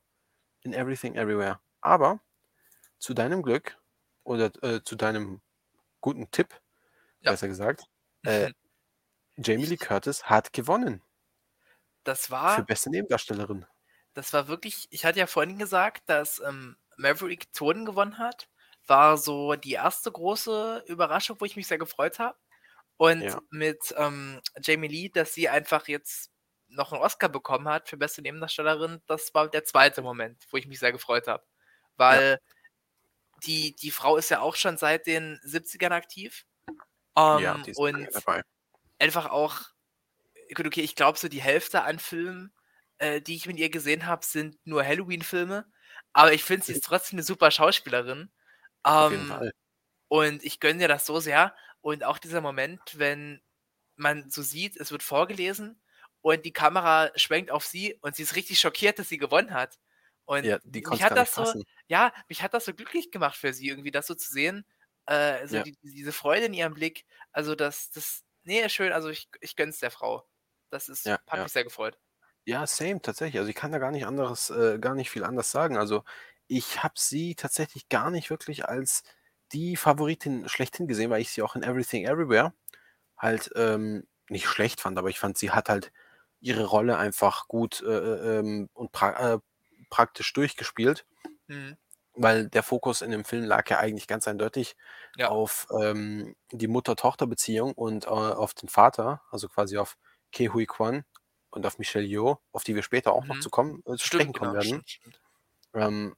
in 0.63 0.73
Everything 0.73 1.15
Everywhere. 1.15 1.61
Aber 1.81 2.21
zu 2.99 3.13
deinem 3.15 3.43
Glück 3.43 3.77
oder 4.23 4.51
äh, 4.63 4.83
zu 4.83 4.95
deinem 4.97 5.41
guten 6.01 6.31
Tipp, 6.31 6.61
Ja. 7.21 7.31
besser 7.31 7.47
gesagt, 7.49 7.85
äh, 8.25 8.49
Jamie 9.37 9.65
Lee 9.67 9.77
Curtis 9.77 10.25
hat 10.29 10.53
gewonnen 10.53 11.03
Das 12.05 12.31
für 12.47 12.63
war, 12.63 12.65
beste 12.65 12.89
Nebendarstellerin. 12.89 13.67
das 14.13 14.33
war 14.33 14.47
wirklich, 14.47 14.87
ich 14.91 15.05
hatte 15.05 15.19
ja 15.19 15.27
vorhin 15.27 15.57
gesagt, 15.59 16.03
dass 16.09 16.39
ähm, 16.39 16.77
Maverick 16.97 17.51
Toten 17.53 17.85
gewonnen 17.85 18.17
hat. 18.17 18.49
War 18.87 19.17
so 19.17 19.55
die 19.55 19.73
erste 19.73 20.11
große 20.11 20.83
Überraschung, 20.87 21.37
wo 21.39 21.45
ich 21.45 21.55
mich 21.55 21.67
sehr 21.67 21.77
gefreut 21.79 22.19
habe. 22.19 22.37
Und 22.97 23.23
Ja. 23.23 23.41
mit 23.51 23.93
ähm, 23.97 24.41
Jamie 24.63 24.87
Lee, 24.87 25.09
dass 25.09 25.33
sie 25.33 25.49
einfach 25.49 25.87
jetzt 25.87 26.31
noch 26.67 26.93
einen 26.93 27.01
Oscar 27.01 27.29
bekommen 27.29 27.67
hat 27.67 27.89
für 27.89 27.97
beste 27.97 28.21
Nebendarstellerin, 28.21 29.01
das 29.07 29.33
war 29.33 29.49
der 29.49 29.65
zweite 29.65 30.01
Moment, 30.01 30.43
wo 30.51 30.57
ich 30.57 30.67
mich 30.67 30.79
sehr 30.79 30.91
gefreut 30.91 31.27
habe. 31.27 31.45
Weil 31.97 32.39
die, 33.43 33.75
die 33.75 33.91
Frau 33.91 34.17
ist 34.17 34.29
ja 34.29 34.39
auch 34.41 34.55
schon 34.55 34.77
seit 34.77 35.07
den 35.07 35.39
70ern 35.43 35.91
aktiv. 35.91 36.45
ja, 37.39 37.57
Ähm, 37.57 37.63
die 37.65 37.71
ist 37.71 37.79
und 37.79 38.07
dabei. 38.13 38.41
einfach 38.99 39.27
auch, 39.29 39.61
gut, 40.55 40.65
okay, 40.67 40.81
ich 40.81 40.95
glaube, 40.95 41.17
so 41.19 41.27
die 41.27 41.41
Hälfte 41.41 41.83
an 41.83 41.99
Filmen, 41.99 42.53
äh, 42.97 43.21
die 43.21 43.35
ich 43.35 43.45
mit 43.47 43.57
ihr 43.59 43.69
gesehen 43.69 44.05
habe, 44.05 44.25
sind 44.25 44.57
nur 44.65 44.85
Halloween-Filme. 44.85 45.65
Aber 46.13 46.33
ich 46.33 46.43
finde, 46.43 46.65
sie 46.65 46.73
ist 46.73 46.83
trotzdem 46.85 47.17
eine 47.19 47.23
super 47.23 47.51
Schauspielerin. 47.51 48.31
Auf 48.93 49.09
jeden 49.11 49.25
Ähm, 49.25 49.27
Fall. 49.27 49.51
und 50.09 50.43
ich 50.45 50.59
gönne 50.59 50.79
dir 50.81 50.87
das 50.89 51.05
so 51.05 51.19
sehr. 51.19 51.55
Und 51.81 52.03
auch 52.03 52.19
dieser 52.19 52.41
Moment, 52.41 52.81
wenn 52.99 53.41
man 53.97 54.29
so 54.31 54.41
sieht, 54.43 54.77
es 54.77 54.91
wird 54.91 55.03
vorgelesen 55.03 55.81
und 56.21 56.45
die 56.45 56.53
Kamera 56.53 57.11
schwenkt 57.17 57.51
auf 57.51 57.65
sie 57.65 57.95
und 58.01 58.15
sie 58.15 58.23
ist 58.23 58.35
richtig 58.35 58.59
schockiert, 58.59 58.99
dass 58.99 59.09
sie 59.09 59.17
gewonnen 59.17 59.53
hat. 59.53 59.79
Und 60.25 60.49
Ja, 60.49 60.59
die 60.63 60.83
mich 60.87 61.03
hat 61.03 61.17
das 61.17 61.35
so, 61.35 61.55
ja, 61.87 62.13
mich 62.29 62.41
hat 62.43 62.53
das 62.53 62.65
so 62.65 62.73
glücklich 62.73 63.11
gemacht 63.11 63.37
für 63.37 63.53
sie, 63.53 63.69
irgendwie 63.69 63.91
das 63.91 64.07
so 64.07 64.15
zu 64.15 64.31
sehen. 64.31 64.65
Äh, 65.07 65.47
so 65.47 65.59
Ja. 65.59 65.63
die 65.63 65.77
diese 65.83 66.13
Freude 66.13 66.45
in 66.47 66.53
ihrem 66.53 66.73
Blick, 66.75 67.05
also 67.31 67.55
das 67.55 67.91
das 67.91 68.23
ne, 68.43 68.69
schön, 68.69 68.91
also 68.93 69.09
ich 69.09 69.29
ich 69.41 69.55
gönn's 69.55 69.79
der 69.79 69.91
Frau. 69.91 70.27
Das 70.71 70.89
ist 70.89 71.05
Ja, 71.05 71.19
hat 71.29 71.39
ja. 71.39 71.43
mich 71.43 71.51
sehr 71.53 71.63
gefreut. 71.65 71.99
Ja, 72.47 72.67
same, 72.67 73.01
tatsächlich. 73.01 73.39
Also, 73.39 73.49
ich 73.49 73.55
kann 73.55 73.71
da 73.71 73.79
gar 73.79 73.91
nicht 73.91 74.05
anderes 74.05 74.49
äh, 74.51 74.77
gar 74.79 74.93
nicht 74.95 75.09
viel 75.09 75.23
anders 75.23 75.49
sagen. 75.51 75.77
Also, 75.77 76.03
ich 76.47 76.83
habe 76.83 76.95
sie 76.97 77.35
tatsächlich 77.35 77.89
gar 77.89 78.11
nicht 78.11 78.29
wirklich 78.29 78.67
als 78.69 79.03
die 79.53 79.75
Favoritin 79.77 80.47
schlechthin 80.49 80.87
gesehen, 80.87 81.09
weil 81.11 81.21
ich 81.21 81.31
sie 81.31 81.41
auch 81.43 81.55
in 81.55 81.63
Everything 81.63 82.05
Everywhere 82.05 82.53
halt, 83.17 83.51
ähm, 83.55 84.07
nicht 84.29 84.47
schlecht 84.47 84.81
fand, 84.81 84.97
aber 84.99 85.09
ich 85.09 85.19
fand, 85.19 85.37
sie 85.37 85.51
hat 85.51 85.69
halt 85.69 85.91
ihre 86.41 86.65
Rolle 86.65 86.97
einfach 86.97 87.47
gut, 87.49 87.81
äh, 87.83 87.87
äh, 87.87 88.39
ähm, 88.39 88.69
und 88.73 88.91
pra 88.91 89.35
äh, 89.35 89.39
praktisch 89.89 90.33
durchgespielt, 90.33 91.05
Mhm. 91.49 91.75
weil 92.13 92.49
der 92.49 92.63
Fokus 92.63 93.01
in 93.01 93.11
dem 93.11 93.25
Film 93.25 93.43
lag 93.45 93.69
ja 93.69 93.79
eigentlich 93.79 94.07
ganz 94.07 94.27
eindeutig 94.27 94.75
Ja. 95.15 95.29
auf, 95.29 95.67
ähm, 95.81 96.35
die 96.51 96.67
Mutter-Tochter-Beziehung 96.67 97.73
und, 97.73 98.05
äh, 98.05 98.09
auf 98.09 98.53
den 98.53 98.69
Vater, 98.69 99.21
also 99.31 99.47
quasi 99.49 99.77
auf 99.77 99.97
Ke 100.31 100.53
Huy 100.53 100.65
Quan 100.65 101.03
und 101.49 101.65
auf 101.65 101.77
Michelle 101.79 102.05
Yeoh, 102.05 102.37
auf 102.51 102.63
die 102.63 102.75
wir 102.75 102.83
später 102.83 103.13
auch 103.13 103.27
noch 103.27 103.37
Mhm. 103.37 103.39
zu 103.39 103.49
kommen 103.49 103.81
äh, 103.85 103.95
zu 103.97 104.07
sprechen 104.07 104.33
Stimmt, 104.33 104.33
kommen 104.33 104.53
genau, 104.53 104.53
werden. 104.53 104.83
stimmt, 104.85 104.89
stimmt. 104.89 105.21
Ähm, 105.75 106.15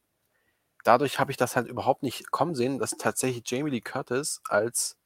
dadurch 0.87 1.19
habe 1.19 1.31
ich 1.31 1.37
das 1.37 1.55
halt 1.55 1.67
überhaupt 1.67 2.03
nicht 2.03 2.31
kommen 2.31 2.55
sehen, 2.55 2.79
dass 2.79 2.91
tatsächlich 2.97 3.43
Jamie 3.49 3.71
Lee 3.71 3.81
Curtis 3.81 4.41
als, 4.49 4.97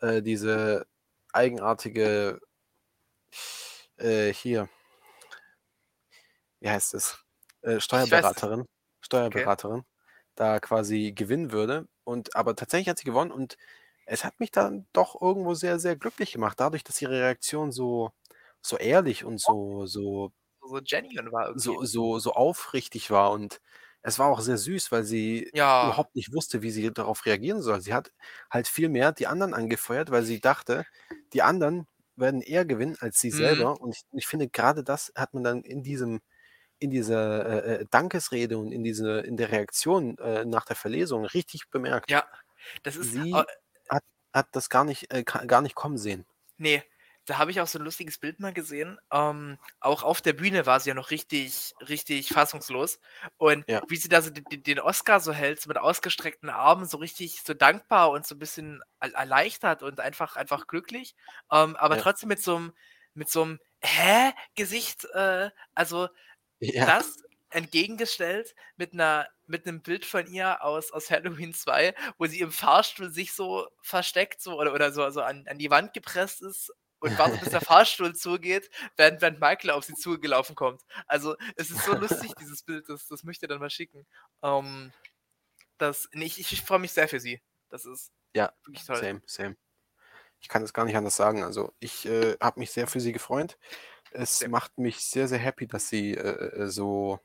äh, 0.00 0.22
diese 0.22 0.86
eigenartige 1.32 2.40
äh, 3.98 4.32
hier 4.32 4.68
wie 6.60 6.70
heißt 6.70 6.94
es? 6.94 7.18
Äh, 7.62 7.80
es. 8.12 8.36
Steuerberaterin 8.36 8.64
Okay. 9.26 9.48
Steuerberaterin 9.48 9.84
da 10.36 10.58
quasi 10.60 11.12
gewinnen 11.12 11.52
würde 11.52 11.88
und 12.04 12.34
aber 12.36 12.56
tatsächlich 12.56 12.88
hat 12.88 12.98
sie 12.98 13.04
gewonnen 13.04 13.30
und 13.32 13.56
es 14.06 14.24
hat 14.24 14.40
mich 14.40 14.50
dann 14.50 14.86
doch 14.92 15.20
irgendwo 15.20 15.54
sehr, 15.54 15.78
sehr 15.78 15.96
glücklich 15.96 16.32
gemacht, 16.32 16.60
dadurch, 16.60 16.84
dass 16.84 17.00
ihre 17.02 17.12
Reaktion 17.20 17.72
so 17.72 18.12
so 18.62 18.76
ehrlich 18.78 19.24
und 19.24 19.38
so 19.40 19.86
so 19.86 20.32
So 20.62 20.80
genuine 20.82 21.30
war 21.32 21.46
irgendwie. 21.48 21.78
so 21.78 21.84
so 21.84 22.18
so 22.18 22.32
aufrichtig 22.32 23.10
war 23.10 23.30
und 23.32 23.60
es 24.04 24.18
war 24.20 24.28
auch 24.28 24.40
sehr 24.42 24.58
süß, 24.58 24.92
weil 24.92 25.04
sie 25.04 25.52
Ja. 25.52 25.74
überhaupt 25.80 26.16
nicht 26.16 26.34
wusste, 26.34 26.62
wie 26.62 26.70
sie 26.72 26.92
darauf 26.94 27.26
reagieren 27.26 27.62
soll. 27.62 27.80
Sie 27.82 27.94
hat 27.94 28.12
halt 28.50 28.68
viel 28.68 28.90
mehr 28.90 29.12
die 29.12 29.28
anderen 29.28 29.54
angefeuert, 29.54 30.10
weil 30.12 30.24
sie 30.24 30.40
dachte, 30.40 30.86
die 31.34 31.42
anderen 31.42 31.88
werden 32.16 32.42
eher 32.42 32.66
gewinnen 32.66 32.96
als 33.00 33.20
sie 33.20 33.32
Mhm. 33.32 33.32
selber 33.32 33.80
und 33.80 33.96
ich 33.96 34.04
ich 34.12 34.26
finde, 34.28 34.48
grade 34.50 34.84
das 34.84 35.12
hat 35.16 35.34
man 35.34 35.44
dann 35.44 35.62
in 35.64 35.82
diesem 35.84 36.20
in 36.80 36.90
dieser, 36.90 37.46
äh, 37.66 37.82
äh, 37.82 37.86
Dankesrede 37.90 38.58
und 38.58 38.72
in 38.72 38.84
diese 38.84 39.20
in 39.22 39.36
der 39.38 39.52
Reaktion, 39.52 40.18
äh, 40.18 40.44
nach 40.46 40.64
der 40.66 40.76
Verlesung 40.76 41.24
richtig 41.26 41.70
bemerkt. 41.70 42.08
Ja, 42.08 42.26
das 42.82 42.96
ist 42.96 43.16
Sie 43.16 43.46
hat 43.90 44.04
hat 44.34 44.48
das 44.52 44.68
gar 44.70 44.84
nicht 44.84 45.12
äh, 45.12 45.24
gar 45.24 45.62
nicht 45.62 45.74
kommen 45.76 45.98
sehen. 45.98 46.26
Ne, 46.58 46.82
da 47.26 47.38
habe 47.38 47.50
ich 47.50 47.60
auch 47.60 47.66
so 47.66 47.78
'n 47.78 47.84
lustiges 47.84 48.18
Bild 48.18 48.40
mal 48.40 48.52
gesehen. 48.54 48.98
Ähm, 49.12 49.58
auch 49.80 50.02
auf 50.02 50.20
der 50.22 50.32
Bühne 50.34 50.66
war 50.66 50.80
sie 50.80 50.90
ja 50.90 50.94
noch 50.94 51.10
richtig 51.10 51.74
richtig 51.80 52.30
fassungslos 52.32 52.98
und 53.38 53.64
Ja. 53.68 53.84
wie 53.88 53.96
sie 53.96 54.08
da 54.08 54.22
so 54.22 54.30
d 54.30 54.42
d 54.42 54.58
den 54.58 54.80
Oscar 54.80 55.20
so 55.20 55.32
hält, 55.32 55.60
so 55.60 55.68
mit 55.68 55.78
ausgestreckten 55.78 56.50
Armen, 56.50 56.86
so 56.86 56.98
richtig 56.98 57.42
so 57.42 57.54
dankbar 57.54 58.10
und 58.10 58.26
so 58.26 58.34
'n 58.36 58.38
bisschen 58.38 58.82
er 59.00 59.12
erleichtert 59.14 59.82
und 59.82 60.00
einfach 60.00 60.36
einfach 60.36 60.66
glücklich, 60.66 61.14
ähm, 61.52 61.76
aber 61.76 61.96
Ja. 61.96 61.98
trotzdem 61.98 62.28
mit 62.30 62.42
so 62.42 62.56
'm 62.56 62.72
mit 63.14 63.28
so 63.30 63.42
'm 63.44 63.58
„Hä?“ 63.82 64.32
Gesicht, 64.56 65.04
äh, 65.14 65.50
also 65.74 66.08
Ja. 66.62 66.86
das 66.86 67.16
entgegengestellt 67.50 68.54
mit 68.76 68.94
'ner 68.94 69.28
mit 69.46 69.66
'nem 69.66 69.82
Bild 69.82 70.04
von 70.06 70.26
ihr 70.28 70.64
aus 70.64 70.92
aus 70.92 71.10
Halloween 71.10 71.54
2, 71.54 71.94
wo 72.18 72.26
sie 72.26 72.40
im 72.40 72.52
Fahrstuhl 72.52 73.10
sich 73.10 73.32
so 73.34 73.68
versteckt 73.82 74.40
so 74.42 74.58
oder 74.60 74.74
oder 74.74 74.92
so 74.92 75.08
so 75.10 75.22
an 75.22 75.46
an 75.48 75.58
die 75.58 75.70
Wand 75.70 75.94
gepresst 75.94 76.42
ist 76.42 76.72
und 77.04 77.18
wartet, 77.18 77.40
bis 77.40 77.50
der 77.50 77.60
Fahrstuhl 77.62 78.14
zugeht, 78.14 78.70
während 78.96 79.22
während 79.22 79.40
Michael 79.40 79.70
auf 79.70 79.84
sie 79.84 79.94
zugelaufen 79.94 80.56
kommt. 80.56 80.82
Also, 81.06 81.36
es 81.56 81.70
ist 81.70 81.84
so 81.84 81.94
lustig, 81.94 82.36
dieses 82.40 82.62
Bild, 82.64 82.88
das 82.88 83.08
das 83.08 83.24
möchte 83.24 83.46
ich 83.46 83.48
dir 83.48 83.54
dann 83.54 83.60
mal 83.60 83.70
schicken. 83.70 84.06
Ähm, 84.42 84.92
das 85.78 86.08
ne, 86.12 86.24
ich 86.26 86.38
ich 86.40 86.62
freue 86.62 86.78
mich 86.80 86.92
sehr 86.92 87.08
für 87.08 87.20
sie. 87.20 87.42
Das 87.70 87.84
ist 87.86 88.12
Ja, 88.34 88.52
wirklich 88.64 88.84
toll. 88.84 89.08
same, 89.08 89.22
same. 89.26 89.56
Ich 90.40 90.48
kann 90.48 90.62
das 90.62 90.74
gar 90.74 90.84
nicht 90.86 90.96
anders 90.96 91.16
sagen. 91.16 91.44
Also, 91.44 91.72
ich, 91.80 92.06
äh, 92.06 92.36
habe 92.40 92.60
mich 92.60 92.72
sehr 92.72 92.86
für 92.88 93.00
sie 93.00 93.12
gefreut. 93.12 93.58
Es 94.12 94.42
Sehr 94.42 94.48
macht 94.48 94.78
mich 94.78 95.00
sehr, 95.06 95.28
sehr 95.28 95.38
happy, 95.40 95.66
dass 95.68 95.88
sie, 95.88 96.14
äh, 96.14 96.64
äh, 96.64 96.68
so 96.68 97.20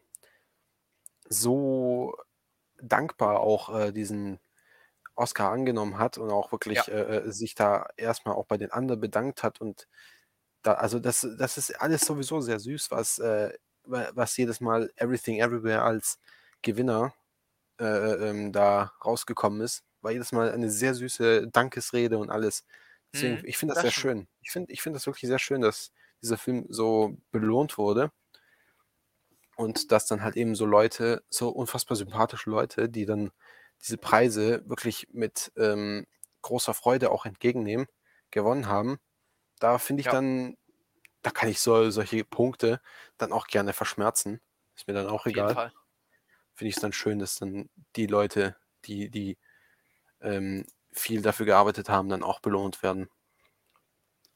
so 1.29 2.15
dankbar 2.81 3.41
auch, 3.41 3.75
äh, 3.75 3.91
diesen 3.93 4.39
Oscar 5.19 5.51
angenommen 5.51 5.99
hat 5.99 6.17
und 6.17 6.31
auch 6.31 6.51
Ja. 6.73 6.83
wirklich, 6.83 6.89
äh, 6.89 6.93
äh, 7.27 7.31
sich 7.31 7.55
da 7.55 7.87
erst 7.97 8.25
mal 8.25 8.33
auch 8.33 8.47
bei 8.47 8.57
den 8.57 8.71
anderen 8.71 9.01
bedankt 9.01 9.43
hat 9.43 9.61
und 9.61 9.87
da 10.63 10.73
also, 10.75 10.99
das 10.99 11.27
das 11.37 11.57
ist 11.57 11.71
alles 11.81 12.01
sowieso 12.01 12.41
sehr 12.41 12.59
süß, 12.59 12.91
was, 12.91 13.19
äh 13.19 13.53
wa 13.85 14.09
was 14.13 14.35
jedes 14.37 14.61
Mal 14.61 14.91
Everything 14.97 15.39
Everywhere 15.39 15.83
als 15.83 16.19
Gewinner, 16.61 17.13
äh, 17.79 17.85
äh, 17.85 18.29
ähm, 18.29 18.51
da 18.53 18.93
rausgekommen 19.05 19.61
ist. 19.61 19.83
War 20.01 20.11
jedes 20.11 20.31
Mal 20.33 20.51
eine 20.51 20.69
sehr 20.71 20.95
süße 20.95 21.47
Dankesrede 21.49 22.17
und 22.19 22.29
alles. 22.31 22.65
Deswegen, 23.13 23.39
Mhm, 23.39 23.43
ich 23.43 23.57
finde 23.57 23.73
das 23.73 23.81
das 23.81 23.81
sehr 23.81 23.91
schön. 23.91 24.27
Ich 24.41 24.51
finde 24.51 24.73
ich 24.73 24.81
finde 24.81 24.97
das 24.97 25.07
wirklich 25.07 25.29
sehr 25.29 25.39
schön, 25.39 25.61
dass 25.61 25.91
dieser 26.23 26.37
Film 26.37 26.65
so 26.69 27.17
belohnt 27.31 27.77
wurde. 27.77 28.11
Und 29.55 29.91
dass 29.91 30.05
dann 30.07 30.23
halt 30.23 30.37
eben 30.37 30.55
so 30.55 30.65
Leute 30.65 31.23
so 31.29 31.49
unfassbar 31.49 31.95
sympathische 31.97 32.49
Leute, 32.49 32.89
die 32.89 33.05
dann 33.05 33.31
diese 33.83 33.97
Preise 33.97 34.63
wirklich 34.69 35.07
mit, 35.11 35.51
ähm, 35.57 36.05
großer 36.41 36.73
Freude 36.73 37.11
auch 37.11 37.25
entgegennehmen, 37.25 37.87
gewonnen 38.31 38.67
haben. 38.67 38.99
Da 39.59 39.79
finde 39.79 40.01
ich 40.01 40.07
Ja. 40.07 40.09
dann 40.09 40.57
da 41.23 41.31
kann 41.31 41.49
ich 41.49 41.59
so 41.61 41.91
solche 41.91 42.25
Punkte 42.25 42.81
dann 43.17 43.33
auch 43.33 43.47
gerne 43.47 43.73
verschmerzen. 43.73 44.41
Ist 44.75 44.87
mir 44.87 44.93
dann 44.95 45.07
auch 45.09 45.25
Auf 45.25 45.35
egal. 45.35 45.61
Finde 46.53 46.69
ich's 46.69 46.79
dann 46.81 46.93
schön, 46.93 47.19
dass 47.19 47.35
dann 47.37 47.69
die 47.95 48.05
Leute, 48.07 48.55
die 48.85 49.09
die, 49.09 49.37
ähm, 50.21 50.65
viel 50.93 51.21
dafür 51.23 51.45
gearbeitet 51.47 51.89
haben, 51.89 52.09
dann 52.09 52.23
auch 52.23 52.39
belohnt 52.41 52.83
werden. 52.83 53.09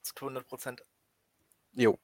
Zu 0.06 0.14
100% 0.20 0.86
Jo. 1.76 1.98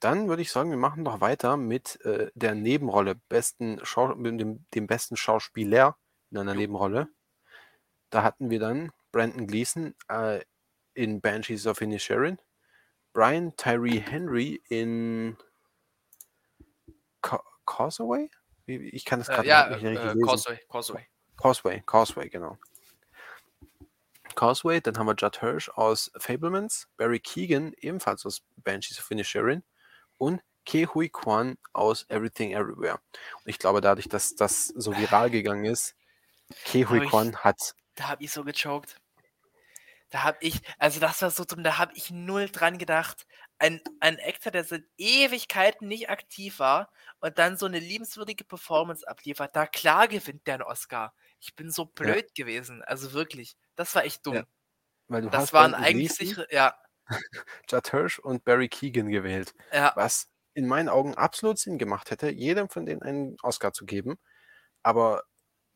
Dann 0.00 0.28
würde 0.28 0.42
ich 0.42 0.52
sagen, 0.52 0.70
wir 0.70 0.78
machen 0.78 1.04
doch 1.04 1.20
weiter 1.20 1.56
mit, 1.56 2.00
äh, 2.04 2.30
der 2.34 2.54
Nebenrolle, 2.54 3.16
besten 3.16 3.80
Schau 3.84 4.14
mit 4.16 4.40
dem 4.40 4.66
dem 4.74 4.86
besten 4.88 5.16
Schauspieler 5.16 5.98
in 6.32 6.38
einer. 6.38 6.54
Nebenrolle. 6.54 7.08
Da 8.10 8.22
hatten 8.22 8.50
wir 8.50 8.58
dann 8.58 8.90
Brendan 9.12 9.46
Gleeson, 9.46 9.94
äh, 10.08 10.40
in 10.94 11.20
Banshees 11.20 11.66
of 11.66 11.80
Inisherin, 11.80 12.38
Brian 13.12 13.56
Tyree 13.56 14.00
Henry 14.00 14.60
in 14.68 15.36
Ca 17.20 17.42
Causeway? 17.64 18.30
Ich 18.66 19.04
kann 19.04 19.20
das 19.20 19.28
Äh, 19.28 19.34
grad 19.34 19.46
ja, 19.46 19.66
überhaupt 19.66 19.82
nicht 19.82 19.90
richtig 19.90 20.10
äh, 20.10 20.14
lesen. 20.14 20.26
Causeway, 20.26 20.60
Causeway. 20.68 21.08
Causeway, 21.36 21.82
Causeway, 21.86 22.28
genau. 22.28 22.58
Causeway, 24.34 24.80
dann 24.80 24.96
haben 24.96 25.06
wir 25.06 25.14
Judd 25.14 25.40
Hirsch 25.40 25.68
aus 25.70 26.10
Fabelmans, 26.16 26.88
Barry 26.96 27.20
Keoghan 27.20 27.74
ebenfalls 27.78 28.24
aus 28.24 28.42
Banshees 28.56 28.98
of 28.98 29.10
Inisherin 29.10 29.62
und 30.16 30.42
Ke 30.64 30.86
Huy 30.86 31.08
Quan 31.08 31.58
aus 31.72 32.06
Everything 32.08 32.52
Everywhere. 32.52 32.94
Und 32.94 33.46
ich 33.46 33.58
glaube, 33.58 33.80
dadurch, 33.80 34.08
dass 34.08 34.34
das 34.34 34.68
so 34.68 34.96
viral 34.96 35.30
gegangen 35.30 35.64
ist, 35.64 35.94
Ke 36.64 36.84
Da 36.84 36.90
Huy 36.90 37.00
habe 37.00 37.06
ich 37.06 37.12
Quan 37.12 37.36
hat 37.36 37.74
da 37.96 38.08
habe 38.08 38.24
ich 38.24 38.32
so 38.32 38.44
gechoked. 38.44 38.98
Da 40.12 40.24
habe 40.24 40.36
ich 40.42 40.60
also, 40.78 41.00
das 41.00 41.22
war 41.22 41.30
so 41.30 41.44
dumm, 41.46 41.62
da 41.64 41.78
habe 41.78 41.92
ich 41.96 42.10
null 42.10 42.50
dran 42.50 42.76
gedacht. 42.76 43.26
Ein 43.58 43.80
ein 44.00 44.18
Actor, 44.20 44.52
der 44.52 44.62
seit 44.64 44.84
Ewigkeiten 44.98 45.88
nicht 45.88 46.10
aktiv 46.10 46.58
war 46.58 46.90
und 47.20 47.38
dann 47.38 47.56
so 47.56 47.66
'ne 47.66 47.78
liebenswürdige 47.78 48.44
Performance 48.44 49.08
abliefert, 49.08 49.52
na 49.54 49.66
klar 49.66 50.08
gewinnt 50.08 50.46
der 50.46 50.56
'n 50.56 50.62
Oscar. 50.62 51.14
Ich 51.40 51.56
bin 51.56 51.70
so 51.70 51.86
Ja. 52.02 52.16
blöd 52.16 52.34
gewesen, 52.34 52.82
also 52.82 53.14
wirklich. 53.14 53.56
Das 53.74 53.94
war 53.94 54.04
echt 54.04 54.26
Ja. 54.30 54.42
dumm. 54.42 54.46
Weil 55.08 55.22
du 55.22 55.32
Das 55.32 55.52
hast 55.54 55.54
waren 55.54 55.74
eigentlich 55.74 56.12
sichere 56.14 56.46
ja. 56.52 56.74
Judd 57.70 57.90
Hirsch 57.90 58.18
und 58.20 58.44
Barry 58.44 58.68
Keoghan 58.68 59.10
gewählt, 59.10 59.54
Ja. 59.72 59.94
was 59.94 60.28
in 60.54 60.66
meinen 60.68 60.88
Augen 60.88 61.14
absolut 61.16 61.58
Sinn 61.58 61.78
gemacht 61.78 62.10
hätte, 62.10 62.30
jedem 62.30 62.68
von 62.68 62.86
denen 62.86 63.02
einen 63.02 63.36
Oscar 63.42 63.72
zu 63.72 63.86
geben. 63.86 64.16
Aber 64.82 65.24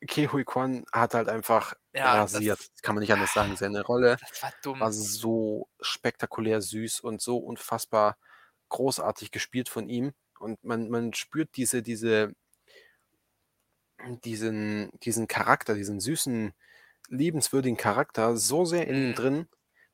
Ke 0.06 0.32
Huy 0.32 0.44
Quan 0.44 0.84
hat 0.92 1.14
halt 1.14 1.28
einfach 1.28 1.74
Ja, 1.94 2.20
rasiert. 2.22 2.68
das 2.74 2.82
kann 2.82 2.94
man 2.94 3.00
nicht 3.02 3.12
anders 3.12 3.32
sagen. 3.32 3.56
Seine 3.56 3.82
Rolle 3.84 4.20
war 4.40 4.52
war 4.78 4.92
so 4.92 5.68
spektakulär 5.80 6.60
süß 6.60 7.00
und 7.00 7.20
so 7.22 7.38
unfassbar 7.38 8.18
großartig 8.68 9.30
gespielt 9.30 9.68
von 9.70 9.88
ihm. 9.88 10.12
Und 10.38 10.62
man 10.64 10.90
man 10.90 11.14
spürt 11.14 11.56
diese 11.56 11.82
diese 11.82 12.34
diesen 14.24 14.90
diesen 15.02 15.26
Charakter, 15.28 15.74
diesen 15.74 16.00
süßen, 16.00 16.52
liebenswürdigen 17.08 17.76
Charakter 17.78 18.36
so 18.36 18.64
sehr 18.64 18.88
in 18.88 18.98
ihm 18.98 19.14
Mhm. 19.14 19.14
drin. 19.14 19.48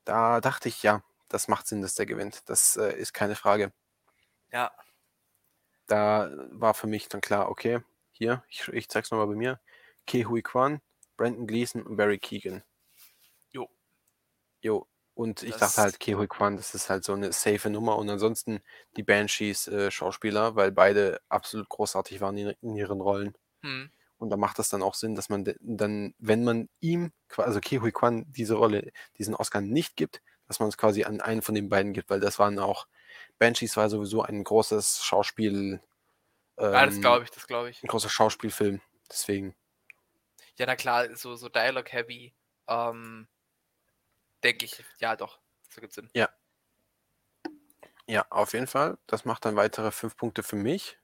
Da 0.05 0.41
dachte 0.41 0.69
ich: 0.69 0.83
„Ja, 0.83 1.03
das 1.29 1.47
macht 1.47 1.67
Sinn, 1.67 1.81
dass 1.81 1.95
der 1.95 2.05
gewinnt.“ 2.07 2.43
Das, 2.49 2.77
äh, 2.77 2.93
ist 2.97 3.13
keine 3.13 3.35
Frage. 3.35 3.73
Ja. 4.51 4.73
Da 5.87 6.29
war 6.51 6.73
für 6.73 6.87
mich 6.87 7.09
dann 7.09 7.21
klar: 7.21 7.49
„Okay, 7.49 7.81
hier, 8.11 8.43
ich 8.49 8.67
ich 8.69 8.89
zeige 8.89 9.03
es 9.05 9.11
noch 9.11 9.17
mal 9.19 9.27
bei 9.27 9.35
mir. 9.35 9.59
Ke 10.07 10.25
Huy 10.29 10.41
Quan, 10.41 10.81
Brendan 11.17 11.47
Gleeson 11.47 11.83
und 11.83 11.95
Barry 11.97 12.19
Keoghan.“ 12.19 12.63
Jo, 14.61 14.87
und 15.13 15.43
ich 15.43 15.51
Das- 15.51 15.59
dachte 15.59 15.81
halt, 15.81 15.99
Ke 15.99 16.17
Huy 16.17 16.27
Quan, 16.27 16.55
das 16.55 16.73
ist 16.73 16.89
halt 16.89 17.03
so 17.03 17.13
eine 17.13 17.33
safe 17.33 17.69
Nummer. 17.69 17.97
Und 17.97 18.09
ansonsten 18.09 18.61
die 18.95 19.03
Banshees 19.03 19.67
äh, 19.67 19.91
Schauspieler, 19.91 20.55
weil 20.55 20.71
beide 20.71 21.19
absolut 21.29 21.67
großartig 21.69 22.21
waren 22.21 22.37
in, 22.37 22.55
in 22.61 22.75
ihren 22.75 23.01
Rollen. 23.01 23.33
Hm. 23.61 23.91
Und 24.17 24.29
da 24.29 24.37
macht 24.37 24.57
das 24.59 24.69
dann 24.69 24.81
auch 24.81 24.93
Sinn, 24.95 25.15
dass 25.15 25.27
man 25.27 25.53
dann, 25.59 26.13
wenn 26.17 26.45
man 26.45 26.69
ihm, 26.79 27.11
also 27.35 27.59
Ke 27.59 27.81
Huy 27.81 27.91
Quan, 27.91 28.25
diese 28.31 28.55
Rolle, 28.55 28.91
diesen 29.17 29.35
Oscar 29.35 29.59
nicht 29.59 29.97
gibt, 29.97 30.21
dass 30.47 30.59
man 30.61 30.69
es 30.69 30.77
quasi 30.77 31.03
an 31.03 31.19
einen 31.19 31.41
von 31.41 31.55
den 31.55 31.67
beiden 31.67 31.91
gibt, 31.93 32.09
weil 32.09 32.21
das 32.21 32.39
waren 32.39 32.57
auch, 32.57 32.87
Banshees 33.37 33.75
war 33.75 33.89
sowieso 33.89 34.21
ein 34.21 34.43
großes 34.45 35.03
Schauspiel, 35.03 35.81
Ja, 36.57 36.85
das 36.85 36.95
ähm, 36.95 37.01
glaube 37.01 37.25
ich, 37.25 37.31
das 37.31 37.47
glaube 37.47 37.69
ich. 37.69 37.83
ein 37.83 37.87
großer 37.87 38.09
Schauspielfilm. 38.09 38.79
Deswegen, 39.09 39.55
Ja, 40.57 40.65
na 40.65 40.75
klar, 40.75 41.15
so, 41.15 41.35
so 41.35 41.49
Dialogue-heavy, 41.49 42.33
ähm, 42.67 43.27
denke 44.43 44.65
ich, 44.65 44.83
ja 44.99 45.15
doch, 45.15 45.39
das 45.67 45.77
ergibt 45.77 45.93
Sinn. 45.93 46.09
ja, 48.05 48.25
auf 48.29 48.53
jeden 48.53 48.67
Fall. 48.67 48.97
Das 49.07 49.25
macht 49.25 49.45
dann 49.45 49.55
weitere 49.55 49.91
fünf 49.91 50.15
Punkte 50.17 50.43
für 50.43 50.55
mich. 50.55 50.99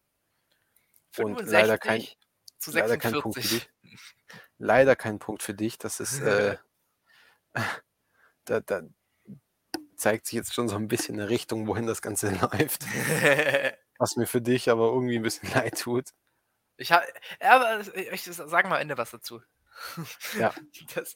Und 1.17 1.39
leider 1.45 1.77
kein- 1.77 2.01
65 2.01 2.17
zu 2.59 2.71
leider 2.71 2.97
kein 2.97 3.13
Punkt 3.13 3.37
für 3.37 3.47
46. 3.47 3.69
Leider 4.57 4.95
kein 4.95 5.19
Punkt 5.19 5.41
für 5.43 5.53
dich. 5.53 5.77
Das 5.77 5.99
ist, 5.99 6.19
äh, 6.21 6.57
da, 8.45 8.59
da 8.59 8.81
zeigt 9.95 10.25
sich 10.25 10.33
jetzt 10.33 10.53
schon 10.53 10.67
so 10.69 10.75
ein 10.75 10.87
bisschen 10.87 11.19
eine 11.19 11.29
Richtung, 11.29 11.67
wohin 11.67 11.87
das 11.87 12.01
Ganze 12.01 12.29
läuft. 12.51 12.85
Was 13.97 14.15
mir 14.15 14.27
für 14.27 14.41
dich 14.41 14.69
aber 14.69 14.87
irgendwie 14.87 15.17
ein 15.17 15.23
bisschen 15.23 15.49
leid 15.53 15.79
tut. 15.79 16.13
Ich 16.79 16.91
habe, 16.91 17.05
ja, 17.41 17.55
aber 17.55 17.81
ich 17.95 18.23
sag 18.23 18.67
mal 18.67 18.75
am 18.75 18.81
Ende 18.81 18.97
was 18.97 19.11
dazu. 19.11 19.41
Ja. 20.37 20.53
Das, 20.95 21.13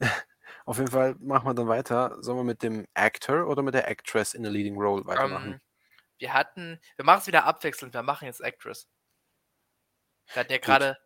Auf 0.66 0.78
jeden 0.78 0.90
Fall 0.90 1.14
machen 1.20 1.46
wir 1.46 1.54
dann 1.54 1.68
weiter. 1.68 2.16
Sollen 2.20 2.38
wir 2.38 2.44
mit 2.44 2.62
dem 2.62 2.86
Actor 2.94 3.46
oder 3.46 3.62
mit 3.62 3.74
der 3.74 3.88
Actress 3.88 4.34
in 4.34 4.46
a 4.46 4.48
Leading 4.48 4.76
Role 4.76 5.04
weitermachen? 5.06 5.52
ähm, 5.54 5.60
wir 6.18 6.32
hatten, 6.32 6.80
wir 6.96 7.04
machen 7.04 7.20
es 7.20 7.26
wieder 7.26 7.44
abwechselnd, 7.44 7.92
wir 7.92 8.02
machen 8.02 8.26
jetzt 8.26 8.40
Actress. 8.40 8.88
Wir 10.32 10.40
hatten 10.40 10.52
ja 10.52 10.58
gerade, 10.58 10.98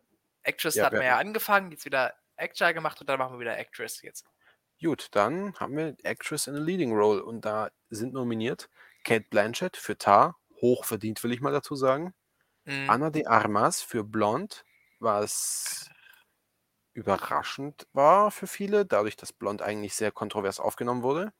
Actress 0.43 0.75
Ja, 0.75 0.85
hatten 0.85 0.95
wir 0.95 1.01
wir 1.01 1.07
ja 1.07 1.17
angefangen, 1.17 1.71
jetzt 1.71 1.85
wieder 1.85 2.13
Actor 2.37 2.73
gemacht 2.73 3.01
und 3.01 3.09
dann 3.09 3.19
machen 3.19 3.33
wir 3.33 3.39
wieder 3.39 3.57
Actress 3.57 4.01
jetzt. 4.01 4.25
Gut, 4.81 5.09
dann 5.11 5.53
haben 5.55 5.75
wir 5.75 5.95
Actress 6.03 6.47
in 6.47 6.55
a 6.55 6.59
Leading 6.59 6.93
Role 6.93 7.23
und 7.23 7.43
da 7.43 7.69
sind 7.89 8.13
nominiert 8.13 8.69
Kate 9.03 9.25
Blanchett 9.29 9.75
für 9.75 9.97
Tar, 9.97 10.37
hochverdient 10.61 11.21
will 11.23 11.33
ich 11.33 11.41
mal 11.41 11.51
dazu 11.51 11.75
sagen. 11.75 12.13
Mhm. 12.69 12.93
Ana 12.93 13.09
de 13.09 13.25
Armas 13.25 13.81
für 13.81 14.03
Blonde, 14.03 14.57
was 14.99 15.89
überraschend 16.93 17.87
war 17.93 18.29
für 18.29 18.45
viele, 18.45 18.85
dadurch, 18.85 19.15
dass 19.15 19.33
Blonde 19.33 19.65
eigentlich 19.65 19.95
sehr 19.95 20.11
kontrovers 20.11 20.59
aufgenommen 20.59 21.01
wurde. 21.01 21.33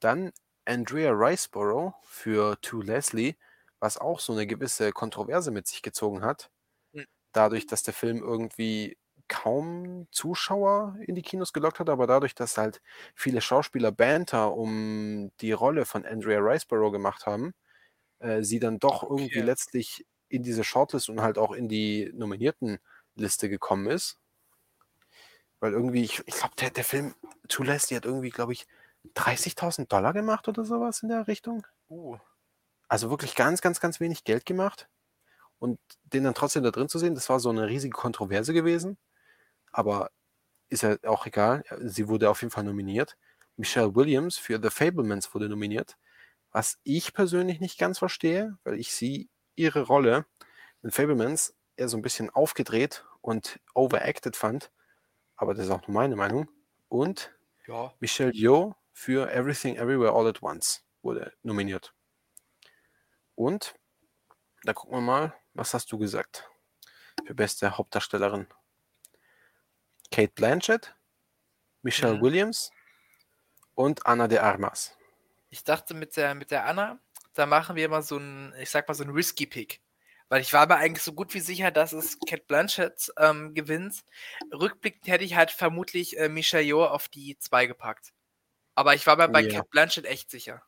Dann 0.00 0.32
Andrea 0.64 1.10
Riceborough 1.12 1.94
für 2.04 2.60
To 2.62 2.80
Leslie, 2.80 3.36
was 3.80 3.98
auch 3.98 4.20
so 4.20 4.32
eine 4.32 4.46
gewisse 4.46 4.92
Kontroverse 4.92 5.50
mit 5.50 5.66
sich 5.66 5.82
gezogen 5.82 6.22
hat, 6.22 6.50
Mhm. 6.94 7.04
dadurch, 7.32 7.66
dass 7.66 7.82
der 7.84 7.94
Film 7.94 8.22
irgendwie 8.22 8.98
kaum 9.28 10.08
Zuschauer 10.12 10.96
in 11.06 11.14
die 11.16 11.22
Kinos 11.22 11.52
gelockt 11.54 11.80
hat, 11.80 11.90
aber 11.90 12.06
dadurch, 12.06 12.34
dass 12.34 12.58
halt 12.58 12.82
viele 13.14 13.40
Schauspieler 13.42 13.92
Banter 13.92 14.54
um 14.54 15.32
die 15.40 15.52
Rolle 15.52 15.86
von 15.86 16.06
Andrea 16.06 16.40
Riceborough 16.40 16.92
gemacht 16.92 17.26
haben, 17.26 17.54
äh, 18.20 18.42
sie 18.44 18.60
dann 18.60 18.78
doch 18.80 19.04
irgendwie 19.04 19.40
Okay. 19.40 19.42
letztlich 19.42 20.06
in 20.28 20.42
diese 20.44 20.64
Shortlist 20.64 21.10
und 21.10 21.22
halt 21.22 21.38
auch 21.38 21.52
in 21.52 21.68
die 21.68 22.10
Nominiertenliste 22.14 23.48
gekommen 23.50 23.88
ist. 23.88 24.18
Weil 25.60 25.72
irgendwie, 25.72 26.02
ich, 26.04 26.22
ich 26.26 26.34
glaube, 26.34 26.54
der, 26.56 26.70
der 26.70 26.84
Film 26.84 27.14
To 27.48 27.62
Leslie 27.62 27.96
hat 27.96 28.04
irgendwie, 28.04 28.30
glaube 28.30 28.52
ich, 28.52 28.66
30.000 29.14 29.92
Dollar 29.92 30.12
gemacht 30.12 30.48
oder 30.48 30.64
sowas 30.64 31.02
in 31.02 31.08
der 31.08 31.26
Richtung. 31.28 31.66
Uh, 31.90 32.16
Also 32.88 33.10
wirklich 33.10 33.34
ganz, 33.34 33.60
ganz, 33.60 33.80
ganz 33.80 34.00
wenig 34.00 34.24
Geld 34.24 34.44
gemacht. 34.46 34.88
Und 35.58 35.80
den 36.04 36.24
dann 36.24 36.34
trotzdem 36.34 36.64
da 36.64 36.70
drin 36.72 36.88
zu 36.88 36.98
sehen, 36.98 37.14
das 37.14 37.28
war 37.30 37.40
so 37.40 37.50
eine 37.50 37.68
riesige 37.68 37.92
Kontroverse 37.94 38.54
gewesen. 38.54 38.98
Aber 39.72 40.10
ist 40.70 40.82
ja 40.84 40.96
auch 41.06 41.26
egal. 41.26 41.64
Sie 41.80 42.08
wurde 42.08 42.30
auf 42.30 42.42
jeden 42.42 42.52
Fall 42.52 42.64
nominiert. 42.64 43.16
Michelle 43.56 43.94
Williams 43.96 44.38
für 44.38 44.60
The 44.62 44.70
Fablemans 44.70 45.34
wurde 45.34 45.48
nominiert. 45.48 45.96
Was 46.52 46.78
ich 46.82 47.12
persönlich 47.14 47.60
nicht 47.60 47.78
ganz 47.78 47.98
verstehe, 47.98 48.58
weil 48.64 48.78
ich 48.78 48.92
sie, 48.92 49.28
ihre 49.56 49.82
Rolle 49.82 50.26
in 50.82 50.90
Fablemans 50.90 51.54
eher 51.76 51.88
so 51.88 51.96
ein 51.96 52.02
bisschen 52.02 52.30
aufgedreht 52.30 53.04
und 53.20 53.60
overacted 53.74 54.36
fand. 54.36 54.70
Aber 55.36 55.54
das 55.54 55.66
ist 55.66 55.70
auch 55.70 55.86
nur 55.86 55.94
meine 55.94 56.16
Meinung. 56.16 56.48
Und 56.88 57.32
ja. 57.66 57.92
Michelle 58.00 58.32
Yeoh 58.32 58.74
für 58.92 59.30
Everything 59.32 59.76
Everywhere 59.76 60.12
All 60.12 60.26
at 60.28 60.42
Once 60.42 60.84
wurde 61.02 61.32
nominiert. 61.42 61.94
Und 63.34 63.74
da 64.64 64.72
gucken 64.72 64.96
wir 64.96 65.00
mal, 65.02 65.34
was 65.54 65.74
hast 65.74 65.90
du 65.92 65.98
gesagt 65.98 66.48
für 67.26 67.34
beste 67.34 67.76
Hauptdarstellerin? 67.76 68.46
Kate 70.10 70.32
Blanchett, 70.34 70.94
Michelle 71.82 72.16
Mhm. 72.16 72.22
Williams 72.22 72.70
und 73.74 74.06
Anna 74.06 74.28
de 74.28 74.38
Armas. 74.38 74.96
Ich 75.50 75.64
dachte 75.64 75.94
mit 75.94 76.16
der, 76.16 76.34
mit 76.34 76.50
der 76.50 76.64
Anna, 76.66 76.98
da 77.34 77.46
machen 77.46 77.76
wir 77.76 77.88
mal 77.88 78.02
so 78.02 78.16
ein, 78.18 78.54
ich 78.58 78.70
sag 78.70 78.88
mal 78.88 78.94
so 78.94 79.04
ein 79.04 79.10
risky 79.10 79.46
Pick. 79.46 79.80
Weil 80.28 80.42
ich 80.42 80.52
war 80.52 80.66
mir 80.68 80.76
eigentlich 80.76 81.02
so 81.02 81.12
gut 81.12 81.34
wie 81.34 81.40
sicher, 81.40 81.72
dass 81.72 81.92
es 81.92 82.16
Cat 82.28 82.46
Blanchett 82.46 83.12
ähm, 83.18 83.52
gewinnt. 83.52 84.04
Rückblickend 84.52 85.08
hätte 85.08 85.24
ich 85.24 85.34
halt 85.34 85.50
vermutlich 85.50 86.16
äh, 86.18 86.28
Michelle 86.28 86.62
Yeoh 86.62 86.84
auf 86.86 87.08
die 87.08 87.36
2 87.36 87.66
gepackt. 87.66 88.12
Aber 88.76 88.94
ich 88.94 89.06
war 89.08 89.16
mir 89.16 89.28
bei 89.28 89.40
Ja. 89.42 89.58
Cat 89.58 89.70
Blanchett 89.70 90.04
echt 90.06 90.30
sicher. 90.30 90.62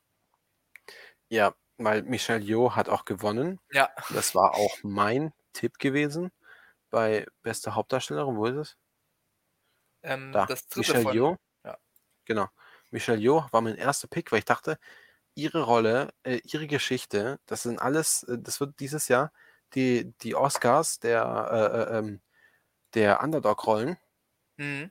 Ja, 1.29 1.55
weil 1.79 2.03
Michelle 2.03 2.41
Yeoh 2.45 2.75
hat 2.75 2.89
auch 2.89 3.05
gewonnen. 3.05 3.61
Ja. 3.71 3.89
Das 4.13 4.35
war 4.35 4.55
auch 4.55 4.77
mein 4.83 5.33
Tipp 5.53 5.79
gewesen 5.79 6.33
bei 6.91 7.25
beste 7.43 7.75
Hauptdarstellerin. 7.77 8.37
Wo 8.37 8.47
ist 8.47 8.57
es? 8.57 8.77
Ähm, 10.03 10.33
Da. 10.33 10.47
das 10.47 10.67
dritte 10.67 10.81
Michelle 10.81 11.03
von. 11.05 11.15
Yeoh. 11.15 11.37
ja. 11.65 11.79
Genau. 12.25 12.49
Michelle 12.93 13.19
Yeoh 13.21 13.47
war 13.53 13.61
mein 13.63 13.77
erster 13.77 14.09
Pick, 14.09 14.33
weil 14.33 14.41
ich 14.41 14.45
dachte, 14.47 14.79
ihre 15.35 15.63
Rolle, 15.65 16.13
äh, 16.25 16.41
ihre 16.45 16.67
Geschichte, 16.69 17.41
das 17.47 17.63
sind 17.65 17.81
alles, 17.81 18.25
äh, 18.25 18.39
das 18.41 18.61
wird 18.61 18.81
dieses 18.81 19.09
Jahr 19.09 19.33
die, 19.75 20.13
die 20.23 20.35
Oscars 20.37 21.01
der, 21.01 21.25
äh, 21.53 21.95
äh, 21.95 21.99
ähm, 22.01 22.23
der 22.95 23.23
Underdog-Rollen, 23.23 23.99
Mhm. 24.59 24.91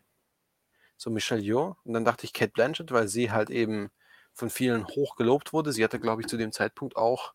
so 0.98 1.10
Michelle 1.10 1.42
Yeoh. 1.42 1.76
Und 1.84 1.94
dann 1.94 2.06
dachte 2.06 2.26
ich 2.26 2.34
Kate 2.34 2.52
Blanchett, 2.52 2.92
weil 2.92 3.08
sie 3.08 3.32
halt 3.32 3.50
eben 3.50 3.90
von 4.34 4.50
vielen 4.50 4.88
hoch 4.88 5.16
gelobt 5.16 5.54
wurde. 5.54 5.72
Sie 5.74 5.84
hatte, 5.84 6.00
glaube 6.00 6.22
ich, 6.22 6.28
zu 6.28 6.38
dem 6.38 6.52
Zeitpunkt 6.52 6.96
auch, 6.96 7.34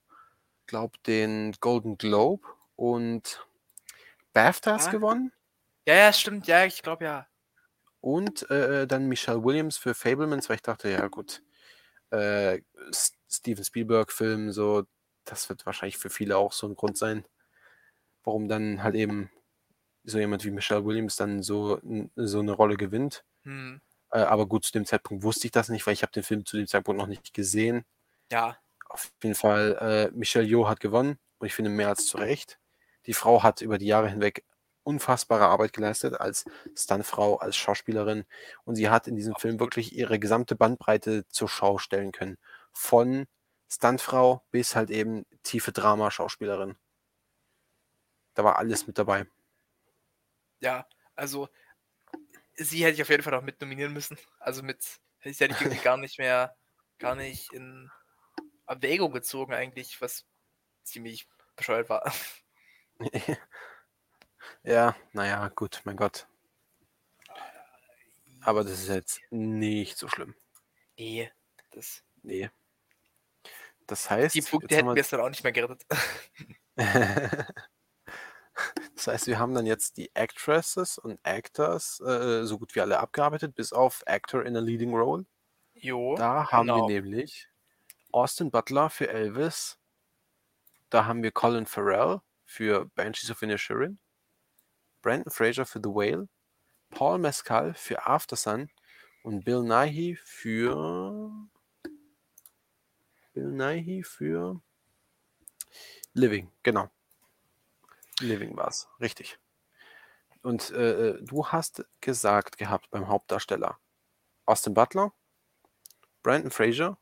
glaube 0.66 0.98
den 1.06 1.54
Golden 1.60 1.98
Globe 1.98 2.46
und 2.76 3.46
BAFTAs 4.34 4.88
Ah. 4.88 4.90
gewonnen. 4.90 5.32
Ja, 5.88 5.94
ja, 5.96 6.12
stimmt. 6.12 6.46
Ja, 6.48 6.64
ich 6.66 6.82
glaube 6.82 7.04
ja. 7.04 7.28
Und 8.00 8.48
äh, 8.50 8.86
dann 8.86 9.06
Michelle 9.08 9.42
Williams 9.42 9.76
für 9.78 9.94
Fablemans, 9.94 10.48
weil 10.48 10.56
ich 10.56 10.62
dachte, 10.62 10.88
ja 10.90 11.08
gut, 11.08 11.42
äh, 12.10 12.60
Steven 13.28 13.64
Spielberg-Film, 13.64 14.52
so, 14.52 14.84
das 15.24 15.48
wird 15.48 15.66
wahrscheinlich 15.66 15.98
für 15.98 16.10
viele 16.10 16.36
auch 16.36 16.52
so 16.52 16.68
ein 16.68 16.76
Grund 16.76 16.96
sein, 16.96 17.24
warum 18.22 18.48
dann 18.48 18.82
halt 18.82 18.94
eben 18.94 19.30
so 20.04 20.18
jemand 20.18 20.44
wie 20.44 20.50
Michelle 20.50 20.84
Williams 20.84 21.16
dann 21.16 21.42
so, 21.42 21.80
so 22.14 22.38
eine 22.38 22.52
Rolle 22.52 22.76
gewinnt. 22.76 23.24
Hm. 23.42 23.80
Äh, 24.10 24.20
aber 24.20 24.46
gut, 24.46 24.64
zu 24.64 24.72
dem 24.72 24.86
Zeitpunkt 24.86 25.24
wusste 25.24 25.46
ich 25.46 25.52
das 25.52 25.68
nicht, 25.68 25.86
weil 25.86 25.94
ich 25.94 26.02
habe 26.02 26.12
den 26.12 26.22
Film 26.22 26.46
zu 26.46 26.56
dem 26.56 26.66
Zeitpunkt 26.66 27.00
noch 27.00 27.08
nicht 27.08 27.34
gesehen. 27.34 27.84
Ja. 28.30 28.56
Auf 28.88 29.10
jeden 29.22 29.34
Fall, 29.34 29.76
äh, 30.12 30.16
Michelle 30.16 30.46
Yeoh 30.46 30.68
hat 30.68 30.80
gewonnen 30.80 31.18
und 31.38 31.46
ich 31.46 31.54
finde 31.54 31.70
mehr 31.70 31.88
als 31.88 32.06
zu 32.06 32.18
Recht. 32.18 32.58
Die 33.06 33.14
Frau 33.14 33.42
hat 33.42 33.60
über 33.60 33.78
die 33.78 33.86
Jahre 33.86 34.08
hinweg 34.08 34.44
unfassbare 34.86 35.46
Arbeit 35.46 35.72
geleistet 35.72 36.20
als 36.20 36.44
Stuntfrau, 36.76 37.36
als 37.36 37.56
Schauspielerin 37.56 38.24
und 38.64 38.76
sie 38.76 38.88
hat 38.88 39.08
in 39.08 39.16
diesem 39.16 39.34
Film 39.34 39.58
wirklich 39.58 39.94
ihre 39.94 40.18
gesamte 40.20 40.54
Bandbreite 40.54 41.26
zur 41.28 41.48
Schau 41.48 41.78
stellen 41.78 42.12
können. 42.12 42.38
Von 42.72 43.26
Stuntfrau 43.68 44.44
bis 44.52 44.76
halt 44.76 44.90
eben 44.90 45.26
tiefe 45.42 45.72
Drama-Schauspielerin. 45.72 46.76
Da 48.34 48.44
war 48.44 48.58
alles 48.58 48.86
mit 48.86 48.96
dabei. 48.98 49.26
Ja, 50.60 50.86
also 51.16 51.48
sie 52.54 52.84
hätte 52.84 52.94
ich 52.94 53.02
auf 53.02 53.08
jeden 53.08 53.24
Fall 53.24 53.32
noch 53.32 53.42
mit 53.42 53.60
nominieren 53.60 53.92
müssen. 53.92 54.16
Also 54.38 54.62
mit, 54.62 55.00
hätte 55.18 55.30
ich 55.52 55.60
irgendwie 55.60 55.82
gar 55.84 55.96
nicht 55.96 56.18
mehr, 56.18 56.56
gar 56.98 57.16
nicht 57.16 57.52
in 57.52 57.90
Erwägung 58.66 59.12
gezogen 59.12 59.52
eigentlich, 59.52 60.00
was 60.00 60.24
ziemlich 60.84 61.26
bescheuert 61.56 61.88
war. 61.88 62.12
ja, 64.64 64.94
naja, 65.12 65.48
gut, 65.48 65.80
mein 65.84 65.96
Gott. 65.96 66.26
Aber 68.42 68.62
das 68.62 68.72
ist 68.74 68.88
jetzt 68.88 69.20
nicht 69.30 69.98
so 69.98 70.08
schlimm. 70.08 70.34
Nee, 70.98 71.30
das, 71.72 72.02
Nee. 72.22 72.50
Das 73.86 74.10
heißt, 74.10 74.34
die 74.34 74.42
Punkte 74.42 74.66
jetzt 74.68 74.78
hätten 74.78 74.88
wir- 74.88 74.96
wir 74.96 75.02
dann 75.04 75.20
auch 75.20 75.28
nicht 75.28 75.42
mehr 75.44 75.52
gerettet. 75.52 75.86
Das 78.94 79.06
heißt, 79.06 79.26
wir 79.26 79.38
haben 79.38 79.54
dann 79.54 79.66
jetzt 79.66 79.98
die 79.98 80.10
Actresses 80.16 80.96
und 80.96 81.20
Actors 81.24 82.00
äh, 82.00 82.44
so 82.46 82.58
gut 82.58 82.74
wie 82.74 82.80
alle 82.80 82.98
abgearbeitet, 82.98 83.54
bis 83.54 83.70
auf 83.74 84.02
Actor 84.06 84.44
in 84.46 84.56
a 84.56 84.60
Leading 84.60 84.94
Role. 84.94 85.26
Jo, 85.74 86.16
Da 86.16 86.50
haben 86.50 86.66
wir 86.68 86.74
genau. 86.74 86.88
nämlich 86.88 87.48
Austin 88.12 88.50
Butler 88.50 88.88
für 88.88 89.08
Elvis. 89.10 89.78
Da 90.88 91.04
haben 91.04 91.22
wir 91.22 91.32
Colin 91.32 91.66
Farrell 91.66 92.22
für 92.46 92.86
Banshees 92.94 93.30
of 93.30 93.42
Inisherin. 93.42 93.98
Brandon 95.06 95.30
Fraser 95.30 95.64
für 95.64 95.78
The 95.78 95.90
Whale. 95.90 96.28
Paul 96.90 97.18
Mescal 97.18 97.74
für 97.74 98.08
Aftersun. 98.08 98.70
Und 99.22 99.44
Bill 99.44 99.62
Nighy 99.62 100.16
für. 100.16 101.30
Bill 103.32 103.52
Nighy 103.52 104.02
für. 104.02 104.60
Living, 106.12 106.50
genau. 106.64 106.90
Living 108.18 108.56
war 108.56 108.66
es, 108.66 108.88
richtig. 109.00 109.38
Und 110.42 110.72
äh, 110.72 111.10
äh, 111.10 111.22
du 111.22 111.46
hast 111.46 111.84
gesagt 112.00 112.58
gehabt 112.58 112.90
beim 112.90 113.06
Hauptdarsteller 113.06 113.78
Austin 114.44 114.74
Butler, 114.74 115.12
Brandon 116.24 116.50
Fraser 116.50 116.98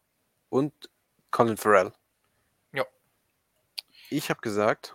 und 0.51 0.91
Colin 1.31 1.57
Farrell. 1.57 1.95
Ja. 2.73 2.85
Ich 4.11 4.29
habe 4.29 4.43
gesagt 4.43 4.95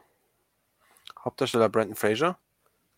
Hauptdarsteller 1.18 1.70
Brandon 1.70 1.96
Fraser, 1.96 2.38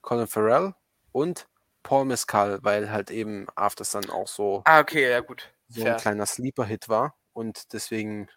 Colin 0.01 0.27
Farrell 0.27 0.73
und 1.11 1.47
Paul 1.83 2.05
Mescal, 2.05 2.59
weil 2.63 2.91
halt 2.91 3.11
eben 3.11 3.47
After 3.55 3.83
Sun 3.83 4.09
auch 4.09 4.27
so, 4.27 4.63
Ah, 4.65 4.79
okay, 4.79 5.09
ja 5.09 5.19
gut. 5.21 5.53
so 5.69 5.83
ein 5.85 5.97
kleiner 5.97 6.25
Sleeper-Hit 6.25 6.89
war 6.89 7.15
und 7.33 7.73
deswegen 7.73 8.29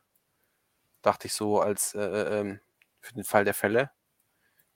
dachte 1.02 1.26
ich 1.26 1.34
so 1.34 1.60
als 1.60 1.94
äh, 1.94 2.00
äh, 2.00 2.40
ähm, 2.40 2.60
für 3.00 3.14
den 3.14 3.24
Fall 3.24 3.44
der 3.44 3.54
Fälle. 3.54 3.90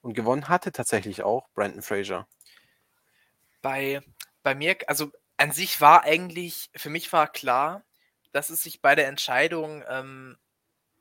Und 0.03 0.15
gewonnen 0.15 0.49
hatte 0.49 0.73
tatsächlich 0.73 1.23
auch 1.23 1.49
Brandon 1.55 1.83
Fraser. 1.83 2.29
Bei, 3.63 4.01
bei 4.43 4.55
mir, 4.55 4.77
also 4.87 5.11
an 5.37 5.53
sich 5.53 5.81
war 5.81 6.05
eigentlich, 6.05 6.71
für 6.75 6.91
mich 6.91 7.13
war 7.13 7.29
klar, 7.31 7.85
dass 8.33 8.51
es 8.51 8.63
sich 8.63 8.81
bei 8.83 8.95
der 8.95 9.09
Entscheidung 9.09 9.83
ähm, 9.89 10.39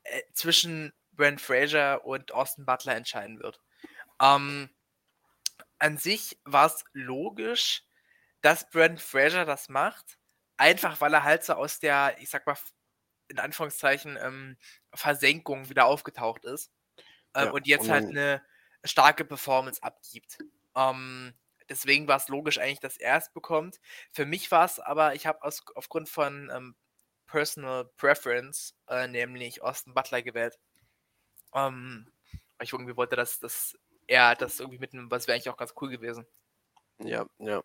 äh, 0.04 0.22
zwischen 0.32 0.92
Brent 1.12 1.40
Fraser 1.40 2.04
und 2.04 2.32
Austin 2.32 2.64
Butler 2.64 2.96
entscheiden 2.96 3.40
wird. 3.40 3.60
Ähm, 4.20 4.70
an 5.78 5.98
sich 5.98 6.38
war 6.44 6.66
es 6.66 6.84
logisch, 6.92 7.84
dass 8.40 8.68
Brent 8.70 9.00
Fraser 9.00 9.44
das 9.44 9.68
macht, 9.68 10.18
einfach 10.56 11.00
weil 11.00 11.14
er 11.14 11.24
halt 11.24 11.44
so 11.44 11.54
aus 11.54 11.80
der, 11.80 12.16
ich 12.20 12.30
sag 12.30 12.46
mal, 12.46 12.56
in 13.28 13.38
Anführungszeichen, 13.38 14.18
ähm, 14.20 14.56
Versenkung 14.94 15.68
wieder 15.68 15.86
aufgetaucht 15.86 16.44
ist 16.44 16.72
ähm, 17.34 17.46
Ja, 17.46 17.50
und 17.52 17.66
jetzt 17.66 17.84
und 17.84 17.90
halt 17.90 18.06
eine 18.06 18.42
starke 18.84 19.24
Performance 19.24 19.82
abgibt. 19.82 20.38
Ähm, 20.76 21.34
deswegen 21.68 22.08
war 22.08 22.16
es 22.16 22.28
logisch 22.28 22.58
eigentlich, 22.58 22.80
dass 22.80 22.96
er 22.96 23.16
es 23.18 23.32
bekommt. 23.32 23.80
Für 24.12 24.26
mich 24.26 24.50
war 24.50 24.64
es 24.64 24.80
aber, 24.80 25.14
ich 25.14 25.26
habe 25.26 25.42
aus 25.42 25.64
aufgrund 25.74 26.08
von 26.08 26.50
ähm, 26.54 26.76
Personal 27.26 27.86
Preference 27.96 28.74
äh, 28.88 29.06
nämlich 29.08 29.62
Austin 29.62 29.94
Butler 29.94 30.22
gewählt. 30.22 30.58
Ähm, 31.54 32.10
ich 32.62 32.72
irgendwie 32.72 32.96
wollte, 32.96 33.16
dass, 33.16 33.38
dass 33.38 33.78
er 34.08 34.34
das 34.34 34.58
irgendwie 34.58 34.78
mitnimmt, 34.78 35.10
was 35.10 35.26
wäre 35.26 35.36
eigentlich 35.36 35.50
auch 35.50 35.56
ganz 35.56 35.74
cool 35.80 35.90
gewesen. 35.90 36.26
Ja, 36.98 37.26
ja. 37.38 37.62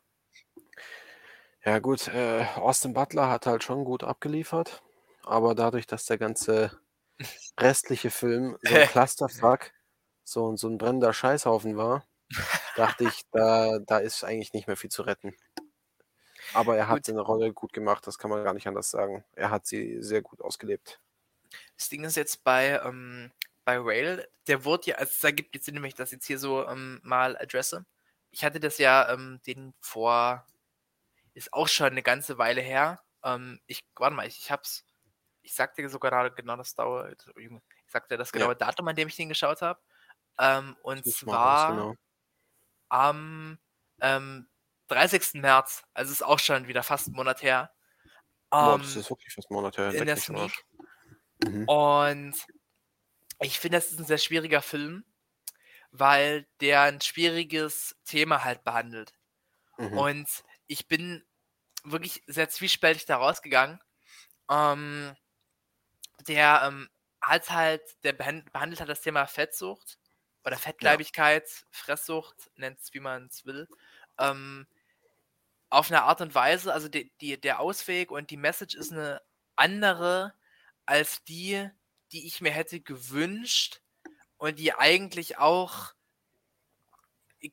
Ja, 1.66 1.80
gut, 1.80 2.10
äh, 2.10 2.46
Austin 2.56 2.94
Butler 2.94 3.30
hat 3.30 3.46
halt 3.46 3.64
schon 3.64 3.86
gut 3.86 4.04
abgeliefert, 4.04 4.84
aber 5.24 5.56
dadurch, 5.56 5.88
dass 5.88 6.06
der 6.06 6.18
ganze 6.18 6.78
restliche 7.60 8.12
Film 8.12 8.58
so 8.62 8.76
ein 8.76 8.86
Clusterfuck, 8.88 9.72
so, 10.26 10.56
so 10.58 10.68
ein 10.68 10.78
brennender 10.78 11.14
Scheißhaufen 11.14 11.78
war, 11.78 12.06
dachte 12.76 13.06
ich, 13.06 13.24
da, 13.32 13.80
da 13.80 13.98
ist 14.00 14.24
eigentlich 14.24 14.54
nicht 14.54 14.68
mehr 14.68 14.76
viel 14.78 14.92
zu 14.92 15.04
retten. 15.04 15.36
Aber 16.54 16.76
er 16.76 16.88
hat 16.90 16.98
Gut. 16.98 17.06
seine 17.06 17.22
Rolle 17.22 17.54
gut 17.54 17.72
gemacht, 17.72 18.06
das 18.06 18.18
kann 18.18 18.30
man 18.30 18.44
gar 18.44 18.54
nicht 18.54 18.68
anders 18.68 18.92
sagen. 18.92 19.24
Er 19.34 19.50
hat 19.50 19.66
sie 19.66 20.02
sehr 20.04 20.22
gut 20.22 20.42
ausgelebt. 20.42 21.00
Das 21.78 21.90
Ding 21.90 22.04
ist 22.04 22.18
jetzt 22.18 22.44
bei, 22.44 22.80
ähm, 22.84 23.32
bei 23.66 23.78
Rail, 23.80 24.28
der 24.48 24.66
wurde 24.66 24.92
ja, 24.92 24.96
also 24.98 25.12
es 25.12 25.24
ergibt 25.24 25.56
jetzt 25.56 25.66
Sinn, 25.66 25.76
wenn 25.76 25.86
ich 25.86 25.96
das 25.96 26.12
jetzt 26.12 26.26
hier 26.26 26.40
so 26.40 26.68
ähm, 26.68 27.00
mal 27.04 27.38
adresse. 27.38 27.86
Ich 28.32 28.44
hatte 28.44 28.60
das 28.60 28.78
ja 28.78 29.10
ähm, 29.12 29.42
den 29.48 29.74
vor, 29.80 30.46
ist 31.34 31.54
auch 31.54 31.68
schon 31.68 31.88
eine 31.88 32.04
ganze 32.04 32.38
Weile 32.38 32.62
her. 32.62 33.02
Ähm, 33.24 33.60
ich, 33.68 33.82
warte 33.96 34.16
mal, 34.16 34.28
ich, 34.28 34.40
ich 34.40 34.52
hab's, 34.52 34.86
ich 35.42 35.54
sagte 35.56 35.82
dir 35.82 35.90
sogar 35.90 36.12
gerade 36.12 36.32
genau 36.36 36.56
das 36.58 36.76
dauert, 36.76 37.28
ich 37.38 37.50
sagte 37.88 38.18
das 38.18 38.32
Ja. 38.34 38.40
genaue 38.40 38.56
Datum, 38.56 38.88
an 38.88 38.96
dem 38.96 39.08
ich 39.08 39.16
den 39.16 39.30
geschaut 39.30 39.62
habe. 39.62 39.80
Ähm, 40.40 40.76
und 40.84 41.06
Ich 41.06 41.16
zwar 41.16 41.72
genau. 41.72 41.96
am 42.90 43.60
ähm, 44.02 44.48
30. 44.88 45.42
März, 45.42 45.84
also 45.94 46.12
ist 46.12 46.24
auch 46.24 46.40
schon 46.40 46.68
wieder 46.68 46.84
fast 46.84 47.08
ein 47.08 47.14
Monat 47.14 47.42
her. 47.44 47.72
Boah, 48.52 48.74
Ähm, 48.76 48.80
das 48.80 48.96
ist 48.96 49.10
wirklich 49.10 49.34
fast 49.34 49.50
Monate 49.52 49.82
her. 49.92 50.00
in 50.00 50.06
der. 50.06 50.18
Sneak. 50.18 50.52
Mhm. 51.44 51.68
Und 51.68 52.36
ich 53.40 53.60
finde, 53.60 53.78
das 53.78 53.92
ist 53.92 54.00
ein 54.00 54.06
sehr 54.06 54.18
schwieriger 54.18 54.62
Film, 54.62 55.06
weil 55.92 56.48
der 56.62 56.82
ein 56.82 57.02
schwieriges 57.02 57.96
Thema 58.06 58.44
halt 58.44 58.64
behandelt. 58.64 59.14
Mhm. 59.78 59.98
Und 59.98 60.30
ich 60.68 60.88
bin 60.88 61.26
wirklich 61.84 62.24
sehr 62.28 62.50
zwiespältig 62.50 63.06
da 63.06 63.18
rausgegangen. 63.18 63.80
Ähm, 64.50 65.16
der 66.28 66.62
ähm, 66.66 66.90
hat 67.22 67.50
halt, 67.50 67.82
der 68.04 68.14
behan- 68.18 68.50
behandelt 68.52 68.80
halt 68.80 68.90
das 68.90 69.02
Thema 69.02 69.26
Fettsucht 69.28 69.98
oder 70.46 70.58
Fettleibigkeit, 70.58 71.50
Fresssucht, 71.72 72.52
nennt 72.56 72.80
es 72.80 72.94
wie 72.94 73.00
man 73.00 73.28
es 73.28 73.46
will. 73.46 73.68
Ähm, 74.20 74.68
auf 75.70 75.90
eine 75.90 76.04
Art 76.04 76.22
und 76.22 76.36
Weise, 76.36 76.74
also 76.74 76.88
die, 76.88 77.12
die, 77.20 77.40
der 77.40 77.60
Ausweg 77.60 78.12
und 78.12 78.30
die 78.30 78.38
Message 78.38 78.76
ist 78.76 78.92
eine 78.92 79.22
andere 79.56 80.34
als 80.86 81.24
die, 81.24 81.70
die 82.14 82.26
ich 82.28 82.40
mir 82.42 82.52
hätte 82.52 82.80
gewünscht 82.80 83.82
und 84.38 84.60
die 84.60 84.74
eigentlich 84.74 85.38
auch 85.40 85.94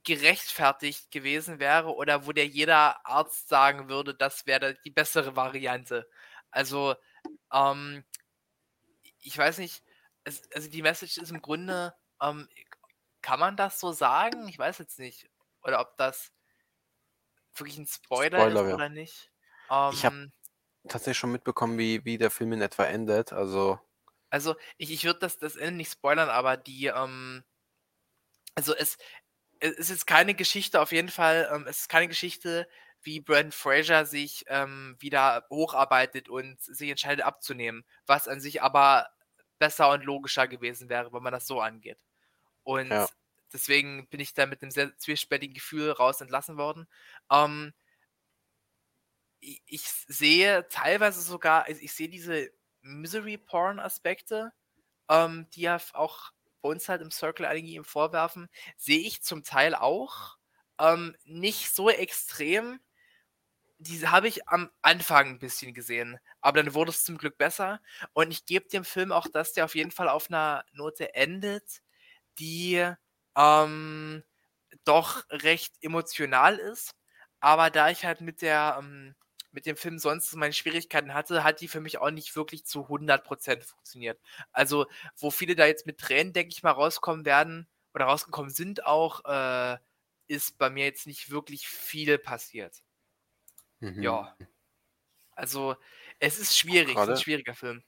gerechtfertigt 0.05 1.11
gewesen 1.11 1.59
wäre 1.59 1.95
oder 1.95 2.27
wo 2.27 2.33
der 2.33 2.47
jeder 2.47 3.05
Arzt 3.05 3.49
sagen 3.49 3.89
würde, 3.89 4.15
das 4.15 4.47
wäre 4.47 4.75
die 4.85 4.91
bessere 4.91 5.35
Variante. 5.35 6.09
Also, 6.53 6.95
ähm, 7.53 8.05
ich 9.19 9.37
weiß 9.37 9.59
nicht, 9.59 9.83
es, 10.25 10.43
also 10.55 10.69
die 10.71 10.83
Message 10.83 11.19
ist 11.19 11.31
im 11.31 11.43
Grunde, 11.43 11.95
ähm, 12.23 12.49
kann 13.21 13.41
man 13.41 13.57
das 13.57 13.81
so 13.81 13.93
sagen? 13.93 14.49
Ich 14.49 14.59
weiß 14.59 14.79
jetzt 14.79 14.99
nicht. 14.99 15.29
Oder 15.63 15.81
ob 15.81 15.97
das 15.97 16.33
wirklich 17.55 17.79
ein 17.79 17.87
Spoiler, 17.87 18.39
Spoiler 18.39 18.69
ist 18.69 18.75
oder 18.75 18.89
nicht. 18.89 19.33
Ich 19.93 20.05
hab- 20.05 20.13
Ähm, 20.13 20.33
Tatsächlich 20.89 21.19
schon 21.19 21.33
mitbekommen, 21.33 21.77
wie, 21.79 22.05
wie 22.07 22.17
der 22.17 22.31
Film 22.31 22.53
in 22.53 22.63
etwa 22.63 22.85
endet. 22.85 23.33
Also, 23.35 23.79
Also, 24.31 24.57
ich, 24.79 24.91
ich 24.93 25.05
würde 25.05 25.21
das, 25.21 25.39
das 25.39 25.57
Ende 25.57 25.77
nicht 25.79 25.93
spoilern, 25.93 26.29
aber 26.31 26.57
die, 26.57 26.87
ähm, 26.87 27.45
also 28.55 28.75
es, 28.75 28.99
es 29.61 29.91
ist 29.91 30.07
keine 30.07 30.35
Geschichte, 30.35 30.81
auf 30.81 30.93
jeden 30.93 31.09
Fall, 31.09 31.51
ähm, 31.55 31.67
es 31.69 31.81
ist 31.83 31.89
keine 31.89 32.09
Geschichte, 32.09 32.69
wie 33.03 33.21
Brandon 33.21 33.53
Fraser 33.53 34.07
sich 34.07 34.45
ähm, 34.49 34.97
wieder 35.01 35.47
hocharbeitet 35.51 36.29
und 36.29 36.61
sich 36.61 36.91
entscheidet 36.91 37.25
abzunehmen, 37.25 37.85
was 38.07 38.29
an 38.29 38.41
sich 38.41 38.63
aber 38.63 39.09
besser 39.59 39.91
und 39.93 40.05
logischer 40.05 40.49
gewesen 40.49 40.89
wäre, 40.89 41.13
wenn 41.13 41.23
man 41.23 41.33
das 41.33 41.47
so 41.47 41.61
angeht. 41.61 41.99
Und 42.65 42.91
Ja. 42.91 43.09
deswegen 43.53 44.09
bin 44.09 44.21
ich 44.21 44.35
da 44.35 44.47
mit 44.47 44.63
einem 44.63 44.73
sehr 44.73 44.97
zwiespältigen 44.99 45.55
Gefühl 45.55 45.93
raus 45.93 46.21
entlassen 46.21 46.59
worden. 46.59 46.89
Ähm, 47.33 47.75
ich, 49.41 49.63
ich 49.67 49.83
sehe 49.89 50.67
teilweise 50.69 51.21
sogar, 51.23 51.65
also 51.67 51.81
ich 51.83 51.93
sehe 51.93 52.09
diese 52.09 52.51
Misery-Porn-Aspekte, 52.83 54.53
ähm, 55.09 55.49
die 55.55 55.63
ja 55.63 55.79
auch 55.95 56.33
bei 56.63 56.71
uns 56.71 56.89
halt 56.89 57.03
im 57.03 57.11
Circle 57.11 57.47
einige 57.47 57.69
ihm 57.69 57.85
vorwerfen, 57.85 58.49
sehe 58.77 59.01
ich 59.01 59.23
zum 59.23 59.45
Teil 59.45 59.75
auch. 59.75 60.39
Ähm, 60.81 61.17
nicht 61.25 61.75
so 61.75 61.91
extrem. 61.91 62.81
Diese 63.79 64.11
habe 64.11 64.29
ich 64.29 64.47
am 64.49 64.71
Anfang 64.83 65.29
ein 65.29 65.39
bisschen 65.39 65.73
gesehen, 65.75 66.19
aber 66.43 66.63
dann 66.63 66.75
wurde 66.75 66.91
es 66.91 67.05
zum 67.05 67.17
Glück 67.19 67.39
besser. 67.39 67.81
Und 68.13 68.31
ich 68.31 68.45
gebe 68.45 68.69
dem 68.69 68.85
Film 68.85 69.11
auch, 69.13 69.27
dass 69.29 69.53
der 69.55 69.65
auf 69.65 69.75
jeden 69.75 69.91
Fall 69.91 70.09
auf 70.09 70.29
einer 70.31 70.65
Note 70.73 71.15
endet, 71.15 71.81
die 72.39 72.87
ähm, 73.37 74.25
doch 74.85 75.25
recht 75.31 75.75
emotional 75.83 76.57
ist. 76.59 76.95
Aber 77.41 77.71
da 77.71 77.91
ich 77.91 78.05
halt 78.05 78.21
mit 78.23 78.43
der 78.43 78.77
ähm, 78.81 79.15
mit 79.53 79.67
dem 79.67 79.77
Film 79.77 79.99
sonst 79.99 80.35
meine 80.37 80.53
Schwierigkeiten 80.53 81.15
hatte, 81.15 81.45
hat 81.45 81.61
die 81.61 81.69
für 81.69 81.81
mich 81.81 81.99
auch 81.99 82.11
nicht 82.11 82.37
wirklich 82.37 82.65
zu 82.65 82.89
100% 82.89 83.63
funktioniert. 83.65 84.21
Also, 84.53 84.87
wo 85.17 85.31
viele 85.31 85.55
da 85.57 85.67
jetzt 85.67 85.87
mit 85.87 85.99
Tränen, 85.99 86.33
denke 86.33 86.53
ich 86.53 86.63
mal, 86.63 86.71
rauskommen 86.73 87.25
werden 87.25 87.69
oder 87.95 88.07
rausgekommen 88.07 88.51
sind 88.51 88.87
auch, 88.87 89.25
äh, 89.25 89.79
ist 90.29 90.59
bei 90.59 90.71
mir 90.71 90.85
jetzt 90.85 91.07
nicht 91.07 91.31
wirklich 91.31 91.69
viel 91.69 92.19
passiert. 92.19 92.83
mhm. 93.81 94.03
Ja. 94.03 94.37
Also, 95.33 95.77
es 96.19 96.39
ist 96.39 96.57
schwierig, 96.57 96.97
es 96.97 97.03
ist 97.03 97.09
ein 97.09 97.17
schwieriger 97.17 97.55
Film. 97.55 97.83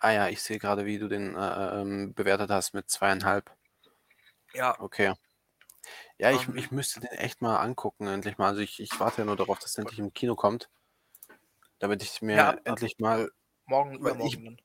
Ah 0.00 0.10
ja, 0.10 0.28
ich 0.28 0.42
sehe 0.42 0.58
gerade, 0.58 0.84
wie 0.84 0.98
du 0.98 1.08
den 1.08 1.34
äh, 1.36 1.80
ähm, 1.80 2.12
bewertet 2.14 2.50
hast 2.50 2.74
mit 2.74 2.90
zweieinhalb. 2.90 3.50
Ja, 4.52 4.78
Okay. 4.80 5.14
Ja, 6.18 6.30
ich, 6.30 6.46
Ähm. 6.48 6.56
ich 6.56 6.70
müsste 6.70 7.00
den 7.00 7.10
echt 7.10 7.40
mal 7.42 7.56
angucken, 7.58 8.06
endlich 8.06 8.38
mal. 8.38 8.48
Also 8.48 8.60
ich, 8.60 8.80
ich 8.80 8.98
warte 9.00 9.18
ja 9.22 9.24
nur 9.24 9.36
darauf, 9.36 9.58
dass 9.58 9.76
er 9.76 9.82
endlich 9.82 9.98
im 9.98 10.12
Kino 10.12 10.34
kommt. 10.36 10.68
Damit 11.78 12.02
ich 12.02 12.22
mir 12.22 12.36
Ja, 12.36 12.50
ab- 12.50 12.60
endlich 12.64 12.98
mal, 12.98 13.30
Morgen, 13.66 13.92
Weil 13.92 13.98
übermorgen. 14.12 14.26
ich- 14.28 14.44
dann. 14.44 14.60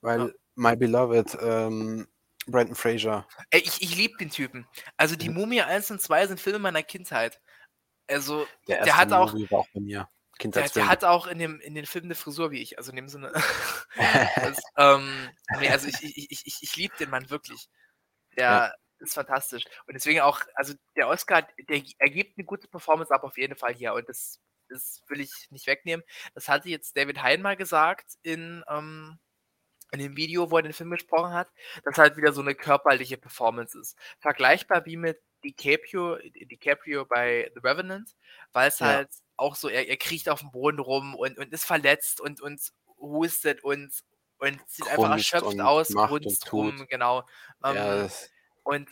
weil 0.00 0.34
My 0.54 0.76
Beloved, 0.76 1.38
ähm, 1.42 2.08
Brandon 2.46 2.74
Fraser, 2.74 3.26
Ey, 3.50 3.60
ich, 3.60 3.82
ich 3.82 3.96
liebe 3.96 4.16
den 4.16 4.30
Typen. 4.30 4.66
Also 4.96 5.14
die 5.14 5.28
Mhm. 5.28 5.36
Mumie 5.36 5.60
1 5.62 5.90
und 5.90 6.00
2 6.00 6.26
sind 6.26 6.40
Filme 6.40 6.58
meiner 6.58 6.82
Kindheit. 6.82 7.40
Also 8.08 8.46
der 8.66 8.78
Der 8.78 8.86
erste 8.86 8.96
hat 8.96 9.12
auch- 9.12 9.32
Movie 9.32 9.50
war 9.50 9.60
auch 9.60 9.68
bei 9.74 9.80
mir. 9.80 9.98
der, 9.98 10.08
Kindheitsfilm. 10.38 10.86
der 10.86 10.90
hat 10.90 11.04
auch 11.04 11.26
in 11.26 11.38
dem, 11.38 11.60
in 11.60 11.74
den 11.74 11.84
Filmen 11.86 12.06
eine 12.06 12.14
Frisur 12.14 12.50
wie 12.50 12.62
ich. 12.62 12.78
Also 12.78 12.90
in 12.90 12.96
dem 12.96 13.08
Sinne. 13.08 13.30
das, 14.56 14.62
ähm, 14.78 15.28
nee, 15.60 15.68
also 15.68 15.86
ich, 15.86 16.02
ich, 16.02 16.30
ich, 16.30 16.46
ich, 16.46 16.62
ich 16.62 16.76
liebe 16.76 16.96
den 16.96 17.10
Mann 17.10 17.28
wirklich. 17.30 17.68
Der 18.36 18.74
ist 19.00 19.14
fantastisch. 19.14 19.64
Und 19.86 19.94
deswegen 19.94 20.20
auch, 20.20 20.40
also 20.54 20.74
der 20.96 21.08
Oscar, 21.08 21.42
der 21.68 21.82
ergibt 21.98 22.38
eine 22.38 22.44
gute 22.44 22.68
Performance 22.68 23.12
ab 23.14 23.24
auf 23.24 23.38
jeden 23.38 23.56
Fall 23.56 23.74
hier. 23.74 23.94
Und 23.94 24.08
das, 24.08 24.40
das 24.68 25.02
will 25.08 25.20
ich 25.20 25.48
nicht 25.50 25.66
wegnehmen. 25.66 26.04
Das 26.34 26.48
hatte 26.48 26.68
jetzt 26.68 26.96
David 26.96 27.22
Hein 27.22 27.42
mal 27.42 27.56
gesagt 27.56 28.14
in, 28.22 28.64
ähm, 28.68 29.18
in 29.92 29.98
dem 30.00 30.16
Video, 30.16 30.50
wo 30.50 30.56
er 30.56 30.62
den 30.62 30.72
Film 30.72 30.90
gesprochen 30.90 31.32
hat, 31.32 31.48
dass 31.84 31.98
halt 31.98 32.16
wieder 32.16 32.32
so 32.32 32.40
eine 32.42 32.54
körperliche 32.54 33.16
Performance 33.18 33.78
ist. 33.78 33.96
Vergleichbar 34.20 34.86
wie 34.86 34.96
mit 34.96 35.20
DiCaprio, 35.44 36.16
DiCaprio 36.18 37.04
bei 37.06 37.50
The 37.54 37.60
Revenant, 37.60 38.14
weil 38.52 38.68
es 38.68 38.78
Ja. 38.80 38.86
halt 38.86 39.10
auch 39.36 39.56
so, 39.56 39.68
er, 39.68 39.88
er 39.88 39.96
kriecht 39.96 40.28
auf 40.28 40.40
dem 40.40 40.50
Boden 40.52 40.78
rum 40.78 41.14
und, 41.14 41.38
und 41.38 41.52
ist 41.52 41.64
verletzt 41.64 42.20
und, 42.20 42.40
und 42.40 42.60
hustet 42.98 43.64
und, 43.64 43.92
und 44.38 44.60
sieht 44.68 44.86
einfach 44.88 45.08
Grunzt 45.08 45.32
erschöpft 45.32 45.42
und 45.44 45.60
aus, 45.60 45.88
grunzt 45.92 46.52
rum, 46.52 46.86
genau. 46.88 47.26
Ähm, 47.64 47.74
ja, 47.76 47.96
das, 47.96 48.30
und 48.62 48.90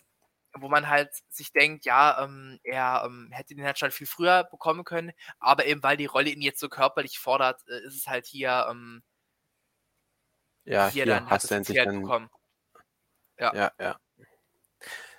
wo 0.55 0.69
man 0.69 0.89
halt 0.89 1.11
sich 1.29 1.53
denkt, 1.53 1.85
ja, 1.87 2.25
ähm, 2.25 2.59
er 2.65 3.05
ähm, 3.07 3.31
hätte 3.33 3.55
den 3.55 3.65
halt 3.65 3.79
schon 3.79 3.91
viel 3.93 4.07
früher 4.07 4.45
bekommen 4.45 4.85
können, 4.85 5.13
aber 5.41 5.67
eben 5.67 5.83
weil 5.83 5.97
die 5.99 6.07
Rolle 6.07 6.31
ihn 6.31 6.43
jetzt 6.43 6.61
so 6.61 6.69
körperlich 6.69 7.19
fordert, 7.19 7.63
äh, 7.69 7.81
ist 7.87 7.97
es 7.97 8.07
halt 8.09 8.27
hier, 8.27 8.67
ähm, 8.71 9.03
ja, 10.65 10.89
hier, 10.89 11.05
hier 11.05 11.07
dann 11.07 11.31
hat 11.31 11.45
hast 11.45 11.45
es 11.45 11.53
du 11.53 11.73
hier 11.73 11.81
halt 11.83 11.93
dann. 11.93 11.95
bekommen. 11.95 12.31
Ja, 13.39 13.55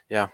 ja. 0.10 0.32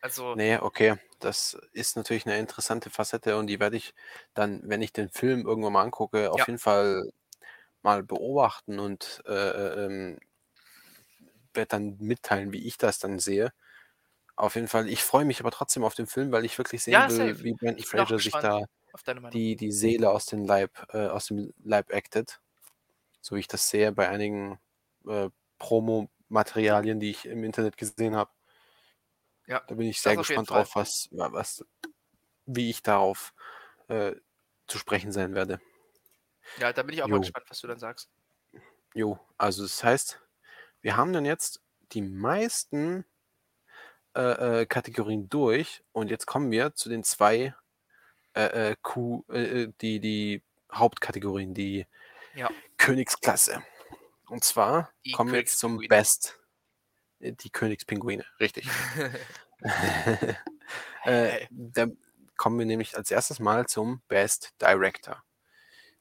Also, 0.00 0.36
Nee, 0.36 0.56
okay. 0.58 0.96
Das 1.20 1.54
ist 1.72 1.96
natürlich 1.96 2.26
eine 2.26 2.38
interessante 2.38 2.90
Facette 2.90 3.36
und 3.36 3.46
die 3.46 3.60
werde 3.60 3.76
ich 3.76 3.94
dann, 4.34 4.62
wenn 4.68 4.82
ich 4.82 4.92
den 4.92 5.08
Film 5.10 5.46
irgendwann 5.46 5.72
mal 5.74 5.82
angucke, 5.84 6.32
auf 6.32 6.38
Ja. 6.38 6.46
jeden 6.46 6.58
Fall 6.58 7.02
mal 7.82 8.02
beobachten 8.04 8.78
und 8.80 9.22
äh, 9.26 9.32
äh, 9.32 9.86
ähm, 9.86 10.20
werde 11.54 11.68
dann 11.68 11.96
mitteilen, 11.98 12.52
wie 12.52 12.66
ich 12.66 12.78
das 12.78 12.98
dann 12.98 13.18
sehe. 13.18 13.52
Auf 14.36 14.54
jeden 14.56 14.68
Fall, 14.68 14.88
ich 14.88 15.02
freue 15.04 15.24
mich 15.26 15.40
aber 15.40 15.50
trotzdem 15.52 15.84
auf 15.84 15.94
den 15.94 16.06
Film, 16.08 16.32
weil 16.32 16.44
ich 16.44 16.58
wirklich 16.58 16.82
sehen 16.82 16.94
Ja, 16.94 17.08
will, 17.08 17.34
safe. 17.34 17.44
wie 17.44 17.54
Brandon 17.54 17.84
Fraser 17.84 18.18
sich 18.20 18.38
da 18.38 18.62
die, 19.32 19.56
die 19.56 19.72
Seele 19.72 20.10
aus 20.10 20.26
dem 20.26 20.44
Leib, 20.46 20.86
äh, 20.94 21.08
aus 21.08 21.26
dem 21.28 21.52
Leib 21.64 21.92
actet. 21.94 22.40
So 23.22 23.36
wie 23.36 23.40
ich 23.40 23.48
das 23.48 23.68
sehe 23.70 23.92
bei 23.92 24.08
einigen 24.08 24.60
äh, 25.08 25.30
Promo-Materialien, 25.58 27.00
die 27.00 27.10
ich 27.10 27.26
im 27.26 27.44
Internet 27.44 27.76
gesehen 27.78 28.16
habe. 28.16 28.32
Ja, 29.46 29.62
Da 29.66 29.74
bin 29.74 29.86
ich 29.88 30.00
sehr 30.00 30.16
gespannt 30.16 30.50
drauf, 30.50 30.74
was, 30.76 31.08
wa- 31.12 31.32
was, 31.32 31.64
wie 32.46 32.70
ich 32.70 32.82
darauf 32.82 33.34
äh, 33.88 34.14
zu 34.68 34.78
sprechen 34.78 35.12
sein 35.12 35.34
werde. 35.34 35.60
Ja, 36.56 36.72
da 36.72 36.82
bin 36.82 36.94
ich 36.94 37.02
auch 37.02 37.10
mal 37.10 37.18
Jo. 37.18 37.20
gespannt, 37.20 37.46
was 37.50 37.60
du 37.60 37.66
dann 37.66 37.78
sagst. 37.78 38.10
Jo, 38.94 39.18
also 39.38 39.62
das 39.62 39.82
heißt, 39.82 40.21
wir 40.82 40.96
haben 40.96 41.12
dann 41.12 41.24
jetzt 41.24 41.60
die 41.92 42.02
meisten 42.02 43.04
äh, 44.14 44.60
äh, 44.62 44.66
Kategorien 44.66 45.28
durch 45.28 45.82
und 45.92 46.10
jetzt 46.10 46.26
kommen 46.26 46.50
wir 46.50 46.74
zu 46.74 46.88
den 46.88 47.04
zwei 47.04 47.54
äh, 48.34 48.70
äh, 48.70 48.76
Q, 48.82 49.24
äh, 49.30 49.62
äh, 49.62 49.72
die, 49.80 50.00
die 50.00 50.42
Hauptkategorien, 50.72 51.54
die 51.54 51.86
Ja. 52.34 52.50
Königsklasse. 52.78 53.62
Und 54.26 54.42
zwar 54.44 54.90
Die 55.04 55.12
kommen 55.12 55.32
wir 55.32 55.38
jetzt 55.40 55.58
zum. 55.58 55.78
Best. 55.88 56.38
Die 57.20 57.50
Königspinguine, 57.50 58.24
richtig. 58.40 58.68
da 61.04 61.86
kommen 62.36 62.58
wir 62.58 62.66
nämlich 62.66 62.96
als 62.96 63.10
erstes 63.10 63.38
mal 63.38 63.66
zum 63.66 64.02
Best 64.08 64.54
Director. 64.60 65.22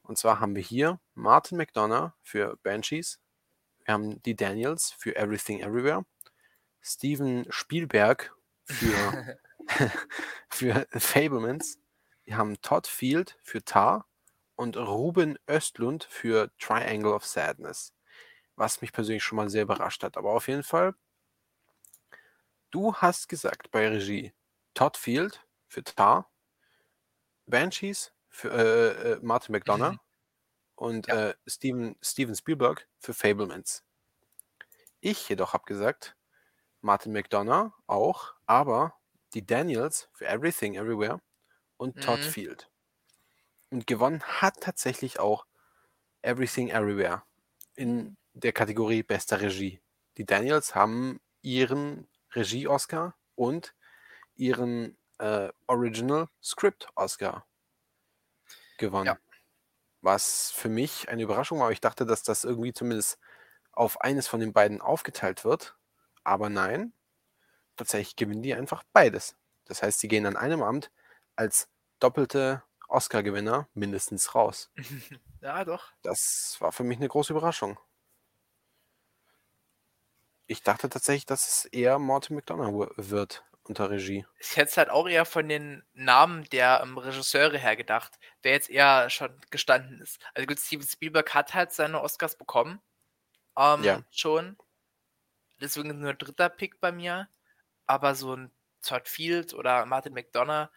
Und 0.02 0.18
zwar 0.18 0.40
haben 0.40 0.56
wir 0.56 0.64
hier 0.64 1.00
Martin 1.14 1.58
McDonough 1.58 2.14
für 2.24 2.58
Banshees. 2.64 3.20
Wir 3.86 3.94
haben 3.94 4.22
die 4.24 4.36
Daniels 4.36 4.92
für 4.92 5.16
Everything 5.16 5.62
Everywhere. 5.62 6.06
Steven 6.82 7.46
Spielberg 7.50 8.34
für, 8.66 9.40
für 10.50 10.88
Fablemans. 10.92 11.80
Wir 12.24 12.38
haben 12.38 12.62
Todd 12.62 12.88
Field 12.88 13.38
für 13.42 13.64
Tar 13.64 14.08
und 14.56 14.78
Ruben 14.78 15.38
Östlund 15.48 16.04
für 16.04 16.52
Triangle 16.60 17.14
of 17.14 17.26
Sadness. 17.26 17.94
Was 18.56 18.82
mich 18.82 18.92
persönlich 18.92 19.24
schon 19.24 19.38
mal 19.38 19.50
sehr 19.50 19.64
überrascht 19.64 20.04
hat. 20.04 20.18
Aber 20.18 20.34
auf 20.34 20.48
jeden 20.48 20.64
Fall, 20.64 20.94
du 22.70 22.94
hast 22.96 23.28
gesagt 23.28 23.72
bei 23.72 23.88
Regie 23.88 24.34
Todd 24.74 24.98
Field 24.98 25.46
für 25.68 25.84
Tar, 25.84 26.30
Banshees 27.46 28.14
für 28.30 28.52
äh, 28.52 29.12
äh, 29.14 29.20
Martin 29.22 29.54
McDonough 29.54 29.94
Mhm. 29.94 30.11
Und 30.82 31.08
Ja. 31.08 31.14
äh, 31.14 31.36
Steven, 31.48 31.96
Steven 32.02 32.36
Spielberg 32.36 32.90
für 33.00 33.14
Fablemans. 33.16 33.84
Ich 35.00 35.30
jedoch 35.30 35.54
habe 35.54 35.66
gesagt, 35.66 36.16
Martin 36.82 37.14
McDonough 37.14 37.74
auch, 37.88 38.36
aber 38.48 39.00
die 39.34 39.46
Daniels 39.46 40.10
für 40.14 40.28
Everything 40.28 40.76
Everywhere 40.76 41.22
und 41.78 42.02
Todd 42.02 42.26
Mhm. 42.26 42.26
Field. 42.26 42.72
Und 43.72 43.88
gewonnen 43.88 44.22
hat 44.24 44.62
tatsächlich 44.62 45.20
auch 45.20 45.46
Everything 46.24 46.70
Everywhere 46.70 47.24
in 47.76 48.18
der 48.34 48.54
Kategorie 48.54 49.04
bester 49.04 49.42
Regie. 49.42 49.82
Die 50.18 50.26
Daniels 50.26 50.76
haben 50.76 51.22
ihren 51.42 52.10
Regie-Oscar 52.34 53.16
und 53.36 53.76
ihren 54.36 54.98
äh, 55.20 55.50
Original 55.68 56.30
Script-Oscar 56.44 57.48
gewonnen. 58.78 59.14
Ja. 59.14 59.31
Was 60.02 60.52
für 60.52 60.70
mich 60.70 61.10
eine 61.10 61.24
Überraschung 61.24 61.60
war. 61.60 61.72
Ich 61.72 61.82
dachte, 61.82 62.06
dass 62.06 62.24
das 62.24 62.44
irgendwie 62.44 62.74
zumindest 62.74 63.20
auf 63.72 64.02
eines 64.02 64.28
von 64.28 64.40
den 64.40 64.54
beiden 64.54 64.82
aufgeteilt 64.82 65.46
wird. 65.46 65.76
Aber 66.24 66.50
nein, 66.50 66.94
tatsächlich 67.78 68.16
gewinnen 68.16 68.42
die 68.42 68.54
einfach 68.54 68.84
beides. 68.94 69.36
Das 69.66 69.84
heißt, 69.84 70.00
sie 70.00 70.08
gehen 70.08 70.26
an 70.26 70.38
einem 70.38 70.64
Amt 70.64 70.92
als 71.36 71.70
doppelte 72.00 72.64
Oscar-Gewinner 72.88 73.70
mindestens 73.74 74.36
raus. 74.36 74.72
ja, 75.42 75.64
doch. 75.64 75.94
Das 76.02 76.58
war 76.60 76.72
für 76.72 76.84
mich 76.84 76.98
eine 76.98 77.08
große 77.08 77.34
Überraschung. 77.34 77.80
Ich 80.48 80.64
dachte 80.64 80.90
tatsächlich, 80.90 81.26
dass 81.26 81.48
es 81.48 81.66
eher 81.66 81.98
Martin 81.98 82.36
McDonough 82.36 82.92
wird 82.98 83.46
unter 83.72 83.90
Regie. 83.90 84.26
Ich 84.40 84.58
hätte 84.58 84.70
es 84.72 84.78
halt 84.78 84.90
auch 84.90 85.08
eher 85.08 85.26
von 85.26 85.48
den 85.48 85.84
Namen 85.94 86.46
der 86.50 86.82
ähm, 86.84 86.98
Regisseure 86.98 87.58
her 87.58 87.76
gedacht, 87.76 88.20
wer 88.42 88.54
jetzt 88.54 88.70
eher 88.70 89.10
schon 89.10 89.40
gestanden 89.52 90.02
ist. 90.02 90.20
Also 90.34 90.48
gut, 90.48 90.60
Steven 90.60 90.88
Spielberg 90.88 91.34
hat 91.34 91.54
halt 91.54 91.72
seine 91.72 92.02
Oscars 92.02 92.36
bekommen. 92.38 92.82
Ähm, 93.58 93.84
Ja. 93.84 94.04
Schon. 94.12 94.58
Deswegen 95.62 95.98
nur 96.00 96.14
dritter 96.14 96.50
Pick 96.50 96.82
bei 96.82 96.92
mir. 96.92 97.30
Aber 97.88 98.16
so 98.16 98.36
ein 98.36 98.52
Todd 98.82 99.08
Field 99.08 99.54
oder 99.54 99.86
Martin 99.86 100.14
McDonough, 100.14 100.70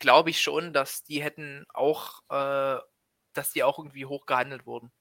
glaube 0.00 0.30
ich 0.30 0.40
schon, 0.42 0.72
dass 0.74 1.04
die 1.04 1.22
hätten 1.22 1.66
auch, 1.74 2.22
äh, 2.30 2.80
dass 3.34 3.52
die 3.52 3.64
auch 3.64 3.78
irgendwie 3.78 4.06
hoch 4.06 4.26
gehandelt 4.26 4.66
wurden. 4.66 4.92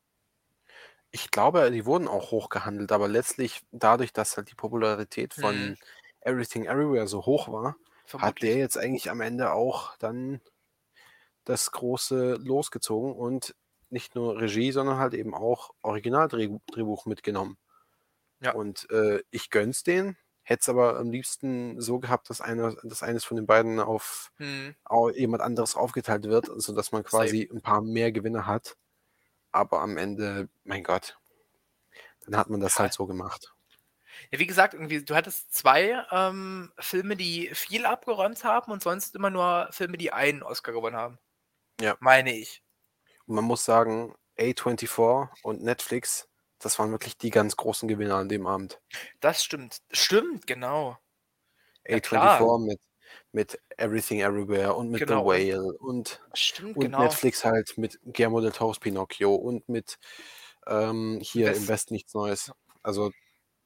Ich 1.12 1.32
glaube, 1.32 1.72
die 1.72 1.86
wurden 1.86 2.08
auch 2.08 2.32
hoch 2.32 2.50
gehandelt, 2.50 2.92
aber 2.92 3.08
letztlich 3.08 3.62
dadurch, 3.72 4.12
dass 4.14 4.36
halt 4.38 4.50
die 4.52 4.56
Popularität 4.56 5.34
von 5.34 5.72
Mhm. 5.72 5.78
Everything 6.28 6.66
Everywhere 6.66 7.08
so 7.08 7.26
hoch 7.26 7.50
war, 7.50 7.78
hat 8.18 8.42
Vermutlich. 8.42 8.42
der 8.42 8.58
jetzt 8.58 8.78
eigentlich 8.78 9.12
am 9.12 9.22
Ende 9.22 9.54
auch 9.54 9.98
dann 9.98 10.42
das 11.46 11.72
große 11.72 12.36
losgezogen 12.36 13.14
und 13.14 13.56
nicht 13.90 14.16
nur 14.16 14.40
Regie, 14.40 14.72
sondern 14.72 14.98
halt 15.00 15.14
eben 15.14 15.34
auch 15.34 15.72
Originaldrehbuch 15.82 17.06
mitgenommen. 17.06 17.58
Ja. 18.40 18.52
Und 18.52 18.90
äh, 18.92 19.22
ich 19.32 19.50
gönn's 19.50 19.84
denen, 19.84 20.18
hätte 20.44 20.62
es 20.62 20.70
aber 20.70 20.98
am 21.00 21.12
liebsten 21.12 21.80
so 21.82 22.00
gehabt, 22.00 22.30
dass, 22.30 22.42
einer, 22.42 22.76
dass 22.84 23.04
eines 23.04 23.26
von 23.26 23.38
den 23.38 23.46
beiden 23.48 23.80
auf 23.80 24.32
Hm, 24.40 24.72
jemand 25.16 25.44
anderes 25.44 25.76
aufgeteilt 25.76 26.26
wird, 26.26 26.50
sodass 26.62 26.92
man 26.92 27.04
quasi 27.04 27.50
ein 27.52 27.62
paar 27.62 27.82
mehr 27.82 28.12
Gewinner 28.12 28.48
hat. 28.48 28.78
Aber 29.52 29.82
am 29.82 29.98
Ende, 29.98 30.50
mein 30.66 30.84
Gott, 30.84 31.20
dann 32.26 32.38
hat 32.38 32.50
man 32.50 32.60
das 32.60 32.78
Ja. 32.78 32.80
halt 32.80 32.94
so 32.94 33.08
gemacht. 33.08 33.54
Ja, 34.32 34.40
wie 34.40 34.48
gesagt, 34.48 34.74
irgendwie, 34.74 35.04
du 35.04 35.16
hattest 35.16 35.54
zwei 35.54 36.04
ähm, 36.12 36.72
Filme, 36.80 37.16
die 37.16 37.50
viel 37.54 37.86
abgeräumt 37.86 38.44
haben 38.44 38.72
und 38.72 38.84
sonst 38.84 39.16
immer 39.16 39.30
nur 39.30 39.68
Filme, 39.72 39.98
die 39.98 40.12
einen 40.14 40.44
Oscar 40.44 40.72
gewonnen 40.72 40.96
haben. 40.96 41.20
Ja. 41.80 41.96
Meine 42.00 42.36
ich. 42.36 42.64
Und 43.26 43.36
man 43.36 43.44
muss 43.44 43.66
sagen, 43.66 44.16
A24 44.38 45.30
und 45.44 45.62
Netflix, 45.64 46.28
das 46.60 46.80
waren 46.80 46.92
wirklich 46.92 47.18
die 47.18 47.30
ganz 47.30 47.56
großen 47.56 47.88
Gewinner 47.88 48.16
an 48.16 48.30
dem 48.30 48.48
Abend. 48.48 48.80
Das 49.20 49.44
stimmt. 49.44 49.82
Stimmt, 49.92 50.48
genau. 50.48 50.98
Ja, 51.88 52.00
klar. 52.00 52.40
A24 52.42 52.66
mit, 52.66 52.80
mit 53.32 53.62
Everything 53.78 54.22
Everywhere 54.22 54.76
und 54.76 54.90
mit 54.90 55.00
Genau, 55.02 55.22
The 55.22 55.52
Whale 55.54 55.74
und, 55.80 56.22
stimmt, 56.34 56.76
und 56.78 56.84
genau. 56.84 57.04
Netflix 57.04 57.46
halt 57.46 57.78
mit 57.78 58.00
Guillermo 58.04 58.42
del 58.42 58.52
Toro's 58.52 58.80
Pinocchio 58.80 59.36
und 59.36 59.68
mit 59.70 59.98
ähm, 60.66 61.20
hier 61.22 61.48
West- 61.48 61.62
im 61.62 61.68
Westen 61.68 61.94
nichts 61.94 62.14
Neues. 62.14 62.52
Also 62.84 63.12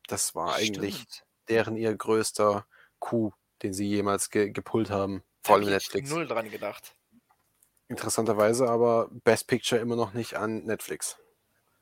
das 0.07 0.35
war 0.35 0.55
eigentlich 0.55 0.95
Stimmt. 0.95 1.25
deren 1.49 1.75
ihr 1.77 1.95
größter 1.95 2.65
Coup, 2.99 3.33
den 3.63 3.73
sie 3.73 3.87
jemals 3.87 4.29
ge 4.29 4.49
gepullt 4.49 4.89
haben. 4.89 5.23
Vor 5.43 5.55
allem 5.55 5.63
ich 5.65 5.69
Netflix. 5.69 6.09
null 6.09 6.27
dran 6.27 6.49
gedacht. 6.49 6.95
Interessanterweise 7.87 8.69
aber 8.69 9.09
Best 9.11 9.47
Picture 9.47 9.81
immer 9.81 9.95
noch 9.95 10.13
nicht 10.13 10.35
an 10.35 10.63
Netflix. 10.63 11.17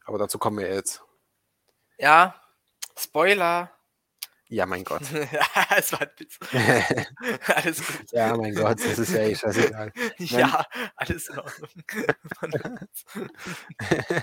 Aber 0.05 0.17
dazu 0.17 0.39
kommen 0.39 0.57
wir 0.57 0.73
jetzt. 0.73 1.03
Ja, 1.97 2.35
Spoiler. 2.99 3.71
Ja, 4.51 4.65
mein 4.65 4.83
Gott. 4.83 5.01
es 5.77 5.91
war 5.93 6.01
ein 6.01 6.09
Witz. 6.17 6.39
Alles 7.55 7.85
gut. 7.85 8.11
ja, 8.11 8.35
mein 8.35 8.55
Gott, 8.55 8.79
das 8.79 8.97
ist 8.97 9.13
ja 9.13 9.19
eh 9.19 9.35
scheißegal. 9.35 9.93
Ja, 10.17 10.65
alles 10.95 11.29
in 11.29 11.37
Ordnung. 11.37 11.69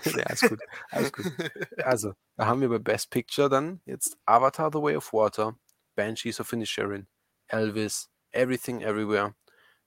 ja, 0.05 0.31
ist 0.31 0.49
gut. 0.49 0.61
Alles 0.91 1.13
gut. 1.13 1.33
Also, 1.79 2.15
da 2.37 2.47
haben 2.47 2.61
wir 2.61 2.69
bei 2.69 2.81
Best 2.81 3.11
Picture 3.11 3.49
dann 3.49 3.81
jetzt 3.85 4.19
Avatar 4.25 4.71
The 4.73 4.83
Way 4.83 4.97
of 4.97 5.13
Water, 5.13 5.57
Banshees 5.95 6.41
of 6.41 6.53
Inisherin, 6.53 7.07
Elvis, 7.47 8.11
Everything 8.33 8.81
Everywhere, 8.81 9.37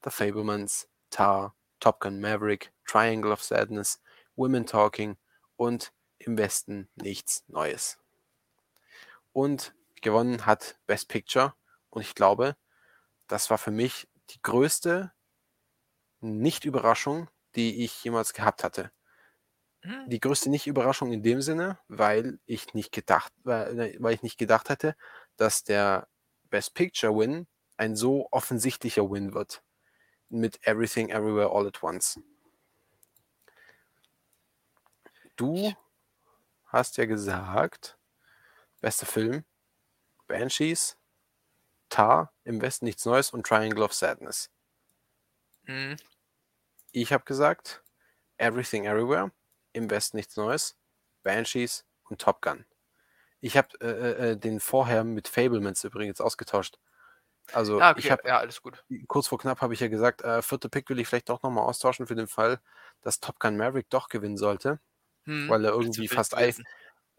The 0.06 0.10
Fablemans, 0.10 0.88
Tar, 1.10 1.54
Top 1.82 2.00
Gun 2.00 2.22
Maverick, 2.22 2.72
Triangle 2.86 3.34
of 3.34 3.44
Sadness, 3.44 4.02
Women 4.38 4.66
Talking 4.66 5.18
und 5.58 5.92
im 6.18 6.38
Westen 6.38 6.88
nichts 6.96 7.44
Neues. 7.48 8.00
Und 9.34 9.74
gewonnen 10.02 10.46
hat 10.46 10.80
Best 10.88 11.10
Picture 11.10 11.54
und 11.90 12.02
ich 12.02 12.16
glaube, 12.16 12.56
das 13.28 13.50
war 13.50 13.58
für 13.58 13.72
mich 13.72 14.08
die 14.32 14.42
größte 14.42 15.12
Nicht-Überraschung, 16.22 17.30
die 17.56 17.84
ich 17.84 18.04
jemals 18.04 18.34
gehabt 18.34 18.64
hatte 18.64 18.92
Hm, 19.82 20.10
die 20.10 20.20
größte 20.20 20.50
Nicht-Überraschung 20.50 21.14
in 21.14 21.24
dem 21.24 21.42
Sinne, 21.42 21.80
weil 21.88 22.40
ich 22.46 22.74
nicht 22.74 22.92
gedacht, 22.92 23.32
weil, 23.44 23.96
weil 24.00 24.14
ich 24.14 24.24
nicht 24.24 24.38
gedacht 24.38 24.70
hätte, 24.70 24.96
dass 25.38 25.64
der 25.64 26.08
Best 26.50 26.74
Picture 26.74 27.16
Win 27.18 27.48
ein 27.78 27.96
so 27.96 28.28
offensichtlicher 28.32 29.10
Win 29.10 29.34
wird. 29.34 29.64
Mit 30.30 30.60
Everything 30.68 31.10
Everywhere 31.10 31.50
All 31.52 31.68
at 31.68 31.82
Once. 31.82 32.20
Du 35.38 35.74
hast 36.66 36.98
ja 36.98 37.06
gesagt, 37.06 37.98
bester 38.82 39.06
Film, 39.06 39.46
Banshees, 40.30 40.98
Tar, 41.90 42.34
im 42.46 42.62
Westen 42.62 42.86
nichts 42.86 43.06
Neues 43.06 43.32
und 43.32 43.46
Triangle 43.48 43.84
of 43.84 43.94
Sadness. 43.94 44.52
hm, 45.68 45.96
Ich 46.92 47.14
habe 47.14 47.24
gesagt, 47.26 47.84
Everything 48.38 48.86
Everywhere, 48.86 49.32
im 49.74 49.90
Westen 49.90 50.18
nichts 50.18 50.38
Neues, 50.38 50.78
Banshees 51.24 51.86
und 52.06 52.22
Top 52.22 52.42
Gun. 52.42 52.66
Ich 53.42 53.58
habe 53.58 53.70
äh, 53.82 54.32
äh, 54.34 54.38
den 54.38 54.60
vorher 54.60 55.04
mit 55.06 55.28
Fablemans 55.30 55.84
übrigens 55.86 56.22
ausgetauscht. 56.22 56.80
Also 57.52 57.86
Ah, 57.86 57.92
okay. 57.92 58.02
ich 58.02 58.12
habe 58.12 58.28
ja, 58.28 58.38
alles 58.40 58.62
gut. 58.62 58.84
kurz 59.08 59.28
vor 59.28 59.40
knapp 59.40 59.62
habe 59.62 59.74
ich 59.74 59.82
ja 59.82 59.88
gesagt, 59.90 60.24
äh, 60.24 60.42
vierte 60.44 60.70
Pick 60.70 60.90
will 60.90 61.00
ich 61.00 61.08
vielleicht 61.08 61.30
doch 61.30 61.44
nochmal 61.44 61.66
austauschen 61.66 62.08
für 62.08 62.16
den 62.16 62.28
Fall, 62.28 62.62
dass 63.02 63.20
Top 63.22 63.40
Gun 63.40 63.58
Maverick 63.58 63.90
doch 63.90 64.10
gewinnen 64.10 64.38
sollte, 64.38 64.80
Hm, 65.26 65.48
weil 65.48 65.66
er 65.66 65.72
irgendwie 65.74 66.08
fast. 66.10 66.36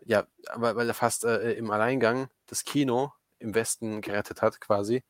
Ja, 0.05 0.27
aber 0.49 0.77
weil 0.77 0.89
er 0.89 0.95
fast 0.95 1.25
äh, 1.25 1.53
im 1.55 1.71
Alleingang 1.71 2.29
das 2.47 2.65
Kino 2.65 3.13
im 3.39 3.55
Westen 3.55 4.01
gerettet 4.03 4.43
hat, 4.43 4.61
quasi. 4.61 5.05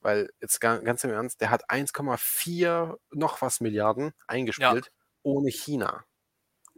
Weil 0.00 0.30
jetzt 0.40 0.60
ga- 0.60 0.78
ganz 0.78 1.04
im 1.04 1.10
Ernst, 1.12 1.40
der 1.40 1.50
hat 1.50 1.70
1,4 1.70 2.98
noch 3.12 3.42
was 3.42 3.60
Milliarden 3.60 4.12
eingespielt, 4.26 4.92
ohne 5.22 5.50
China. 5.50 6.04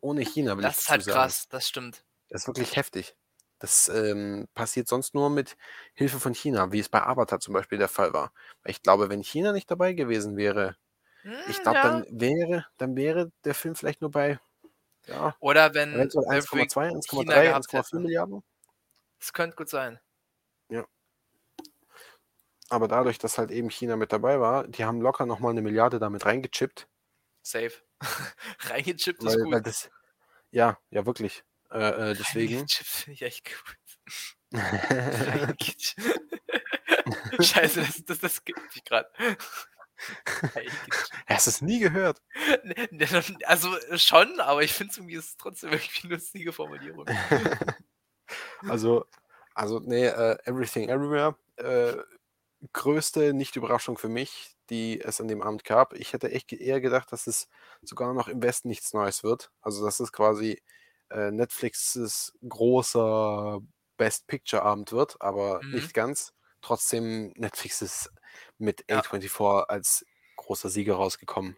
Ohne 0.00 0.22
China, 0.22 0.58
will 0.58 0.66
Das 0.66 0.78
ich 0.78 0.78
ist 0.78 0.88
dazu 0.88 0.88
halt 0.88 1.02
sagen. 1.02 1.36
krass, 1.48 1.48
das 1.48 1.66
stimmt. 1.68 2.04
Das 2.28 2.42
ist 2.42 2.46
wirklich 2.48 2.76
heftig. 2.76 3.16
Das 3.58 3.88
ähm, 3.88 4.48
passiert 4.54 4.88
sonst 4.88 5.14
nur 5.14 5.30
mit 5.30 5.56
Hilfe 5.94 6.20
von 6.20 6.34
China, 6.34 6.70
wie 6.72 6.78
es 6.80 6.88
bei 6.88 7.02
Avatar 7.02 7.40
zum 7.40 7.54
Beispiel 7.54 7.78
der 7.78 7.88
Fall 7.88 8.12
war. 8.12 8.32
Weil 8.62 8.72
ich 8.72 8.82
glaube, 8.82 9.08
wenn 9.10 9.22
China 9.22 9.52
nicht 9.52 9.70
dabei 9.70 9.94
gewesen 9.94 10.36
wäre, 10.36 10.76
ich 11.44 11.62
Hm, 11.62 11.62
glaube, 11.62 11.78
ja. 11.78 11.82
dann 11.82 12.04
wäre, 12.10 12.66
dann 12.78 12.96
wäre 12.96 13.32
der 13.44 13.54
Film 13.54 13.74
vielleicht 13.76 14.00
nur 14.02 14.10
bei, 14.12 14.40
ja, 15.08 15.34
Oder 15.40 15.74
wenn 15.74 15.94
eventuell 15.94 16.26
Maverick 16.26 16.70
1,2, 16.70 17.08
China 17.08 17.34
1,3, 17.34 17.42
gehabt 17.42 17.64
1,4 17.66 17.78
hätte. 17.78 18.00
Milliarden. 18.00 18.42
Das 19.18 19.32
könnte 19.32 19.56
gut 19.56 19.68
sein. 19.68 19.98
Aber 22.68 22.88
dadurch, 22.88 23.18
dass 23.18 23.38
halt 23.38 23.50
eben 23.50 23.70
China 23.70 23.96
mit 23.96 24.12
dabei 24.12 24.40
war, 24.40 24.68
die 24.68 24.84
haben 24.84 25.00
locker 25.00 25.26
nochmal 25.26 25.52
eine 25.52 25.62
Milliarde 25.62 25.98
damit 25.98 26.26
reingechippt. 26.26 26.86
Safe. 27.42 27.72
Reingechippt 28.60 29.22
ist 29.22 29.36
Weil, 29.36 29.42
gut. 29.42 29.54
weil 29.54 29.62
das, 29.62 29.90
ja, 30.50 30.78
ja, 30.90 31.06
wirklich. 31.06 31.44
Äh, 31.70 32.10
äh, 32.10 32.14
deswegen. 32.14 32.56
Reingechippt 32.56 32.88
finde 32.88 33.26
ich 33.26 33.44
gut. 33.44 33.54
Scheiße, 37.40 37.80
das, 37.80 38.04
das, 38.04 38.18
das 38.18 38.44
gibt 38.44 38.60
mich 38.74 38.84
gerade. 38.84 39.08
Hast 41.26 41.46
du 41.46 41.50
es 41.50 41.62
nie 41.62 41.80
gehört? 41.80 42.22
Also 43.46 43.74
schon, 43.96 44.40
aber 44.40 44.62
ich 44.62 44.72
finde 44.72 44.92
es 44.92 44.98
irgendwie 44.98 45.16
ist 45.16 45.38
trotzdem 45.38 45.70
irgendwie 45.72 46.00
eine 46.04 46.14
lustige 46.14 46.52
Formulierung. 46.52 47.06
Also, 48.68 49.06
also 49.54 49.80
nee, 49.80 50.06
äh, 50.06 50.36
Everything 50.44 50.88
Everywhere. 50.88 51.36
Äh, 51.56 51.96
größte 52.72 53.32
Nicht-Überraschung 53.34 53.98
für 53.98 54.08
mich, 54.08 54.56
die 54.70 55.00
es 55.00 55.20
an 55.20 55.28
dem 55.28 55.42
Abend 55.42 55.64
gab. 55.64 55.94
Ich 55.94 56.12
hätte 56.12 56.30
echt 56.30 56.52
eher 56.52 56.80
gedacht, 56.80 57.12
dass 57.12 57.26
es 57.26 57.48
sogar 57.82 58.12
noch 58.14 58.28
im 58.28 58.42
Westen 58.42 58.68
nichts 58.68 58.92
Neues 58.92 59.22
wird. 59.22 59.50
Also, 59.60 59.84
dass 59.84 60.00
es 60.00 60.12
quasi 60.12 60.60
äh, 61.10 61.30
Netflixes 61.30 62.36
großer 62.48 63.60
Best 63.96 64.26
Picture 64.26 64.62
Abend 64.62 64.92
wird, 64.92 65.20
aber 65.20 65.60
Mhm. 65.62 65.70
nicht 65.72 65.94
ganz. 65.94 66.32
Trotzdem, 66.60 67.32
Netflix 67.36 67.82
ist 67.82 68.10
mit 68.58 68.84
Ja. 68.88 69.00
A24 69.00 69.64
als 69.68 70.04
großer 70.36 70.68
Sieger 70.68 70.94
rausgekommen. 70.96 71.56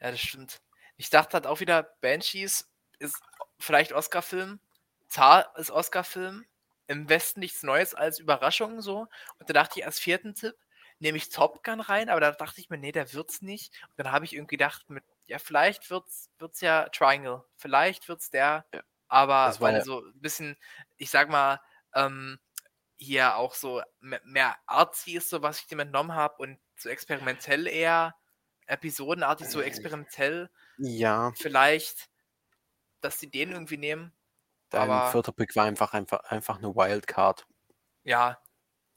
Ja, 0.00 0.10
das 0.10 0.20
stimmt. 0.20 0.60
Ich 0.96 1.10
dachte 1.10 1.34
halt 1.34 1.46
auch 1.46 1.60
wieder, 1.60 1.82
Banshees 2.00 2.70
ist 2.98 3.20
vielleicht 3.58 3.92
Oscar-Film, 3.92 4.60
Tar 5.08 5.52
ist 5.58 5.70
Oscar-Film, 5.70 6.44
im 6.86 7.08
Westen 7.08 7.40
nichts 7.40 7.62
Neues 7.62 7.94
als 7.94 8.18
Überraschung 8.18 8.80
so. 8.80 9.06
Und 9.38 9.48
da 9.48 9.52
dachte 9.54 9.80
ich 9.80 9.86
als 9.86 9.98
vierten 9.98 10.34
Tipp, 10.34 10.54
nehme 10.98 11.16
ich 11.18 11.30
Top 11.30 11.64
Gun 11.64 11.80
rein, 11.80 12.08
aber 12.08 12.20
da 12.20 12.30
dachte 12.32 12.60
ich 12.60 12.70
mir, 12.70 12.78
nee, 12.78 12.92
der 12.92 13.12
wird's 13.12 13.42
nicht. 13.42 13.72
Und 13.90 13.98
dann 13.98 14.12
habe 14.12 14.24
ich 14.24 14.34
irgendwie 14.34 14.56
gedacht, 14.56 14.88
mit, 14.90 15.04
ja, 15.26 15.38
vielleicht 15.38 15.90
wird's, 15.90 16.30
wird's 16.38 16.60
ja 16.60 16.88
Triangle, 16.90 17.44
vielleicht 17.56 18.08
wird's 18.08 18.30
der, 18.30 18.66
Ja. 18.72 18.82
aber 19.08 19.54
weil 19.60 19.74
ja- 19.76 19.80
so 19.84 20.04
ein 20.04 20.20
bisschen, 20.20 20.56
ich 20.96 21.10
sag 21.10 21.28
mal, 21.30 21.60
ähm, 21.94 22.38
hier 22.96 23.36
auch 23.36 23.54
so 23.54 23.82
me- 24.00 24.20
mehr 24.24 24.56
artsy 24.66 25.12
ist, 25.16 25.28
so 25.30 25.42
was 25.42 25.60
ich 25.60 25.66
dem 25.66 25.80
entnommen 25.80 26.14
habe 26.14 26.36
und 26.42 26.58
so 26.76 26.88
experimentell 26.88 27.66
eher, 27.66 28.14
episodenartig, 28.66 29.48
so 29.48 29.60
Äh. 29.60 29.64
experimentell 29.64 30.50
Ja, 30.78 31.32
vielleicht, 31.36 32.08
dass 33.00 33.18
sie 33.20 33.30
den 33.30 33.52
irgendwie 33.52 33.76
nehmen. 33.76 34.12
dein 34.70 34.90
Aber- 34.90 35.10
vierter 35.12 35.32
Pick 35.32 35.54
war 35.56 35.64
einfach, 35.66 35.92
einfach, 35.92 36.20
einfach 36.24 36.58
eine 36.58 36.74
Wildcard. 36.74 37.46
Ja, 38.02 38.42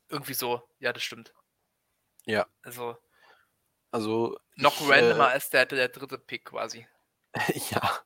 irgendwie 0.10 0.34
so. 0.34 0.68
Ja, 0.80 0.92
das 0.94 1.04
stimmt. 1.04 1.34
Ja. 2.26 2.48
Also 2.64 2.98
Also 3.92 4.38
noch 4.56 4.80
ich, 4.82 4.90
randomer 4.90 5.30
als 5.30 5.50
der, 5.50 5.66
der 5.66 5.90
dritte 5.90 6.18
Pick 6.18 6.46
quasi. 6.46 6.88
Ja. 7.72 8.00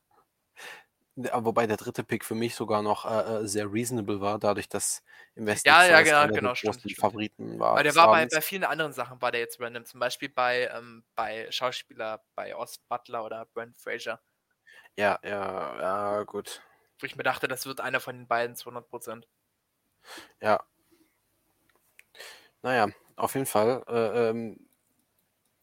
Ja, 1.16 1.44
Wobei 1.44 1.66
der 1.66 1.76
dritte 1.76 2.04
Pick 2.04 2.24
für 2.24 2.34
mich 2.34 2.54
sogar 2.54 2.82
noch 2.82 3.04
äh, 3.04 3.42
äh, 3.42 3.46
sehr 3.46 3.70
reasonable 3.70 4.20
war, 4.22 4.38
dadurch, 4.38 4.68
dass 4.68 5.02
im 5.34 5.44
Westen 5.46 5.68
Ja, 5.68 5.84
ja, 5.84 6.00
genau, 6.00 6.20
einer 6.20 6.32
der 6.32 6.40
genau, 6.40 6.54
stimmt, 6.54 6.76
großen 6.76 6.90
stimmt. 6.90 7.00
Favoriten 7.00 7.58
war. 7.58 7.72
Aber 7.72 7.82
der 7.82 7.94
war 7.94 8.10
bei, 8.10 8.26
bei 8.26 8.40
vielen 8.40 8.64
anderen 8.64 8.92
Sachen 8.94 9.20
war 9.20 9.30
der 9.30 9.40
jetzt 9.40 9.60
random. 9.60 9.84
Zum 9.84 10.00
Beispiel 10.00 10.30
bei, 10.30 10.68
ähm, 10.74 11.04
bei 11.14 11.50
Schauspieler, 11.50 12.22
bei 12.34 12.56
Oz 12.56 12.78
Butler 12.88 13.24
oder 13.24 13.44
Brent 13.52 13.76
Fraser. 13.76 14.20
Ja, 14.96 15.18
ja, 15.22 15.80
ja, 15.80 16.22
gut. 16.24 16.62
Wo 17.00 17.06
ich 17.06 17.16
mir 17.16 17.22
dachte, 17.24 17.48
das 17.48 17.66
wird 17.66 17.80
einer 17.80 18.00
von 18.00 18.16
den 18.16 18.26
beiden 18.28 18.56
zu 18.56 18.66
100%. 18.66 19.28
Ja. 20.40 20.58
Naja, 22.62 22.88
auf 23.16 23.34
jeden 23.34 23.46
Fall. 23.46 23.82
Äh, 23.88 24.30
ähm, 24.30 24.68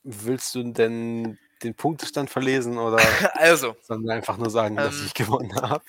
willst 0.04 0.56
du 0.56 0.64
denn 0.72 1.38
den 1.64 1.76
Punktestand 1.76 2.30
verlesen 2.30 2.78
oder 2.78 2.98
Also, 3.36 3.76
wir 4.04 4.14
einfach 4.14 4.38
nur 4.38 4.50
sagen, 4.50 4.82
dass 4.82 5.02
Ähm, 5.02 5.02
ich 5.02 5.14
gewonnen 5.14 5.56
habe? 5.56 5.84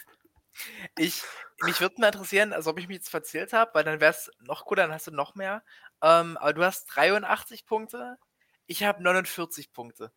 ich, 0.96 1.22
mich 1.60 1.80
würde 1.80 2.00
mal 2.00 2.08
interessieren, 2.08 2.52
also 2.52 2.70
ob 2.70 2.78
ich 2.78 2.88
mich 2.88 2.98
jetzt 2.98 3.10
verzählt 3.10 3.52
habe, 3.52 3.72
weil 3.74 3.84
dann 3.84 4.00
wäre 4.00 4.12
es 4.12 4.30
noch 4.40 4.64
cooler, 4.64 4.82
dann 4.84 4.92
hast 4.92 5.06
du 5.06 5.10
noch 5.12 5.34
mehr. 5.34 5.62
Ähm, 6.02 6.36
aber 6.38 6.52
du 6.52 6.64
hast 6.64 6.86
83 6.86 7.66
Punkte, 7.66 8.18
ich 8.66 8.82
habe 8.84 9.02
49 9.02 9.72
Punkte. 9.72 10.12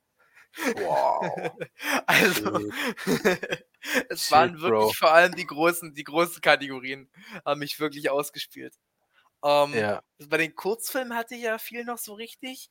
Wow. 0.76 1.58
Also, 2.08 2.60
es 4.10 4.30
Shit, 4.30 4.32
waren 4.32 4.62
wirklich 4.62 4.96
Bro. 4.96 4.98
vor 4.98 5.12
allem 5.14 5.36
die 5.36 5.46
großen, 5.46 5.94
die 5.94 6.04
großen 6.04 6.42
Kategorien 6.42 7.10
haben 7.46 7.60
mich 7.60 7.80
wirklich 7.80 8.10
ausgespielt. 8.10 8.76
Ähm, 9.44 9.84
Ja. 9.84 10.02
Bei 10.30 10.38
den 10.38 10.56
Kurzfilmen 10.56 11.16
hatte 11.18 11.36
ich 11.36 11.44
ja 11.44 11.58
viel 11.60 11.86
noch 11.86 11.98
so 12.00 12.14
richtig. 12.16 12.70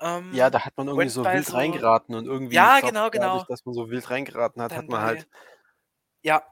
Ähm, 0.00 0.32
Ja, 0.34 0.50
da 0.50 0.64
hat 0.64 0.76
man 0.76 0.88
irgendwie 0.88 1.08
so 1.08 1.24
wild 1.24 1.46
so- 1.46 1.54
reingeraten 1.56 2.14
und 2.14 2.26
irgendwie, 2.26 2.54
Ja, 2.56 2.80
glaub, 2.80 2.90
genau, 2.90 3.10
genau. 3.10 3.24
dadurch, 3.26 3.46
dass 3.46 3.64
man 3.64 3.74
so 3.74 3.90
wild 3.90 4.10
reingeraten 4.10 4.60
hat, 4.62 4.72
Dann 4.72 4.78
hat 4.78 4.88
man 4.88 5.00
bei- 5.00 5.06
halt, 5.06 5.28
Ja. 6.22 6.42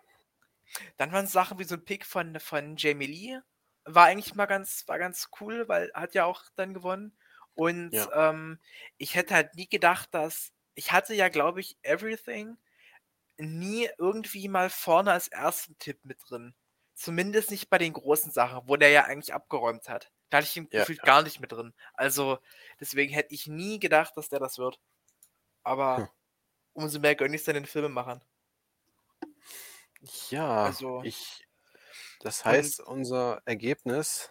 Dann 0.96 1.12
waren 1.12 1.26
Sachen 1.26 1.58
wie 1.58 1.64
so 1.64 1.74
ein 1.74 1.84
Pick 1.84 2.06
von, 2.06 2.38
von 2.40 2.76
Jamie 2.76 3.06
Lee. 3.06 3.38
War 3.84 4.06
eigentlich 4.06 4.34
mal 4.34 4.46
ganz, 4.46 4.84
war 4.86 4.98
ganz 4.98 5.28
cool, 5.40 5.68
weil 5.68 5.90
hat 5.94 6.14
ja 6.14 6.24
auch 6.24 6.44
dann 6.56 6.72
gewonnen. 6.74 7.16
Und 7.54 7.92
Ja. 7.92 8.30
ähm, 8.30 8.58
ich 8.96 9.14
hätte 9.16 9.34
halt 9.34 9.54
nie 9.54 9.68
gedacht, 9.68 10.08
dass. 10.14 10.52
Ich 10.74 10.92
hatte 10.92 11.14
ja, 11.14 11.28
glaube 11.28 11.60
ich, 11.60 11.76
Everything 11.82 12.56
nie 13.38 13.88
irgendwie 13.98 14.48
mal 14.48 14.70
vorne 14.70 15.12
als 15.12 15.28
ersten 15.28 15.76
Tipp 15.78 15.98
mit 16.04 16.18
drin. 16.28 16.54
Zumindest 16.94 17.50
nicht 17.50 17.68
bei 17.70 17.78
den 17.78 17.92
großen 17.92 18.30
Sachen, 18.32 18.62
wo 18.68 18.76
der 18.76 18.90
ja 18.90 19.04
eigentlich 19.04 19.34
abgeräumt 19.34 19.88
hat. 19.88 20.10
Da 20.32 20.38
hatte 20.38 20.46
ich 20.46 20.56
ihn 20.56 20.66
Ja, 20.70 20.80
gefühlt 20.80 21.00
ja. 21.00 21.04
gar 21.04 21.22
nicht 21.22 21.40
mit 21.40 21.52
drin. 21.52 21.74
Also 21.92 22.38
deswegen 22.80 23.12
hätte 23.12 23.34
ich 23.34 23.48
nie 23.48 23.78
gedacht, 23.78 24.16
dass 24.16 24.30
der 24.30 24.40
das 24.40 24.56
wird. 24.56 24.80
Aber 25.62 25.98
Hm. 25.98 26.08
umso 26.72 27.00
mehr 27.00 27.14
gönne 27.14 27.34
ich 27.34 27.42
es 27.42 27.44
dann 27.44 27.54
den 27.54 27.66
Filmemachern. 27.66 28.24
ja, 30.30 30.64
Also- 30.64 31.02
ich, 31.04 31.46
das 32.20 32.38
Und- 32.40 32.44
heißt, 32.46 32.80
unser 32.80 33.42
Ergebnis 33.44 34.30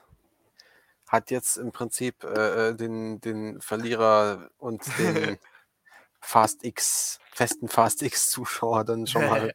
hat 1.07 1.29
jetzt 1.29 1.57
im 1.57 1.71
Prinzip 1.71 2.23
äh, 2.23 2.69
äh, 2.69 2.75
den, 2.75 3.21
den 3.21 3.61
Verlierer 3.61 4.49
und 4.57 4.83
den 4.97 5.37
Fast 6.19 6.63
X, 6.63 7.19
festen 7.31 7.67
Fast 7.69 8.01
X-Zuschauer 8.01 8.85
dann 8.85 9.05
schon 9.07 9.25
mal 9.27 9.53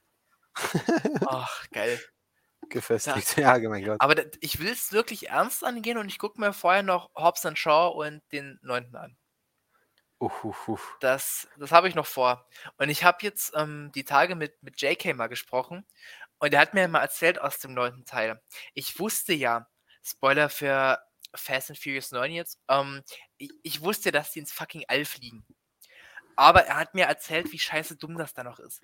Ach, 1.27 1.69
geil. 1.71 2.01
Gefestigt. 2.71 3.37
Ja, 3.39 3.59
mein 3.59 3.85
Gott. 3.85 4.01
Aber 4.01 4.15
ich 4.41 4.59
will 4.59 4.73
es 4.73 4.93
wirklich 4.93 5.29
ernst 5.29 5.65
angehen 5.65 5.99
und 5.99 6.09
ich 6.09 6.19
gucke 6.19 6.41
mir 6.41 6.53
vorher 6.53 6.83
noch 6.83 7.11
Hobbs 7.15 7.47
and 7.47 7.59
Shaw 7.59 7.89
und 7.89 8.23
den 8.33 8.59
neunten 8.63 8.97
an. 8.97 9.17
Uff, 10.19 10.45
uff, 10.45 10.69
uff. 10.69 10.97
Das, 11.01 11.47
das 11.59 11.73
habe 11.73 11.89
ich 11.89 11.95
noch 11.95 12.07
vor. 12.07 12.49
Und 12.79 12.89
ich 12.89 13.05
habe 13.05 13.19
jetzt 13.21 13.53
ähm, 13.55 13.91
die 13.95 14.05
Tage 14.05 14.35
mit, 14.35 14.63
mit 14.63 14.81
JK 14.81 15.15
mal 15.15 15.27
gesprochen 15.27 15.87
und 16.39 16.55
er 16.55 16.61
hat 16.61 16.75
mir 16.75 16.89
mal 16.89 17.01
erzählt 17.01 17.41
aus 17.41 17.59
dem 17.59 17.75
neunten 17.75 18.05
Teil. 18.05 18.41
Ich 18.75 18.99
wusste 18.99 19.35
ja, 19.35 19.69
Spoiler 20.03 20.49
für 20.49 20.99
Fast 21.35 21.71
and 21.71 21.79
Furious 21.79 22.13
9 22.13 22.33
jetzt, 22.33 22.59
ähm, 22.69 23.03
ich, 23.37 23.51
ich 23.63 23.81
wusste, 23.83 24.13
dass 24.13 24.33
die 24.33 24.39
ins 24.41 24.53
fucking 24.53 24.85
All 24.89 25.05
fliegen. 25.05 25.45
Aber 26.37 26.65
er 26.67 26.77
hat 26.77 26.95
mir 26.95 27.07
erzählt, 27.07 27.53
wie 27.53 27.59
scheiße 27.59 27.97
dumm 27.97 28.17
das 28.19 28.35
da 28.35 28.45
noch 28.45 28.59
ist. 28.59 28.83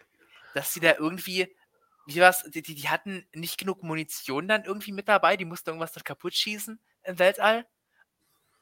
Dass 0.55 0.73
sie 0.73 0.81
da 0.81 0.95
irgendwie, 0.95 1.55
wie 2.07 2.21
was, 2.21 2.45
die, 2.45 2.63
die 2.63 2.89
hatten 2.89 3.27
nicht 3.33 3.59
genug 3.59 3.83
Munition 3.83 4.49
dann 4.49 4.65
irgendwie 4.65 4.93
mit 4.93 5.09
dabei, 5.09 5.37
die 5.37 5.45
mussten 5.45 5.71
irgendwas 5.71 5.93
dort 5.93 6.05
kaputt 6.05 6.35
schießen 6.35 6.81
im 7.05 7.19
Weltall. 7.19 7.67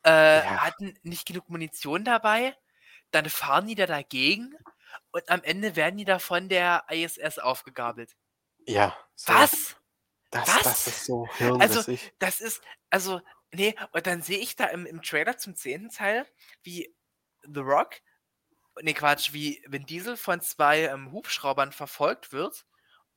Äh, 0.04 0.38
Ja. 0.38 0.62
hatten 0.64 0.98
nicht 1.02 1.26
genug 1.26 1.48
Munition 1.50 2.04
dabei, 2.04 2.56
dann 3.10 3.28
fahren 3.28 3.66
die 3.66 3.74
da 3.74 3.86
dagegen 3.86 4.54
und 5.12 5.28
am 5.28 5.42
Ende 5.42 5.76
werden 5.76 5.98
die 5.98 6.04
da 6.04 6.18
von 6.18 6.48
der 6.48 6.84
ISS 6.90 7.38
aufgegabelt. 7.38 8.16
Ja. 8.66 8.96
So, 9.14 9.32
Was? 9.34 9.76
Das, 10.30 10.48
Was? 10.48 10.62
das 10.62 10.86
ist 10.86 11.04
so 11.04 11.28
Also. 11.58 11.96
Das 12.18 12.40
ist, 12.40 12.62
also, 12.88 13.20
nee, 13.52 13.74
und 13.92 14.06
dann 14.06 14.22
sehe 14.22 14.38
ich 14.38 14.56
da 14.56 14.66
im, 14.66 14.86
im 14.86 15.02
Trailer 15.02 15.36
zum 15.36 15.54
zehnten 15.56 15.90
Teil, 15.90 16.26
wie 16.62 16.94
The 17.42 17.60
Rock, 17.60 17.96
nee, 18.80 18.94
Quatsch, 18.94 19.32
wie 19.32 19.62
Vin 19.66 19.86
Diesel 19.86 20.16
von 20.16 20.40
zwei 20.40 20.84
ähm, 20.84 21.12
Hubschraubern 21.12 21.72
verfolgt 21.72 22.32
wird 22.32 22.64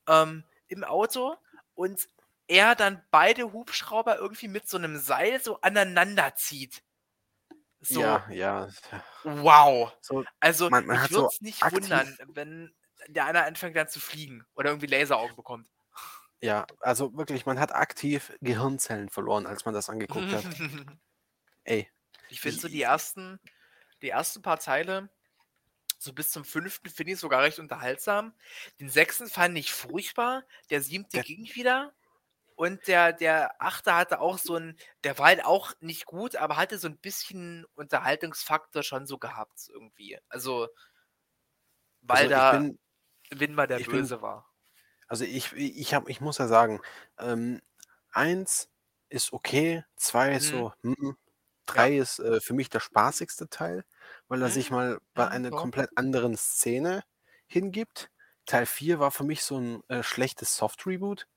ähm, 0.07 0.43
im 0.67 0.83
Auto 0.83 1.35
und 1.75 2.07
er 2.47 2.75
dann 2.75 3.03
beide 3.11 3.53
Hubschrauber 3.53 4.17
irgendwie 4.17 4.47
mit 4.47 4.67
so 4.67 4.77
einem 4.77 4.97
Seil 4.97 5.41
so 5.41 5.59
aneinander 5.61 6.35
zieht. 6.35 6.83
So, 7.79 8.01
Ja, 8.01 8.25
ja. 8.29 8.69
wow. 9.23 9.91
So, 10.01 10.23
Also, 10.39 10.69
Man- 10.69 10.85
man 10.85 10.95
ich 10.97 11.01
würde 11.11 11.13
so 11.13 11.27
es 11.27 11.41
nicht 11.41 11.63
aktiv- 11.63 11.81
wundern, 11.83 12.17
wenn 12.33 12.73
der 13.07 13.25
eine 13.25 13.43
anfängt 13.43 13.75
dann 13.75 13.89
zu 13.89 13.99
fliegen 13.99 14.45
oder 14.55 14.69
irgendwie 14.69 14.87
Laseraugen 14.87 15.35
bekommt. 15.35 15.67
ja, 16.41 16.65
also 16.79 17.15
wirklich, 17.17 17.45
man 17.45 17.59
hat 17.59 17.73
aktiv 17.73 18.33
Gehirnzellen 18.41 19.09
verloren, 19.09 19.45
als 19.45 19.65
man 19.65 19.73
das 19.73 19.89
angeguckt 19.89 20.31
hat. 20.33 20.45
Ey, 21.65 21.89
Ich 22.29 22.39
finde 22.41 22.59
so 22.59 22.67
die 22.67 22.81
ersten, 22.81 23.39
die 24.01 24.09
ersten 24.09 24.41
paar 24.41 24.59
Teile, 24.59 25.09
so 26.03 26.13
bis 26.13 26.31
zum 26.31 26.43
fünften, 26.45 26.89
finde 26.89 27.13
ich 27.13 27.19
sogar 27.19 27.41
recht 27.43 27.59
unterhaltsam. 27.59 28.33
Den 28.79 28.89
sechsten 28.89 29.27
fand 29.27 29.57
ich 29.57 29.73
furchtbar. 29.73 30.43
Der 30.69 30.81
siebte 30.81 31.17
Der- 31.17 31.23
ging 31.23 31.45
wieder. 31.55 31.93
Und 32.55 32.85
der, 32.87 33.13
der 33.13 33.59
achte 33.59 33.95
hatte 33.95 34.19
auch 34.19 34.37
so 34.37 34.55
ein, 34.57 34.77
der 35.03 35.17
war 35.17 35.25
halt 35.27 35.43
auch 35.43 35.73
nicht 35.79 36.05
gut, 36.05 36.35
aber 36.35 36.55
hatte 36.55 36.77
so 36.77 36.87
ein 36.87 36.97
bisschen 36.99 37.65
Unterhaltungsfaktor 37.73 38.83
schon 38.83 39.07
so 39.07 39.17
gehabt 39.17 39.69
irgendwie. 39.69 40.19
Also, 40.29 40.67
weil 42.01 42.17
also 42.25 42.29
da 42.29 42.51
bin, 42.59 42.79
Win 43.31 43.55
mal 43.55 43.65
der 43.65 43.79
ich 43.79 43.87
bin- 43.87 44.01
Böse 44.01 44.21
war. 44.21 44.47
also 45.07 45.23
ich, 45.25 45.51
ich, 45.53 45.93
hab, 45.95 46.07
ich 46.09 46.21
muss 46.21 46.37
ja 46.37 46.47
sagen, 46.47 46.79
ähm, 47.17 47.59
eins 48.11 48.69
ist 49.09 49.33
okay, 49.33 49.83
zwei 49.95 50.33
ist 50.35 50.51
Mhm. 50.51 50.57
so, 50.57 50.73
hm, 50.83 51.17
drei 51.65 51.97
ist 51.97 52.19
äh, 52.19 52.39
für 52.39 52.53
mich 52.53 52.69
der 52.69 52.81
spaßigste 52.81 53.49
Teil, 53.49 53.83
weil 54.33 54.41
er 54.41 54.49
sich 54.49 54.71
mal 54.71 54.99
bei 55.13 55.29
einer 55.29 55.51
komplett 55.51 55.91
anderen 55.95 56.37
Szene 56.37 57.03
hingibt. 57.47 58.09
Teil 58.45 58.65
4 58.65 58.99
war 58.99 59.11
für 59.11 59.23
mich 59.23 59.43
so 59.43 59.59
ein 59.59 59.83
äh, 59.89 60.03
schlechtes 60.03 60.57
Soft-Reboot. 60.57 61.27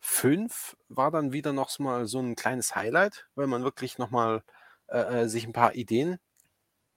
5 0.00 0.76
war 0.88 1.10
dann 1.10 1.32
wieder 1.32 1.52
noch 1.52 1.70
so 1.70 1.82
mal 1.82 2.06
so 2.06 2.20
ein 2.20 2.36
kleines 2.36 2.76
Highlight, 2.76 3.28
weil 3.34 3.48
man 3.48 3.64
wirklich 3.64 3.98
nochmal 3.98 4.44
äh, 4.88 5.24
äh, 5.24 5.28
sich 5.28 5.46
ein 5.46 5.54
paar 5.54 5.74
Ideen 5.74 6.18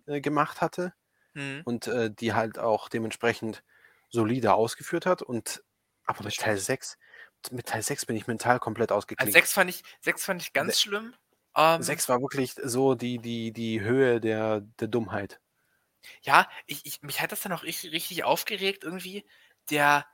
äh, 0.07 0.21
gemacht 0.21 0.61
hatte 0.61 0.93
Mhm. 1.35 1.65
und 1.65 1.87
äh, 1.87 2.11
die 2.11 2.33
halt 2.33 2.59
auch 2.59 2.89
dementsprechend 2.89 3.63
solide 4.09 4.53
ausgeführt 4.55 5.05
hat. 5.07 5.23
Und 5.23 5.63
aber 6.05 6.23
mit. 6.23 6.37
Teil 6.37 6.57
6, 6.57 6.97
mit 7.51 7.67
Teil 7.67 7.83
6 7.83 8.05
bin 8.07 8.17
ich 8.17 8.27
mental 8.27 8.59
komplett 8.59 8.91
Also 9.17 9.31
ausgeklinkt. 9.31 9.31
6 9.31 9.53
fand 9.53 9.69
ich, 9.69 9.83
sechs 10.01 10.25
fand 10.25 10.41
ich 10.41 10.53
ganz 10.53 10.79
schlimm. 10.79 11.15
Ähm, 11.55 11.81
6 11.81 12.09
war 12.09 12.21
wirklich 12.21 12.53
so 12.63 12.95
die, 12.95 13.19
die, 13.19 13.51
die 13.53 13.81
Höhe 13.81 14.19
der, 14.21 14.61
der 14.79 14.87
Dummheit. 14.87 15.39
Ja, 16.21 16.49
ich, 16.65 16.85
ich, 16.85 17.01
mich 17.01 17.21
hat 17.21 17.31
das 17.31 17.41
dann 17.41 17.51
auch 17.53 17.63
richtig, 17.63 17.91
richtig 17.91 18.23
aufgeregt 18.23 18.83
irgendwie. 18.83 19.25
Der, 19.69 20.05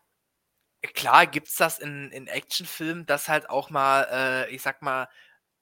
klar 0.94 1.28
gibt's 1.28 1.56
das 1.56 1.80
in, 1.80 2.12
in 2.12 2.28
Actionfilmen, 2.28 3.06
dass 3.06 3.30
halt 3.30 3.50
auch 3.50 3.70
mal, 3.70 4.08
äh, 4.12 4.50
ich 4.56 4.62
sag 4.62 4.82
mal, 4.82 5.10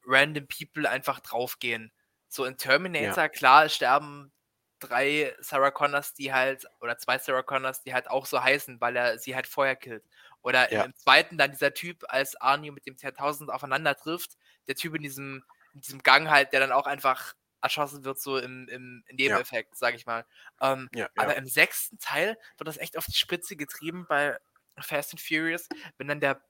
random 0.06 0.48
people 0.48 0.90
einfach 0.90 1.20
draufgehen. 1.20 1.92
So 2.28 2.46
in 2.46 2.58
Terminator, 2.58 3.30
klar, 3.30 3.70
sterben 3.70 4.32
drei 4.80 5.36
Sarah 5.40 5.72
Connors, 5.72 6.14
die 6.14 6.34
halt, 6.34 6.66
oder 6.82 6.98
zwei 6.98 7.18
Sarah 7.18 7.44
Connors, 7.44 7.82
die 7.84 7.94
halt 7.94 8.10
auch 8.10 8.26
so 8.26 8.44
heißen, 8.44 8.82
weil 8.82 8.96
er 8.98 9.20
sie 9.20 9.36
halt 9.36 9.48
vorher 9.48 9.76
killt. 9.76 10.04
Oder 10.42 10.72
Ja. 10.72 10.84
im 10.84 10.96
zweiten 10.96 11.38
dann 11.38 11.52
dieser 11.52 11.74
Typ, 11.74 12.04
als 12.10 12.36
Arnie 12.36 12.72
mit 12.72 12.86
dem 12.86 12.98
T-1000 12.98 13.50
aufeinander 13.50 13.96
trifft, 13.96 14.38
der 14.68 14.76
Typ 14.76 14.96
in 14.96 15.02
diesem, 15.04 15.44
in 15.76 15.82
diesem 15.82 16.02
Gang 16.04 16.30
halt, 16.30 16.54
der 16.54 16.62
dann 16.62 16.72
auch 16.72 16.88
einfach 16.88 17.36
erschossen 17.62 18.06
wird, 18.06 18.20
so 18.20 18.38
im, 18.38 18.68
im 18.70 19.04
Nebeneffekt, 19.12 19.76
sag 19.76 19.96
ich 19.96 20.06
mal. 20.06 20.26
Ähm, 20.62 20.90
Ja, 20.94 21.10
aber 21.16 21.36
im 21.36 21.48
sechsten 21.48 22.00
Teil 22.00 22.38
wird 22.58 22.68
das 22.68 22.78
echt 22.78 22.98
auf 22.98 23.06
die 23.06 23.14
Spitze 23.18 23.56
getrieben 23.56 24.06
bei 24.08 24.38
Fast 24.80 25.14
and 25.14 25.22
Furious, 25.22 25.68
wenn 25.98 26.08
dann 26.08 26.20
der, 26.20 26.42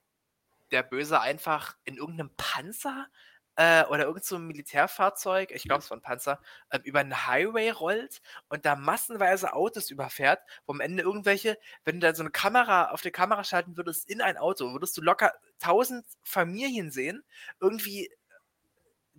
der 0.72 0.84
Böse 0.84 1.20
einfach 1.22 1.78
in 1.86 1.96
irgendeinem 1.98 2.32
Panzer 2.38 3.08
äh, 3.56 3.86
oder 3.86 4.04
irgendeinem 4.04 4.24
so 4.24 4.40
Militärfahrzeug, 4.40 5.52
ich 5.52 5.64
glaube 5.64 5.80
es 5.82 5.90
war 5.90 5.98
ein 5.98 6.02
Panzer, 6.02 6.42
ähm, 6.72 6.82
über 6.84 7.00
einen 7.00 7.28
Highway 7.28 7.70
rollt 7.70 8.22
und 8.50 8.66
da 8.66 8.76
massenweise 8.76 9.54
Autos 9.54 9.90
überfährt, 9.90 10.42
wo 10.66 10.74
am 10.74 10.82
Ende 10.82 11.04
irgendwelche, 11.04 11.58
wenn 11.86 12.00
du 12.00 12.08
da 12.08 12.14
so 12.16 12.24
eine 12.24 12.32
Kamera 12.32 12.90
auf 12.92 13.02
die 13.02 13.12
Kamera 13.12 13.44
schalten 13.44 13.78
würdest 13.78 14.10
in 14.10 14.22
ein 14.22 14.38
Auto, 14.38 14.74
würdest 14.74 14.98
du 14.98 15.02
locker 15.02 15.34
tausend 15.60 16.06
Familien 16.24 16.92
sehen, 16.92 17.24
irgendwie 17.62 18.10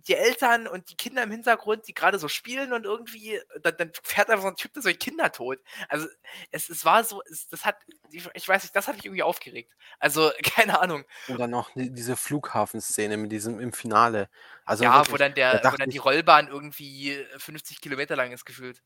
die 0.07 0.15
Eltern 0.15 0.67
und 0.67 0.89
die 0.89 0.95
Kinder 0.95 1.23
im 1.23 1.31
Hintergrund, 1.31 1.87
die 1.87 1.93
gerade 1.93 2.19
so 2.19 2.27
spielen 2.27 2.73
und 2.73 2.85
irgendwie, 2.85 3.41
dann, 3.61 3.75
dann 3.77 3.91
fährt 4.03 4.29
einfach 4.29 4.43
so 4.43 4.49
ein 4.49 4.55
Typ, 4.55 4.73
der 4.73 4.83
solche 4.83 4.97
Kinder 4.97 5.31
tot. 5.31 5.59
Also 5.89 6.07
es, 6.51 6.69
es 6.69 6.85
war 6.85 7.03
so, 7.03 7.21
es, 7.29 7.47
das 7.49 7.65
hat, 7.65 7.77
ich 8.11 8.47
weiß 8.47 8.63
nicht, 8.63 8.75
das 8.75 8.87
hat 8.87 8.95
mich 8.95 9.05
irgendwie 9.05 9.23
aufgeregt. 9.23 9.73
Also 9.99 10.31
keine 10.43 10.79
Ahnung. 10.79 11.03
Und 11.27 11.39
dann 11.39 11.49
noch 11.51 11.71
die- 11.71 11.91
diese 11.91 12.15
Flughafenszene 12.15 13.17
mit 13.17 13.31
diesem 13.31 13.59
im 13.59 13.73
Finale. 13.73 14.29
Also 14.65 14.83
ja, 14.83 14.93
wirklich, 14.95 15.13
wo 15.13 15.17
dann 15.17 15.31
da 15.31 15.35
der, 15.35 15.59
wo 15.59 15.63
dachte 15.63 15.77
dann 15.79 15.89
die 15.89 15.97
Rollbahn 15.97 16.47
irgendwie 16.47 17.25
50 17.37 17.81
Kilometer 17.81 18.15
lang 18.15 18.31
ist 18.31 18.45
gefühlt. 18.45 18.81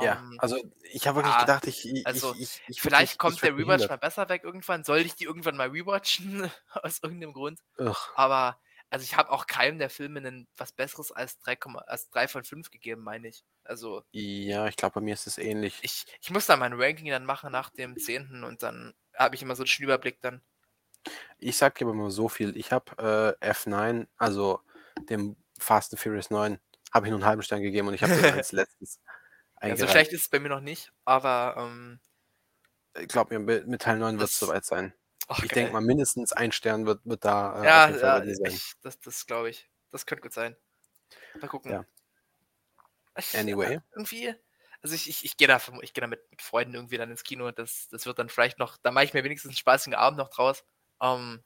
Ja, 0.00 0.18
Ähm, 0.18 0.38
also 0.38 0.56
ich 0.92 1.06
habe 1.06 1.16
wirklich 1.16 1.34
ah, 1.34 1.40
gedacht, 1.40 1.66
ich, 1.66 1.86
ich, 1.86 2.06
also, 2.06 2.32
ich, 2.34 2.40
ich, 2.40 2.62
ich 2.68 2.80
vielleicht 2.80 3.18
kommt 3.18 3.42
der 3.42 3.56
Rewatch 3.56 3.88
mal 3.88 3.98
besser 3.98 4.28
weg 4.28 4.42
irgendwann. 4.42 4.84
Soll 4.84 4.98
ich 5.00 5.14
die 5.14 5.24
irgendwann 5.24 5.56
mal 5.56 5.68
rewatchen? 5.68 6.50
Aus 6.72 7.02
irgendeinem 7.02 7.34
Grund. 7.34 7.60
Ugh. 7.78 7.96
Aber, 8.14 8.58
also 8.92 9.04
ich 9.04 9.16
habe 9.16 9.30
auch 9.30 9.46
keinem 9.46 9.78
der 9.78 9.88
Filme 9.90 10.18
einen, 10.20 10.46
was 10.56 10.72
Besseres 10.72 11.10
als 11.12 11.38
3, 11.40 11.56
als 11.86 12.10
3 12.10 12.28
von 12.28 12.44
5 12.44 12.70
gegeben, 12.70 13.02
meine 13.02 13.28
ich. 13.28 13.42
Also 13.64 14.04
Ja, 14.12 14.68
ich 14.68 14.76
glaube, 14.76 14.94
bei 14.96 15.00
mir 15.00 15.14
ist 15.14 15.26
es 15.26 15.38
ähnlich. 15.38 15.78
ich, 15.82 16.04
ich 16.20 16.30
muss 16.30 16.46
da 16.46 16.56
mein 16.56 16.74
Ranking 16.74 17.08
dann 17.08 17.24
machen 17.24 17.50
nach 17.52 17.70
dem 17.70 17.96
10. 17.98 18.44
und 18.44 18.62
dann 18.62 18.94
habe 19.16 19.34
ich 19.34 19.42
immer 19.42 19.56
so 19.56 19.62
einen 19.64 19.82
Überblick 19.84 20.20
dann. 20.20 20.42
Ich 21.38 21.56
sag 21.56 21.74
dir 21.76 21.86
aber 21.86 21.94
mal 21.94 22.10
so 22.10 22.28
viel. 22.28 22.56
Ich 22.56 22.70
habe 22.70 23.36
äh, 23.40 23.50
F9, 23.50 24.06
also 24.18 24.60
dem 25.08 25.36
Fast 25.58 25.92
and 25.92 26.00
Furious 26.00 26.30
9, 26.30 26.58
habe 26.92 27.06
ich 27.06 27.10
nur 27.10 27.18
einen 27.18 27.26
halben 27.26 27.42
Stern 27.42 27.62
gegeben 27.62 27.88
und 27.88 27.94
ich 27.94 28.02
habe 28.02 28.14
den 28.14 28.24
als 28.34 28.52
letztes 28.52 29.00
eingereicht. 29.56 29.90
schlecht 29.90 30.12
ist 30.12 30.20
es 30.22 30.28
bei 30.28 30.38
mir 30.38 30.48
noch 30.50 30.60
nicht, 30.60 30.92
aber 31.04 31.54
ähm, 31.58 31.98
Ich 33.00 33.08
glaube 33.08 33.38
mir, 33.38 33.64
mit 33.64 33.80
Teil 33.82 33.98
9 33.98 34.18
wird 34.18 34.28
es 34.30 34.38
Das- 34.38 34.48
soweit 34.48 34.64
sein. 34.64 34.92
Ach, 35.32 35.44
Ich 35.44 35.50
denke 35.50 35.72
mal, 35.72 35.80
mindestens 35.80 36.32
ein 36.32 36.52
Stern 36.52 36.86
wird, 36.86 37.04
wird 37.04 37.24
da 37.24 37.62
äh, 37.62 37.66
Ja, 37.66 37.90
ja 37.90 38.24
ich, 38.24 38.74
das, 38.82 38.98
das 39.00 39.26
glaube 39.26 39.50
ich. 39.50 39.68
Das 39.90 40.06
könnte 40.06 40.22
gut 40.22 40.32
sein. 40.32 40.56
Mal 41.40 41.48
gucken. 41.48 41.72
Ja. 41.72 41.84
Ich, 43.16 43.34
Anyway. 43.34 43.74
äh, 43.74 43.80
Irgendwie, 43.94 44.34
also 44.82 44.94
ich, 44.94 45.08
ich, 45.08 45.24
ich 45.24 45.36
gehe 45.36 45.48
da, 45.48 45.60
ich 45.82 45.92
geh 45.92 46.00
da 46.00 46.06
mit, 46.06 46.20
mit 46.30 46.42
Freunden 46.42 46.74
irgendwie 46.74 46.96
dann 46.98 47.10
ins 47.10 47.24
Kino. 47.24 47.50
Das, 47.50 47.88
das 47.88 48.06
wird 48.06 48.18
dann 48.18 48.28
vielleicht 48.28 48.58
noch, 48.58 48.78
da 48.78 48.90
mache 48.90 49.04
ich 49.04 49.14
mir 49.14 49.24
wenigstens 49.24 49.50
einen 49.50 49.56
spaßigen 49.56 49.94
Abend 49.94 50.18
noch 50.18 50.30
draus. 50.30 50.64
Ähm, 51.00 51.42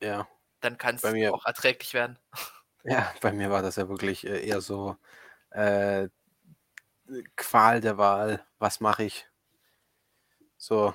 Ja. 0.00 0.28
dann 0.60 0.78
kann 0.78 0.96
es 0.96 1.04
auch 1.04 1.44
erträglich 1.46 1.94
werden. 1.94 2.18
Ja, 2.84 3.12
bei 3.20 3.32
mir 3.32 3.50
war 3.50 3.62
das 3.62 3.76
ja 3.76 3.88
wirklich 3.88 4.26
äh, 4.26 4.46
eher 4.46 4.60
so 4.60 4.96
äh, 5.50 6.08
Qual 7.36 7.80
der 7.80 7.98
Wahl. 7.98 8.46
Was 8.58 8.80
mache 8.80 9.04
ich? 9.04 9.26
So. 10.58 10.94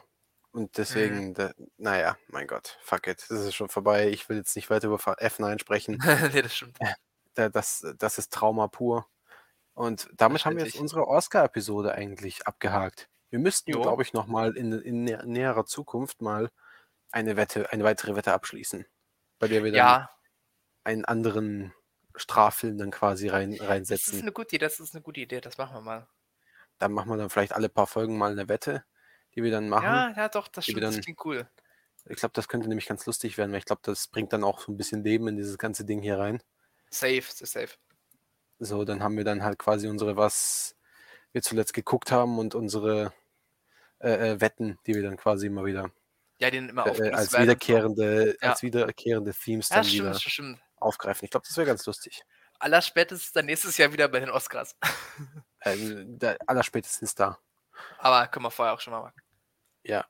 Und 0.54 0.78
deswegen, 0.78 1.34
da, 1.34 1.52
naja, 1.78 2.16
mein 2.28 2.46
Gott, 2.48 2.78
fuck 2.84 3.08
it. 3.08 3.26
Das 3.28 3.40
ist 3.40 3.56
schon 3.56 3.70
vorbei. 3.70 4.10
Ich 4.10 4.30
will 4.30 4.38
jetzt 4.38 4.56
nicht 4.56 4.70
weiter 4.70 4.88
über 4.88 4.98
F9 4.98 5.60
sprechen. 5.60 6.02
nee, 6.32 6.42
das 6.42 6.56
stimmt. 6.56 6.78
Da, 7.34 7.50
das, 7.50 7.86
das 7.98 8.18
ist 8.20 8.32
Trauma 8.32 8.68
pur. 8.68 9.08
Und 9.74 10.08
damit 10.14 10.46
haben 10.46 10.56
wir 10.58 10.66
jetzt 10.66 10.76
unsere 10.80 11.08
Oscar-Episode 11.08 11.94
eigentlich 11.96 12.46
abgehakt. 12.46 13.10
Wir 13.32 13.40
müssten, 13.40 13.72
glaube 13.72 14.04
ich, 14.04 14.14
nochmal 14.14 14.56
in, 14.56 14.72
in 14.74 15.04
nä- 15.08 15.26
näherer 15.26 15.66
Zukunft 15.66 16.22
mal 16.22 16.52
eine 17.12 17.36
Wette, 17.36 17.72
eine 17.72 17.84
weitere 17.84 18.16
Wette 18.16 18.32
abschließen. 18.34 18.86
Bei 19.40 19.48
der 19.48 19.64
wir 19.64 19.72
dann 19.72 19.78
Ja, 19.80 20.10
einen 20.84 21.04
anderen 21.06 21.74
Straffilm 22.16 22.78
dann 22.78 22.92
quasi 22.92 23.28
rein, 23.30 23.50
das 23.54 23.60
ist 23.62 23.68
reinsetzen. 23.68 24.22
eine 24.22 24.32
gute 24.32 24.56
Idee, 24.56 24.66
das 24.66 24.80
ist 24.80 24.94
eine 24.94 25.02
gute 25.02 25.20
Idee, 25.22 25.42
das 25.42 25.58
machen 25.58 25.74
wir 25.78 25.82
mal. 25.82 26.08
Dann 26.78 26.92
machen 26.92 27.10
wir 27.10 27.18
dann 27.18 27.32
vielleicht 27.32 27.54
alle 27.54 27.70
paar 27.70 27.88
Folgen 27.88 28.16
mal 28.20 28.32
eine 28.32 28.48
Wette, 28.50 28.86
die 29.36 29.44
wir 29.44 29.52
dann 29.52 29.70
machen. 29.70 29.86
Ja, 29.86 30.14
ja, 30.16 30.30
doch, 30.30 30.48
das 30.48 30.66
stimmt, 30.66 30.84
das 30.84 30.96
dann- 30.96 31.04
klingt 31.04 31.26
cool. 31.26 31.48
Ich 32.06 32.18
glaube, 32.18 32.34
das 32.34 32.50
könnte 32.50 32.68
nämlich 32.68 32.86
ganz 32.88 33.06
lustig 33.06 33.38
werden, 33.38 33.52
weil 33.54 33.60
ich 33.60 33.66
glaube, 33.66 33.82
das 33.84 34.08
bringt 34.10 34.34
dann 34.34 34.44
auch 34.44 34.60
so 34.60 34.72
ein 34.72 34.78
bisschen 34.78 35.04
Leben 35.04 35.28
in 35.30 35.38
dieses 35.38 35.58
ganze 35.58 35.86
Ding 35.86 36.02
hier 36.02 36.20
rein. 36.20 36.44
Safe, 36.90 37.22
sehr 37.22 37.48
safe. 37.48 37.76
So, 38.60 38.84
dann 38.84 39.02
haben 39.02 39.16
wir 39.18 39.24
dann 39.24 39.42
halt 39.44 39.58
quasi 39.58 39.88
unsere, 39.88 40.18
was 40.18 40.76
wir 41.32 41.42
zuletzt 41.42 41.74
geguckt 41.74 42.12
haben 42.12 42.40
und 42.40 42.56
unsere 42.56 43.14
äh, 44.00 44.32
äh, 44.34 44.42
Wetten, 44.42 44.78
die 44.86 44.96
wir 44.96 45.02
dann 45.04 45.16
quasi 45.16 45.48
immer 45.48 45.64
wieder 45.64 45.90
Ja, 46.40 46.52
den 46.52 46.68
immer 46.70 46.86
äh, 46.86 46.90
aufgelöst 46.92 47.16
als 47.16 47.40
wiederkehrende, 47.40 48.36
Ja. 48.42 48.50
als 48.52 48.62
wiederkehrende 48.64 49.34
Themes 49.34 49.70
Ja, 49.70 49.78
dann 49.78 49.86
stimmt, 49.86 50.02
wieder 50.10 50.20
stimmt. 50.20 50.60
aufgreifen. 50.76 51.24
Ich 51.24 51.32
glaube, 51.32 51.46
das 51.48 51.56
wäre 51.56 51.68
ganz 51.68 51.86
lustig. 51.86 52.22
Allerspätestens 52.60 53.32
dann 53.32 53.46
nächstes 53.46 53.78
Jahr 53.78 53.92
wieder 53.94 54.10
bei 54.10 54.20
den 54.20 54.30
Oscars. 54.30 54.76
Ähm, 55.66 56.20
der, 56.20 56.38
allerspätestens 56.48 57.16
da. 57.16 57.40
Aber 57.98 58.28
können 58.28 58.46
wir 58.46 58.52
vorher 58.52 58.74
auch 58.74 58.82
schon 58.82 58.92
mal 58.92 59.02
machen. 59.04 59.22
Ja. 59.84 60.08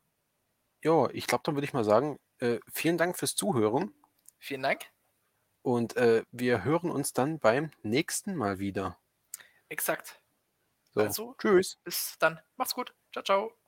Jo, 0.83 1.09
ich 1.11 1.27
glaube, 1.27 1.43
dann 1.45 1.55
würde 1.55 1.65
ich 1.65 1.73
mal 1.73 1.83
sagen, 1.83 2.19
äh, 2.39 2.59
vielen 2.71 2.97
Dank 2.97 3.17
fürs 3.17 3.35
Zuhören 3.35 3.93
Vielen 4.39 4.61
Dank. 4.63 4.85
und 5.61 5.95
äh, 5.95 6.23
wir 6.31 6.63
hören 6.63 6.91
uns 6.91 7.13
dann 7.13 7.39
beim 7.39 7.71
nächsten 7.83 8.35
Mal 8.35 8.59
wieder. 8.59 8.99
Exakt. 9.69 10.21
So, 10.91 11.01
Also- 11.01 11.35
tschüss. 11.39 11.79
Bis 11.83 12.17
dann. 12.19 12.39
Macht's 12.57 12.75
gut. 12.75 12.93
Ciao, 13.11 13.23
ciao. 13.23 13.62